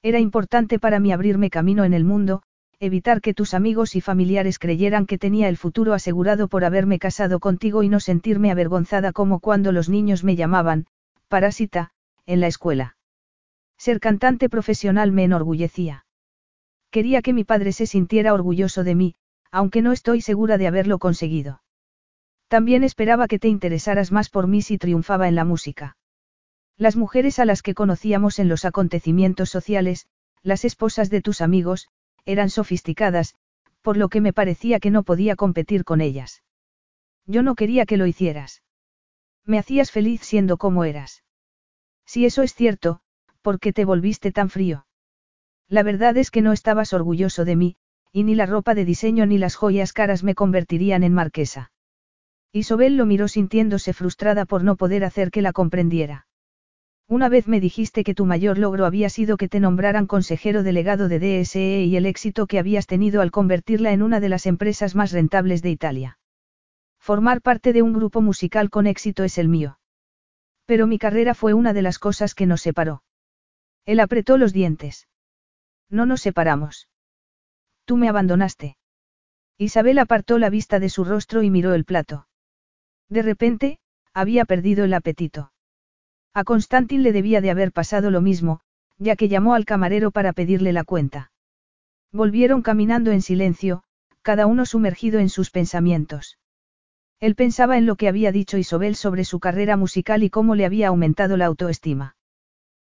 Era 0.00 0.20
importante 0.20 0.78
para 0.78 1.00
mí 1.00 1.10
abrirme 1.10 1.50
camino 1.50 1.82
en 1.82 1.92
el 1.92 2.04
mundo, 2.04 2.44
evitar 2.80 3.20
que 3.20 3.34
tus 3.34 3.54
amigos 3.54 3.96
y 3.96 4.00
familiares 4.00 4.58
creyeran 4.58 5.06
que 5.06 5.18
tenía 5.18 5.48
el 5.48 5.56
futuro 5.56 5.94
asegurado 5.94 6.48
por 6.48 6.64
haberme 6.64 6.98
casado 6.98 7.40
contigo 7.40 7.82
y 7.82 7.88
no 7.88 7.98
sentirme 7.98 8.50
avergonzada 8.50 9.12
como 9.12 9.40
cuando 9.40 9.72
los 9.72 9.88
niños 9.88 10.22
me 10.22 10.36
llamaban, 10.36 10.86
parásita, 11.28 11.90
en 12.26 12.40
la 12.40 12.46
escuela. 12.46 12.96
Ser 13.78 14.00
cantante 14.00 14.48
profesional 14.48 15.12
me 15.12 15.24
enorgullecía. 15.24 16.04
Quería 16.90 17.20
que 17.20 17.32
mi 17.32 17.44
padre 17.44 17.72
se 17.72 17.86
sintiera 17.86 18.32
orgulloso 18.32 18.84
de 18.84 18.94
mí, 18.94 19.14
aunque 19.50 19.82
no 19.82 19.92
estoy 19.92 20.20
segura 20.20 20.56
de 20.56 20.66
haberlo 20.66 20.98
conseguido. 20.98 21.62
También 22.48 22.84
esperaba 22.84 23.28
que 23.28 23.38
te 23.38 23.48
interesaras 23.48 24.10
más 24.12 24.30
por 24.30 24.46
mí 24.46 24.62
si 24.62 24.78
triunfaba 24.78 25.28
en 25.28 25.34
la 25.34 25.44
música. 25.44 25.96
Las 26.76 26.96
mujeres 26.96 27.38
a 27.38 27.44
las 27.44 27.62
que 27.62 27.74
conocíamos 27.74 28.38
en 28.38 28.48
los 28.48 28.64
acontecimientos 28.64 29.50
sociales, 29.50 30.06
las 30.42 30.64
esposas 30.64 31.10
de 31.10 31.20
tus 31.20 31.40
amigos, 31.40 31.88
eran 32.28 32.50
sofisticadas, 32.50 33.34
por 33.80 33.96
lo 33.96 34.10
que 34.10 34.20
me 34.20 34.34
parecía 34.34 34.80
que 34.80 34.90
no 34.90 35.02
podía 35.02 35.34
competir 35.34 35.84
con 35.84 36.02
ellas. 36.02 36.42
Yo 37.26 37.42
no 37.42 37.54
quería 37.54 37.86
que 37.86 37.96
lo 37.96 38.06
hicieras. 38.06 38.62
Me 39.46 39.58
hacías 39.58 39.90
feliz 39.90 40.20
siendo 40.20 40.58
como 40.58 40.84
eras. 40.84 41.24
Si 42.04 42.26
eso 42.26 42.42
es 42.42 42.54
cierto, 42.54 43.00
¿por 43.40 43.58
qué 43.58 43.72
te 43.72 43.86
volviste 43.86 44.30
tan 44.30 44.50
frío? 44.50 44.86
La 45.68 45.82
verdad 45.82 46.18
es 46.18 46.30
que 46.30 46.42
no 46.42 46.52
estabas 46.52 46.92
orgulloso 46.92 47.46
de 47.46 47.56
mí, 47.56 47.76
y 48.12 48.24
ni 48.24 48.34
la 48.34 48.44
ropa 48.44 48.74
de 48.74 48.84
diseño 48.84 49.24
ni 49.24 49.38
las 49.38 49.56
joyas 49.56 49.94
caras 49.94 50.22
me 50.22 50.34
convertirían 50.34 51.04
en 51.04 51.14
marquesa. 51.14 51.72
Isobel 52.52 52.98
lo 52.98 53.06
miró 53.06 53.26
sintiéndose 53.26 53.94
frustrada 53.94 54.44
por 54.44 54.64
no 54.64 54.76
poder 54.76 55.02
hacer 55.02 55.30
que 55.30 55.40
la 55.40 55.52
comprendiera. 55.54 56.27
Una 57.10 57.30
vez 57.30 57.48
me 57.48 57.58
dijiste 57.58 58.04
que 58.04 58.14
tu 58.14 58.26
mayor 58.26 58.58
logro 58.58 58.84
había 58.84 59.08
sido 59.08 59.38
que 59.38 59.48
te 59.48 59.60
nombraran 59.60 60.06
consejero 60.06 60.62
delegado 60.62 61.08
de 61.08 61.18
DSE 61.18 61.82
y 61.84 61.96
el 61.96 62.04
éxito 62.04 62.46
que 62.46 62.58
habías 62.58 62.86
tenido 62.86 63.22
al 63.22 63.30
convertirla 63.30 63.92
en 63.92 64.02
una 64.02 64.20
de 64.20 64.28
las 64.28 64.44
empresas 64.44 64.94
más 64.94 65.12
rentables 65.12 65.62
de 65.62 65.70
Italia. 65.70 66.18
Formar 67.00 67.40
parte 67.40 67.72
de 67.72 67.80
un 67.80 67.94
grupo 67.94 68.20
musical 68.20 68.68
con 68.68 68.86
éxito 68.86 69.24
es 69.24 69.38
el 69.38 69.48
mío. 69.48 69.78
Pero 70.66 70.86
mi 70.86 70.98
carrera 70.98 71.32
fue 71.32 71.54
una 71.54 71.72
de 71.72 71.80
las 71.80 71.98
cosas 71.98 72.34
que 72.34 72.44
nos 72.44 72.60
separó. 72.60 73.02
Él 73.86 74.00
apretó 74.00 74.36
los 74.36 74.52
dientes. 74.52 75.08
No 75.88 76.04
nos 76.04 76.20
separamos. 76.20 76.90
Tú 77.86 77.96
me 77.96 78.10
abandonaste. 78.10 78.76
Isabel 79.56 79.98
apartó 79.98 80.36
la 80.36 80.50
vista 80.50 80.78
de 80.78 80.90
su 80.90 81.04
rostro 81.04 81.42
y 81.42 81.48
miró 81.48 81.72
el 81.72 81.86
plato. 81.86 82.28
De 83.08 83.22
repente, 83.22 83.78
había 84.12 84.44
perdido 84.44 84.84
el 84.84 84.92
apetito. 84.92 85.52
A 86.34 86.44
Constantin 86.44 87.02
le 87.02 87.12
debía 87.12 87.40
de 87.40 87.50
haber 87.50 87.72
pasado 87.72 88.10
lo 88.10 88.20
mismo, 88.20 88.60
ya 88.98 89.16
que 89.16 89.28
llamó 89.28 89.54
al 89.54 89.64
camarero 89.64 90.10
para 90.10 90.32
pedirle 90.32 90.72
la 90.72 90.84
cuenta. 90.84 91.32
Volvieron 92.12 92.62
caminando 92.62 93.10
en 93.10 93.22
silencio, 93.22 93.82
cada 94.22 94.46
uno 94.46 94.66
sumergido 94.66 95.20
en 95.20 95.28
sus 95.28 95.50
pensamientos. 95.50 96.38
Él 97.20 97.34
pensaba 97.34 97.78
en 97.78 97.86
lo 97.86 97.96
que 97.96 98.08
había 98.08 98.30
dicho 98.30 98.58
Isobel 98.58 98.94
sobre 98.94 99.24
su 99.24 99.40
carrera 99.40 99.76
musical 99.76 100.22
y 100.22 100.30
cómo 100.30 100.54
le 100.54 100.64
había 100.64 100.88
aumentado 100.88 101.36
la 101.36 101.46
autoestima. 101.46 102.16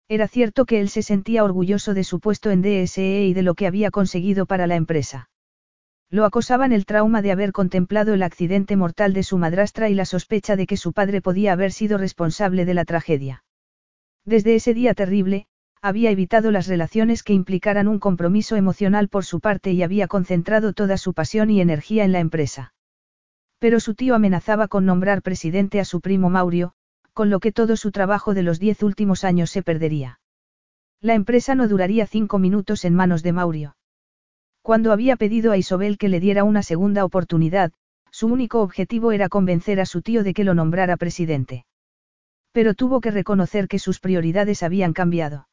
Era 0.08 0.28
cierto 0.28 0.66
que 0.66 0.80
él 0.80 0.90
se 0.90 1.04
sentía 1.04 1.44
orgulloso 1.44 1.94
de 1.94 2.04
su 2.04 2.20
puesto 2.20 2.52
en 2.52 2.62
DSE 2.62 3.26
y 3.26 3.34
de 3.34 3.42
lo 3.42 3.56
que 3.56 3.68
había 3.68 3.92
conseguido 3.92 4.46
para 4.46 4.68
la 4.68 4.76
empresa. 4.76 5.30
Lo 6.12 6.26
acosaban 6.26 6.72
el 6.72 6.86
trauma 6.86 7.22
de 7.22 7.32
haber 7.32 7.52
contemplado 7.52 8.16
el 8.16 8.24
accidente 8.24 8.76
mortal 8.76 9.14
de 9.14 9.22
su 9.22 9.38
madrastra 9.38 9.90
y 9.90 9.94
la 9.94 10.06
sospecha 10.06 10.56
de 10.56 10.66
que 10.66 10.76
su 10.76 10.92
padre 10.92 11.22
podía 11.22 11.54
haber 11.54 11.72
sido 11.72 12.00
responsable 12.00 12.66
de 12.66 12.74
la 12.74 12.86
tragedia. 12.86 13.44
Desde 14.26 14.56
ese 14.56 14.74
día 14.74 14.96
terrible, 14.96 15.46
había 15.82 16.10
evitado 16.10 16.52
las 16.52 16.68
relaciones 16.68 17.24
que 17.24 17.34
implicaran 17.34 17.88
un 17.88 18.00
compromiso 18.00 18.56
emocional 18.56 19.08
por 19.08 19.24
su 19.24 19.40
parte 19.40 19.72
y 19.72 19.84
había 19.84 20.08
concentrado 20.08 20.74
toda 20.74 20.98
su 20.98 21.14
pasión 21.14 21.52
y 21.52 21.62
energía 21.62 22.04
en 22.04 22.12
la 22.12 22.20
empresa. 22.20 22.74
Pero 23.60 23.80
su 23.80 23.94
tío 23.94 24.16
amenazaba 24.16 24.68
con 24.68 24.86
nombrar 24.86 25.22
presidente 25.22 25.80
a 25.80 25.86
su 25.86 26.02
primo 26.02 26.30
Maurio, 26.30 26.74
con 27.14 27.30
lo 27.30 27.40
que 27.40 27.52
todo 27.52 27.78
su 27.78 27.92
trabajo 27.92 28.34
de 28.34 28.44
los 28.44 28.60
diez 28.60 28.82
últimos 28.82 29.24
años 29.24 29.52
se 29.52 29.62
perdería. 29.62 30.20
La 31.02 31.14
empresa 31.14 31.56
no 31.56 31.68
duraría 31.68 32.08
cinco 32.08 32.40
minutos 32.40 32.84
en 32.84 32.96
manos 32.96 33.24
de 33.24 33.32
Maurio. 33.32 33.76
Cuando 34.62 34.92
había 34.92 35.16
pedido 35.16 35.52
a 35.52 35.58
Isobel 35.58 35.98
que 35.98 36.10
le 36.10 36.20
diera 36.20 36.44
una 36.44 36.64
segunda 36.64 37.06
oportunidad, 37.06 37.72
su 38.12 38.28
único 38.28 38.62
objetivo 38.62 39.12
era 39.12 39.30
convencer 39.30 39.80
a 39.80 39.86
su 39.86 40.02
tío 40.02 40.24
de 40.24 40.34
que 40.34 40.44
lo 40.44 40.54
nombrara 40.54 40.98
presidente. 40.98 41.66
Pero 42.52 42.74
tuvo 42.74 43.02
que 43.02 43.12
reconocer 43.12 43.68
que 43.68 43.80
sus 43.80 44.00
prioridades 44.00 44.64
habían 44.64 44.94
cambiado. 44.94 45.48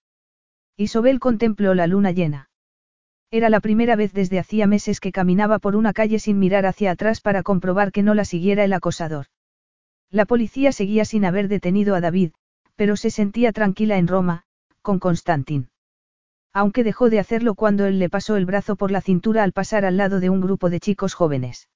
Isobel 0.77 1.21
contempló 1.21 1.75
la 1.75 1.87
luna 1.87 2.11
llena. 2.13 2.51
Era 3.31 3.51
la 3.51 3.61
primera 3.61 3.97
vez 3.97 4.13
desde 4.13 4.39
hacía 4.39 4.67
meses 4.67 5.01
que 5.01 5.13
caminaba 5.13 5.59
por 5.59 5.77
una 5.77 5.93
calle 5.93 6.19
sin 6.19 6.39
mirar 6.39 6.65
hacia 6.65 6.93
atrás 6.93 7.21
para 7.21 7.43
comprobar 7.43 7.93
que 7.93 8.03
no 8.03 8.15
la 8.15 8.25
siguiera 8.25 8.65
el 8.65 8.73
acosador. 8.73 9.27
La 10.11 10.25
policía 10.25 10.73
seguía 10.73 11.05
sin 11.05 11.25
haber 11.25 11.49
detenido 11.49 11.95
a 11.95 12.01
David, 12.01 12.33
pero 12.77 12.97
se 12.97 13.11
sentía 13.11 13.53
tranquila 13.53 13.99
en 13.99 14.07
Roma, 14.07 14.45
con 14.83 14.99
Constantin. 14.99 15.69
Aunque 16.59 16.85
dejó 16.85 17.11
de 17.11 17.19
hacerlo 17.19 17.55
cuando 17.55 17.85
él 17.85 17.99
le 17.99 18.09
pasó 18.09 18.35
el 18.37 18.47
brazo 18.47 18.77
por 18.77 18.91
la 18.91 19.03
cintura 19.03 19.43
al 19.43 19.53
pasar 19.53 19.85
al 19.85 19.99
lado 19.99 20.21
de 20.21 20.31
un 20.31 20.41
grupo 20.41 20.71
de 20.71 20.81
chicos 20.81 21.13
jóvenes. 21.13 21.69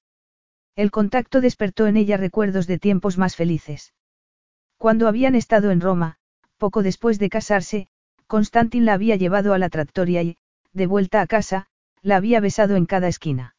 El 0.75 0.89
contacto 0.89 1.39
despertó 1.39 1.85
en 1.85 1.97
ella 1.97 2.17
recuerdos 2.17 2.65
de 2.65 2.79
tiempos 2.79 3.19
más 3.19 3.35
felices. 3.35 3.93
Cuando 4.79 5.07
habían 5.07 5.35
estado 5.35 5.69
en 5.69 5.81
Roma, 5.81 6.17
poco 6.57 6.81
después 6.81 7.19
de 7.19 7.29
casarse, 7.29 7.89
Constantin 8.25 8.85
la 8.85 8.93
había 8.93 9.17
llevado 9.17 9.53
a 9.53 9.59
la 9.59 9.69
tractoria 9.69 10.23
y, 10.23 10.37
de 10.73 10.87
vuelta 10.87 11.21
a 11.21 11.27
casa, 11.27 11.67
la 12.01 12.15
había 12.15 12.39
besado 12.39 12.75
en 12.75 12.87
cada 12.87 13.07
esquina. 13.07 13.55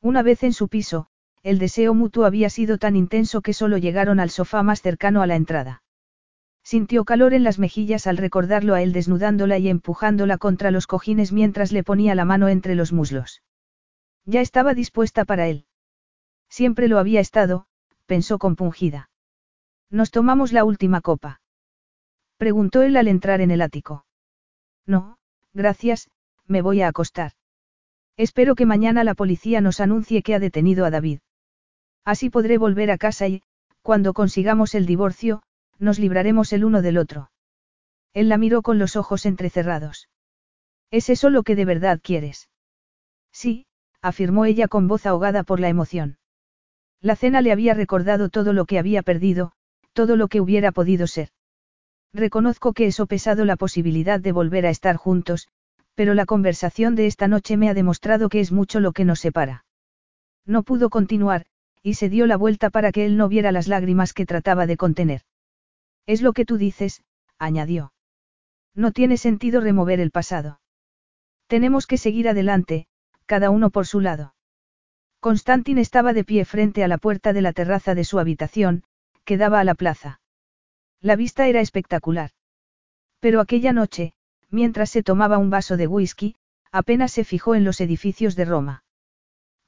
Una 0.00 0.22
vez 0.22 0.44
en 0.44 0.52
su 0.52 0.68
piso, 0.68 1.08
el 1.42 1.58
deseo 1.58 1.92
mutuo 1.92 2.24
había 2.24 2.50
sido 2.50 2.78
tan 2.78 2.94
intenso 2.94 3.40
que 3.40 3.52
solo 3.52 3.78
llegaron 3.78 4.20
al 4.20 4.30
sofá 4.30 4.62
más 4.62 4.80
cercano 4.80 5.22
a 5.22 5.26
la 5.26 5.34
entrada. 5.34 5.82
Sintió 6.66 7.04
calor 7.04 7.32
en 7.32 7.44
las 7.44 7.60
mejillas 7.60 8.08
al 8.08 8.16
recordarlo 8.16 8.74
a 8.74 8.82
él 8.82 8.92
desnudándola 8.92 9.56
y 9.56 9.68
empujándola 9.68 10.36
contra 10.36 10.72
los 10.72 10.88
cojines 10.88 11.30
mientras 11.30 11.70
le 11.70 11.84
ponía 11.84 12.16
la 12.16 12.24
mano 12.24 12.48
entre 12.48 12.74
los 12.74 12.92
muslos. 12.92 13.44
Ya 14.24 14.40
estaba 14.40 14.74
dispuesta 14.74 15.24
para 15.24 15.46
él. 15.46 15.66
Siempre 16.48 16.88
lo 16.88 16.98
había 16.98 17.20
estado, 17.20 17.68
pensó 18.06 18.40
compungida. 18.40 19.10
Nos 19.90 20.10
tomamos 20.10 20.52
la 20.52 20.64
última 20.64 21.02
copa. 21.02 21.40
Preguntó 22.36 22.82
él 22.82 22.96
al 22.96 23.06
entrar 23.06 23.40
en 23.40 23.52
el 23.52 23.62
ático. 23.62 24.04
No, 24.86 25.18
gracias, 25.54 26.10
me 26.48 26.62
voy 26.62 26.82
a 26.82 26.88
acostar. 26.88 27.30
Espero 28.16 28.56
que 28.56 28.66
mañana 28.66 29.04
la 29.04 29.14
policía 29.14 29.60
nos 29.60 29.78
anuncie 29.78 30.24
que 30.24 30.34
ha 30.34 30.40
detenido 30.40 30.84
a 30.84 30.90
David. 30.90 31.20
Así 32.04 32.28
podré 32.28 32.58
volver 32.58 32.90
a 32.90 32.98
casa 32.98 33.28
y, 33.28 33.44
cuando 33.82 34.14
consigamos 34.14 34.74
el 34.74 34.84
divorcio, 34.84 35.44
nos 35.78 35.98
libraremos 35.98 36.52
el 36.52 36.64
uno 36.64 36.82
del 36.82 36.98
otro. 36.98 37.30
Él 38.14 38.28
la 38.28 38.38
miró 38.38 38.62
con 38.62 38.78
los 38.78 38.96
ojos 38.96 39.26
entrecerrados. 39.26 40.08
¿Es 40.90 41.10
eso 41.10 41.30
lo 41.30 41.42
que 41.42 41.56
de 41.56 41.64
verdad 41.64 42.00
quieres? 42.02 42.48
Sí, 43.32 43.66
afirmó 44.00 44.44
ella 44.44 44.68
con 44.68 44.88
voz 44.88 45.04
ahogada 45.04 45.42
por 45.42 45.60
la 45.60 45.68
emoción. 45.68 46.18
La 47.00 47.16
cena 47.16 47.40
le 47.40 47.52
había 47.52 47.74
recordado 47.74 48.30
todo 48.30 48.52
lo 48.52 48.64
que 48.64 48.78
había 48.78 49.02
perdido, 49.02 49.52
todo 49.92 50.16
lo 50.16 50.28
que 50.28 50.40
hubiera 50.40 50.72
podido 50.72 51.06
ser. 51.06 51.30
Reconozco 52.12 52.72
que 52.72 52.86
he 52.86 52.92
sopesado 52.92 53.44
la 53.44 53.56
posibilidad 53.56 54.20
de 54.20 54.32
volver 54.32 54.64
a 54.66 54.70
estar 54.70 54.96
juntos, 54.96 55.48
pero 55.94 56.14
la 56.14 56.26
conversación 56.26 56.94
de 56.94 57.06
esta 57.06 57.28
noche 57.28 57.56
me 57.56 57.68
ha 57.68 57.74
demostrado 57.74 58.28
que 58.28 58.40
es 58.40 58.52
mucho 58.52 58.80
lo 58.80 58.92
que 58.92 59.04
nos 59.04 59.20
separa. 59.20 59.64
No 60.46 60.62
pudo 60.62 60.88
continuar, 60.88 61.46
y 61.82 61.94
se 61.94 62.08
dio 62.08 62.26
la 62.26 62.36
vuelta 62.36 62.70
para 62.70 62.92
que 62.92 63.04
él 63.04 63.16
no 63.16 63.28
viera 63.28 63.52
las 63.52 63.68
lágrimas 63.68 64.12
que 64.12 64.26
trataba 64.26 64.66
de 64.66 64.76
contener. 64.76 65.22
Es 66.06 66.22
lo 66.22 66.32
que 66.32 66.44
tú 66.44 66.56
dices, 66.56 67.02
añadió. 67.38 67.92
No 68.74 68.92
tiene 68.92 69.16
sentido 69.16 69.60
remover 69.60 70.00
el 70.00 70.10
pasado. 70.10 70.60
Tenemos 71.46 71.86
que 71.86 71.98
seguir 71.98 72.28
adelante, 72.28 72.86
cada 73.26 73.50
uno 73.50 73.70
por 73.70 73.86
su 73.86 74.00
lado. 74.00 74.34
Constantin 75.20 75.78
estaba 75.78 76.12
de 76.12 76.24
pie 76.24 76.44
frente 76.44 76.84
a 76.84 76.88
la 76.88 76.98
puerta 76.98 77.32
de 77.32 77.42
la 77.42 77.52
terraza 77.52 77.94
de 77.94 78.04
su 78.04 78.18
habitación, 78.18 78.84
que 79.24 79.36
daba 79.36 79.60
a 79.60 79.64
la 79.64 79.74
plaza. 79.74 80.20
La 81.00 81.16
vista 81.16 81.48
era 81.48 81.60
espectacular. 81.60 82.30
Pero 83.18 83.40
aquella 83.40 83.72
noche, 83.72 84.12
mientras 84.50 84.90
se 84.90 85.02
tomaba 85.02 85.38
un 85.38 85.50
vaso 85.50 85.76
de 85.76 85.86
whisky, 85.86 86.36
apenas 86.70 87.12
se 87.12 87.24
fijó 87.24 87.54
en 87.54 87.64
los 87.64 87.80
edificios 87.80 88.36
de 88.36 88.44
Roma. 88.44 88.84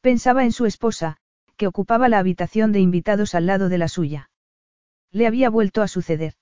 Pensaba 0.00 0.44
en 0.44 0.52
su 0.52 0.66
esposa, 0.66 1.16
que 1.56 1.66
ocupaba 1.66 2.08
la 2.08 2.18
habitación 2.18 2.70
de 2.70 2.80
invitados 2.80 3.34
al 3.34 3.46
lado 3.46 3.68
de 3.68 3.78
la 3.78 3.88
suya. 3.88 4.30
Le 5.12 5.26
había 5.26 5.50
vuelto 5.50 5.82
a 5.82 5.88
suceder. 5.88 6.34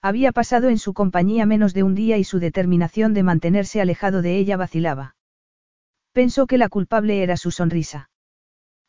Había 0.00 0.32
pasado 0.32 0.68
en 0.68 0.78
su 0.78 0.94
compañía 0.94 1.46
menos 1.46 1.74
de 1.74 1.82
un 1.82 1.94
día 1.94 2.18
y 2.18 2.24
su 2.24 2.40
determinación 2.40 3.14
de 3.14 3.22
mantenerse 3.22 3.80
alejado 3.80 4.22
de 4.22 4.36
ella 4.36 4.56
vacilaba. 4.56 5.16
Pensó 6.12 6.46
que 6.46 6.58
la 6.58 6.68
culpable 6.68 7.22
era 7.22 7.36
su 7.36 7.50
sonrisa. 7.50 8.10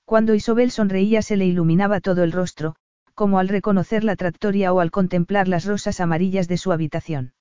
Cuando 0.05 0.33
Isobel 0.33 0.71
sonreía 0.71 1.21
se 1.21 1.37
le 1.37 1.45
iluminaba 1.45 2.01
todo 2.01 2.23
el 2.23 2.31
rostro, 2.31 2.75
como 3.13 3.39
al 3.39 3.47
reconocer 3.47 4.03
la 4.03 4.15
tractoria 4.15 4.73
o 4.73 4.79
al 4.79 4.91
contemplar 4.91 5.47
las 5.47 5.65
rosas 5.65 5.99
amarillas 5.99 6.47
de 6.47 6.57
su 6.57 6.71
habitación. 6.71 7.33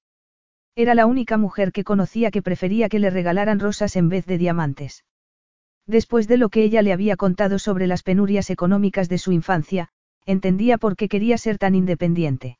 Era 0.74 0.94
la 0.94 1.06
única 1.06 1.36
mujer 1.36 1.72
que 1.72 1.84
conocía 1.84 2.30
que 2.30 2.42
prefería 2.42 2.88
que 2.88 2.98
le 2.98 3.10
regalaran 3.10 3.58
rosas 3.60 3.96
en 3.96 4.08
vez 4.08 4.26
de 4.26 4.38
diamantes. 4.38 5.04
Después 5.86 6.28
de 6.28 6.36
lo 6.36 6.48
que 6.48 6.62
ella 6.62 6.82
le 6.82 6.92
había 6.92 7.16
contado 7.16 7.58
sobre 7.58 7.86
las 7.86 8.02
penurias 8.02 8.50
económicas 8.50 9.08
de 9.08 9.18
su 9.18 9.32
infancia, 9.32 9.90
entendía 10.26 10.78
por 10.78 10.96
qué 10.96 11.08
quería 11.08 11.38
ser 11.38 11.58
tan 11.58 11.74
independiente. 11.74 12.58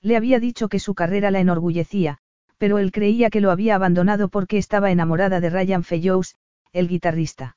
Le 0.00 0.16
había 0.16 0.38
dicho 0.40 0.68
que 0.68 0.78
su 0.78 0.94
carrera 0.94 1.30
la 1.30 1.40
enorgullecía, 1.40 2.18
pero 2.58 2.78
él 2.78 2.92
creía 2.92 3.30
que 3.30 3.40
lo 3.40 3.50
había 3.50 3.74
abandonado 3.74 4.28
porque 4.28 4.58
estaba 4.58 4.90
enamorada 4.90 5.40
de 5.40 5.50
Ryan 5.50 5.84
Fellows, 5.84 6.36
el 6.72 6.88
guitarrista. 6.88 7.56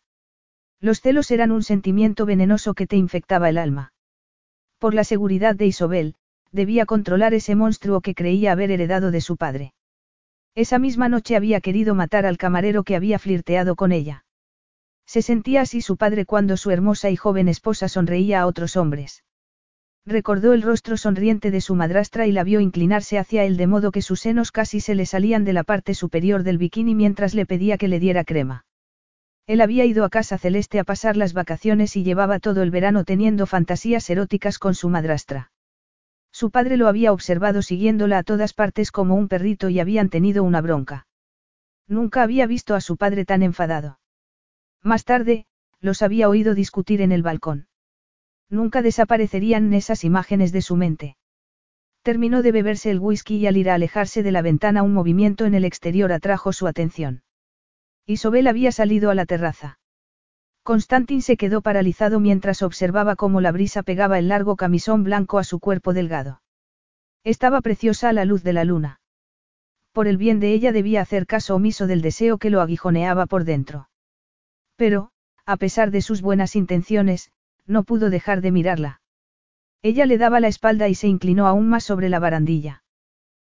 Los 0.80 1.02
celos 1.02 1.32
eran 1.32 1.52
un 1.52 1.64
sentimiento 1.64 2.26
venenoso 2.26 2.74
que 2.74 2.88
te 2.88 2.98
infectaba 2.98 3.50
el 3.50 3.58
alma. 3.58 3.94
Por 4.78 4.94
la 4.94 5.04
seguridad 5.04 5.56
de 5.56 5.66
Isobel, 5.66 6.16
debía 6.52 6.86
controlar 6.86 7.34
ese 7.34 7.56
monstruo 7.56 8.02
que 8.02 8.14
creía 8.14 8.52
haber 8.52 8.72
heredado 8.72 9.12
de 9.12 9.22
su 9.22 9.38
padre. 9.38 9.74
Esa 10.56 10.80
misma 10.80 11.10
noche 11.10 11.36
había 11.36 11.62
querido 11.62 11.96
matar 11.96 12.26
al 12.26 12.38
camarero 12.38 12.84
que 12.84 12.96
había 12.96 13.20
flirteado 13.20 13.76
con 13.76 13.92
ella. 13.92 14.26
Se 15.08 15.22
sentía 15.22 15.62
así 15.62 15.82
su 15.82 15.96
padre 15.96 16.26
cuando 16.26 16.58
su 16.58 16.70
hermosa 16.70 17.10
y 17.10 17.16
joven 17.16 17.48
esposa 17.48 17.88
sonreía 17.88 18.42
a 18.42 18.46
otros 18.46 18.76
hombres. 18.76 19.24
Recordó 20.06 20.54
el 20.54 20.62
rostro 20.62 20.98
sonriente 20.98 21.50
de 21.50 21.62
su 21.62 21.76
madrastra 21.76 22.28
y 22.28 22.34
la 22.34 22.44
vio 22.44 22.60
inclinarse 22.60 23.18
hacia 23.18 23.46
él 23.46 23.56
de 23.56 23.68
modo 23.68 23.92
que 23.92 24.02
sus 24.02 24.20
senos 24.20 24.52
casi 24.52 24.82
se 24.82 24.96
le 24.96 25.06
salían 25.06 25.46
de 25.46 25.54
la 25.54 25.64
parte 25.64 25.94
superior 25.94 26.44
del 26.44 26.58
bikini 26.58 26.94
mientras 26.94 27.34
le 27.34 27.46
pedía 27.46 27.78
que 27.78 27.88
le 27.88 28.00
diera 28.00 28.26
crema. 28.26 28.66
Él 29.48 29.62
había 29.62 29.86
ido 29.86 30.04
a 30.04 30.10
casa 30.10 30.38
celeste 30.38 30.78
a 30.80 30.84
pasar 30.84 31.16
las 31.16 31.32
vacaciones 31.32 31.96
y 31.96 32.04
llevaba 32.04 32.40
todo 32.40 32.62
el 32.62 32.72
verano 32.72 33.06
teniendo 33.06 33.46
fantasías 33.46 34.10
eróticas 34.10 34.60
con 34.60 34.76
su 34.76 34.90
madrastra. 34.90 35.52
Su 36.32 36.52
padre 36.52 36.76
lo 36.76 36.90
había 36.90 37.14
observado 37.14 37.62
siguiéndola 37.62 38.18
a 38.18 38.24
todas 38.24 38.54
partes 38.54 38.92
como 38.92 39.16
un 39.16 39.30
perrito 39.30 39.70
y 39.70 39.80
habían 39.80 40.10
tenido 40.10 40.44
una 40.44 40.60
bronca. 40.60 41.08
Nunca 41.88 42.24
había 42.24 42.46
visto 42.46 42.76
a 42.76 42.82
su 42.82 42.98
padre 42.98 43.24
tan 43.24 43.42
enfadado. 43.42 44.00
Más 44.88 45.04
tarde, 45.04 45.46
los 45.82 46.02
había 46.02 46.30
oído 46.30 46.56
discutir 46.56 47.02
en 47.02 47.12
el 47.12 47.22
balcón. 47.22 47.68
Nunca 48.50 48.82
desaparecerían 48.82 49.74
esas 49.74 50.06
imágenes 50.06 50.54
de 50.54 50.62
su 50.62 50.78
mente. 50.78 51.18
Terminó 52.04 52.42
de 52.42 52.54
beberse 52.54 52.90
el 52.90 53.00
whisky 53.00 53.36
y 53.36 53.48
al 53.48 53.58
ir 53.58 53.70
a 53.70 53.74
alejarse 53.74 54.24
de 54.24 54.32
la 54.32 54.42
ventana 54.42 54.84
un 54.84 54.94
movimiento 54.94 55.44
en 55.44 55.56
el 55.56 55.66
exterior 55.66 56.14
atrajo 56.14 56.54
su 56.54 56.68
atención. 56.68 57.22
Isobel 58.06 58.48
había 58.48 58.72
salido 58.72 59.10
a 59.10 59.14
la 59.14 59.26
terraza. 59.26 59.78
Constantin 60.64 61.22
se 61.22 61.36
quedó 61.36 61.62
paralizado 61.62 62.22
mientras 62.22 62.62
observaba 62.62 63.18
cómo 63.18 63.42
la 63.42 63.52
brisa 63.52 63.84
pegaba 63.84 64.20
el 64.20 64.30
largo 64.30 64.56
camisón 64.56 65.04
blanco 65.04 65.38
a 65.38 65.44
su 65.44 65.60
cuerpo 65.60 65.92
delgado. 65.92 66.42
Estaba 67.26 67.60
preciosa 67.60 68.08
a 68.08 68.14
la 68.14 68.24
luz 68.24 68.42
de 68.42 68.54
la 68.54 68.64
luna. 68.64 69.02
Por 69.92 70.08
el 70.08 70.16
bien 70.16 70.40
de 70.40 70.54
ella 70.54 70.72
debía 70.72 71.02
hacer 71.02 71.28
caso 71.28 71.56
omiso 71.56 71.88
del 71.88 72.02
deseo 72.02 72.38
que 72.38 72.50
lo 72.50 72.62
aguijoneaba 72.62 73.26
por 73.26 73.44
dentro. 73.44 73.90
Pero, 74.78 75.12
a 75.46 75.58
pesar 75.58 75.92
de 75.92 76.02
sus 76.02 76.22
buenas 76.22 76.56
intenciones, 76.56 77.32
no 77.66 77.84
pudo 77.84 78.10
dejar 78.10 78.42
de 78.42 78.52
mirarla. 78.52 79.02
Ella 79.82 80.06
le 80.06 80.18
daba 80.18 80.40
la 80.40 80.48
espalda 80.48 80.88
y 80.88 80.96
se 80.96 81.08
inclinó 81.08 81.48
aún 81.48 81.68
más 81.68 81.84
sobre 81.84 82.10
la 82.10 82.20
barandilla. 82.20 82.84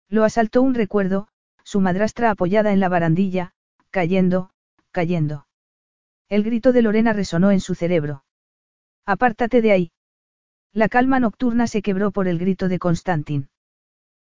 Lo 0.08 0.24
asaltó 0.24 0.60
un 0.62 0.74
recuerdo, 0.74 1.28
su 1.64 1.80
madrastra 1.80 2.30
apoyada 2.30 2.72
en 2.72 2.80
la 2.80 2.88
barandilla, 2.88 3.52
cayendo, 3.90 4.50
cayendo. 4.90 5.46
El 6.28 6.42
grito 6.42 6.72
de 6.72 6.82
Lorena 6.82 7.12
resonó 7.12 7.50
en 7.50 7.60
su 7.60 7.74
cerebro. 7.74 8.24
Apártate 9.06 9.62
de 9.62 9.72
ahí. 9.72 9.92
La 10.72 10.88
calma 10.88 11.20
nocturna 11.20 11.66
se 11.66 11.82
quebró 11.82 12.10
por 12.10 12.28
el 12.28 12.38
grito 12.38 12.68
de 12.68 12.78
Constantin. 12.78 13.48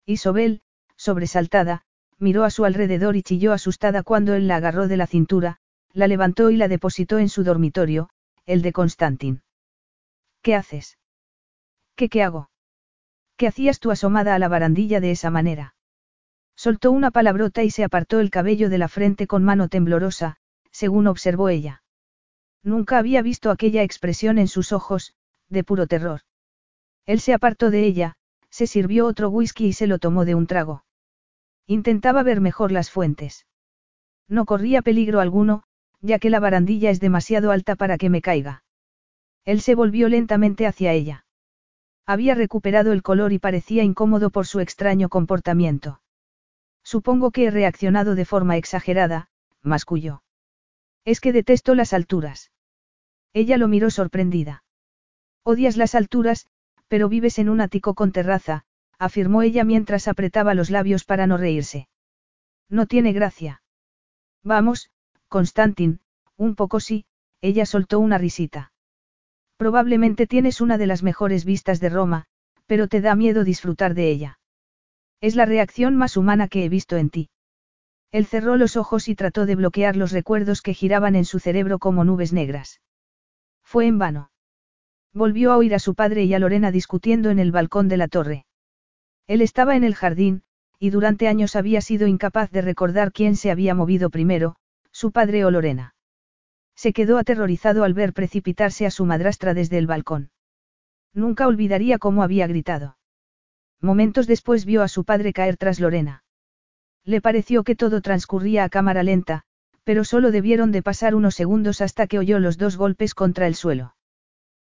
Isobel, 0.05 0.61
sobresaltada, 0.95 1.83
miró 2.19 2.43
a 2.43 2.51
su 2.51 2.65
alrededor 2.65 3.15
y 3.15 3.23
chilló 3.23 3.53
asustada 3.53 4.03
cuando 4.03 4.33
él 4.33 4.47
la 4.47 4.57
agarró 4.57 4.87
de 4.87 4.97
la 4.97 5.07
cintura, 5.07 5.59
la 5.95 6.07
levantó 6.07 6.51
y 6.51 6.57
la 6.57 6.67
depositó 6.67 7.19
en 7.19 7.29
su 7.29 7.45
dormitorio, 7.45 8.09
el 8.45 8.61
de 8.61 8.73
Constantin. 8.73 9.41
¿Qué 10.41 10.53
haces? 10.53 10.99
¿Qué 11.95 12.09
qué 12.09 12.21
hago? 12.21 12.49
¿Qué 13.37 13.47
hacías 13.47 13.79
tú 13.79 13.91
asomada 13.91 14.35
a 14.35 14.39
la 14.39 14.49
barandilla 14.49 14.99
de 14.99 15.11
esa 15.11 15.29
manera? 15.29 15.73
Soltó 16.53 16.91
una 16.91 17.11
palabrota 17.11 17.63
y 17.63 17.71
se 17.71 17.85
apartó 17.85 18.19
el 18.19 18.29
cabello 18.29 18.69
de 18.69 18.77
la 18.77 18.89
frente 18.89 19.25
con 19.25 19.45
mano 19.45 19.69
temblorosa, 19.69 20.35
según 20.69 21.07
observó 21.07 21.47
ella. 21.47 21.81
Nunca 22.61 22.97
había 22.97 23.21
visto 23.21 23.49
aquella 23.49 23.81
expresión 23.81 24.37
en 24.37 24.49
sus 24.49 24.73
ojos, 24.73 25.13
de 25.47 25.63
puro 25.63 25.87
terror. 25.87 26.21
Él 27.05 27.21
se 27.21 27.33
apartó 27.33 27.71
de 27.71 27.85
ella, 27.85 28.15
se 28.49 28.67
sirvió 28.67 29.05
otro 29.05 29.29
whisky 29.29 29.67
y 29.67 29.73
se 29.73 29.87
lo 29.87 29.99
tomó 29.99 30.25
de 30.25 30.35
un 30.35 30.45
trago. 30.45 30.83
Intentaba 31.67 32.21
ver 32.21 32.41
mejor 32.41 32.73
las 32.73 32.91
fuentes. 32.91 33.45
No 34.27 34.45
corría 34.45 34.81
peligro 34.81 35.21
alguno, 35.21 35.63
ya 36.05 36.19
que 36.19 36.29
la 36.29 36.39
barandilla 36.39 36.89
es 36.89 36.99
demasiado 36.99 37.51
alta 37.51 37.75
para 37.75 37.97
que 37.97 38.09
me 38.09 38.21
caiga. 38.21 38.63
Él 39.43 39.61
se 39.61 39.75
volvió 39.75 40.07
lentamente 40.07 40.67
hacia 40.67 40.93
ella. 40.93 41.25
Había 42.05 42.35
recuperado 42.35 42.91
el 42.91 43.01
color 43.01 43.33
y 43.33 43.39
parecía 43.39 43.83
incómodo 43.83 44.29
por 44.29 44.45
su 44.45 44.59
extraño 44.59 45.09
comportamiento. 45.09 46.01
Supongo 46.83 47.31
que 47.31 47.45
he 47.45 47.51
reaccionado 47.51 48.13
de 48.13 48.25
forma 48.25 48.57
exagerada, 48.57 49.29
masculló. 49.61 50.21
Es 51.03 51.19
que 51.19 51.33
detesto 51.33 51.73
las 51.73 51.93
alturas. 51.93 52.51
Ella 53.33 53.57
lo 53.57 53.67
miró 53.67 53.89
sorprendida. 53.89 54.63
Odias 55.43 55.77
las 55.77 55.95
alturas, 55.95 56.47
pero 56.87 57.09
vives 57.09 57.39
en 57.39 57.49
un 57.49 57.61
ático 57.61 57.95
con 57.95 58.11
terraza, 58.11 58.65
afirmó 58.99 59.41
ella 59.41 59.63
mientras 59.63 60.07
apretaba 60.07 60.53
los 60.53 60.69
labios 60.69 61.03
para 61.03 61.27
no 61.27 61.37
reírse. 61.37 61.87
No 62.69 62.85
tiene 62.85 63.13
gracia. 63.13 63.61
Vamos, 64.43 64.89
Constantin, 65.35 65.99
un 66.37 66.55
poco 66.55 66.79
sí, 66.79 67.03
ella 67.41 67.65
soltó 67.65 67.99
una 67.99 68.17
risita. 68.17 68.71
Probablemente 69.57 70.27
tienes 70.27 70.61
una 70.61 70.77
de 70.77 70.87
las 70.87 71.03
mejores 71.03 71.43
vistas 71.43 71.81
de 71.81 71.89
Roma, 71.89 72.23
pero 72.67 72.87
te 72.87 73.01
da 73.01 73.15
miedo 73.15 73.43
disfrutar 73.43 73.95
de 73.95 74.09
ella. 74.11 74.39
Es 75.19 75.35
la 75.35 75.45
reacción 75.45 75.97
más 75.97 76.15
humana 76.15 76.47
que 76.47 76.63
he 76.63 76.69
visto 76.69 76.95
en 76.95 77.09
ti. 77.09 77.29
Él 78.13 78.25
cerró 78.25 78.55
los 78.55 78.77
ojos 78.77 79.09
y 79.09 79.15
trató 79.15 79.45
de 79.45 79.57
bloquear 79.57 79.97
los 79.97 80.13
recuerdos 80.13 80.61
que 80.61 80.73
giraban 80.73 81.17
en 81.17 81.25
su 81.25 81.39
cerebro 81.39 81.79
como 81.79 82.05
nubes 82.05 82.31
negras. 82.31 82.79
Fue 83.61 83.87
en 83.87 83.97
vano. 83.97 84.31
Volvió 85.11 85.51
a 85.51 85.57
oír 85.57 85.75
a 85.75 85.79
su 85.79 85.95
padre 85.95 86.23
y 86.23 86.33
a 86.33 86.39
Lorena 86.39 86.71
discutiendo 86.71 87.29
en 87.29 87.39
el 87.39 87.51
balcón 87.51 87.89
de 87.89 87.97
la 87.97 88.07
torre. 88.07 88.45
Él 89.27 89.41
estaba 89.41 89.75
en 89.75 89.83
el 89.83 89.95
jardín, 89.95 90.43
y 90.79 90.91
durante 90.91 91.27
años 91.27 91.57
había 91.57 91.81
sido 91.81 92.07
incapaz 92.07 92.51
de 92.51 92.61
recordar 92.61 93.11
quién 93.11 93.35
se 93.35 93.51
había 93.51 93.75
movido 93.75 94.09
primero, 94.09 94.55
su 94.95 95.11
padre 95.11 95.43
o 95.43 95.51
Lorena. 95.51 95.93
Se 96.73 96.93
quedó 96.93 97.17
aterrorizado 97.17 97.83
al 97.83 97.93
ver 97.93 98.13
precipitarse 98.13 98.85
a 98.85 98.91
su 98.91 99.03
madrastra 99.03 99.53
desde 99.53 99.77
el 99.77 99.87
balcón. 99.87 100.31
Nunca 101.13 101.47
olvidaría 101.47 101.99
cómo 101.99 102.23
había 102.23 102.47
gritado. 102.47 102.97
Momentos 103.81 104.25
después 104.25 104.63
vio 104.63 104.83
a 104.83 104.87
su 104.87 105.03
padre 105.03 105.33
caer 105.33 105.57
tras 105.57 105.81
Lorena. 105.81 106.23
Le 107.03 107.19
pareció 107.19 107.65
que 107.65 107.75
todo 107.75 107.99
transcurría 107.99 108.63
a 108.63 108.69
cámara 108.69 109.03
lenta, 109.03 109.43
pero 109.83 110.05
solo 110.05 110.31
debieron 110.31 110.71
de 110.71 110.81
pasar 110.81 111.13
unos 111.13 111.35
segundos 111.35 111.81
hasta 111.81 112.07
que 112.07 112.17
oyó 112.17 112.39
los 112.39 112.57
dos 112.57 112.77
golpes 112.77 113.13
contra 113.13 113.47
el 113.47 113.55
suelo. 113.55 113.97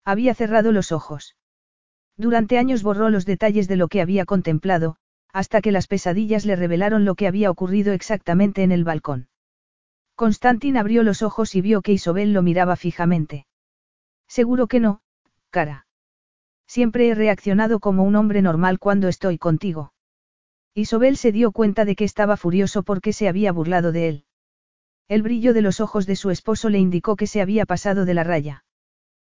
Había 0.06 0.34
cerrado 0.36 0.72
los 0.72 0.94
ojos. 0.94 1.36
Durante 2.16 2.58
años 2.58 2.82
borró 2.82 3.10
los 3.10 3.26
detalles 3.26 3.68
de 3.68 3.76
lo 3.76 3.90
que 3.90 4.00
había 4.00 4.24
contemplado, 4.24 4.96
hasta 5.34 5.60
que 5.60 5.74
las 5.74 5.88
pesadillas 5.88 6.46
le 6.46 6.56
revelaron 6.56 7.04
lo 7.04 7.16
que 7.16 7.28
había 7.28 7.52
ocurrido 7.52 7.92
exactamente 7.92 8.64
en 8.64 8.72
el 8.72 8.86
balcón. 8.86 9.28
Constantin 10.24 10.78
abrió 10.78 11.04
los 11.04 11.22
ojos 11.22 11.54
y 11.54 11.60
vio 11.60 11.82
que 11.82 11.92
Isobel 11.92 12.32
lo 12.32 12.44
miraba 12.44 12.78
fijamente. 12.78 13.46
Seguro 14.26 14.68
que 14.68 14.80
no, 14.80 15.02
cara. 15.50 15.86
Siempre 16.66 17.10
he 17.10 17.14
reaccionado 17.14 17.82
como 17.82 18.04
un 18.04 18.16
hombre 18.16 18.42
normal 18.42 18.80
cuando 18.80 19.10
estoy 19.10 19.38
contigo. 19.38 19.92
Isobel 20.74 21.18
se 21.18 21.34
dio 21.34 21.52
cuenta 21.52 21.84
de 21.84 21.98
que 21.98 22.06
estaba 22.06 22.38
furioso 22.38 22.84
porque 22.84 23.12
se 23.12 23.28
había 23.28 23.52
burlado 23.52 23.92
de 23.92 24.08
él. 24.08 24.26
El 25.10 25.24
brillo 25.24 25.54
de 25.54 25.62
los 25.62 25.82
ojos 25.82 26.06
de 26.06 26.16
su 26.16 26.30
esposo 26.30 26.70
le 26.70 26.80
indicó 26.80 27.18
que 27.18 27.28
se 27.28 27.42
había 27.42 27.66
pasado 27.66 28.06
de 28.06 28.14
la 28.14 28.24
raya. 28.24 28.64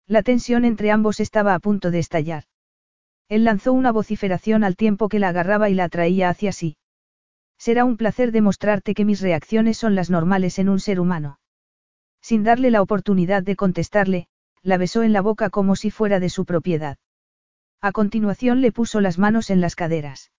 La 0.05 0.22
tensión 0.22 0.65
entre 0.65 0.91
ambos 0.91 1.19
estaba 1.19 1.55
a 1.55 1.59
punto 1.59 1.89
de 1.89 1.97
estallar. 1.97 2.43
Él 3.27 3.43
lanzó 3.43 3.73
una 3.73 3.91
vociferación 3.91 4.64
al 4.64 4.75
tiempo 4.75 5.09
que 5.09 5.17
la 5.17 5.30
agarraba 5.30 5.67
y 5.67 5.73
la 5.73 5.85
atraía 5.85 6.30
hacia 6.30 6.51
sí. 6.51 6.77
Será 7.58 7.85
un 7.85 7.98
placer 7.98 8.32
demostrarte 8.32 8.93
que 8.93 9.06
mis 9.06 9.22
reacciones 9.22 9.77
son 9.77 9.95
las 9.95 10.09
normales 10.09 10.59
en 10.59 10.69
un 10.69 10.80
ser 10.80 11.00
humano. 11.00 11.40
Sin 12.22 12.43
darle 12.43 12.72
la 12.72 12.82
oportunidad 12.82 13.43
de 13.43 13.56
contestarle, 13.56 14.27
la 14.61 14.77
besó 14.77 15.03
en 15.03 15.14
la 15.14 15.22
boca 15.22 15.50
como 15.50 15.75
si 15.75 15.92
fuera 15.92 16.19
de 16.19 16.30
su 16.30 16.45
propiedad. 16.45 16.98
A 17.82 17.92
continuación 17.92 18.61
le 18.61 18.72
puso 18.72 19.00
las 19.00 19.17
manos 19.19 19.50
en 19.50 19.61
las 19.61 19.75
caderas. 19.75 20.32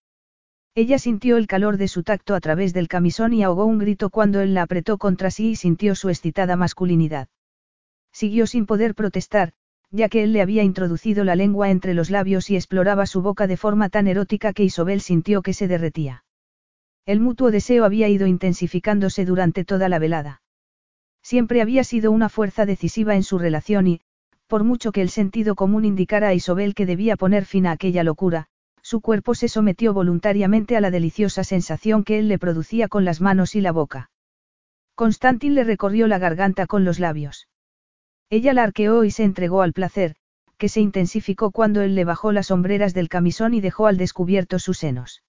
Ella 0.75 0.99
sintió 0.99 1.39
el 1.39 1.47
calor 1.47 1.78
de 1.78 1.89
su 1.89 2.03
tacto 2.03 2.35
a 2.35 2.41
través 2.41 2.75
del 2.75 2.86
camisón 2.86 3.33
y 3.33 3.43
ahogó 3.43 3.65
un 3.65 3.78
grito 3.78 4.11
cuando 4.11 4.41
él 4.41 4.53
la 4.53 4.62
apretó 4.62 4.99
contra 4.99 5.31
sí 5.31 5.51
y 5.53 5.57
sintió 5.57 5.95
su 5.95 6.11
excitada 6.11 6.55
masculinidad. 6.55 7.28
Siguió 8.12 8.47
sin 8.47 8.67
poder 8.67 8.95
protestar, 8.95 9.55
ya 9.91 10.11
que 10.11 10.23
él 10.23 10.35
le 10.35 10.43
había 10.43 10.65
introducido 10.65 11.25
la 11.25 11.35
lengua 11.35 11.70
entre 11.70 11.95
los 11.95 12.11
labios 12.11 12.51
y 12.51 12.57
exploraba 12.57 13.07
su 13.07 13.23
boca 13.23 13.47
de 13.47 13.57
forma 13.57 13.89
tan 13.89 14.07
erótica 14.07 14.53
que 14.53 14.65
Isobel 14.65 15.01
sintió 15.01 15.41
que 15.41 15.55
se 15.55 15.67
derretía. 15.67 16.26
El 17.07 17.20
mutuo 17.20 17.52
deseo 17.52 17.85
había 17.85 18.09
ido 18.09 18.26
intensificándose 18.26 19.25
durante 19.25 19.65
toda 19.65 19.89
la 19.89 20.01
velada. 20.01 20.43
Siempre 21.23 21.62
había 21.62 21.85
sido 21.85 22.10
una 22.10 22.28
fuerza 22.28 22.67
decisiva 22.67 23.15
en 23.15 23.23
su 23.23 23.39
relación 23.39 23.86
y, 23.86 24.01
por 24.49 24.65
mucho 24.65 24.91
que 24.91 25.02
el 25.02 25.09
sentido 25.09 25.55
común 25.55 25.85
indicara 25.85 26.28
a 26.28 26.35
Isobel 26.35 26.75
que 26.75 26.85
debía 26.85 27.17
poner 27.17 27.44
fin 27.44 27.67
a 27.67 27.73
aquella 27.73 28.02
locura, 28.02 28.49
su 28.83 29.01
cuerpo 29.01 29.35
se 29.36 29.49
sometió 29.49 29.94
voluntariamente 29.94 30.76
a 30.76 30.81
la 30.81 30.91
deliciosa 30.91 31.44
sensación 31.44 32.02
que 32.02 32.18
él 32.18 32.28
le 32.28 32.39
producía 32.39 32.89
con 32.89 33.05
las 33.05 33.20
manos 33.20 33.55
y 33.55 33.60
la 33.60 33.73
boca. 33.73 34.10
Constantin 34.97 35.55
le 35.55 35.62
recorrió 35.65 36.09
la 36.09 36.18
garganta 36.18 36.67
con 36.67 36.85
los 36.85 36.99
labios. 36.99 37.49
Ella 38.31 38.52
la 38.52 38.65
arqueó 38.65 39.05
y 39.05 39.12
se 39.12 39.23
entregó 39.23 39.62
al 39.62 39.73
placer, 39.73 40.17
que 40.59 40.68
se 40.68 40.81
intensificó 40.81 41.52
cuando 41.52 41.83
él 41.83 41.94
le 41.94 42.05
bajó 42.05 42.33
las 42.33 42.47
sombreras 42.47 42.94
del 42.94 43.09
camisón 43.09 43.55
y 43.55 43.60
dejó 43.60 43.86
al 43.86 43.97
descubierto 43.97 44.59
sus 44.59 44.78
senos. 44.78 45.23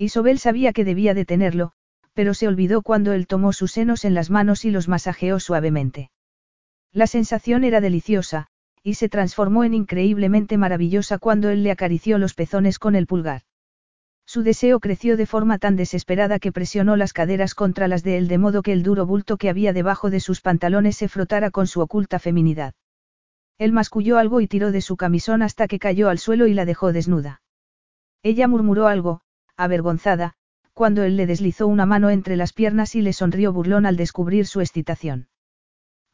Isobel 0.00 0.38
sabía 0.38 0.72
que 0.72 0.86
debía 0.86 1.12
detenerlo, 1.12 1.72
pero 2.14 2.32
se 2.32 2.48
olvidó 2.48 2.80
cuando 2.80 3.12
él 3.12 3.26
tomó 3.26 3.52
sus 3.52 3.72
senos 3.72 4.06
en 4.06 4.14
las 4.14 4.30
manos 4.30 4.64
y 4.64 4.70
los 4.70 4.88
masajeó 4.88 5.38
suavemente. 5.38 6.10
La 6.90 7.06
sensación 7.06 7.64
era 7.64 7.82
deliciosa, 7.82 8.46
y 8.82 8.94
se 8.94 9.10
transformó 9.10 9.62
en 9.62 9.74
increíblemente 9.74 10.56
maravillosa 10.56 11.18
cuando 11.18 11.50
él 11.50 11.62
le 11.62 11.70
acarició 11.70 12.16
los 12.16 12.32
pezones 12.32 12.78
con 12.78 12.94
el 12.96 13.06
pulgar. 13.06 13.42
Su 14.24 14.42
deseo 14.42 14.80
creció 14.80 15.18
de 15.18 15.26
forma 15.26 15.58
tan 15.58 15.76
desesperada 15.76 16.38
que 16.38 16.50
presionó 16.50 16.96
las 16.96 17.12
caderas 17.12 17.54
contra 17.54 17.86
las 17.86 18.02
de 18.02 18.16
él 18.16 18.26
de 18.26 18.38
modo 18.38 18.62
que 18.62 18.72
el 18.72 18.82
duro 18.82 19.04
bulto 19.04 19.36
que 19.36 19.50
había 19.50 19.74
debajo 19.74 20.08
de 20.08 20.20
sus 20.20 20.40
pantalones 20.40 20.96
se 20.96 21.08
frotara 21.08 21.50
con 21.50 21.66
su 21.66 21.82
oculta 21.82 22.18
feminidad. 22.18 22.72
Él 23.58 23.72
masculló 23.72 24.16
algo 24.16 24.40
y 24.40 24.48
tiró 24.48 24.72
de 24.72 24.80
su 24.80 24.96
camisón 24.96 25.42
hasta 25.42 25.68
que 25.68 25.78
cayó 25.78 26.08
al 26.08 26.18
suelo 26.18 26.46
y 26.46 26.54
la 26.54 26.64
dejó 26.64 26.90
desnuda. 26.94 27.42
Ella 28.22 28.48
murmuró 28.48 28.86
algo, 28.86 29.20
avergonzada, 29.62 30.34
cuando 30.72 31.02
él 31.02 31.16
le 31.16 31.26
deslizó 31.26 31.66
una 31.66 31.86
mano 31.86 32.10
entre 32.10 32.36
las 32.36 32.52
piernas 32.52 32.94
y 32.94 33.02
le 33.02 33.12
sonrió 33.12 33.52
burlón 33.52 33.86
al 33.86 33.96
descubrir 33.96 34.46
su 34.46 34.60
excitación. 34.60 35.28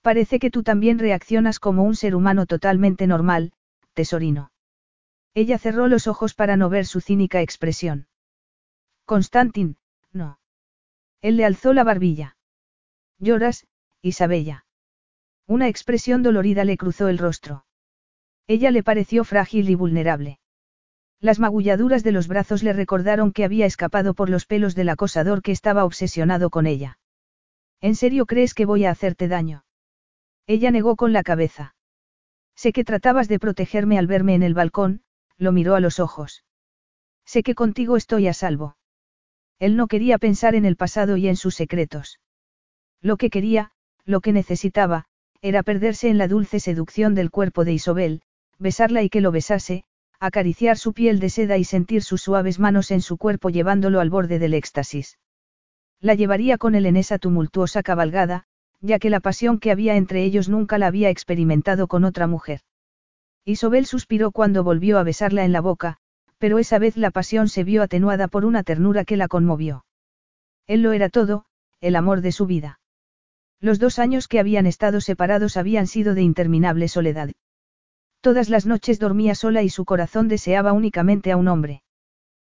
Parece 0.02 0.38
que 0.38 0.50
tú 0.50 0.62
también 0.62 0.98
reaccionas 0.98 1.58
como 1.58 1.84
un 1.84 1.96
ser 1.96 2.14
humano 2.14 2.46
totalmente 2.46 3.06
normal, 3.06 3.52
tesorino. 3.94 4.50
Ella 5.34 5.58
cerró 5.58 5.88
los 5.88 6.06
ojos 6.06 6.34
para 6.34 6.56
no 6.56 6.68
ver 6.68 6.86
su 6.86 7.00
cínica 7.00 7.42
expresión. 7.42 8.08
Constantin, 9.04 9.76
no. 10.12 10.38
Él 11.22 11.36
le 11.36 11.44
alzó 11.44 11.72
la 11.72 11.84
barbilla. 11.84 12.36
Lloras, 13.18 13.66
Isabella. 14.02 14.64
Una 15.46 15.68
expresión 15.68 16.22
dolorida 16.22 16.64
le 16.64 16.76
cruzó 16.76 17.08
el 17.08 17.18
rostro. 17.18 17.66
Ella 18.46 18.70
le 18.70 18.82
pareció 18.82 19.24
frágil 19.24 19.70
y 19.70 19.74
vulnerable. 19.74 20.38
Las 21.20 21.38
magulladuras 21.38 22.04
de 22.04 22.12
los 22.12 22.28
brazos 22.28 22.62
le 22.62 22.72
recordaron 22.72 23.32
que 23.32 23.44
había 23.44 23.66
escapado 23.66 24.14
por 24.14 24.28
los 24.28 24.46
pelos 24.46 24.74
del 24.74 24.90
acosador 24.90 25.42
que 25.42 25.52
estaba 25.52 25.84
obsesionado 25.84 26.50
con 26.50 26.66
ella. 26.66 26.98
¿En 27.80 27.94
serio 27.94 28.26
crees 28.26 28.54
que 28.54 28.66
voy 28.66 28.84
a 28.84 28.90
hacerte 28.90 29.28
daño? 29.28 29.64
Ella 30.46 30.70
negó 30.70 30.96
con 30.96 31.12
la 31.12 31.22
cabeza. 31.22 31.74
Sé 32.54 32.72
que 32.72 32.84
tratabas 32.84 33.28
de 33.28 33.38
protegerme 33.38 33.98
al 33.98 34.06
verme 34.06 34.34
en 34.34 34.42
el 34.42 34.54
balcón, 34.54 35.02
lo 35.36 35.52
miró 35.52 35.74
a 35.74 35.80
los 35.80 36.00
ojos. 36.00 36.44
Sé 37.24 37.42
que 37.42 37.54
contigo 37.54 37.96
estoy 37.96 38.28
a 38.28 38.32
salvo. 38.32 38.76
Él 39.58 39.76
no 39.76 39.88
quería 39.88 40.18
pensar 40.18 40.54
en 40.54 40.64
el 40.64 40.76
pasado 40.76 41.16
y 41.16 41.28
en 41.28 41.36
sus 41.36 41.54
secretos. 41.54 42.20
Lo 43.00 43.16
que 43.16 43.30
quería, 43.30 43.72
lo 44.04 44.20
que 44.20 44.32
necesitaba, 44.32 45.06
era 45.42 45.62
perderse 45.62 46.08
en 46.08 46.18
la 46.18 46.28
dulce 46.28 46.60
seducción 46.60 47.14
del 47.14 47.30
cuerpo 47.30 47.64
de 47.64 47.72
Isobel, 47.72 48.22
besarla 48.58 49.02
y 49.02 49.10
que 49.10 49.20
lo 49.20 49.32
besase, 49.32 49.84
acariciar 50.20 50.78
su 50.78 50.92
piel 50.92 51.20
de 51.20 51.30
seda 51.30 51.56
y 51.58 51.64
sentir 51.64 52.02
sus 52.02 52.22
suaves 52.22 52.58
manos 52.58 52.90
en 52.90 53.00
su 53.00 53.16
cuerpo 53.16 53.50
llevándolo 53.50 54.00
al 54.00 54.10
borde 54.10 54.38
del 54.38 54.54
éxtasis. 54.54 55.18
La 56.00 56.14
llevaría 56.14 56.58
con 56.58 56.74
él 56.74 56.86
en 56.86 56.96
esa 56.96 57.18
tumultuosa 57.18 57.82
cabalgada, 57.82 58.44
ya 58.80 58.98
que 58.98 59.10
la 59.10 59.20
pasión 59.20 59.58
que 59.58 59.70
había 59.70 59.96
entre 59.96 60.22
ellos 60.24 60.48
nunca 60.48 60.78
la 60.78 60.86
había 60.86 61.10
experimentado 61.10 61.88
con 61.88 62.04
otra 62.04 62.26
mujer. 62.26 62.60
Isobel 63.44 63.86
suspiró 63.86 64.32
cuando 64.32 64.64
volvió 64.64 64.98
a 64.98 65.02
besarla 65.02 65.44
en 65.44 65.52
la 65.52 65.60
boca, 65.60 65.98
pero 66.38 66.58
esa 66.58 66.78
vez 66.78 66.96
la 66.96 67.10
pasión 67.10 67.48
se 67.48 67.64
vio 67.64 67.82
atenuada 67.82 68.28
por 68.28 68.44
una 68.44 68.62
ternura 68.62 69.04
que 69.04 69.16
la 69.16 69.28
conmovió. 69.28 69.84
Él 70.66 70.82
lo 70.82 70.92
era 70.92 71.08
todo, 71.08 71.44
el 71.80 71.96
amor 71.96 72.20
de 72.20 72.32
su 72.32 72.46
vida. 72.46 72.80
Los 73.60 73.78
dos 73.78 73.98
años 73.98 74.28
que 74.28 74.40
habían 74.40 74.66
estado 74.66 75.00
separados 75.00 75.56
habían 75.56 75.86
sido 75.86 76.14
de 76.14 76.22
interminable 76.22 76.88
soledad. 76.88 77.30
Todas 78.26 78.48
las 78.48 78.66
noches 78.66 78.98
dormía 78.98 79.36
sola 79.36 79.62
y 79.62 79.68
su 79.68 79.84
corazón 79.84 80.26
deseaba 80.26 80.72
únicamente 80.72 81.30
a 81.30 81.36
un 81.36 81.46
hombre. 81.46 81.84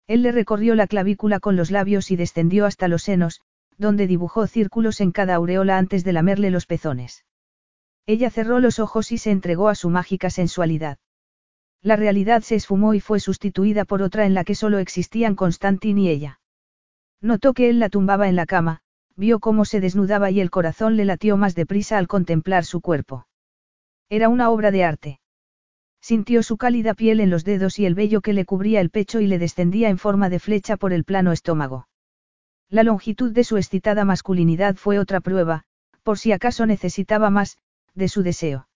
Él 0.08 0.24
le 0.24 0.32
recorrió 0.32 0.74
la 0.74 0.88
clavícula 0.88 1.40
con 1.40 1.56
los 1.56 1.70
labios 1.70 2.10
y 2.10 2.16
descendió 2.16 2.66
hasta 2.66 2.88
los 2.88 3.04
senos, 3.04 3.42
donde 3.78 4.08
dibujó 4.08 4.48
círculos 4.48 5.00
en 5.00 5.12
cada 5.12 5.36
aureola 5.36 5.78
antes 5.78 6.04
de 6.04 6.12
lamerle 6.12 6.50
los 6.50 6.66
pezones. 6.66 7.24
Ella 8.08 8.32
cerró 8.32 8.60
los 8.60 8.80
ojos 8.80 9.12
y 9.12 9.20
se 9.20 9.30
entregó 9.30 9.70
a 9.70 9.76
su 9.76 9.92
mágica 9.92 10.32
sensualidad. 10.32 10.98
La 11.84 11.96
realidad 11.96 12.42
se 12.42 12.56
esfumó 12.56 12.96
y 12.96 13.00
fue 13.00 13.20
sustituida 13.20 13.86
por 13.86 14.02
otra 14.02 14.26
en 14.26 14.34
la 14.34 14.46
que 14.46 14.56
solo 14.56 14.80
existían 14.80 15.36
Constantin 15.36 16.00
y 16.00 16.10
ella. 16.10 16.40
Notó 17.22 17.54
que 17.54 17.70
él 17.70 17.78
la 17.78 17.90
tumbaba 17.90 18.28
en 18.28 18.36
la 18.36 18.48
cama, 18.48 18.82
vio 19.16 19.38
cómo 19.38 19.66
se 19.66 19.82
desnudaba 19.82 20.32
y 20.32 20.42
el 20.42 20.50
corazón 20.50 20.98
le 20.98 21.06
latió 21.06 21.38
más 21.38 21.54
deprisa 21.54 22.00
al 22.00 22.08
contemplar 22.08 22.66
su 22.66 22.82
cuerpo. 22.82 23.28
Era 24.10 24.30
una 24.30 24.50
obra 24.50 24.72
de 24.72 24.84
arte. 24.84 25.19
Sintió 26.02 26.44
su 26.44 26.58
cálida 26.58 26.94
piel 26.94 27.20
en 27.20 27.30
los 27.30 27.44
dedos 27.44 27.78
y 27.80 27.86
el 27.86 27.96
vello 27.96 28.22
que 28.22 28.34
le 28.34 28.46
cubría 28.46 28.82
el 28.82 28.90
pecho 28.90 29.20
y 29.20 29.28
le 29.28 29.38
descendía 29.38 29.90
en 29.90 29.98
forma 29.98 30.30
de 30.30 30.40
flecha 30.40 30.78
por 30.78 30.94
el 30.94 31.04
plano 31.04 31.32
estómago. 31.32 31.88
La 32.70 32.84
longitud 32.84 33.32
de 33.32 33.44
su 33.44 33.58
excitada 33.58 34.06
masculinidad 34.06 34.76
fue 34.76 35.00
otra 35.00 35.20
prueba, 35.20 35.66
por 36.04 36.18
si 36.18 36.32
acaso 36.32 36.66
necesitaba 36.66 37.30
más, 37.30 37.58
de 37.96 38.08
su 38.08 38.24
deseo. 38.24 38.68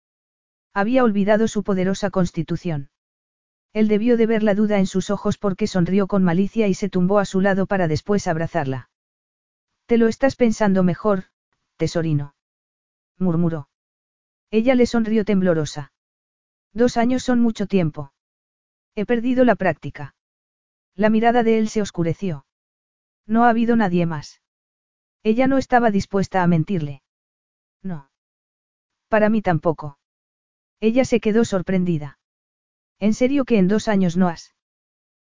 Había 0.74 1.04
olvidado 1.04 1.48
su 1.48 1.64
poderosa 1.64 2.10
constitución. 2.10 2.90
Él 3.74 3.88
debió 3.88 4.18
de 4.18 4.28
ver 4.28 4.44
la 4.44 4.56
duda 4.56 4.80
en 4.80 4.86
sus 4.86 5.10
ojos 5.10 5.38
porque 5.38 5.68
sonrió 5.68 6.08
con 6.08 6.24
malicia 6.24 6.68
y 6.68 6.74
se 6.74 6.90
tumbó 6.90 7.20
a 7.20 7.26
su 7.26 7.42
lado 7.42 7.66
para 7.66 7.88
después 7.88 8.28
abrazarla. 8.28 8.90
Te 9.86 9.98
lo 9.98 10.08
estás 10.08 10.36
pensando 10.36 10.84
mejor, 10.84 11.26
tesorino. 11.78 12.36
murmuró. 13.18 13.70
Ella 14.52 14.76
le 14.76 14.86
sonrió 14.86 15.26
temblorosa. 15.26 15.92
Dos 16.74 16.98
años 16.98 17.24
son 17.24 17.40
mucho 17.40 17.68
tiempo. 17.68 18.12
He 18.96 19.06
perdido 19.06 19.46
la 19.46 19.56
práctica. 19.56 20.16
La 20.96 21.10
mirada 21.10 21.44
de 21.44 21.58
él 21.58 21.70
se 21.70 21.82
oscureció. 21.82 22.46
No 23.26 23.46
ha 23.46 23.50
habido 23.50 23.76
nadie 23.76 24.06
más. 24.06 24.42
Ella 25.24 25.48
no 25.48 25.58
estaba 25.58 25.92
dispuesta 25.92 26.44
a 26.44 26.48
mentirle. 26.48 27.02
No. 27.82 28.10
Para 29.08 29.30
mí 29.30 29.42
tampoco. 29.42 29.98
Ella 30.80 31.06
se 31.06 31.20
quedó 31.20 31.46
sorprendida. 31.46 32.20
¿En 33.00 33.14
serio 33.14 33.46
que 33.46 33.58
en 33.58 33.68
dos 33.68 33.88
años 33.88 34.18
no 34.18 34.28
has? 34.28 34.54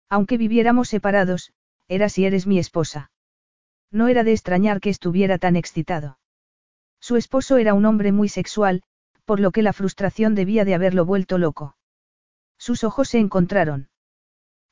Aunque 0.08 0.38
viviéramos 0.38 0.88
separados, 0.88 1.52
era 1.88 2.08
si 2.08 2.24
eres 2.24 2.46
mi 2.46 2.58
esposa. 2.58 3.10
No 3.90 4.08
era 4.08 4.24
de 4.24 4.32
extrañar 4.32 4.80
que 4.80 4.90
estuviera 4.90 5.38
tan 5.38 5.56
excitado. 5.56 6.18
Su 7.00 7.16
esposo 7.16 7.56
era 7.56 7.74
un 7.74 7.84
hombre 7.86 8.12
muy 8.12 8.28
sexual, 8.28 8.82
por 9.26 9.40
lo 9.40 9.50
que 9.50 9.62
la 9.62 9.74
frustración 9.74 10.34
debía 10.34 10.64
de 10.64 10.74
haberlo 10.74 11.04
vuelto 11.04 11.36
loco. 11.36 11.76
Sus 12.56 12.84
ojos 12.84 13.10
se 13.10 13.18
encontraron. 13.18 13.90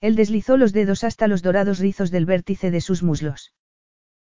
Él 0.01 0.17
deslizó 0.17 0.57
los 0.57 0.73
dedos 0.73 1.05
hasta 1.05 1.29
los 1.29 1.43
dorados 1.43 1.79
rizos 1.79 2.11
del 2.11 2.25
vértice 2.25 2.71
de 2.71 2.81
sus 2.81 3.03
muslos. 3.03 3.53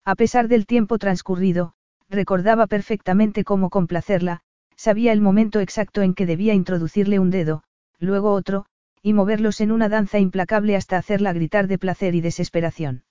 A 0.03 0.15
pesar 0.15 0.47
del 0.47 0.65
tiempo 0.65 0.97
transcurrido, 0.97 1.73
recordaba 2.09 2.67
perfectamente 2.67 3.43
cómo 3.43 3.69
complacerla, 3.69 4.41
sabía 4.75 5.13
el 5.13 5.21
momento 5.21 5.59
exacto 5.59 6.01
en 6.01 6.13
que 6.13 6.25
debía 6.25 6.53
introducirle 6.53 7.19
un 7.19 7.29
dedo, 7.29 7.63
luego 7.99 8.33
otro, 8.33 8.65
y 9.01 9.13
moverlos 9.13 9.61
en 9.61 9.71
una 9.71 9.89
danza 9.89 10.19
implacable 10.19 10.75
hasta 10.75 10.97
hacerla 10.97 11.33
gritar 11.33 11.67
de 11.67 11.77
placer 11.77 12.15
y 12.15 12.21
desesperación. 12.21 13.03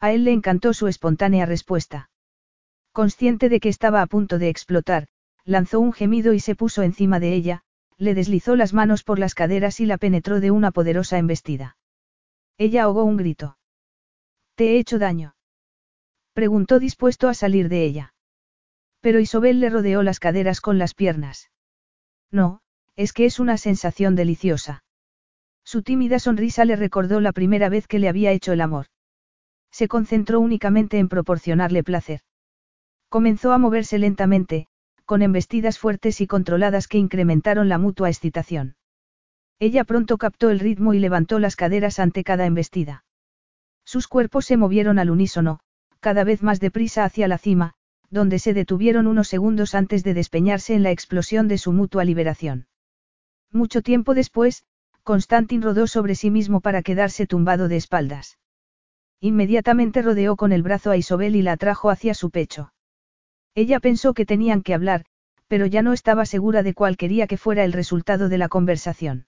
A 0.00 0.12
él 0.12 0.24
le 0.24 0.32
encantó 0.32 0.72
su 0.72 0.86
espontánea 0.86 1.44
respuesta. 1.46 2.10
Consciente 2.92 3.48
de 3.48 3.60
que 3.60 3.68
estaba 3.68 4.02
a 4.02 4.06
punto 4.06 4.38
de 4.38 4.48
explotar, 4.48 5.08
lanzó 5.48 5.80
un 5.80 5.94
gemido 5.94 6.34
y 6.34 6.40
se 6.40 6.54
puso 6.54 6.82
encima 6.82 7.20
de 7.20 7.32
ella, 7.32 7.62
le 7.96 8.14
deslizó 8.14 8.54
las 8.54 8.74
manos 8.74 9.02
por 9.02 9.18
las 9.18 9.34
caderas 9.34 9.80
y 9.80 9.86
la 9.86 9.96
penetró 9.96 10.40
de 10.40 10.50
una 10.50 10.72
poderosa 10.72 11.16
embestida. 11.16 11.78
Ella 12.58 12.82
ahogó 12.82 13.04
un 13.04 13.16
grito. 13.16 13.56
¿Te 14.56 14.72
he 14.72 14.78
hecho 14.78 14.98
daño? 14.98 15.36
Preguntó 16.34 16.78
dispuesto 16.78 17.28
a 17.28 17.34
salir 17.34 17.70
de 17.70 17.82
ella. 17.84 18.14
Pero 19.00 19.20
Isobel 19.20 19.58
le 19.60 19.70
rodeó 19.70 20.02
las 20.02 20.20
caderas 20.20 20.60
con 20.60 20.76
las 20.76 20.92
piernas. 20.92 21.50
No, 22.30 22.60
es 22.94 23.14
que 23.14 23.24
es 23.24 23.40
una 23.40 23.56
sensación 23.56 24.16
deliciosa. 24.16 24.84
Su 25.64 25.82
tímida 25.82 26.18
sonrisa 26.18 26.66
le 26.66 26.76
recordó 26.76 27.20
la 27.20 27.32
primera 27.32 27.70
vez 27.70 27.86
que 27.86 27.98
le 27.98 28.10
había 28.10 28.32
hecho 28.32 28.52
el 28.52 28.60
amor. 28.60 28.86
Se 29.70 29.88
concentró 29.88 30.40
únicamente 30.40 30.98
en 30.98 31.08
proporcionarle 31.08 31.82
placer. 31.82 32.20
Comenzó 33.08 33.52
a 33.52 33.58
moverse 33.58 33.98
lentamente, 33.98 34.68
con 35.08 35.22
embestidas 35.22 35.78
fuertes 35.78 36.20
y 36.20 36.26
controladas 36.26 36.86
que 36.86 36.98
incrementaron 36.98 37.70
la 37.70 37.78
mutua 37.78 38.10
excitación. 38.10 38.76
Ella 39.58 39.84
pronto 39.84 40.18
captó 40.18 40.50
el 40.50 40.60
ritmo 40.60 40.92
y 40.92 40.98
levantó 40.98 41.38
las 41.38 41.56
caderas 41.56 41.98
ante 41.98 42.22
cada 42.24 42.44
embestida. 42.44 43.06
Sus 43.86 44.06
cuerpos 44.06 44.44
se 44.44 44.58
movieron 44.58 44.98
al 44.98 45.08
unísono, 45.08 45.60
cada 46.00 46.24
vez 46.24 46.42
más 46.42 46.60
deprisa 46.60 47.04
hacia 47.04 47.26
la 47.26 47.38
cima, 47.38 47.72
donde 48.10 48.38
se 48.38 48.52
detuvieron 48.52 49.06
unos 49.06 49.28
segundos 49.28 49.74
antes 49.74 50.04
de 50.04 50.12
despeñarse 50.12 50.74
en 50.74 50.82
la 50.82 50.90
explosión 50.90 51.48
de 51.48 51.56
su 51.56 51.72
mutua 51.72 52.04
liberación. 52.04 52.66
Mucho 53.50 53.80
tiempo 53.80 54.12
después, 54.12 54.66
Constantin 55.04 55.62
rodó 55.62 55.86
sobre 55.86 56.16
sí 56.16 56.30
mismo 56.30 56.60
para 56.60 56.82
quedarse 56.82 57.26
tumbado 57.26 57.68
de 57.68 57.76
espaldas. 57.76 58.36
Inmediatamente 59.20 60.02
rodeó 60.02 60.36
con 60.36 60.52
el 60.52 60.62
brazo 60.62 60.90
a 60.90 60.98
Isobel 60.98 61.34
y 61.34 61.40
la 61.40 61.52
atrajo 61.52 61.88
hacia 61.88 62.12
su 62.12 62.28
pecho. 62.28 62.72
Ella 63.58 63.80
pensó 63.80 64.14
que 64.14 64.24
tenían 64.24 64.62
que 64.62 64.72
hablar, 64.72 65.04
pero 65.48 65.66
ya 65.66 65.82
no 65.82 65.92
estaba 65.92 66.26
segura 66.26 66.62
de 66.62 66.74
cuál 66.74 66.96
quería 66.96 67.26
que 67.26 67.36
fuera 67.36 67.64
el 67.64 67.72
resultado 67.72 68.28
de 68.28 68.38
la 68.38 68.48
conversación. 68.48 69.26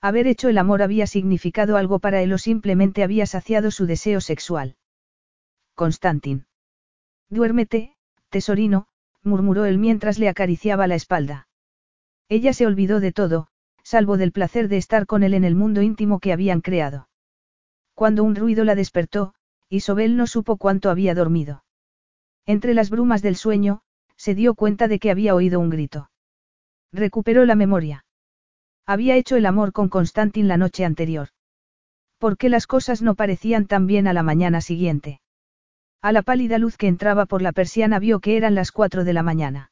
Haber 0.00 0.28
hecho 0.28 0.48
el 0.48 0.56
amor 0.56 0.82
había 0.82 1.08
significado 1.08 1.76
algo 1.76 1.98
para 1.98 2.22
él 2.22 2.32
o 2.32 2.38
simplemente 2.38 3.02
había 3.02 3.26
saciado 3.26 3.72
su 3.72 3.86
deseo 3.86 4.20
sexual. 4.20 4.76
Constantin. 5.74 6.46
Duérmete, 7.28 7.96
tesorino, 8.28 8.86
murmuró 9.24 9.64
él 9.64 9.78
mientras 9.78 10.20
le 10.20 10.28
acariciaba 10.28 10.86
la 10.86 10.94
espalda. 10.94 11.48
Ella 12.28 12.52
se 12.52 12.66
olvidó 12.66 13.00
de 13.00 13.10
todo, 13.10 13.48
salvo 13.82 14.16
del 14.16 14.30
placer 14.30 14.68
de 14.68 14.76
estar 14.76 15.06
con 15.06 15.24
él 15.24 15.34
en 15.34 15.42
el 15.42 15.56
mundo 15.56 15.82
íntimo 15.82 16.20
que 16.20 16.32
habían 16.32 16.60
creado. 16.60 17.08
Cuando 17.94 18.22
un 18.22 18.36
ruido 18.36 18.62
la 18.62 18.76
despertó, 18.76 19.34
Isobel 19.68 20.16
no 20.16 20.28
supo 20.28 20.56
cuánto 20.56 20.88
había 20.88 21.16
dormido. 21.16 21.64
Entre 22.50 22.74
las 22.74 22.90
brumas 22.90 23.22
del 23.22 23.36
sueño, 23.36 23.82
se 24.16 24.34
dio 24.34 24.54
cuenta 24.54 24.88
de 24.88 24.98
que 24.98 25.12
había 25.12 25.36
oído 25.36 25.60
un 25.60 25.70
grito. 25.70 26.10
Recuperó 26.92 27.44
la 27.44 27.54
memoria. 27.54 28.04
Había 28.84 29.14
hecho 29.14 29.36
el 29.36 29.46
amor 29.46 29.72
con 29.72 29.88
Constantin 29.88 30.48
la 30.48 30.56
noche 30.56 30.84
anterior. 30.84 31.28
¿Por 32.18 32.36
qué 32.36 32.48
las 32.48 32.66
cosas 32.66 33.02
no 33.02 33.14
parecían 33.14 33.66
tan 33.66 33.86
bien 33.86 34.08
a 34.08 34.12
la 34.12 34.24
mañana 34.24 34.62
siguiente? 34.62 35.20
A 36.02 36.10
la 36.10 36.22
pálida 36.22 36.58
luz 36.58 36.76
que 36.76 36.88
entraba 36.88 37.24
por 37.24 37.40
la 37.40 37.52
persiana 37.52 38.00
vio 38.00 38.18
que 38.18 38.36
eran 38.36 38.56
las 38.56 38.72
cuatro 38.72 39.04
de 39.04 39.12
la 39.12 39.22
mañana. 39.22 39.70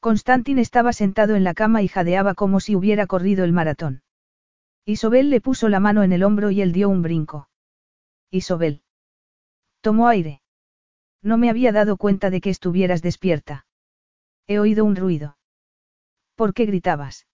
Constantin 0.00 0.58
estaba 0.58 0.92
sentado 0.92 1.36
en 1.36 1.44
la 1.44 1.54
cama 1.54 1.80
y 1.82 1.86
jadeaba 1.86 2.34
como 2.34 2.58
si 2.58 2.74
hubiera 2.74 3.06
corrido 3.06 3.44
el 3.44 3.52
maratón. 3.52 4.02
Isobel 4.84 5.30
le 5.30 5.40
puso 5.40 5.68
la 5.68 5.78
mano 5.78 6.02
en 6.02 6.12
el 6.12 6.24
hombro 6.24 6.50
y 6.50 6.60
él 6.60 6.72
dio 6.72 6.88
un 6.88 7.02
brinco. 7.02 7.48
Isobel. 8.32 8.82
Tomó 9.80 10.08
aire. 10.08 10.40
No 11.24 11.38
me 11.38 11.48
había 11.48 11.72
dado 11.72 11.96
cuenta 11.96 12.28
de 12.28 12.42
que 12.42 12.50
estuvieras 12.50 13.00
despierta. 13.00 13.66
He 14.46 14.58
oído 14.58 14.84
un 14.84 14.94
ruido. 14.94 15.38
¿Por 16.36 16.52
qué 16.52 16.66
gritabas? 16.66 17.26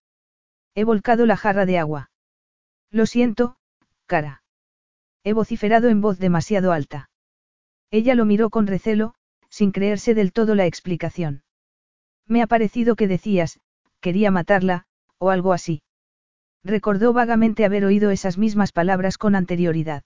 He 0.77 0.85
volcado 0.85 1.27
la 1.27 1.37
jarra 1.37 1.67
de 1.67 1.77
agua. 1.79 2.11
Lo 2.91 3.05
siento, 3.07 3.57
cara. 4.07 4.45
He 5.25 5.33
vociferado 5.33 5.89
en 5.89 6.01
voz 6.01 6.21
demasiado 6.21 6.73
alta. 6.73 7.11
Ella 7.91 8.15
lo 8.15 8.25
miró 8.25 8.49
con 8.49 8.69
recelo, 8.69 9.15
sin 9.49 9.73
creerse 9.73 10.15
del 10.15 10.33
todo 10.33 10.55
la 10.55 10.67
explicación. 10.67 11.43
Me 12.27 12.43
ha 12.43 12.47
parecido 12.47 12.95
que 12.95 13.09
decías, 13.09 13.59
quería 14.01 14.31
matarla, 14.31 14.87
o 15.19 15.31
algo 15.31 15.53
así. 15.53 15.83
Recordó 16.63 17.13
vagamente 17.13 17.65
haber 17.65 17.85
oído 17.85 18.11
esas 18.11 18.39
mismas 18.39 18.71
palabras 18.71 19.19
con 19.19 19.35
anterioridad. 19.35 20.05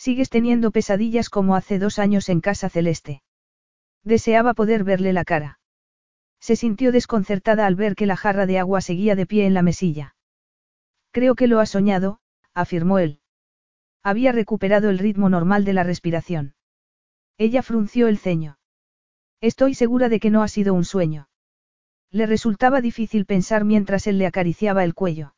Sigues 0.00 0.30
teniendo 0.30 0.70
pesadillas 0.70 1.28
como 1.28 1.54
hace 1.54 1.78
dos 1.78 1.98
años 1.98 2.30
en 2.30 2.40
Casa 2.40 2.70
Celeste. 2.70 3.22
Deseaba 4.02 4.54
poder 4.54 4.82
verle 4.82 5.12
la 5.12 5.26
cara. 5.26 5.60
Se 6.40 6.56
sintió 6.56 6.90
desconcertada 6.90 7.66
al 7.66 7.74
ver 7.74 7.94
que 7.96 8.06
la 8.06 8.16
jarra 8.16 8.46
de 8.46 8.58
agua 8.58 8.80
seguía 8.80 9.14
de 9.14 9.26
pie 9.26 9.44
en 9.44 9.52
la 9.52 9.60
mesilla. 9.60 10.16
Creo 11.10 11.34
que 11.34 11.48
lo 11.48 11.60
ha 11.60 11.66
soñado, 11.66 12.20
afirmó 12.54 12.98
él. 12.98 13.20
Había 14.02 14.32
recuperado 14.32 14.88
el 14.88 14.98
ritmo 14.98 15.28
normal 15.28 15.66
de 15.66 15.74
la 15.74 15.82
respiración. 15.82 16.54
Ella 17.36 17.62
frunció 17.62 18.08
el 18.08 18.16
ceño. 18.16 18.56
Estoy 19.42 19.74
segura 19.74 20.08
de 20.08 20.18
que 20.18 20.30
no 20.30 20.42
ha 20.42 20.48
sido 20.48 20.72
un 20.72 20.86
sueño. 20.86 21.28
Le 22.10 22.24
resultaba 22.24 22.80
difícil 22.80 23.26
pensar 23.26 23.66
mientras 23.66 24.06
él 24.06 24.16
le 24.16 24.26
acariciaba 24.26 24.82
el 24.82 24.94
cuello. 24.94 25.34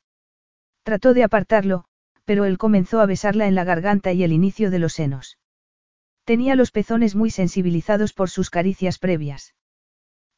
Trató 0.84 1.14
de 1.14 1.24
apartarlo, 1.24 1.86
pero 2.24 2.44
él 2.44 2.58
comenzó 2.58 3.00
a 3.00 3.06
besarla 3.06 3.46
en 3.46 3.54
la 3.54 3.64
garganta 3.64 4.12
y 4.12 4.22
el 4.22 4.32
inicio 4.32 4.70
de 4.70 4.78
los 4.78 4.92
senos. 4.92 5.38
Tenía 6.24 6.54
los 6.54 6.70
pezones 6.70 7.14
muy 7.14 7.30
sensibilizados 7.30 8.12
por 8.12 8.30
sus 8.30 8.50
caricias 8.50 8.98
previas. 8.98 9.54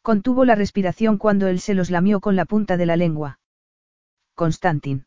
Contuvo 0.03 0.45
la 0.45 0.55
respiración 0.55 1.19
cuando 1.19 1.47
él 1.47 1.61
se 1.61 1.75
los 1.75 1.91
lamió 1.91 2.21
con 2.21 2.37
la 2.37 2.45
punta 2.45 2.77
de 2.77 2.87
la 2.87 2.97
lengua. 2.97 3.39
Constantin. 4.35 5.07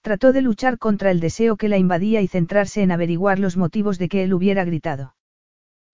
Trató 0.00 0.32
de 0.32 0.42
luchar 0.42 0.78
contra 0.78 1.10
el 1.10 1.20
deseo 1.20 1.56
que 1.56 1.68
la 1.68 1.78
invadía 1.78 2.20
y 2.22 2.28
centrarse 2.28 2.82
en 2.82 2.90
averiguar 2.90 3.38
los 3.38 3.56
motivos 3.56 3.98
de 3.98 4.08
que 4.08 4.24
él 4.24 4.34
hubiera 4.34 4.64
gritado. 4.64 5.14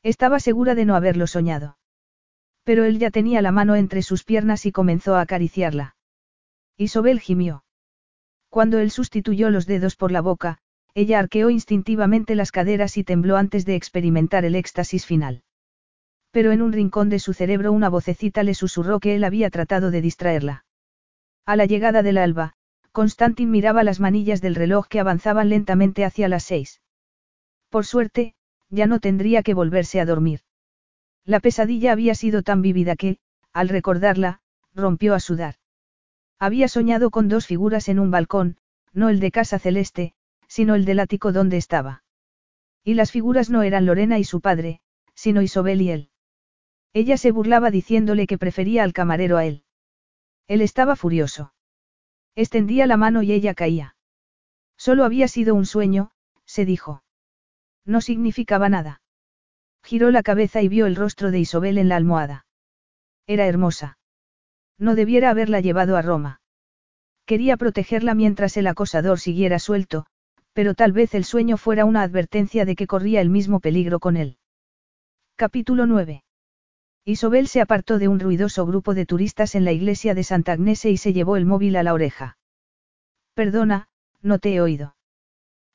Estaba 0.02 0.40
segura 0.40 0.74
de 0.74 0.84
no 0.84 0.94
haberlo 0.94 1.26
soñado. 1.26 1.76
Pero 2.64 2.84
él 2.84 2.98
ya 2.98 3.10
tenía 3.10 3.42
la 3.42 3.52
mano 3.52 3.76
entre 3.76 4.02
sus 4.02 4.24
piernas 4.24 4.64
y 4.64 4.72
comenzó 4.72 5.14
a 5.14 5.20
acariciarla. 5.20 5.96
Isobel 6.76 7.20
gimió. 7.20 7.64
Cuando 8.48 8.78
él 8.78 8.90
sustituyó 8.90 9.50
los 9.50 9.66
dedos 9.66 9.96
por 9.96 10.12
la 10.12 10.20
boca, 10.20 10.58
ella 10.94 11.18
arqueó 11.18 11.50
instintivamente 11.50 12.34
las 12.34 12.50
caderas 12.50 12.96
y 12.96 13.04
tembló 13.04 13.36
antes 13.36 13.64
de 13.64 13.76
experimentar 13.76 14.44
el 14.44 14.54
éxtasis 14.54 15.06
final 15.06 15.42
pero 16.30 16.52
en 16.52 16.62
un 16.62 16.72
rincón 16.72 17.08
de 17.08 17.18
su 17.18 17.32
cerebro 17.32 17.72
una 17.72 17.88
vocecita 17.88 18.42
le 18.42 18.54
susurró 18.54 19.00
que 19.00 19.14
él 19.14 19.24
había 19.24 19.50
tratado 19.50 19.90
de 19.90 20.00
distraerla. 20.00 20.64
A 21.46 21.56
la 21.56 21.66
llegada 21.66 22.02
del 22.02 22.18
alba, 22.18 22.54
Constantin 22.92 23.50
miraba 23.50 23.84
las 23.84 24.00
manillas 24.00 24.40
del 24.40 24.54
reloj 24.54 24.86
que 24.88 25.00
avanzaban 25.00 25.48
lentamente 25.48 26.04
hacia 26.04 26.28
las 26.28 26.44
seis. 26.44 26.80
Por 27.70 27.86
suerte, 27.86 28.34
ya 28.70 28.86
no 28.86 29.00
tendría 29.00 29.42
que 29.42 29.54
volverse 29.54 30.00
a 30.00 30.04
dormir. 30.04 30.40
La 31.24 31.40
pesadilla 31.40 31.92
había 31.92 32.14
sido 32.14 32.42
tan 32.42 32.62
vívida 32.62 32.96
que, 32.96 33.18
al 33.52 33.68
recordarla, 33.68 34.40
rompió 34.74 35.14
a 35.14 35.20
sudar. 35.20 35.56
Había 36.38 36.68
soñado 36.68 37.10
con 37.10 37.28
dos 37.28 37.46
figuras 37.46 37.88
en 37.88 37.98
un 37.98 38.10
balcón, 38.10 38.56
no 38.92 39.08
el 39.08 39.20
de 39.20 39.30
Casa 39.30 39.58
Celeste, 39.58 40.14
sino 40.46 40.74
el 40.74 40.84
del 40.84 41.00
ático 41.00 41.32
donde 41.32 41.56
estaba. 41.56 42.04
Y 42.84 42.94
las 42.94 43.10
figuras 43.12 43.50
no 43.50 43.62
eran 43.62 43.86
Lorena 43.86 44.18
y 44.18 44.24
su 44.24 44.40
padre, 44.40 44.80
sino 45.14 45.42
Isobel 45.42 45.82
y 45.82 45.90
él. 45.90 46.10
Ella 46.92 47.16
se 47.16 47.32
burlaba 47.32 47.70
diciéndole 47.70 48.26
que 48.26 48.38
prefería 48.38 48.82
al 48.82 48.92
camarero 48.92 49.36
a 49.36 49.44
él. 49.44 49.64
Él 50.46 50.62
estaba 50.62 50.96
furioso. 50.96 51.52
Extendía 52.34 52.86
la 52.86 52.96
mano 52.96 53.22
y 53.22 53.32
ella 53.32 53.54
caía. 53.54 53.96
Solo 54.76 55.04
había 55.04 55.28
sido 55.28 55.54
un 55.54 55.66
sueño, 55.66 56.12
se 56.46 56.64
dijo. 56.64 57.02
No 57.84 58.00
significaba 58.00 58.68
nada. 58.68 59.02
Giró 59.82 60.10
la 60.10 60.22
cabeza 60.22 60.62
y 60.62 60.68
vio 60.68 60.86
el 60.86 60.96
rostro 60.96 61.30
de 61.30 61.40
Isobel 61.40 61.78
en 61.78 61.88
la 61.88 61.96
almohada. 61.96 62.46
Era 63.26 63.46
hermosa. 63.46 63.98
No 64.78 64.94
debiera 64.94 65.30
haberla 65.30 65.60
llevado 65.60 65.96
a 65.96 66.02
Roma. 66.02 66.40
Quería 67.26 67.56
protegerla 67.56 68.14
mientras 68.14 68.56
el 68.56 68.66
acosador 68.66 69.18
siguiera 69.18 69.58
suelto, 69.58 70.06
pero 70.52 70.74
tal 70.74 70.92
vez 70.92 71.14
el 71.14 71.24
sueño 71.24 71.56
fuera 71.56 71.84
una 71.84 72.02
advertencia 72.02 72.64
de 72.64 72.74
que 72.74 72.86
corría 72.86 73.20
el 73.20 73.28
mismo 73.28 73.60
peligro 73.60 74.00
con 74.00 74.16
él. 74.16 74.38
Capítulo 75.36 75.86
9. 75.86 76.24
Isobel 77.04 77.48
se 77.48 77.60
apartó 77.60 77.98
de 77.98 78.08
un 78.08 78.20
ruidoso 78.20 78.66
grupo 78.66 78.94
de 78.94 79.06
turistas 79.06 79.54
en 79.54 79.64
la 79.64 79.72
iglesia 79.72 80.14
de 80.14 80.24
Santa 80.24 80.52
Agnese 80.52 80.90
y 80.90 80.96
se 80.96 81.12
llevó 81.12 81.36
el 81.36 81.46
móvil 81.46 81.76
a 81.76 81.82
la 81.82 81.94
oreja. 81.94 82.38
Perdona, 83.34 83.88
no 84.20 84.38
te 84.38 84.54
he 84.54 84.60
oído. 84.60 84.96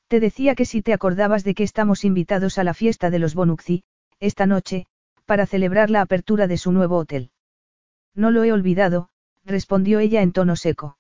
Te 0.08 0.20
decía 0.20 0.54
que 0.54 0.66
si 0.66 0.82
te 0.82 0.94
acordabas 0.94 1.44
de 1.44 1.56
que 1.56 1.64
estamos 1.64 2.06
invitados 2.06 2.58
a 2.58 2.64
la 2.64 2.74
fiesta 2.74 3.10
de 3.10 3.20
los 3.20 3.36
Bonucci, 3.36 3.84
esta 4.20 4.46
noche, 4.46 4.86
para 5.26 5.46
celebrar 5.46 5.90
la 5.90 6.02
apertura 6.02 6.48
de 6.48 6.58
su 6.58 6.72
nuevo 6.72 6.98
hotel. 6.98 7.32
No 8.16 8.32
lo 8.32 8.44
he 8.44 8.52
olvidado, 8.52 9.10
respondió 9.46 10.00
ella 10.00 10.22
en 10.22 10.32
tono 10.32 10.56
seco. 10.56 10.98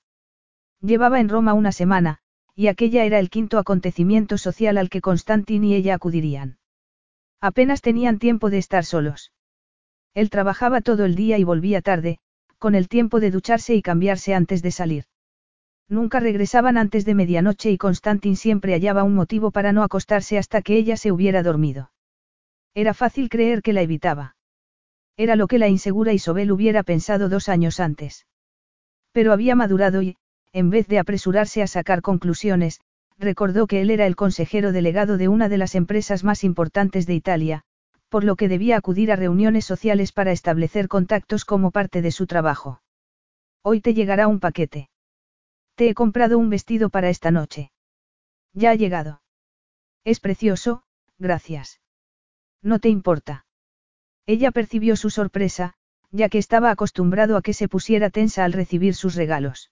Llevaba 0.82 1.20
en 1.20 1.30
Roma 1.30 1.54
una 1.54 1.72
semana, 1.72 2.20
y 2.56 2.68
aquella 2.68 3.06
era 3.06 3.20
el 3.20 3.30
quinto 3.30 3.58
acontecimiento 3.58 4.38
social 4.38 4.78
al 4.78 4.90
que 4.90 5.02
Constantin 5.02 5.64
y 5.64 5.76
ella 5.76 5.96
acudirían. 5.96 6.58
Apenas 7.40 7.82
tenían 7.82 8.20
tiempo 8.20 8.50
de 8.50 8.58
estar 8.58 8.86
solos. 8.86 9.32
Él 10.14 10.30
trabajaba 10.30 10.82
todo 10.82 11.06
el 11.06 11.16
día 11.16 11.38
y 11.38 11.44
volvía 11.44 11.82
tarde, 11.82 12.20
con 12.60 12.76
el 12.76 12.88
tiempo 12.88 13.20
de 13.20 13.32
ducharse 13.32 13.76
y 13.76 13.82
cambiarse 13.82 14.34
antes 14.34 14.62
de 14.62 14.72
salir. 14.72 15.06
Nunca 15.90 16.20
regresaban 16.20 16.78
antes 16.78 17.06
de 17.06 17.14
medianoche 17.14 17.72
y 17.72 17.78
Constantin 17.78 18.36
siempre 18.36 18.74
hallaba 18.74 19.04
un 19.04 19.16
motivo 19.16 19.52
para 19.52 19.74
no 19.74 19.84
acostarse 19.84 20.38
hasta 20.38 20.62
que 20.62 20.78
ella 20.78 20.96
se 20.96 21.12
hubiera 21.12 21.44
dormido. 21.44 21.92
Era 22.74 22.94
fácil 22.94 23.30
creer 23.30 23.62
que 23.62 23.74
la 23.74 23.82
evitaba. 23.82 24.36
Era 25.18 25.36
lo 25.36 25.48
que 25.48 25.60
la 25.60 25.68
insegura 25.68 26.14
Isobel 26.14 26.52
hubiera 26.52 26.84
pensado 26.84 27.30
dos 27.30 27.50
años 27.50 27.80
antes. 27.80 28.26
Pero 29.12 29.32
había 29.32 29.56
madurado 29.56 30.02
y, 30.02 30.18
en 30.52 30.70
vez 30.70 30.88
de 30.88 31.00
apresurarse 31.00 31.62
a 31.62 31.68
sacar 31.68 32.02
conclusiones, 32.02 32.82
recordó 33.18 33.68
que 33.68 33.82
él 33.82 33.92
era 33.92 34.08
el 34.08 34.16
consejero 34.16 34.72
delegado 34.72 35.18
de 35.18 35.28
una 35.28 35.50
de 35.50 35.58
las 35.58 35.76
empresas 35.76 36.24
más 36.24 36.44
importantes 36.44 37.06
de 37.06 37.14
Italia, 37.14 37.64
por 38.10 38.24
lo 38.24 38.36
que 38.36 38.48
debía 38.48 38.78
acudir 38.78 39.12
a 39.12 39.16
reuniones 39.16 39.66
sociales 39.66 40.12
para 40.12 40.32
establecer 40.32 40.88
contactos 40.88 41.46
como 41.46 41.72
parte 41.72 42.02
de 42.02 42.12
su 42.12 42.28
trabajo. 42.28 42.82
Hoy 43.64 43.82
te 43.82 43.94
llegará 43.94 44.28
un 44.28 44.40
paquete. 44.40 44.90
Te 45.76 45.90
he 45.90 45.94
comprado 45.94 46.38
un 46.38 46.50
vestido 46.50 46.90
para 46.90 47.10
esta 47.10 47.32
noche. 47.32 47.72
Ya 48.54 48.72
ha 48.72 48.76
llegado. 48.76 49.22
Es 50.04 50.20
precioso, 50.20 50.84
gracias. 51.18 51.82
No 52.62 52.80
te 52.80 52.90
importa. 52.90 53.46
Ella 54.26 54.52
percibió 54.52 54.96
su 54.96 55.10
sorpresa, 55.10 55.74
ya 56.12 56.30
que 56.30 56.38
estaba 56.38 56.72
acostumbrado 56.72 57.38
a 57.38 57.42
que 57.42 57.54
se 57.54 57.68
pusiera 57.68 58.10
tensa 58.10 58.46
al 58.46 58.54
recibir 58.54 58.96
sus 58.96 59.16
regalos. 59.16 59.72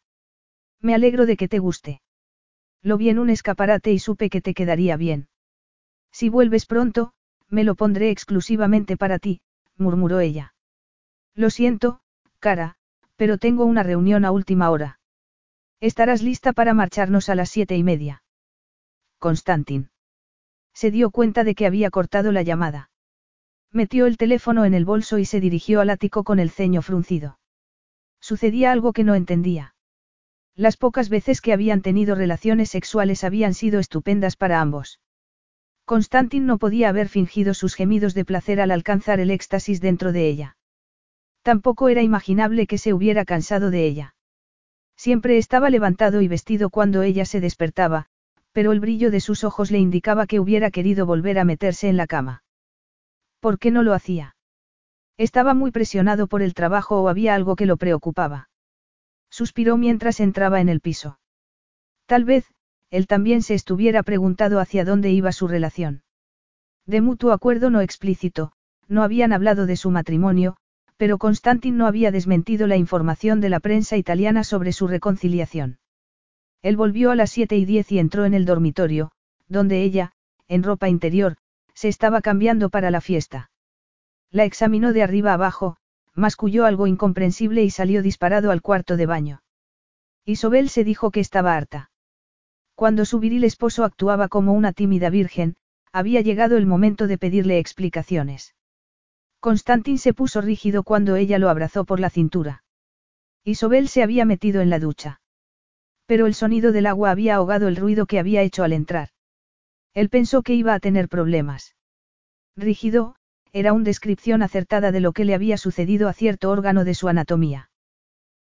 Me 0.81 0.93
alegro 0.93 1.25
de 1.25 1.37
que 1.37 1.47
te 1.47 1.59
guste. 1.59 2.01
Lo 2.81 2.97
vi 2.97 3.09
en 3.09 3.19
un 3.19 3.29
escaparate 3.29 3.91
y 3.91 3.99
supe 3.99 4.29
que 4.29 4.41
te 4.41 4.53
quedaría 4.53 4.97
bien. 4.97 5.29
Si 6.11 6.29
vuelves 6.29 6.65
pronto, 6.65 7.13
me 7.47 7.63
lo 7.63 7.75
pondré 7.75 8.09
exclusivamente 8.09 8.97
para 8.97 9.19
ti, 9.19 9.41
murmuró 9.77 10.19
ella. 10.19 10.53
Lo 11.35 11.49
siento, 11.49 12.01
cara, 12.39 12.75
pero 13.15 13.37
tengo 13.37 13.65
una 13.65 13.83
reunión 13.83 14.25
a 14.25 14.31
última 14.31 14.69
hora. 14.69 14.99
Estarás 15.79 16.21
lista 16.21 16.53
para 16.53 16.73
marcharnos 16.73 17.29
a 17.29 17.35
las 17.35 17.49
siete 17.49 17.75
y 17.77 17.83
media. 17.83 18.23
Constantin. 19.19 19.91
Se 20.73 20.91
dio 20.91 21.11
cuenta 21.11 21.43
de 21.43 21.55
que 21.55 21.65
había 21.65 21.89
cortado 21.89 22.31
la 22.31 22.41
llamada. 22.41 22.90
Metió 23.73 24.05
el 24.05 24.17
teléfono 24.17 24.65
en 24.65 24.73
el 24.73 24.83
bolso 24.83 25.17
y 25.17 25.25
se 25.25 25.39
dirigió 25.39 25.79
al 25.79 25.89
ático 25.89 26.23
con 26.23 26.39
el 26.39 26.49
ceño 26.49 26.81
fruncido. 26.81 27.39
Sucedía 28.19 28.71
algo 28.71 28.91
que 28.91 29.03
no 29.05 29.15
entendía. 29.15 29.75
Las 30.55 30.75
pocas 30.75 31.07
veces 31.07 31.39
que 31.39 31.53
habían 31.53 31.81
tenido 31.81 32.13
relaciones 32.15 32.69
sexuales 32.69 33.23
habían 33.23 33.53
sido 33.53 33.79
estupendas 33.79 34.35
para 34.35 34.59
ambos. 34.59 34.99
Constantin 35.85 36.45
no 36.45 36.57
podía 36.57 36.89
haber 36.89 37.07
fingido 37.07 37.53
sus 37.53 37.73
gemidos 37.73 38.13
de 38.13 38.25
placer 38.25 38.59
al 38.59 38.71
alcanzar 38.71 39.19
el 39.19 39.31
éxtasis 39.31 39.79
dentro 39.79 40.11
de 40.11 40.27
ella. 40.27 40.57
Tampoco 41.41 41.89
era 41.89 42.01
imaginable 42.01 42.67
que 42.67 42.77
se 42.77 42.93
hubiera 42.93 43.25
cansado 43.25 43.71
de 43.71 43.85
ella. 43.85 44.15
Siempre 44.95 45.37
estaba 45.37 45.69
levantado 45.69 46.21
y 46.21 46.27
vestido 46.27 46.69
cuando 46.69 47.01
ella 47.01 47.25
se 47.25 47.39
despertaba, 47.39 48.05
pero 48.51 48.73
el 48.73 48.79
brillo 48.79 49.09
de 49.09 49.21
sus 49.21 49.43
ojos 49.43 49.71
le 49.71 49.79
indicaba 49.79 50.27
que 50.27 50.39
hubiera 50.39 50.69
querido 50.69 51.05
volver 51.05 51.39
a 51.39 51.45
meterse 51.45 51.89
en 51.89 51.97
la 51.97 52.05
cama. 52.05 52.43
¿Por 53.41 53.59
qué 53.59 53.71
no 53.71 53.81
lo 53.81 53.93
hacía? 53.93 54.35
Estaba 55.17 55.53
muy 55.53 55.71
presionado 55.71 56.27
por 56.27 56.41
el 56.41 56.53
trabajo 56.53 57.01
o 57.01 57.09
había 57.09 57.35
algo 57.35 57.55
que 57.55 57.65
lo 57.65 57.75
preocupaba. 57.75 58.49
Suspiró 59.29 59.77
mientras 59.77 60.19
entraba 60.19 60.61
en 60.61 60.69
el 60.69 60.79
piso. 60.79 61.19
Tal 62.05 62.23
vez, 62.23 62.45
él 62.91 63.07
también 63.07 63.41
se 63.41 63.55
estuviera 63.55 64.03
preguntado 64.03 64.59
hacia 64.59 64.85
dónde 64.85 65.11
iba 65.11 65.31
su 65.31 65.47
relación. 65.47 66.03
De 66.85 67.01
mutuo 67.01 67.31
acuerdo 67.31 67.69
no 67.69 67.81
explícito, 67.81 68.51
no 68.87 69.01
habían 69.01 69.33
hablado 69.33 69.65
de 69.65 69.75
su 69.75 69.89
matrimonio, 69.89 70.57
Pero 70.97 71.17
Constantin 71.17 71.77
no 71.77 71.87
había 71.87 72.11
desmentido 72.11 72.67
la 72.67 72.77
información 72.77 73.41
de 73.41 73.49
la 73.49 73.59
prensa 73.59 73.97
italiana 73.97 74.43
sobre 74.43 74.71
su 74.71 74.87
reconciliación. 74.87 75.79
Él 76.61 76.77
volvió 76.77 77.09
a 77.09 77.15
las 77.15 77.31
siete 77.31 77.57
y 77.57 77.65
diez 77.65 77.91
y 77.91 77.97
entró 77.97 78.25
en 78.25 78.35
el 78.35 78.45
dormitorio, 78.45 79.11
donde 79.47 79.81
ella, 79.81 80.11
en 80.47 80.61
ropa 80.61 80.89
interior, 80.89 81.37
se 81.73 81.87
estaba 81.87 82.21
cambiando 82.21 82.69
para 82.69 82.91
la 82.91 83.01
fiesta. 83.01 83.51
La 84.29 84.45
examinó 84.45 84.93
de 84.93 85.03
arriba 85.03 85.33
abajo, 85.33 85.77
masculló 86.13 86.65
algo 86.65 86.87
incomprensible 86.87 87.63
y 87.63 87.69
salió 87.69 88.01
disparado 88.01 88.51
al 88.51 88.61
cuarto 88.61 88.97
de 88.97 89.05
baño. 89.05 89.43
Isobel 90.25 90.69
se 90.69 90.83
dijo 90.83 91.11
que 91.11 91.19
estaba 91.19 91.55
harta. 91.55 91.91
Cuando 92.75 93.05
su 93.05 93.19
viril 93.19 93.43
esposo 93.43 93.83
actuaba 93.83 94.27
como 94.27 94.53
una 94.53 94.73
tímida 94.73 95.09
virgen, 95.09 95.55
había 95.91 96.21
llegado 96.21 96.57
el 96.57 96.65
momento 96.65 97.07
de 97.07 97.17
pedirle 97.17 97.59
explicaciones. 97.59 98.55
Constantin 99.39 99.97
se 99.97 100.13
puso 100.13 100.41
rígido 100.41 100.83
cuando 100.83 101.15
ella 101.15 101.39
lo 101.39 101.49
abrazó 101.49 101.83
por 101.83 101.99
la 101.99 102.09
cintura. 102.09 102.63
Isobel 103.43 103.87
se 103.87 104.03
había 104.03 104.23
metido 104.23 104.61
en 104.61 104.69
la 104.69 104.79
ducha. 104.79 105.21
Pero 106.05 106.27
el 106.27 106.35
sonido 106.35 106.71
del 106.71 106.85
agua 106.85 107.11
había 107.11 107.35
ahogado 107.35 107.67
el 107.67 107.75
ruido 107.75 108.05
que 108.05 108.19
había 108.19 108.41
hecho 108.43 108.63
al 108.63 108.73
entrar. 108.73 109.09
Él 109.93 110.09
pensó 110.09 110.41
que 110.41 110.53
iba 110.53 110.73
a 110.73 110.79
tener 110.79 111.09
problemas. 111.09 111.75
Rígido, 112.55 113.15
era 113.53 113.73
una 113.73 113.83
descripción 113.83 114.43
acertada 114.43 114.91
de 114.91 115.01
lo 115.01 115.11
que 115.11 115.25
le 115.25 115.33
había 115.33 115.57
sucedido 115.57 116.07
a 116.07 116.13
cierto 116.13 116.49
órgano 116.49 116.85
de 116.85 116.93
su 116.93 117.09
anatomía. 117.09 117.69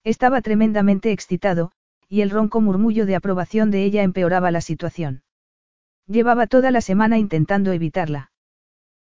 Estaba 0.03 0.41
tremendamente 0.41 1.11
excitado, 1.11 1.71
y 2.07 2.21
el 2.21 2.29
ronco 2.29 2.61
murmullo 2.61 3.05
de 3.05 3.15
aprobación 3.15 3.71
de 3.71 3.83
ella 3.83 4.03
empeoraba 4.03 4.51
la 4.51 4.61
situación. 4.61 5.23
Llevaba 6.07 6.47
toda 6.47 6.71
la 6.71 6.81
semana 6.81 7.17
intentando 7.17 7.71
evitarla. 7.71 8.31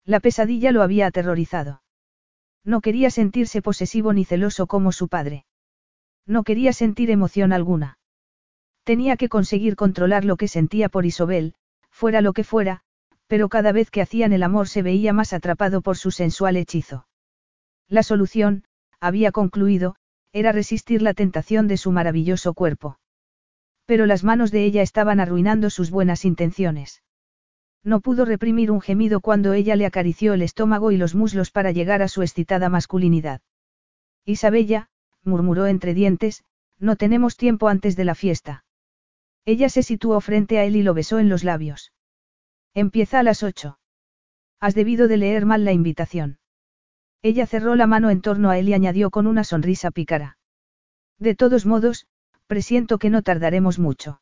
La 0.05 0.21
pesadilla 0.21 0.73
lo 0.73 0.83
había 0.83 1.07
aterrorizado. 1.07 1.83
No 2.65 2.81
quería 2.81 3.11
sentirse 3.11 3.63
posesivo 3.63 4.13
ni 4.13 4.25
celoso 4.25 4.67
como 4.67 4.93
su 4.93 5.09
padre. 5.09 5.45
No 6.27 6.43
quería 6.43 6.73
sentir 6.73 7.11
emoción 7.11 7.53
alguna. 7.53 7.99
Tenía 8.83 9.17
que 9.17 9.29
conseguir 9.29 9.77
controlar 9.77 10.25
lo 10.25 10.37
que 10.37 10.49
sentía 10.49 10.89
por 10.89 11.07
Isobel, 11.07 11.55
fuera 11.97 12.21
lo 12.21 12.35
que 12.35 12.45
fuera, 12.45 12.83
pero 13.27 13.49
cada 13.49 13.73
vez 13.73 13.91
que 13.91 14.03
hacían 14.03 14.35
el 14.35 14.43
amor 14.43 14.69
se 14.69 14.83
veía 14.83 15.15
más 15.15 15.33
atrapado 15.33 15.81
por 15.81 15.97
su 15.97 16.11
sensual 16.11 16.57
hechizo. 16.59 17.07
La 17.89 18.03
solución, 18.03 18.65
había 19.01 19.33
concluido, 19.33 19.97
era 20.31 20.53
resistir 20.53 21.01
la 21.01 21.15
tentación 21.15 21.69
de 21.69 21.79
su 21.79 21.93
maravilloso 21.93 22.53
cuerpo. 22.53 22.99
Pero 23.87 24.05
las 24.05 24.25
manos 24.25 24.51
de 24.51 24.65
ella 24.65 24.83
estaban 24.83 25.21
arruinando 25.21 25.71
sus 25.71 25.91
buenas 25.91 26.27
intenciones. 26.27 27.03
No 27.83 28.01
pudo 28.01 28.27
reprimir 28.27 28.71
un 28.71 28.83
gemido 28.83 29.21
cuando 29.21 29.55
ella 29.55 29.75
le 29.75 29.87
acarició 29.87 30.35
el 30.35 30.43
estómago 30.43 30.93
y 30.93 30.99
los 30.99 31.15
muslos 31.15 31.51
para 31.51 31.71
llegar 31.71 32.03
a 32.03 32.09
su 32.09 32.21
excitada 32.21 32.69
masculinidad. 32.69 33.41
Isabella, 34.27 34.91
murmuró 35.25 35.67
entre 35.67 35.95
dientes, 35.95 36.45
no 36.79 36.97
tenemos 36.97 37.39
tiempo 37.39 37.69
antes 37.69 37.97
de 37.97 38.05
la 38.05 38.15
fiesta. 38.15 38.66
Ella 39.47 39.69
se 39.69 39.85
situó 39.85 40.21
frente 40.21 40.59
a 40.59 40.65
él 40.65 40.75
y 40.75 40.83
lo 40.83 40.93
besó 40.93 41.21
en 41.21 41.29
los 41.29 41.45
labios. 41.45 41.93
Empieza 42.75 43.21
a 43.21 43.23
las 43.23 43.45
ocho. 43.45 43.79
Has 44.61 44.75
debido 44.75 45.07
de 45.07 45.17
leer 45.17 45.47
mal 45.47 45.65
la 45.65 45.73
invitación. 45.73 46.39
Ella 47.23 47.47
cerró 47.47 47.77
la 47.77 47.87
mano 47.87 48.11
en 48.11 48.21
torno 48.21 48.51
a 48.51 48.59
él 48.59 48.69
y 48.69 48.75
añadió 48.75 49.11
con 49.11 49.27
una 49.27 49.45
sonrisa 49.45 49.93
pícara. 49.93 50.37
De 51.19 51.35
todos 51.35 51.65
modos, 51.65 52.07
presiento 52.47 52.99
que 52.99 53.09
no 53.09 53.23
tardaremos 53.23 53.79
mucho. 53.79 54.21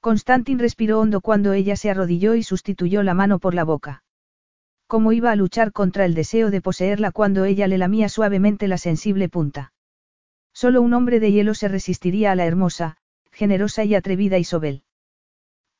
Constantin 0.00 0.58
respiró 0.58 1.00
hondo 1.00 1.20
cuando 1.20 1.52
ella 1.52 1.76
se 1.76 1.90
arrodilló 1.90 2.34
y 2.34 2.42
sustituyó 2.42 3.02
la 3.02 3.12
mano 3.12 3.38
por 3.38 3.54
la 3.54 3.64
boca. 3.64 4.02
¿Cómo 4.86 5.12
iba 5.12 5.30
a 5.30 5.36
luchar 5.36 5.70
contra 5.70 6.06
el 6.06 6.14
deseo 6.14 6.50
de 6.50 6.62
poseerla 6.62 7.12
cuando 7.12 7.44
ella 7.44 7.68
le 7.68 7.78
lamía 7.78 8.08
suavemente 8.08 8.66
la 8.68 8.78
sensible 8.78 9.28
punta? 9.28 9.72
Solo 10.52 10.80
un 10.80 10.94
hombre 10.94 11.20
de 11.20 11.30
hielo 11.30 11.54
se 11.54 11.68
resistiría 11.68 12.32
a 12.32 12.34
la 12.34 12.46
hermosa, 12.46 12.96
generosa 13.32 13.84
y 13.84 13.94
atrevida 13.94 14.38
Isobel. 14.38 14.82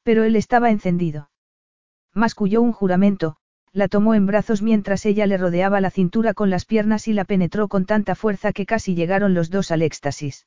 Pero 0.03 0.25
él 0.25 0.37
estaba 0.37 0.71
encendido. 0.71 1.31
Masculló 2.15 2.63
un 2.63 2.73
juramento, 2.73 3.37
la 3.73 3.89
tomó 3.89 4.15
en 4.15 4.27
brazos 4.27 4.63
mientras 4.63 5.07
ella 5.07 5.27
le 5.27 5.37
rodeaba 5.37 5.81
la 5.81 5.91
cintura 5.91 6.35
con 6.35 6.51
las 6.51 6.65
piernas 6.65 7.07
y 7.07 7.13
la 7.13 7.25
penetró 7.25 7.69
con 7.69 7.87
tanta 7.87 8.15
fuerza 8.15 8.53
que 8.53 8.67
casi 8.67 8.95
llegaron 8.95 9.35
los 9.35 9.51
dos 9.51 9.71
al 9.71 9.83
éxtasis. 9.83 10.47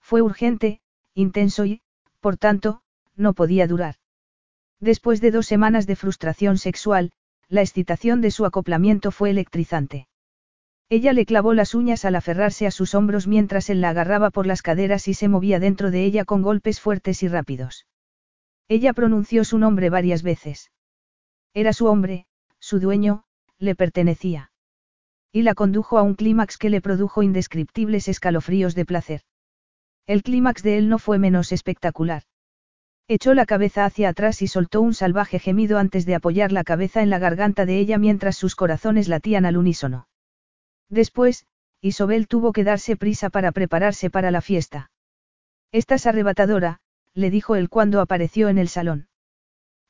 Fue 0.00 0.22
urgente, 0.22 0.80
intenso 1.14 1.64
y, 1.64 1.82
por 2.20 2.36
tanto, 2.36 2.82
no 3.14 3.34
podía 3.34 3.66
durar. 3.66 3.96
Después 4.80 5.20
de 5.20 5.30
dos 5.30 5.46
semanas 5.46 5.86
de 5.86 5.94
frustración 5.94 6.58
sexual, 6.58 7.12
la 7.48 7.60
excitación 7.60 8.20
de 8.20 8.32
su 8.32 8.44
acoplamiento 8.44 9.12
fue 9.12 9.30
electrizante. 9.30 10.08
Ella 10.88 11.12
le 11.12 11.24
clavó 11.24 11.54
las 11.54 11.74
uñas 11.74 12.04
al 12.04 12.16
aferrarse 12.16 12.66
a 12.66 12.70
sus 12.70 12.94
hombros 12.94 13.26
mientras 13.26 13.70
él 13.70 13.80
la 13.80 13.90
agarraba 13.90 14.30
por 14.30 14.46
las 14.46 14.62
caderas 14.62 15.08
y 15.08 15.14
se 15.14 15.28
movía 15.28 15.58
dentro 15.58 15.90
de 15.90 16.04
ella 16.04 16.24
con 16.24 16.42
golpes 16.42 16.80
fuertes 16.80 17.22
y 17.22 17.28
rápidos. 17.28 17.86
Ella 18.68 18.92
pronunció 18.92 19.44
su 19.44 19.58
nombre 19.58 19.90
varias 19.90 20.22
veces. 20.22 20.70
Era 21.54 21.72
su 21.72 21.86
hombre, 21.86 22.26
su 22.58 22.80
dueño, 22.80 23.24
le 23.58 23.74
pertenecía. 23.74 24.50
Y 25.32 25.42
la 25.42 25.54
condujo 25.54 25.98
a 25.98 26.02
un 26.02 26.14
clímax 26.14 26.58
que 26.58 26.70
le 26.70 26.80
produjo 26.80 27.22
indescriptibles 27.22 28.08
escalofríos 28.08 28.74
de 28.74 28.84
placer. 28.84 29.22
El 30.06 30.22
clímax 30.22 30.62
de 30.62 30.78
él 30.78 30.88
no 30.88 30.98
fue 30.98 31.18
menos 31.18 31.52
espectacular. 31.52 32.24
Echó 33.08 33.34
la 33.34 33.46
cabeza 33.46 33.84
hacia 33.84 34.08
atrás 34.08 34.42
y 34.42 34.46
soltó 34.46 34.80
un 34.80 34.94
salvaje 34.94 35.38
gemido 35.38 35.78
antes 35.78 36.06
de 36.06 36.14
apoyar 36.14 36.52
la 36.52 36.64
cabeza 36.64 37.02
en 37.02 37.10
la 37.10 37.18
garganta 37.18 37.66
de 37.66 37.78
ella 37.78 37.98
mientras 37.98 38.36
sus 38.36 38.54
corazones 38.54 39.08
latían 39.08 39.44
al 39.44 39.56
unísono. 39.56 40.06
Después, 40.92 41.46
Isobel 41.80 42.28
tuvo 42.28 42.52
que 42.52 42.64
darse 42.64 42.96
prisa 42.96 43.30
para 43.30 43.50
prepararse 43.50 44.10
para 44.10 44.30
la 44.30 44.42
fiesta. 44.42 44.90
Estás 45.72 46.06
arrebatadora, 46.06 46.80
le 47.14 47.30
dijo 47.30 47.56
él 47.56 47.70
cuando 47.70 48.02
apareció 48.02 48.50
en 48.50 48.58
el 48.58 48.68
salón. 48.68 49.08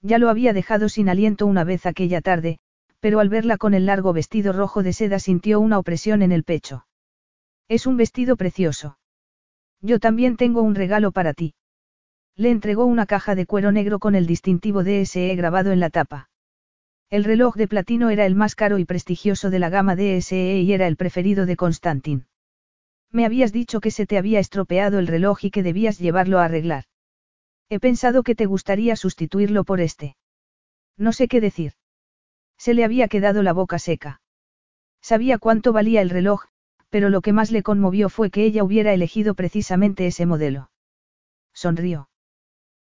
Ya 0.01 0.19
lo 0.19 0.29
había 0.29 0.53
dejado 0.53 0.89
sin 0.89 1.09
aliento 1.09 1.45
una 1.47 1.65
vez 1.65 1.87
aquella 1.87 2.21
tarde, 2.21 2.61
pero 3.01 3.19
al 3.19 3.29
verla 3.29 3.57
con 3.57 3.75
el 3.75 3.87
largo 3.87 4.13
vestido 4.13 4.53
rojo 4.53 4.85
de 4.85 4.93
seda 4.93 5.19
sintió 5.19 5.59
una 5.59 5.81
opresión 5.81 6.23
en 6.23 6.31
el 6.31 6.45
pecho. 6.45 6.87
Es 7.67 7.89
un 7.89 7.97
vestido 7.97 8.37
precioso. 8.37 8.97
Yo 9.81 9.99
también 9.99 10.37
tengo 10.37 10.63
un 10.63 10.77
regalo 10.77 11.11
para 11.11 11.35
ti. 11.35 11.55
Le 12.37 12.51
entregó 12.51 12.87
una 12.87 13.07
caja 13.07 13.35
de 13.35 13.45
cuero 13.45 13.73
negro 13.73 13.99
con 13.99 14.15
el 14.15 14.29
distintivo 14.29 14.85
DSE 14.85 15.35
grabado 15.35 15.73
en 15.73 15.81
la 15.81 15.91
tapa. 15.91 16.31
El 17.13 17.25
reloj 17.25 17.57
de 17.57 17.69
platino 17.69 18.09
era 18.09 18.25
el 18.25 18.35
más 18.35 18.55
caro 18.55 18.79
y 18.79 18.87
prestigioso 18.87 19.51
de 19.51 19.59
la 19.59 19.69
gama 19.69 19.97
DSE 19.97 20.61
y 20.61 20.73
era 20.73 20.87
el 20.87 20.97
preferido 20.97 21.45
de 21.45 21.57
Constantin. 21.57 22.25
Me 23.11 23.27
habías 23.27 23.53
dicho 23.53 23.81
que 23.81 23.91
se 23.91 24.07
te 24.07 24.17
había 24.17 24.41
estropeado 24.41 24.99
el 24.99 25.07
reloj 25.07 25.45
y 25.45 25.51
que 25.51 25.63
debías 25.63 25.99
llevarlo 25.99 26.39
a 26.39 26.47
arreglar. 26.47 26.85
He 27.69 27.81
pensado 27.81 28.23
que 28.23 28.35
te 28.35 28.47
gustaría 28.47 28.97
sustituirlo 28.97 29.65
por 29.65 29.83
este. 29.83 30.17
No 30.97 31.13
sé 31.13 31.29
qué 31.29 31.43
decir. 31.43 31.75
Se 32.57 32.73
le 32.73 32.83
había 32.83 33.09
quedado 33.09 33.43
la 33.43 33.53
boca 33.53 33.79
seca. 33.79 34.23
Sabía 35.03 35.37
cuánto 35.37 35.75
valía 35.75 36.01
el 36.01 36.09
reloj, 36.09 36.47
pero 36.89 37.11
lo 37.11 37.21
que 37.21 37.35
más 37.35 37.51
le 37.51 37.63
conmovió 37.63 38.09
fue 38.09 38.31
que 38.31 38.47
ella 38.47 38.65
hubiera 38.65 38.95
elegido 38.95 39.35
precisamente 39.35 40.07
ese 40.07 40.25
modelo. 40.25 40.71
Sonrió. 41.53 42.09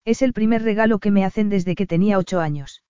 Es 0.04 0.20
el 0.20 0.32
primer 0.32 0.64
regalo 0.64 0.98
que 0.98 1.12
me 1.12 1.24
hacen 1.24 1.48
desde 1.48 1.76
que 1.76 1.86
tenía 1.86 2.18
ocho 2.18 2.40
años. 2.40 2.82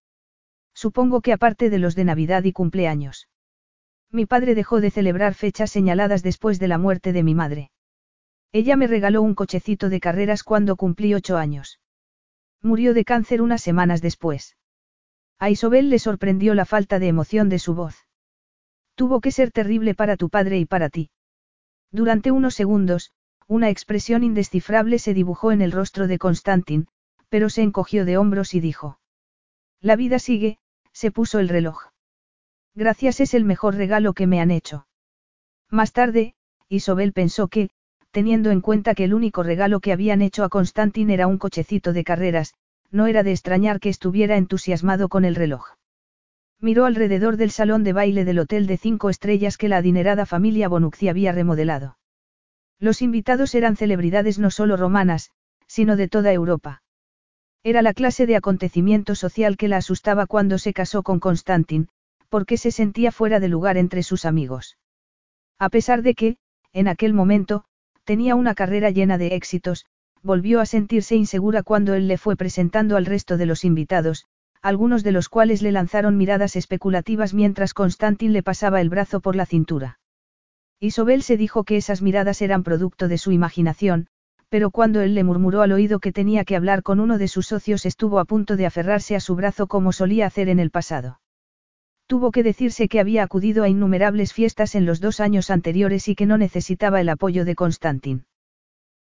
Supongo 0.77 1.23
que 1.23 1.33
aparte 1.33 1.71
de 1.71 1.79
los 1.79 1.95
de 1.95 2.05
Navidad 2.05 2.45
y 2.45 2.53
cumpleaños. 2.53 3.29
Mi 4.13 4.27
padre 4.27 4.55
dejó 4.55 4.83
de 4.83 4.91
celebrar 4.91 5.33
fechas 5.33 5.71
señaladas 5.71 6.23
después 6.23 6.59
de 6.59 6.69
la 6.69 6.77
muerte 6.77 7.15
de 7.15 7.23
mi 7.23 7.35
madre. 7.35 7.71
Ella 8.53 8.77
me 8.77 8.87
regaló 8.87 9.23
un 9.23 9.35
cochecito 9.35 9.89
de 9.89 10.01
carreras 10.01 10.45
cuando 10.45 10.77
cumplí 10.77 11.15
ocho 11.15 11.39
años. 11.39 11.81
Murió 12.61 12.93
de 12.93 13.07
cáncer 13.07 13.41
unas 13.41 13.63
semanas 13.63 14.03
después. 14.03 14.59
A 15.39 15.49
Isobel 15.49 15.89
le 15.89 15.99
sorprendió 15.99 16.55
la 16.55 16.67
falta 16.67 16.99
de 16.99 17.09
emoción 17.09 17.49
de 17.49 17.59
su 17.59 17.75
voz. 17.75 18.07
Tuvo 18.97 19.23
que 19.23 19.33
ser 19.33 19.53
terrible 19.53 19.95
para 19.95 20.19
tu 20.19 20.29
padre 20.29 20.59
y 20.59 20.67
para 20.67 20.91
ti. 20.91 21.11
Durante 21.91 22.33
unos 22.33 22.55
segundos, 22.55 23.13
una 23.47 23.71
expresión 23.71 24.25
indescifrable 24.25 24.99
se 24.99 25.15
dibujó 25.15 25.53
en 25.53 25.63
el 25.63 25.73
rostro 25.73 26.07
de 26.07 26.19
Constantin, 26.19 26.89
pero 27.31 27.49
se 27.49 27.63
encogió 27.63 28.05
de 28.05 28.19
hombros 28.19 28.53
y 28.53 28.61
dijo. 28.61 29.01
La 29.81 29.97
vida 29.97 30.19
sigue, 30.19 30.59
se 30.97 31.11
puso 31.11 31.41
el 31.41 31.51
reloj. 31.51 31.91
Gracias 32.75 33.21
es 33.21 33.35
el 33.35 33.45
mejor 33.45 33.75
regalo 33.75 34.15
que 34.15 34.27
me 34.27 34.41
han 34.41 34.51
hecho. 34.51 34.87
Más 35.71 35.93
tarde, 35.93 36.35
Isobel 36.71 37.13
pensó 37.13 37.49
que, 37.49 37.69
teniendo 38.13 38.51
en 38.51 38.63
cuenta 38.63 38.95
que 38.95 39.05
el 39.05 39.13
único 39.13 39.43
regalo 39.43 39.81
que 39.81 39.93
habían 39.93 40.23
hecho 40.23 40.43
a 40.43 40.49
Constantin 40.49 41.11
era 41.11 41.27
un 41.27 41.37
cochecito 41.37 41.93
de 41.93 42.03
carreras, 42.03 42.55
no 42.91 43.09
era 43.09 43.23
de 43.23 43.33
extrañar 43.33 43.79
que 43.79 43.91
estuviera 43.91 44.39
entusiasmado 44.39 45.11
con 45.11 45.27
el 45.27 45.35
reloj. 45.35 45.67
Miró 46.61 46.87
alrededor 46.87 47.37
del 47.37 47.51
salón 47.51 47.85
de 47.85 47.93
baile 47.93 48.25
del 48.25 48.39
hotel 48.39 48.67
de 48.67 48.79
cinco 48.79 49.11
estrellas 49.11 49.59
que 49.59 49.69
la 49.69 49.77
adinerada 49.77 50.25
familia 50.25 50.67
Bonucci 50.67 51.11
había 51.11 51.31
remodelado. 51.33 51.99
Los 52.79 53.03
invitados 53.03 53.55
eran 53.55 53.77
celebridades 53.77 54.39
no 54.39 54.51
solo 54.51 54.79
romanas, 54.79 55.31
sino 55.67 55.95
de 55.97 56.09
toda 56.09 56.33
Europa. 56.33 56.81
Era 57.63 57.83
la 57.83 57.95
clase 57.95 58.27
de 58.27 58.37
acontecimiento 58.37 59.15
social 59.15 59.57
que 59.57 59.69
la 59.69 59.79
asustaba 59.79 60.27
cuando 60.27 60.59
se 60.59 60.73
casó 60.73 61.03
con 61.03 61.21
Constantin, 61.21 61.89
porque 62.29 62.57
se 62.57 62.71
sentía 62.71 63.13
fuera 63.13 63.41
de 63.41 63.49
lugar 63.49 63.77
entre 63.77 64.03
sus 64.03 64.25
amigos. 64.25 64.79
A 65.59 65.69
pesar 65.69 66.03
de 66.03 66.15
que, 66.15 66.37
en 66.73 66.89
aquel 66.89 67.15
momento, 67.15 67.65
tenía 68.05 68.35
una 68.35 68.55
carrera 68.55 68.91
llena 68.91 69.19
de 69.19 69.35
éxitos, 69.35 69.87
volvió 70.23 70.61
a 70.61 70.67
sentirse 70.67 71.17
insegura 71.17 71.63
cuando 71.63 71.95
él 71.95 72.09
le 72.09 72.19
fue 72.19 72.37
presentando 72.37 72.97
al 72.97 73.07
resto 73.07 73.37
de 73.37 73.47
los 73.47 73.65
invitados, 73.65 74.27
algunos 74.63 75.03
de 75.03 75.13
los 75.13 75.29
cuales 75.29 75.63
le 75.63 75.73
lanzaron 75.73 76.17
miradas 76.17 76.57
especulativas 76.57 77.35
mientras 77.35 77.75
Constantin 77.75 78.33
le 78.33 78.43
pasaba 78.43 78.81
el 78.81 78.91
brazo 78.91 79.21
por 79.21 79.37
la 79.37 79.47
cintura. 79.47 79.99
Isobel 80.81 81.23
se 81.23 81.37
dijo 81.37 81.65
que 81.65 81.77
esas 81.77 82.03
miradas 82.03 82.43
eran 82.43 82.63
producto 82.63 83.09
de 83.09 83.19
su 83.19 83.33
imaginación, 83.33 84.09
pero 84.49 84.71
cuando 84.71 85.01
él 85.01 85.15
le 85.15 85.25
murmuró 85.25 85.63
al 85.63 85.73
oído 85.73 85.99
que 85.99 86.13
tenía 86.13 86.45
que 86.45 86.57
hablar 86.57 86.83
con 86.83 87.01
uno 87.01 87.19
de 87.19 87.29
sus 87.29 87.47
socios 87.47 87.87
estuvo 87.87 88.19
a 88.19 88.25
punto 88.25 88.57
de 88.57 88.67
aferrarse 88.67 89.17
a 89.17 89.21
su 89.21 89.35
brazo 89.35 89.67
como 89.67 89.93
solía 89.93 90.27
hacer 90.27 90.49
en 90.49 90.61
el 90.61 90.71
pasado. 90.71 91.21
Tuvo 92.07 92.31
que 92.31 92.45
decirse 92.45 92.89
que 92.89 93.01
había 93.01 93.25
acudido 93.25 93.65
a 93.65 93.69
innumerables 93.69 94.33
fiestas 94.33 94.77
en 94.77 94.87
los 94.87 95.01
dos 95.01 95.19
años 95.19 95.51
anteriores 95.51 96.07
y 96.07 96.15
que 96.15 96.27
no 96.27 96.39
necesitaba 96.39 97.01
el 97.01 97.09
apoyo 97.09 97.45
de 97.45 97.57
Constantin. 97.57 98.27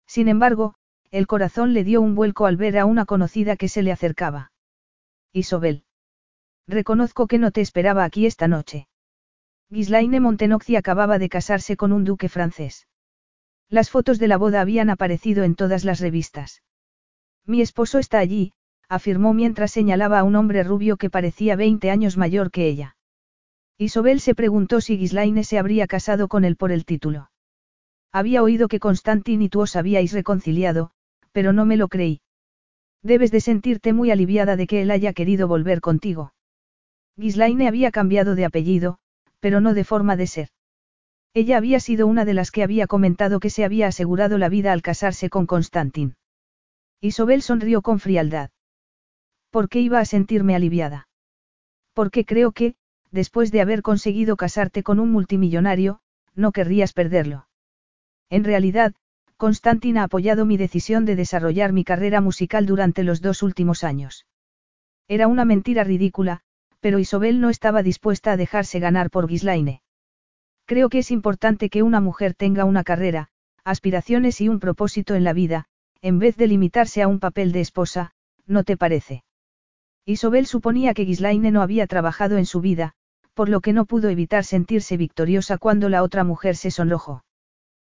Sin 0.07 0.29
embargo, 0.29 0.75
el 1.11 1.27
corazón 1.27 1.73
le 1.73 1.83
dio 1.83 2.01
un 2.01 2.15
vuelco 2.15 2.45
al 2.45 2.55
ver 2.55 2.77
a 2.77 2.85
una 2.85 3.05
conocida 3.05 3.57
que 3.57 3.67
se 3.67 3.83
le 3.83 3.91
acercaba. 3.91 4.51
Isobel. 5.33 5.83
Reconozco 6.67 7.27
que 7.27 7.39
no 7.39 7.51
te 7.51 7.59
esperaba 7.59 8.05
aquí 8.05 8.25
esta 8.25 8.47
noche. 8.47 8.87
Ghislaine 9.69 10.19
Montenoxi 10.19 10.77
acababa 10.77 11.19
de 11.19 11.27
casarse 11.27 11.75
con 11.75 11.91
un 11.91 12.05
duque 12.05 12.29
francés. 12.29 12.87
Las 13.73 13.89
fotos 13.89 14.19
de 14.19 14.27
la 14.27 14.37
boda 14.37 14.61
habían 14.61 14.91
aparecido 14.91 15.43
en 15.43 15.55
todas 15.55 15.83
las 15.83 15.99
revistas. 15.99 16.61
Mi 17.47 17.59
esposo 17.59 17.97
está 17.97 18.19
allí, 18.19 18.53
afirmó 18.87 19.33
mientras 19.33 19.71
señalaba 19.71 20.19
a 20.19 20.23
un 20.23 20.35
hombre 20.35 20.61
rubio 20.61 20.95
que 20.95 21.09
parecía 21.09 21.55
20 21.55 21.89
años 21.89 22.15
mayor 22.15 22.51
que 22.51 22.67
ella. 22.67 22.97
Isobel 23.79 24.19
se 24.19 24.35
preguntó 24.35 24.79
si 24.79 24.95
Ghislaine 24.97 25.43
se 25.43 25.57
habría 25.57 25.87
casado 25.87 26.27
con 26.27 26.45
él 26.45 26.55
por 26.55 26.71
el 26.71 26.85
título. 26.85 27.31
Había 28.11 28.43
oído 28.43 28.67
que 28.67 28.79
Constantin 28.79 29.41
y 29.41 29.49
tú 29.49 29.61
os 29.61 29.75
habíais 29.75 30.13
reconciliado, 30.13 30.91
pero 31.31 31.51
no 31.51 31.65
me 31.65 31.75
lo 31.75 31.87
creí. 31.87 32.21
Debes 33.01 33.31
de 33.31 33.41
sentirte 33.41 33.91
muy 33.91 34.11
aliviada 34.11 34.55
de 34.55 34.67
que 34.67 34.83
él 34.83 34.91
haya 34.91 35.13
querido 35.13 35.47
volver 35.47 35.81
contigo. 35.81 36.35
Ghislaine 37.17 37.67
había 37.67 37.89
cambiado 37.89 38.35
de 38.35 38.45
apellido, 38.45 38.99
pero 39.39 39.61
no 39.61 39.73
de 39.73 39.83
forma 39.83 40.15
de 40.15 40.27
ser. 40.27 40.49
Ella 41.35 41.57
había 41.57 41.79
sido 41.79 42.07
una 42.07 42.25
de 42.25 42.33
las 42.33 42.51
que 42.51 42.63
había 42.63 42.87
comentado 42.87 43.39
que 43.39 43.49
se 43.49 43.65
había 43.65 43.87
asegurado 43.87 44.37
la 44.37 44.49
vida 44.49 44.71
al 44.71 44.81
casarse 44.81 45.29
con 45.29 45.47
Constantin. 45.47 46.15
Isobel 47.01 47.41
sonrió 47.41 47.81
con 47.81 47.99
frialdad. 47.99 48.51
¿Por 49.49 49.67
qué 49.67 49.81
iba 49.81 49.99
a 49.99 50.05
sentirme 50.05 50.55
aliviada? 50.55 51.07
Porque 51.93 52.25
creo 52.25 52.51
que, 52.51 52.75
después 53.11 53.51
de 53.51 53.61
haber 53.61 53.81
conseguido 53.81 54.35
casarte 54.35 54.83
con 54.83 54.99
un 54.99 55.11
multimillonario, 55.11 55.99
no 56.35 56.51
querrías 56.51 56.93
perderlo. 56.93 57.47
En 58.29 58.43
realidad, 58.43 58.95
Constantin 59.37 59.97
ha 59.97 60.03
apoyado 60.03 60.45
mi 60.45 60.57
decisión 60.57 61.05
de 61.05 61.15
desarrollar 61.15 61.73
mi 61.73 61.83
carrera 61.83 62.21
musical 62.21 62.65
durante 62.65 63.03
los 63.03 63.21
dos 63.21 63.43
últimos 63.43 63.83
años. 63.83 64.25
Era 65.07 65.27
una 65.27 65.45
mentira 65.45 65.83
ridícula, 65.83 66.41
pero 66.79 66.97
Isobel 66.97 67.41
no 67.41 67.49
estaba 67.49 67.83
dispuesta 67.83 68.31
a 68.31 68.37
dejarse 68.37 68.79
ganar 68.79 69.11
por 69.11 69.27
Ghislaine. 69.27 69.82
Creo 70.65 70.89
que 70.89 70.99
es 70.99 71.11
importante 71.11 71.69
que 71.69 71.83
una 71.83 71.99
mujer 71.99 72.33
tenga 72.33 72.65
una 72.65 72.83
carrera, 72.83 73.29
aspiraciones 73.63 74.39
y 74.41 74.49
un 74.49 74.59
propósito 74.59 75.15
en 75.15 75.23
la 75.23 75.33
vida, 75.33 75.65
en 76.01 76.19
vez 76.19 76.35
de 76.37 76.47
limitarse 76.47 77.01
a 77.01 77.07
un 77.07 77.19
papel 77.19 77.51
de 77.51 77.61
esposa, 77.61 78.11
¿no 78.45 78.63
te 78.63 78.77
parece? 78.77 79.23
Isobel 80.05 80.45
suponía 80.45 80.93
que 80.93 81.05
Ghislaine 81.05 81.51
no 81.51 81.61
había 81.61 81.87
trabajado 81.87 82.37
en 82.37 82.45
su 82.45 82.59
vida, 82.59 82.93
por 83.33 83.49
lo 83.49 83.61
que 83.61 83.73
no 83.73 83.85
pudo 83.85 84.09
evitar 84.09 84.43
sentirse 84.43 84.97
victoriosa 84.97 85.57
cuando 85.57 85.89
la 85.89 86.03
otra 86.03 86.23
mujer 86.23 86.55
se 86.55 86.71
sonrojó. 86.71 87.23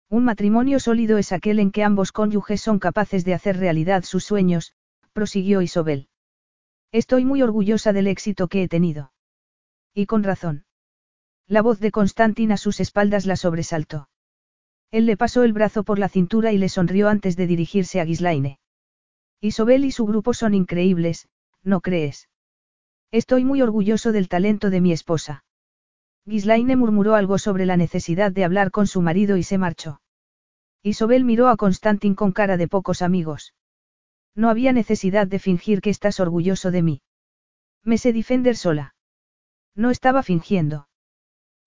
Un 0.08 0.24
matrimonio 0.24 0.78
sólido 0.78 1.18
es 1.18 1.32
aquel 1.32 1.58
en 1.58 1.72
que 1.72 1.82
ambos 1.82 2.12
cónyuges 2.12 2.60
son 2.60 2.78
capaces 2.78 3.24
de 3.24 3.34
hacer 3.34 3.56
realidad 3.56 4.04
sus 4.04 4.24
sueños, 4.24 4.72
prosiguió 5.12 5.62
Isobel. 5.62 6.08
Estoy 6.92 7.24
muy 7.24 7.42
orgullosa 7.42 7.92
del 7.92 8.06
éxito 8.06 8.46
que 8.46 8.62
he 8.62 8.68
tenido. 8.68 9.12
Y 9.92 10.06
con 10.06 10.22
razón. 10.22 10.65
La 11.48 11.62
voz 11.62 11.78
de 11.78 11.92
Constantin 11.92 12.50
a 12.50 12.56
sus 12.56 12.80
espaldas 12.80 13.24
la 13.24 13.36
sobresaltó. 13.36 14.08
Él 14.90 15.06
le 15.06 15.16
pasó 15.16 15.44
el 15.44 15.52
brazo 15.52 15.84
por 15.84 15.98
la 15.98 16.08
cintura 16.08 16.52
y 16.52 16.58
le 16.58 16.68
sonrió 16.68 17.08
antes 17.08 17.36
de 17.36 17.46
dirigirse 17.46 18.00
a 18.00 18.04
Ghislaine. 18.04 18.58
Isobel 19.40 19.84
y 19.84 19.92
su 19.92 20.06
grupo 20.06 20.34
son 20.34 20.54
increíbles, 20.54 21.28
¿no 21.62 21.80
crees? 21.80 22.28
Estoy 23.12 23.44
muy 23.44 23.62
orgulloso 23.62 24.10
del 24.10 24.28
talento 24.28 24.70
de 24.70 24.80
mi 24.80 24.92
esposa. 24.92 25.44
Ghislaine 26.24 26.74
murmuró 26.74 27.14
algo 27.14 27.38
sobre 27.38 27.64
la 27.64 27.76
necesidad 27.76 28.32
de 28.32 28.44
hablar 28.44 28.72
con 28.72 28.88
su 28.88 29.00
marido 29.00 29.36
y 29.36 29.44
se 29.44 29.58
marchó. 29.58 30.00
Isobel 30.82 31.24
miró 31.24 31.48
a 31.48 31.56
Constantin 31.56 32.16
con 32.16 32.32
cara 32.32 32.56
de 32.56 32.66
pocos 32.66 33.02
amigos. 33.02 33.54
No 34.34 34.50
había 34.50 34.72
necesidad 34.72 35.28
de 35.28 35.38
fingir 35.38 35.80
que 35.80 35.90
estás 35.90 36.18
orgulloso 36.18 36.72
de 36.72 36.82
mí. 36.82 37.02
Me 37.84 37.98
sé 37.98 38.12
defender 38.12 38.56
sola. 38.56 38.96
No 39.76 39.90
estaba 39.90 40.24
fingiendo. 40.24 40.88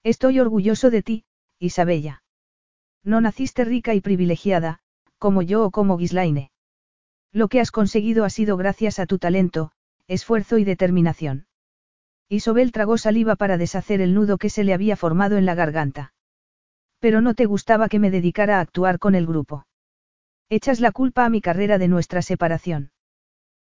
Estoy 0.03 0.40
orgulloso 0.40 0.90
de 0.90 1.03
ti, 1.03 1.26
Isabella. 1.60 2.24
No 3.03 3.19
naciste 3.22 3.66
rica 3.66 3.94
y 3.94 4.02
privilegiada, 4.02 4.80
como 5.18 5.42
yo 5.42 5.66
o 5.66 5.72
como 5.72 5.98
Gislaine. 5.98 6.52
Lo 7.32 7.48
que 7.48 7.60
has 7.60 7.72
conseguido 7.72 8.24
ha 8.26 8.30
sido 8.30 8.58
gracias 8.58 9.00
a 9.00 9.06
tu 9.06 9.19
talento, 9.19 9.72
esfuerzo 10.08 10.58
y 10.58 10.64
determinación. 10.64 11.48
Isobel 12.30 12.72
tragó 12.72 12.98
saliva 12.98 13.36
para 13.36 13.58
deshacer 13.58 14.02
el 14.02 14.14
nudo 14.14 14.38
que 14.38 14.50
se 14.50 14.64
le 14.64 14.74
había 14.74 14.95
formado 14.95 15.38
en 15.38 15.45
la 15.45 15.56
garganta. 15.56 16.14
Pero 17.00 17.22
no 17.22 17.34
te 17.34 17.45
gustaba 17.45 17.90
que 17.90 18.00
me 18.00 18.11
dedicara 18.11 18.58
a 18.58 18.61
actuar 18.61 19.00
con 19.00 19.16
el 19.16 19.26
grupo. 19.26 19.66
Echas 20.50 20.80
la 20.80 20.92
culpa 20.92 21.26
a 21.26 21.30
mi 21.30 21.42
carrera 21.42 21.78
de 21.78 21.88
nuestra 21.88 22.22
separación. 22.22 22.92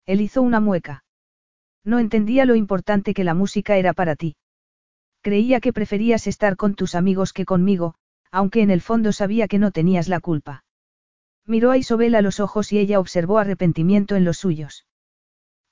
Él 0.06 0.20
hizo 0.20 0.42
una 0.42 0.60
mueca. 0.60 1.04
No 1.84 1.98
entendía 1.98 2.44
lo 2.44 2.54
importante 2.54 3.14
que 3.14 3.24
la 3.24 3.34
música 3.34 3.76
era 3.76 3.92
para 3.92 4.16
ti. 4.16 4.36
Creía 5.22 5.60
que 5.60 5.72
preferías 5.72 6.26
estar 6.26 6.56
con 6.56 6.74
tus 6.74 6.94
amigos 6.94 7.32
que 7.32 7.44
conmigo, 7.44 7.94
aunque 8.30 8.62
en 8.62 8.70
el 8.70 8.80
fondo 8.80 9.12
sabía 9.12 9.48
que 9.48 9.58
no 9.58 9.70
tenías 9.70 10.08
la 10.08 10.20
culpa. 10.20 10.64
Miró 11.46 11.70
a 11.70 11.76
Isobel 11.76 12.14
a 12.14 12.22
los 12.22 12.40
ojos 12.40 12.72
y 12.72 12.78
ella 12.78 13.00
observó 13.00 13.38
arrepentimiento 13.38 14.16
en 14.16 14.24
los 14.24 14.38
suyos. 14.38 14.86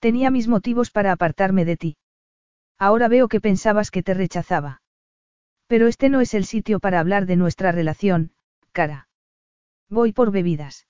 Tenía 0.01 0.31
mis 0.31 0.49
motivos 0.49 0.91
para 0.91 1.13
apartarme 1.13 1.65
de 1.65 1.77
ti. 1.77 1.97
Ahora 2.79 3.09
veo 3.09 3.29
que 3.29 3.41
pensabas 3.41 3.91
que 3.91 4.03
te 4.03 4.15
rechazaba. 4.15 4.83
Pero 5.67 5.87
este 5.87 6.09
no 6.09 6.21
es 6.21 6.35
el 6.35 6.45
sitio 6.45 6.81
para 6.81 7.01
hablar 7.01 7.27
de 7.27 7.37
nuestra 7.37 7.73
relación, 7.73 8.33
cara. 8.73 9.09
Voy 9.89 10.13
por 10.13 10.31
bebidas. 10.31 10.87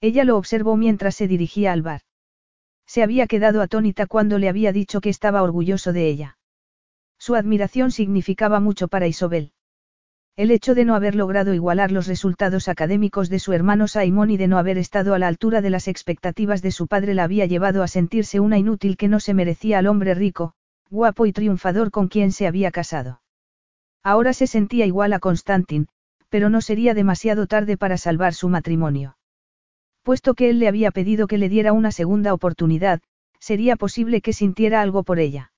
Ella 0.00 0.24
lo 0.24 0.36
observó 0.36 0.76
mientras 0.76 1.14
se 1.14 1.28
dirigía 1.28 1.72
al 1.72 1.82
bar. 1.82 2.02
Se 2.86 3.02
había 3.02 3.26
quedado 3.26 3.62
atónita 3.62 4.06
cuando 4.06 4.38
le 4.38 4.48
había 4.48 4.72
dicho 4.72 5.00
que 5.00 5.10
estaba 5.10 5.42
orgulloso 5.42 5.92
de 5.92 6.08
ella. 6.08 6.38
Su 7.20 7.34
admiración 7.34 7.90
significaba 7.90 8.60
mucho 8.60 8.88
para 8.88 9.06
Isobel. 9.06 9.52
El 10.36 10.50
hecho 10.50 10.74
de 10.74 10.86
no 10.86 10.94
haber 10.94 11.14
logrado 11.14 11.52
igualar 11.52 11.92
los 11.92 12.06
resultados 12.06 12.66
académicos 12.66 13.28
de 13.28 13.38
su 13.38 13.52
hermano 13.52 13.88
Simón 13.88 14.30
y 14.30 14.38
de 14.38 14.48
no 14.48 14.56
haber 14.56 14.78
estado 14.78 15.12
a 15.12 15.18
la 15.18 15.28
altura 15.28 15.60
de 15.60 15.68
las 15.68 15.86
expectativas 15.86 16.62
de 16.62 16.70
su 16.70 16.86
padre 16.86 17.12
la 17.12 17.24
había 17.24 17.44
llevado 17.44 17.82
a 17.82 17.88
sentirse 17.88 18.40
una 18.40 18.56
inútil 18.56 18.96
que 18.96 19.08
no 19.08 19.20
se 19.20 19.34
merecía 19.34 19.80
al 19.80 19.86
hombre 19.86 20.14
rico, 20.14 20.54
guapo 20.88 21.26
y 21.26 21.32
triunfador 21.34 21.90
con 21.90 22.08
quien 22.08 22.32
se 22.32 22.46
había 22.46 22.70
casado. 22.70 23.20
Ahora 24.02 24.32
se 24.32 24.46
sentía 24.46 24.86
igual 24.86 25.12
a 25.12 25.18
Constantin, 25.18 25.88
pero 26.30 26.48
no 26.48 26.62
sería 26.62 26.94
demasiado 26.94 27.46
tarde 27.46 27.76
para 27.76 27.98
salvar 27.98 28.32
su 28.32 28.48
matrimonio. 28.48 29.18
Puesto 30.04 30.32
que 30.32 30.48
él 30.48 30.58
le 30.58 30.68
había 30.68 30.90
pedido 30.90 31.26
que 31.26 31.36
le 31.36 31.50
diera 31.50 31.74
una 31.74 31.92
segunda 31.92 32.32
oportunidad, 32.32 33.02
sería 33.40 33.76
posible 33.76 34.22
que 34.22 34.32
sintiera 34.32 34.80
algo 34.80 35.02
por 35.02 35.18
ella. 35.18 35.49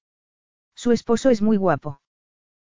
Su 0.83 0.91
esposo 0.91 1.31
es 1.31 1.43
muy 1.43 1.59
guapo. 1.59 2.01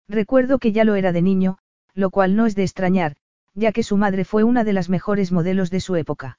Recuerdo 0.08 0.58
que 0.58 0.72
ya 0.72 0.84
lo 0.84 0.94
era 0.94 1.12
de 1.12 1.20
niño, 1.20 1.58
lo 1.92 2.08
cual 2.08 2.36
no 2.36 2.46
es 2.46 2.54
de 2.54 2.62
extrañar, 2.62 3.16
ya 3.52 3.70
que 3.70 3.82
su 3.82 3.98
madre 3.98 4.24
fue 4.24 4.44
una 4.44 4.64
de 4.64 4.72
las 4.72 4.88
mejores 4.88 5.30
modelos 5.30 5.68
de 5.68 5.80
su 5.80 5.94
época. 5.94 6.38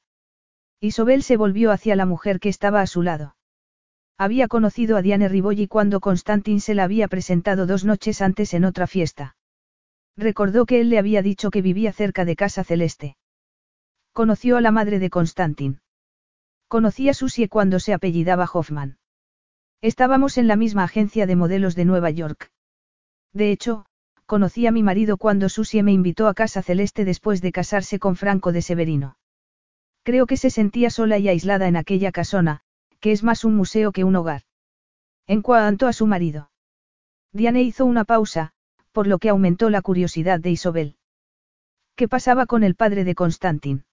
Isobel 0.79 1.21
se 1.21 1.37
volvió 1.37 1.71
hacia 1.71 1.95
la 1.95 2.07
mujer 2.07 2.39
que 2.39 2.49
estaba 2.49 2.81
a 2.81 2.87
su 2.87 3.03
lado. 3.03 3.35
Había 4.17 4.47
conocido 4.47 4.97
a 4.97 5.03
Diane 5.03 5.29
Ribolli 5.29 5.67
cuando 5.67 5.99
Constantin 5.99 6.59
se 6.59 6.73
la 6.73 6.85
había 6.85 7.07
presentado 7.07 7.67
dos 7.67 7.85
noches 7.85 8.23
antes 8.23 8.55
en 8.55 8.65
otra 8.65 8.87
fiesta. 8.87 9.35
Recordó 10.17 10.65
que 10.65 10.81
él 10.81 10.89
le 10.89 10.97
había 10.97 11.21
dicho 11.21 11.51
que 11.51 11.61
vivía 11.61 11.93
cerca 11.93 12.25
de 12.25 12.35
Casa 12.35 12.63
Celeste. 12.63 13.15
Conoció 14.11 14.57
a 14.57 14.61
la 14.61 14.71
madre 14.71 14.97
de 14.97 15.11
Constantin. 15.11 15.81
Conocí 16.67 17.09
a 17.09 17.13
Susie 17.13 17.47
cuando 17.47 17.79
se 17.79 17.93
apellidaba 17.93 18.49
Hoffman. 18.51 18.97
Estábamos 19.81 20.37
en 20.37 20.47
la 20.47 20.57
misma 20.57 20.83
agencia 20.83 21.25
de 21.25 21.37
modelos 21.37 21.73
de 21.75 21.85
Nueva 21.85 22.09
York. 22.09 22.51
De 23.31 23.51
hecho, 23.51 23.85
conocí 24.25 24.67
a 24.67 24.71
mi 24.71 24.83
marido 24.83 25.15
cuando 25.17 25.47
Susie 25.47 25.83
me 25.83 25.93
invitó 25.93 26.27
a 26.27 26.33
Casa 26.33 26.61
Celeste 26.61 27.05
después 27.05 27.41
de 27.41 27.53
casarse 27.53 27.97
con 27.97 28.17
Franco 28.17 28.51
de 28.51 28.61
Severino. 28.61 29.17
Creo 30.03 30.25
que 30.25 30.35
se 30.35 30.49
sentía 30.49 30.89
sola 30.89 31.17
y 31.17 31.29
aislada 31.29 31.67
en 31.67 31.77
aquella 31.77 32.11
casona, 32.11 32.61
que 32.99 33.13
es 33.13 33.23
más 33.23 33.45
un 33.45 33.55
museo 33.55 33.93
que 33.93 34.03
un 34.03 34.17
hogar. 34.17 34.41
En 35.27 35.41
cuanto 35.41 35.87
a 35.87 35.93
su 35.93 36.07
marido. 36.07 36.51
Diane 37.31 37.61
hizo 37.61 37.85
una 37.85 38.03
pausa, 38.03 38.51
por 38.91 39.07
lo 39.07 39.17
que 39.17 39.29
aumentó 39.29 39.69
la 39.69 39.81
curiosidad 39.81 40.41
de 40.41 40.51
Isobel. 40.51 40.97
¿Qué 41.95 42.09
pasaba 42.09 42.47
con 42.47 42.63
el 42.63 42.75
padre 42.75 43.05
de 43.05 43.15
Constantin? 43.15 43.85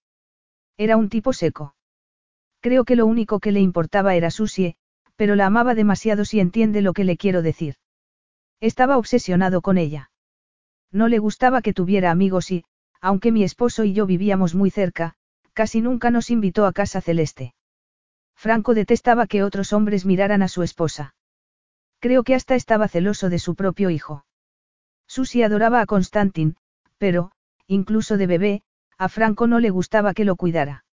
Era 0.75 0.97
un 0.97 1.07
tipo 1.07 1.31
seco. 1.31 1.75
Creo 2.59 2.83
que 2.83 2.95
lo 2.95 3.05
único 3.05 3.39
que 3.39 3.51
le 3.51 3.59
importaba 3.59 4.15
era 4.15 4.31
Susie, 4.31 4.75
pero 5.17 5.35
la 5.35 5.47
amaba 5.47 5.75
demasiado 5.75 6.23
si 6.23 6.39
entiende 6.39 6.81
lo 6.81 6.93
que 6.93 7.03
le 7.03 7.17
quiero 7.17 7.41
decir. 7.41 7.75
Estaba 8.61 8.97
obsesionado 8.97 9.61
con 9.61 9.77
ella. 9.77 10.11
No 10.91 11.09
le 11.09 11.19
gustaba 11.19 11.61
que 11.61 11.73
tuviera 11.73 12.11
amigos 12.11 12.49
y, 12.51 12.63
aunque 13.01 13.31
mi 13.31 13.43
esposo 13.43 13.83
y 13.83 13.93
yo 13.93 14.05
vivíamos 14.05 14.55
muy 14.55 14.69
cerca, 14.69 15.15
casi 15.53 15.81
nunca 15.81 16.11
nos 16.11 16.29
invitó 16.29 16.65
a 16.65 16.71
casa 16.71 17.01
celeste. 17.01 17.53
Franco 18.35 18.73
detestaba 18.73 19.27
que 19.27 19.43
otros 19.43 19.73
hombres 19.73 20.05
miraran 20.05 20.43
a 20.43 20.47
su 20.47 20.63
esposa. 20.63 21.15
Creo 21.99 22.23
que 22.23 22.35
hasta 22.35 22.55
estaba 22.55 22.87
celoso 22.87 23.29
de 23.29 23.39
su 23.39 23.55
propio 23.55 23.89
hijo. 23.89 24.25
Susie 25.07 25.43
adoraba 25.43 25.81
a 25.81 25.87
Constantin, 25.87 26.55
pero, 26.99 27.31
incluso 27.65 28.17
de 28.17 28.27
bebé, 28.27 28.63
a 28.97 29.09
Franco 29.09 29.47
no 29.47 29.59
le 29.59 29.71
gustaba 29.71 30.13
que 30.13 30.25
lo 30.25 30.35
cuidara. 30.35 30.85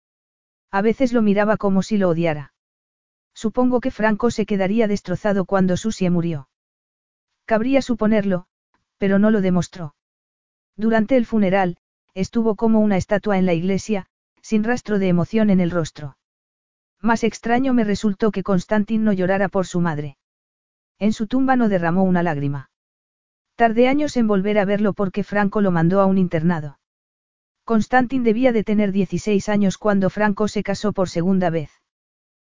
A 0.72 0.82
veces 0.82 1.12
lo 1.12 1.22
miraba 1.22 1.58
como 1.58 1.84
si 1.84 1.98
lo 1.98 2.10
odiara. 2.10 2.53
Supongo 3.34 3.82
que 3.82 3.92
Franco 3.92 4.32
se 4.32 4.46
quedaría 4.46 4.88
destrozado 4.88 5.46
cuando 5.46 5.78
Susie 5.78 6.10
murió. 6.10 6.50
Cabría 7.46 7.82
suponerlo, 7.82 8.46
pero 8.98 9.20
no 9.20 9.32
lo 9.32 9.42
demostró. 9.42 9.96
Durante 10.78 11.18
el 11.18 11.26
funeral, 11.26 11.78
estuvo 12.14 12.56
como 12.56 12.80
una 12.80 12.98
estatua 12.98 13.38
en 13.38 13.46
la 13.46 13.54
iglesia, 13.54 14.08
sin 14.42 14.64
rastro 14.64 15.00
de 15.00 15.08
emoción 15.08 15.50
en 15.50 15.60
el 15.60 15.72
rostro. 15.72 16.18
Más 17.02 17.24
extraño 17.24 17.74
me 17.74 17.84
resultó 17.84 18.32
que 18.32 18.44
Constantin 18.44 19.04
no 19.04 19.12
llorara 19.12 19.50
por 19.50 19.68
su 19.68 19.82
madre. 19.82 20.18
En 21.00 21.12
su 21.12 21.28
tumba 21.28 21.56
no 21.56 21.70
derramó 21.70 22.04
una 22.04 22.24
lágrima. 22.24 22.70
Tardé 23.56 23.88
años 23.88 24.16
en 24.16 24.28
volver 24.28 24.58
a 24.58 24.66
verlo 24.66 24.94
porque 24.94 25.24
Franco 25.24 25.62
lo 25.62 25.72
mandó 25.72 26.00
a 26.00 26.06
un 26.06 26.18
internado. 26.18 26.80
Constantin 27.66 28.24
debía 28.24 28.52
de 28.52 28.64
tener 28.64 28.92
16 28.92 29.48
años 29.50 29.78
cuando 29.78 30.10
Franco 30.10 30.48
se 30.48 30.64
casó 30.64 30.94
por 30.94 31.10
segunda 31.10 31.50
vez. 31.50 31.83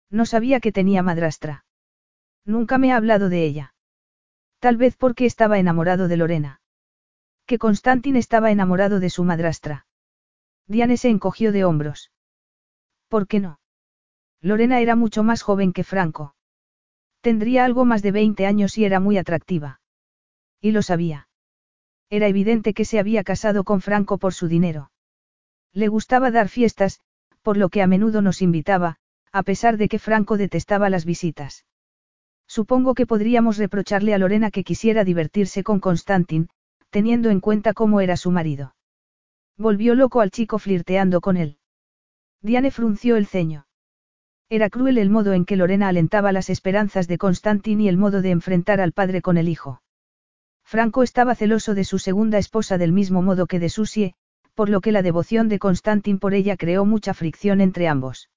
No 0.10 0.26
sabía 0.26 0.60
que 0.60 0.72
tenía 0.72 1.04
madrastra. 1.04 1.66
Nunca 2.46 2.78
me 2.78 2.94
ha 2.94 2.98
hablado 2.98 3.30
de 3.30 3.44
ella. 3.46 3.74
Tal 4.60 4.78
vez 4.78 4.96
porque 4.96 5.26
estaba 5.26 5.60
enamorado 5.60 6.08
de 6.08 6.18
Lorena. 6.18 6.62
Que 7.46 7.58
Constantin 7.58 8.16
estaba 8.16 8.52
enamorado 8.52 9.00
de 9.00 9.10
su 9.10 9.24
madrastra. 9.24 9.86
Diane 10.66 10.98
se 10.98 11.10
encogió 11.10 11.52
de 11.52 11.66
hombros. 11.66 12.12
¿Por 13.08 13.28
qué 13.28 13.40
no? 13.40 13.60
Lorena 14.42 14.80
era 14.80 14.96
mucho 14.96 15.24
más 15.24 15.42
joven 15.42 15.74
que 15.74 15.84
Franco. 15.84 16.36
Tendría 17.22 17.66
algo 17.66 17.86
más 17.86 18.02
de 18.02 18.12
20 18.12 18.46
años 18.46 18.78
y 18.78 18.86
era 18.86 19.00
muy 19.00 19.18
atractiva. 19.18 19.82
Y 20.62 20.72
lo 20.72 20.82
sabía. 20.82 21.28
Era 22.10 22.28
evidente 22.28 22.74
que 22.74 22.86
se 22.86 23.00
había 23.00 23.24
casado 23.24 23.64
con 23.64 23.82
Franco 23.82 24.18
por 24.18 24.34
su 24.34 24.48
dinero. 24.48 24.92
Le 25.74 25.88
gustaba 25.88 26.32
dar 26.32 26.50
fiestas, 26.50 27.02
por 27.42 27.58
lo 27.58 27.70
que 27.70 27.82
a 27.82 27.88
menudo 27.88 28.22
nos 28.22 28.42
invitaba, 28.42 28.98
a 29.32 29.44
pesar 29.44 29.78
de 29.78 29.88
que 29.88 30.00
Franco 30.00 30.38
detestaba 30.38 30.90
las 30.90 31.06
visitas. 31.06 31.66
Supongo 32.48 32.94
que 32.94 33.06
podríamos 33.06 33.58
reprocharle 33.58 34.14
a 34.14 34.18
Lorena 34.18 34.52
que 34.52 34.64
quisiera 34.64 35.04
divertirse 35.04 35.64
con 35.64 35.80
Constantin, 35.80 36.50
teniendo 36.90 37.30
en 37.30 37.42
cuenta 37.42 37.74
cómo 37.74 38.02
era 38.02 38.16
su 38.16 38.32
marido. 38.32 38.76
Volvió 39.58 39.96
loco 39.96 40.22
al 40.22 40.32
chico 40.32 40.60
flirteando 40.60 41.20
con 41.20 41.36
él. 41.36 41.58
Diane 42.42 42.72
frunció 42.72 43.18
el 43.18 43.26
ceño. 43.26 43.66
Era 44.50 44.70
cruel 44.70 44.98
el 44.98 45.10
modo 45.10 45.34
en 45.34 45.44
que 45.44 45.58
Lorena 45.58 45.90
alentaba 45.90 46.32
las 46.32 46.50
esperanzas 46.50 47.08
de 47.08 47.18
Constantin 47.18 47.82
y 47.82 47.90
el 47.90 47.98
modo 47.98 48.22
de 48.22 48.32
enfrentar 48.32 48.80
al 48.80 48.94
padre 48.94 49.22
con 49.22 49.38
el 49.38 49.50
hijo. 49.50 49.82
Franco 50.64 51.04
estaba 51.04 51.36
celoso 51.36 51.76
de 51.76 51.84
su 51.84 52.00
segunda 52.00 52.38
esposa 52.38 52.78
del 52.78 52.94
mismo 52.94 53.22
modo 53.22 53.48
que 53.48 53.60
de 53.60 53.70
Susie, 53.70 54.14
por 54.54 54.70
lo 54.70 54.80
que 54.80 54.92
la 54.92 55.02
devoción 55.02 55.50
de 55.50 55.60
Constantin 55.60 56.20
por 56.20 56.34
ella 56.34 56.56
creó 56.56 56.86
mucha 56.86 57.14
fricción 57.14 57.60
entre 57.60 57.88
ambos. 57.88 58.30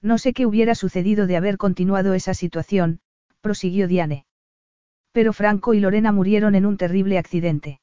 No 0.00 0.18
sé 0.18 0.32
qué 0.32 0.46
hubiera 0.46 0.74
sucedido 0.74 1.26
de 1.26 1.36
haber 1.36 1.56
continuado 1.56 2.14
esa 2.14 2.34
situación, 2.34 3.00
prosiguió 3.40 3.88
Diane. 3.88 4.26
Pero 5.12 5.32
Franco 5.32 5.74
y 5.74 5.80
Lorena 5.80 6.12
murieron 6.12 6.54
en 6.54 6.66
un 6.66 6.76
terrible 6.76 7.18
accidente. 7.18 7.80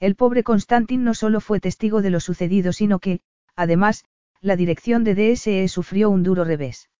El 0.00 0.14
pobre 0.14 0.42
Constantin 0.42 1.04
no 1.04 1.14
solo 1.14 1.40
fue 1.40 1.60
testigo 1.60 2.02
de 2.02 2.10
lo 2.10 2.20
sucedido, 2.20 2.72
sino 2.72 2.98
que, 2.98 3.20
además, 3.54 4.04
la 4.40 4.56
dirección 4.56 5.04
de 5.04 5.14
DSE 5.14 5.68
sufrió 5.68 6.10
un 6.10 6.22
duro 6.22 6.44
revés. 6.44 6.90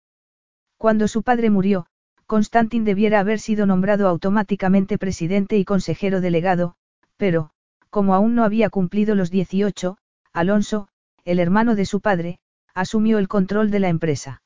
Cuando 0.76 1.08
su 1.08 1.22
padre 1.22 1.50
murió, 1.50 1.86
Constantin 2.26 2.84
debiera 2.84 3.20
haber 3.20 3.38
sido 3.38 3.66
nombrado 3.66 4.08
automáticamente 4.08 4.98
presidente 4.98 5.56
y 5.56 5.64
consejero 5.64 6.20
delegado, 6.20 6.74
pero, 7.16 7.50
como 7.88 8.14
aún 8.14 8.34
no 8.34 8.44
había 8.44 8.68
cumplido 8.68 9.14
los 9.14 9.30
18, 9.30 9.96
Alonso, 10.32 10.88
el 11.24 11.38
hermano 11.38 11.76
de 11.76 11.86
su 11.86 12.00
padre, 12.00 12.40
asumió 12.76 13.18
el 13.18 13.26
control 13.26 13.70
de 13.70 13.80
la 13.80 13.88
empresa. 13.88 14.42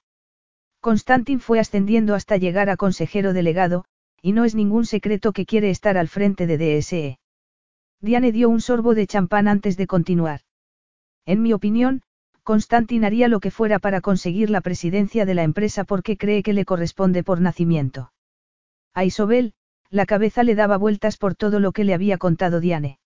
Constantin 0.80 1.40
fue 1.40 1.58
ascendiendo 1.58 2.14
hasta 2.14 2.36
llegar 2.36 2.70
a 2.70 2.76
consejero 2.76 3.32
delegado, 3.32 3.84
y 4.22 4.30
no 4.32 4.44
es 4.44 4.54
ningún 4.54 4.86
secreto 4.86 5.32
que 5.32 5.46
quiere 5.46 5.68
estar 5.68 5.98
al 5.98 6.06
frente 6.06 6.46
de 6.46 6.56
DSE. 6.56 7.18
Diane 8.00 8.30
dio 8.30 8.48
un 8.48 8.60
sorbo 8.60 8.94
de 8.94 9.08
champán 9.08 9.48
antes 9.48 9.76
de 9.76 9.88
continuar. 9.88 10.42
En 11.26 11.42
mi 11.42 11.52
opinión, 11.52 12.02
Constantin 12.44 13.04
haría 13.04 13.26
lo 13.26 13.40
que 13.40 13.50
fuera 13.50 13.80
para 13.80 14.00
conseguir 14.00 14.48
la 14.48 14.60
presidencia 14.60 15.26
de 15.26 15.34
la 15.34 15.42
empresa 15.42 15.82
porque 15.82 16.16
cree 16.16 16.44
que 16.44 16.52
le 16.52 16.64
corresponde 16.64 17.24
por 17.24 17.40
nacimiento. 17.40 18.12
A 18.94 19.04
Isobel, 19.04 19.54
la 19.90 20.06
cabeza 20.06 20.44
le 20.44 20.54
daba 20.54 20.76
vueltas 20.76 21.16
por 21.16 21.34
todo 21.34 21.58
lo 21.58 21.72
que 21.72 21.82
le 21.82 21.94
había 21.94 22.16
contado 22.16 22.60
Diane. 22.60 22.99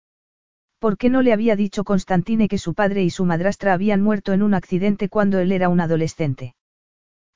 ¿Por 0.78 0.98
qué 0.98 1.08
no 1.08 1.22
le 1.22 1.32
había 1.32 1.56
dicho 1.56 1.84
Constantine 1.84 2.48
que 2.48 2.58
su 2.58 2.74
padre 2.74 3.02
y 3.02 3.10
su 3.10 3.24
madrastra 3.24 3.72
habían 3.72 4.02
muerto 4.02 4.32
en 4.32 4.42
un 4.42 4.54
accidente 4.54 5.08
cuando 5.08 5.38
él 5.38 5.52
era 5.52 5.68
un 5.68 5.80
adolescente? 5.80 6.54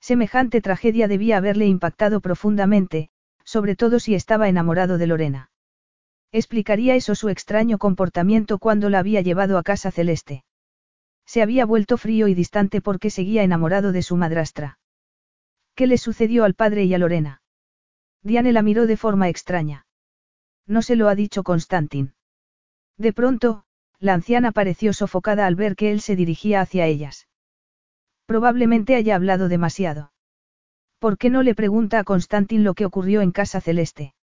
Semejante 0.01 0.61
tragedia 0.61 1.09
debía 1.09 1.39
haberle 1.39 1.67
impactado 1.67 2.21
profundamente, 2.21 3.11
sobre 3.45 3.77
todo 3.77 4.01
si 4.01 4.15
estaba 4.15 4.49
enamorado 4.49 4.99
de 4.99 5.07
Lorena. 5.07 5.51
Explicaría 6.31 6.95
eso 6.95 7.15
su 7.15 7.31
extraño 7.31 7.79
comportamiento 7.79 8.59
cuando 8.59 8.91
la 8.91 8.99
había 8.99 9.23
llevado 9.23 9.57
a 9.57 9.63
casa 9.63 9.91
celeste. 9.91 10.45
Se 11.25 11.43
había 11.43 11.65
vuelto 11.65 11.97
frío 11.97 12.29
y 12.29 12.35
distante 12.35 12.81
porque 12.81 13.11
seguía 13.11 13.43
enamorado 13.43 13.93
de 13.93 14.03
su 14.03 14.17
madrastra. 14.17 14.79
¿Qué 15.75 15.87
le 15.87 15.97
sucedió 15.97 16.45
al 16.45 16.55
padre 16.55 16.85
y 16.85 16.95
a 16.95 16.99
Lorena? 16.99 17.43
Diane 18.23 18.53
la 18.53 18.63
miró 18.63 18.87
de 18.87 18.97
forma 18.97 19.29
extraña. 19.29 19.87
No 20.67 20.83
se 20.83 20.97
lo 20.97 21.09
ha 21.09 21.15
dicho 21.15 21.43
Constantin. 21.43 22.15
De 22.99 23.13
pronto, 23.13 23.65
la 24.01 24.15
anciana 24.15 24.53
pareció 24.53 24.93
sofocada 24.93 25.47
al 25.47 25.55
ver 25.55 25.77
que 25.77 25.93
él 25.93 26.01
se 26.01 26.17
dirigía 26.17 26.61
hacia 26.61 26.87
ellas. 26.87 27.29
Probablemente 28.27 28.97
haya 28.97 29.15
hablado 29.15 29.49
demasiado. 29.49 30.13
¿Por 30.99 31.17
qué 31.17 31.31
no 31.31 31.43
le 31.43 31.55
pregunta 31.55 32.01
a 32.01 32.05
Constantin 32.05 32.65
lo 32.65 32.75
que 32.75 32.85
ocurrió 32.85 33.23
en 33.23 33.31
Casa 33.31 33.61
Celeste? 33.61 34.15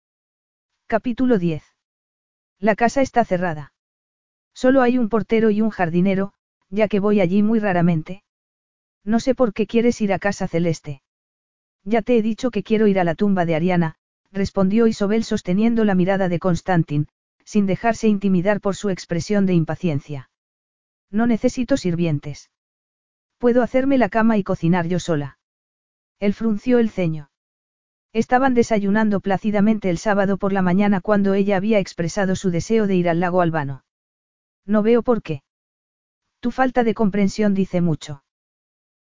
Capítulo 0.87 1.39
10. 1.39 1.63
La 2.59 2.75
casa 2.75 3.01
está 3.01 3.23
cerrada. 3.23 3.73
Solo 4.53 4.81
hay 4.81 4.97
un 4.97 5.09
portero 5.09 5.49
y 5.49 5.61
un 5.61 5.69
jardinero, 5.69 6.33
ya 6.69 6.87
que 6.87 6.99
voy 6.99 7.21
allí 7.21 7.43
muy 7.43 7.59
raramente. 7.59 8.23
No 9.03 9.19
sé 9.19 9.35
por 9.35 9.53
qué 9.53 9.67
quieres 9.67 10.01
ir 10.01 10.11
a 10.11 10.19
Casa 10.19 10.47
Celeste. 10.47 11.01
Ya 11.83 12.01
te 12.01 12.17
he 12.17 12.21
dicho 12.21 12.51
que 12.51 12.63
quiero 12.63 12.87
ir 12.87 12.99
a 12.99 13.03
la 13.03 13.15
tumba 13.15 13.45
de 13.45 13.55
Ariana, 13.55 13.95
respondió 14.31 14.87
Isobel 14.87 15.23
sosteniendo 15.23 15.85
la 15.85 15.95
mirada 15.95 16.27
de 16.27 16.39
Constantin, 16.39 17.07
sin 17.45 17.65
dejarse 17.65 18.07
intimidar 18.07 18.59
por 18.59 18.75
su 18.75 18.89
expresión 18.89 19.45
de 19.45 19.53
impaciencia. 19.53 20.29
No 21.09 21.27
necesito 21.27 21.77
sirvientes. 21.77 22.51
Puedo 23.37 23.61
hacerme 23.61 23.97
la 23.97 24.09
cama 24.09 24.37
y 24.37 24.43
cocinar 24.43 24.87
yo 24.87 24.99
sola. 24.99 25.37
Él 26.19 26.33
frunció 26.33 26.79
el 26.79 26.89
ceño. 26.89 27.29
Estaban 28.11 28.53
desayunando 28.53 29.19
plácidamente 29.19 29.89
el 29.89 29.97
sábado 29.97 30.37
por 30.37 30.53
la 30.53 30.61
mañana 30.61 31.01
cuando 31.01 31.33
ella 31.33 31.57
había 31.57 31.79
expresado 31.79 32.35
su 32.35 32.49
deseo 32.49 32.87
de 32.87 32.95
ir 32.95 33.09
al 33.09 33.19
lago 33.19 33.41
Albano. 33.41 33.83
No 34.65 34.81
veo 34.81 35.03
por 35.03 35.21
qué. 35.21 35.43
Tu 36.39 36.51
falta 36.51 36.83
de 36.83 36.93
comprensión 36.93 37.53
dice 37.53 37.81
mucho. 37.81 38.23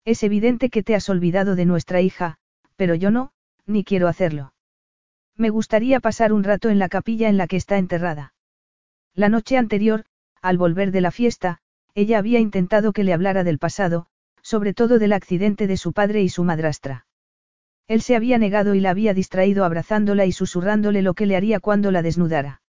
Es 0.05 0.23
evidente 0.23 0.69
que 0.69 0.83
te 0.83 0.95
has 0.95 1.09
olvidado 1.09 1.55
de 1.55 1.65
nuestra 1.65 2.01
hija, 2.01 2.39
pero 2.77 2.95
yo 2.95 3.11
no, 3.11 3.33
ni 3.67 3.85
quiero 3.85 4.09
hacerlo. 4.09 4.53
Me 5.37 5.51
gustaría 5.51 6.01
pasar 6.01 6.33
un 6.33 6.45
rato 6.45 6.69
en 6.69 6.79
la 6.79 6.89
capilla 6.89 7.29
en 7.29 7.37
la 7.37 7.47
que 7.47 7.57
está 7.57 7.79
enterrada. 7.79 8.34
La 9.15 9.29
noche 9.29 9.57
anterior, 9.57 10.05
al 10.43 10.59
volver 10.59 10.91
de 10.91 11.01
la 11.01 11.13
fiesta, 11.13 11.59
ella 11.95 12.19
había 12.19 12.41
intentado 12.41 12.93
que 12.93 13.05
le 13.05 13.13
hablara 13.13 13.45
del 13.45 13.59
pasado, 13.59 14.07
sobre 14.43 14.75
todo 14.75 14.99
del 14.99 15.13
accidente 15.13 15.67
de 15.69 15.77
su 15.77 15.93
padre 15.93 16.23
y 16.23 16.29
su 16.29 16.43
madrastra. 16.43 17.07
Él 17.87 18.03
se 18.03 18.17
había 18.17 18.39
negado 18.39 18.75
y 18.75 18.81
la 18.81 18.91
había 18.91 19.15
distraído 19.15 19.65
abrazándola 19.65 20.27
y 20.27 20.33
susurrándole 20.33 21.03
lo 21.03 21.15
que 21.15 21.27
le 21.27 21.37
haría 21.37 21.61
cuando 21.61 21.93
la 21.93 22.03
desnudara. 22.03 22.63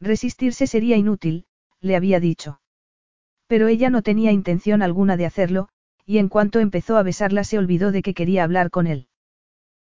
Resistirse 0.00 0.66
sería 0.66 0.96
inútil, 0.96 1.46
le 1.80 1.96
había 1.96 2.20
dicho. 2.20 2.60
Pero 3.46 3.68
ella 3.68 3.88
no 3.88 4.02
tenía 4.02 4.32
intención 4.32 4.82
alguna 4.82 5.16
de 5.16 5.26
hacerlo, 5.26 5.68
y 6.04 6.18
en 6.18 6.28
cuanto 6.28 6.58
empezó 6.60 6.96
a 6.98 7.02
besarla 7.02 7.44
se 7.44 7.58
olvidó 7.58 7.92
de 7.92 8.02
que 8.02 8.14
quería 8.14 8.44
hablar 8.44 8.70
con 8.70 8.86
él. 8.86 9.08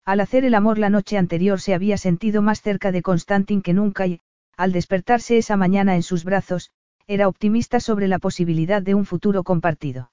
Al 0.04 0.20
hacer 0.20 0.44
el 0.44 0.54
amor 0.54 0.78
la 0.78 0.90
noche 0.90 1.18
anterior 1.18 1.60
se 1.60 1.74
había 1.74 1.96
sentido 1.96 2.42
más 2.42 2.62
cerca 2.62 2.92
de 2.92 3.02
Constantin 3.02 3.60
que 3.60 3.74
nunca 3.74 4.06
y, 4.06 4.20
al 4.56 4.72
despertarse 4.72 5.38
esa 5.38 5.56
mañana 5.56 5.96
en 5.96 6.02
sus 6.02 6.24
brazos, 6.24 6.70
era 7.06 7.28
optimista 7.28 7.78
sobre 7.80 8.08
la 8.08 8.18
posibilidad 8.18 8.82
de 8.82 8.94
un 8.94 9.04
futuro 9.04 9.44
compartido. 9.44 10.10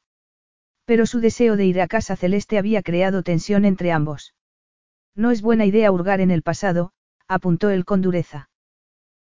Pero 0.85 1.05
su 1.05 1.21
deseo 1.21 1.55
de 1.55 1.65
ir 1.65 1.81
a 1.81 1.87
casa 1.87 2.15
celeste 2.15 2.57
había 2.57 2.83
creado 2.83 3.23
tensión 3.23 3.65
entre 3.65 3.91
ambos. 3.91 4.35
No 5.15 5.31
es 5.31 5.41
buena 5.41 5.65
idea 5.65 5.91
hurgar 5.91 6.21
en 6.21 6.31
el 6.31 6.41
pasado, 6.41 6.91
apuntó 7.27 7.69
él 7.69 7.85
con 7.85 8.01
dureza. 8.01 8.49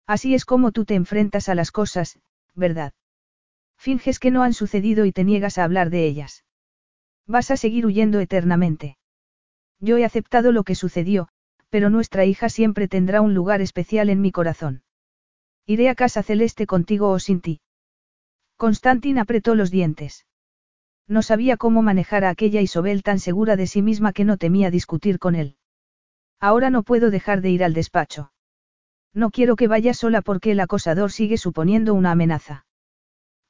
Así 0.07 0.34
es 0.34 0.44
como 0.44 0.73
tú 0.73 0.84
te 0.84 0.94
enfrentas 0.94 1.49
a 1.49 1.55
las 1.55 1.70
cosas, 1.70 2.18
¿verdad? 2.55 2.92
Finges 3.76 4.18
que 4.18 4.31
no 4.31 4.42
han 4.42 4.55
sucedido 4.55 5.05
y 5.05 5.12
te 5.12 5.24
niegas 5.24 5.58
a 5.58 5.65
hablar 5.65 5.90
de 5.90 6.07
ellas. 6.07 6.44
Vas 7.26 7.50
a 7.50 7.57
seguir 7.57 7.86
huyendo 7.86 8.20
eternamente. 8.20 8.99
Yo 9.78 9.97
he 9.99 10.05
aceptado 10.05 10.52
lo 10.52 10.65
que 10.65 10.74
sucedió, 10.74 11.28
pero 11.68 11.90
nuestra 11.90 12.24
hija 12.24 12.49
siempre 12.49 12.89
tendrá 12.89 13.20
un 13.20 13.34
lugar 13.34 13.60
especial 13.60 14.10
en 14.10 14.20
mi 14.20 14.32
corazón. 14.32 14.82
Iré 15.66 15.89
a 15.89 15.94
casa 15.94 16.22
celeste 16.22 16.66
contigo 16.66 17.10
o 17.10 17.18
sin 17.18 17.40
ti. 17.40 17.60
Constantin 18.56 19.18
apretó 19.18 19.55
los 19.55 19.70
dientes. 19.70 20.26
No 21.06 21.22
sabía 21.22 21.56
cómo 21.56 21.82
manejar 21.82 22.24
a 22.24 22.30
aquella 22.30 22.60
Isobel 22.60 23.02
tan 23.02 23.18
segura 23.18 23.56
de 23.56 23.66
sí 23.66 23.82
misma 23.82 24.12
que 24.12 24.24
no 24.24 24.36
temía 24.36 24.70
discutir 24.70 25.18
con 25.18 25.34
él. 25.34 25.56
Ahora 26.39 26.70
no 26.70 26.82
puedo 26.82 27.10
dejar 27.10 27.40
de 27.40 27.50
ir 27.50 27.64
al 27.64 27.74
despacho. 27.74 28.32
No 29.12 29.30
quiero 29.30 29.56
que 29.56 29.66
vaya 29.66 29.92
sola 29.92 30.22
porque 30.22 30.52
el 30.52 30.60
acosador 30.60 31.10
sigue 31.10 31.36
suponiendo 31.36 31.94
una 31.94 32.12
amenaza. 32.12 32.64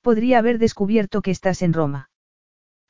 Podría 0.01 0.39
haber 0.39 0.59
descubierto 0.59 1.21
que 1.21 1.31
estás 1.31 1.63
en 1.63 1.73
Roma. 1.73 2.11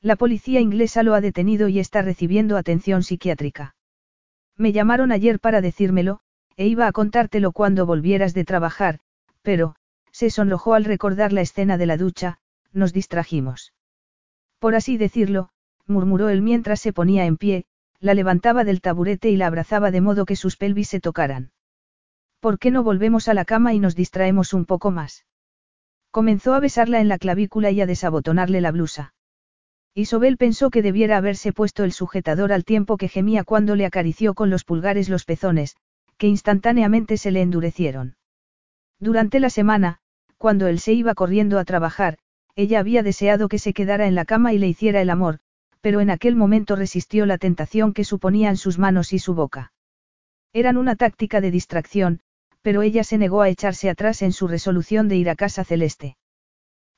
La 0.01 0.15
policía 0.15 0.61
inglesa 0.61 1.03
lo 1.03 1.13
ha 1.13 1.21
detenido 1.21 1.67
y 1.67 1.79
está 1.79 2.01
recibiendo 2.01 2.57
atención 2.57 3.03
psiquiátrica. 3.03 3.75
Me 4.57 4.71
llamaron 4.71 5.11
ayer 5.11 5.39
para 5.39 5.61
decírmelo, 5.61 6.21
e 6.55 6.67
iba 6.67 6.87
a 6.87 6.91
contártelo 6.91 7.51
cuando 7.51 7.85
volvieras 7.85 8.33
de 8.33 8.45
trabajar, 8.45 8.99
pero, 9.41 9.75
se 10.11 10.29
sonrojó 10.29 10.73
al 10.73 10.85
recordar 10.85 11.33
la 11.33 11.41
escena 11.41 11.77
de 11.77 11.85
la 11.85 11.97
ducha, 11.97 12.39
nos 12.73 12.93
distrajimos. 12.93 13.73
Por 14.59 14.75
así 14.75 14.97
decirlo, 14.97 15.49
murmuró 15.87 16.29
él 16.29 16.41
mientras 16.41 16.79
se 16.79 16.93
ponía 16.93 17.25
en 17.25 17.37
pie, 17.37 17.65
la 17.99 18.13
levantaba 18.13 18.63
del 18.63 18.81
taburete 18.81 19.29
y 19.29 19.37
la 19.37 19.47
abrazaba 19.47 19.91
de 19.91 20.01
modo 20.01 20.25
que 20.25 20.35
sus 20.35 20.57
pelvis 20.57 20.89
se 20.89 20.99
tocaran. 20.99 21.51
¿Por 22.39 22.57
qué 22.57 22.71
no 22.71 22.83
volvemos 22.83 23.27
a 23.27 23.33
la 23.33 23.45
cama 23.45 23.73
y 23.73 23.79
nos 23.79 23.95
distraemos 23.95 24.53
un 24.53 24.65
poco 24.65 24.89
más? 24.91 25.25
Comenzó 26.09 26.53
a 26.53 26.59
besarla 26.59 26.99
en 26.99 27.07
la 27.07 27.17
clavícula 27.17 27.71
y 27.71 27.79
a 27.81 27.85
desabotonarle 27.85 28.59
la 28.61 28.71
blusa. 28.71 29.13
Isobel 29.93 30.37
pensó 30.37 30.69
que 30.69 30.81
debiera 30.81 31.17
haberse 31.17 31.53
puesto 31.53 31.83
el 31.83 31.91
sujetador 31.91 32.51
al 32.53 32.63
tiempo 32.63 32.97
que 32.97 33.09
gemía 33.09 33.43
cuando 33.43 33.75
le 33.75 33.85
acarició 33.85 34.33
con 34.33 34.49
los 34.49 34.63
pulgares 34.63 35.09
los 35.09 35.25
pezones, 35.25 35.75
que 36.17 36.27
instantáneamente 36.27 37.17
se 37.17 37.31
le 37.31 37.41
endurecieron. 37.41 38.15
Durante 39.01 39.39
la 39.39 39.49
semana, 39.49 39.97
cuando 40.37 40.67
él 40.67 40.79
se 40.79 40.93
iba 40.93 41.15
corriendo 41.15 41.57
a 41.57 41.65
trabajar, 41.65 42.19
ella 42.55 42.79
había 42.79 43.01
deseado 43.01 43.49
que 43.49 43.57
se 43.57 43.73
quedara 43.73 44.05
en 44.05 44.13
la 44.13 44.25
cama 44.25 44.53
y 44.53 44.59
le 44.59 44.67
hiciera 44.67 45.01
el 45.01 45.09
amor, 45.09 45.39
pero 45.81 46.01
en 46.01 46.11
aquel 46.11 46.35
momento 46.35 46.75
resistió 46.75 47.25
la 47.25 47.39
tentación 47.39 47.93
que 47.93 48.03
suponían 48.03 48.57
sus 48.57 48.77
manos 48.77 49.11
y 49.11 49.17
su 49.17 49.33
boca. 49.33 49.73
Eran 50.53 50.77
una 50.77 50.95
táctica 50.95 51.41
de 51.41 51.49
distracción, 51.49 52.19
pero 52.61 52.83
ella 52.83 53.03
se 53.03 53.17
negó 53.17 53.41
a 53.41 53.49
echarse 53.49 53.89
atrás 53.89 54.21
en 54.21 54.33
su 54.33 54.47
resolución 54.47 55.07
de 55.07 55.15
ir 55.15 55.31
a 55.31 55.35
casa 55.35 55.63
celeste. 55.63 56.15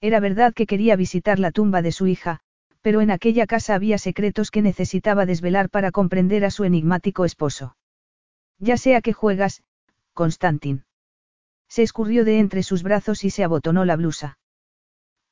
Era 0.02 0.20
verdad 0.20 0.54
que 0.54 0.66
quería 0.66 0.98
visitar 0.98 1.40
la 1.40 1.52
tumba 1.52 1.82
de 1.82 1.94
su 1.94 2.08
hija, 2.08 2.42
pero 2.82 3.00
en 3.00 3.12
aquella 3.12 3.48
casa 3.48 3.76
había 3.76 3.98
secretos 3.98 4.52
que 4.52 4.62
necesitaba 4.62 5.26
desvelar 5.26 5.70
para 5.70 5.92
comprender 5.92 6.44
a 6.44 6.52
su 6.52 6.66
enigmático 6.66 7.24
esposo. 7.24 7.78
Ya 8.60 8.76
sea 8.76 9.00
que 9.00 9.14
juegas, 9.14 9.64
Constantin. 10.14 10.84
Se 11.74 11.82
escurrió 11.82 12.24
de 12.24 12.38
entre 12.38 12.62
sus 12.62 12.84
brazos 12.84 13.24
y 13.24 13.32
se 13.32 13.44
abotonó 13.44 13.84
la 13.84 13.96
blusa. 13.96 14.38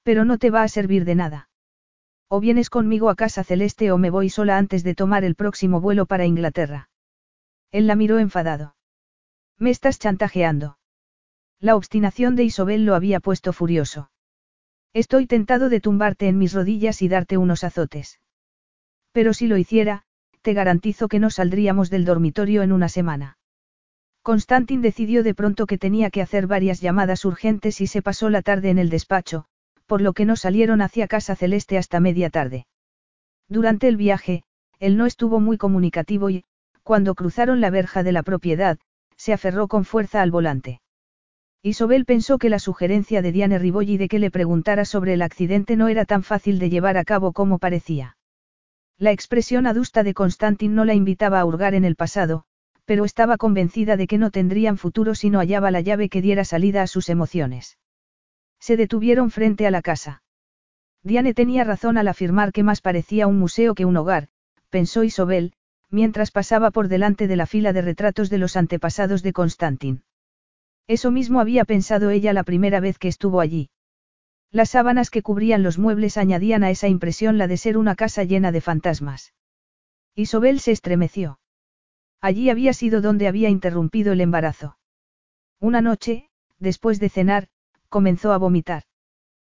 Pero 0.01 0.25
no 0.25 0.39
te 0.39 0.49
va 0.49 0.63
a 0.63 0.67
servir 0.69 1.05
de 1.05 1.13
nada. 1.13 1.49
O 2.29 2.39
vienes 2.39 2.71
conmigo 2.71 3.11
a 3.11 3.15
casa 3.15 3.43
celeste 3.43 3.91
o 3.91 3.99
me 3.99 4.09
voy 4.09 4.31
sola 4.31 4.57
antes 4.57 4.83
de 4.83 4.95
tomar 4.95 5.23
el 5.23 5.35
próximo 5.35 5.81
vuelo 5.81 6.07
para 6.07 6.25
Inglaterra. 6.25 6.89
Él 7.71 7.85
la 7.85 7.95
miró 7.95 8.17
enfadado. 8.17 8.75
Me 9.59 9.69
estás 9.69 9.99
chantajeando. 9.99 10.79
La 11.59 11.75
obstinación 11.75 12.35
de 12.35 12.45
Isobel 12.45 12.87
lo 12.87 12.95
había 12.95 13.19
puesto 13.19 13.53
furioso. 13.53 14.09
Estoy 14.93 15.27
tentado 15.27 15.69
de 15.69 15.79
tumbarte 15.79 16.27
en 16.27 16.39
mis 16.39 16.53
rodillas 16.53 17.03
y 17.03 17.07
darte 17.07 17.37
unos 17.37 17.63
azotes. 17.63 18.19
Pero 19.11 19.35
si 19.35 19.45
lo 19.45 19.57
hiciera, 19.57 20.05
te 20.41 20.53
garantizo 20.53 21.07
que 21.07 21.19
no 21.19 21.29
saldríamos 21.29 21.91
del 21.91 22.03
dormitorio 22.03 22.63
en 22.63 22.71
una 22.71 22.89
semana. 22.89 23.37
Constantin 24.23 24.81
decidió 24.81 25.23
de 25.23 25.33
pronto 25.33 25.65
que 25.65 25.79
tenía 25.79 26.11
que 26.11 26.21
hacer 26.21 26.45
varias 26.45 26.79
llamadas 26.79 27.25
urgentes 27.25 27.81
y 27.81 27.87
se 27.87 28.01
pasó 28.03 28.29
la 28.29 28.43
tarde 28.43 28.69
en 28.69 28.77
el 28.77 28.89
despacho, 28.89 29.45
por 29.87 30.01
lo 30.01 30.13
que 30.13 30.25
no 30.25 30.35
salieron 30.35 30.81
hacia 30.81 31.07
Casa 31.07 31.35
Celeste 31.35 31.77
hasta 31.77 31.99
media 31.99 32.29
tarde. 32.29 32.67
Durante 33.49 33.87
el 33.87 33.97
viaje, 33.97 34.43
él 34.79 34.95
no 34.95 35.05
estuvo 35.05 35.39
muy 35.39 35.57
comunicativo 35.57 36.29
y, 36.29 36.43
cuando 36.83 37.15
cruzaron 37.15 37.61
la 37.61 37.69
verja 37.69 38.03
de 38.03 38.11
la 38.11 38.23
propiedad, 38.23 38.77
se 39.17 39.33
aferró 39.33 39.67
con 39.67 39.85
fuerza 39.85 40.21
al 40.21 40.31
volante. 40.31 40.81
Isobel 41.63 42.05
pensó 42.05 42.37
que 42.37 42.49
la 42.49 42.59
sugerencia 42.59 43.21
de 43.21 43.31
Diane 43.31 43.59
Ribolli 43.59 43.97
de 43.97 44.07
que 44.07 44.19
le 44.19 44.31
preguntara 44.31 44.85
sobre 44.85 45.13
el 45.13 45.21
accidente 45.21 45.75
no 45.75 45.89
era 45.89 46.05
tan 46.05 46.23
fácil 46.23 46.57
de 46.57 46.69
llevar 46.69 46.97
a 46.97 47.03
cabo 47.03 47.33
como 47.33 47.59
parecía. 47.59 48.17
La 48.97 49.11
expresión 49.11 49.67
adusta 49.67 50.03
de 50.03 50.13
Constantin 50.13 50.73
no 50.73 50.85
la 50.85 50.93
invitaba 50.93 51.39
a 51.39 51.45
hurgar 51.45 51.75
en 51.75 51.85
el 51.85 51.95
pasado, 51.95 52.45
pero 52.91 53.05
estaba 53.05 53.37
convencida 53.37 53.95
de 53.95 54.05
que 54.05 54.17
no 54.17 54.31
tendrían 54.31 54.77
futuro 54.77 55.15
si 55.15 55.29
no 55.29 55.39
hallaba 55.39 55.71
la 55.71 55.79
llave 55.79 56.09
que 56.09 56.21
diera 56.21 56.43
salida 56.43 56.81
a 56.81 56.87
sus 56.87 57.07
emociones. 57.07 57.77
Se 58.59 58.75
detuvieron 58.75 59.31
frente 59.31 59.65
a 59.65 59.71
la 59.71 59.81
casa. 59.81 60.23
Diane 61.01 61.33
tenía 61.33 61.63
razón 61.63 61.97
al 61.97 62.09
afirmar 62.09 62.51
que 62.51 62.63
más 62.63 62.81
parecía 62.81 63.27
un 63.27 63.39
museo 63.39 63.75
que 63.75 63.85
un 63.85 63.95
hogar, 63.95 64.27
pensó 64.69 65.05
Isobel, 65.05 65.53
mientras 65.89 66.31
pasaba 66.31 66.69
por 66.69 66.89
delante 66.89 67.29
de 67.29 67.37
la 67.37 67.45
fila 67.45 67.71
de 67.71 67.81
retratos 67.81 68.29
de 68.29 68.39
los 68.39 68.57
antepasados 68.57 69.23
de 69.23 69.31
Constantin. 69.31 70.03
Eso 70.85 71.11
mismo 71.11 71.39
había 71.39 71.63
pensado 71.63 72.09
ella 72.09 72.33
la 72.33 72.43
primera 72.43 72.81
vez 72.81 72.99
que 72.99 73.07
estuvo 73.07 73.39
allí. 73.39 73.69
Las 74.51 74.71
sábanas 74.71 75.09
que 75.09 75.21
cubrían 75.21 75.63
los 75.63 75.77
muebles 75.77 76.17
añadían 76.17 76.65
a 76.65 76.71
esa 76.71 76.89
impresión 76.89 77.37
la 77.37 77.47
de 77.47 77.55
ser 77.55 77.77
una 77.77 77.95
casa 77.95 78.25
llena 78.25 78.51
de 78.51 78.59
fantasmas. 78.59 79.33
Isobel 80.13 80.59
se 80.59 80.73
estremeció. 80.73 81.39
Allí 82.21 82.49
había 82.49 82.73
sido 82.73 83.01
donde 83.01 83.27
había 83.27 83.49
interrumpido 83.49 84.13
el 84.13 84.21
embarazo. 84.21 84.77
Una 85.59 85.81
noche, 85.81 86.29
después 86.59 86.99
de 86.99 87.09
cenar, 87.09 87.47
comenzó 87.89 88.31
a 88.31 88.37
vomitar. 88.37 88.83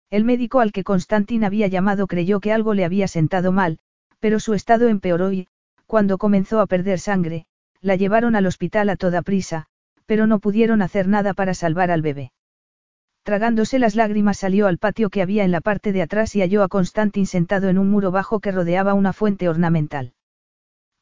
El 0.09 0.23
médico 0.23 0.59
al 0.61 0.71
que 0.71 0.83
Constantin 0.83 1.43
había 1.43 1.67
llamado 1.67 2.07
creyó 2.07 2.39
que 2.39 2.53
algo 2.53 2.73
le 2.73 2.85
había 2.85 3.07
sentado 3.07 3.51
mal, 3.51 3.79
pero 4.19 4.39
su 4.39 4.53
estado 4.53 4.87
empeoró 4.87 5.33
y, 5.33 5.47
cuando 5.87 6.17
comenzó 6.17 6.61
a 6.61 6.67
perder 6.67 6.99
sangre, 6.99 7.45
la 7.81 7.95
llevaron 7.95 8.35
al 8.35 8.45
hospital 8.45 8.89
a 8.89 8.95
toda 8.95 9.21
prisa, 9.21 9.65
pero 10.05 10.25
no 10.27 10.39
pudieron 10.39 10.81
hacer 10.81 11.07
nada 11.07 11.33
para 11.33 11.53
salvar 11.53 11.91
al 11.91 12.01
bebé. 12.01 12.31
Tragándose 13.23 13.79
las 13.79 13.95
lágrimas 13.95 14.37
salió 14.37 14.67
al 14.67 14.77
patio 14.77 15.09
que 15.09 15.21
había 15.21 15.43
en 15.43 15.51
la 15.51 15.61
parte 15.61 15.91
de 15.91 16.01
atrás 16.01 16.35
y 16.35 16.41
halló 16.41 16.63
a 16.63 16.69
Constantin 16.69 17.25
sentado 17.25 17.69
en 17.69 17.77
un 17.77 17.89
muro 17.89 18.11
bajo 18.11 18.39
que 18.39 18.51
rodeaba 18.51 18.93
una 18.93 19.13
fuente 19.13 19.49
ornamental. 19.49 20.13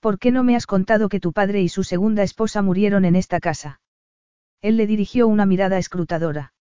¿Por 0.01 0.17
qué 0.17 0.31
no 0.31 0.43
me 0.43 0.55
has 0.55 0.65
contado 0.65 1.09
que 1.09 1.19
tu 1.19 1.31
padre 1.31 1.61
y 1.61 1.69
su 1.69 1.83
segunda 1.83 2.23
esposa 2.23 2.63
murieron 2.63 3.05
en 3.05 3.15
esta 3.15 3.39
casa? 3.39 3.81
Él 4.59 4.75
le 4.75 4.87
dirigió 4.87 5.27
una 5.27 5.45
mirada 5.45 5.77
escrutadora. 5.77 6.53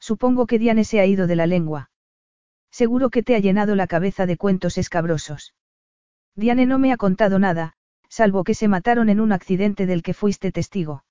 Supongo 0.00 0.48
que 0.48 0.58
Diane 0.58 0.82
se 0.82 0.98
ha 0.98 1.06
ido 1.06 1.28
de 1.28 1.36
la 1.36 1.46
lengua. 1.46 1.90
Seguro 2.72 3.08
que 3.10 3.22
te 3.22 3.36
ha 3.36 3.38
llenado 3.38 3.76
la 3.76 3.86
cabeza 3.86 4.26
de 4.26 4.36
cuentos 4.36 4.78
escabrosos. 4.78 5.54
Diane 6.34 6.66
no 6.66 6.80
me 6.80 6.92
ha 6.92 6.96
contado 6.96 7.38
nada, 7.38 7.74
salvo 8.08 8.42
que 8.42 8.54
se 8.54 8.66
mataron 8.66 9.10
en 9.10 9.20
un 9.20 9.30
accidente 9.30 9.86
del 9.86 10.02
que 10.02 10.12
fuiste 10.12 10.50
testigo. 10.50 11.04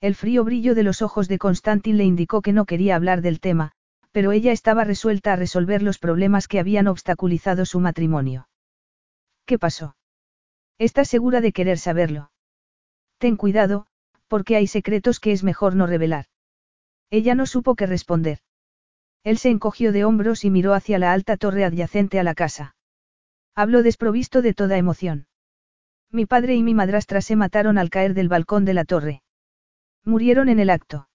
El 0.00 0.14
frío 0.14 0.44
brillo 0.44 0.74
de 0.74 0.82
los 0.82 1.02
ojos 1.02 1.28
de 1.28 1.36
Constantin 1.36 1.98
le 1.98 2.04
indicó 2.04 2.40
que 2.40 2.54
no 2.54 2.64
quería 2.64 2.96
hablar 2.96 3.20
del 3.20 3.38
tema, 3.40 3.72
pero 4.12 4.32
ella 4.32 4.52
estaba 4.52 4.84
resuelta 4.84 5.34
a 5.34 5.36
resolver 5.36 5.82
los 5.82 5.98
problemas 5.98 6.48
que 6.48 6.58
habían 6.58 6.88
obstaculizado 6.88 7.66
su 7.66 7.80
matrimonio. 7.80 8.48
¿Qué 9.44 9.58
pasó? 9.58 9.94
¿Estás 10.80 11.08
segura 11.08 11.42
de 11.42 11.52
querer 11.52 11.76
saberlo? 11.76 12.30
Ten 13.18 13.36
cuidado, 13.36 13.86
porque 14.28 14.56
hay 14.56 14.66
secretos 14.66 15.20
que 15.20 15.30
es 15.30 15.44
mejor 15.44 15.76
no 15.76 15.86
revelar. 15.86 16.24
Ella 17.10 17.34
no 17.34 17.44
supo 17.44 17.74
qué 17.74 17.84
responder. 17.84 18.38
Él 19.22 19.36
se 19.36 19.50
encogió 19.50 19.92
de 19.92 20.06
hombros 20.06 20.42
y 20.42 20.48
miró 20.48 20.72
hacia 20.72 20.98
la 20.98 21.12
alta 21.12 21.36
torre 21.36 21.66
adyacente 21.66 22.18
a 22.18 22.22
la 22.22 22.34
casa. 22.34 22.76
Habló 23.54 23.82
desprovisto 23.82 24.40
de 24.40 24.54
toda 24.54 24.78
emoción. 24.78 25.26
Mi 26.10 26.24
padre 26.24 26.54
y 26.54 26.62
mi 26.62 26.72
madrastra 26.72 27.20
se 27.20 27.36
mataron 27.36 27.76
al 27.76 27.90
caer 27.90 28.14
del 28.14 28.30
balcón 28.30 28.64
de 28.64 28.72
la 28.72 28.86
torre. 28.86 29.22
Murieron 30.02 30.48
en 30.48 30.60
el 30.60 30.70
acto. 30.70 31.10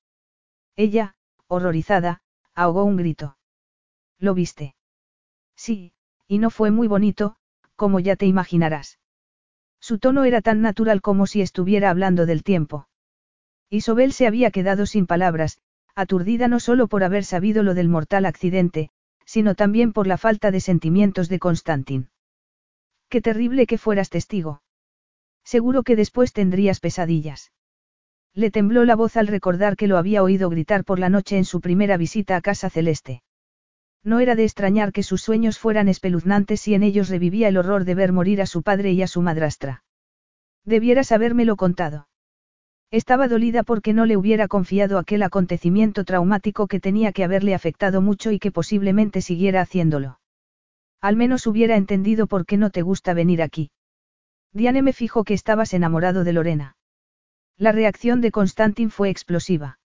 Ella, 0.75 1.15
horrorizada, 1.47 2.21
ahogó 2.53 2.83
un 2.83 2.97
grito. 2.97 3.39
¿Lo 4.19 4.35
viste? 4.35 4.75
Sí, 5.55 5.91
y 6.27 6.37
no 6.37 6.51
fue 6.51 6.69
muy 6.69 6.87
bonito, 6.87 7.37
como 7.75 7.99
ya 7.99 8.15
te 8.15 8.27
imaginarás. 8.27 8.99
Su 9.79 9.99
tono 9.99 10.23
era 10.23 10.41
tan 10.41 10.61
natural 10.61 11.01
como 11.01 11.27
si 11.27 11.41
estuviera 11.41 11.89
hablando 11.89 12.25
del 12.25 12.43
tiempo. 12.43 12.87
Isobel 13.69 14.13
se 14.13 14.27
había 14.27 14.51
quedado 14.51 14.85
sin 14.85 15.07
palabras, 15.07 15.59
aturdida 15.95 16.47
no 16.47 16.59
solo 16.59 16.87
por 16.87 17.03
haber 17.03 17.23
sabido 17.23 17.63
lo 17.63 17.73
del 17.73 17.89
mortal 17.89 18.25
accidente, 18.25 18.89
sino 19.25 19.55
también 19.55 19.93
por 19.93 20.07
la 20.07 20.17
falta 20.17 20.51
de 20.51 20.59
sentimientos 20.59 21.29
de 21.29 21.39
Constantin. 21.39 22.09
Qué 23.09 23.21
terrible 23.21 23.65
que 23.65 23.77
fueras 23.77 24.09
testigo. 24.09 24.61
Seguro 25.43 25.83
que 25.83 25.95
después 25.95 26.33
tendrías 26.33 26.79
pesadillas. 26.79 27.51
Le 28.33 28.51
tembló 28.51 28.83
la 28.83 28.95
voz 28.95 29.15
al 29.15 29.27
recordar 29.27 29.77
que 29.77 29.87
lo 29.87 29.97
había 29.97 30.23
oído 30.23 30.49
gritar 30.49 30.83
por 30.83 30.99
la 30.99 31.09
noche 31.09 31.37
en 31.37 31.45
su 31.45 31.61
primera 31.61 31.97
visita 31.97 32.35
a 32.35 32.41
Casa 32.41 32.69
Celeste. 32.69 33.23
No 34.05 34.19
era 34.19 34.35
de 34.35 34.43
extrañar 34.43 34.91
que 34.93 35.01
sus 35.01 35.23
sueños 35.23 35.57
fueran 35.57 35.89
espeluznantes 35.89 36.67
y 36.67 36.75
en 36.75 36.83
ellos 36.83 37.09
revivía 37.09 37.47
el 37.47 37.57
horror 37.57 37.85
de 37.85 37.95
ver 37.95 38.13
morir 38.13 38.39
a 38.39 38.45
su 38.45 38.61
padre 38.61 38.91
y 38.91 39.01
a 39.01 39.07
su 39.07 39.23
madrastra. 39.23 39.83
Debieras 40.63 41.11
habérmelo 41.11 41.55
contado. 41.55 42.07
Estaba 42.91 43.27
dolida 43.27 43.63
porque 43.63 43.93
no 43.93 44.05
le 44.05 44.15
hubiera 44.15 44.47
confiado 44.47 44.99
aquel 44.99 45.23
acontecimiento 45.23 46.05
traumático 46.05 46.67
que 46.67 46.79
tenía 46.79 47.13
que 47.13 47.23
haberle 47.23 47.55
afectado 47.55 47.99
mucho 47.99 48.31
y 48.31 48.37
que 48.37 48.51
posiblemente 48.51 49.21
siguiera 49.21 49.61
haciéndolo. 49.61 50.19
Al 51.01 51.15
menos 51.15 51.47
hubiera 51.47 51.75
entendido 51.75 52.27
por 52.27 52.45
qué 52.45 52.57
no 52.57 52.69
te 52.69 52.83
gusta 52.83 53.15
venir 53.15 53.41
aquí. 53.41 53.71
Diane 54.53 54.83
me 54.83 54.93
fijó 54.93 55.23
que 55.23 55.33
estabas 55.33 55.73
enamorado 55.73 56.23
de 56.23 56.33
Lorena. 56.33 56.77
La 57.57 57.71
reacción 57.71 58.21
de 58.21 58.31
Constantin 58.31 58.91
fue 58.91 59.09
explosiva. 59.09 59.79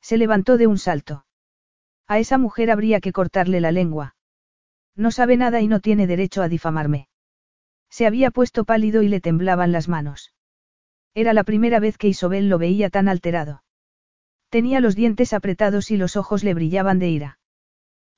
Se 0.00 0.16
levantó 0.16 0.56
de 0.56 0.66
un 0.66 0.78
salto. 0.78 1.25
A 2.08 2.18
esa 2.18 2.38
mujer 2.38 2.70
habría 2.70 3.00
que 3.00 3.12
cortarle 3.12 3.60
la 3.60 3.72
lengua. 3.72 4.14
No 4.94 5.10
sabe 5.10 5.36
nada 5.36 5.60
y 5.60 5.68
no 5.68 5.80
tiene 5.80 6.06
derecho 6.06 6.42
a 6.42 6.48
difamarme. 6.48 7.08
Se 7.90 8.06
había 8.06 8.30
puesto 8.30 8.64
pálido 8.64 9.02
y 9.02 9.08
le 9.08 9.20
temblaban 9.20 9.72
las 9.72 9.88
manos. 9.88 10.32
Era 11.14 11.32
la 11.32 11.44
primera 11.44 11.80
vez 11.80 11.98
que 11.98 12.08
Isobel 12.08 12.48
lo 12.48 12.58
veía 12.58 12.90
tan 12.90 13.08
alterado. 13.08 13.62
Tenía 14.48 14.80
los 14.80 14.94
dientes 14.94 15.32
apretados 15.32 15.90
y 15.90 15.96
los 15.96 16.16
ojos 16.16 16.44
le 16.44 16.54
brillaban 16.54 16.98
de 16.98 17.08
ira. 17.08 17.38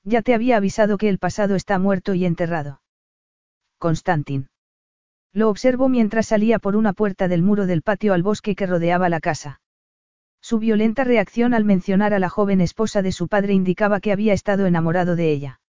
Ya 0.03 0.21
te 0.21 0.33
había 0.33 0.57
avisado 0.57 0.97
que 0.97 1.09
el 1.09 1.17
pasado 1.17 1.55
está 1.55 1.79
muerto 1.79 2.13
y 2.13 2.25
enterrado. 2.25 2.81
Constantin. 3.77 4.49
Lo 5.33 5.49
observó 5.49 5.89
mientras 5.89 6.27
salía 6.27 6.59
por 6.59 6.75
una 6.75 6.93
puerta 6.93 7.27
del 7.27 7.43
muro 7.43 7.65
del 7.65 7.81
patio 7.81 8.13
al 8.13 8.23
bosque 8.23 8.55
que 8.55 8.65
rodeaba 8.65 9.09
la 9.09 9.19
casa. 9.19 9.61
Su 10.41 10.59
violenta 10.59 11.03
reacción 11.03 11.53
al 11.53 11.65
mencionar 11.65 12.13
a 12.13 12.19
la 12.19 12.29
joven 12.29 12.61
esposa 12.61 13.01
de 13.01 13.11
su 13.11 13.27
padre 13.27 13.53
indicaba 13.53 13.99
que 13.99 14.11
había 14.11 14.33
estado 14.33 14.65
enamorado 14.65 15.15
de 15.15 15.31
ella. 15.31 15.61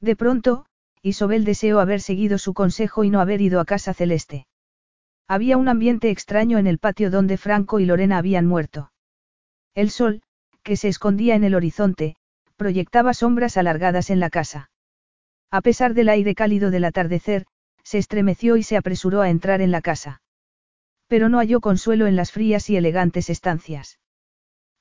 De 0.00 0.16
pronto, 0.16 0.66
Isobel 1.02 1.44
deseó 1.44 1.80
haber 1.80 2.00
seguido 2.00 2.38
su 2.38 2.54
consejo 2.54 3.04
y 3.04 3.10
no 3.10 3.20
haber 3.20 3.40
ido 3.40 3.60
a 3.60 3.64
casa 3.64 3.94
celeste. 3.94 4.46
Había 5.26 5.56
un 5.56 5.68
ambiente 5.68 6.10
extraño 6.10 6.58
en 6.58 6.66
el 6.66 6.78
patio 6.78 7.10
donde 7.10 7.36
Franco 7.36 7.80
y 7.80 7.86
Lorena 7.86 8.18
habían 8.18 8.46
muerto. 8.46 8.92
El 9.74 9.90
sol, 9.90 10.22
que 10.62 10.76
se 10.76 10.88
escondía 10.88 11.34
en 11.34 11.44
el 11.44 11.54
horizonte, 11.54 12.16
proyectaba 12.56 13.14
sombras 13.14 13.56
alargadas 13.56 14.10
en 14.10 14.20
la 14.20 14.30
casa. 14.30 14.70
A 15.50 15.60
pesar 15.60 15.94
del 15.94 16.08
aire 16.08 16.34
cálido 16.34 16.70
del 16.70 16.84
atardecer, 16.84 17.46
se 17.82 17.98
estremeció 17.98 18.56
y 18.56 18.62
se 18.62 18.76
apresuró 18.76 19.20
a 19.20 19.30
entrar 19.30 19.60
en 19.60 19.70
la 19.70 19.80
casa. 19.80 20.20
Pero 21.08 21.28
no 21.28 21.38
halló 21.38 21.60
consuelo 21.60 22.06
en 22.06 22.16
las 22.16 22.32
frías 22.32 22.70
y 22.70 22.76
elegantes 22.76 23.30
estancias. 23.30 23.98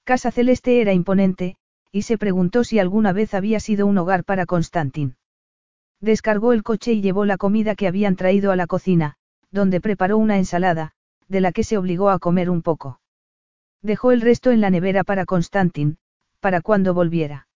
Casa 0.03 0.31
Celeste 0.31 0.81
era 0.81 0.93
imponente, 0.93 1.55
y 1.91 2.03
se 2.03 2.17
preguntó 2.17 2.63
si 2.63 2.79
alguna 2.79 3.13
vez 3.13 3.33
había 3.33 3.59
sido 3.59 3.87
un 3.87 3.97
hogar 3.97 4.23
para 4.23 4.45
Constantin. 4.45 5.15
Descargó 5.99 6.53
el 6.53 6.63
coche 6.63 6.93
y 6.93 7.01
llevó 7.01 7.25
la 7.25 7.37
comida 7.37 7.75
que 7.75 7.87
habían 7.87 8.15
traído 8.15 8.51
a 8.51 8.55
la 8.55 8.67
cocina, 8.67 9.15
donde 9.51 9.81
preparó 9.81 10.17
una 10.17 10.37
ensalada, 10.37 10.93
de 11.27 11.41
la 11.41 11.51
que 11.51 11.63
se 11.63 11.77
obligó 11.77 12.09
a 12.09 12.19
comer 12.19 12.49
un 12.49 12.61
poco. 12.61 12.99
Dejó 13.81 14.11
el 14.11 14.21
resto 14.21 14.51
en 14.51 14.61
la 14.61 14.69
nevera 14.69 15.03
para 15.03 15.25
Constantin, 15.25 15.97
para 16.39 16.61
cuando 16.61 16.93
volviera. 16.93 17.47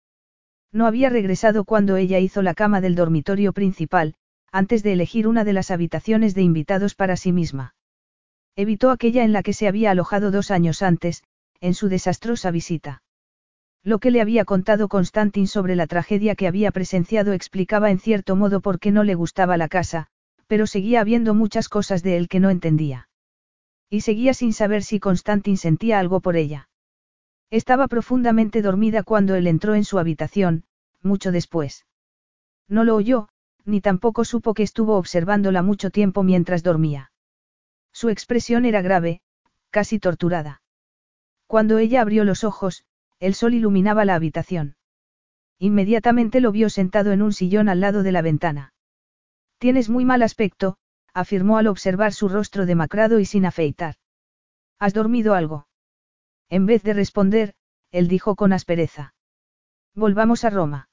No 0.72 0.88
había 0.88 1.10
regresado 1.10 1.66
cuando 1.66 1.98
ella 1.98 2.20
hizo 2.20 2.42
la 2.42 2.54
cama 2.54 2.80
del 2.82 2.96
dormitorio 2.96 3.54
principal, 3.54 4.16
antes 4.52 4.82
de 4.84 4.94
elegir 4.94 5.28
una 5.28 5.44
de 5.44 5.54
las 5.54 5.72
habitaciones 5.72 6.34
de 6.34 6.42
invitados 6.42 6.96
para 6.96 7.18
sí 7.18 7.32
misma. 7.32 7.76
Evitó 8.56 8.92
aquella 8.92 9.24
en 9.24 9.32
la 9.32 9.44
que 9.44 9.54
se 9.54 9.68
había 9.68 9.92
alojado 9.92 10.32
dos 10.32 10.52
años 10.52 10.82
antes, 10.82 11.24
en 11.62 11.74
su 11.74 11.90
desastrosa 11.90 12.52
visita. 12.52 13.04
Lo 13.84 14.00
que 14.00 14.12
le 14.12 14.22
había 14.22 14.46
contado 14.46 14.90
Constantin 14.90 15.48
sobre 15.48 15.76
la 15.76 15.88
tragedia 15.88 16.36
que 16.36 16.48
había 16.48 16.72
presenciado 16.72 17.34
explicaba 17.34 17.90
en 17.90 18.00
cierto 18.00 18.36
modo 18.36 18.62
por 18.62 18.80
qué 18.80 18.92
no 18.92 19.04
le 19.04 19.16
gustaba 19.16 19.58
la 19.58 19.70
casa, 19.70 20.08
pero 20.48 20.68
seguía 20.68 21.02
habiendo 21.02 21.34
muchas 21.34 21.70
cosas 21.70 22.04
de 22.04 22.18
él 22.18 22.28
que 22.28 22.40
no 22.40 22.50
entendía. 22.50 23.08
Y 23.90 24.02
seguía 24.02 24.34
sin 24.34 24.54
saber 24.54 24.84
si 24.84 25.00
Constantin 25.00 25.58
sentía 25.58 26.00
algo 26.00 26.20
por 26.20 26.36
ella. 26.36 26.70
Estaba 27.50 27.88
profundamente 27.88 28.62
dormida 28.62 29.04
cuando 29.04 29.36
él 29.36 29.48
entró 29.48 29.76
en 29.76 29.84
su 29.84 29.98
habitación, 29.98 30.64
mucho 31.02 31.32
después. 31.32 31.86
No 32.68 32.84
lo 32.84 32.96
oyó, 32.96 33.30
ni 33.66 33.82
tampoco 33.82 34.24
supo 34.26 34.54
que 34.54 34.64
estuvo 34.64 34.98
observándola 34.98 35.62
mucho 35.62 35.90
tiempo 35.90 36.24
mientras 36.24 36.64
dormía. 36.64 37.11
Su 37.92 38.10
expresión 38.10 38.66
era 38.66 38.82
grave, 38.82 39.22
casi 39.70 40.00
torturada. 40.00 40.62
Cuando 41.48 41.78
ella 41.78 42.02
abrió 42.02 42.24
los 42.24 42.44
ojos, 42.44 42.86
el 43.20 43.34
sol 43.36 43.54
iluminaba 43.54 44.06
la 44.06 44.16
habitación. 44.16 44.76
Inmediatamente 45.60 46.42
lo 46.42 46.52
vio 46.52 46.70
sentado 46.70 47.12
en 47.12 47.22
un 47.22 47.34
sillón 47.34 47.70
al 47.70 47.82
lado 47.82 48.04
de 48.04 48.12
la 48.12 48.22
ventana. 48.22 48.74
Tienes 49.60 49.90
muy 49.90 50.06
mal 50.06 50.24
aspecto, 50.24 50.78
afirmó 51.14 51.58
al 51.58 51.68
observar 51.68 52.14
su 52.14 52.30
rostro 52.30 52.66
demacrado 52.66 53.20
y 53.20 53.26
sin 53.26 53.46
afeitar. 53.46 53.96
¿Has 54.80 54.94
dormido 54.94 55.36
algo? 55.36 55.68
En 56.50 56.66
vez 56.66 56.82
de 56.84 56.94
responder, 56.94 57.54
él 57.92 58.08
dijo 58.08 58.36
con 58.36 58.54
aspereza. 58.54 59.14
Volvamos 59.94 60.46
a 60.46 60.50
Roma. 60.50 60.90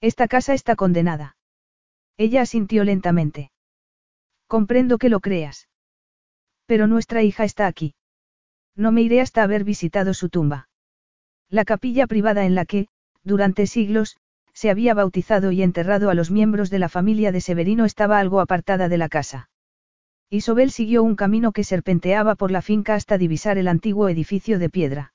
Esta 0.00 0.26
casa 0.28 0.54
está 0.54 0.74
condenada. 0.74 1.36
Ella 2.16 2.42
asintió 2.42 2.84
lentamente. 2.84 3.52
Comprendo 4.46 4.98
que 4.98 5.08
lo 5.08 5.20
creas. 5.20 5.68
Pero 6.66 6.86
nuestra 6.86 7.22
hija 7.22 7.44
está 7.44 7.66
aquí. 7.66 7.94
No 8.76 8.92
me 8.92 9.02
iré 9.02 9.20
hasta 9.20 9.42
haber 9.42 9.64
visitado 9.64 10.14
su 10.14 10.28
tumba. 10.28 10.68
La 11.48 11.64
capilla 11.64 12.06
privada 12.06 12.46
en 12.46 12.54
la 12.54 12.64
que, 12.64 12.88
durante 13.22 13.66
siglos, 13.66 14.16
se 14.54 14.70
había 14.70 14.94
bautizado 14.94 15.52
y 15.52 15.62
enterrado 15.62 16.10
a 16.10 16.14
los 16.14 16.30
miembros 16.30 16.70
de 16.70 16.78
la 16.78 16.88
familia 16.88 17.32
de 17.32 17.40
Severino 17.40 17.84
estaba 17.84 18.18
algo 18.18 18.40
apartada 18.40 18.88
de 18.88 18.98
la 18.98 19.08
casa. 19.08 19.50
Isobel 20.30 20.70
siguió 20.70 21.02
un 21.02 21.16
camino 21.16 21.52
que 21.52 21.64
serpenteaba 21.64 22.36
por 22.36 22.50
la 22.50 22.62
finca 22.62 22.94
hasta 22.94 23.18
divisar 23.18 23.58
el 23.58 23.68
antiguo 23.68 24.08
edificio 24.08 24.58
de 24.58 24.70
piedra. 24.70 25.12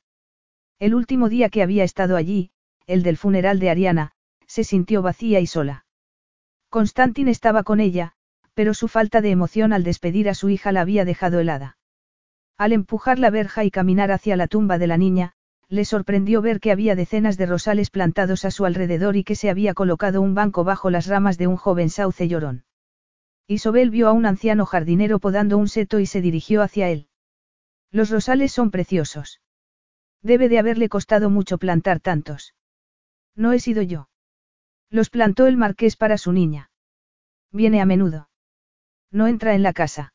El 0.79 0.93
último 0.93 1.27
día 1.27 1.49
que 1.49 1.63
había 1.63 1.83
estado 1.83 2.15
allí, 2.15 2.51
el 2.85 3.01
del 3.01 3.17
funeral 3.17 3.59
de 3.59 3.71
Ariana, 3.71 4.11
se 4.45 4.63
sintió 4.63 5.01
vacía 5.01 5.39
y 5.39 5.47
sola. 5.47 5.85
Constantin 6.69 7.27
estaba 7.27 7.63
con 7.63 7.79
ella, 7.79 8.13
pero 8.57 8.73
su 8.73 8.87
falta 8.87 9.21
de 9.21 9.29
emoción 9.29 9.71
al 9.71 9.83
despedir 9.83 10.27
a 10.27 10.33
su 10.33 10.49
hija 10.49 10.71
la 10.71 10.81
había 10.81 11.05
dejado 11.05 11.39
helada. 11.39 11.77
Al 12.57 12.73
empujar 12.73 13.19
la 13.19 13.29
verja 13.29 13.63
y 13.63 13.69
caminar 13.69 14.11
hacia 14.11 14.35
la 14.35 14.47
tumba 14.47 14.79
de 14.79 14.87
la 14.87 14.97
niña, 14.97 15.33
le 15.69 15.85
sorprendió 15.85 16.41
ver 16.41 16.59
que 16.59 16.71
había 16.71 16.95
decenas 16.95 17.37
de 17.37 17.45
rosales 17.45 17.91
plantados 17.91 18.45
a 18.45 18.49
su 18.49 18.65
alrededor 18.65 19.15
y 19.15 19.23
que 19.23 19.35
se 19.35 19.51
había 19.51 19.75
colocado 19.75 20.23
un 20.23 20.33
banco 20.33 20.63
bajo 20.63 20.89
las 20.89 21.05
ramas 21.05 21.37
de 21.37 21.45
un 21.45 21.55
joven 21.55 21.91
sauce 21.91 22.27
llorón. 22.27 22.65
Isobel 23.45 23.91
vio 23.91 24.07
a 24.07 24.11
un 24.11 24.25
anciano 24.25 24.65
jardinero 24.65 25.19
podando 25.19 25.59
un 25.59 25.67
seto 25.67 25.99
y 25.99 26.07
se 26.07 26.21
dirigió 26.21 26.63
hacia 26.63 26.89
él. 26.89 27.09
Los 27.91 28.09
rosales 28.09 28.53
son 28.53 28.71
preciosos. 28.71 29.39
Debe 30.23 30.49
de 30.49 30.57
haberle 30.57 30.89
costado 30.89 31.29
mucho 31.29 31.59
plantar 31.59 31.99
tantos. 31.99 32.55
No 33.35 33.51
he 33.51 33.59
sido 33.59 33.83
yo. 33.83 34.09
Los 34.89 35.11
plantó 35.11 35.45
el 35.45 35.57
marqués 35.57 35.95
para 35.95 36.17
su 36.17 36.31
niña. 36.31 36.71
Viene 37.51 37.81
a 37.81 37.85
menudo. 37.85 38.26
No 39.11 39.27
entra 39.27 39.55
en 39.55 39.63
la 39.63 39.73
casa. 39.73 40.13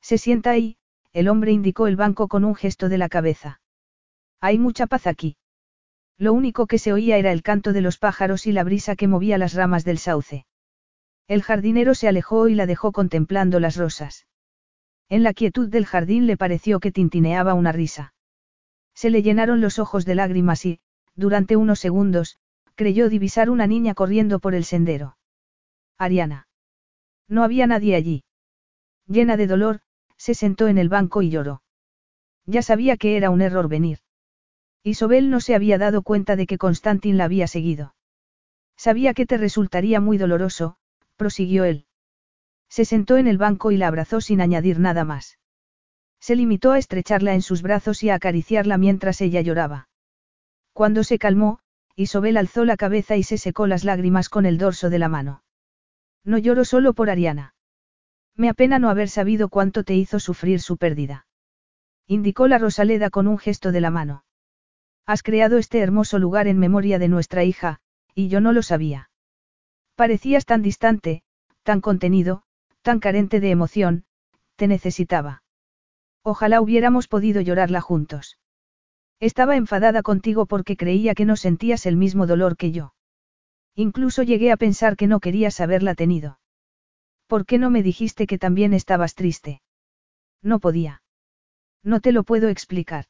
Se 0.00 0.18
sienta 0.18 0.50
ahí, 0.50 0.76
el 1.12 1.28
hombre 1.28 1.52
indicó 1.52 1.86
el 1.86 1.96
banco 1.96 2.28
con 2.28 2.44
un 2.44 2.54
gesto 2.54 2.88
de 2.88 2.98
la 2.98 3.08
cabeza. 3.08 3.60
Hay 4.40 4.58
mucha 4.58 4.86
paz 4.86 5.06
aquí. 5.06 5.36
Lo 6.18 6.32
único 6.32 6.66
que 6.66 6.78
se 6.78 6.92
oía 6.92 7.16
era 7.16 7.32
el 7.32 7.42
canto 7.42 7.72
de 7.72 7.80
los 7.80 7.98
pájaros 7.98 8.46
y 8.46 8.52
la 8.52 8.64
brisa 8.64 8.96
que 8.96 9.08
movía 9.08 9.38
las 9.38 9.54
ramas 9.54 9.84
del 9.84 9.98
sauce. 9.98 10.46
El 11.26 11.42
jardinero 11.42 11.94
se 11.94 12.08
alejó 12.08 12.48
y 12.48 12.54
la 12.54 12.66
dejó 12.66 12.92
contemplando 12.92 13.58
las 13.58 13.76
rosas. 13.76 14.26
En 15.08 15.22
la 15.22 15.32
quietud 15.32 15.68
del 15.68 15.86
jardín 15.86 16.26
le 16.26 16.36
pareció 16.36 16.80
que 16.80 16.92
tintineaba 16.92 17.54
una 17.54 17.72
risa. 17.72 18.14
Se 18.94 19.10
le 19.10 19.22
llenaron 19.22 19.60
los 19.60 19.78
ojos 19.78 20.04
de 20.04 20.14
lágrimas 20.14 20.64
y, 20.66 20.80
durante 21.14 21.56
unos 21.56 21.80
segundos, 21.80 22.38
creyó 22.74 23.08
divisar 23.08 23.50
una 23.50 23.66
niña 23.66 23.94
corriendo 23.94 24.38
por 24.38 24.54
el 24.54 24.64
sendero. 24.64 25.16
Ariana. 25.98 26.46
No 27.28 27.42
había 27.42 27.66
nadie 27.66 27.94
allí. 27.94 28.24
Llena 29.06 29.36
de 29.36 29.46
dolor, 29.46 29.80
se 30.16 30.34
sentó 30.34 30.68
en 30.68 30.78
el 30.78 30.88
banco 30.88 31.22
y 31.22 31.30
lloró. 31.30 31.62
Ya 32.46 32.62
sabía 32.62 32.96
que 32.96 33.16
era 33.16 33.30
un 33.30 33.40
error 33.40 33.68
venir. 33.68 33.98
Isobel 34.82 35.30
no 35.30 35.40
se 35.40 35.54
había 35.54 35.78
dado 35.78 36.02
cuenta 36.02 36.36
de 36.36 36.46
que 36.46 36.58
Constantin 36.58 37.16
la 37.16 37.24
había 37.24 37.46
seguido. 37.46 37.94
Sabía 38.76 39.14
que 39.14 39.24
te 39.24 39.38
resultaría 39.38 40.00
muy 40.00 40.18
doloroso, 40.18 40.76
prosiguió 41.16 41.64
él. 41.64 41.86
Se 42.68 42.84
sentó 42.84 43.16
en 43.16 43.28
el 43.28 43.38
banco 43.38 43.70
y 43.70 43.76
la 43.76 43.88
abrazó 43.88 44.20
sin 44.20 44.40
añadir 44.40 44.80
nada 44.80 45.04
más. 45.04 45.38
Se 46.20 46.36
limitó 46.36 46.72
a 46.72 46.78
estrecharla 46.78 47.34
en 47.34 47.42
sus 47.42 47.62
brazos 47.62 48.02
y 48.02 48.10
a 48.10 48.16
acariciarla 48.16 48.78
mientras 48.78 49.20
ella 49.20 49.40
lloraba. 49.42 49.88
Cuando 50.72 51.04
se 51.04 51.18
calmó, 51.18 51.60
Isobel 51.96 52.36
alzó 52.36 52.64
la 52.64 52.76
cabeza 52.76 53.16
y 53.16 53.22
se 53.22 53.38
secó 53.38 53.66
las 53.66 53.84
lágrimas 53.84 54.28
con 54.28 54.44
el 54.44 54.58
dorso 54.58 54.90
de 54.90 54.98
la 54.98 55.08
mano. 55.08 55.43
No 56.24 56.38
lloro 56.38 56.64
solo 56.64 56.94
por 56.94 57.10
Ariana. 57.10 57.54
Me 58.36 58.48
apena 58.48 58.78
no 58.78 58.88
haber 58.88 59.08
sabido 59.08 59.48
cuánto 59.48 59.84
te 59.84 59.94
hizo 59.94 60.18
sufrir 60.18 60.60
su 60.60 60.76
pérdida. 60.76 61.26
Indicó 62.06 62.48
la 62.48 62.58
Rosaleda 62.58 63.10
con 63.10 63.26
un 63.28 63.38
gesto 63.38 63.72
de 63.72 63.80
la 63.80 63.90
mano. 63.90 64.24
Has 65.06 65.22
creado 65.22 65.58
este 65.58 65.80
hermoso 65.80 66.18
lugar 66.18 66.48
en 66.48 66.58
memoria 66.58 66.98
de 66.98 67.08
nuestra 67.08 67.44
hija, 67.44 67.80
y 68.14 68.28
yo 68.28 68.40
no 68.40 68.52
lo 68.52 68.62
sabía. 68.62 69.10
Parecías 69.94 70.46
tan 70.46 70.62
distante, 70.62 71.22
tan 71.62 71.80
contenido, 71.80 72.42
tan 72.82 73.00
carente 73.00 73.40
de 73.40 73.50
emoción, 73.50 74.04
te 74.56 74.66
necesitaba. 74.66 75.42
Ojalá 76.22 76.60
hubiéramos 76.60 77.06
podido 77.06 77.40
llorarla 77.42 77.80
juntos. 77.80 78.38
Estaba 79.20 79.56
enfadada 79.56 80.02
contigo 80.02 80.46
porque 80.46 80.76
creía 80.76 81.14
que 81.14 81.24
no 81.24 81.36
sentías 81.36 81.86
el 81.86 81.96
mismo 81.96 82.26
dolor 82.26 82.56
que 82.56 82.72
yo. 82.72 82.94
Incluso 83.74 84.22
llegué 84.22 84.52
a 84.52 84.56
pensar 84.56 84.96
que 84.96 85.06
no 85.06 85.20
querías 85.20 85.60
haberla 85.60 85.94
tenido. 85.94 86.38
¿Por 87.26 87.46
qué 87.46 87.58
no 87.58 87.70
me 87.70 87.82
dijiste 87.82 88.26
que 88.26 88.38
también 88.38 88.72
estabas 88.72 89.14
triste? 89.14 89.62
No 90.42 90.60
podía. 90.60 91.02
No 91.82 92.00
te 92.00 92.12
lo 92.12 92.22
puedo 92.22 92.48
explicar. 92.48 93.06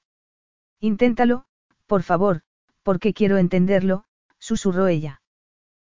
Inténtalo, 0.81 1.45
por 1.87 2.03
favor, 2.03 2.43
porque 2.83 3.13
quiero 3.13 3.39
entenderlo, 3.39 4.05
susurró 4.39 4.87
ella. 4.87 5.21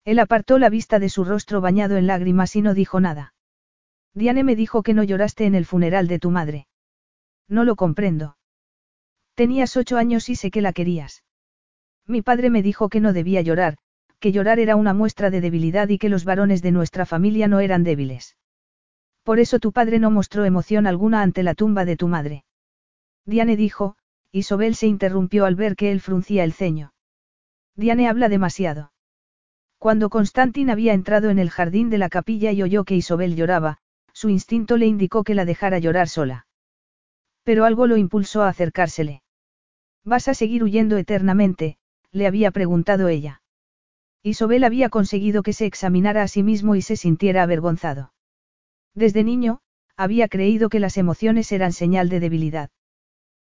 Él 0.04 0.18
apartó 0.18 0.58
la 0.58 0.68
vista 0.68 0.98
de 0.98 1.08
su 1.08 1.24
rostro 1.24 1.60
bañado 1.60 1.96
en 1.96 2.06
lágrimas 2.06 2.54
y 2.56 2.62
no 2.62 2.74
dijo 2.74 3.00
nada. 3.00 3.34
Diane 4.14 4.44
me 4.44 4.56
dijo 4.56 4.82
que 4.82 4.94
no 4.94 5.02
lloraste 5.02 5.46
en 5.46 5.54
el 5.54 5.66
funeral 5.66 6.08
de 6.08 6.18
tu 6.18 6.30
madre. 6.30 6.68
No 7.48 7.64
lo 7.64 7.76
comprendo. 7.76 8.38
Tenías 9.34 9.76
ocho 9.76 9.96
años 9.96 10.28
y 10.28 10.36
sé 10.36 10.50
que 10.50 10.62
la 10.62 10.72
querías. 10.72 11.24
Mi 12.06 12.22
padre 12.22 12.50
me 12.50 12.62
dijo 12.62 12.88
que 12.88 13.00
no 13.00 13.12
debía 13.12 13.42
llorar, 13.42 13.78
que 14.18 14.32
llorar 14.32 14.58
era 14.58 14.76
una 14.76 14.94
muestra 14.94 15.30
de 15.30 15.40
debilidad 15.40 15.88
y 15.88 15.98
que 15.98 16.08
los 16.08 16.24
varones 16.24 16.62
de 16.62 16.72
nuestra 16.72 17.06
familia 17.06 17.48
no 17.48 17.60
eran 17.60 17.84
débiles. 17.84 18.36
Por 19.22 19.40
eso 19.40 19.58
tu 19.58 19.72
padre 19.72 19.98
no 19.98 20.10
mostró 20.10 20.44
emoción 20.44 20.86
alguna 20.86 21.22
ante 21.22 21.42
la 21.42 21.54
tumba 21.54 21.84
de 21.84 21.96
tu 21.96 22.08
madre. 22.08 22.44
Diane 23.24 23.56
dijo, 23.56 23.96
y 24.30 24.44
Sobel 24.44 24.74
se 24.74 24.86
interrumpió 24.86 25.46
al 25.46 25.56
ver 25.56 25.76
que 25.76 25.90
él 25.90 26.00
fruncía 26.00 26.44
el 26.44 26.52
ceño. 26.52 26.92
Diane 27.74 28.08
habla 28.08 28.28
demasiado. 28.28 28.92
Cuando 29.78 30.10
Constantin 30.10 30.70
había 30.70 30.94
entrado 30.94 31.30
en 31.30 31.38
el 31.38 31.50
jardín 31.50 31.90
de 31.90 31.98
la 31.98 32.08
capilla 32.08 32.52
y 32.52 32.62
oyó 32.62 32.84
que 32.84 32.96
Isobel 32.96 33.36
lloraba, 33.36 33.78
su 34.12 34.30
instinto 34.30 34.76
le 34.76 34.86
indicó 34.86 35.24
que 35.24 35.34
la 35.34 35.44
dejara 35.44 35.78
llorar 35.78 36.08
sola. 36.08 36.46
Pero 37.42 37.64
algo 37.64 37.86
lo 37.86 37.96
impulsó 37.96 38.42
a 38.42 38.48
acercársele. 38.48 39.22
¿Vas 40.04 40.28
a 40.28 40.34
seguir 40.34 40.62
huyendo 40.62 40.96
eternamente? 40.96 41.78
le 42.12 42.26
había 42.26 42.50
preguntado 42.50 43.08
ella. 43.08 43.42
Isobel 44.26 44.64
había 44.64 44.88
conseguido 44.88 45.44
que 45.44 45.52
se 45.52 45.66
examinara 45.66 46.24
a 46.24 46.26
sí 46.26 46.42
mismo 46.42 46.74
y 46.74 46.82
se 46.82 46.96
sintiera 46.96 47.44
avergonzado. 47.44 48.12
Desde 48.92 49.22
niño, 49.22 49.60
había 49.96 50.26
creído 50.26 50.68
que 50.68 50.80
las 50.80 50.96
emociones 50.96 51.52
eran 51.52 51.72
señal 51.72 52.08
de 52.08 52.18
debilidad. 52.18 52.70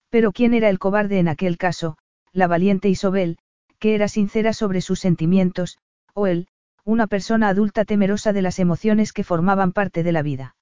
Pero 0.08 0.30
¿quién 0.30 0.54
era 0.54 0.68
el 0.68 0.78
cobarde 0.78 1.18
en 1.18 1.26
aquel 1.26 1.58
caso? 1.58 1.98
La 2.32 2.46
valiente 2.46 2.88
Isobel, 2.88 3.38
que 3.80 3.96
era 3.96 4.06
sincera 4.06 4.52
sobre 4.52 4.80
sus 4.80 5.00
sentimientos, 5.00 5.78
o 6.14 6.28
él, 6.28 6.46
una 6.84 7.08
persona 7.08 7.48
adulta 7.48 7.84
temerosa 7.84 8.32
de 8.32 8.42
las 8.42 8.60
emociones 8.60 9.12
que 9.12 9.24
formaban 9.24 9.72
parte 9.72 10.04
de 10.04 10.12
la 10.12 10.22
vida. 10.22 10.54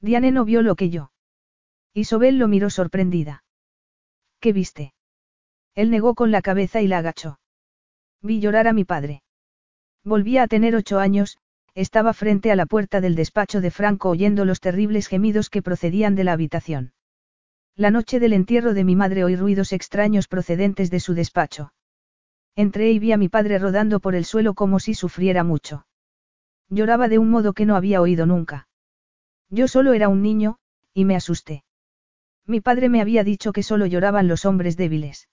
Diane 0.00 0.30
no 0.30 0.44
vio 0.44 0.62
lo 0.62 0.76
que 0.76 0.88
yo. 0.88 1.10
Isobel 1.94 2.38
lo 2.38 2.46
miró 2.46 2.70
sorprendida. 2.70 3.42
¿Qué 4.38 4.52
viste? 4.52 4.94
Él 5.74 5.90
negó 5.90 6.14
con 6.14 6.30
la 6.30 6.42
cabeza 6.42 6.80
y 6.80 6.86
la 6.86 6.98
agachó. 6.98 7.40
Vi 8.20 8.38
llorar 8.38 8.68
a 8.68 8.72
mi 8.72 8.84
padre. 8.84 9.24
Volvía 10.04 10.42
a 10.42 10.48
tener 10.48 10.74
ocho 10.74 10.98
años, 10.98 11.38
estaba 11.74 12.12
frente 12.12 12.50
a 12.50 12.56
la 12.56 12.66
puerta 12.66 13.00
del 13.00 13.14
despacho 13.14 13.60
de 13.60 13.70
Franco 13.70 14.10
oyendo 14.10 14.44
los 14.44 14.60
terribles 14.60 15.06
gemidos 15.06 15.48
que 15.48 15.62
procedían 15.62 16.14
de 16.16 16.24
la 16.24 16.32
habitación. 16.32 16.92
La 17.76 17.90
noche 17.90 18.20
del 18.20 18.32
entierro 18.32 18.74
de 18.74 18.84
mi 18.84 18.96
madre 18.96 19.24
oí 19.24 19.36
ruidos 19.36 19.72
extraños 19.72 20.28
procedentes 20.28 20.90
de 20.90 21.00
su 21.00 21.14
despacho. 21.14 21.72
Entré 22.54 22.90
y 22.90 22.98
vi 22.98 23.12
a 23.12 23.16
mi 23.16 23.28
padre 23.30 23.58
rodando 23.58 24.00
por 24.00 24.14
el 24.14 24.26
suelo 24.26 24.52
como 24.52 24.80
si 24.80 24.92
sufriera 24.92 25.44
mucho. 25.44 25.86
Lloraba 26.68 27.08
de 27.08 27.18
un 27.18 27.30
modo 27.30 27.54
que 27.54 27.64
no 27.64 27.76
había 27.76 28.02
oído 28.02 28.26
nunca. 28.26 28.68
Yo 29.48 29.68
solo 29.68 29.94
era 29.94 30.08
un 30.08 30.20
niño, 30.20 30.58
y 30.92 31.04
me 31.06 31.16
asusté. 31.16 31.64
Mi 32.46 32.60
padre 32.60 32.88
me 32.88 33.00
había 33.00 33.24
dicho 33.24 33.52
que 33.52 33.62
solo 33.62 33.86
lloraban 33.86 34.28
los 34.28 34.44
hombres 34.44 34.76
débiles. 34.76 35.28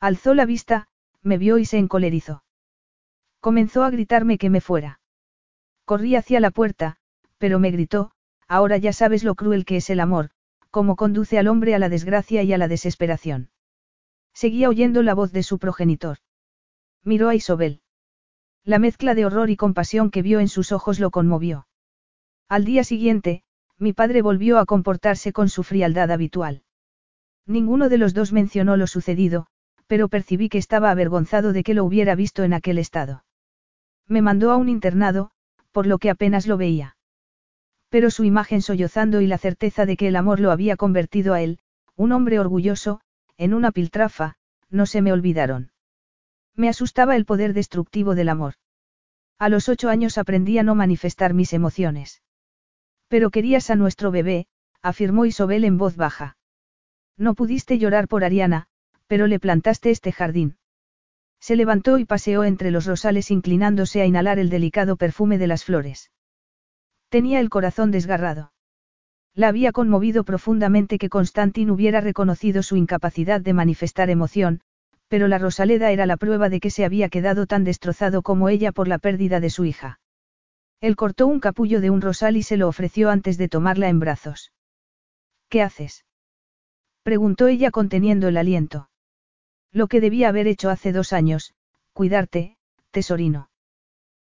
Alzó 0.00 0.34
la 0.34 0.46
vista, 0.46 0.88
me 1.22 1.38
vio 1.38 1.58
y 1.58 1.64
se 1.64 1.78
encolerizó. 1.78 2.42
Comenzó 3.42 3.82
a 3.82 3.90
gritarme 3.90 4.38
que 4.38 4.50
me 4.50 4.60
fuera. 4.60 5.00
Corrí 5.84 6.14
hacia 6.14 6.38
la 6.38 6.52
puerta, 6.52 6.98
pero 7.38 7.58
me 7.58 7.72
gritó, 7.72 8.12
ahora 8.46 8.76
ya 8.76 8.92
sabes 8.92 9.24
lo 9.24 9.34
cruel 9.34 9.64
que 9.64 9.78
es 9.78 9.90
el 9.90 9.98
amor, 9.98 10.30
cómo 10.70 10.94
conduce 10.94 11.40
al 11.40 11.48
hombre 11.48 11.74
a 11.74 11.80
la 11.80 11.88
desgracia 11.88 12.44
y 12.44 12.52
a 12.52 12.58
la 12.58 12.68
desesperación. 12.68 13.50
Seguía 14.32 14.68
oyendo 14.68 15.02
la 15.02 15.14
voz 15.14 15.32
de 15.32 15.42
su 15.42 15.58
progenitor. 15.58 16.18
Miró 17.02 17.30
a 17.30 17.34
Isobel. 17.34 17.80
La 18.62 18.78
mezcla 18.78 19.12
de 19.16 19.26
horror 19.26 19.50
y 19.50 19.56
compasión 19.56 20.12
que 20.12 20.22
vio 20.22 20.38
en 20.38 20.46
sus 20.48 20.70
ojos 20.70 21.00
lo 21.00 21.10
conmovió. 21.10 21.66
Al 22.48 22.64
día 22.64 22.84
siguiente, 22.84 23.42
mi 23.76 23.92
padre 23.92 24.22
volvió 24.22 24.60
a 24.60 24.66
comportarse 24.66 25.32
con 25.32 25.48
su 25.48 25.64
frialdad 25.64 26.12
habitual. 26.12 26.62
Ninguno 27.44 27.88
de 27.88 27.98
los 27.98 28.14
dos 28.14 28.32
mencionó 28.32 28.76
lo 28.76 28.86
sucedido, 28.86 29.48
pero 29.88 30.08
percibí 30.08 30.48
que 30.48 30.58
estaba 30.58 30.92
avergonzado 30.92 31.52
de 31.52 31.64
que 31.64 31.74
lo 31.74 31.84
hubiera 31.84 32.14
visto 32.14 32.44
en 32.44 32.54
aquel 32.54 32.78
estado. 32.78 33.24
Me 34.12 34.20
mandó 34.20 34.50
a 34.50 34.58
un 34.58 34.68
internado, 34.68 35.30
por 35.70 35.86
lo 35.86 35.96
que 35.96 36.10
apenas 36.10 36.46
lo 36.46 36.58
veía. 36.58 36.98
Pero 37.88 38.10
su 38.10 38.24
imagen 38.24 38.60
sollozando 38.60 39.22
y 39.22 39.26
la 39.26 39.38
certeza 39.38 39.86
de 39.86 39.96
que 39.96 40.06
el 40.06 40.16
amor 40.16 40.38
lo 40.38 40.50
había 40.50 40.76
convertido 40.76 41.32
a 41.32 41.40
él, 41.40 41.60
un 41.96 42.12
hombre 42.12 42.38
orgulloso, 42.38 43.00
en 43.38 43.54
una 43.54 43.72
piltrafa, 43.72 44.36
no 44.68 44.84
se 44.84 45.00
me 45.00 45.14
olvidaron. 45.14 45.72
Me 46.54 46.68
asustaba 46.68 47.16
el 47.16 47.24
poder 47.24 47.54
destructivo 47.54 48.14
del 48.14 48.28
amor. 48.28 48.56
A 49.38 49.48
los 49.48 49.70
ocho 49.70 49.88
años 49.88 50.18
aprendí 50.18 50.58
a 50.58 50.62
no 50.62 50.74
manifestar 50.74 51.32
mis 51.32 51.54
emociones. 51.54 52.20
Pero 53.08 53.30
querías 53.30 53.70
a 53.70 53.76
nuestro 53.76 54.10
bebé, 54.10 54.46
afirmó 54.82 55.24
Isobel 55.24 55.64
en 55.64 55.78
voz 55.78 55.96
baja. 55.96 56.36
No 57.16 57.32
pudiste 57.32 57.78
llorar 57.78 58.08
por 58.08 58.24
Ariana, 58.24 58.66
pero 59.06 59.26
le 59.26 59.40
plantaste 59.40 59.88
este 59.90 60.12
jardín. 60.12 60.58
Se 61.42 61.56
levantó 61.56 61.98
y 61.98 62.04
paseó 62.04 62.44
entre 62.44 62.70
los 62.70 62.86
rosales 62.86 63.32
inclinándose 63.32 64.00
a 64.00 64.06
inhalar 64.06 64.38
el 64.38 64.48
delicado 64.48 64.94
perfume 64.96 65.38
de 65.38 65.48
las 65.48 65.64
flores. 65.64 66.12
Tenía 67.08 67.40
el 67.40 67.50
corazón 67.50 67.90
desgarrado. 67.90 68.52
La 69.34 69.48
había 69.48 69.72
conmovido 69.72 70.22
profundamente 70.22 70.98
que 70.98 71.08
Constantin 71.08 71.70
hubiera 71.70 72.00
reconocido 72.00 72.62
su 72.62 72.76
incapacidad 72.76 73.40
de 73.40 73.54
manifestar 73.54 74.08
emoción, 74.08 74.60
pero 75.08 75.26
la 75.26 75.38
Rosaleda 75.38 75.90
era 75.90 76.06
la 76.06 76.16
prueba 76.16 76.48
de 76.48 76.60
que 76.60 76.70
se 76.70 76.84
había 76.84 77.08
quedado 77.08 77.46
tan 77.46 77.64
destrozado 77.64 78.22
como 78.22 78.48
ella 78.48 78.70
por 78.70 78.86
la 78.86 78.98
pérdida 78.98 79.40
de 79.40 79.50
su 79.50 79.64
hija. 79.64 79.98
Él 80.80 80.94
cortó 80.94 81.26
un 81.26 81.40
capullo 81.40 81.80
de 81.80 81.90
un 81.90 82.02
rosal 82.02 82.36
y 82.36 82.44
se 82.44 82.56
lo 82.56 82.68
ofreció 82.68 83.10
antes 83.10 83.36
de 83.36 83.48
tomarla 83.48 83.88
en 83.88 83.98
brazos. 83.98 84.52
¿Qué 85.48 85.60
haces? 85.60 86.04
preguntó 87.02 87.48
ella 87.48 87.72
conteniendo 87.72 88.28
el 88.28 88.36
aliento. 88.36 88.90
Lo 89.72 89.88
que 89.88 90.00
debía 90.00 90.28
haber 90.28 90.46
hecho 90.46 90.68
hace 90.68 90.92
dos 90.92 91.12
años, 91.12 91.54
cuidarte, 91.94 92.56
tesorino. 92.90 93.50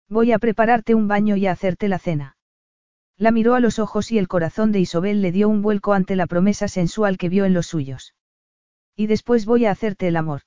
Voy 0.08 0.32
a 0.32 0.40
prepararte 0.40 0.94
un 0.94 1.08
baño 1.08 1.36
y 1.36 1.48
a 1.48 1.52
hacerte 1.52 1.88
la 1.88 2.00
cena. 2.00 2.38
La 3.18 3.32
miró 3.32 3.56
a 3.56 3.60
los 3.60 3.80
ojos 3.80 4.12
y 4.12 4.18
el 4.18 4.28
corazón 4.28 4.72
de 4.72 4.80
Isobel 4.80 5.22
le 5.22 5.32
dio 5.32 5.50
un 5.50 5.62
vuelco 5.62 5.94
ante 5.94 6.16
la 6.16 6.28
promesa 6.28 6.68
sensual 6.68 7.18
que 7.18 7.30
vio 7.30 7.46
en 7.46 7.54
los 7.54 7.68
suyos. 7.68 8.16
Y 8.96 9.08
después 9.08 9.46
voy 9.46 9.66
a 9.66 9.72
hacerte 9.72 10.08
el 10.08 10.18
amor. 10.18 10.42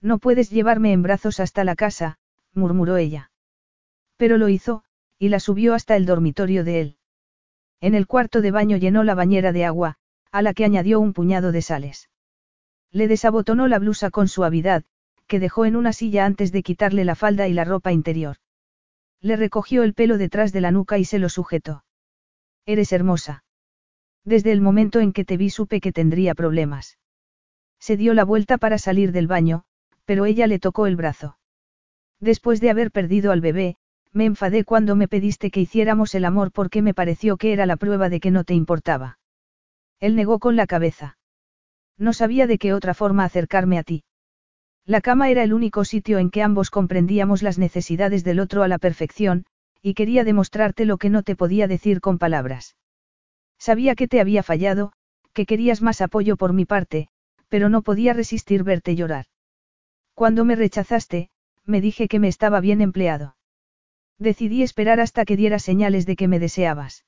No 0.00 0.18
puedes 0.18 0.50
llevarme 0.50 0.92
en 0.92 1.02
brazos 1.02 1.38
hasta 1.38 1.62
la 1.64 1.76
casa, 1.76 2.18
murmuró 2.52 2.96
ella. 2.96 3.30
Pero 4.16 4.38
lo 4.38 4.48
hizo, 4.48 4.84
y 5.18 5.28
la 5.28 5.38
subió 5.38 5.74
hasta 5.74 5.96
el 5.96 6.06
dormitorio 6.06 6.64
de 6.64 6.80
él. 6.80 6.98
En 7.80 7.94
el 7.94 8.06
cuarto 8.06 8.40
de 8.40 8.50
baño 8.50 8.76
llenó 8.76 9.04
la 9.04 9.14
bañera 9.14 9.52
de 9.52 9.64
agua, 9.64 9.96
a 10.30 10.42
la 10.42 10.54
que 10.54 10.64
añadió 10.64 10.98
un 11.00 11.12
puñado 11.12 11.52
de 11.52 11.62
sales. 11.62 12.10
Le 12.94 13.08
desabotonó 13.08 13.66
la 13.66 13.80
blusa 13.80 14.10
con 14.10 14.28
suavidad, 14.28 14.84
que 15.26 15.40
dejó 15.40 15.64
en 15.64 15.74
una 15.74 15.92
silla 15.92 16.26
antes 16.26 16.52
de 16.52 16.62
quitarle 16.62 17.04
la 17.04 17.16
falda 17.16 17.48
y 17.48 17.52
la 17.52 17.64
ropa 17.64 17.90
interior. 17.90 18.36
Le 19.20 19.34
recogió 19.34 19.82
el 19.82 19.94
pelo 19.94 20.16
detrás 20.16 20.52
de 20.52 20.60
la 20.60 20.70
nuca 20.70 20.96
y 20.96 21.04
se 21.04 21.18
lo 21.18 21.28
sujetó. 21.28 21.84
Eres 22.66 22.92
hermosa. 22.92 23.42
Desde 24.24 24.52
el 24.52 24.60
momento 24.60 25.00
en 25.00 25.12
que 25.12 25.24
te 25.24 25.36
vi 25.36 25.50
supe 25.50 25.80
que 25.80 25.90
tendría 25.90 26.36
problemas. 26.36 26.96
Se 27.80 27.96
dio 27.96 28.14
la 28.14 28.24
vuelta 28.24 28.58
para 28.58 28.78
salir 28.78 29.10
del 29.10 29.26
baño, 29.26 29.64
pero 30.04 30.24
ella 30.24 30.46
le 30.46 30.60
tocó 30.60 30.86
el 30.86 30.94
brazo. 30.94 31.36
Después 32.20 32.60
de 32.60 32.70
haber 32.70 32.92
perdido 32.92 33.32
al 33.32 33.40
bebé, 33.40 33.76
me 34.12 34.24
enfadé 34.24 34.62
cuando 34.62 34.94
me 34.94 35.08
pediste 35.08 35.50
que 35.50 35.60
hiciéramos 35.60 36.14
el 36.14 36.24
amor 36.24 36.52
porque 36.52 36.80
me 36.80 36.94
pareció 36.94 37.38
que 37.38 37.52
era 37.52 37.66
la 37.66 37.76
prueba 37.76 38.08
de 38.08 38.20
que 38.20 38.30
no 38.30 38.44
te 38.44 38.54
importaba. 38.54 39.18
Él 39.98 40.14
negó 40.14 40.38
con 40.38 40.54
la 40.54 40.68
cabeza. 40.68 41.18
No 41.98 42.12
sabía 42.12 42.46
de 42.46 42.58
qué 42.58 42.72
otra 42.72 42.94
forma 42.94 43.24
acercarme 43.24 43.78
a 43.78 43.82
ti. 43.82 44.04
La 44.86 45.00
cama 45.00 45.30
era 45.30 45.42
el 45.42 45.54
único 45.54 45.84
sitio 45.84 46.18
en 46.18 46.30
que 46.30 46.42
ambos 46.42 46.70
comprendíamos 46.70 47.42
las 47.42 47.58
necesidades 47.58 48.24
del 48.24 48.40
otro 48.40 48.62
a 48.62 48.68
la 48.68 48.78
perfección, 48.78 49.46
y 49.80 49.94
quería 49.94 50.24
demostrarte 50.24 50.84
lo 50.84 50.98
que 50.98 51.10
no 51.10 51.22
te 51.22 51.36
podía 51.36 51.68
decir 51.68 52.00
con 52.00 52.18
palabras. 52.18 52.76
Sabía 53.58 53.94
que 53.94 54.08
te 54.08 54.20
había 54.20 54.42
fallado, 54.42 54.92
que 55.32 55.46
querías 55.46 55.82
más 55.82 56.00
apoyo 56.00 56.36
por 56.36 56.52
mi 56.52 56.64
parte, 56.64 57.08
pero 57.48 57.68
no 57.68 57.82
podía 57.82 58.12
resistir 58.12 58.62
verte 58.62 58.96
llorar. 58.96 59.26
Cuando 60.14 60.44
me 60.44 60.56
rechazaste, 60.56 61.30
me 61.64 61.80
dije 61.80 62.08
que 62.08 62.18
me 62.18 62.28
estaba 62.28 62.60
bien 62.60 62.80
empleado. 62.80 63.36
Decidí 64.18 64.62
esperar 64.62 65.00
hasta 65.00 65.24
que 65.24 65.36
diera 65.36 65.58
señales 65.58 66.06
de 66.06 66.16
que 66.16 66.28
me 66.28 66.38
deseabas. 66.38 67.04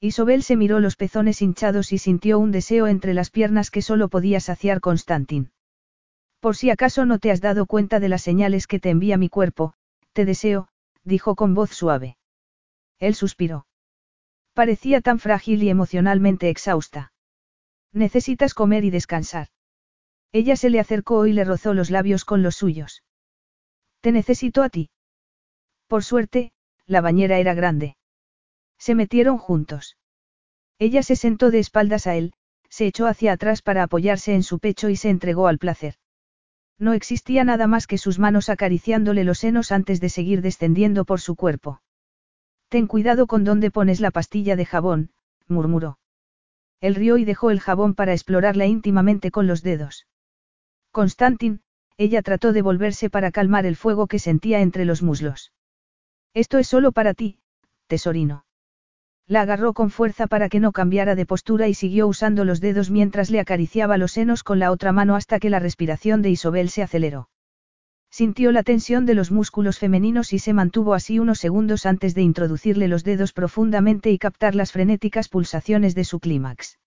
Isobel 0.00 0.44
se 0.44 0.56
miró 0.56 0.78
los 0.78 0.94
pezones 0.94 1.42
hinchados 1.42 1.92
y 1.92 1.98
sintió 1.98 2.38
un 2.38 2.52
deseo 2.52 2.86
entre 2.86 3.14
las 3.14 3.30
piernas 3.30 3.70
que 3.70 3.82
solo 3.82 4.08
podía 4.08 4.38
saciar 4.38 4.80
Constantin. 4.80 5.50
Por 6.40 6.56
si 6.56 6.70
acaso 6.70 7.04
no 7.04 7.18
te 7.18 7.32
has 7.32 7.40
dado 7.40 7.66
cuenta 7.66 7.98
de 7.98 8.08
las 8.08 8.22
señales 8.22 8.68
que 8.68 8.78
te 8.78 8.90
envía 8.90 9.16
mi 9.16 9.28
cuerpo, 9.28 9.74
te 10.12 10.24
deseo, 10.24 10.68
dijo 11.02 11.34
con 11.34 11.54
voz 11.54 11.70
suave. 11.70 12.16
Él 13.00 13.16
suspiró. 13.16 13.66
Parecía 14.54 15.00
tan 15.00 15.18
frágil 15.18 15.62
y 15.62 15.70
emocionalmente 15.70 16.48
exhausta. 16.48 17.12
Necesitas 17.92 18.54
comer 18.54 18.84
y 18.84 18.90
descansar. 18.90 19.48
Ella 20.30 20.56
se 20.56 20.70
le 20.70 20.78
acercó 20.78 21.26
y 21.26 21.32
le 21.32 21.44
rozó 21.44 21.74
los 21.74 21.90
labios 21.90 22.24
con 22.24 22.42
los 22.42 22.54
suyos. 22.54 23.02
Te 24.00 24.12
necesito 24.12 24.62
a 24.62 24.68
ti. 24.68 24.90
Por 25.88 26.04
suerte, 26.04 26.52
la 26.86 27.00
bañera 27.00 27.38
era 27.38 27.54
grande. 27.54 27.97
Se 28.78 28.94
metieron 28.94 29.38
juntos. 29.38 29.96
Ella 30.78 31.02
se 31.02 31.16
sentó 31.16 31.50
de 31.50 31.58
espaldas 31.58 32.06
a 32.06 32.14
él, 32.14 32.32
se 32.68 32.86
echó 32.86 33.06
hacia 33.06 33.32
atrás 33.32 33.62
para 33.62 33.82
apoyarse 33.82 34.34
en 34.34 34.42
su 34.42 34.58
pecho 34.58 34.88
y 34.88 34.96
se 34.96 35.10
entregó 35.10 35.48
al 35.48 35.58
placer. 35.58 35.94
No 36.78 36.92
existía 36.92 37.42
nada 37.42 37.66
más 37.66 37.86
que 37.86 37.98
sus 37.98 38.18
manos 38.18 38.48
acariciándole 38.48 39.24
los 39.24 39.40
senos 39.40 39.72
antes 39.72 40.00
de 40.00 40.08
seguir 40.08 40.42
descendiendo 40.42 41.04
por 41.04 41.20
su 41.20 41.34
cuerpo. 41.34 41.82
Ten 42.68 42.86
cuidado 42.86 43.26
con 43.26 43.44
dónde 43.44 43.70
pones 43.70 44.00
la 44.00 44.12
pastilla 44.12 44.54
de 44.54 44.64
jabón, 44.64 45.10
murmuró. 45.48 45.98
Él 46.80 46.94
rió 46.94 47.18
y 47.18 47.24
dejó 47.24 47.50
el 47.50 47.60
jabón 47.60 47.94
para 47.94 48.12
explorarla 48.12 48.66
íntimamente 48.66 49.32
con 49.32 49.48
los 49.48 49.62
dedos. 49.62 50.06
Constantin, 50.92 51.62
ella 51.96 52.22
trató 52.22 52.52
de 52.52 52.62
volverse 52.62 53.10
para 53.10 53.32
calmar 53.32 53.66
el 53.66 53.74
fuego 53.74 54.06
que 54.06 54.20
sentía 54.20 54.60
entre 54.60 54.84
los 54.84 55.02
muslos. 55.02 55.52
Esto 56.34 56.58
es 56.58 56.68
solo 56.68 56.92
para 56.92 57.14
ti, 57.14 57.40
tesorino. 57.88 58.44
La 59.28 59.42
agarró 59.42 59.74
con 59.74 59.90
fuerza 59.90 60.26
para 60.26 60.48
que 60.48 60.58
no 60.58 60.72
cambiara 60.72 61.14
de 61.14 61.26
postura 61.26 61.68
y 61.68 61.74
siguió 61.74 62.08
usando 62.08 62.46
los 62.46 62.62
dedos 62.62 62.90
mientras 62.90 63.30
le 63.30 63.40
acariciaba 63.40 63.98
los 63.98 64.12
senos 64.12 64.42
con 64.42 64.58
la 64.58 64.72
otra 64.72 64.90
mano 64.90 65.16
hasta 65.16 65.38
que 65.38 65.50
la 65.50 65.58
respiración 65.58 66.22
de 66.22 66.30
Isobel 66.30 66.70
se 66.70 66.82
aceleró. 66.82 67.28
Sintió 68.10 68.52
la 68.52 68.62
tensión 68.62 69.04
de 69.04 69.12
los 69.12 69.30
músculos 69.30 69.78
femeninos 69.78 70.32
y 70.32 70.38
se 70.38 70.54
mantuvo 70.54 70.94
así 70.94 71.18
unos 71.18 71.38
segundos 71.40 71.84
antes 71.84 72.14
de 72.14 72.22
introducirle 72.22 72.88
los 72.88 73.04
dedos 73.04 73.34
profundamente 73.34 74.10
y 74.10 74.16
captar 74.16 74.54
las 74.54 74.72
frenéticas 74.72 75.28
pulsaciones 75.28 75.94
de 75.94 76.04
su 76.04 76.20
clímax. 76.20 76.78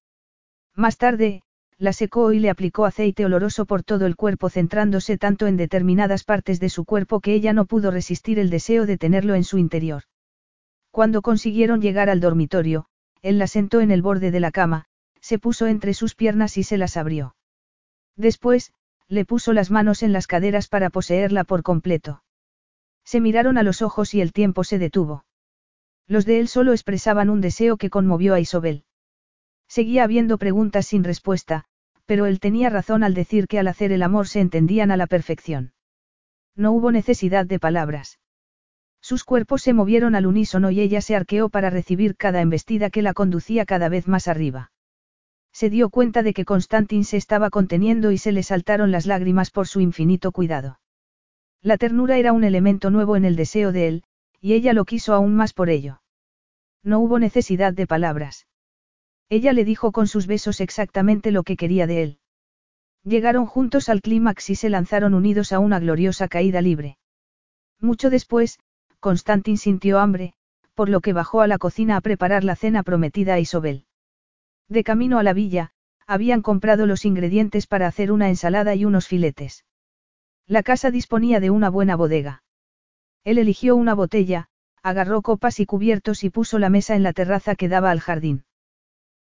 Más 0.76 0.98
tarde, 0.98 1.44
la 1.78 1.94
secó 1.94 2.34
y 2.34 2.40
le 2.40 2.50
aplicó 2.50 2.86
aceite 2.86 3.24
oloroso 3.24 3.68
por 3.68 3.84
todo 3.84 4.08
el 4.08 4.16
cuerpo 4.16 4.50
centrándose 4.50 5.20
tanto 5.20 5.46
en 5.46 5.58
determinadas 5.58 6.24
partes 6.24 6.60
de 6.60 6.70
su 6.70 6.86
cuerpo 6.86 7.20
que 7.20 7.36
ella 7.36 7.54
no 7.54 7.66
pudo 7.66 7.92
resistir 7.92 8.40
el 8.40 8.50
deseo 8.50 8.88
de 8.88 8.98
tenerlo 8.98 9.36
en 9.36 9.44
su 9.44 9.60
interior. 9.60 10.06
Cuando 10.92 11.22
consiguieron 11.22 11.82
llegar 11.82 12.10
al 12.10 12.20
dormitorio, 12.20 12.86
él 13.22 13.40
la 13.40 13.48
sentó 13.48 13.82
en 13.82 13.92
el 13.92 14.02
borde 14.02 14.30
de 14.30 14.40
la 14.40 14.52
cama, 14.52 14.86
se 15.22 15.40
puso 15.40 15.68
entre 15.68 15.94
sus 15.94 16.16
piernas 16.16 16.58
y 16.58 16.64
se 16.64 16.78
las 16.78 16.98
abrió. 16.98 17.36
Después, 18.16 18.74
le 19.08 19.26
puso 19.26 19.54
las 19.54 19.72
manos 19.72 20.04
en 20.04 20.14
las 20.14 20.28
caderas 20.28 20.68
para 20.68 20.90
poseerla 20.90 21.44
por 21.44 21.64
completo. 21.64 22.24
Se 23.04 23.20
miraron 23.20 23.58
a 23.58 23.64
los 23.64 23.82
ojos 23.82 24.14
y 24.14 24.22
el 24.22 24.32
tiempo 24.32 24.64
se 24.64 24.80
detuvo. 24.80 25.26
Los 26.08 26.26
de 26.26 26.40
él 26.40 26.48
solo 26.48 26.72
expresaban 26.72 27.30
un 27.30 27.42
deseo 27.42 27.78
que 27.78 27.90
conmovió 27.90 28.34
a 28.34 28.40
Isobel. 28.40 28.86
Seguía 29.68 30.04
habiendo 30.04 30.38
preguntas 30.38 30.86
sin 30.86 31.04
respuesta, 31.04 31.66
pero 32.06 32.26
él 32.26 32.40
tenía 32.40 32.70
razón 32.70 33.04
al 33.04 33.14
decir 33.14 33.48
que 33.48 33.60
al 33.60 33.68
hacer 33.68 33.92
el 33.92 34.04
amor 34.04 34.28
se 34.28 34.42
entendían 34.42 34.92
a 34.92 34.98
la 34.98 35.08
perfección. 35.08 35.74
No 36.56 36.72
hubo 36.74 36.92
necesidad 36.92 37.46
de 37.46 37.60
palabras. 37.60 38.20
Sus 39.02 39.24
cuerpos 39.24 39.64
se 39.64 39.74
movieron 39.74 40.16
al 40.16 40.28
unísono 40.28 40.72
y 40.72 40.80
ella 40.80 41.02
se 41.02 41.16
arqueó 41.16 41.50
para 41.50 41.70
recibir 41.70 42.16
cada 42.16 42.40
embestida 42.42 42.90
que 42.90 43.02
la 43.02 43.14
conducía 43.14 43.66
cada 43.66 43.90
vez 43.90 44.08
más 44.08 44.28
arriba. 44.28 44.72
Se 45.52 45.70
dio 45.70 45.90
cuenta 45.90 46.24
de 46.24 46.34
que 46.34 46.46
Constantin 46.46 47.04
se 47.04 47.18
estaba 47.18 47.50
conteniendo 47.50 48.12
y 48.12 48.18
se 48.18 48.32
le 48.32 48.44
saltaron 48.44 48.92
las 48.92 49.06
lágrimas 49.06 49.52
por 49.52 49.68
su 49.68 49.82
infinito 49.82 50.32
cuidado. 50.32 50.80
La 51.62 51.78
ternura 51.78 52.18
era 52.18 52.32
un 52.32 52.44
elemento 52.44 52.90
nuevo 52.90 53.16
en 53.16 53.26
el 53.26 53.36
deseo 53.36 53.72
de 53.72 53.88
él, 53.88 54.04
y 54.40 54.54
ella 54.54 54.74
lo 54.74 54.86
quiso 54.86 55.14
aún 55.14 55.36
más 55.36 55.54
por 55.54 55.70
ello. 55.70 56.02
No 56.84 57.00
hubo 57.00 57.20
necesidad 57.20 57.74
de 57.74 57.86
palabras. 57.86 58.48
Ella 59.30 59.54
le 59.54 59.66
dijo 59.66 59.92
con 59.92 60.08
sus 60.08 60.28
besos 60.28 60.62
exactamente 60.62 61.32
lo 61.32 61.44
que 61.44 61.58
quería 61.58 61.86
de 61.86 62.04
él. 62.04 62.20
Llegaron 63.04 63.46
juntos 63.46 63.90
al 63.90 64.02
clímax 64.02 64.50
y 64.50 64.56
se 64.56 64.70
lanzaron 64.70 65.14
unidos 65.14 65.52
a 65.52 65.60
una 65.60 65.80
gloriosa 65.80 66.28
caída 66.28 66.62
libre. 66.62 66.98
Mucho 67.80 68.10
después, 68.10 68.60
Constantin 69.02 69.58
sintió 69.58 70.00
hambre, 70.00 70.34
por 70.76 70.88
lo 70.88 71.02
que 71.02 71.12
bajó 71.12 71.42
a 71.42 71.48
la 71.48 71.58
cocina 71.58 71.98
a 71.98 72.02
preparar 72.02 72.44
la 72.44 72.56
cena 72.56 72.84
prometida 72.84 73.34
a 73.34 73.40
Isobel. 73.40 73.86
De 74.70 74.84
camino 74.84 75.18
a 75.18 75.24
la 75.24 75.34
villa, 75.34 75.72
habían 76.06 76.42
comprado 76.42 76.86
los 76.86 77.04
ingredientes 77.04 77.66
para 77.66 77.88
hacer 77.88 78.12
una 78.12 78.30
ensalada 78.30 78.76
y 78.76 78.86
unos 78.86 79.08
filetes. 79.08 79.66
La 80.48 80.62
casa 80.62 80.92
disponía 80.92 81.40
de 81.40 81.50
una 81.50 81.70
buena 81.70 81.96
bodega. 81.96 82.44
Él 83.24 83.40
eligió 83.40 83.76
una 83.76 83.96
botella, 83.96 84.50
agarró 84.84 85.24
copas 85.24 85.60
y 85.60 85.66
cubiertos 85.66 86.24
y 86.24 86.30
puso 86.30 86.60
la 86.60 86.70
mesa 86.70 86.96
en 86.96 87.04
la 87.04 87.14
terraza 87.14 87.56
que 87.56 87.70
daba 87.70 87.90
al 87.90 88.02
jardín. 88.02 88.46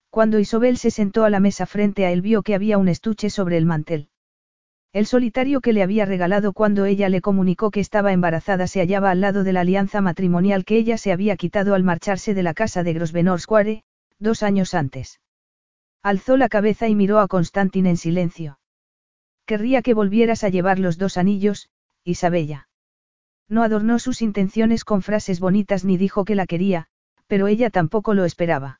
Cuando 0.09 0.39
Isobel 0.39 0.77
se 0.77 0.91
sentó 0.91 1.23
a 1.23 1.29
la 1.29 1.39
mesa 1.39 1.65
frente 1.65 2.05
a 2.05 2.11
él 2.11 2.21
vio 2.21 2.43
que 2.43 2.55
había 2.55 2.77
un 2.77 2.89
estuche 2.89 3.29
sobre 3.29 3.57
el 3.57 3.65
mantel. 3.65 4.09
El 4.91 5.05
solitario 5.05 5.61
que 5.61 5.71
le 5.71 5.83
había 5.83 6.05
regalado 6.05 6.51
cuando 6.51 6.85
ella 6.85 7.09
le 7.09 7.21
comunicó 7.21 7.69
que 7.69 7.79
estaba 7.79 8.11
embarazada 8.11 8.65
se 8.65 8.79
hallaba 8.79 9.11
al 9.11 9.21
lado 9.21 9.43
de 9.43 9.53
la 9.53 9.61
alianza 9.61 10.01
matrimonial 10.01 10.65
que 10.65 10.77
ella 10.77 10.97
se 10.97 11.11
había 11.11 11.37
quitado 11.37 11.75
al 11.75 11.83
marcharse 11.83 12.33
de 12.33 12.41
la 12.41 12.55
casa 12.55 12.81
de 12.81 12.93
Grosvenor 12.93 13.39
Square, 13.39 13.83
dos 14.17 14.41
años 14.41 14.73
antes. 14.73 15.21
Alzó 16.01 16.37
la 16.37 16.49
cabeza 16.49 16.87
y 16.87 16.95
miró 16.95 17.19
a 17.19 17.27
Constantin 17.27 17.85
en 17.85 17.97
silencio. 17.97 18.59
Querría 19.45 19.83
que 19.83 19.93
volvieras 19.93 20.43
a 20.43 20.49
llevar 20.49 20.79
los 20.79 20.97
dos 20.97 21.17
anillos, 21.17 21.69
Isabella. 22.03 22.67
No 23.47 23.61
adornó 23.61 23.99
sus 23.99 24.21
intenciones 24.23 24.85
con 24.85 25.03
frases 25.03 25.39
bonitas 25.39 25.85
ni 25.85 25.97
dijo 25.97 26.25
que 26.25 26.35
la 26.35 26.47
quería, 26.47 26.87
pero 27.27 27.47
ella 27.47 27.69
tampoco 27.69 28.15
lo 28.15 28.25
esperaba. 28.25 28.79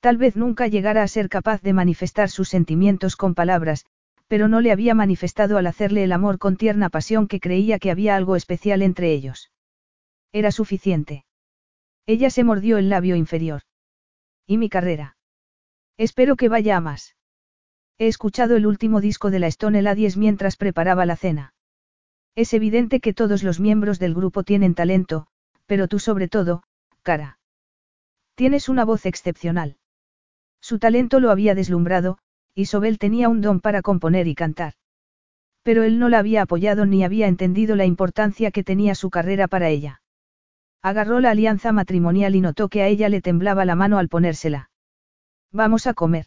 Tal 0.00 0.18
vez 0.18 0.36
nunca 0.36 0.66
llegara 0.66 1.02
a 1.02 1.08
ser 1.08 1.30
capaz 1.30 1.62
de 1.62 1.72
manifestar 1.72 2.28
sus 2.28 2.50
sentimientos 2.50 3.16
con 3.16 3.34
palabras, 3.34 3.86
pero 4.26 4.48
no 4.48 4.60
le 4.60 4.72
había 4.72 4.94
manifestado 4.94 5.58
al 5.58 5.66
hacerle 5.66 6.04
el 6.04 6.12
amor 6.12 6.38
con 6.38 6.56
tierna 6.56 6.88
pasión 6.90 7.28
que 7.28 7.40
creía 7.40 7.78
que 7.78 7.90
había 7.90 8.16
algo 8.16 8.36
especial 8.36 8.82
entre 8.82 9.12
ellos. 9.12 9.50
Era 10.32 10.50
suficiente. 10.50 11.24
Ella 12.06 12.30
se 12.30 12.44
mordió 12.44 12.78
el 12.78 12.88
labio 12.88 13.16
inferior. 13.16 13.62
¿Y 14.46 14.58
mi 14.58 14.68
carrera? 14.68 15.16
Espero 15.96 16.36
que 16.36 16.48
vaya 16.48 16.76
a 16.76 16.80
más. 16.80 17.16
He 17.98 18.08
escuchado 18.08 18.56
el 18.56 18.66
último 18.66 19.00
disco 19.00 19.30
de 19.30 19.38
la 19.38 19.46
Stone 19.46 19.80
Ladies 19.80 20.16
mientras 20.16 20.56
preparaba 20.56 21.06
la 21.06 21.16
cena. 21.16 21.54
Es 22.34 22.52
evidente 22.52 23.00
que 23.00 23.14
todos 23.14 23.44
los 23.44 23.60
miembros 23.60 24.00
del 24.00 24.14
grupo 24.14 24.42
tienen 24.42 24.74
talento, 24.74 25.28
pero 25.66 25.86
tú 25.86 26.00
sobre 26.00 26.28
todo, 26.28 26.64
cara. 27.02 27.38
Tienes 28.34 28.68
una 28.68 28.84
voz 28.84 29.06
excepcional. 29.06 29.76
Su 30.60 30.80
talento 30.80 31.20
lo 31.20 31.30
había 31.30 31.54
deslumbrado, 31.54 32.18
Isobel 32.54 32.98
tenía 32.98 33.28
un 33.28 33.40
don 33.40 33.60
para 33.60 33.82
componer 33.82 34.26
y 34.28 34.34
cantar. 34.34 34.74
Pero 35.62 35.82
él 35.82 35.98
no 35.98 36.08
la 36.08 36.18
había 36.18 36.42
apoyado 36.42 36.86
ni 36.86 37.04
había 37.04 37.26
entendido 37.26 37.74
la 37.74 37.84
importancia 37.84 38.50
que 38.50 38.62
tenía 38.62 38.94
su 38.94 39.10
carrera 39.10 39.48
para 39.48 39.70
ella. 39.70 40.02
Agarró 40.82 41.20
la 41.20 41.30
alianza 41.30 41.72
matrimonial 41.72 42.34
y 42.34 42.40
notó 42.40 42.68
que 42.68 42.82
a 42.82 42.88
ella 42.88 43.08
le 43.08 43.22
temblaba 43.22 43.64
la 43.64 43.74
mano 43.74 43.98
al 43.98 44.08
ponérsela. 44.08 44.70
Vamos 45.50 45.86
a 45.86 45.94
comer. 45.94 46.26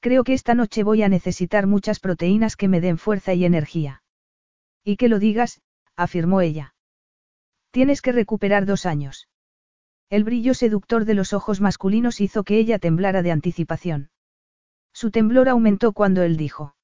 Creo 0.00 0.24
que 0.24 0.32
esta 0.32 0.54
noche 0.54 0.82
voy 0.82 1.02
a 1.02 1.08
necesitar 1.08 1.66
muchas 1.66 2.00
proteínas 2.00 2.56
que 2.56 2.68
me 2.68 2.80
den 2.80 2.98
fuerza 2.98 3.32
y 3.34 3.44
energía. 3.44 4.02
Y 4.82 4.96
que 4.96 5.08
lo 5.08 5.18
digas, 5.18 5.60
afirmó 5.94 6.40
ella. 6.40 6.74
Tienes 7.70 8.02
que 8.02 8.12
recuperar 8.12 8.66
dos 8.66 8.86
años. 8.86 9.28
El 10.08 10.24
brillo 10.24 10.54
seductor 10.54 11.04
de 11.04 11.14
los 11.14 11.32
ojos 11.32 11.60
masculinos 11.60 12.20
hizo 12.20 12.42
que 12.42 12.58
ella 12.58 12.78
temblara 12.78 13.22
de 13.22 13.30
anticipación. 13.30 14.10
Su 14.92 15.10
temblor 15.10 15.48
aumentó 15.48 15.92
cuando 15.92 16.22
él 16.22 16.36
dijo. 16.36 16.74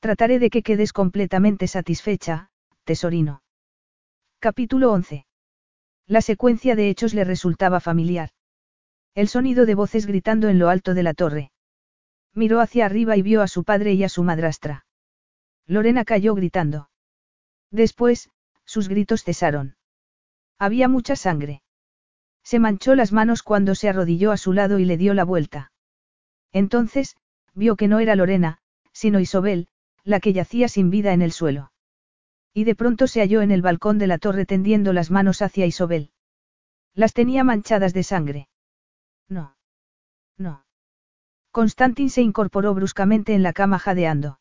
Trataré 0.00 0.38
de 0.38 0.50
que 0.50 0.62
quedes 0.62 0.92
completamente 0.92 1.66
satisfecha, 1.66 2.50
tesorino. 2.84 3.42
Capítulo 4.38 4.92
11. 4.92 5.26
La 6.06 6.22
secuencia 6.22 6.76
de 6.76 6.88
hechos 6.88 7.14
le 7.14 7.24
resultaba 7.24 7.80
familiar. 7.80 8.30
El 9.14 9.28
sonido 9.28 9.66
de 9.66 9.74
voces 9.74 10.06
gritando 10.06 10.48
en 10.48 10.58
lo 10.58 10.68
alto 10.68 10.94
de 10.94 11.02
la 11.02 11.14
torre. 11.14 11.50
Miró 12.34 12.60
hacia 12.60 12.86
arriba 12.86 13.16
y 13.16 13.22
vio 13.22 13.42
a 13.42 13.48
su 13.48 13.64
padre 13.64 13.94
y 13.94 14.04
a 14.04 14.08
su 14.08 14.22
madrastra. 14.22 14.86
Lorena 15.66 16.04
cayó 16.04 16.34
gritando. 16.34 16.88
Después, 17.70 18.30
sus 18.64 18.88
gritos 18.88 19.24
cesaron. 19.24 19.76
Había 20.58 20.88
mucha 20.88 21.16
sangre. 21.16 21.62
Se 22.42 22.58
manchó 22.58 22.94
las 22.94 23.12
manos 23.12 23.42
cuando 23.42 23.74
se 23.74 23.88
arrodilló 23.88 24.32
a 24.32 24.36
su 24.36 24.52
lado 24.52 24.78
y 24.78 24.84
le 24.84 24.96
dio 24.96 25.14
la 25.14 25.24
vuelta. 25.24 25.72
Entonces, 26.52 27.16
vio 27.54 27.76
que 27.76 27.88
no 27.88 27.98
era 27.98 28.16
Lorena, 28.16 28.58
sino 28.92 29.20
Isobel, 29.20 29.68
la 30.04 30.20
que 30.20 30.32
yacía 30.32 30.68
sin 30.68 30.90
vida 30.90 31.12
en 31.12 31.22
el 31.22 31.32
suelo. 31.32 31.72
Y 32.54 32.64
de 32.64 32.74
pronto 32.74 33.06
se 33.06 33.20
halló 33.20 33.42
en 33.42 33.50
el 33.50 33.62
balcón 33.62 33.98
de 33.98 34.06
la 34.06 34.18
torre 34.18 34.46
tendiendo 34.46 34.92
las 34.92 35.10
manos 35.10 35.42
hacia 35.42 35.66
Isobel. 35.66 36.10
Las 36.94 37.12
tenía 37.14 37.44
manchadas 37.44 37.94
de 37.94 38.02
sangre. 38.02 38.48
No. 39.28 39.56
No. 40.36 40.64
Constantin 41.52 42.10
se 42.10 42.22
incorporó 42.22 42.74
bruscamente 42.74 43.34
en 43.34 43.42
la 43.42 43.52
cama 43.52 43.78
jadeando. 43.78 44.40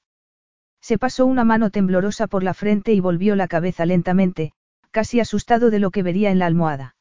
Se 0.82 0.98
pasó 0.98 1.26
una 1.26 1.44
mano 1.44 1.70
temblorosa 1.70 2.28
por 2.28 2.44
la 2.44 2.54
frente 2.54 2.94
y 2.94 3.00
volvió 3.00 3.36
la 3.36 3.48
cabeza 3.48 3.86
lentamente, 3.86 4.54
casi 4.92 5.20
asustado 5.20 5.70
de 5.70 5.80
lo 5.80 5.92
que 5.92 6.04
vería 6.04 6.32
en 6.32 6.40
la 6.40 6.46
almohada. 6.46 6.97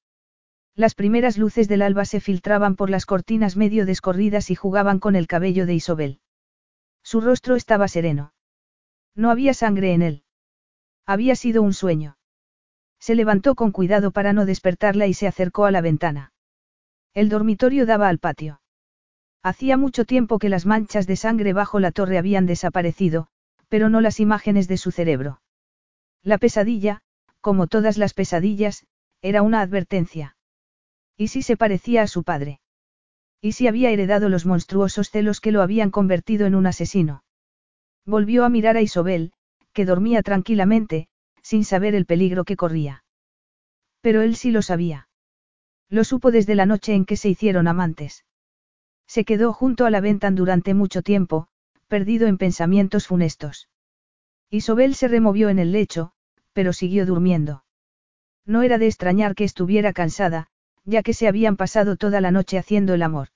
Las 0.76 0.94
primeras 0.94 1.38
luces 1.38 1.68
del 1.68 1.80
alba 1.80 2.04
se 2.04 2.20
filtraban 2.20 2.76
por 2.76 2.90
las 2.90 3.06
cortinas 3.06 3.56
medio 3.56 3.86
descorridas 3.86 4.50
y 4.50 4.54
jugaban 4.54 4.98
con 4.98 5.16
el 5.16 5.26
cabello 5.26 5.64
de 5.64 5.74
Isobel. 5.74 6.20
Su 7.02 7.22
rostro 7.22 7.56
estaba 7.56 7.88
sereno. 7.88 8.34
No 9.14 9.30
había 9.30 9.54
sangre 9.54 9.94
en 9.94 10.02
él. 10.02 10.22
Había 11.06 11.34
sido 11.34 11.62
un 11.62 11.72
sueño. 11.72 12.18
Se 13.00 13.14
levantó 13.14 13.54
con 13.54 13.72
cuidado 13.72 14.10
para 14.10 14.34
no 14.34 14.44
despertarla 14.44 15.06
y 15.06 15.14
se 15.14 15.26
acercó 15.26 15.64
a 15.64 15.70
la 15.70 15.80
ventana. 15.80 16.34
El 17.14 17.30
dormitorio 17.30 17.86
daba 17.86 18.08
al 18.08 18.18
patio. 18.18 18.60
Hacía 19.42 19.78
mucho 19.78 20.04
tiempo 20.04 20.38
que 20.38 20.50
las 20.50 20.66
manchas 20.66 21.06
de 21.06 21.16
sangre 21.16 21.54
bajo 21.54 21.80
la 21.80 21.90
torre 21.90 22.18
habían 22.18 22.44
desaparecido, 22.44 23.28
pero 23.68 23.88
no 23.88 24.02
las 24.02 24.20
imágenes 24.20 24.68
de 24.68 24.76
su 24.76 24.90
cerebro. 24.90 25.40
La 26.22 26.36
pesadilla, 26.36 27.00
como 27.40 27.66
todas 27.66 27.96
las 27.96 28.12
pesadillas, 28.12 28.86
era 29.22 29.40
una 29.40 29.62
advertencia. 29.62 30.35
¿Y 31.16 31.28
si 31.28 31.42
se 31.42 31.56
parecía 31.56 32.02
a 32.02 32.06
su 32.06 32.22
padre? 32.24 32.60
¿Y 33.40 33.52
si 33.52 33.68
había 33.68 33.90
heredado 33.90 34.28
los 34.28 34.46
monstruosos 34.46 35.10
celos 35.10 35.40
que 35.40 35.52
lo 35.52 35.62
habían 35.62 35.90
convertido 35.90 36.46
en 36.46 36.54
un 36.54 36.66
asesino? 36.66 37.24
Volvió 38.04 38.44
a 38.44 38.48
mirar 38.48 38.76
a 38.76 38.82
Isobel, 38.82 39.32
que 39.72 39.84
dormía 39.84 40.22
tranquilamente, 40.22 41.08
sin 41.42 41.64
saber 41.64 41.94
el 41.94 42.06
peligro 42.06 42.44
que 42.44 42.56
corría. 42.56 43.04
Pero 44.00 44.22
él 44.22 44.36
sí 44.36 44.50
lo 44.50 44.62
sabía. 44.62 45.08
Lo 45.88 46.04
supo 46.04 46.30
desde 46.30 46.54
la 46.54 46.66
noche 46.66 46.94
en 46.94 47.04
que 47.04 47.16
se 47.16 47.28
hicieron 47.28 47.68
amantes. 47.68 48.24
Se 49.06 49.24
quedó 49.24 49.52
junto 49.52 49.86
a 49.86 49.90
la 49.90 50.00
ventana 50.00 50.36
durante 50.36 50.74
mucho 50.74 51.02
tiempo, 51.02 51.48
perdido 51.88 52.26
en 52.26 52.38
pensamientos 52.38 53.06
funestos. 53.06 53.68
Isobel 54.50 54.94
se 54.94 55.08
removió 55.08 55.48
en 55.48 55.58
el 55.58 55.72
lecho, 55.72 56.12
pero 56.52 56.72
siguió 56.72 57.06
durmiendo. 57.06 57.64
No 58.44 58.62
era 58.62 58.78
de 58.78 58.86
extrañar 58.86 59.34
que 59.34 59.44
estuviera 59.44 59.92
cansada, 59.92 60.48
ya 60.86 61.02
que 61.02 61.12
se 61.12 61.28
habían 61.28 61.56
pasado 61.56 61.96
toda 61.96 62.20
la 62.20 62.30
noche 62.30 62.56
haciendo 62.58 62.94
el 62.94 63.02
amor. 63.02 63.28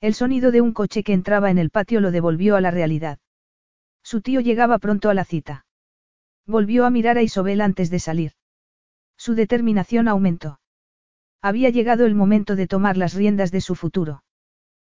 El 0.00 0.12
sonido 0.14 0.50
de 0.50 0.60
un 0.60 0.72
coche 0.72 1.02
que 1.02 1.14
entraba 1.14 1.50
en 1.50 1.58
el 1.58 1.70
patio 1.70 2.00
lo 2.00 2.10
devolvió 2.10 2.56
a 2.56 2.60
la 2.60 2.70
realidad. 2.70 3.18
Su 4.02 4.20
tío 4.20 4.40
llegaba 4.40 4.78
pronto 4.78 5.08
a 5.08 5.14
la 5.14 5.24
cita. 5.24 5.64
Volvió 6.46 6.84
a 6.84 6.90
mirar 6.90 7.16
a 7.16 7.22
Isobel 7.22 7.62
antes 7.62 7.88
de 7.88 8.00
salir. 8.00 8.32
Su 9.16 9.34
determinación 9.34 10.08
aumentó. 10.08 10.60
Había 11.40 11.70
llegado 11.70 12.04
el 12.04 12.14
momento 12.14 12.56
de 12.56 12.66
tomar 12.66 12.96
las 12.96 13.14
riendas 13.14 13.50
de 13.50 13.60
su 13.60 13.74
futuro. 13.74 14.24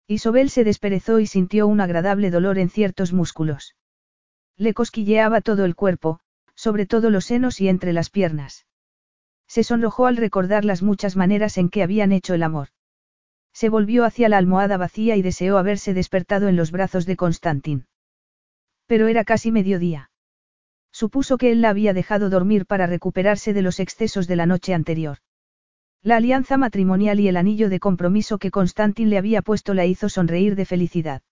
Isobel 0.08 0.50
se 0.50 0.64
desperezó 0.64 1.20
y 1.20 1.26
sintió 1.26 1.66
un 1.66 1.80
agradable 1.80 2.30
dolor 2.30 2.58
en 2.58 2.70
ciertos 2.70 3.12
músculos. 3.12 3.76
Le 4.56 4.72
cosquilleaba 4.72 5.40
todo 5.40 5.64
el 5.64 5.74
cuerpo, 5.74 6.20
sobre 6.54 6.86
todo 6.86 7.10
los 7.10 7.26
senos 7.26 7.60
y 7.60 7.68
entre 7.68 7.92
las 7.92 8.10
piernas. 8.10 8.66
Se 9.48 9.62
sonrojó 9.62 10.06
al 10.06 10.16
recordar 10.16 10.64
las 10.64 10.82
muchas 10.82 11.16
maneras 11.16 11.58
en 11.58 11.68
que 11.68 11.82
habían 11.82 12.12
hecho 12.12 12.34
el 12.34 12.42
amor. 12.42 12.68
Se 13.52 13.68
volvió 13.68 14.04
hacia 14.04 14.28
la 14.28 14.38
almohada 14.38 14.76
vacía 14.76 15.16
y 15.16 15.22
deseó 15.22 15.56
haberse 15.56 15.94
despertado 15.94 16.48
en 16.48 16.56
los 16.56 16.70
brazos 16.70 17.06
de 17.06 17.16
Constantin. 17.16 17.86
Pero 18.86 19.08
era 19.08 19.24
casi 19.24 19.50
mediodía. 19.50 20.10
Supuso 20.92 21.38
que 21.38 21.52
él 21.52 21.60
la 21.60 21.70
había 21.70 21.92
dejado 21.92 22.30
dormir 22.30 22.66
para 22.66 22.86
recuperarse 22.86 23.52
de 23.52 23.62
los 23.62 23.80
excesos 23.80 24.26
de 24.26 24.36
la 24.36 24.46
noche 24.46 24.74
anterior. 24.74 25.18
La 26.02 26.16
alianza 26.16 26.56
matrimonial 26.56 27.18
y 27.20 27.28
el 27.28 27.36
anillo 27.36 27.68
de 27.68 27.80
compromiso 27.80 28.38
que 28.38 28.50
Constantin 28.50 29.10
le 29.10 29.18
había 29.18 29.42
puesto 29.42 29.74
la 29.74 29.86
hizo 29.86 30.08
sonreír 30.08 30.54
de 30.54 30.64
felicidad. 30.64 31.22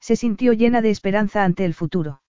Se 0.00 0.16
sintió 0.16 0.52
llena 0.54 0.80
de 0.80 0.90
esperanza 0.90 1.44
ante 1.44 1.64
el 1.64 1.74
futuro. 1.74 2.22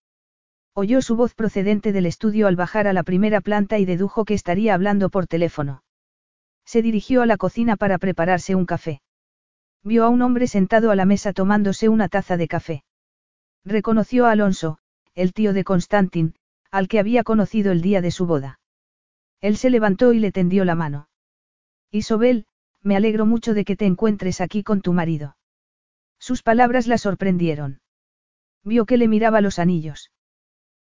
Oyó 0.74 1.01
su 1.01 1.17
voz 1.17 1.33
procedente 1.33 1.91
del 1.91 2.06
estudio 2.06 2.48
al 2.48 2.56
bajar 2.56 2.88
a 2.88 2.93
la 2.93 3.03
primera 3.03 3.41
planta 3.41 3.77
y 3.77 3.85
dedujo 3.85 4.24
que 4.24 4.33
estaría 4.33 4.74
hablando 4.74 5.09
por 5.09 5.27
teléfono. 5.27 5.83
Se 6.66 6.82
dirigió 6.82 7.22
a 7.22 7.25
la 7.25 7.35
cocina 7.35 7.75
para 7.75 7.98
prepararse 7.98 8.56
un 8.56 8.66
café. 8.66 9.01
Vio 9.83 10.06
a 10.06 10.09
un 10.09 10.22
hombre 10.22 10.48
sentado 10.48 10.90
a 10.91 10.95
la 10.95 11.06
mesa 11.06 11.33
tomándose 11.33 11.90
una 11.90 12.08
taza 12.08 12.38
de 12.38 12.48
café. 12.48 12.83
Reconoció 13.66 14.25
a 14.25 14.32
Alonso, 14.32 14.77
el 15.14 15.33
tío 15.33 15.51
de 15.51 15.66
Constantin, 15.66 16.35
al 16.72 16.88
que 16.88 17.00
había 17.00 17.24
conocido 17.24 17.74
el 17.74 17.82
día 17.82 18.00
de 18.00 18.11
su 18.11 18.25
boda. 18.25 18.59
Él 19.41 19.58
se 19.58 19.69
levantó 19.69 20.14
y 20.14 20.19
le 20.19 20.32
tendió 20.32 20.64
la 20.64 20.75
mano. 20.75 21.09
Isobel, 21.90 22.45
me 22.82 22.95
alegro 22.95 23.25
mucho 23.25 23.53
de 23.53 23.66
que 23.66 23.75
te 23.75 23.85
encuentres 23.85 24.40
aquí 24.40 24.64
con 24.64 24.82
tu 24.82 24.93
marido. 24.93 25.35
Sus 26.17 26.43
palabras 26.43 26.88
la 26.88 26.98
sorprendieron. 26.98 27.82
Vio 28.64 28.85
que 28.85 28.98
le 28.98 29.08
miraba 29.08 29.41
los 29.41 29.59
anillos. 29.59 30.11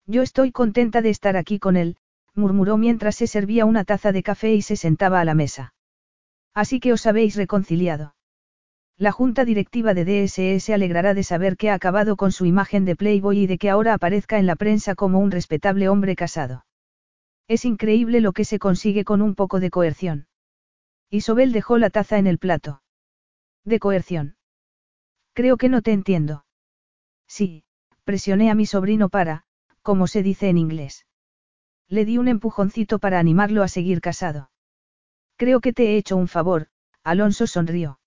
Yo 0.06 0.22
estoy 0.22 0.52
contenta 0.52 1.02
de 1.02 1.10
estar 1.10 1.38
aquí 1.38 1.60
con 1.60 1.78
él, 1.78 1.98
murmuró 2.36 2.78
mientras 2.78 3.16
se 3.16 3.28
servía 3.28 3.66
una 3.66 3.86
taza 3.86 4.12
de 4.12 4.24
café 4.24 4.54
y 4.54 4.62
se 4.62 4.76
sentaba 4.76 5.22
a 5.22 5.26
la 5.26 5.34
mesa. 5.34 5.74
Así 6.54 6.80
que 6.80 6.94
os 6.94 7.06
habéis 7.06 7.36
reconciliado. 7.36 8.16
La 8.98 9.12
junta 9.12 9.44
directiva 9.44 9.94
de 9.94 10.06
DSE 10.06 10.60
se 10.60 10.74
alegrará 10.74 11.14
de 11.14 11.24
saber 11.24 11.58
que 11.58 11.70
ha 11.70 11.74
acabado 11.74 12.16
con 12.16 12.32
su 12.32 12.46
imagen 12.46 12.86
de 12.86 12.96
Playboy 12.96 13.40
y 13.40 13.48
de 13.48 13.58
que 13.58 13.70
ahora 13.70 13.94
aparezca 13.94 14.38
en 14.38 14.46
la 14.46 14.56
prensa 14.56 14.94
como 14.94 15.20
un 15.20 15.32
respetable 15.32 15.90
hombre 15.90 16.16
casado. 16.16 16.66
Es 17.48 17.66
increíble 17.66 18.22
lo 18.22 18.34
que 18.34 18.46
se 18.46 18.60
consigue 18.60 19.04
con 19.04 19.22
un 19.22 19.36
poco 19.36 19.60
de 19.60 19.72
coerción. 19.72 20.28
Isobel 21.10 21.52
dejó 21.52 21.78
la 21.78 21.90
taza 21.90 22.18
en 22.18 22.28
el 22.28 22.38
plato. 22.38 22.82
¿De 23.66 23.80
coerción? 23.80 24.36
Creo 25.34 25.58
que 25.58 25.70
no 25.70 25.82
te 25.82 25.92
entiendo. 25.92 26.46
Sí, 27.28 27.64
presioné 28.04 28.52
a 28.52 28.56
mi 28.56 28.66
sobrino 28.66 29.10
para, 29.10 29.46
como 29.84 30.08
se 30.08 30.24
dice 30.24 30.50
en 30.50 30.58
inglés. 30.58 31.06
Le 31.88 32.06
di 32.06 32.18
un 32.18 32.28
empujoncito 32.28 32.98
para 32.98 33.20
animarlo 33.20 33.62
a 33.62 33.68
seguir 33.68 34.02
casado. 34.02 34.50
Creo 35.36 35.60
que 35.60 35.74
te 35.74 35.90
he 35.90 35.98
hecho 35.98 36.18
un 36.18 36.28
favor, 36.28 36.70
Alonso 37.04 37.46
sonrió. 37.46 38.00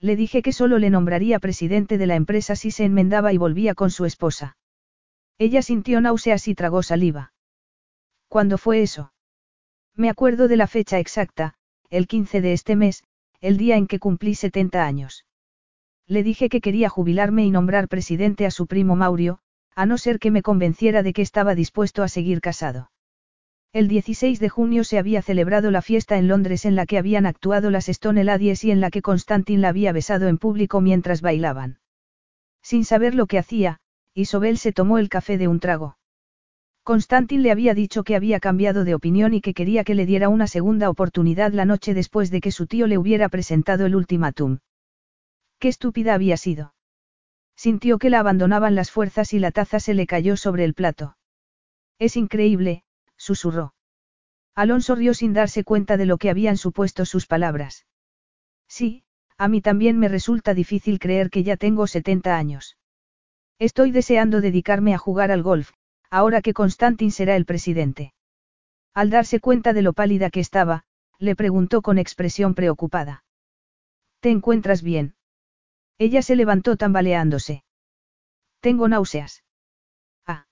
Le 0.00 0.16
dije 0.16 0.42
que 0.42 0.52
solo 0.52 0.78
le 0.78 0.90
nombraría 0.90 1.38
presidente 1.38 1.98
de 1.98 2.06
la 2.06 2.14
empresa 2.14 2.56
si 2.56 2.70
se 2.70 2.84
enmendaba 2.84 3.32
y 3.32 3.36
volvía 3.36 3.74
con 3.74 3.90
su 3.90 4.04
esposa. 4.04 4.56
Ella 5.38 5.62
sintió 5.62 6.00
náuseas 6.00 6.48
y 6.48 6.54
tragó 6.54 6.82
saliva. 6.82 7.32
¿Cuándo 8.28 8.56
fue 8.56 8.82
eso? 8.82 9.12
Me 9.94 10.08
acuerdo 10.08 10.48
de 10.48 10.56
la 10.56 10.66
fecha 10.66 10.98
exacta, 10.98 11.54
el 11.90 12.06
15 12.06 12.40
de 12.40 12.52
este 12.52 12.76
mes, 12.76 13.04
el 13.40 13.58
día 13.58 13.76
en 13.76 13.86
que 13.86 13.98
cumplí 13.98 14.34
70 14.34 14.84
años. 14.84 15.26
Le 16.06 16.22
dije 16.22 16.48
que 16.48 16.60
quería 16.60 16.88
jubilarme 16.88 17.44
y 17.44 17.50
nombrar 17.50 17.88
presidente 17.88 18.46
a 18.46 18.50
su 18.50 18.66
primo 18.66 18.96
Maurio, 18.96 19.40
a 19.74 19.86
no 19.86 19.98
ser 19.98 20.18
que 20.18 20.30
me 20.30 20.42
convenciera 20.42 21.02
de 21.02 21.12
que 21.12 21.22
estaba 21.22 21.54
dispuesto 21.54 22.02
a 22.02 22.08
seguir 22.08 22.40
casado. 22.40 22.90
El 23.72 23.88
16 23.88 24.38
de 24.38 24.48
junio 24.50 24.84
se 24.84 24.98
había 24.98 25.22
celebrado 25.22 25.70
la 25.70 25.80
fiesta 25.80 26.18
en 26.18 26.28
Londres 26.28 26.66
en 26.66 26.76
la 26.76 26.84
que 26.84 26.98
habían 26.98 27.24
actuado 27.24 27.70
las 27.70 27.88
Stone 27.88 28.22
Ladies 28.22 28.64
y 28.64 28.70
en 28.70 28.80
la 28.80 28.90
que 28.90 29.00
Constantin 29.00 29.62
la 29.62 29.68
había 29.68 29.92
besado 29.92 30.28
en 30.28 30.36
público 30.36 30.82
mientras 30.82 31.22
bailaban. 31.22 31.78
Sin 32.62 32.84
saber 32.84 33.14
lo 33.14 33.26
que 33.26 33.38
hacía, 33.38 33.78
Isobel 34.14 34.58
se 34.58 34.72
tomó 34.72 34.98
el 34.98 35.08
café 35.08 35.38
de 35.38 35.48
un 35.48 35.58
trago. 35.58 35.96
Constantin 36.84 37.42
le 37.42 37.50
había 37.50 37.72
dicho 37.72 38.04
que 38.04 38.14
había 38.14 38.40
cambiado 38.40 38.84
de 38.84 38.94
opinión 38.94 39.32
y 39.32 39.40
que 39.40 39.54
quería 39.54 39.84
que 39.84 39.94
le 39.94 40.04
diera 40.04 40.28
una 40.28 40.48
segunda 40.48 40.90
oportunidad 40.90 41.52
la 41.52 41.64
noche 41.64 41.94
después 41.94 42.30
de 42.30 42.40
que 42.40 42.50
su 42.50 42.66
tío 42.66 42.86
le 42.86 42.98
hubiera 42.98 43.28
presentado 43.30 43.86
el 43.86 43.94
ultimátum. 43.94 44.58
Qué 45.58 45.68
estúpida 45.68 46.12
había 46.12 46.36
sido. 46.36 46.74
Sintió 47.56 47.98
que 47.98 48.10
la 48.10 48.20
abandonaban 48.20 48.74
las 48.74 48.90
fuerzas 48.90 49.32
y 49.32 49.38
la 49.38 49.50
taza 49.50 49.80
se 49.80 49.94
le 49.94 50.06
cayó 50.06 50.36
sobre 50.36 50.64
el 50.64 50.74
plato. 50.74 51.16
Es 51.98 52.16
increíble, 52.16 52.84
susurró. 53.16 53.74
Alonso 54.54 54.94
rió 54.94 55.14
sin 55.14 55.32
darse 55.32 55.64
cuenta 55.64 55.96
de 55.96 56.06
lo 56.06 56.18
que 56.18 56.30
habían 56.30 56.56
supuesto 56.56 57.04
sus 57.04 57.26
palabras. 57.26 57.86
Sí, 58.68 59.04
a 59.38 59.48
mí 59.48 59.60
también 59.60 59.98
me 59.98 60.08
resulta 60.08 60.54
difícil 60.54 60.98
creer 60.98 61.30
que 61.30 61.42
ya 61.42 61.56
tengo 61.56 61.86
70 61.86 62.36
años. 62.36 62.76
Estoy 63.58 63.92
deseando 63.92 64.40
dedicarme 64.40 64.94
a 64.94 64.98
jugar 64.98 65.30
al 65.30 65.42
golf, 65.42 65.70
ahora 66.10 66.42
que 66.42 66.52
Constantin 66.52 67.10
será 67.10 67.36
el 67.36 67.46
presidente. 67.46 68.12
Al 68.94 69.08
darse 69.08 69.40
cuenta 69.40 69.72
de 69.72 69.82
lo 69.82 69.94
pálida 69.94 70.30
que 70.30 70.40
estaba, 70.40 70.84
le 71.18 71.36
preguntó 71.36 71.80
con 71.80 71.98
expresión 71.98 72.54
preocupada. 72.54 73.24
¿Te 74.20 74.30
encuentras 74.30 74.82
bien? 74.82 75.14
Ella 76.04 76.20
se 76.20 76.34
levantó 76.34 76.76
tambaleándose. 76.76 77.62
Tengo 78.58 78.88
náuseas. 78.88 79.44
Ah. 80.26 80.46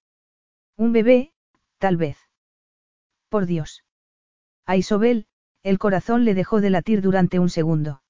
Un 0.77 0.93
bebé, 0.93 1.33
tal 1.79 1.97
vez. 1.97 2.19
Por 3.29 3.47
Dios. 3.47 3.83
A 4.65 4.77
Isobel, 4.77 5.27
el 5.65 5.81
corazón 5.81 6.25
le 6.25 6.35
dejó 6.35 6.61
de 6.61 6.71
latir 6.71 7.03
durante 7.03 7.41
un 7.41 7.51
segundo. 7.51 8.01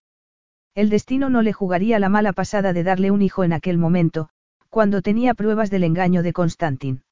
El 0.74 0.90
destino 0.90 1.30
no 1.30 1.40
le 1.40 1.54
jugaría 1.54 1.98
la 1.98 2.10
mala 2.10 2.34
pasada 2.34 2.74
de 2.74 2.82
darle 2.82 3.10
un 3.10 3.22
hijo 3.22 3.42
en 3.42 3.54
aquel 3.54 3.78
momento, 3.78 4.28
cuando 4.68 5.00
tenía 5.00 5.32
pruebas 5.32 5.70
del 5.70 5.84
engaño 5.84 6.22
de 6.22 6.34
Constantin. 6.34 7.04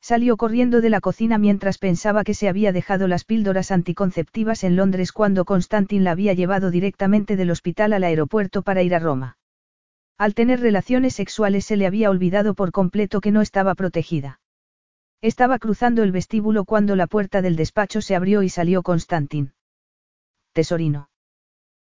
Salió 0.00 0.36
corriendo 0.36 0.80
de 0.80 0.90
la 0.90 1.00
cocina 1.00 1.38
mientras 1.38 1.78
pensaba 1.78 2.24
que 2.24 2.34
se 2.34 2.48
había 2.48 2.72
dejado 2.72 3.06
las 3.06 3.22
píldoras 3.22 3.70
anticonceptivas 3.70 4.64
en 4.64 4.74
Londres 4.74 5.12
cuando 5.12 5.44
Constantin 5.44 6.02
la 6.02 6.10
había 6.10 6.32
llevado 6.32 6.72
directamente 6.72 7.36
del 7.36 7.52
hospital 7.52 7.92
al 7.92 8.02
aeropuerto 8.02 8.62
para 8.62 8.82
ir 8.82 8.96
a 8.96 8.98
Roma. 8.98 9.38
Al 10.16 10.34
tener 10.34 10.60
relaciones 10.60 11.14
sexuales 11.14 11.64
se 11.64 11.76
le 11.76 11.86
había 11.86 12.08
olvidado 12.08 12.54
por 12.54 12.70
completo 12.70 13.20
que 13.20 13.32
no 13.32 13.40
estaba 13.40 13.74
protegida. 13.74 14.40
Estaba 15.20 15.58
cruzando 15.58 16.02
el 16.02 16.12
vestíbulo 16.12 16.64
cuando 16.64 16.96
la 16.96 17.06
puerta 17.06 17.42
del 17.42 17.56
despacho 17.56 18.00
se 18.00 18.14
abrió 18.14 18.42
y 18.42 18.48
salió 18.48 18.82
Constantin. 18.82 19.54
Tesorino. 20.52 21.08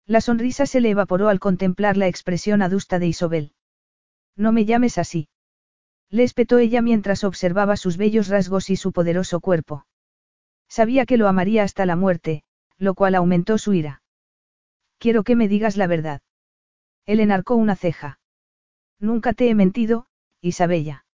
La 0.05 0.21
sonrisa 0.21 0.65
se 0.65 0.81
le 0.81 0.91
evaporó 0.91 1.29
al 1.29 1.39
contemplar 1.39 1.97
la 1.97 2.07
expresión 2.07 2.61
adusta 2.61 2.99
de 2.99 3.07
Isobel. 3.07 3.53
No 4.35 4.51
me 4.51 4.65
llames 4.65 4.97
así. 4.97 5.27
Le 6.09 6.23
espetó 6.23 6.57
ella 6.59 6.81
mientras 6.81 7.23
observaba 7.23 7.77
sus 7.77 7.97
bellos 7.97 8.27
rasgos 8.27 8.69
y 8.69 8.75
su 8.75 8.91
poderoso 8.91 9.39
cuerpo. 9.39 9.85
Sabía 10.67 11.05
que 11.05 11.17
lo 11.17 11.27
amaría 11.27 11.63
hasta 11.63 11.85
la 11.85 11.95
muerte, 11.95 12.43
lo 12.77 12.93
cual 12.93 13.15
aumentó 13.15 13.57
su 13.57 13.73
ira. 13.73 14.01
Quiero 14.99 15.23
que 15.23 15.35
me 15.35 15.47
digas 15.47 15.77
la 15.77 15.87
verdad. 15.87 16.21
Él 17.05 17.19
enarcó 17.19 17.55
una 17.55 17.75
ceja. 17.75 18.18
Nunca 18.99 19.33
te 19.33 19.49
he 19.49 19.55
mentido, 19.55 20.07
Isabella. 20.41 21.05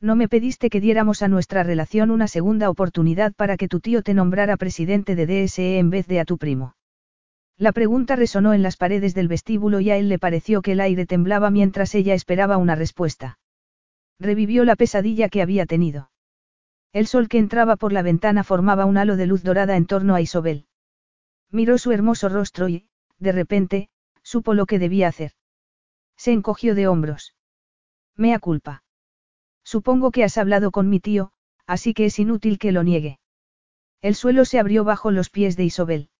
No 0.00 0.16
me 0.16 0.28
pediste 0.28 0.68
que 0.68 0.80
diéramos 0.80 1.22
a 1.22 1.28
nuestra 1.28 1.62
relación 1.62 2.10
una 2.10 2.28
segunda 2.28 2.68
oportunidad 2.68 3.32
para 3.34 3.56
que 3.56 3.68
tu 3.68 3.80
tío 3.80 4.02
te 4.02 4.14
nombrara 4.14 4.56
presidente 4.56 5.14
de 5.14 5.26
DSE 5.26 5.78
en 5.78 5.90
vez 5.90 6.06
de 6.06 6.20
a 6.20 6.24
tu 6.24 6.38
primo. 6.38 6.76
La 7.56 7.72
pregunta 7.72 8.16
resonó 8.16 8.52
en 8.52 8.62
las 8.62 8.76
paredes 8.76 9.14
del 9.14 9.28
vestíbulo 9.28 9.78
y 9.80 9.90
a 9.90 9.96
él 9.96 10.08
le 10.08 10.18
pareció 10.18 10.60
que 10.60 10.72
el 10.72 10.80
aire 10.80 11.06
temblaba 11.06 11.50
mientras 11.50 11.94
ella 11.94 12.14
esperaba 12.14 12.56
una 12.56 12.74
respuesta. 12.74 13.38
Revivió 14.18 14.64
la 14.64 14.76
pesadilla 14.76 15.28
que 15.28 15.40
había 15.40 15.64
tenido. 15.64 16.10
El 16.92 17.06
sol 17.06 17.28
que 17.28 17.38
entraba 17.38 17.76
por 17.76 17.92
la 17.92 18.02
ventana 18.02 18.42
formaba 18.44 18.86
un 18.86 18.98
halo 18.98 19.16
de 19.16 19.26
luz 19.26 19.42
dorada 19.44 19.76
en 19.76 19.86
torno 19.86 20.14
a 20.14 20.20
Isobel. 20.20 20.66
Miró 21.50 21.78
su 21.78 21.92
hermoso 21.92 22.28
rostro 22.28 22.68
y, 22.68 22.88
de 23.18 23.32
repente, 23.32 23.88
supo 24.22 24.54
lo 24.54 24.66
que 24.66 24.80
debía 24.80 25.08
hacer. 25.08 25.32
Se 26.16 26.32
encogió 26.32 26.74
de 26.74 26.88
hombros. 26.88 27.34
Mea 28.16 28.38
culpa. 28.38 28.82
Supongo 29.64 30.10
que 30.10 30.24
has 30.24 30.38
hablado 30.38 30.70
con 30.70 30.88
mi 30.88 31.00
tío, 31.00 31.32
así 31.66 31.94
que 31.94 32.06
es 32.06 32.18
inútil 32.18 32.58
que 32.58 32.72
lo 32.72 32.82
niegue. 32.82 33.18
El 34.02 34.14
suelo 34.14 34.44
se 34.44 34.58
abrió 34.58 34.84
bajo 34.84 35.10
los 35.10 35.30
pies 35.30 35.56
de 35.56 35.64
Isobel. 35.64 36.10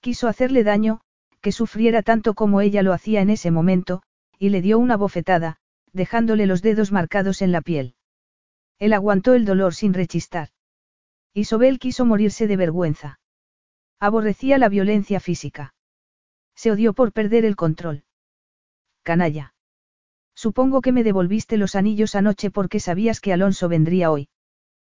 Quiso 0.00 0.28
hacerle 0.28 0.64
daño, 0.64 1.00
que 1.40 1.52
sufriera 1.52 2.02
tanto 2.02 2.34
como 2.34 2.60
ella 2.60 2.82
lo 2.82 2.92
hacía 2.92 3.20
en 3.20 3.30
ese 3.30 3.50
momento, 3.50 4.02
y 4.38 4.48
le 4.48 4.60
dio 4.62 4.78
una 4.78 4.96
bofetada, 4.96 5.58
dejándole 5.92 6.46
los 6.46 6.62
dedos 6.62 6.92
marcados 6.92 7.42
en 7.42 7.52
la 7.52 7.60
piel. 7.60 7.94
Él 8.78 8.92
aguantó 8.92 9.34
el 9.34 9.44
dolor 9.44 9.74
sin 9.74 9.94
rechistar. 9.94 10.48
Isobel 11.32 11.78
quiso 11.78 12.04
morirse 12.04 12.46
de 12.46 12.56
vergüenza. 12.56 13.20
Aborrecía 14.00 14.58
la 14.58 14.68
violencia 14.68 15.20
física. 15.20 15.74
Se 16.54 16.72
odió 16.72 16.92
por 16.92 17.12
perder 17.12 17.44
el 17.44 17.56
control. 17.56 18.05
Canalla. 19.06 19.54
Supongo 20.34 20.82
que 20.82 20.90
me 20.90 21.04
devolviste 21.04 21.56
los 21.58 21.76
anillos 21.76 22.16
anoche 22.16 22.50
porque 22.50 22.80
sabías 22.80 23.20
que 23.20 23.32
Alonso 23.32 23.68
vendría 23.68 24.10
hoy. 24.10 24.28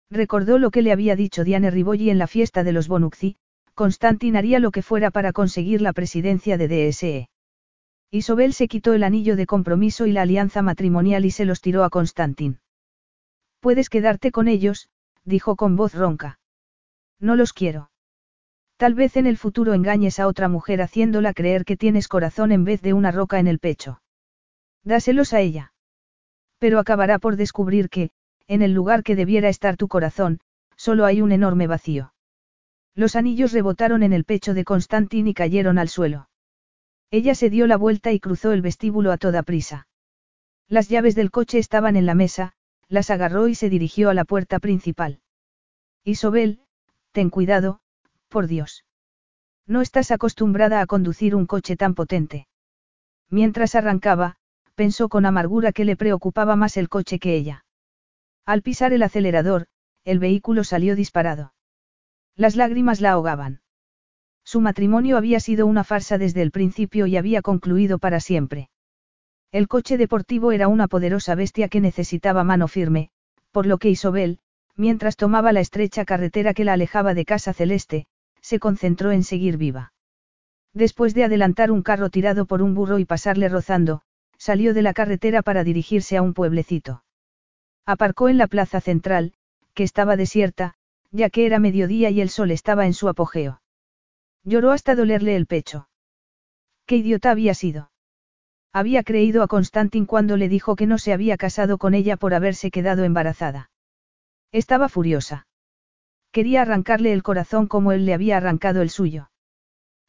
Recordó 0.09 0.59
lo 0.59 0.71
que 0.71 0.81
le 0.81 0.93
había 0.93 1.17
dicho 1.17 1.43
Diane 1.43 1.69
Ribolli 1.71 2.09
en 2.09 2.17
la 2.17 2.27
fiesta 2.27 2.63
de 2.63 2.71
los 2.71 2.87
Bonucci, 2.87 3.35
Constantin 3.73 4.37
haría 4.37 4.59
lo 4.59 4.71
que 4.71 4.81
fuera 4.81 5.11
para 5.11 5.33
conseguir 5.33 5.81
la 5.81 5.91
presidencia 5.91 6.57
de 6.57 6.67
DSE. 6.69 7.29
Isobel 8.09 8.53
se 8.53 8.69
quitó 8.69 8.93
el 8.93 9.03
anillo 9.03 9.35
de 9.35 9.45
compromiso 9.45 10.05
y 10.05 10.13
la 10.13 10.21
alianza 10.21 10.61
matrimonial 10.61 11.25
y 11.25 11.31
se 11.31 11.43
los 11.43 11.59
tiró 11.59 11.83
a 11.83 11.89
Constantin. 11.89 12.61
Puedes 13.59 13.89
quedarte 13.89 14.31
con 14.31 14.47
ellos, 14.47 14.89
dijo 15.25 15.57
con 15.57 15.75
voz 15.75 15.93
ronca. 15.93 16.39
No 17.19 17.35
los 17.35 17.51
quiero. 17.51 17.89
Tal 18.77 18.93
vez 18.93 19.17
en 19.17 19.25
el 19.25 19.37
futuro 19.37 19.73
engañes 19.73 20.19
a 20.19 20.27
otra 20.27 20.47
mujer 20.47 20.81
haciéndola 20.81 21.33
creer 21.33 21.65
que 21.65 21.77
tienes 21.77 22.07
corazón 22.07 22.51
en 22.51 22.63
vez 22.63 22.81
de 22.83 22.93
una 22.93 23.11
roca 23.11 23.39
en 23.39 23.47
el 23.47 23.57
pecho. 23.57 24.01
Dáselos 24.83 25.33
a 25.33 25.41
ella. 25.41 25.73
Pero 26.59 26.79
acabará 26.79 27.17
por 27.17 27.35
descubrir 27.37 27.89
que, 27.89 28.11
en 28.47 28.61
el 28.61 28.73
lugar 28.73 29.01
que 29.01 29.15
debiera 29.15 29.49
estar 29.49 29.77
tu 29.77 29.87
corazón, 29.87 30.39
solo 30.75 31.05
hay 31.05 31.21
un 31.21 31.31
enorme 31.31 31.65
vacío. 31.65 32.13
Los 32.93 33.15
anillos 33.15 33.51
rebotaron 33.51 34.03
en 34.03 34.13
el 34.13 34.25
pecho 34.25 34.53
de 34.53 34.63
Constantin 34.63 35.27
y 35.27 35.33
cayeron 35.33 35.79
al 35.79 35.89
suelo. 35.89 36.29
Ella 37.09 37.35
se 37.35 37.49
dio 37.49 37.65
la 37.67 37.77
vuelta 37.77 38.11
y 38.11 38.19
cruzó 38.19 38.51
el 38.51 38.61
vestíbulo 38.61 39.11
a 39.11 39.17
toda 39.17 39.41
prisa. 39.41 39.87
Las 40.67 40.87
llaves 40.87 41.15
del 41.15 41.31
coche 41.31 41.57
estaban 41.57 41.95
en 41.95 42.05
la 42.05 42.15
mesa, 42.15 42.53
las 42.89 43.09
agarró 43.09 43.47
y 43.47 43.55
se 43.55 43.69
dirigió 43.69 44.09
a 44.09 44.13
la 44.13 44.25
puerta 44.25 44.59
principal. 44.59 45.19
Isobel, 46.03 46.59
ten 47.11 47.29
cuidado, 47.29 47.79
por 48.27 48.47
Dios. 48.47 48.85
No 49.65 49.81
estás 49.81 50.11
acostumbrada 50.11 50.81
a 50.81 50.85
conducir 50.85 51.35
un 51.35 51.45
coche 51.45 51.75
tan 51.75 51.93
potente. 51.93 52.47
Mientras 53.29 53.75
arrancaba, 53.75 54.37
pensó 54.75 55.09
con 55.09 55.25
amargura 55.25 55.71
que 55.71 55.85
le 55.85 55.95
preocupaba 55.95 56.55
más 56.55 56.77
el 56.77 56.87
coche 56.87 57.19
que 57.19 57.35
ella. 57.35 57.65
Al 58.45 58.61
pisar 58.61 58.93
el 58.93 59.03
acelerador, 59.03 59.67
el 60.05 60.19
vehículo 60.19 60.63
salió 60.63 60.95
disparado. 60.95 61.53
Las 62.35 62.55
lágrimas 62.55 63.01
la 63.01 63.11
ahogaban. 63.11 63.61
Su 64.45 64.61
matrimonio 64.61 65.17
había 65.17 65.41
sido 65.41 65.65
una 65.65 65.83
farsa 65.83 66.17
desde 66.17 66.41
el 66.41 66.51
principio 66.51 67.07
y 67.07 67.17
había 67.17 67.41
concluido 67.41 67.99
para 67.99 68.21
siempre. 68.21 68.69
El 69.51 69.67
coche 69.67 69.97
deportivo 69.97 70.53
era 70.53 70.69
una 70.69 70.87
poderosa 70.87 71.35
bestia 71.35 71.67
que 71.67 71.81
necesitaba 71.81 72.45
mano 72.45 72.67
firme, 72.69 73.09
por 73.51 73.65
lo 73.65 73.77
que 73.77 73.89
Isobel, 73.89 74.39
mientras 74.75 75.17
tomaba 75.17 75.51
la 75.51 75.59
estrecha 75.59 76.05
carretera 76.05 76.53
que 76.53 76.63
la 76.63 76.73
alejaba 76.73 77.13
de 77.13 77.25
Casa 77.25 77.51
Celeste, 77.51 78.05
se 78.47 78.59
concentró 78.59 79.11
en 79.11 79.23
seguir 79.25 79.57
viva. 79.57 79.91
Después 80.73 81.13
de 81.13 81.25
adelantar 81.25 81.69
un 81.69 81.83
carro 81.83 82.09
tirado 82.09 82.45
por 82.45 82.61
un 82.61 82.75
burro 82.75 82.97
y 82.97 83.03
pasarle 83.03 83.49
rozando, 83.49 84.03
salió 84.37 84.73
de 84.73 84.81
la 84.81 84.93
carretera 84.93 85.41
para 85.41 85.65
dirigirse 85.65 86.15
a 86.15 86.21
un 86.21 86.33
pueblecito. 86.33 87.03
Aparcó 87.85 88.29
en 88.29 88.37
la 88.37 88.47
plaza 88.47 88.79
central, 88.79 89.33
que 89.73 89.83
estaba 89.83 90.15
desierta, 90.15 90.75
ya 91.11 91.29
que 91.29 91.45
era 91.45 91.59
mediodía 91.59 92.09
y 92.09 92.21
el 92.21 92.29
sol 92.29 92.51
estaba 92.51 92.85
en 92.85 92.93
su 92.93 93.09
apogeo. 93.09 93.61
Lloró 94.45 94.71
hasta 94.71 94.95
dolerle 94.95 95.35
el 95.35 95.45
pecho. 95.45 95.89
¿Qué 96.85 96.95
idiota 96.95 97.31
había 97.31 97.53
sido? 97.53 97.91
Había 98.71 99.03
creído 99.03 99.43
a 99.43 99.47
Constantin 99.47 100.05
cuando 100.05 100.37
le 100.37 100.47
dijo 100.47 100.77
que 100.77 100.87
no 100.87 100.99
se 100.99 101.11
había 101.11 101.35
casado 101.35 101.77
con 101.77 101.93
ella 101.93 102.15
por 102.15 102.33
haberse 102.33 102.71
quedado 102.71 103.03
embarazada. 103.03 103.71
Estaba 104.53 104.87
furiosa. 104.87 105.47
Quería 106.37 106.61
arrancarle 106.61 107.13
el 107.13 107.23
corazón 107.23 107.65
como 107.65 107.93
él 107.93 108.05
le 108.05 108.13
había 108.13 108.37
arrancado 108.37 108.83
el 108.83 108.91
suyo. 108.91 109.31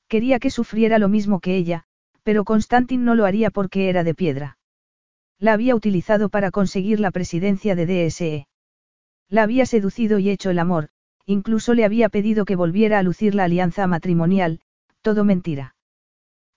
Quería 0.08 0.38
que 0.38 0.50
sufriera 0.50 0.98
lo 0.98 1.08
mismo 1.08 1.40
que 1.40 1.56
ella, 1.56 1.84
pero 2.22 2.44
Constantin 2.44 3.02
no 3.02 3.14
lo 3.14 3.24
haría 3.24 3.50
porque 3.50 3.88
era 3.88 4.04
de 4.04 4.14
piedra. 4.14 4.58
La 5.38 5.54
había 5.54 5.74
utilizado 5.74 6.28
para 6.28 6.50
conseguir 6.50 7.00
la 7.00 7.12
presidencia 7.12 7.74
de 7.74 7.86
DSE. 7.86 8.46
La 9.30 9.42
había 9.42 9.64
seducido 9.64 10.18
y 10.18 10.28
hecho 10.28 10.50
el 10.50 10.58
amor, 10.58 10.90
incluso 11.24 11.72
le 11.72 11.86
había 11.86 12.10
pedido 12.10 12.44
que 12.44 12.56
volviera 12.56 12.98
a 12.98 13.02
lucir 13.02 13.34
la 13.34 13.44
alianza 13.44 13.86
matrimonial, 13.86 14.60
todo 15.00 15.24
mentira. 15.24 15.76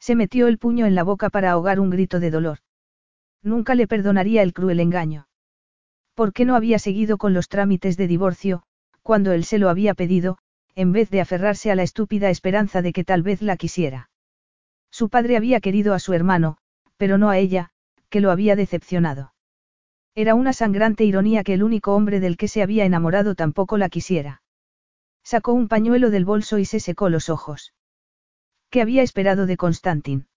Se 0.01 0.16
metió 0.16 0.48
el 0.48 0.58
puño 0.58 0.85
en 0.85 0.95
la 0.95 1.03
boca 1.03 1.30
para 1.30 1.51
ahogar 1.51 1.80
un 1.80 1.91
grito 1.91 2.19
de 2.19 2.30
dolor. 2.30 2.58
Nunca 3.41 3.74
le 3.75 3.88
perdonaría 3.88 4.43
el 4.43 4.51
cruel 4.51 4.82
engaño. 4.82 5.30
¿Por 6.14 6.33
qué 6.33 6.43
no 6.43 6.58
había 6.58 6.77
seguido 6.77 7.17
con 7.17 7.33
los 7.33 7.48
trámites 7.48 7.95
de 7.95 8.08
divorcio, 8.08 8.66
cuando 9.01 9.31
él 9.31 9.43
se 9.43 9.57
lo 9.57 9.69
había 9.69 9.93
pedido, 9.93 10.38
en 10.75 10.91
vez 10.91 11.09
de 11.09 11.21
aferrarse 11.21 11.71
a 11.71 11.75
la 11.75 11.83
estúpida 11.83 12.30
esperanza 12.30 12.81
de 12.81 12.93
que 12.93 13.03
tal 13.03 13.23
vez 13.23 13.41
la 13.41 13.57
quisiera? 13.57 14.09
Su 14.89 15.09
padre 15.09 15.38
había 15.38 15.59
querido 15.59 15.93
a 15.93 15.99
su 15.99 16.13
hermano, 16.13 16.57
pero 16.97 17.17
no 17.17 17.30
a 17.30 17.38
ella, 17.38 17.71
que 18.09 18.21
lo 18.21 18.31
había 18.31 18.55
decepcionado. 18.55 19.33
Era 20.13 20.35
una 20.35 20.53
sangrante 20.53 21.05
ironía 21.05 21.43
que 21.43 21.53
el 21.53 21.63
único 21.63 21.95
hombre 21.95 22.19
del 22.19 22.38
que 22.38 22.49
se 22.49 22.61
había 22.61 22.85
enamorado 22.85 23.35
tampoco 23.35 23.77
la 23.77 23.89
quisiera. 23.89 24.41
Sacó 25.23 25.53
un 25.53 25.67
pañuelo 25.67 26.09
del 26.09 26.25
bolso 26.25 26.57
y 26.57 26.65
se 26.65 26.80
secó 26.80 27.09
los 27.09 27.30
ojos. 27.30 27.73
¿Qué 28.69 28.81
había 28.81 29.03
esperado 29.03 29.45
de 29.45 29.57
Constantin? 29.57 30.27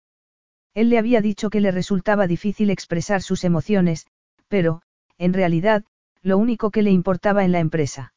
Él 0.75 0.91
le 0.91 0.99
había 0.99 1.21
dicho 1.21 1.51
que 1.51 1.61
le 1.61 1.71
resultaba 1.71 2.27
difícil 2.27 2.71
expresar 2.71 3.23
sus 3.23 3.45
emociones, 3.45 4.07
pero, 4.49 4.83
en 5.19 5.33
realidad, 5.33 5.85
lo 6.23 6.39
único 6.39 6.71
que 6.71 6.83
le 6.83 6.91
importaba 6.91 7.45
en 7.45 7.53
la 7.53 7.61
empresa. 7.61 8.14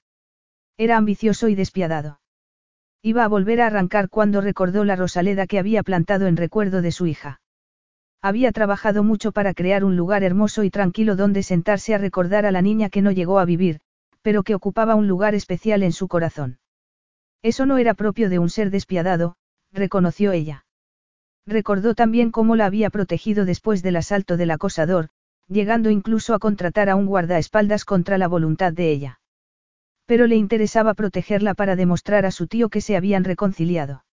Era 0.77 0.97
ambicioso 0.97 1.47
y 1.47 1.55
despiadado. 1.55 2.19
Iba 3.01 3.23
a 3.23 3.27
volver 3.27 3.61
a 3.61 3.67
arrancar 3.67 4.09
cuando 4.09 4.41
recordó 4.41 4.83
la 4.83 4.95
rosaleda 4.95 5.47
que 5.47 5.57
había 5.57 5.81
plantado 5.81 6.27
en 6.27 6.37
recuerdo 6.37 6.83
de 6.83 6.91
su 6.91 7.07
hija. 7.07 7.41
Había 8.21 8.51
trabajado 8.51 9.03
mucho 9.03 9.31
para 9.31 9.53
crear 9.53 9.83
un 9.83 9.95
lugar 9.95 10.23
hermoso 10.23 10.63
y 10.63 10.69
tranquilo 10.69 11.15
donde 11.15 11.41
sentarse 11.43 11.95
a 11.95 11.97
recordar 11.97 12.45
a 12.45 12.51
la 12.51 12.61
niña 12.61 12.89
que 12.89 13.01
no 13.01 13.11
llegó 13.11 13.39
a 13.39 13.45
vivir, 13.45 13.79
pero 14.21 14.43
que 14.43 14.55
ocupaba 14.55 14.95
un 14.95 15.07
lugar 15.07 15.35
especial 15.35 15.83
en 15.83 15.93
su 15.93 16.07
corazón. 16.07 16.59
Eso 17.41 17.65
no 17.65 17.77
era 17.77 17.93
propio 17.93 18.29
de 18.29 18.39
un 18.39 18.49
ser 18.49 18.69
despiadado, 18.69 19.35
reconoció 19.71 20.31
ella. 20.31 20.65
Recordó 21.45 21.95
también 21.95 22.31
cómo 22.31 22.55
la 22.55 22.65
había 22.65 22.89
protegido 22.89 23.45
después 23.45 23.81
del 23.81 23.95
asalto 23.95 24.37
del 24.37 24.51
acosador, 24.51 25.09
llegando 25.47 25.89
incluso 25.89 26.33
a 26.33 26.39
contratar 26.39 26.89
a 26.89 26.95
un 26.95 27.05
guardaespaldas 27.05 27.85
contra 27.85 28.17
la 28.17 28.27
voluntad 28.27 28.73
de 28.73 28.91
ella. 28.91 29.19
Pero 30.07 30.25
le 30.25 30.37
interesaba 30.37 30.93
protegerla 30.93 31.53
para 31.53 31.75
demostrar 31.75 32.25
a 32.25 32.31
su 32.31 32.47
tío 32.47 32.69
que 32.69 32.81
se 32.81 32.95
habían 32.95 33.25
reconciliado. 33.25 34.05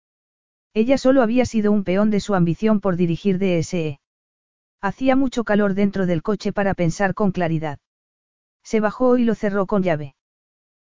Ella 0.74 0.98
solo 0.98 1.23
había 1.23 1.47
sido 1.47 1.70
un 1.70 1.84
peón 1.84 2.10
de 2.10 2.18
su 2.18 2.34
ambición 2.34 2.81
por 2.81 2.97
dirigir 2.97 3.39
DSE. 3.39 4.00
Hacía 4.82 5.14
mucho 5.14 5.44
calor 5.44 5.74
dentro 5.74 6.05
del 6.06 6.23
coche 6.23 6.52
para 6.52 6.74
pensar 6.74 7.14
con 7.14 7.31
claridad. 7.31 7.78
Se 8.64 8.81
bajó 8.81 9.16
y 9.18 9.24
lo 9.24 9.36
cerró 9.36 9.66
con 9.66 9.84
llave. 9.84 10.16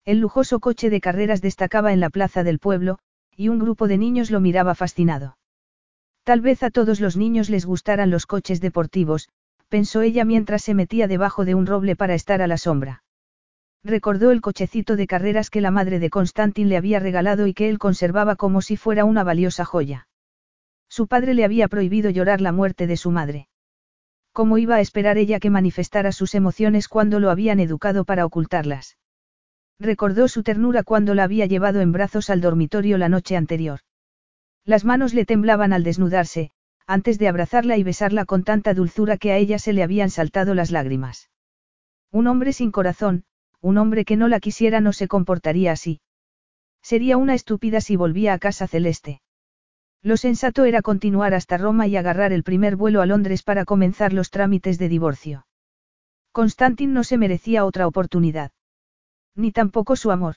El 0.05 0.21
lujoso 0.21 0.61
coche 0.61 0.89
de 0.89 1.01
carreras 1.01 1.43
destacaba 1.43 1.93
en 1.93 1.99
la 1.99 2.09
plaza 2.09 2.45
del 2.45 2.61
pueblo, 2.61 2.99
y 3.37 3.49
un 3.49 3.59
grupo 3.59 3.89
de 3.89 3.99
niños 3.99 4.31
lo 4.31 4.41
miraba 4.41 4.77
fascinado. 4.77 5.37
Tal 6.23 6.41
vez 6.41 6.63
a 6.63 6.71
todos 6.71 7.01
los 7.01 7.17
niños 7.17 7.51
les 7.51 7.67
gustaran 7.67 8.11
los 8.11 8.27
coches 8.27 8.61
deportivos, 8.61 9.29
pensó 9.69 10.03
ella 10.03 10.25
mientras 10.25 10.63
se 10.63 10.75
metía 10.75 11.09
debajo 11.09 11.45
de 11.45 11.57
un 11.57 11.67
roble 11.67 11.97
para 11.97 12.15
estar 12.15 12.41
a 12.41 12.47
la 12.47 12.57
sombra. 12.57 13.03
Recordó 13.85 14.31
el 14.31 14.41
cochecito 14.41 14.95
de 14.95 15.09
carreras 15.09 15.51
que 15.51 15.61
la 15.61 15.73
madre 15.73 15.99
de 15.99 16.09
Constantin 16.09 16.69
le 16.69 16.77
había 16.77 17.01
regalado 17.01 17.47
y 17.47 17.55
que 17.55 17.69
él 17.69 17.79
conservaba 17.79 18.37
como 18.37 18.63
si 18.63 18.77
fuera 18.77 19.05
una 19.05 19.25
valiosa 19.25 19.65
joya. 19.65 20.07
Su 20.89 21.09
padre 21.09 21.35
le 21.35 21.45
había 21.45 21.69
prohibido 21.69 22.11
llorar 22.11 22.41
la 22.41 22.53
muerte 22.53 22.87
de 22.87 22.97
su 22.97 23.11
madre. 23.11 23.49
¿Cómo 24.33 24.59
iba 24.59 24.77
a 24.77 24.81
esperar 24.81 25.19
ella 25.19 25.41
que 25.41 25.51
manifestara 25.51 26.13
sus 26.13 26.35
emociones 26.35 26.89
cuando 26.89 27.19
lo 27.19 27.31
habían 27.31 27.61
educado 27.61 28.05
para 28.05 28.25
ocultarlas? 28.25 28.99
Recordó 29.81 30.29
su 30.29 30.43
ternura 30.43 30.85
cuando 30.85 31.15
la 31.15 31.25
había 31.25 31.47
llevado 31.47 31.81
en 31.81 31.93
brazos 31.93 32.31
al 32.31 32.41
dormitorio 32.41 32.99
la 32.99 33.09
noche 33.09 33.37
anterior. 33.37 33.81
Las 34.65 34.85
manos 34.85 35.13
le 35.13 35.25
temblaban 35.25 35.73
al 35.73 35.83
desnudarse, 35.83 36.53
antes 36.87 37.19
de 37.19 37.27
abrazarla 37.27 37.77
y 37.77 37.83
besarla 37.83 38.27
con 38.27 38.45
tanta 38.45 38.75
dulzura 38.75 39.17
que 39.17 39.33
a 39.33 39.39
ella 39.39 39.59
se 39.59 39.73
le 39.73 39.83
habían 39.83 40.11
saltado 40.11 40.55
las 40.55 40.71
lágrimas. 40.71 41.31
Un 42.11 42.27
hombre 42.27 42.53
sin 42.53 42.71
corazón, 42.71 43.25
un 43.63 43.79
hombre 43.79 44.05
que 44.05 44.17
no 44.17 44.29
la 44.29 44.41
quisiera 44.41 44.83
no 44.83 44.93
se 44.93 45.09
comportaría 45.09 45.73
así. 45.73 46.01
Sería 46.83 47.17
una 47.17 47.35
estúpida 47.35 47.81
si 47.81 47.97
volvía 47.97 48.35
a 48.35 48.39
casa 48.39 48.67
celeste. 48.67 49.23
Lo 50.03 50.19
sensato 50.19 50.67
era 50.67 50.83
continuar 50.83 51.33
hasta 51.33 51.57
Roma 51.57 51.87
y 51.87 51.97
agarrar 51.97 52.33
el 52.33 52.43
primer 52.43 52.77
vuelo 52.77 53.01
a 53.01 53.07
Londres 53.07 53.43
para 53.43 53.65
comenzar 53.65 54.13
los 54.13 54.29
trámites 54.29 54.79
de 54.79 54.89
divorcio. 54.91 55.47
Constantin 56.33 56.93
no 56.93 57.05
se 57.05 57.17
merecía 57.17 57.65
otra 57.65 57.87
oportunidad. 57.87 58.51
Ni 59.35 59.53
tampoco 59.53 59.97
su 59.97 60.11
amor 60.11 60.35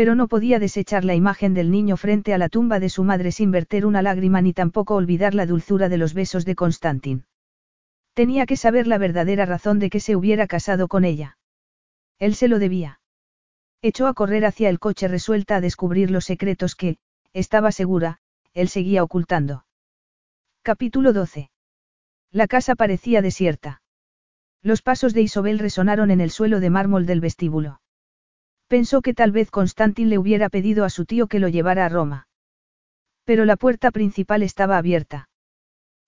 pero 0.00 0.14
no 0.14 0.28
podía 0.28 0.58
desechar 0.58 1.04
la 1.04 1.14
imagen 1.14 1.54
del 1.54 1.70
niño 1.70 1.96
frente 1.96 2.32
a 2.32 2.38
la 2.38 2.48
tumba 2.48 2.80
de 2.80 2.88
su 2.88 3.04
madre 3.04 3.32
sin 3.32 3.50
verter 3.50 3.84
una 3.86 4.02
lágrima 4.02 4.40
ni 4.40 4.52
tampoco 4.52 4.94
olvidar 4.94 5.34
la 5.34 5.46
dulzura 5.46 5.88
de 5.88 5.98
los 5.98 6.14
besos 6.14 6.44
de 6.44 6.54
Constantin. 6.54 7.24
Tenía 8.14 8.46
que 8.46 8.56
saber 8.56 8.86
la 8.86 8.98
verdadera 8.98 9.46
razón 9.46 9.78
de 9.78 9.90
que 9.90 10.00
se 10.00 10.16
hubiera 10.16 10.46
casado 10.46 10.88
con 10.88 11.04
ella. 11.04 11.36
Él 12.20 12.36
se 12.36 12.46
lo 12.46 12.60
debía. 12.60 13.00
Echó 13.82 14.06
a 14.06 14.14
correr 14.14 14.44
hacia 14.44 14.68
el 14.68 14.78
coche 14.78 15.08
resuelta 15.08 15.56
a 15.56 15.60
descubrir 15.60 16.10
los 16.10 16.26
secretos 16.26 16.76
que, 16.76 16.98
estaba 17.32 17.72
segura, 17.72 18.18
él 18.52 18.68
seguía 18.68 19.02
ocultando. 19.02 19.64
Capítulo 20.62 21.12
12. 21.14 21.50
La 22.30 22.46
casa 22.46 22.74
parecía 22.74 23.22
desierta. 23.22 23.82
Los 24.62 24.82
pasos 24.82 25.14
de 25.14 25.22
Isobel 25.22 25.58
resonaron 25.58 26.10
en 26.10 26.20
el 26.20 26.30
suelo 26.30 26.60
de 26.60 26.68
mármol 26.68 27.06
del 27.06 27.20
vestíbulo. 27.20 27.80
Pensó 28.68 29.00
que 29.00 29.14
tal 29.14 29.32
vez 29.32 29.50
Constantin 29.50 30.10
le 30.10 30.18
hubiera 30.18 30.50
pedido 30.50 30.84
a 30.84 30.90
su 30.90 31.06
tío 31.06 31.26
que 31.26 31.40
lo 31.40 31.48
llevara 31.48 31.86
a 31.86 31.88
Roma. 31.88 32.28
Pero 33.24 33.46
la 33.46 33.56
puerta 33.56 33.90
principal 33.90 34.42
estaba 34.42 34.76
abierta. 34.76 35.30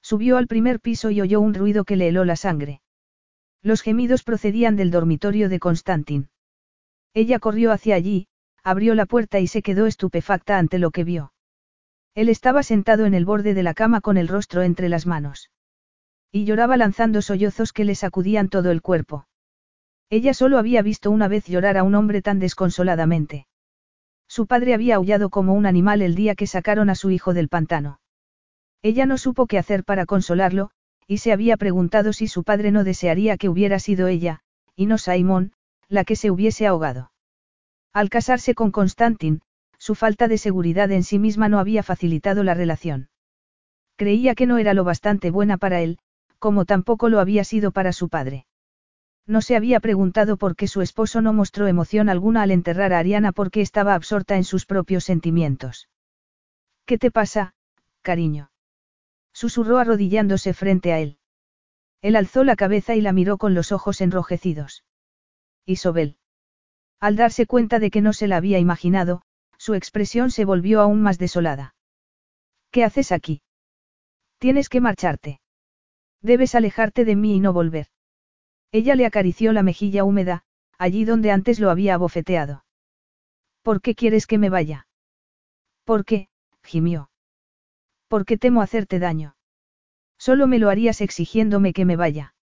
Subió 0.03 0.37
al 0.37 0.47
primer 0.47 0.81
piso 0.81 1.11
y 1.11 1.23
oyó 1.23 1.41
un 1.41 1.55
ruido 1.55 1.85
que 1.85 1.97
le 1.97 2.09
heló 2.09 2.25
la 2.25 2.37
sangre. 2.37 2.83
Los 3.63 3.83
gemidos 3.83 4.25
procedían 4.25 4.77
del 4.77 4.91
dormitorio 4.91 5.49
de 5.49 5.61
Constantin. 5.61 6.29
Ella 7.15 7.39
corrió 7.39 7.71
hacia 7.71 7.95
allí, 7.95 8.27
abrió 8.65 8.95
la 8.95 9.07
puerta 9.07 9.39
y 9.39 9.47
se 9.47 9.63
quedó 9.63 9.87
estupefacta 9.87 10.59
ante 10.59 10.79
lo 10.79 10.91
que 10.91 11.05
vio. 11.05 11.33
Él 12.15 12.29
estaba 12.29 12.63
sentado 12.63 13.07
en 13.07 13.15
el 13.15 13.25
borde 13.25 13.55
de 13.55 13.63
la 13.63 13.75
cama 13.75 14.01
con 14.01 14.17
el 14.17 14.29
rostro 14.29 14.63
entre 14.63 14.89
las 14.89 15.07
manos. 15.07 15.51
Y 16.31 16.45
lloraba 16.45 16.77
lanzando 16.77 17.23
sollozos 17.23 17.73
que 17.73 17.85
le 17.85 17.95
sacudían 17.95 18.49
todo 18.49 18.71
el 18.71 18.83
cuerpo. 18.83 19.27
Ella 20.11 20.35
solo 20.35 20.59
había 20.59 20.83
visto 20.83 21.11
una 21.11 21.29
vez 21.29 21.47
llorar 21.47 21.79
a 21.79 21.85
un 21.85 21.95
hombre 21.95 22.21
tan 22.21 22.39
desconsoladamente. 22.39 23.47
Su 24.29 24.47
padre 24.47 24.75
había 24.75 24.97
aullado 24.97 25.31
como 25.31 25.55
un 25.55 25.67
animal 25.67 26.03
el 26.03 26.15
día 26.15 26.35
que 26.35 26.47
sacaron 26.47 26.91
a 26.91 26.95
su 26.95 27.11
hijo 27.11 27.33
del 27.33 27.49
pantano. 27.49 28.01
Ella 28.83 29.07
no 29.07 29.19
supo 29.19 29.47
qué 29.47 29.59
hacer 29.59 29.85
para 29.85 30.07
consolarlo, 30.07 30.71
y 31.07 31.19
se 31.19 31.33
había 31.33 31.57
preguntado 31.57 32.13
si 32.13 32.29
su 32.29 32.45
padre 32.45 32.71
no 32.71 32.85
desearía 32.85 33.37
que 33.37 33.49
hubiera 33.49 33.79
sido 33.79 34.09
ella, 34.09 34.41
y 34.77 34.87
no 34.87 34.99
Simón, 34.99 35.53
la 35.89 36.05
que 36.05 36.17
se 36.17 36.31
hubiese 36.31 36.67
ahogado. 36.67 37.13
Al 37.93 38.09
casarse 38.09 38.55
con 38.55 38.71
Constantin, 38.71 39.43
su 39.79 39.95
falta 39.95 40.29
de 40.29 40.39
seguridad 40.39 40.91
en 40.93 41.03
sí 41.03 41.19
misma 41.19 41.49
no 41.49 41.59
había 41.59 41.83
facilitado 41.83 42.45
la 42.45 42.55
relación. 42.55 43.09
Creía 43.97 44.35
que 44.35 44.47
no 44.47 44.59
era 44.59 44.75
lo 44.75 44.85
bastante 44.85 45.31
buena 45.31 45.59
para 45.59 45.81
él, 45.81 45.99
como 46.39 46.65
tampoco 46.65 47.09
lo 47.09 47.21
había 47.21 47.45
sido 47.45 47.73
para 47.73 47.93
su 47.93 48.09
padre. 48.09 48.47
No 49.27 49.41
se 49.41 49.57
había 49.57 49.81
preguntado 49.81 50.37
por 50.37 50.55
qué 50.55 50.69
su 50.69 50.83
esposo 50.83 51.21
no 51.21 51.33
mostró 51.33 51.67
emoción 51.67 52.09
alguna 52.09 52.43
al 52.43 52.51
enterrar 52.53 52.93
a 52.93 53.01
Ariana 53.01 53.33
porque 53.33 53.61
estaba 53.61 53.95
absorta 53.95 54.37
en 54.37 54.45
sus 54.45 54.67
propios 54.67 55.05
sentimientos. 55.05 55.89
¿Qué 56.87 56.97
te 56.97 57.11
pasa, 57.11 57.55
cariño? 58.03 58.52
Susurró 59.33 59.79
arrodillándose 59.79 60.55
frente 60.55 60.93
a 60.93 61.01
él. 61.01 61.19
Él 62.01 62.17
alzó 62.17 62.45
la 62.45 62.57
cabeza 62.57 62.95
y 62.95 63.01
la 63.01 63.13
miró 63.13 63.39
con 63.39 63.55
los 63.55 63.73
ojos 63.73 64.01
enrojecidos. 64.01 64.85
Isobel. 65.65 66.17
Al 67.01 67.17
darse 67.17 67.47
cuenta 67.47 67.79
de 67.79 67.91
que 67.91 68.01
no 68.01 68.13
se 68.13 68.27
la 68.27 68.37
había 68.37 68.59
imaginado, 68.59 69.23
su 69.57 69.75
expresión 69.75 70.31
se 70.31 70.45
volvió 70.45 70.81
aún 70.81 71.03
más 71.03 71.19
desolada. 71.19 71.75
¿Qué 72.73 72.83
haces 72.83 73.13
aquí? 73.13 73.43
Tienes 74.39 74.69
que 74.69 74.81
marcharte. 74.81 75.41
Debes 76.21 76.57
alejarte 76.57 77.05
de 77.05 77.15
mí 77.15 77.37
y 77.37 77.41
no 77.41 77.53
volver. 77.53 77.87
Ella 78.73 78.97
le 78.97 79.07
acarició 79.07 79.53
la 79.53 79.63
mejilla 79.63 80.03
húmeda, 80.03 80.43
allí 80.79 81.05
donde 81.05 81.31
antes 81.31 81.61
lo 81.61 81.71
había 81.71 81.95
abofeteado. 81.95 82.65
¿Por 83.63 83.81
qué 83.81 83.95
quieres 83.95 84.27
que 84.27 84.39
me 84.39 84.51
vaya? 84.51 84.89
¿Por 85.85 86.05
qué? 86.05 86.29
gimió. 86.65 87.12
Porque 88.13 88.37
temo 88.37 88.61
hacerte 88.61 88.99
daño. 88.99 89.37
Solo 90.19 90.47
me 90.47 90.59
lo 90.59 90.69
harías 90.69 91.01
exigiéndome 91.01 91.73
que 91.73 91.87
me 91.87 91.97
vaya. 91.97 92.35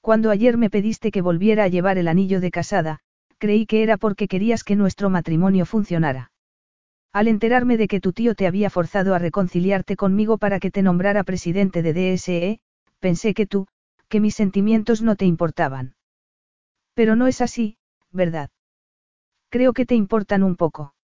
Cuando 0.00 0.30
ayer 0.30 0.56
me 0.56 0.70
pediste 0.70 1.10
que 1.10 1.20
volviera 1.20 1.64
a 1.64 1.66
llevar 1.66 1.98
el 1.98 2.06
anillo 2.06 2.40
de 2.40 2.52
casada, 2.52 3.00
creí 3.38 3.66
que 3.66 3.82
era 3.82 3.96
porque 3.96 4.28
querías 4.28 4.62
que 4.62 4.76
nuestro 4.76 5.10
matrimonio 5.10 5.66
funcionara. 5.66 6.30
Al 7.12 7.26
enterarme 7.26 7.76
de 7.76 7.88
que 7.88 7.98
tu 7.98 8.12
tío 8.12 8.36
te 8.36 8.46
había 8.46 8.70
forzado 8.70 9.16
a 9.16 9.18
reconciliarte 9.18 9.96
conmigo 9.96 10.38
para 10.38 10.60
que 10.60 10.70
te 10.70 10.82
nombrara 10.82 11.24
presidente 11.24 11.82
de 11.82 11.92
DSE, 11.92 12.60
pensé 13.00 13.34
que 13.34 13.46
tú, 13.46 13.66
que 14.08 14.20
mis 14.20 14.36
sentimientos 14.36 15.02
no 15.02 15.16
te 15.16 15.24
importaban. 15.24 15.96
Pero 16.94 17.16
no 17.16 17.26
es 17.26 17.40
así, 17.40 17.78
¿verdad? 18.12 18.50
Creo 19.48 19.72
que 19.72 19.86
te 19.86 19.96
importan 19.96 20.44
un 20.44 20.54
poco. 20.54 20.94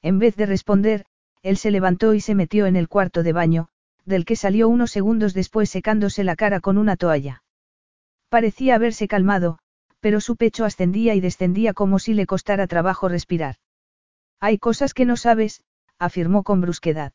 En 0.00 0.18
vez 0.18 0.36
de 0.36 0.46
responder, 0.46 1.04
él 1.42 1.56
se 1.56 1.70
levantó 1.70 2.14
y 2.14 2.20
se 2.20 2.34
metió 2.34 2.66
en 2.66 2.76
el 2.76 2.88
cuarto 2.88 3.22
de 3.22 3.32
baño, 3.32 3.68
del 4.04 4.24
que 4.24 4.36
salió 4.36 4.68
unos 4.68 4.90
segundos 4.90 5.34
después 5.34 5.70
secándose 5.70 6.24
la 6.24 6.36
cara 6.36 6.60
con 6.60 6.78
una 6.78 6.96
toalla. 6.96 7.42
Parecía 8.28 8.74
haberse 8.74 9.08
calmado, 9.08 9.58
pero 10.00 10.20
su 10.20 10.36
pecho 10.36 10.64
ascendía 10.64 11.14
y 11.14 11.20
descendía 11.20 11.74
como 11.74 11.98
si 11.98 12.14
le 12.14 12.26
costara 12.26 12.66
trabajo 12.66 13.08
respirar. 13.08 13.56
Hay 14.40 14.58
cosas 14.58 14.94
que 14.94 15.04
no 15.04 15.16
sabes, 15.16 15.62
afirmó 15.98 16.42
con 16.42 16.60
brusquedad. 16.60 17.12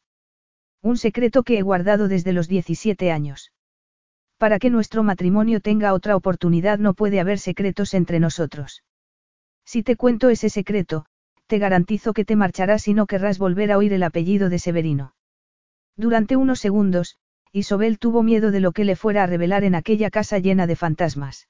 Un 0.81 0.97
secreto 0.97 1.43
que 1.43 1.57
he 1.57 1.61
guardado 1.63 2.07
desde 2.07 2.33
los 2.33 2.47
17 2.47 3.11
años. 3.11 3.51
Para 4.37 4.59
que 4.59 4.69
nuestro 4.69 5.01
matrimonio 5.01 5.61
tenga 5.61 5.93
otra 5.93 6.15
oportunidad 6.15 6.77
no 6.77 6.93
puede 6.93 7.19
haber 7.19 7.39
secretos 7.39 7.93
entre 7.93 8.19
nosotros. 8.19 8.83
Si 9.65 9.81
te 9.81 9.95
cuento 9.95 10.29
ese 10.29 10.49
secreto, 10.49 11.05
te 11.47 11.59
garantizo 11.59 12.13
que 12.13 12.25
te 12.25 12.35
marcharás 12.35 12.87
y 12.87 12.93
no 12.93 13.05
querrás 13.05 13.37
volver 13.37 13.71
a 13.71 13.77
oír 13.77 13.93
el 13.93 14.03
apellido 14.03 14.49
de 14.49 14.59
Severino. 14.59 15.13
Durante 15.95 16.35
unos 16.35 16.59
segundos, 16.59 17.17
Isobel 17.51 17.99
tuvo 17.99 18.23
miedo 18.23 18.51
de 18.51 18.59
lo 18.59 18.71
que 18.71 18.83
le 18.83 18.95
fuera 18.95 19.23
a 19.23 19.27
revelar 19.27 19.63
en 19.63 19.75
aquella 19.75 20.09
casa 20.09 20.39
llena 20.39 20.67
de 20.67 20.75
fantasmas. 20.75 21.47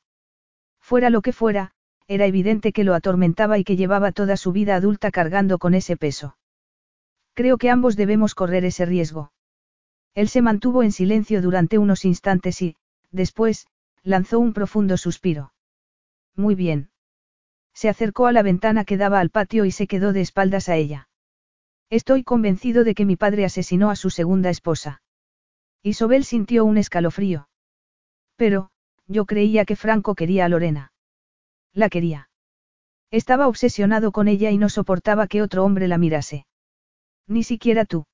Fuera 0.79 1.09
lo 1.09 1.21
que 1.21 1.33
fuera, 1.33 1.71
era 2.07 2.27
evidente 2.27 2.71
que 2.71 2.83
lo 2.83 2.93
atormentaba 2.93 3.57
y 3.57 3.63
que 3.63 3.75
llevaba 3.75 4.11
toda 4.11 4.37
su 4.37 4.51
vida 4.51 4.75
adulta 4.75 5.09
cargando 5.09 5.57
con 5.57 5.73
ese 5.73 5.97
peso. 5.97 6.37
Creo 7.33 7.57
que 7.57 7.71
ambos 7.71 7.95
debemos 7.95 8.35
correr 8.35 8.65
ese 8.65 8.85
riesgo. 8.85 9.31
Él 10.13 10.29
se 10.29 10.41
mantuvo 10.41 10.83
en 10.83 10.91
silencio 10.91 11.41
durante 11.41 11.77
unos 11.77 12.05
instantes 12.05 12.61
y, 12.61 12.75
después, 13.11 13.67
lanzó 14.03 14.39
un 14.39 14.53
profundo 14.53 14.97
suspiro. 14.97 15.53
Muy 16.35 16.53
bien. 16.53 16.91
Se 17.75 17.89
acercó 17.89 18.25
a 18.25 18.31
la 18.31 18.41
ventana 18.41 18.85
que 18.85 18.97
daba 18.97 19.19
al 19.19 19.29
patio 19.29 19.65
y 19.65 19.71
se 19.71 19.85
quedó 19.85 20.13
de 20.13 20.21
espaldas 20.21 20.69
a 20.69 20.77
ella. 20.77 21.09
Estoy 21.89 22.23
convencido 22.23 22.83
de 22.85 22.95
que 22.95 23.05
mi 23.05 23.17
padre 23.17 23.45
asesinó 23.45 23.91
a 23.91 23.95
su 23.95 24.09
segunda 24.09 24.49
esposa. 24.49 25.03
Isobel 25.83 26.23
sintió 26.23 26.65
un 26.65 26.77
escalofrío. 26.77 27.49
Pero, 28.37 28.71
yo 29.07 29.25
creía 29.25 29.65
que 29.65 29.75
Franco 29.75 30.15
quería 30.15 30.45
a 30.45 30.49
Lorena. 30.49 30.93
La 31.73 31.89
quería. 31.89 32.29
Estaba 33.11 33.47
obsesionado 33.47 34.11
con 34.11 34.27
ella 34.29 34.49
y 34.49 34.57
no 34.57 34.69
soportaba 34.69 35.27
que 35.27 35.41
otro 35.41 35.63
hombre 35.63 35.87
la 35.87 35.97
mirase. 35.97 36.47
Ni 37.27 37.43
siquiera 37.43 37.85
tú. 37.85 38.05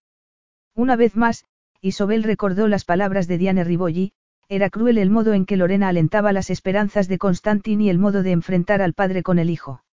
Una 0.76 0.96
vez 0.96 1.16
más, 1.16 1.46
Isobel 1.82 2.24
recordó 2.24 2.68
las 2.68 2.84
palabras 2.84 3.28
de 3.28 3.38
Diane 3.38 3.64
Ribolli, 3.64 4.14
era 4.52 4.70
cruel 4.70 4.98
el 4.98 5.10
modo 5.10 5.34
en 5.34 5.46
que 5.46 5.56
Lorena 5.56 5.88
alentaba 5.88 6.34
las 6.34 6.50
esperanzas 6.50 7.08
de 7.08 7.18
Constantin 7.18 7.80
y 7.80 7.90
el 7.90 7.98
modo 7.98 8.22
de 8.22 8.32
enfrentar 8.32 8.82
al 8.82 8.94
padre 8.94 9.24
con 9.24 9.40
el 9.40 9.50
hijo. 9.50 9.86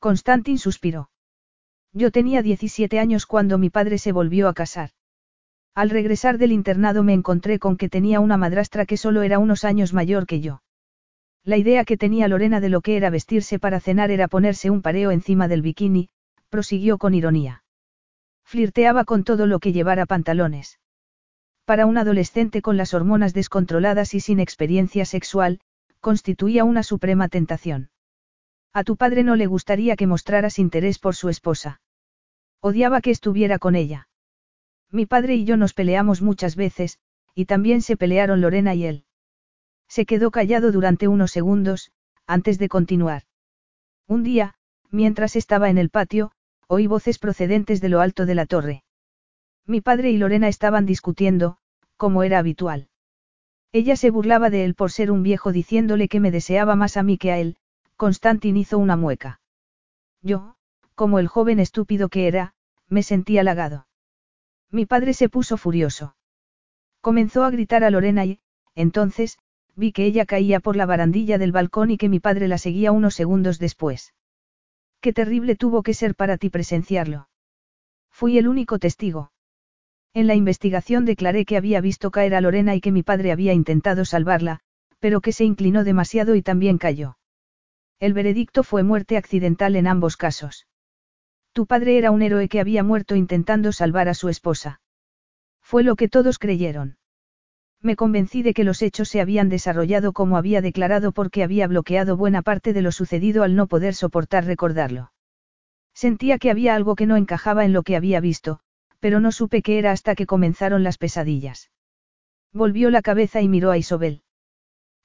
Constantin 0.00 0.58
suspiró. 0.58 1.08
Yo 1.92 2.10
tenía 2.10 2.42
17 2.42 2.98
años 2.98 3.26
cuando 3.26 3.58
mi 3.58 3.70
padre 3.70 3.98
se 3.98 4.10
volvió 4.10 4.48
a 4.48 4.54
casar. 4.54 4.90
Al 5.72 5.88
regresar 5.88 6.36
del 6.36 6.50
internado 6.50 7.04
me 7.04 7.12
encontré 7.12 7.60
con 7.60 7.76
que 7.76 7.88
tenía 7.88 8.18
una 8.18 8.36
madrastra 8.36 8.86
que 8.86 8.96
solo 8.96 9.22
era 9.22 9.38
unos 9.38 9.62
años 9.62 9.92
mayor 9.92 10.26
que 10.26 10.40
yo. 10.40 10.62
La 11.44 11.56
idea 11.56 11.84
que 11.84 11.96
tenía 11.96 12.26
Lorena 12.26 12.60
de 12.60 12.70
lo 12.70 12.80
que 12.80 12.96
era 12.96 13.08
vestirse 13.08 13.60
para 13.60 13.78
cenar 13.78 14.10
era 14.10 14.26
ponerse 14.26 14.70
un 14.70 14.82
pareo 14.82 15.12
encima 15.12 15.46
del 15.46 15.62
bikini, 15.62 16.08
prosiguió 16.48 16.98
con 16.98 17.14
ironía. 17.14 17.62
Flirteaba 18.42 19.04
con 19.04 19.22
todo 19.22 19.46
lo 19.46 19.60
que 19.60 19.72
llevara 19.72 20.06
pantalones. 20.06 20.80
Para 21.70 21.86
un 21.86 21.98
adolescente 21.98 22.62
con 22.62 22.76
las 22.76 22.94
hormonas 22.94 23.32
descontroladas 23.32 24.14
y 24.14 24.18
sin 24.18 24.40
experiencia 24.40 25.04
sexual, 25.04 25.60
constituía 26.00 26.64
una 26.64 26.82
suprema 26.82 27.28
tentación. 27.28 27.90
A 28.72 28.82
tu 28.82 28.96
padre 28.96 29.22
no 29.22 29.36
le 29.36 29.46
gustaría 29.46 29.94
que 29.94 30.08
mostraras 30.08 30.58
interés 30.58 30.98
por 30.98 31.14
su 31.14 31.28
esposa. 31.28 31.80
Odiaba 32.60 33.00
que 33.00 33.12
estuviera 33.12 33.60
con 33.60 33.76
ella. 33.76 34.08
Mi 34.90 35.06
padre 35.06 35.36
y 35.36 35.44
yo 35.44 35.56
nos 35.56 35.72
peleamos 35.72 36.22
muchas 36.22 36.56
veces, 36.56 36.98
y 37.36 37.44
también 37.44 37.82
se 37.82 37.96
pelearon 37.96 38.40
Lorena 38.40 38.74
y 38.74 38.86
él. 38.86 39.04
Se 39.86 40.06
quedó 40.06 40.32
callado 40.32 40.72
durante 40.72 41.06
unos 41.06 41.30
segundos, 41.30 41.92
antes 42.26 42.58
de 42.58 42.68
continuar. 42.68 43.22
Un 44.08 44.24
día, 44.24 44.54
mientras 44.90 45.36
estaba 45.36 45.70
en 45.70 45.78
el 45.78 45.90
patio, 45.90 46.32
oí 46.66 46.88
voces 46.88 47.20
procedentes 47.20 47.80
de 47.80 47.90
lo 47.90 48.00
alto 48.00 48.26
de 48.26 48.34
la 48.34 48.46
torre. 48.46 48.82
Mi 49.66 49.80
padre 49.80 50.10
y 50.10 50.16
Lorena 50.16 50.48
estaban 50.48 50.84
discutiendo, 50.84 51.59
como 52.00 52.22
era 52.22 52.38
habitual. 52.38 52.88
Ella 53.72 53.94
se 53.94 54.08
burlaba 54.10 54.48
de 54.48 54.64
él 54.64 54.74
por 54.74 54.90
ser 54.90 55.10
un 55.10 55.22
viejo 55.22 55.52
diciéndole 55.52 56.08
que 56.08 56.18
me 56.18 56.30
deseaba 56.30 56.74
más 56.74 56.96
a 56.96 57.02
mí 57.02 57.18
que 57.18 57.30
a 57.30 57.38
él, 57.38 57.56
Constantin 57.96 58.56
hizo 58.56 58.78
una 58.78 58.96
mueca. 58.96 59.42
Yo, 60.22 60.54
como 60.94 61.18
el 61.18 61.28
joven 61.28 61.60
estúpido 61.60 62.08
que 62.08 62.26
era, 62.26 62.54
me 62.88 63.02
sentí 63.02 63.36
halagado. 63.36 63.86
Mi 64.70 64.86
padre 64.86 65.12
se 65.12 65.28
puso 65.28 65.58
furioso. 65.58 66.16
Comenzó 67.02 67.44
a 67.44 67.50
gritar 67.50 67.84
a 67.84 67.90
Lorena 67.90 68.24
y, 68.24 68.40
entonces, 68.74 69.38
vi 69.76 69.92
que 69.92 70.06
ella 70.06 70.24
caía 70.24 70.58
por 70.58 70.76
la 70.76 70.86
barandilla 70.86 71.36
del 71.36 71.52
balcón 71.52 71.90
y 71.90 71.98
que 71.98 72.08
mi 72.08 72.18
padre 72.18 72.48
la 72.48 72.56
seguía 72.56 72.92
unos 72.92 73.14
segundos 73.14 73.58
después. 73.58 74.14
Qué 75.02 75.12
terrible 75.12 75.54
tuvo 75.54 75.82
que 75.82 75.92
ser 75.92 76.14
para 76.14 76.38
ti 76.38 76.48
presenciarlo. 76.48 77.28
Fui 78.10 78.38
el 78.38 78.48
único 78.48 78.78
testigo. 78.78 79.32
En 80.12 80.26
la 80.26 80.34
investigación 80.34 81.04
declaré 81.04 81.44
que 81.44 81.56
había 81.56 81.80
visto 81.80 82.10
caer 82.10 82.34
a 82.34 82.40
Lorena 82.40 82.74
y 82.74 82.80
que 82.80 82.90
mi 82.90 83.02
padre 83.02 83.30
había 83.30 83.52
intentado 83.52 84.04
salvarla, 84.04 84.60
pero 84.98 85.20
que 85.20 85.32
se 85.32 85.44
inclinó 85.44 85.84
demasiado 85.84 86.34
y 86.34 86.42
también 86.42 86.78
cayó. 86.78 87.16
El 88.00 88.12
veredicto 88.12 88.64
fue 88.64 88.82
muerte 88.82 89.16
accidental 89.16 89.76
en 89.76 89.86
ambos 89.86 90.16
casos. 90.16 90.66
Tu 91.52 91.66
padre 91.66 91.98
era 91.98 92.10
un 92.10 92.22
héroe 92.22 92.48
que 92.48 92.60
había 92.60 92.82
muerto 92.82 93.14
intentando 93.14 93.72
salvar 93.72 94.08
a 94.08 94.14
su 94.14 94.28
esposa. 94.28 94.80
Fue 95.60 95.84
lo 95.84 95.96
que 95.96 96.08
todos 96.08 96.38
creyeron. 96.38 96.96
Me 97.80 97.96
convencí 97.96 98.42
de 98.42 98.52
que 98.52 98.64
los 98.64 98.82
hechos 98.82 99.08
se 99.08 99.20
habían 99.20 99.48
desarrollado 99.48 100.12
como 100.12 100.36
había 100.36 100.60
declarado 100.60 101.12
porque 101.12 101.42
había 101.42 101.66
bloqueado 101.66 102.16
buena 102.16 102.42
parte 102.42 102.72
de 102.72 102.82
lo 102.82 102.92
sucedido 102.92 103.42
al 103.42 103.54
no 103.54 103.68
poder 103.68 103.94
soportar 103.94 104.44
recordarlo. 104.44 105.12
Sentía 105.94 106.38
que 106.38 106.50
había 106.50 106.74
algo 106.74 106.94
que 106.94 107.06
no 107.06 107.16
encajaba 107.16 107.64
en 107.64 107.72
lo 107.72 107.82
que 107.82 107.96
había 107.96 108.20
visto, 108.20 108.60
pero 109.00 109.20
no 109.20 109.32
supe 109.32 109.62
qué 109.62 109.78
era 109.78 109.92
hasta 109.92 110.14
que 110.14 110.26
comenzaron 110.26 110.84
las 110.84 110.98
pesadillas. 110.98 111.70
Volvió 112.52 112.90
la 112.90 113.02
cabeza 113.02 113.40
y 113.40 113.48
miró 113.48 113.70
a 113.70 113.78
Isobel. 113.78 114.22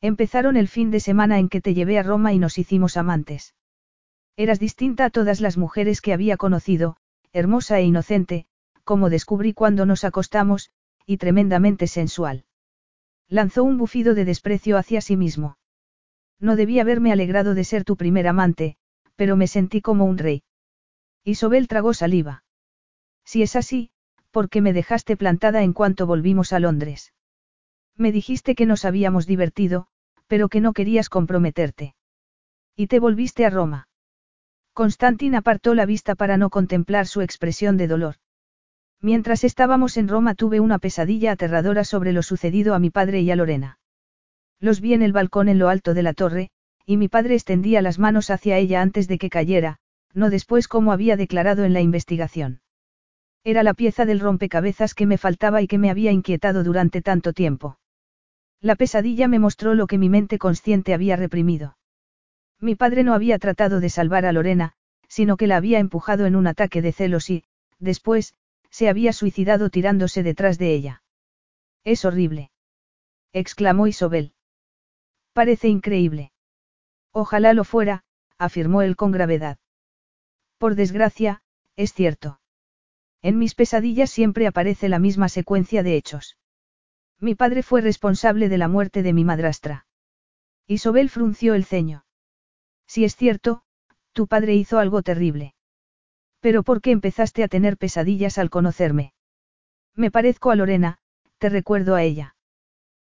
Empezaron 0.01 0.57
el 0.57 0.67
fin 0.67 0.91
de 0.91 0.99
semana 0.99 1.40
en 1.40 1.49
que 1.49 1.61
te 1.61 1.74
llevé 1.74 1.98
a 1.98 2.03
Roma 2.03 2.33
y 2.33 2.40
nos 2.40 2.57
hicimos 2.57 2.98
amantes. 2.98 3.56
Eras 4.38 4.59
distinta 4.59 5.06
a 5.06 5.09
todas 5.09 5.41
las 5.41 5.57
mujeres 5.57 6.01
que 6.01 6.14
había 6.14 6.38
conocido, 6.38 6.98
hermosa 7.32 7.80
e 7.80 7.83
inocente, 7.83 8.45
como 8.83 9.09
descubrí 9.09 9.53
cuando 9.53 9.85
nos 9.85 10.03
acostamos, 10.03 10.72
y 11.06 11.17
tremendamente 11.17 11.88
sensual. 11.88 12.45
Lanzó 13.27 13.64
un 13.64 13.77
bufido 13.77 14.14
de 14.14 14.25
desprecio 14.25 14.77
hacia 14.77 15.01
sí 15.01 15.17
mismo. 15.17 15.57
No 16.40 16.56
debía 16.56 16.83
haberme 16.83 17.11
alegrado 17.11 17.56
de 17.56 17.64
ser 17.64 17.83
tu 17.83 17.98
primer 17.98 18.27
amante, 18.27 18.77
pero 19.15 19.35
me 19.35 19.48
sentí 19.48 19.82
como 19.82 20.06
un 20.06 20.17
rey. 20.17 20.43
Isobel 21.24 21.67
tragó 21.67 21.93
saliva. 21.93 22.44
Si 23.25 23.41
es 23.41 23.55
así, 23.55 23.89
¿por 24.31 24.49
qué 24.49 24.61
me 24.61 24.73
dejaste 24.73 25.17
plantada 25.17 25.63
en 25.63 25.73
cuanto 25.73 26.07
volvimos 26.07 26.53
a 26.53 26.59
Londres? 26.59 27.13
Me 27.97 28.11
dijiste 28.11 28.55
que 28.55 28.65
nos 28.65 28.85
habíamos 28.85 29.25
divertido, 29.25 29.87
pero 30.27 30.49
que 30.49 30.61
no 30.61 30.73
querías 30.73 31.09
comprometerte. 31.09 31.95
Y 32.75 32.87
te 32.87 32.99
volviste 32.99 33.45
a 33.45 33.49
Roma. 33.49 33.87
Constantin 34.73 35.35
apartó 35.35 35.73
la 35.73 35.85
vista 35.85 36.15
para 36.15 36.37
no 36.37 36.49
contemplar 36.49 37.07
su 37.07 37.21
expresión 37.21 37.77
de 37.77 37.87
dolor. 37.87 38.15
Mientras 39.01 39.43
estábamos 39.43 39.97
en 39.97 40.07
Roma 40.07 40.35
tuve 40.35 40.59
una 40.59 40.79
pesadilla 40.79 41.31
aterradora 41.31 41.83
sobre 41.83 42.11
lo 42.11 42.23
sucedido 42.23 42.73
a 42.73 42.79
mi 42.79 42.89
padre 42.89 43.21
y 43.21 43.31
a 43.31 43.35
Lorena. 43.35 43.79
Los 44.59 44.81
vi 44.81 44.93
en 44.93 45.01
el 45.01 45.13
balcón 45.13 45.47
en 45.47 45.59
lo 45.59 45.69
alto 45.69 45.93
de 45.93 46.03
la 46.03 46.13
torre, 46.13 46.49
y 46.85 46.97
mi 46.97 47.07
padre 47.07 47.35
extendía 47.35 47.81
las 47.81 47.99
manos 47.99 48.29
hacia 48.29 48.57
ella 48.57 48.81
antes 48.81 49.07
de 49.07 49.17
que 49.17 49.29
cayera, 49.29 49.77
no 50.13 50.29
después 50.29 50.67
como 50.67 50.91
había 50.91 51.17
declarado 51.17 51.63
en 51.63 51.73
la 51.73 51.81
investigación. 51.81 52.61
Era 53.48 53.61
la 53.61 53.75
pieza 53.75 54.06
del 54.06 54.19
rompecabezas 54.19 54.95
que 54.95 55.06
me 55.06 55.19
faltaba 55.19 55.61
y 55.61 55.67
que 55.67 55.77
me 55.77 55.91
había 55.91 56.11
inquietado 56.11 56.64
durante 56.64 57.03
tanto 57.03 57.32
tiempo. 57.32 57.77
La 58.59 58.75
pesadilla 58.75 59.27
me 59.27 59.38
mostró 59.38 59.75
lo 59.75 59.85
que 59.85 59.99
mi 59.99 60.09
mente 60.09 60.40
consciente 60.40 60.95
había 60.95 61.15
reprimido. 61.15 61.77
Mi 62.59 62.74
padre 62.74 63.03
no 63.03 63.14
había 63.14 63.38
tratado 63.38 63.80
de 63.80 63.90
salvar 63.90 64.25
a 64.25 64.32
Lorena, 64.32 64.74
sino 65.07 65.38
que 65.38 65.45
la 65.45 65.57
había 65.57 65.77
empujado 65.77 66.25
en 66.25 66.35
un 66.35 66.48
ataque 66.48 66.82
de 66.82 66.91
celos 66.91 67.30
y, 67.30 67.43
después, 67.77 68.33
se 68.72 68.90
había 68.90 69.14
suicidado 69.14 69.69
tirándose 69.69 70.24
detrás 70.24 70.57
de 70.57 70.74
ella. 70.74 71.03
Es 71.83 72.03
horrible. 72.03 72.49
exclamó 73.32 73.85
Isobel. 73.85 74.33
Parece 75.33 75.67
increíble. 75.67 76.32
Ojalá 77.11 77.53
lo 77.53 77.64
fuera, 77.64 78.06
afirmó 78.40 78.82
él 78.82 78.95
con 78.95 79.11
gravedad. 79.11 79.59
Por 80.57 80.74
desgracia, 80.74 81.43
es 81.75 81.93
cierto. 81.93 82.40
En 83.25 83.39
mis 83.39 83.55
pesadillas 83.55 84.11
siempre 84.11 84.45
aparece 84.45 84.87
la 84.87 84.99
misma 84.99 85.29
secuencia 85.29 85.81
de 85.81 85.95
hechos. 85.95 86.37
Mi 87.19 87.33
padre 87.33 87.63
fue 87.63 87.81
responsable 87.81 88.49
de 88.49 88.59
la 88.59 88.67
muerte 88.67 89.01
de 89.01 89.13
mi 89.13 89.23
madrastra. 89.23 89.87
Isobel 90.67 91.09
frunció 91.09 91.55
el 91.55 91.65
ceño. 91.65 92.05
Si 92.85 93.03
es 93.03 93.15
cierto, 93.15 93.63
tu 94.13 94.27
padre 94.27 94.53
hizo 94.53 94.77
algo 94.77 95.01
terrible. 95.01 95.55
Pero 96.39 96.61
¿por 96.61 96.81
qué 96.81 96.91
empezaste 96.91 97.43
a 97.43 97.47
tener 97.47 97.77
pesadillas 97.77 98.37
al 98.37 98.51
conocerme? 98.51 99.15
Me 99.95 100.11
parezco 100.11 100.51
a 100.51 100.55
Lorena, 100.55 100.99
te 101.39 101.49
recuerdo 101.49 101.95
a 101.95 102.03
ella. 102.03 102.35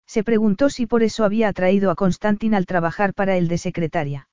Se 0.05 0.23
preguntó 0.23 0.69
si 0.69 0.85
por 0.85 1.03
eso 1.03 1.25
había 1.25 1.49
atraído 1.49 1.91
a 1.91 1.95
Constantin 1.95 2.55
al 2.55 2.65
trabajar 2.65 3.13
para 3.13 3.35
él 3.35 3.49
de 3.49 3.57
secretaria. 3.57 4.29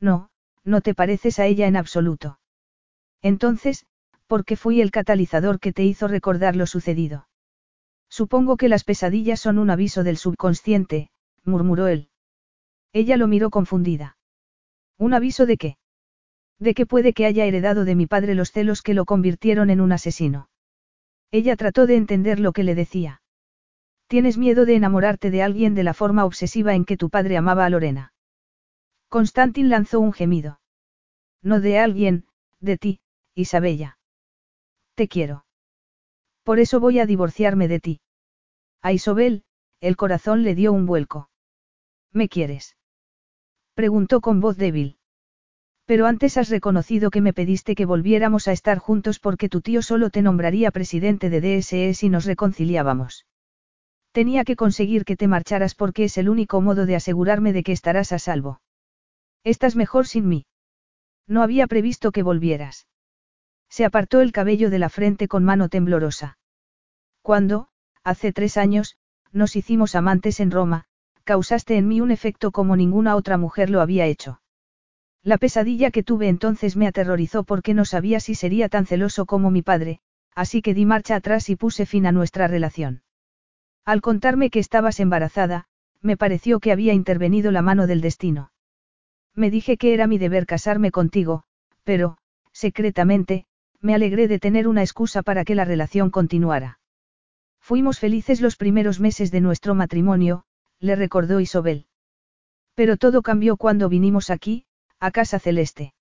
No, 0.00 0.30
no 0.64 0.80
te 0.80 0.96
pareces 0.96 1.38
a 1.38 1.46
ella 1.46 1.68
en 1.68 1.76
absoluto. 1.76 2.40
Entonces, 3.22 3.86
¿por 4.26 4.44
qué 4.44 4.56
fui 4.56 4.80
el 4.80 4.90
catalizador 4.90 5.60
que 5.60 5.72
te 5.72 5.84
hizo 5.84 6.08
recordar 6.08 6.56
lo 6.56 6.66
sucedido? 6.66 7.28
Supongo 8.08 8.56
que 8.56 8.68
las 8.68 8.84
pesadillas 8.84 9.40
son 9.40 9.58
un 9.58 9.70
aviso 9.70 10.04
del 10.04 10.16
subconsciente, 10.16 11.10
murmuró 11.44 11.86
él. 11.88 12.08
Ella 12.92 13.16
lo 13.16 13.26
miró 13.26 13.50
confundida. 13.50 14.16
¿Un 14.98 15.12
aviso 15.14 15.46
de 15.46 15.56
qué? 15.56 15.76
De 16.58 16.74
que 16.74 16.86
puede 16.86 17.12
que 17.12 17.26
haya 17.26 17.44
heredado 17.44 17.84
de 17.84 17.94
mi 17.94 18.06
padre 18.06 18.34
los 18.34 18.52
celos 18.52 18.82
que 18.82 18.94
lo 18.94 19.04
convirtieron 19.04 19.70
en 19.70 19.80
un 19.80 19.92
asesino. 19.92 20.48
Ella 21.30 21.56
trató 21.56 21.86
de 21.86 21.96
entender 21.96 22.40
lo 22.40 22.52
que 22.52 22.64
le 22.64 22.74
decía. 22.74 23.20
Tienes 24.06 24.38
miedo 24.38 24.64
de 24.64 24.76
enamorarte 24.76 25.30
de 25.30 25.42
alguien 25.42 25.74
de 25.74 25.82
la 25.82 25.92
forma 25.92 26.24
obsesiva 26.24 26.74
en 26.74 26.84
que 26.84 26.96
tu 26.96 27.10
padre 27.10 27.36
amaba 27.36 27.66
a 27.66 27.70
Lorena. 27.70 28.14
Constantin 29.08 29.68
lanzó 29.68 30.00
un 30.00 30.12
gemido. 30.12 30.60
No 31.42 31.60
de 31.60 31.78
alguien, 31.78 32.26
de 32.60 32.78
ti, 32.78 33.00
Isabella. 33.34 33.98
Te 34.96 35.08
quiero. 35.08 35.44
Por 36.42 36.58
eso 36.58 36.80
voy 36.80 37.00
a 37.00 37.06
divorciarme 37.06 37.68
de 37.68 37.80
ti. 37.80 38.00
A 38.80 38.92
Isobel, 38.92 39.44
el 39.80 39.94
corazón 39.94 40.42
le 40.42 40.54
dio 40.54 40.72
un 40.72 40.86
vuelco. 40.86 41.28
¿Me 42.12 42.30
quieres? 42.30 42.76
Preguntó 43.74 44.22
con 44.22 44.40
voz 44.40 44.56
débil. 44.56 44.96
Pero 45.84 46.06
antes 46.06 46.38
has 46.38 46.48
reconocido 46.48 47.10
que 47.10 47.20
me 47.20 47.34
pediste 47.34 47.74
que 47.74 47.84
volviéramos 47.84 48.48
a 48.48 48.52
estar 48.52 48.78
juntos 48.78 49.20
porque 49.20 49.50
tu 49.50 49.60
tío 49.60 49.82
solo 49.82 50.08
te 50.08 50.22
nombraría 50.22 50.70
presidente 50.70 51.28
de 51.28 51.42
DSE 51.42 51.92
si 51.92 52.08
nos 52.08 52.24
reconciliábamos. 52.24 53.26
Tenía 54.12 54.44
que 54.44 54.56
conseguir 54.56 55.04
que 55.04 55.16
te 55.16 55.28
marcharas 55.28 55.74
porque 55.74 56.04
es 56.04 56.16
el 56.16 56.30
único 56.30 56.62
modo 56.62 56.86
de 56.86 56.96
asegurarme 56.96 57.52
de 57.52 57.62
que 57.62 57.72
estarás 57.72 58.12
a 58.12 58.18
salvo. 58.18 58.62
Estás 59.44 59.76
mejor 59.76 60.06
sin 60.06 60.26
mí. 60.26 60.46
No 61.28 61.42
había 61.42 61.66
previsto 61.66 62.12
que 62.12 62.22
volvieras. 62.22 62.86
Se 63.76 63.84
apartó 63.84 64.22
el 64.22 64.32
cabello 64.32 64.70
de 64.70 64.78
la 64.78 64.88
frente 64.88 65.28
con 65.28 65.44
mano 65.44 65.68
temblorosa. 65.68 66.38
Cuando, 67.20 67.68
hace 68.04 68.32
tres 68.32 68.56
años, 68.56 68.96
nos 69.32 69.54
hicimos 69.54 69.94
amantes 69.94 70.40
en 70.40 70.50
Roma, 70.50 70.86
causaste 71.24 71.76
en 71.76 71.86
mí 71.86 72.00
un 72.00 72.10
efecto 72.10 72.52
como 72.52 72.74
ninguna 72.74 73.16
otra 73.16 73.36
mujer 73.36 73.68
lo 73.68 73.82
había 73.82 74.06
hecho. 74.06 74.40
La 75.22 75.36
pesadilla 75.36 75.90
que 75.90 76.02
tuve 76.02 76.28
entonces 76.28 76.74
me 76.74 76.86
aterrorizó 76.86 77.44
porque 77.44 77.74
no 77.74 77.84
sabía 77.84 78.18
si 78.18 78.34
sería 78.34 78.70
tan 78.70 78.86
celoso 78.86 79.26
como 79.26 79.50
mi 79.50 79.60
padre, 79.60 80.00
así 80.34 80.62
que 80.62 80.72
di 80.72 80.86
marcha 80.86 81.14
atrás 81.14 81.50
y 81.50 81.56
puse 81.56 81.84
fin 81.84 82.06
a 82.06 82.12
nuestra 82.12 82.48
relación. 82.48 83.02
Al 83.84 84.00
contarme 84.00 84.48
que 84.48 84.58
estabas 84.58 85.00
embarazada, 85.00 85.66
me 86.00 86.16
pareció 86.16 86.60
que 86.60 86.72
había 86.72 86.94
intervenido 86.94 87.50
la 87.50 87.60
mano 87.60 87.86
del 87.86 88.00
destino. 88.00 88.52
Me 89.34 89.50
dije 89.50 89.76
que 89.76 89.92
era 89.92 90.06
mi 90.06 90.16
deber 90.16 90.46
casarme 90.46 90.90
contigo, 90.90 91.42
pero, 91.84 92.16
secretamente, 92.52 93.44
me 93.80 93.94
alegré 93.94 94.28
de 94.28 94.38
tener 94.38 94.68
una 94.68 94.82
excusa 94.82 95.22
para 95.22 95.44
que 95.44 95.54
la 95.54 95.64
relación 95.64 96.10
continuara. 96.10 96.78
Fuimos 97.60 97.98
felices 97.98 98.40
los 98.40 98.56
primeros 98.56 99.00
meses 99.00 99.30
de 99.30 99.40
nuestro 99.40 99.74
matrimonio, 99.74 100.44
le 100.78 100.96
recordó 100.96 101.40
Isobel. 101.40 101.86
Pero 102.74 102.96
todo 102.96 103.22
cambió 103.22 103.56
cuando 103.56 103.88
vinimos 103.88 104.30
aquí, 104.30 104.66
a 105.00 105.10
Casa 105.10 105.38
Celeste. 105.38 105.94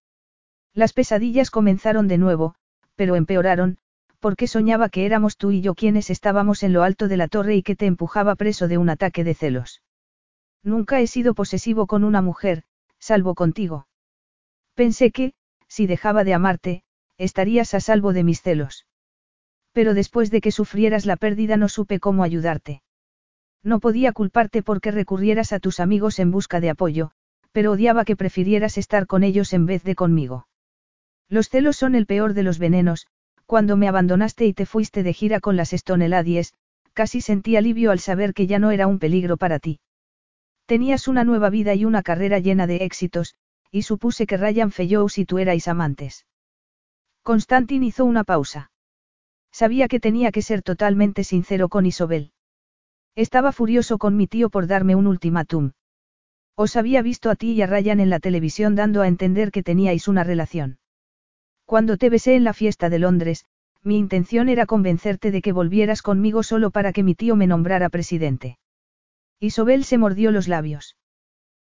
Las 0.73 0.93
pesadillas 0.93 1.51
comenzaron 1.51 2.07
de 2.07 2.17
nuevo, 2.17 2.55
pero 2.95 3.15
empeoraron, 3.15 3.77
porque 4.19 4.47
soñaba 4.47 4.89
que 4.89 5.05
éramos 5.05 5.37
tú 5.37 5.51
y 5.51 5.61
yo 5.61 5.75
quienes 5.75 6.09
estábamos 6.09 6.63
en 6.63 6.73
lo 6.73 6.83
alto 6.83 7.07
de 7.07 7.17
la 7.17 7.27
torre 7.27 7.55
y 7.55 7.63
que 7.63 7.75
te 7.75 7.85
empujaba 7.85 8.35
preso 8.35 8.67
de 8.67 8.77
un 8.77 8.89
ataque 8.89 9.23
de 9.23 9.33
celos. 9.33 9.81
Nunca 10.63 10.99
he 10.99 11.07
sido 11.07 11.33
posesivo 11.33 11.87
con 11.87 12.03
una 12.03 12.21
mujer, 12.21 12.63
salvo 12.99 13.35
contigo. 13.35 13.87
Pensé 14.73 15.11
que, 15.11 15.33
si 15.67 15.87
dejaba 15.87 16.23
de 16.23 16.33
amarte, 16.33 16.83
estarías 17.17 17.73
a 17.73 17.79
salvo 17.79 18.13
de 18.13 18.23
mis 18.23 18.41
celos. 18.41 18.85
Pero 19.71 19.93
después 19.93 20.31
de 20.31 20.41
que 20.41 20.51
sufrieras 20.51 21.05
la 21.05 21.17
pérdida 21.17 21.57
no 21.57 21.69
supe 21.69 21.99
cómo 21.99 22.23
ayudarte. 22.23 22.81
No 23.63 23.79
podía 23.79 24.11
culparte 24.11 24.61
porque 24.61 24.91
recurrieras 24.91 25.51
a 25.51 25.59
tus 25.59 25.79
amigos 25.79 26.19
en 26.19 26.31
busca 26.31 26.59
de 26.59 26.69
apoyo, 26.69 27.11
pero 27.51 27.71
odiaba 27.71 28.05
que 28.05 28.15
prefirieras 28.15 28.77
estar 28.77 29.07
con 29.07 29.23
ellos 29.23 29.53
en 29.53 29.65
vez 29.65 29.83
de 29.83 29.95
conmigo. 29.95 30.47
Los 31.29 31.49
celos 31.49 31.75
son 31.77 31.95
el 31.95 32.05
peor 32.05 32.33
de 32.33 32.43
los 32.43 32.59
venenos, 32.59 33.07
cuando 33.45 33.77
me 33.77 33.87
abandonaste 33.87 34.45
y 34.45 34.53
te 34.53 34.65
fuiste 34.65 35.03
de 35.03 35.13
gira 35.13 35.39
con 35.39 35.55
las 35.55 35.71
Stoneladies, 35.71 36.53
casi 36.93 37.21
sentí 37.21 37.55
alivio 37.55 37.91
al 37.91 37.99
saber 37.99 38.33
que 38.33 38.47
ya 38.47 38.59
no 38.59 38.71
era 38.71 38.87
un 38.87 38.99
peligro 38.99 39.37
para 39.37 39.59
ti. 39.59 39.79
Tenías 40.65 41.07
una 41.07 41.23
nueva 41.23 41.49
vida 41.49 41.73
y 41.75 41.85
una 41.85 42.03
carrera 42.03 42.39
llena 42.39 42.67
de 42.67 42.77
éxitos, 42.77 43.35
y 43.71 43.83
supuse 43.83 44.25
que 44.25 44.37
Ryan 44.37 44.71
Fellows 44.71 45.17
y 45.17 45.25
tú 45.25 45.37
erais 45.37 45.67
amantes. 45.67 46.25
Constantin 47.25 47.81
hizo 47.81 48.05
una 48.05 48.23
pausa. 48.23 48.69
Sabía 49.51 49.87
que 49.87 49.99
tenía 49.99 50.31
que 50.31 50.43
ser 50.43 50.61
totalmente 50.61 51.23
sincero 51.23 51.69
con 51.69 51.87
Isobel. 51.87 52.33
Estaba 53.15 53.51
furioso 53.51 53.97
con 53.97 54.15
mi 54.15 54.27
tío 54.27 54.51
por 54.51 54.67
darme 54.67 54.93
un 54.93 55.07
ultimátum. 55.07 55.71
Os 56.55 56.75
había 56.75 57.01
visto 57.01 57.31
a 57.31 57.35
ti 57.35 57.53
y 57.53 57.63
a 57.63 57.65
Ryan 57.65 57.99
en 57.99 58.11
la 58.11 58.19
televisión 58.19 58.75
dando 58.75 59.01
a 59.01 59.07
entender 59.07 59.49
que 59.49 59.63
teníais 59.63 60.07
una 60.07 60.23
relación. 60.23 60.77
Cuando 61.65 61.97
te 61.97 62.11
besé 62.11 62.35
en 62.35 62.43
la 62.43 62.53
fiesta 62.53 62.91
de 62.91 62.99
Londres, 62.99 63.47
mi 63.81 63.97
intención 63.97 64.47
era 64.47 64.67
convencerte 64.67 65.31
de 65.31 65.41
que 65.41 65.51
volvieras 65.51 66.03
conmigo 66.03 66.43
solo 66.43 66.69
para 66.69 66.93
que 66.93 67.01
mi 67.01 67.15
tío 67.15 67.35
me 67.35 67.47
nombrara 67.47 67.89
presidente. 67.89 68.59
Isobel 69.39 69.83
se 69.83 69.97
mordió 69.97 70.29
los 70.29 70.47
labios. 70.47 70.95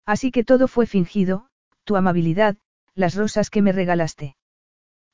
Así 0.03 0.32
que 0.32 0.43
todo 0.43 0.67
fue 0.67 0.88
fingido, 0.88 1.45
tu 1.83 1.95
amabilidad, 1.95 2.57
las 2.95 3.14
rosas 3.14 3.51
que 3.51 3.61
me 3.61 3.72
regalaste. 3.72 4.35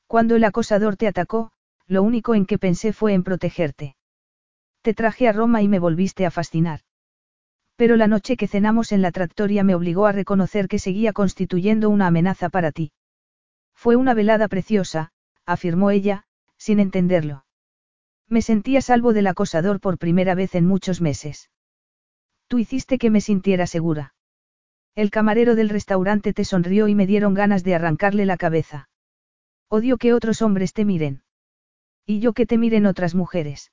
Cuando 0.09 0.35
el 0.35 0.43
acosador 0.43 0.97
te 0.97 1.05
atacó, 1.05 1.51
lo 1.85 2.01
único 2.01 2.33
en 2.33 2.47
que 2.47 2.57
pensé 2.57 2.93
fue 2.93 3.13
en 3.13 3.21
protegerte. 3.21 3.95
Te 4.81 4.95
traje 4.95 5.27
a 5.27 5.33
Roma 5.33 5.61
y 5.61 5.67
me 5.67 5.77
volviste 5.77 6.25
a 6.25 6.31
fascinar. 6.31 6.79
Pero 7.75 7.95
la 7.95 8.07
noche 8.07 8.35
que 8.35 8.47
cenamos 8.47 8.91
en 8.91 9.03
la 9.03 9.11
tractoria 9.11 9.63
me 9.63 9.75
obligó 9.75 10.07
a 10.07 10.11
reconocer 10.11 10.67
que 10.67 10.79
seguía 10.79 11.13
constituyendo 11.13 11.91
una 11.91 12.07
amenaza 12.07 12.49
para 12.49 12.71
ti. 12.71 12.91
Fue 13.75 13.95
una 13.97 14.15
velada 14.15 14.47
preciosa, 14.47 15.11
afirmó 15.45 15.91
ella, 15.91 16.23
sin 16.57 16.79
entenderlo. 16.79 17.45
Me 18.27 18.41
sentía 18.41 18.81
salvo 18.81 19.13
del 19.13 19.27
acosador 19.27 19.79
por 19.79 19.99
primera 19.99 20.33
vez 20.33 20.55
en 20.55 20.65
muchos 20.65 21.01
meses. 21.01 21.51
Tú 22.47 22.57
hiciste 22.57 22.97
que 22.97 23.11
me 23.11 23.21
sintiera 23.21 23.67
segura. 23.67 24.15
El 24.95 25.11
camarero 25.11 25.53
del 25.53 25.69
restaurante 25.69 26.33
te 26.33 26.45
sonrió 26.45 26.87
y 26.87 26.95
me 26.95 27.05
dieron 27.05 27.35
ganas 27.35 27.63
de 27.63 27.75
arrancarle 27.75 28.25
la 28.25 28.37
cabeza. 28.37 28.88
Odio 29.71 29.99
que 29.99 30.13
otros 30.13 30.41
hombres 30.41 30.73
te 30.73 30.83
miren. 30.83 31.21
Y 32.03 32.19
yo 32.21 32.33
que 32.33 32.47
te 32.47 32.57
miren 32.57 32.87
otras 32.87 33.13
mujeres. 33.13 33.71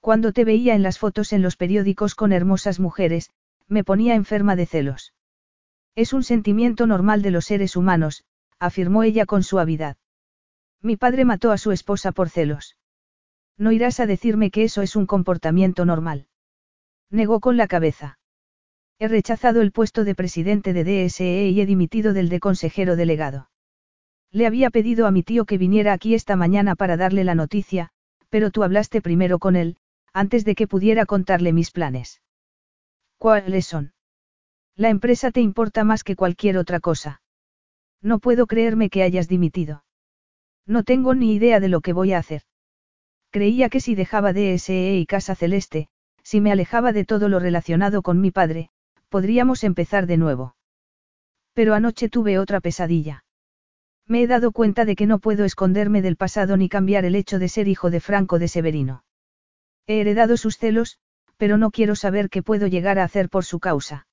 Cuando 0.00 0.32
te 0.32 0.44
veía 0.44 0.74
en 0.74 0.82
las 0.82 0.98
fotos 0.98 1.34
en 1.34 1.42
los 1.42 1.56
periódicos 1.56 2.14
con 2.14 2.32
hermosas 2.32 2.80
mujeres, 2.80 3.30
me 3.68 3.84
ponía 3.84 4.14
enferma 4.14 4.56
de 4.56 4.64
celos. 4.64 5.12
Es 5.94 6.14
un 6.14 6.22
sentimiento 6.22 6.86
normal 6.86 7.20
de 7.20 7.30
los 7.30 7.44
seres 7.44 7.76
humanos, 7.76 8.24
afirmó 8.58 9.02
ella 9.02 9.26
con 9.26 9.42
suavidad. 9.42 9.98
Mi 10.80 10.96
padre 10.96 11.26
mató 11.26 11.52
a 11.52 11.58
su 11.58 11.72
esposa 11.72 12.12
por 12.12 12.30
celos. 12.30 12.78
No 13.58 13.70
irás 13.70 14.00
a 14.00 14.06
decirme 14.06 14.50
que 14.50 14.64
eso 14.64 14.80
es 14.80 14.96
un 14.96 15.04
comportamiento 15.04 15.84
normal. 15.84 16.26
Negó 17.10 17.38
con 17.40 17.58
la 17.58 17.68
cabeza. 17.68 18.18
He 18.98 19.08
rechazado 19.08 19.60
el 19.60 19.72
puesto 19.72 20.04
de 20.04 20.14
presidente 20.14 20.72
de 20.72 20.84
DSE 20.84 21.48
y 21.48 21.60
he 21.60 21.66
dimitido 21.66 22.14
del 22.14 22.30
de 22.30 22.40
consejero 22.40 22.96
delegado. 22.96 23.51
Le 24.32 24.46
había 24.46 24.70
pedido 24.70 25.06
a 25.06 25.10
mi 25.10 25.22
tío 25.22 25.44
que 25.44 25.58
viniera 25.58 25.92
aquí 25.92 26.14
esta 26.14 26.36
mañana 26.36 26.74
para 26.74 26.96
darle 26.96 27.22
la 27.22 27.34
noticia, 27.34 27.90
pero 28.30 28.50
tú 28.50 28.62
hablaste 28.62 29.02
primero 29.02 29.38
con 29.38 29.56
él, 29.56 29.76
antes 30.14 30.46
de 30.46 30.54
que 30.54 30.66
pudiera 30.66 31.04
contarle 31.04 31.52
mis 31.52 31.70
planes. 31.70 32.22
¿Cuáles 33.18 33.66
son? 33.66 33.92
La 34.74 34.88
empresa 34.88 35.30
te 35.30 35.40
importa 35.40 35.84
más 35.84 36.02
que 36.02 36.16
cualquier 36.16 36.56
otra 36.56 36.80
cosa. 36.80 37.20
No 38.00 38.18
puedo 38.18 38.46
creerme 38.46 38.88
que 38.88 39.02
hayas 39.02 39.28
dimitido. 39.28 39.84
No 40.66 40.82
tengo 40.82 41.14
ni 41.14 41.34
idea 41.34 41.60
de 41.60 41.68
lo 41.68 41.82
que 41.82 41.92
voy 41.92 42.14
a 42.14 42.18
hacer. 42.18 42.42
Creía 43.30 43.68
que 43.68 43.80
si 43.80 43.94
dejaba 43.94 44.32
DSE 44.32 44.96
y 44.96 45.06
Casa 45.06 45.34
Celeste, 45.34 45.88
si 46.22 46.40
me 46.40 46.52
alejaba 46.52 46.92
de 46.92 47.04
todo 47.04 47.28
lo 47.28 47.38
relacionado 47.38 48.02
con 48.02 48.20
mi 48.20 48.30
padre, 48.30 48.70
podríamos 49.08 49.62
empezar 49.62 50.06
de 50.06 50.16
nuevo. 50.16 50.56
Pero 51.52 51.74
anoche 51.74 52.08
tuve 52.08 52.38
otra 52.38 52.60
pesadilla. 52.60 53.24
Me 54.12 54.20
he 54.20 54.26
dado 54.26 54.52
cuenta 54.52 54.84
de 54.84 54.94
que 54.94 55.06
no 55.06 55.20
puedo 55.20 55.46
esconderme 55.46 56.02
del 56.02 56.16
pasado 56.16 56.58
ni 56.58 56.68
cambiar 56.68 57.06
el 57.06 57.14
hecho 57.14 57.38
de 57.38 57.48
ser 57.48 57.66
hijo 57.66 57.88
de 57.88 57.98
Franco 57.98 58.38
de 58.38 58.46
Severino. 58.46 59.04
He 59.86 60.02
heredado 60.02 60.36
sus 60.36 60.58
celos, 60.58 60.98
pero 61.38 61.56
no 61.56 61.70
quiero 61.70 61.96
saber 61.96 62.28
qué 62.28 62.42
puedo 62.42 62.66
llegar 62.66 62.98
a 62.98 63.04
hacer 63.04 63.30
por 63.30 63.46
su 63.46 63.58
causa. 63.58 64.06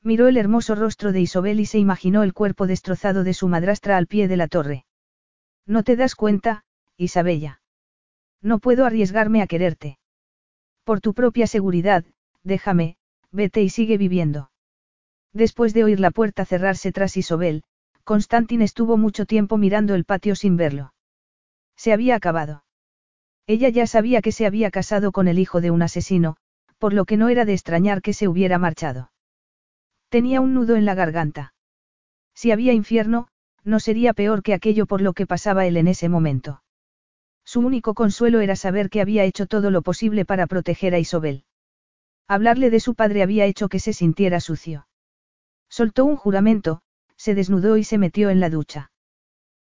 Miró 0.00 0.28
el 0.28 0.36
hermoso 0.36 0.76
rostro 0.76 1.10
de 1.10 1.22
Isobel 1.22 1.58
y 1.58 1.66
se 1.66 1.80
imaginó 1.80 2.22
el 2.22 2.34
cuerpo 2.34 2.68
destrozado 2.68 3.24
de 3.24 3.34
su 3.34 3.48
madrastra 3.48 3.96
al 3.96 4.06
pie 4.06 4.28
de 4.28 4.36
la 4.36 4.46
torre. 4.46 4.86
No 5.66 5.82
te 5.82 5.96
das 5.96 6.14
cuenta, 6.14 6.62
Isabella. 6.96 7.60
No 8.40 8.60
puedo 8.60 8.84
arriesgarme 8.84 9.42
a 9.42 9.48
quererte. 9.48 9.98
Por 10.84 11.00
tu 11.00 11.14
propia 11.14 11.48
seguridad, 11.48 12.04
déjame, 12.44 12.96
vete 13.32 13.60
y 13.60 13.70
sigue 13.70 13.98
viviendo. 13.98 14.52
Después 15.32 15.74
de 15.74 15.82
oír 15.82 15.98
la 15.98 16.12
puerta 16.12 16.44
cerrarse 16.44 16.92
tras 16.92 17.16
Isobel, 17.16 17.64
Constantin 18.06 18.62
estuvo 18.62 18.96
mucho 18.96 19.26
tiempo 19.26 19.58
mirando 19.58 19.96
el 19.96 20.04
patio 20.04 20.36
sin 20.36 20.56
verlo. 20.56 20.94
Se 21.76 21.92
había 21.92 22.14
acabado. 22.14 22.62
Ella 23.48 23.68
ya 23.68 23.88
sabía 23.88 24.22
que 24.22 24.30
se 24.30 24.46
había 24.46 24.70
casado 24.70 25.10
con 25.10 25.26
el 25.26 25.40
hijo 25.40 25.60
de 25.60 25.72
un 25.72 25.82
asesino, 25.82 26.36
por 26.78 26.92
lo 26.92 27.04
que 27.04 27.16
no 27.16 27.28
era 27.30 27.44
de 27.44 27.54
extrañar 27.54 28.02
que 28.02 28.12
se 28.12 28.28
hubiera 28.28 28.58
marchado. 28.58 29.10
Tenía 30.08 30.40
un 30.40 30.54
nudo 30.54 30.76
en 30.76 30.84
la 30.84 30.94
garganta. 30.94 31.52
Si 32.32 32.52
había 32.52 32.72
infierno, 32.72 33.26
no 33.64 33.80
sería 33.80 34.14
peor 34.14 34.44
que 34.44 34.54
aquello 34.54 34.86
por 34.86 35.00
lo 35.00 35.12
que 35.12 35.26
pasaba 35.26 35.66
él 35.66 35.76
en 35.76 35.88
ese 35.88 36.08
momento. 36.08 36.62
Su 37.44 37.58
único 37.58 37.94
consuelo 37.94 38.38
era 38.38 38.54
saber 38.54 38.88
que 38.88 39.00
había 39.00 39.24
hecho 39.24 39.46
todo 39.46 39.72
lo 39.72 39.82
posible 39.82 40.24
para 40.24 40.46
proteger 40.46 40.94
a 40.94 41.00
Isobel. 41.00 41.42
Hablarle 42.28 42.70
de 42.70 42.78
su 42.78 42.94
padre 42.94 43.24
había 43.24 43.46
hecho 43.46 43.68
que 43.68 43.80
se 43.80 43.92
sintiera 43.92 44.38
sucio. 44.38 44.86
Soltó 45.68 46.04
un 46.04 46.14
juramento, 46.14 46.82
se 47.16 47.34
desnudó 47.34 47.76
y 47.76 47.84
se 47.84 47.98
metió 47.98 48.30
en 48.30 48.40
la 48.40 48.50
ducha. 48.50 48.90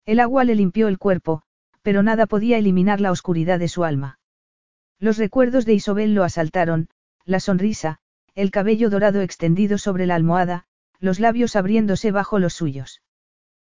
El 0.06 0.20
agua 0.20 0.44
le 0.44 0.56
limpió 0.56 0.88
el 0.88 0.98
cuerpo, 0.98 1.44
pero 1.82 2.04
nada 2.04 2.26
podía 2.26 2.58
eliminar 2.58 3.02
la 3.02 3.12
oscuridad 3.12 3.60
de 3.60 3.68
su 3.68 3.84
alma. 3.84 4.20
Los 5.00 5.18
recuerdos 5.18 5.66
de 5.66 5.74
Isobel 5.74 6.14
lo 6.14 6.24
asaltaron, 6.24 6.90
la 7.26 7.40
sonrisa, 7.40 8.00
el 8.36 8.52
cabello 8.52 8.90
dorado 8.90 9.22
extendido 9.22 9.78
sobre 9.78 10.06
la 10.06 10.16
almohada, 10.16 10.66
los 11.00 11.20
labios 11.20 11.56
abriéndose 11.56 12.12
bajo 12.12 12.40
los 12.40 12.54
suyos. 12.54 13.02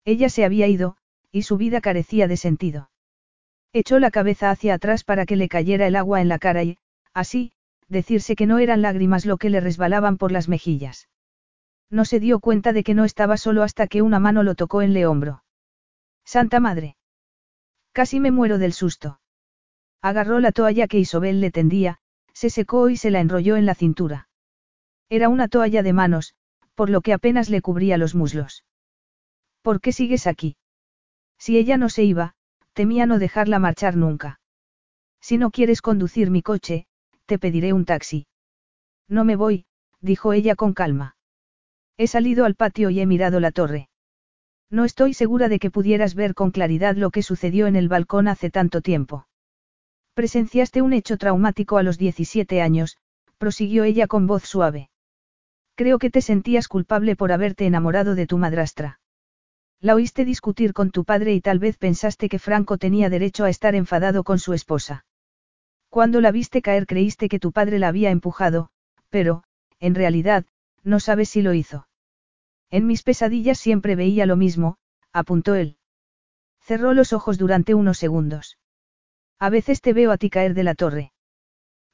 Ella 0.05 0.29
se 0.29 0.45
había 0.45 0.67
ido, 0.67 0.97
y 1.31 1.43
su 1.43 1.57
vida 1.57 1.81
carecía 1.81 2.27
de 2.27 2.37
sentido. 2.37 2.91
Echó 3.73 3.99
la 3.99 4.11
cabeza 4.11 4.51
hacia 4.51 4.75
atrás 4.75 5.05
para 5.05 5.27
que 5.27 5.37
le 5.37 5.49
cayera 5.49 5.87
el 5.87 5.97
agua 5.97 6.21
en 6.21 6.29
la 6.29 6.39
cara 6.39 6.65
y, 6.65 6.79
así, 7.13 7.53
decirse 7.89 8.35
que 8.35 8.47
no 8.47 8.59
eran 8.59 8.83
lágrimas 8.83 9.27
lo 9.27 9.37
que 9.37 9.51
le 9.51 9.61
resbalaban 9.61 10.17
por 10.17 10.33
las 10.33 10.49
mejillas. 10.49 11.09
No 11.91 12.05
se 12.05 12.21
dio 12.21 12.39
cuenta 12.39 12.73
de 12.73 12.85
que 12.85 12.95
no 12.95 13.05
estaba 13.05 13.37
solo 13.37 13.63
hasta 13.63 13.89
que 13.89 14.01
una 14.01 14.21
mano 14.21 14.43
lo 14.43 14.55
tocó 14.55 14.81
en 14.83 14.95
le 14.95 15.07
hombro. 15.07 15.43
Santa 16.25 16.61
Madre. 16.61 16.97
Casi 17.93 18.21
me 18.21 18.31
muero 18.31 18.59
del 18.59 18.73
susto. 18.73 19.21
Agarró 20.01 20.39
la 20.39 20.53
toalla 20.53 20.87
que 20.87 20.99
Isobel 20.99 21.41
le 21.41 21.51
tendía, 21.51 21.99
se 22.33 22.49
secó 22.49 22.89
y 22.89 22.97
se 22.97 23.11
la 23.11 23.21
enrolló 23.21 23.57
en 23.57 23.67
la 23.67 23.75
cintura. 23.75 24.29
Era 25.09 25.29
una 25.29 25.49
toalla 25.49 25.83
de 25.83 25.93
manos, 25.93 26.35
por 26.77 26.89
lo 26.89 27.01
que 27.01 27.13
apenas 27.13 27.51
le 27.51 27.61
cubría 27.61 27.99
los 27.99 28.15
muslos. 28.15 28.65
¿Por 29.63 29.81
qué 29.81 29.93
sigues 29.93 30.27
aquí? 30.27 30.57
Si 31.39 31.59
ella 31.59 31.77
no 31.77 31.89
se 31.89 32.05
iba, 32.05 32.35
temía 32.73 33.07
no 33.07 33.19
dejarla 33.19 33.59
marchar 33.59 33.97
nunca. 33.97 34.41
Si 35.21 35.37
no 35.37 35.51
quieres 35.51 35.83
conducir 35.83 36.31
mi 36.31 36.43
coche, 36.43 36.87
te 37.27 37.39
pediré 37.39 37.73
un 37.73 37.85
taxi. 37.85 38.27
No 39.09 39.25
me 39.25 39.37
voy, 39.37 39.67
dijo 40.01 40.33
ella 40.33 40.55
con 40.55 40.73
calma. 40.73 41.17
He 42.03 42.07
salido 42.07 42.47
al 42.47 42.55
patio 42.55 42.89
y 42.89 42.99
he 42.99 43.05
mirado 43.05 43.41
la 43.41 43.51
torre. 43.51 43.91
No 44.71 44.87
estoy 44.87 45.13
segura 45.13 45.51
de 45.51 45.59
que 45.59 45.71
pudieras 45.71 46.15
ver 46.15 46.33
con 46.33 46.51
claridad 46.51 46.97
lo 46.97 47.11
que 47.11 47.23
sucedió 47.23 47.67
en 47.67 47.77
el 47.77 47.91
balcón 47.91 48.27
hace 48.27 48.49
tanto 48.49 48.81
tiempo. 48.81 49.27
Presenciaste 50.15 50.81
un 50.81 50.95
hecho 50.95 51.19
traumático 51.19 51.77
a 51.77 51.83
los 51.83 51.99
17 51.99 52.63
años, 52.63 52.97
prosiguió 53.37 53.85
ella 53.85 54.07
con 54.07 54.27
voz 54.27 54.45
suave. 54.45 54.89
Creo 55.75 55.99
que 55.99 56.09
te 56.09 56.23
sentías 56.23 56.69
culpable 56.69 57.17
por 57.17 57.33
haberte 57.33 57.67
enamorado 57.67 58.15
de 58.15 58.27
tu 58.27 58.39
madrastra. 58.39 58.99
La 59.79 59.95
oíste 59.95 60.25
discutir 60.25 60.73
con 60.73 60.93
tu 60.93 61.05
padre 61.05 61.35
y 61.35 61.43
tal 61.43 61.59
vez 61.59 61.77
pensaste 61.77 62.31
que 62.31 62.39
Franco 62.39 62.79
tenía 62.79 63.11
derecho 63.11 63.45
a 63.45 63.51
estar 63.51 63.75
enfadado 63.75 64.25
con 64.25 64.39
su 64.39 64.55
esposa. 64.55 65.05
Cuando 65.91 66.23
la 66.23 66.33
viste 66.33 66.63
caer 66.63 66.87
creíste 66.87 67.29
que 67.29 67.39
tu 67.39 67.53
padre 67.53 67.79
la 67.79 67.89
había 67.89 68.11
empujado, 68.11 68.71
pero, 69.11 69.45
en 69.81 69.95
realidad, 69.95 70.47
no 70.83 70.99
sabes 70.99 71.29
si 71.29 71.43
lo 71.43 71.53
hizo. 71.53 71.89
En 72.71 72.87
mis 72.87 73.03
pesadillas 73.03 73.59
siempre 73.59 73.97
veía 73.97 74.27
lo 74.27 74.37
mismo, 74.37 74.77
apuntó 75.13 75.55
él. 75.55 75.77
Cerró 76.61 76.95
los 76.95 77.13
ojos 77.13 77.37
durante 77.39 77.75
unos 77.75 77.99
segundos. 77.99 78.59
A 79.39 79.51
veces 79.51 79.81
te 79.81 79.93
veo 79.93 80.13
a 80.13 80.19
ti 80.19 80.31
caer 80.31 80.55
de 80.55 80.63
la 80.63 80.75
torre. 80.75 81.13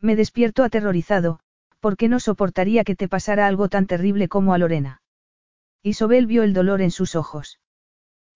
Me 0.01 0.17
despierto 0.17 0.65
aterrorizado, 0.65 1.41
porque 1.81 2.09
no 2.09 2.21
soportaría 2.21 2.85
que 2.85 2.97
te 2.97 3.09
pasara 3.09 3.47
algo 3.47 3.69
tan 3.69 3.87
terrible 3.87 4.29
como 4.29 4.53
a 4.53 4.59
Lorena. 4.59 5.01
Isobel 5.83 6.27
vio 6.27 6.43
el 6.43 6.53
dolor 6.53 6.83
en 6.83 6.91
sus 6.91 7.15
ojos. 7.15 7.61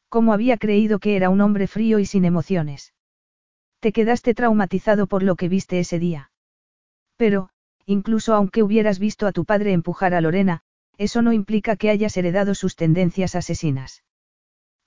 ¿Cómo 0.08 0.32
había 0.32 0.56
creído 0.56 0.98
que 0.98 1.16
era 1.16 1.28
un 1.30 1.40
hombre 1.40 1.66
frío 1.66 1.98
y 1.98 2.06
sin 2.06 2.24
emociones? 2.24 2.94
Te 3.80 3.92
quedaste 3.92 4.34
traumatizado 4.34 5.06
por 5.06 5.22
lo 5.22 5.36
que 5.36 5.48
viste 5.48 5.78
ese 5.78 5.98
día. 5.98 6.30
Pero, 7.16 7.50
incluso 7.86 8.34
aunque 8.34 8.62
hubieras 8.62 8.98
visto 8.98 9.26
a 9.26 9.32
tu 9.32 9.44
padre 9.44 9.72
empujar 9.72 10.14
a 10.14 10.20
Lorena, 10.20 10.62
eso 11.00 11.22
no 11.22 11.32
implica 11.32 11.76
que 11.76 11.88
hayas 11.88 12.14
heredado 12.18 12.54
sus 12.54 12.76
tendencias 12.76 13.34
asesinas. 13.34 14.04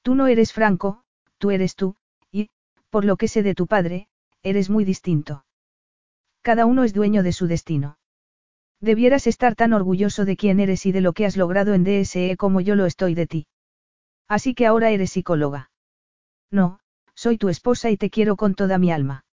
Tú 0.04 0.14
no 0.14 0.28
eres 0.28 0.54
Franco, 0.54 1.02
tú 1.40 1.50
eres 1.50 1.76
tú, 1.76 1.96
y, 2.32 2.52
por 2.92 3.04
lo 3.04 3.18
que 3.18 3.28
sé 3.28 3.42
de 3.42 3.56
tu 3.56 3.66
padre, 3.66 4.10
eres 4.44 4.70
muy 4.70 4.86
distinto. 4.86 5.44
Cada 6.44 6.68
uno 6.68 6.84
es 6.84 6.94
dueño 6.94 7.24
de 7.24 7.32
su 7.32 7.48
destino. 7.48 7.98
Debieras 8.80 9.26
estar 9.26 9.56
tan 9.56 9.74
orgulloso 9.74 10.24
de 10.24 10.38
quién 10.38 10.60
eres 10.60 10.86
y 10.86 10.92
de 10.92 11.02
lo 11.02 11.14
que 11.14 11.26
has 11.26 11.36
logrado 11.36 11.74
en 11.74 11.84
DSE 11.84 12.38
como 12.38 12.62
yo 12.62 12.76
lo 12.76 12.86
estoy 12.86 13.16
de 13.16 13.26
ti. 13.26 13.48
Así 14.28 14.54
que 14.54 14.68
ahora 14.68 14.92
eres 14.92 15.14
psicóloga. 15.14 15.72
No, 16.52 16.80
soy 17.16 17.40
tu 17.40 17.50
esposa 17.50 17.90
y 17.90 17.98
te 17.98 18.12
quiero 18.12 18.36
con 18.36 18.54
toda 18.54 18.78
mi 18.78 18.92
alma. 18.92 19.26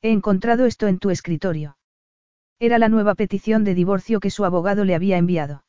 He 0.00 0.10
encontrado 0.10 0.64
esto 0.64 0.86
en 0.86 1.00
tu 1.00 1.10
escritorio. 1.10 1.76
Era 2.58 2.78
la 2.78 2.88
nueva 2.88 3.14
petición 3.14 3.62
de 3.62 3.74
divorcio 3.74 4.20
que 4.20 4.30
su 4.30 4.46
abogado 4.46 4.86
le 4.86 4.94
había 4.94 5.18
enviado. 5.18 5.64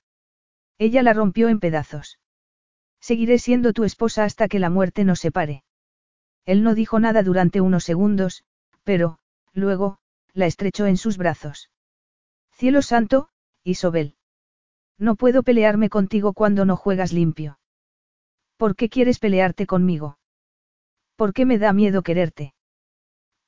Ella 0.79 1.03
la 1.03 1.13
rompió 1.13 1.49
en 1.49 1.59
pedazos. 1.59 2.19
Seguiré 3.01 3.37
siendo 3.37 3.73
tu 3.73 3.83
esposa 3.83 4.23
hasta 4.23 4.47
que 4.47 4.59
la 4.59 4.69
muerte 4.69 5.03
nos 5.03 5.19
separe. 5.19 5.63
Él 6.45 6.63
no 6.63 6.73
dijo 6.73 6.99
nada 6.99 7.21
durante 7.21 7.61
unos 7.61 7.83
segundos, 7.83 8.43
pero, 8.83 9.19
luego, 9.53 9.99
la 10.33 10.45
estrechó 10.45 10.85
en 10.85 10.97
sus 10.97 11.17
brazos. 11.17 11.69
Cielo 12.53 12.81
santo, 12.81 13.29
Isobel. 13.63 14.15
No 14.97 15.15
puedo 15.15 15.43
pelearme 15.43 15.89
contigo 15.89 16.33
cuando 16.33 16.65
no 16.65 16.77
juegas 16.77 17.13
limpio. 17.13 17.59
¿Por 18.57 18.75
qué 18.75 18.89
quieres 18.89 19.19
pelearte 19.19 19.65
conmigo? 19.65 20.17
¿Por 21.17 21.33
qué 21.33 21.45
me 21.45 21.57
da 21.57 21.73
miedo 21.73 22.03
quererte? 22.03 22.53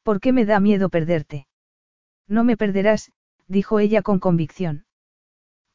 ¿Por 0.03 0.19
qué 0.19 0.34
me 0.34 0.45
da 0.45 0.60
miedo 0.60 0.90
perderte? 0.90 1.48
No 2.27 2.43
me 2.43 2.58
perderás, 2.58 3.11
dijo 3.48 3.80
ella 3.80 4.01
con 4.01 4.19
convicción. 4.19 4.85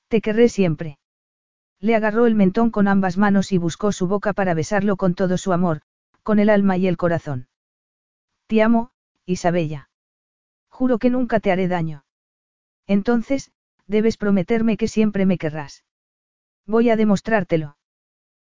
Te 0.08 0.20
querré 0.20 0.48
siempre. 0.48 0.98
Le 1.86 1.94
agarró 1.94 2.26
el 2.26 2.34
mentón 2.34 2.72
con 2.72 2.88
ambas 2.88 3.16
manos 3.16 3.52
y 3.52 3.58
buscó 3.58 3.92
su 3.92 4.08
boca 4.08 4.32
para 4.32 4.54
besarlo 4.54 4.96
con 4.96 5.14
todo 5.14 5.38
su 5.38 5.52
amor, 5.52 5.82
con 6.24 6.40
el 6.40 6.50
alma 6.50 6.76
y 6.76 6.88
el 6.88 6.96
corazón. 6.96 7.46
Te 8.48 8.60
amo, 8.60 8.90
Isabella. 9.24 9.88
Juro 10.68 10.98
que 10.98 11.10
nunca 11.10 11.38
te 11.38 11.52
haré 11.52 11.68
daño. 11.68 12.04
Entonces, 12.88 13.52
debes 13.86 14.16
prometerme 14.16 14.76
que 14.76 14.88
siempre 14.88 15.26
me 15.26 15.38
querrás. 15.38 15.84
Voy 16.66 16.90
a 16.90 16.96
demostrártelo. 16.96 17.76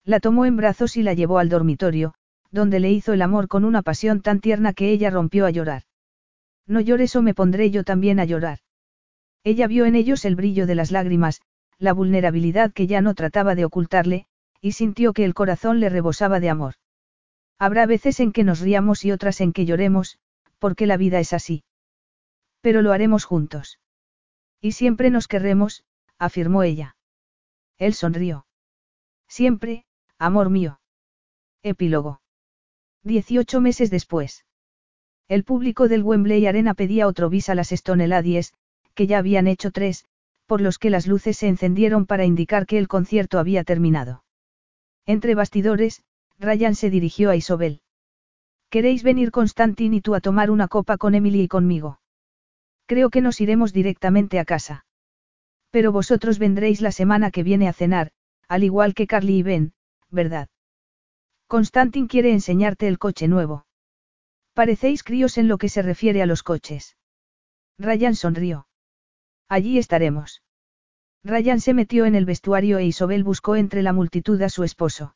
La 0.03 0.19
tomó 0.19 0.45
en 0.45 0.57
brazos 0.57 0.97
y 0.97 1.01
la 1.01 1.13
llevó 1.13 1.39
al 1.39 1.47
dormitorio, 1.47 2.13
donde 2.51 2.81
le 2.81 2.91
hizo 2.91 3.13
el 3.13 3.21
amor 3.21 3.47
con 3.47 3.63
una 3.63 3.81
pasión 3.81 4.19
tan 4.19 4.41
tierna 4.41 4.73
que 4.73 4.91
ella 4.91 5.09
rompió 5.09 5.45
a 5.45 5.51
llorar. 5.51 5.83
No 6.67 6.81
llores 6.81 7.15
o 7.15 7.21
me 7.21 7.33
pondré 7.33 7.71
yo 7.71 7.85
también 7.85 8.19
a 8.19 8.25
llorar. 8.25 8.59
Ella 9.45 9.67
vio 9.67 9.85
en 9.85 9.95
ellos 9.95 10.25
el 10.25 10.35
brillo 10.35 10.67
de 10.67 10.75
las 10.75 10.91
lágrimas, 10.91 11.41
la 11.81 11.93
vulnerabilidad 11.93 12.71
que 12.71 12.85
ya 12.85 13.01
no 13.01 13.15
trataba 13.15 13.55
de 13.55 13.65
ocultarle, 13.65 14.27
y 14.61 14.73
sintió 14.73 15.13
que 15.13 15.25
el 15.25 15.33
corazón 15.33 15.79
le 15.79 15.89
rebosaba 15.89 16.39
de 16.39 16.49
amor. 16.49 16.75
Habrá 17.57 17.87
veces 17.87 18.19
en 18.19 18.31
que 18.31 18.43
nos 18.43 18.59
riamos 18.59 19.03
y 19.03 19.11
otras 19.11 19.41
en 19.41 19.51
que 19.51 19.65
lloremos, 19.65 20.19
porque 20.59 20.85
la 20.85 20.95
vida 20.95 21.19
es 21.19 21.33
así. 21.33 21.63
Pero 22.61 22.83
lo 22.83 22.93
haremos 22.93 23.25
juntos. 23.25 23.79
Y 24.61 24.73
siempre 24.73 25.09
nos 25.09 25.27
querremos, 25.27 25.83
afirmó 26.19 26.61
ella. 26.61 26.95
Él 27.79 27.95
sonrió. 27.95 28.45
Siempre, 29.27 29.85
amor 30.19 30.51
mío. 30.51 30.79
Epílogo. 31.63 32.21
Dieciocho 33.01 33.59
meses 33.59 33.89
después. 33.89 34.45
El 35.27 35.43
público 35.43 35.87
del 35.87 36.03
Wembley 36.03 36.45
Arena 36.45 36.75
pedía 36.75 37.07
otro 37.07 37.29
bis 37.29 37.49
a 37.49 37.55
las 37.55 37.71
Stone 37.71 38.07
Ladies, 38.07 38.53
que 38.93 39.07
ya 39.07 39.17
habían 39.17 39.47
hecho 39.47 39.71
tres, 39.71 40.05
por 40.51 40.59
los 40.59 40.79
que 40.79 40.89
las 40.89 41.07
luces 41.07 41.37
se 41.37 41.47
encendieron 41.47 42.05
para 42.05 42.25
indicar 42.25 42.65
que 42.65 42.77
el 42.77 42.89
concierto 42.89 43.39
había 43.39 43.63
terminado. 43.63 44.25
Entre 45.05 45.33
bastidores, 45.33 46.03
Ryan 46.39 46.75
se 46.75 46.89
dirigió 46.89 47.29
a 47.29 47.37
Isobel. 47.37 47.79
¿Queréis 48.69 49.01
venir 49.01 49.31
Constantin 49.31 49.93
y 49.93 50.01
tú 50.01 50.13
a 50.13 50.19
tomar 50.19 50.51
una 50.51 50.67
copa 50.67 50.97
con 50.97 51.15
Emily 51.15 51.43
y 51.43 51.47
conmigo? 51.47 52.01
Creo 52.85 53.09
que 53.09 53.21
nos 53.21 53.39
iremos 53.39 53.71
directamente 53.71 54.39
a 54.39 54.43
casa. 54.43 54.85
Pero 55.69 55.93
vosotros 55.93 56.37
vendréis 56.37 56.81
la 56.81 56.91
semana 56.91 57.31
que 57.31 57.43
viene 57.43 57.69
a 57.69 57.73
cenar, 57.73 58.11
al 58.49 58.65
igual 58.65 58.93
que 58.93 59.07
Carly 59.07 59.37
y 59.37 59.43
Ben, 59.43 59.73
¿verdad? 60.09 60.49
Constantin 61.47 62.07
quiere 62.07 62.33
enseñarte 62.33 62.89
el 62.89 62.99
coche 62.99 63.29
nuevo. 63.29 63.67
Parecéis 64.53 65.03
críos 65.03 65.37
en 65.37 65.47
lo 65.47 65.57
que 65.57 65.69
se 65.69 65.81
refiere 65.81 66.21
a 66.21 66.25
los 66.25 66.43
coches. 66.43 66.97
Ryan 67.77 68.15
sonrió. 68.15 68.67
Allí 69.51 69.77
estaremos. 69.77 70.43
Ryan 71.25 71.59
se 71.59 71.73
metió 71.73 72.05
en 72.05 72.15
el 72.15 72.23
vestuario 72.23 72.77
e 72.77 72.85
Isobel 72.85 73.25
buscó 73.25 73.57
entre 73.57 73.81
la 73.81 73.91
multitud 73.91 74.41
a 74.41 74.47
su 74.47 74.63
esposo. 74.63 75.13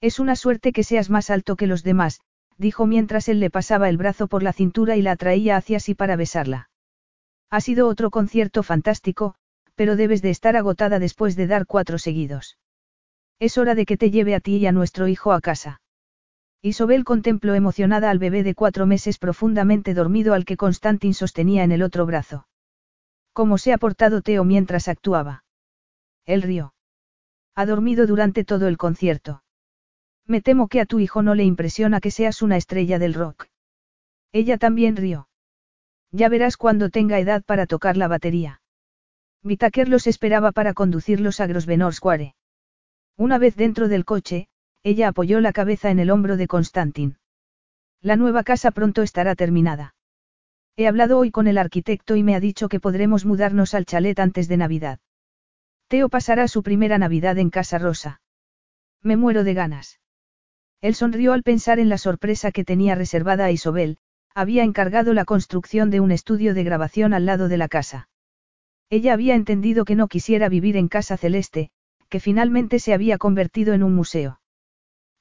Es 0.00 0.18
una 0.18 0.34
suerte 0.34 0.72
que 0.72 0.82
seas 0.82 1.08
más 1.08 1.30
alto 1.30 1.54
que 1.54 1.68
los 1.68 1.84
demás, 1.84 2.18
dijo 2.58 2.84
mientras 2.84 3.28
él 3.28 3.38
le 3.38 3.50
pasaba 3.50 3.88
el 3.88 3.96
brazo 3.96 4.26
por 4.26 4.42
la 4.42 4.52
cintura 4.52 4.96
y 4.96 5.02
la 5.02 5.12
atraía 5.12 5.56
hacia 5.56 5.78
sí 5.78 5.94
para 5.94 6.16
besarla. 6.16 6.68
Ha 7.48 7.60
sido 7.60 7.86
otro 7.86 8.10
concierto 8.10 8.64
fantástico, 8.64 9.36
pero 9.76 9.94
debes 9.94 10.20
de 10.20 10.30
estar 10.30 10.56
agotada 10.56 10.98
después 10.98 11.36
de 11.36 11.46
dar 11.46 11.64
cuatro 11.64 11.98
seguidos. 11.98 12.58
Es 13.38 13.56
hora 13.56 13.76
de 13.76 13.86
que 13.86 13.96
te 13.96 14.10
lleve 14.10 14.34
a 14.34 14.40
ti 14.40 14.56
y 14.56 14.66
a 14.66 14.72
nuestro 14.72 15.06
hijo 15.06 15.30
a 15.30 15.40
casa. 15.40 15.80
Isobel 16.60 17.04
contempló 17.04 17.54
emocionada 17.54 18.10
al 18.10 18.18
bebé 18.18 18.42
de 18.42 18.56
cuatro 18.56 18.84
meses 18.84 19.18
profundamente 19.18 19.94
dormido 19.94 20.34
al 20.34 20.44
que 20.44 20.56
Constantin 20.56 21.14
sostenía 21.14 21.62
en 21.62 21.70
el 21.70 21.84
otro 21.84 22.04
brazo. 22.04 22.48
¿Cómo 23.34 23.58
se 23.58 23.72
ha 23.72 23.78
portado 23.78 24.22
Teo 24.22 24.44
mientras 24.44 24.86
actuaba? 24.86 25.44
Él 26.24 26.40
rió. 26.40 26.72
Ha 27.56 27.66
dormido 27.66 28.06
durante 28.06 28.44
todo 28.44 28.68
el 28.68 28.78
concierto. 28.78 29.42
Me 30.24 30.40
temo 30.40 30.68
que 30.68 30.80
a 30.80 30.86
tu 30.86 31.00
hijo 31.00 31.20
no 31.20 31.34
le 31.34 31.42
impresiona 31.42 32.00
que 32.00 32.12
seas 32.12 32.42
una 32.42 32.56
estrella 32.56 33.00
del 33.00 33.12
rock. 33.12 33.48
Ella 34.32 34.56
también 34.56 34.96
rió. 34.96 35.28
Ya 36.12 36.28
verás 36.28 36.56
cuando 36.56 36.90
tenga 36.90 37.18
edad 37.18 37.42
para 37.44 37.66
tocar 37.66 37.96
la 37.96 38.06
batería. 38.06 38.62
Vitaker 39.42 39.88
los 39.88 40.06
esperaba 40.06 40.52
para 40.52 40.72
conducirlos 40.72 41.40
a 41.40 41.48
Grosvenor 41.48 41.92
Square. 41.92 42.36
Una 43.16 43.38
vez 43.38 43.56
dentro 43.56 43.88
del 43.88 44.04
coche, 44.04 44.48
ella 44.84 45.08
apoyó 45.08 45.40
la 45.40 45.52
cabeza 45.52 45.90
en 45.90 45.98
el 45.98 46.10
hombro 46.10 46.36
de 46.36 46.46
Constantin. 46.46 47.18
La 48.00 48.14
nueva 48.14 48.44
casa 48.44 48.70
pronto 48.70 49.02
estará 49.02 49.34
terminada. 49.34 49.93
He 50.76 50.88
hablado 50.88 51.18
hoy 51.18 51.30
con 51.30 51.46
el 51.46 51.58
arquitecto 51.58 52.16
y 52.16 52.24
me 52.24 52.34
ha 52.34 52.40
dicho 52.40 52.68
que 52.68 52.80
podremos 52.80 53.24
mudarnos 53.24 53.74
al 53.74 53.86
chalet 53.86 54.18
antes 54.18 54.48
de 54.48 54.56
Navidad. 54.56 54.98
Teo 55.86 56.08
pasará 56.08 56.48
su 56.48 56.64
primera 56.64 56.98
Navidad 56.98 57.38
en 57.38 57.50
Casa 57.50 57.78
Rosa. 57.78 58.20
Me 59.00 59.16
muero 59.16 59.44
de 59.44 59.54
ganas. 59.54 60.00
Él 60.80 60.96
sonrió 60.96 61.32
al 61.32 61.44
pensar 61.44 61.78
en 61.78 61.88
la 61.88 61.98
sorpresa 61.98 62.50
que 62.50 62.64
tenía 62.64 62.96
reservada 62.96 63.44
a 63.44 63.52
Isobel, 63.52 63.98
había 64.34 64.64
encargado 64.64 65.14
la 65.14 65.24
construcción 65.24 65.90
de 65.90 66.00
un 66.00 66.10
estudio 66.10 66.54
de 66.54 66.64
grabación 66.64 67.14
al 67.14 67.24
lado 67.24 67.48
de 67.48 67.56
la 67.56 67.68
casa. 67.68 68.08
Ella 68.90 69.12
había 69.12 69.36
entendido 69.36 69.84
que 69.84 69.94
no 69.94 70.08
quisiera 70.08 70.48
vivir 70.48 70.76
en 70.76 70.88
Casa 70.88 71.16
Celeste, 71.16 71.70
que 72.08 72.18
finalmente 72.18 72.80
se 72.80 72.92
había 72.92 73.16
convertido 73.16 73.74
en 73.74 73.84
un 73.84 73.94
museo. 73.94 74.40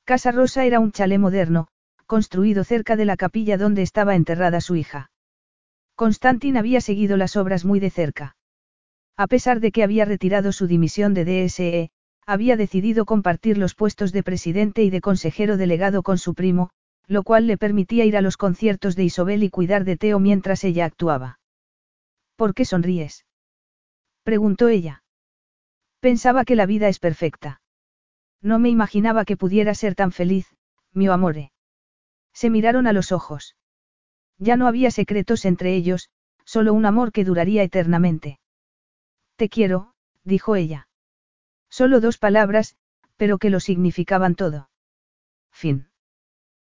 Casa 0.04 0.32
Rosa 0.32 0.66
era 0.66 0.80
un 0.80 0.92
chalet 0.92 1.20
moderno, 1.20 1.68
construido 2.08 2.64
cerca 2.64 2.96
de 2.96 3.06
la 3.06 3.18
capilla 3.18 3.58
donde 3.58 3.84
estaba 3.84 4.16
enterrada 4.16 4.60
su 4.60 4.76
hija. 4.76 5.12
Constantin 5.96 6.58
había 6.58 6.82
seguido 6.82 7.18
las 7.18 7.36
obras 7.36 7.66
muy 7.66 7.80
de 7.80 7.90
cerca. 7.90 8.36
A 9.16 9.28
pesar 9.28 9.60
de 9.60 9.72
que 9.72 9.84
había 9.84 10.06
retirado 10.06 10.52
su 10.52 10.68
dimisión 10.68 11.14
de 11.14 11.26
DSE, 11.26 11.92
había 12.26 12.58
decidido 12.58 13.06
compartir 13.06 13.58
los 13.58 13.76
puestos 13.76 14.12
de 14.12 14.24
presidente 14.24 14.84
y 14.84 14.90
de 14.90 15.02
consejero 15.02 15.58
delegado 15.58 16.04
con 16.04 16.18
su 16.18 16.34
primo, 16.34 16.70
lo 17.08 17.24
cual 17.24 17.48
le 17.48 17.58
permitía 17.58 18.06
ir 18.06 18.18
a 18.18 18.22
los 18.22 18.38
conciertos 18.38 18.96
de 18.96 19.04
Isobel 19.04 19.44
y 19.44 19.50
cuidar 19.50 19.84
de 19.84 19.98
Teo 19.98 20.20
mientras 20.20 20.64
ella 20.64 20.86
actuaba. 20.86 21.40
¿Por 22.36 22.54
qué 22.54 22.66
sonríes? 22.66 23.26
preguntó 24.24 24.70
ella. 24.70 25.04
Pensaba 26.00 26.46
que 26.46 26.56
la 26.56 26.66
vida 26.66 26.88
es 26.88 27.00
perfecta. 27.00 27.62
No 28.42 28.58
me 28.58 28.70
imaginaba 28.70 29.26
que 29.26 29.38
pudiera 29.38 29.76
ser 29.76 29.96
tan 29.96 30.12
feliz, 30.12 30.48
mi 30.92 31.08
amore. 31.08 31.52
Se 32.34 32.50
miraron 32.50 32.88
a 32.88 32.94
los 32.94 33.12
ojos. 33.12 33.56
Ya 34.44 34.58
no 34.58 34.68
había 34.68 34.92
secretos 34.92 35.46
entre 35.46 35.74
ellos, 35.74 36.10
solo 36.44 36.74
un 36.74 36.86
amor 36.86 37.14
que 37.14 37.24
duraría 37.24 37.64
eternamente. 37.64 38.40
Te 39.38 39.48
quiero, 39.48 39.94
dijo 40.26 40.58
ella. 40.58 40.90
Solo 41.70 42.02
dos 42.02 42.18
palabras, 42.18 42.76
pero 43.16 43.38
que 43.38 43.50
lo 43.50 43.62
significaban 43.62 44.36
todo. 44.36 44.70
Fin. 45.52 45.88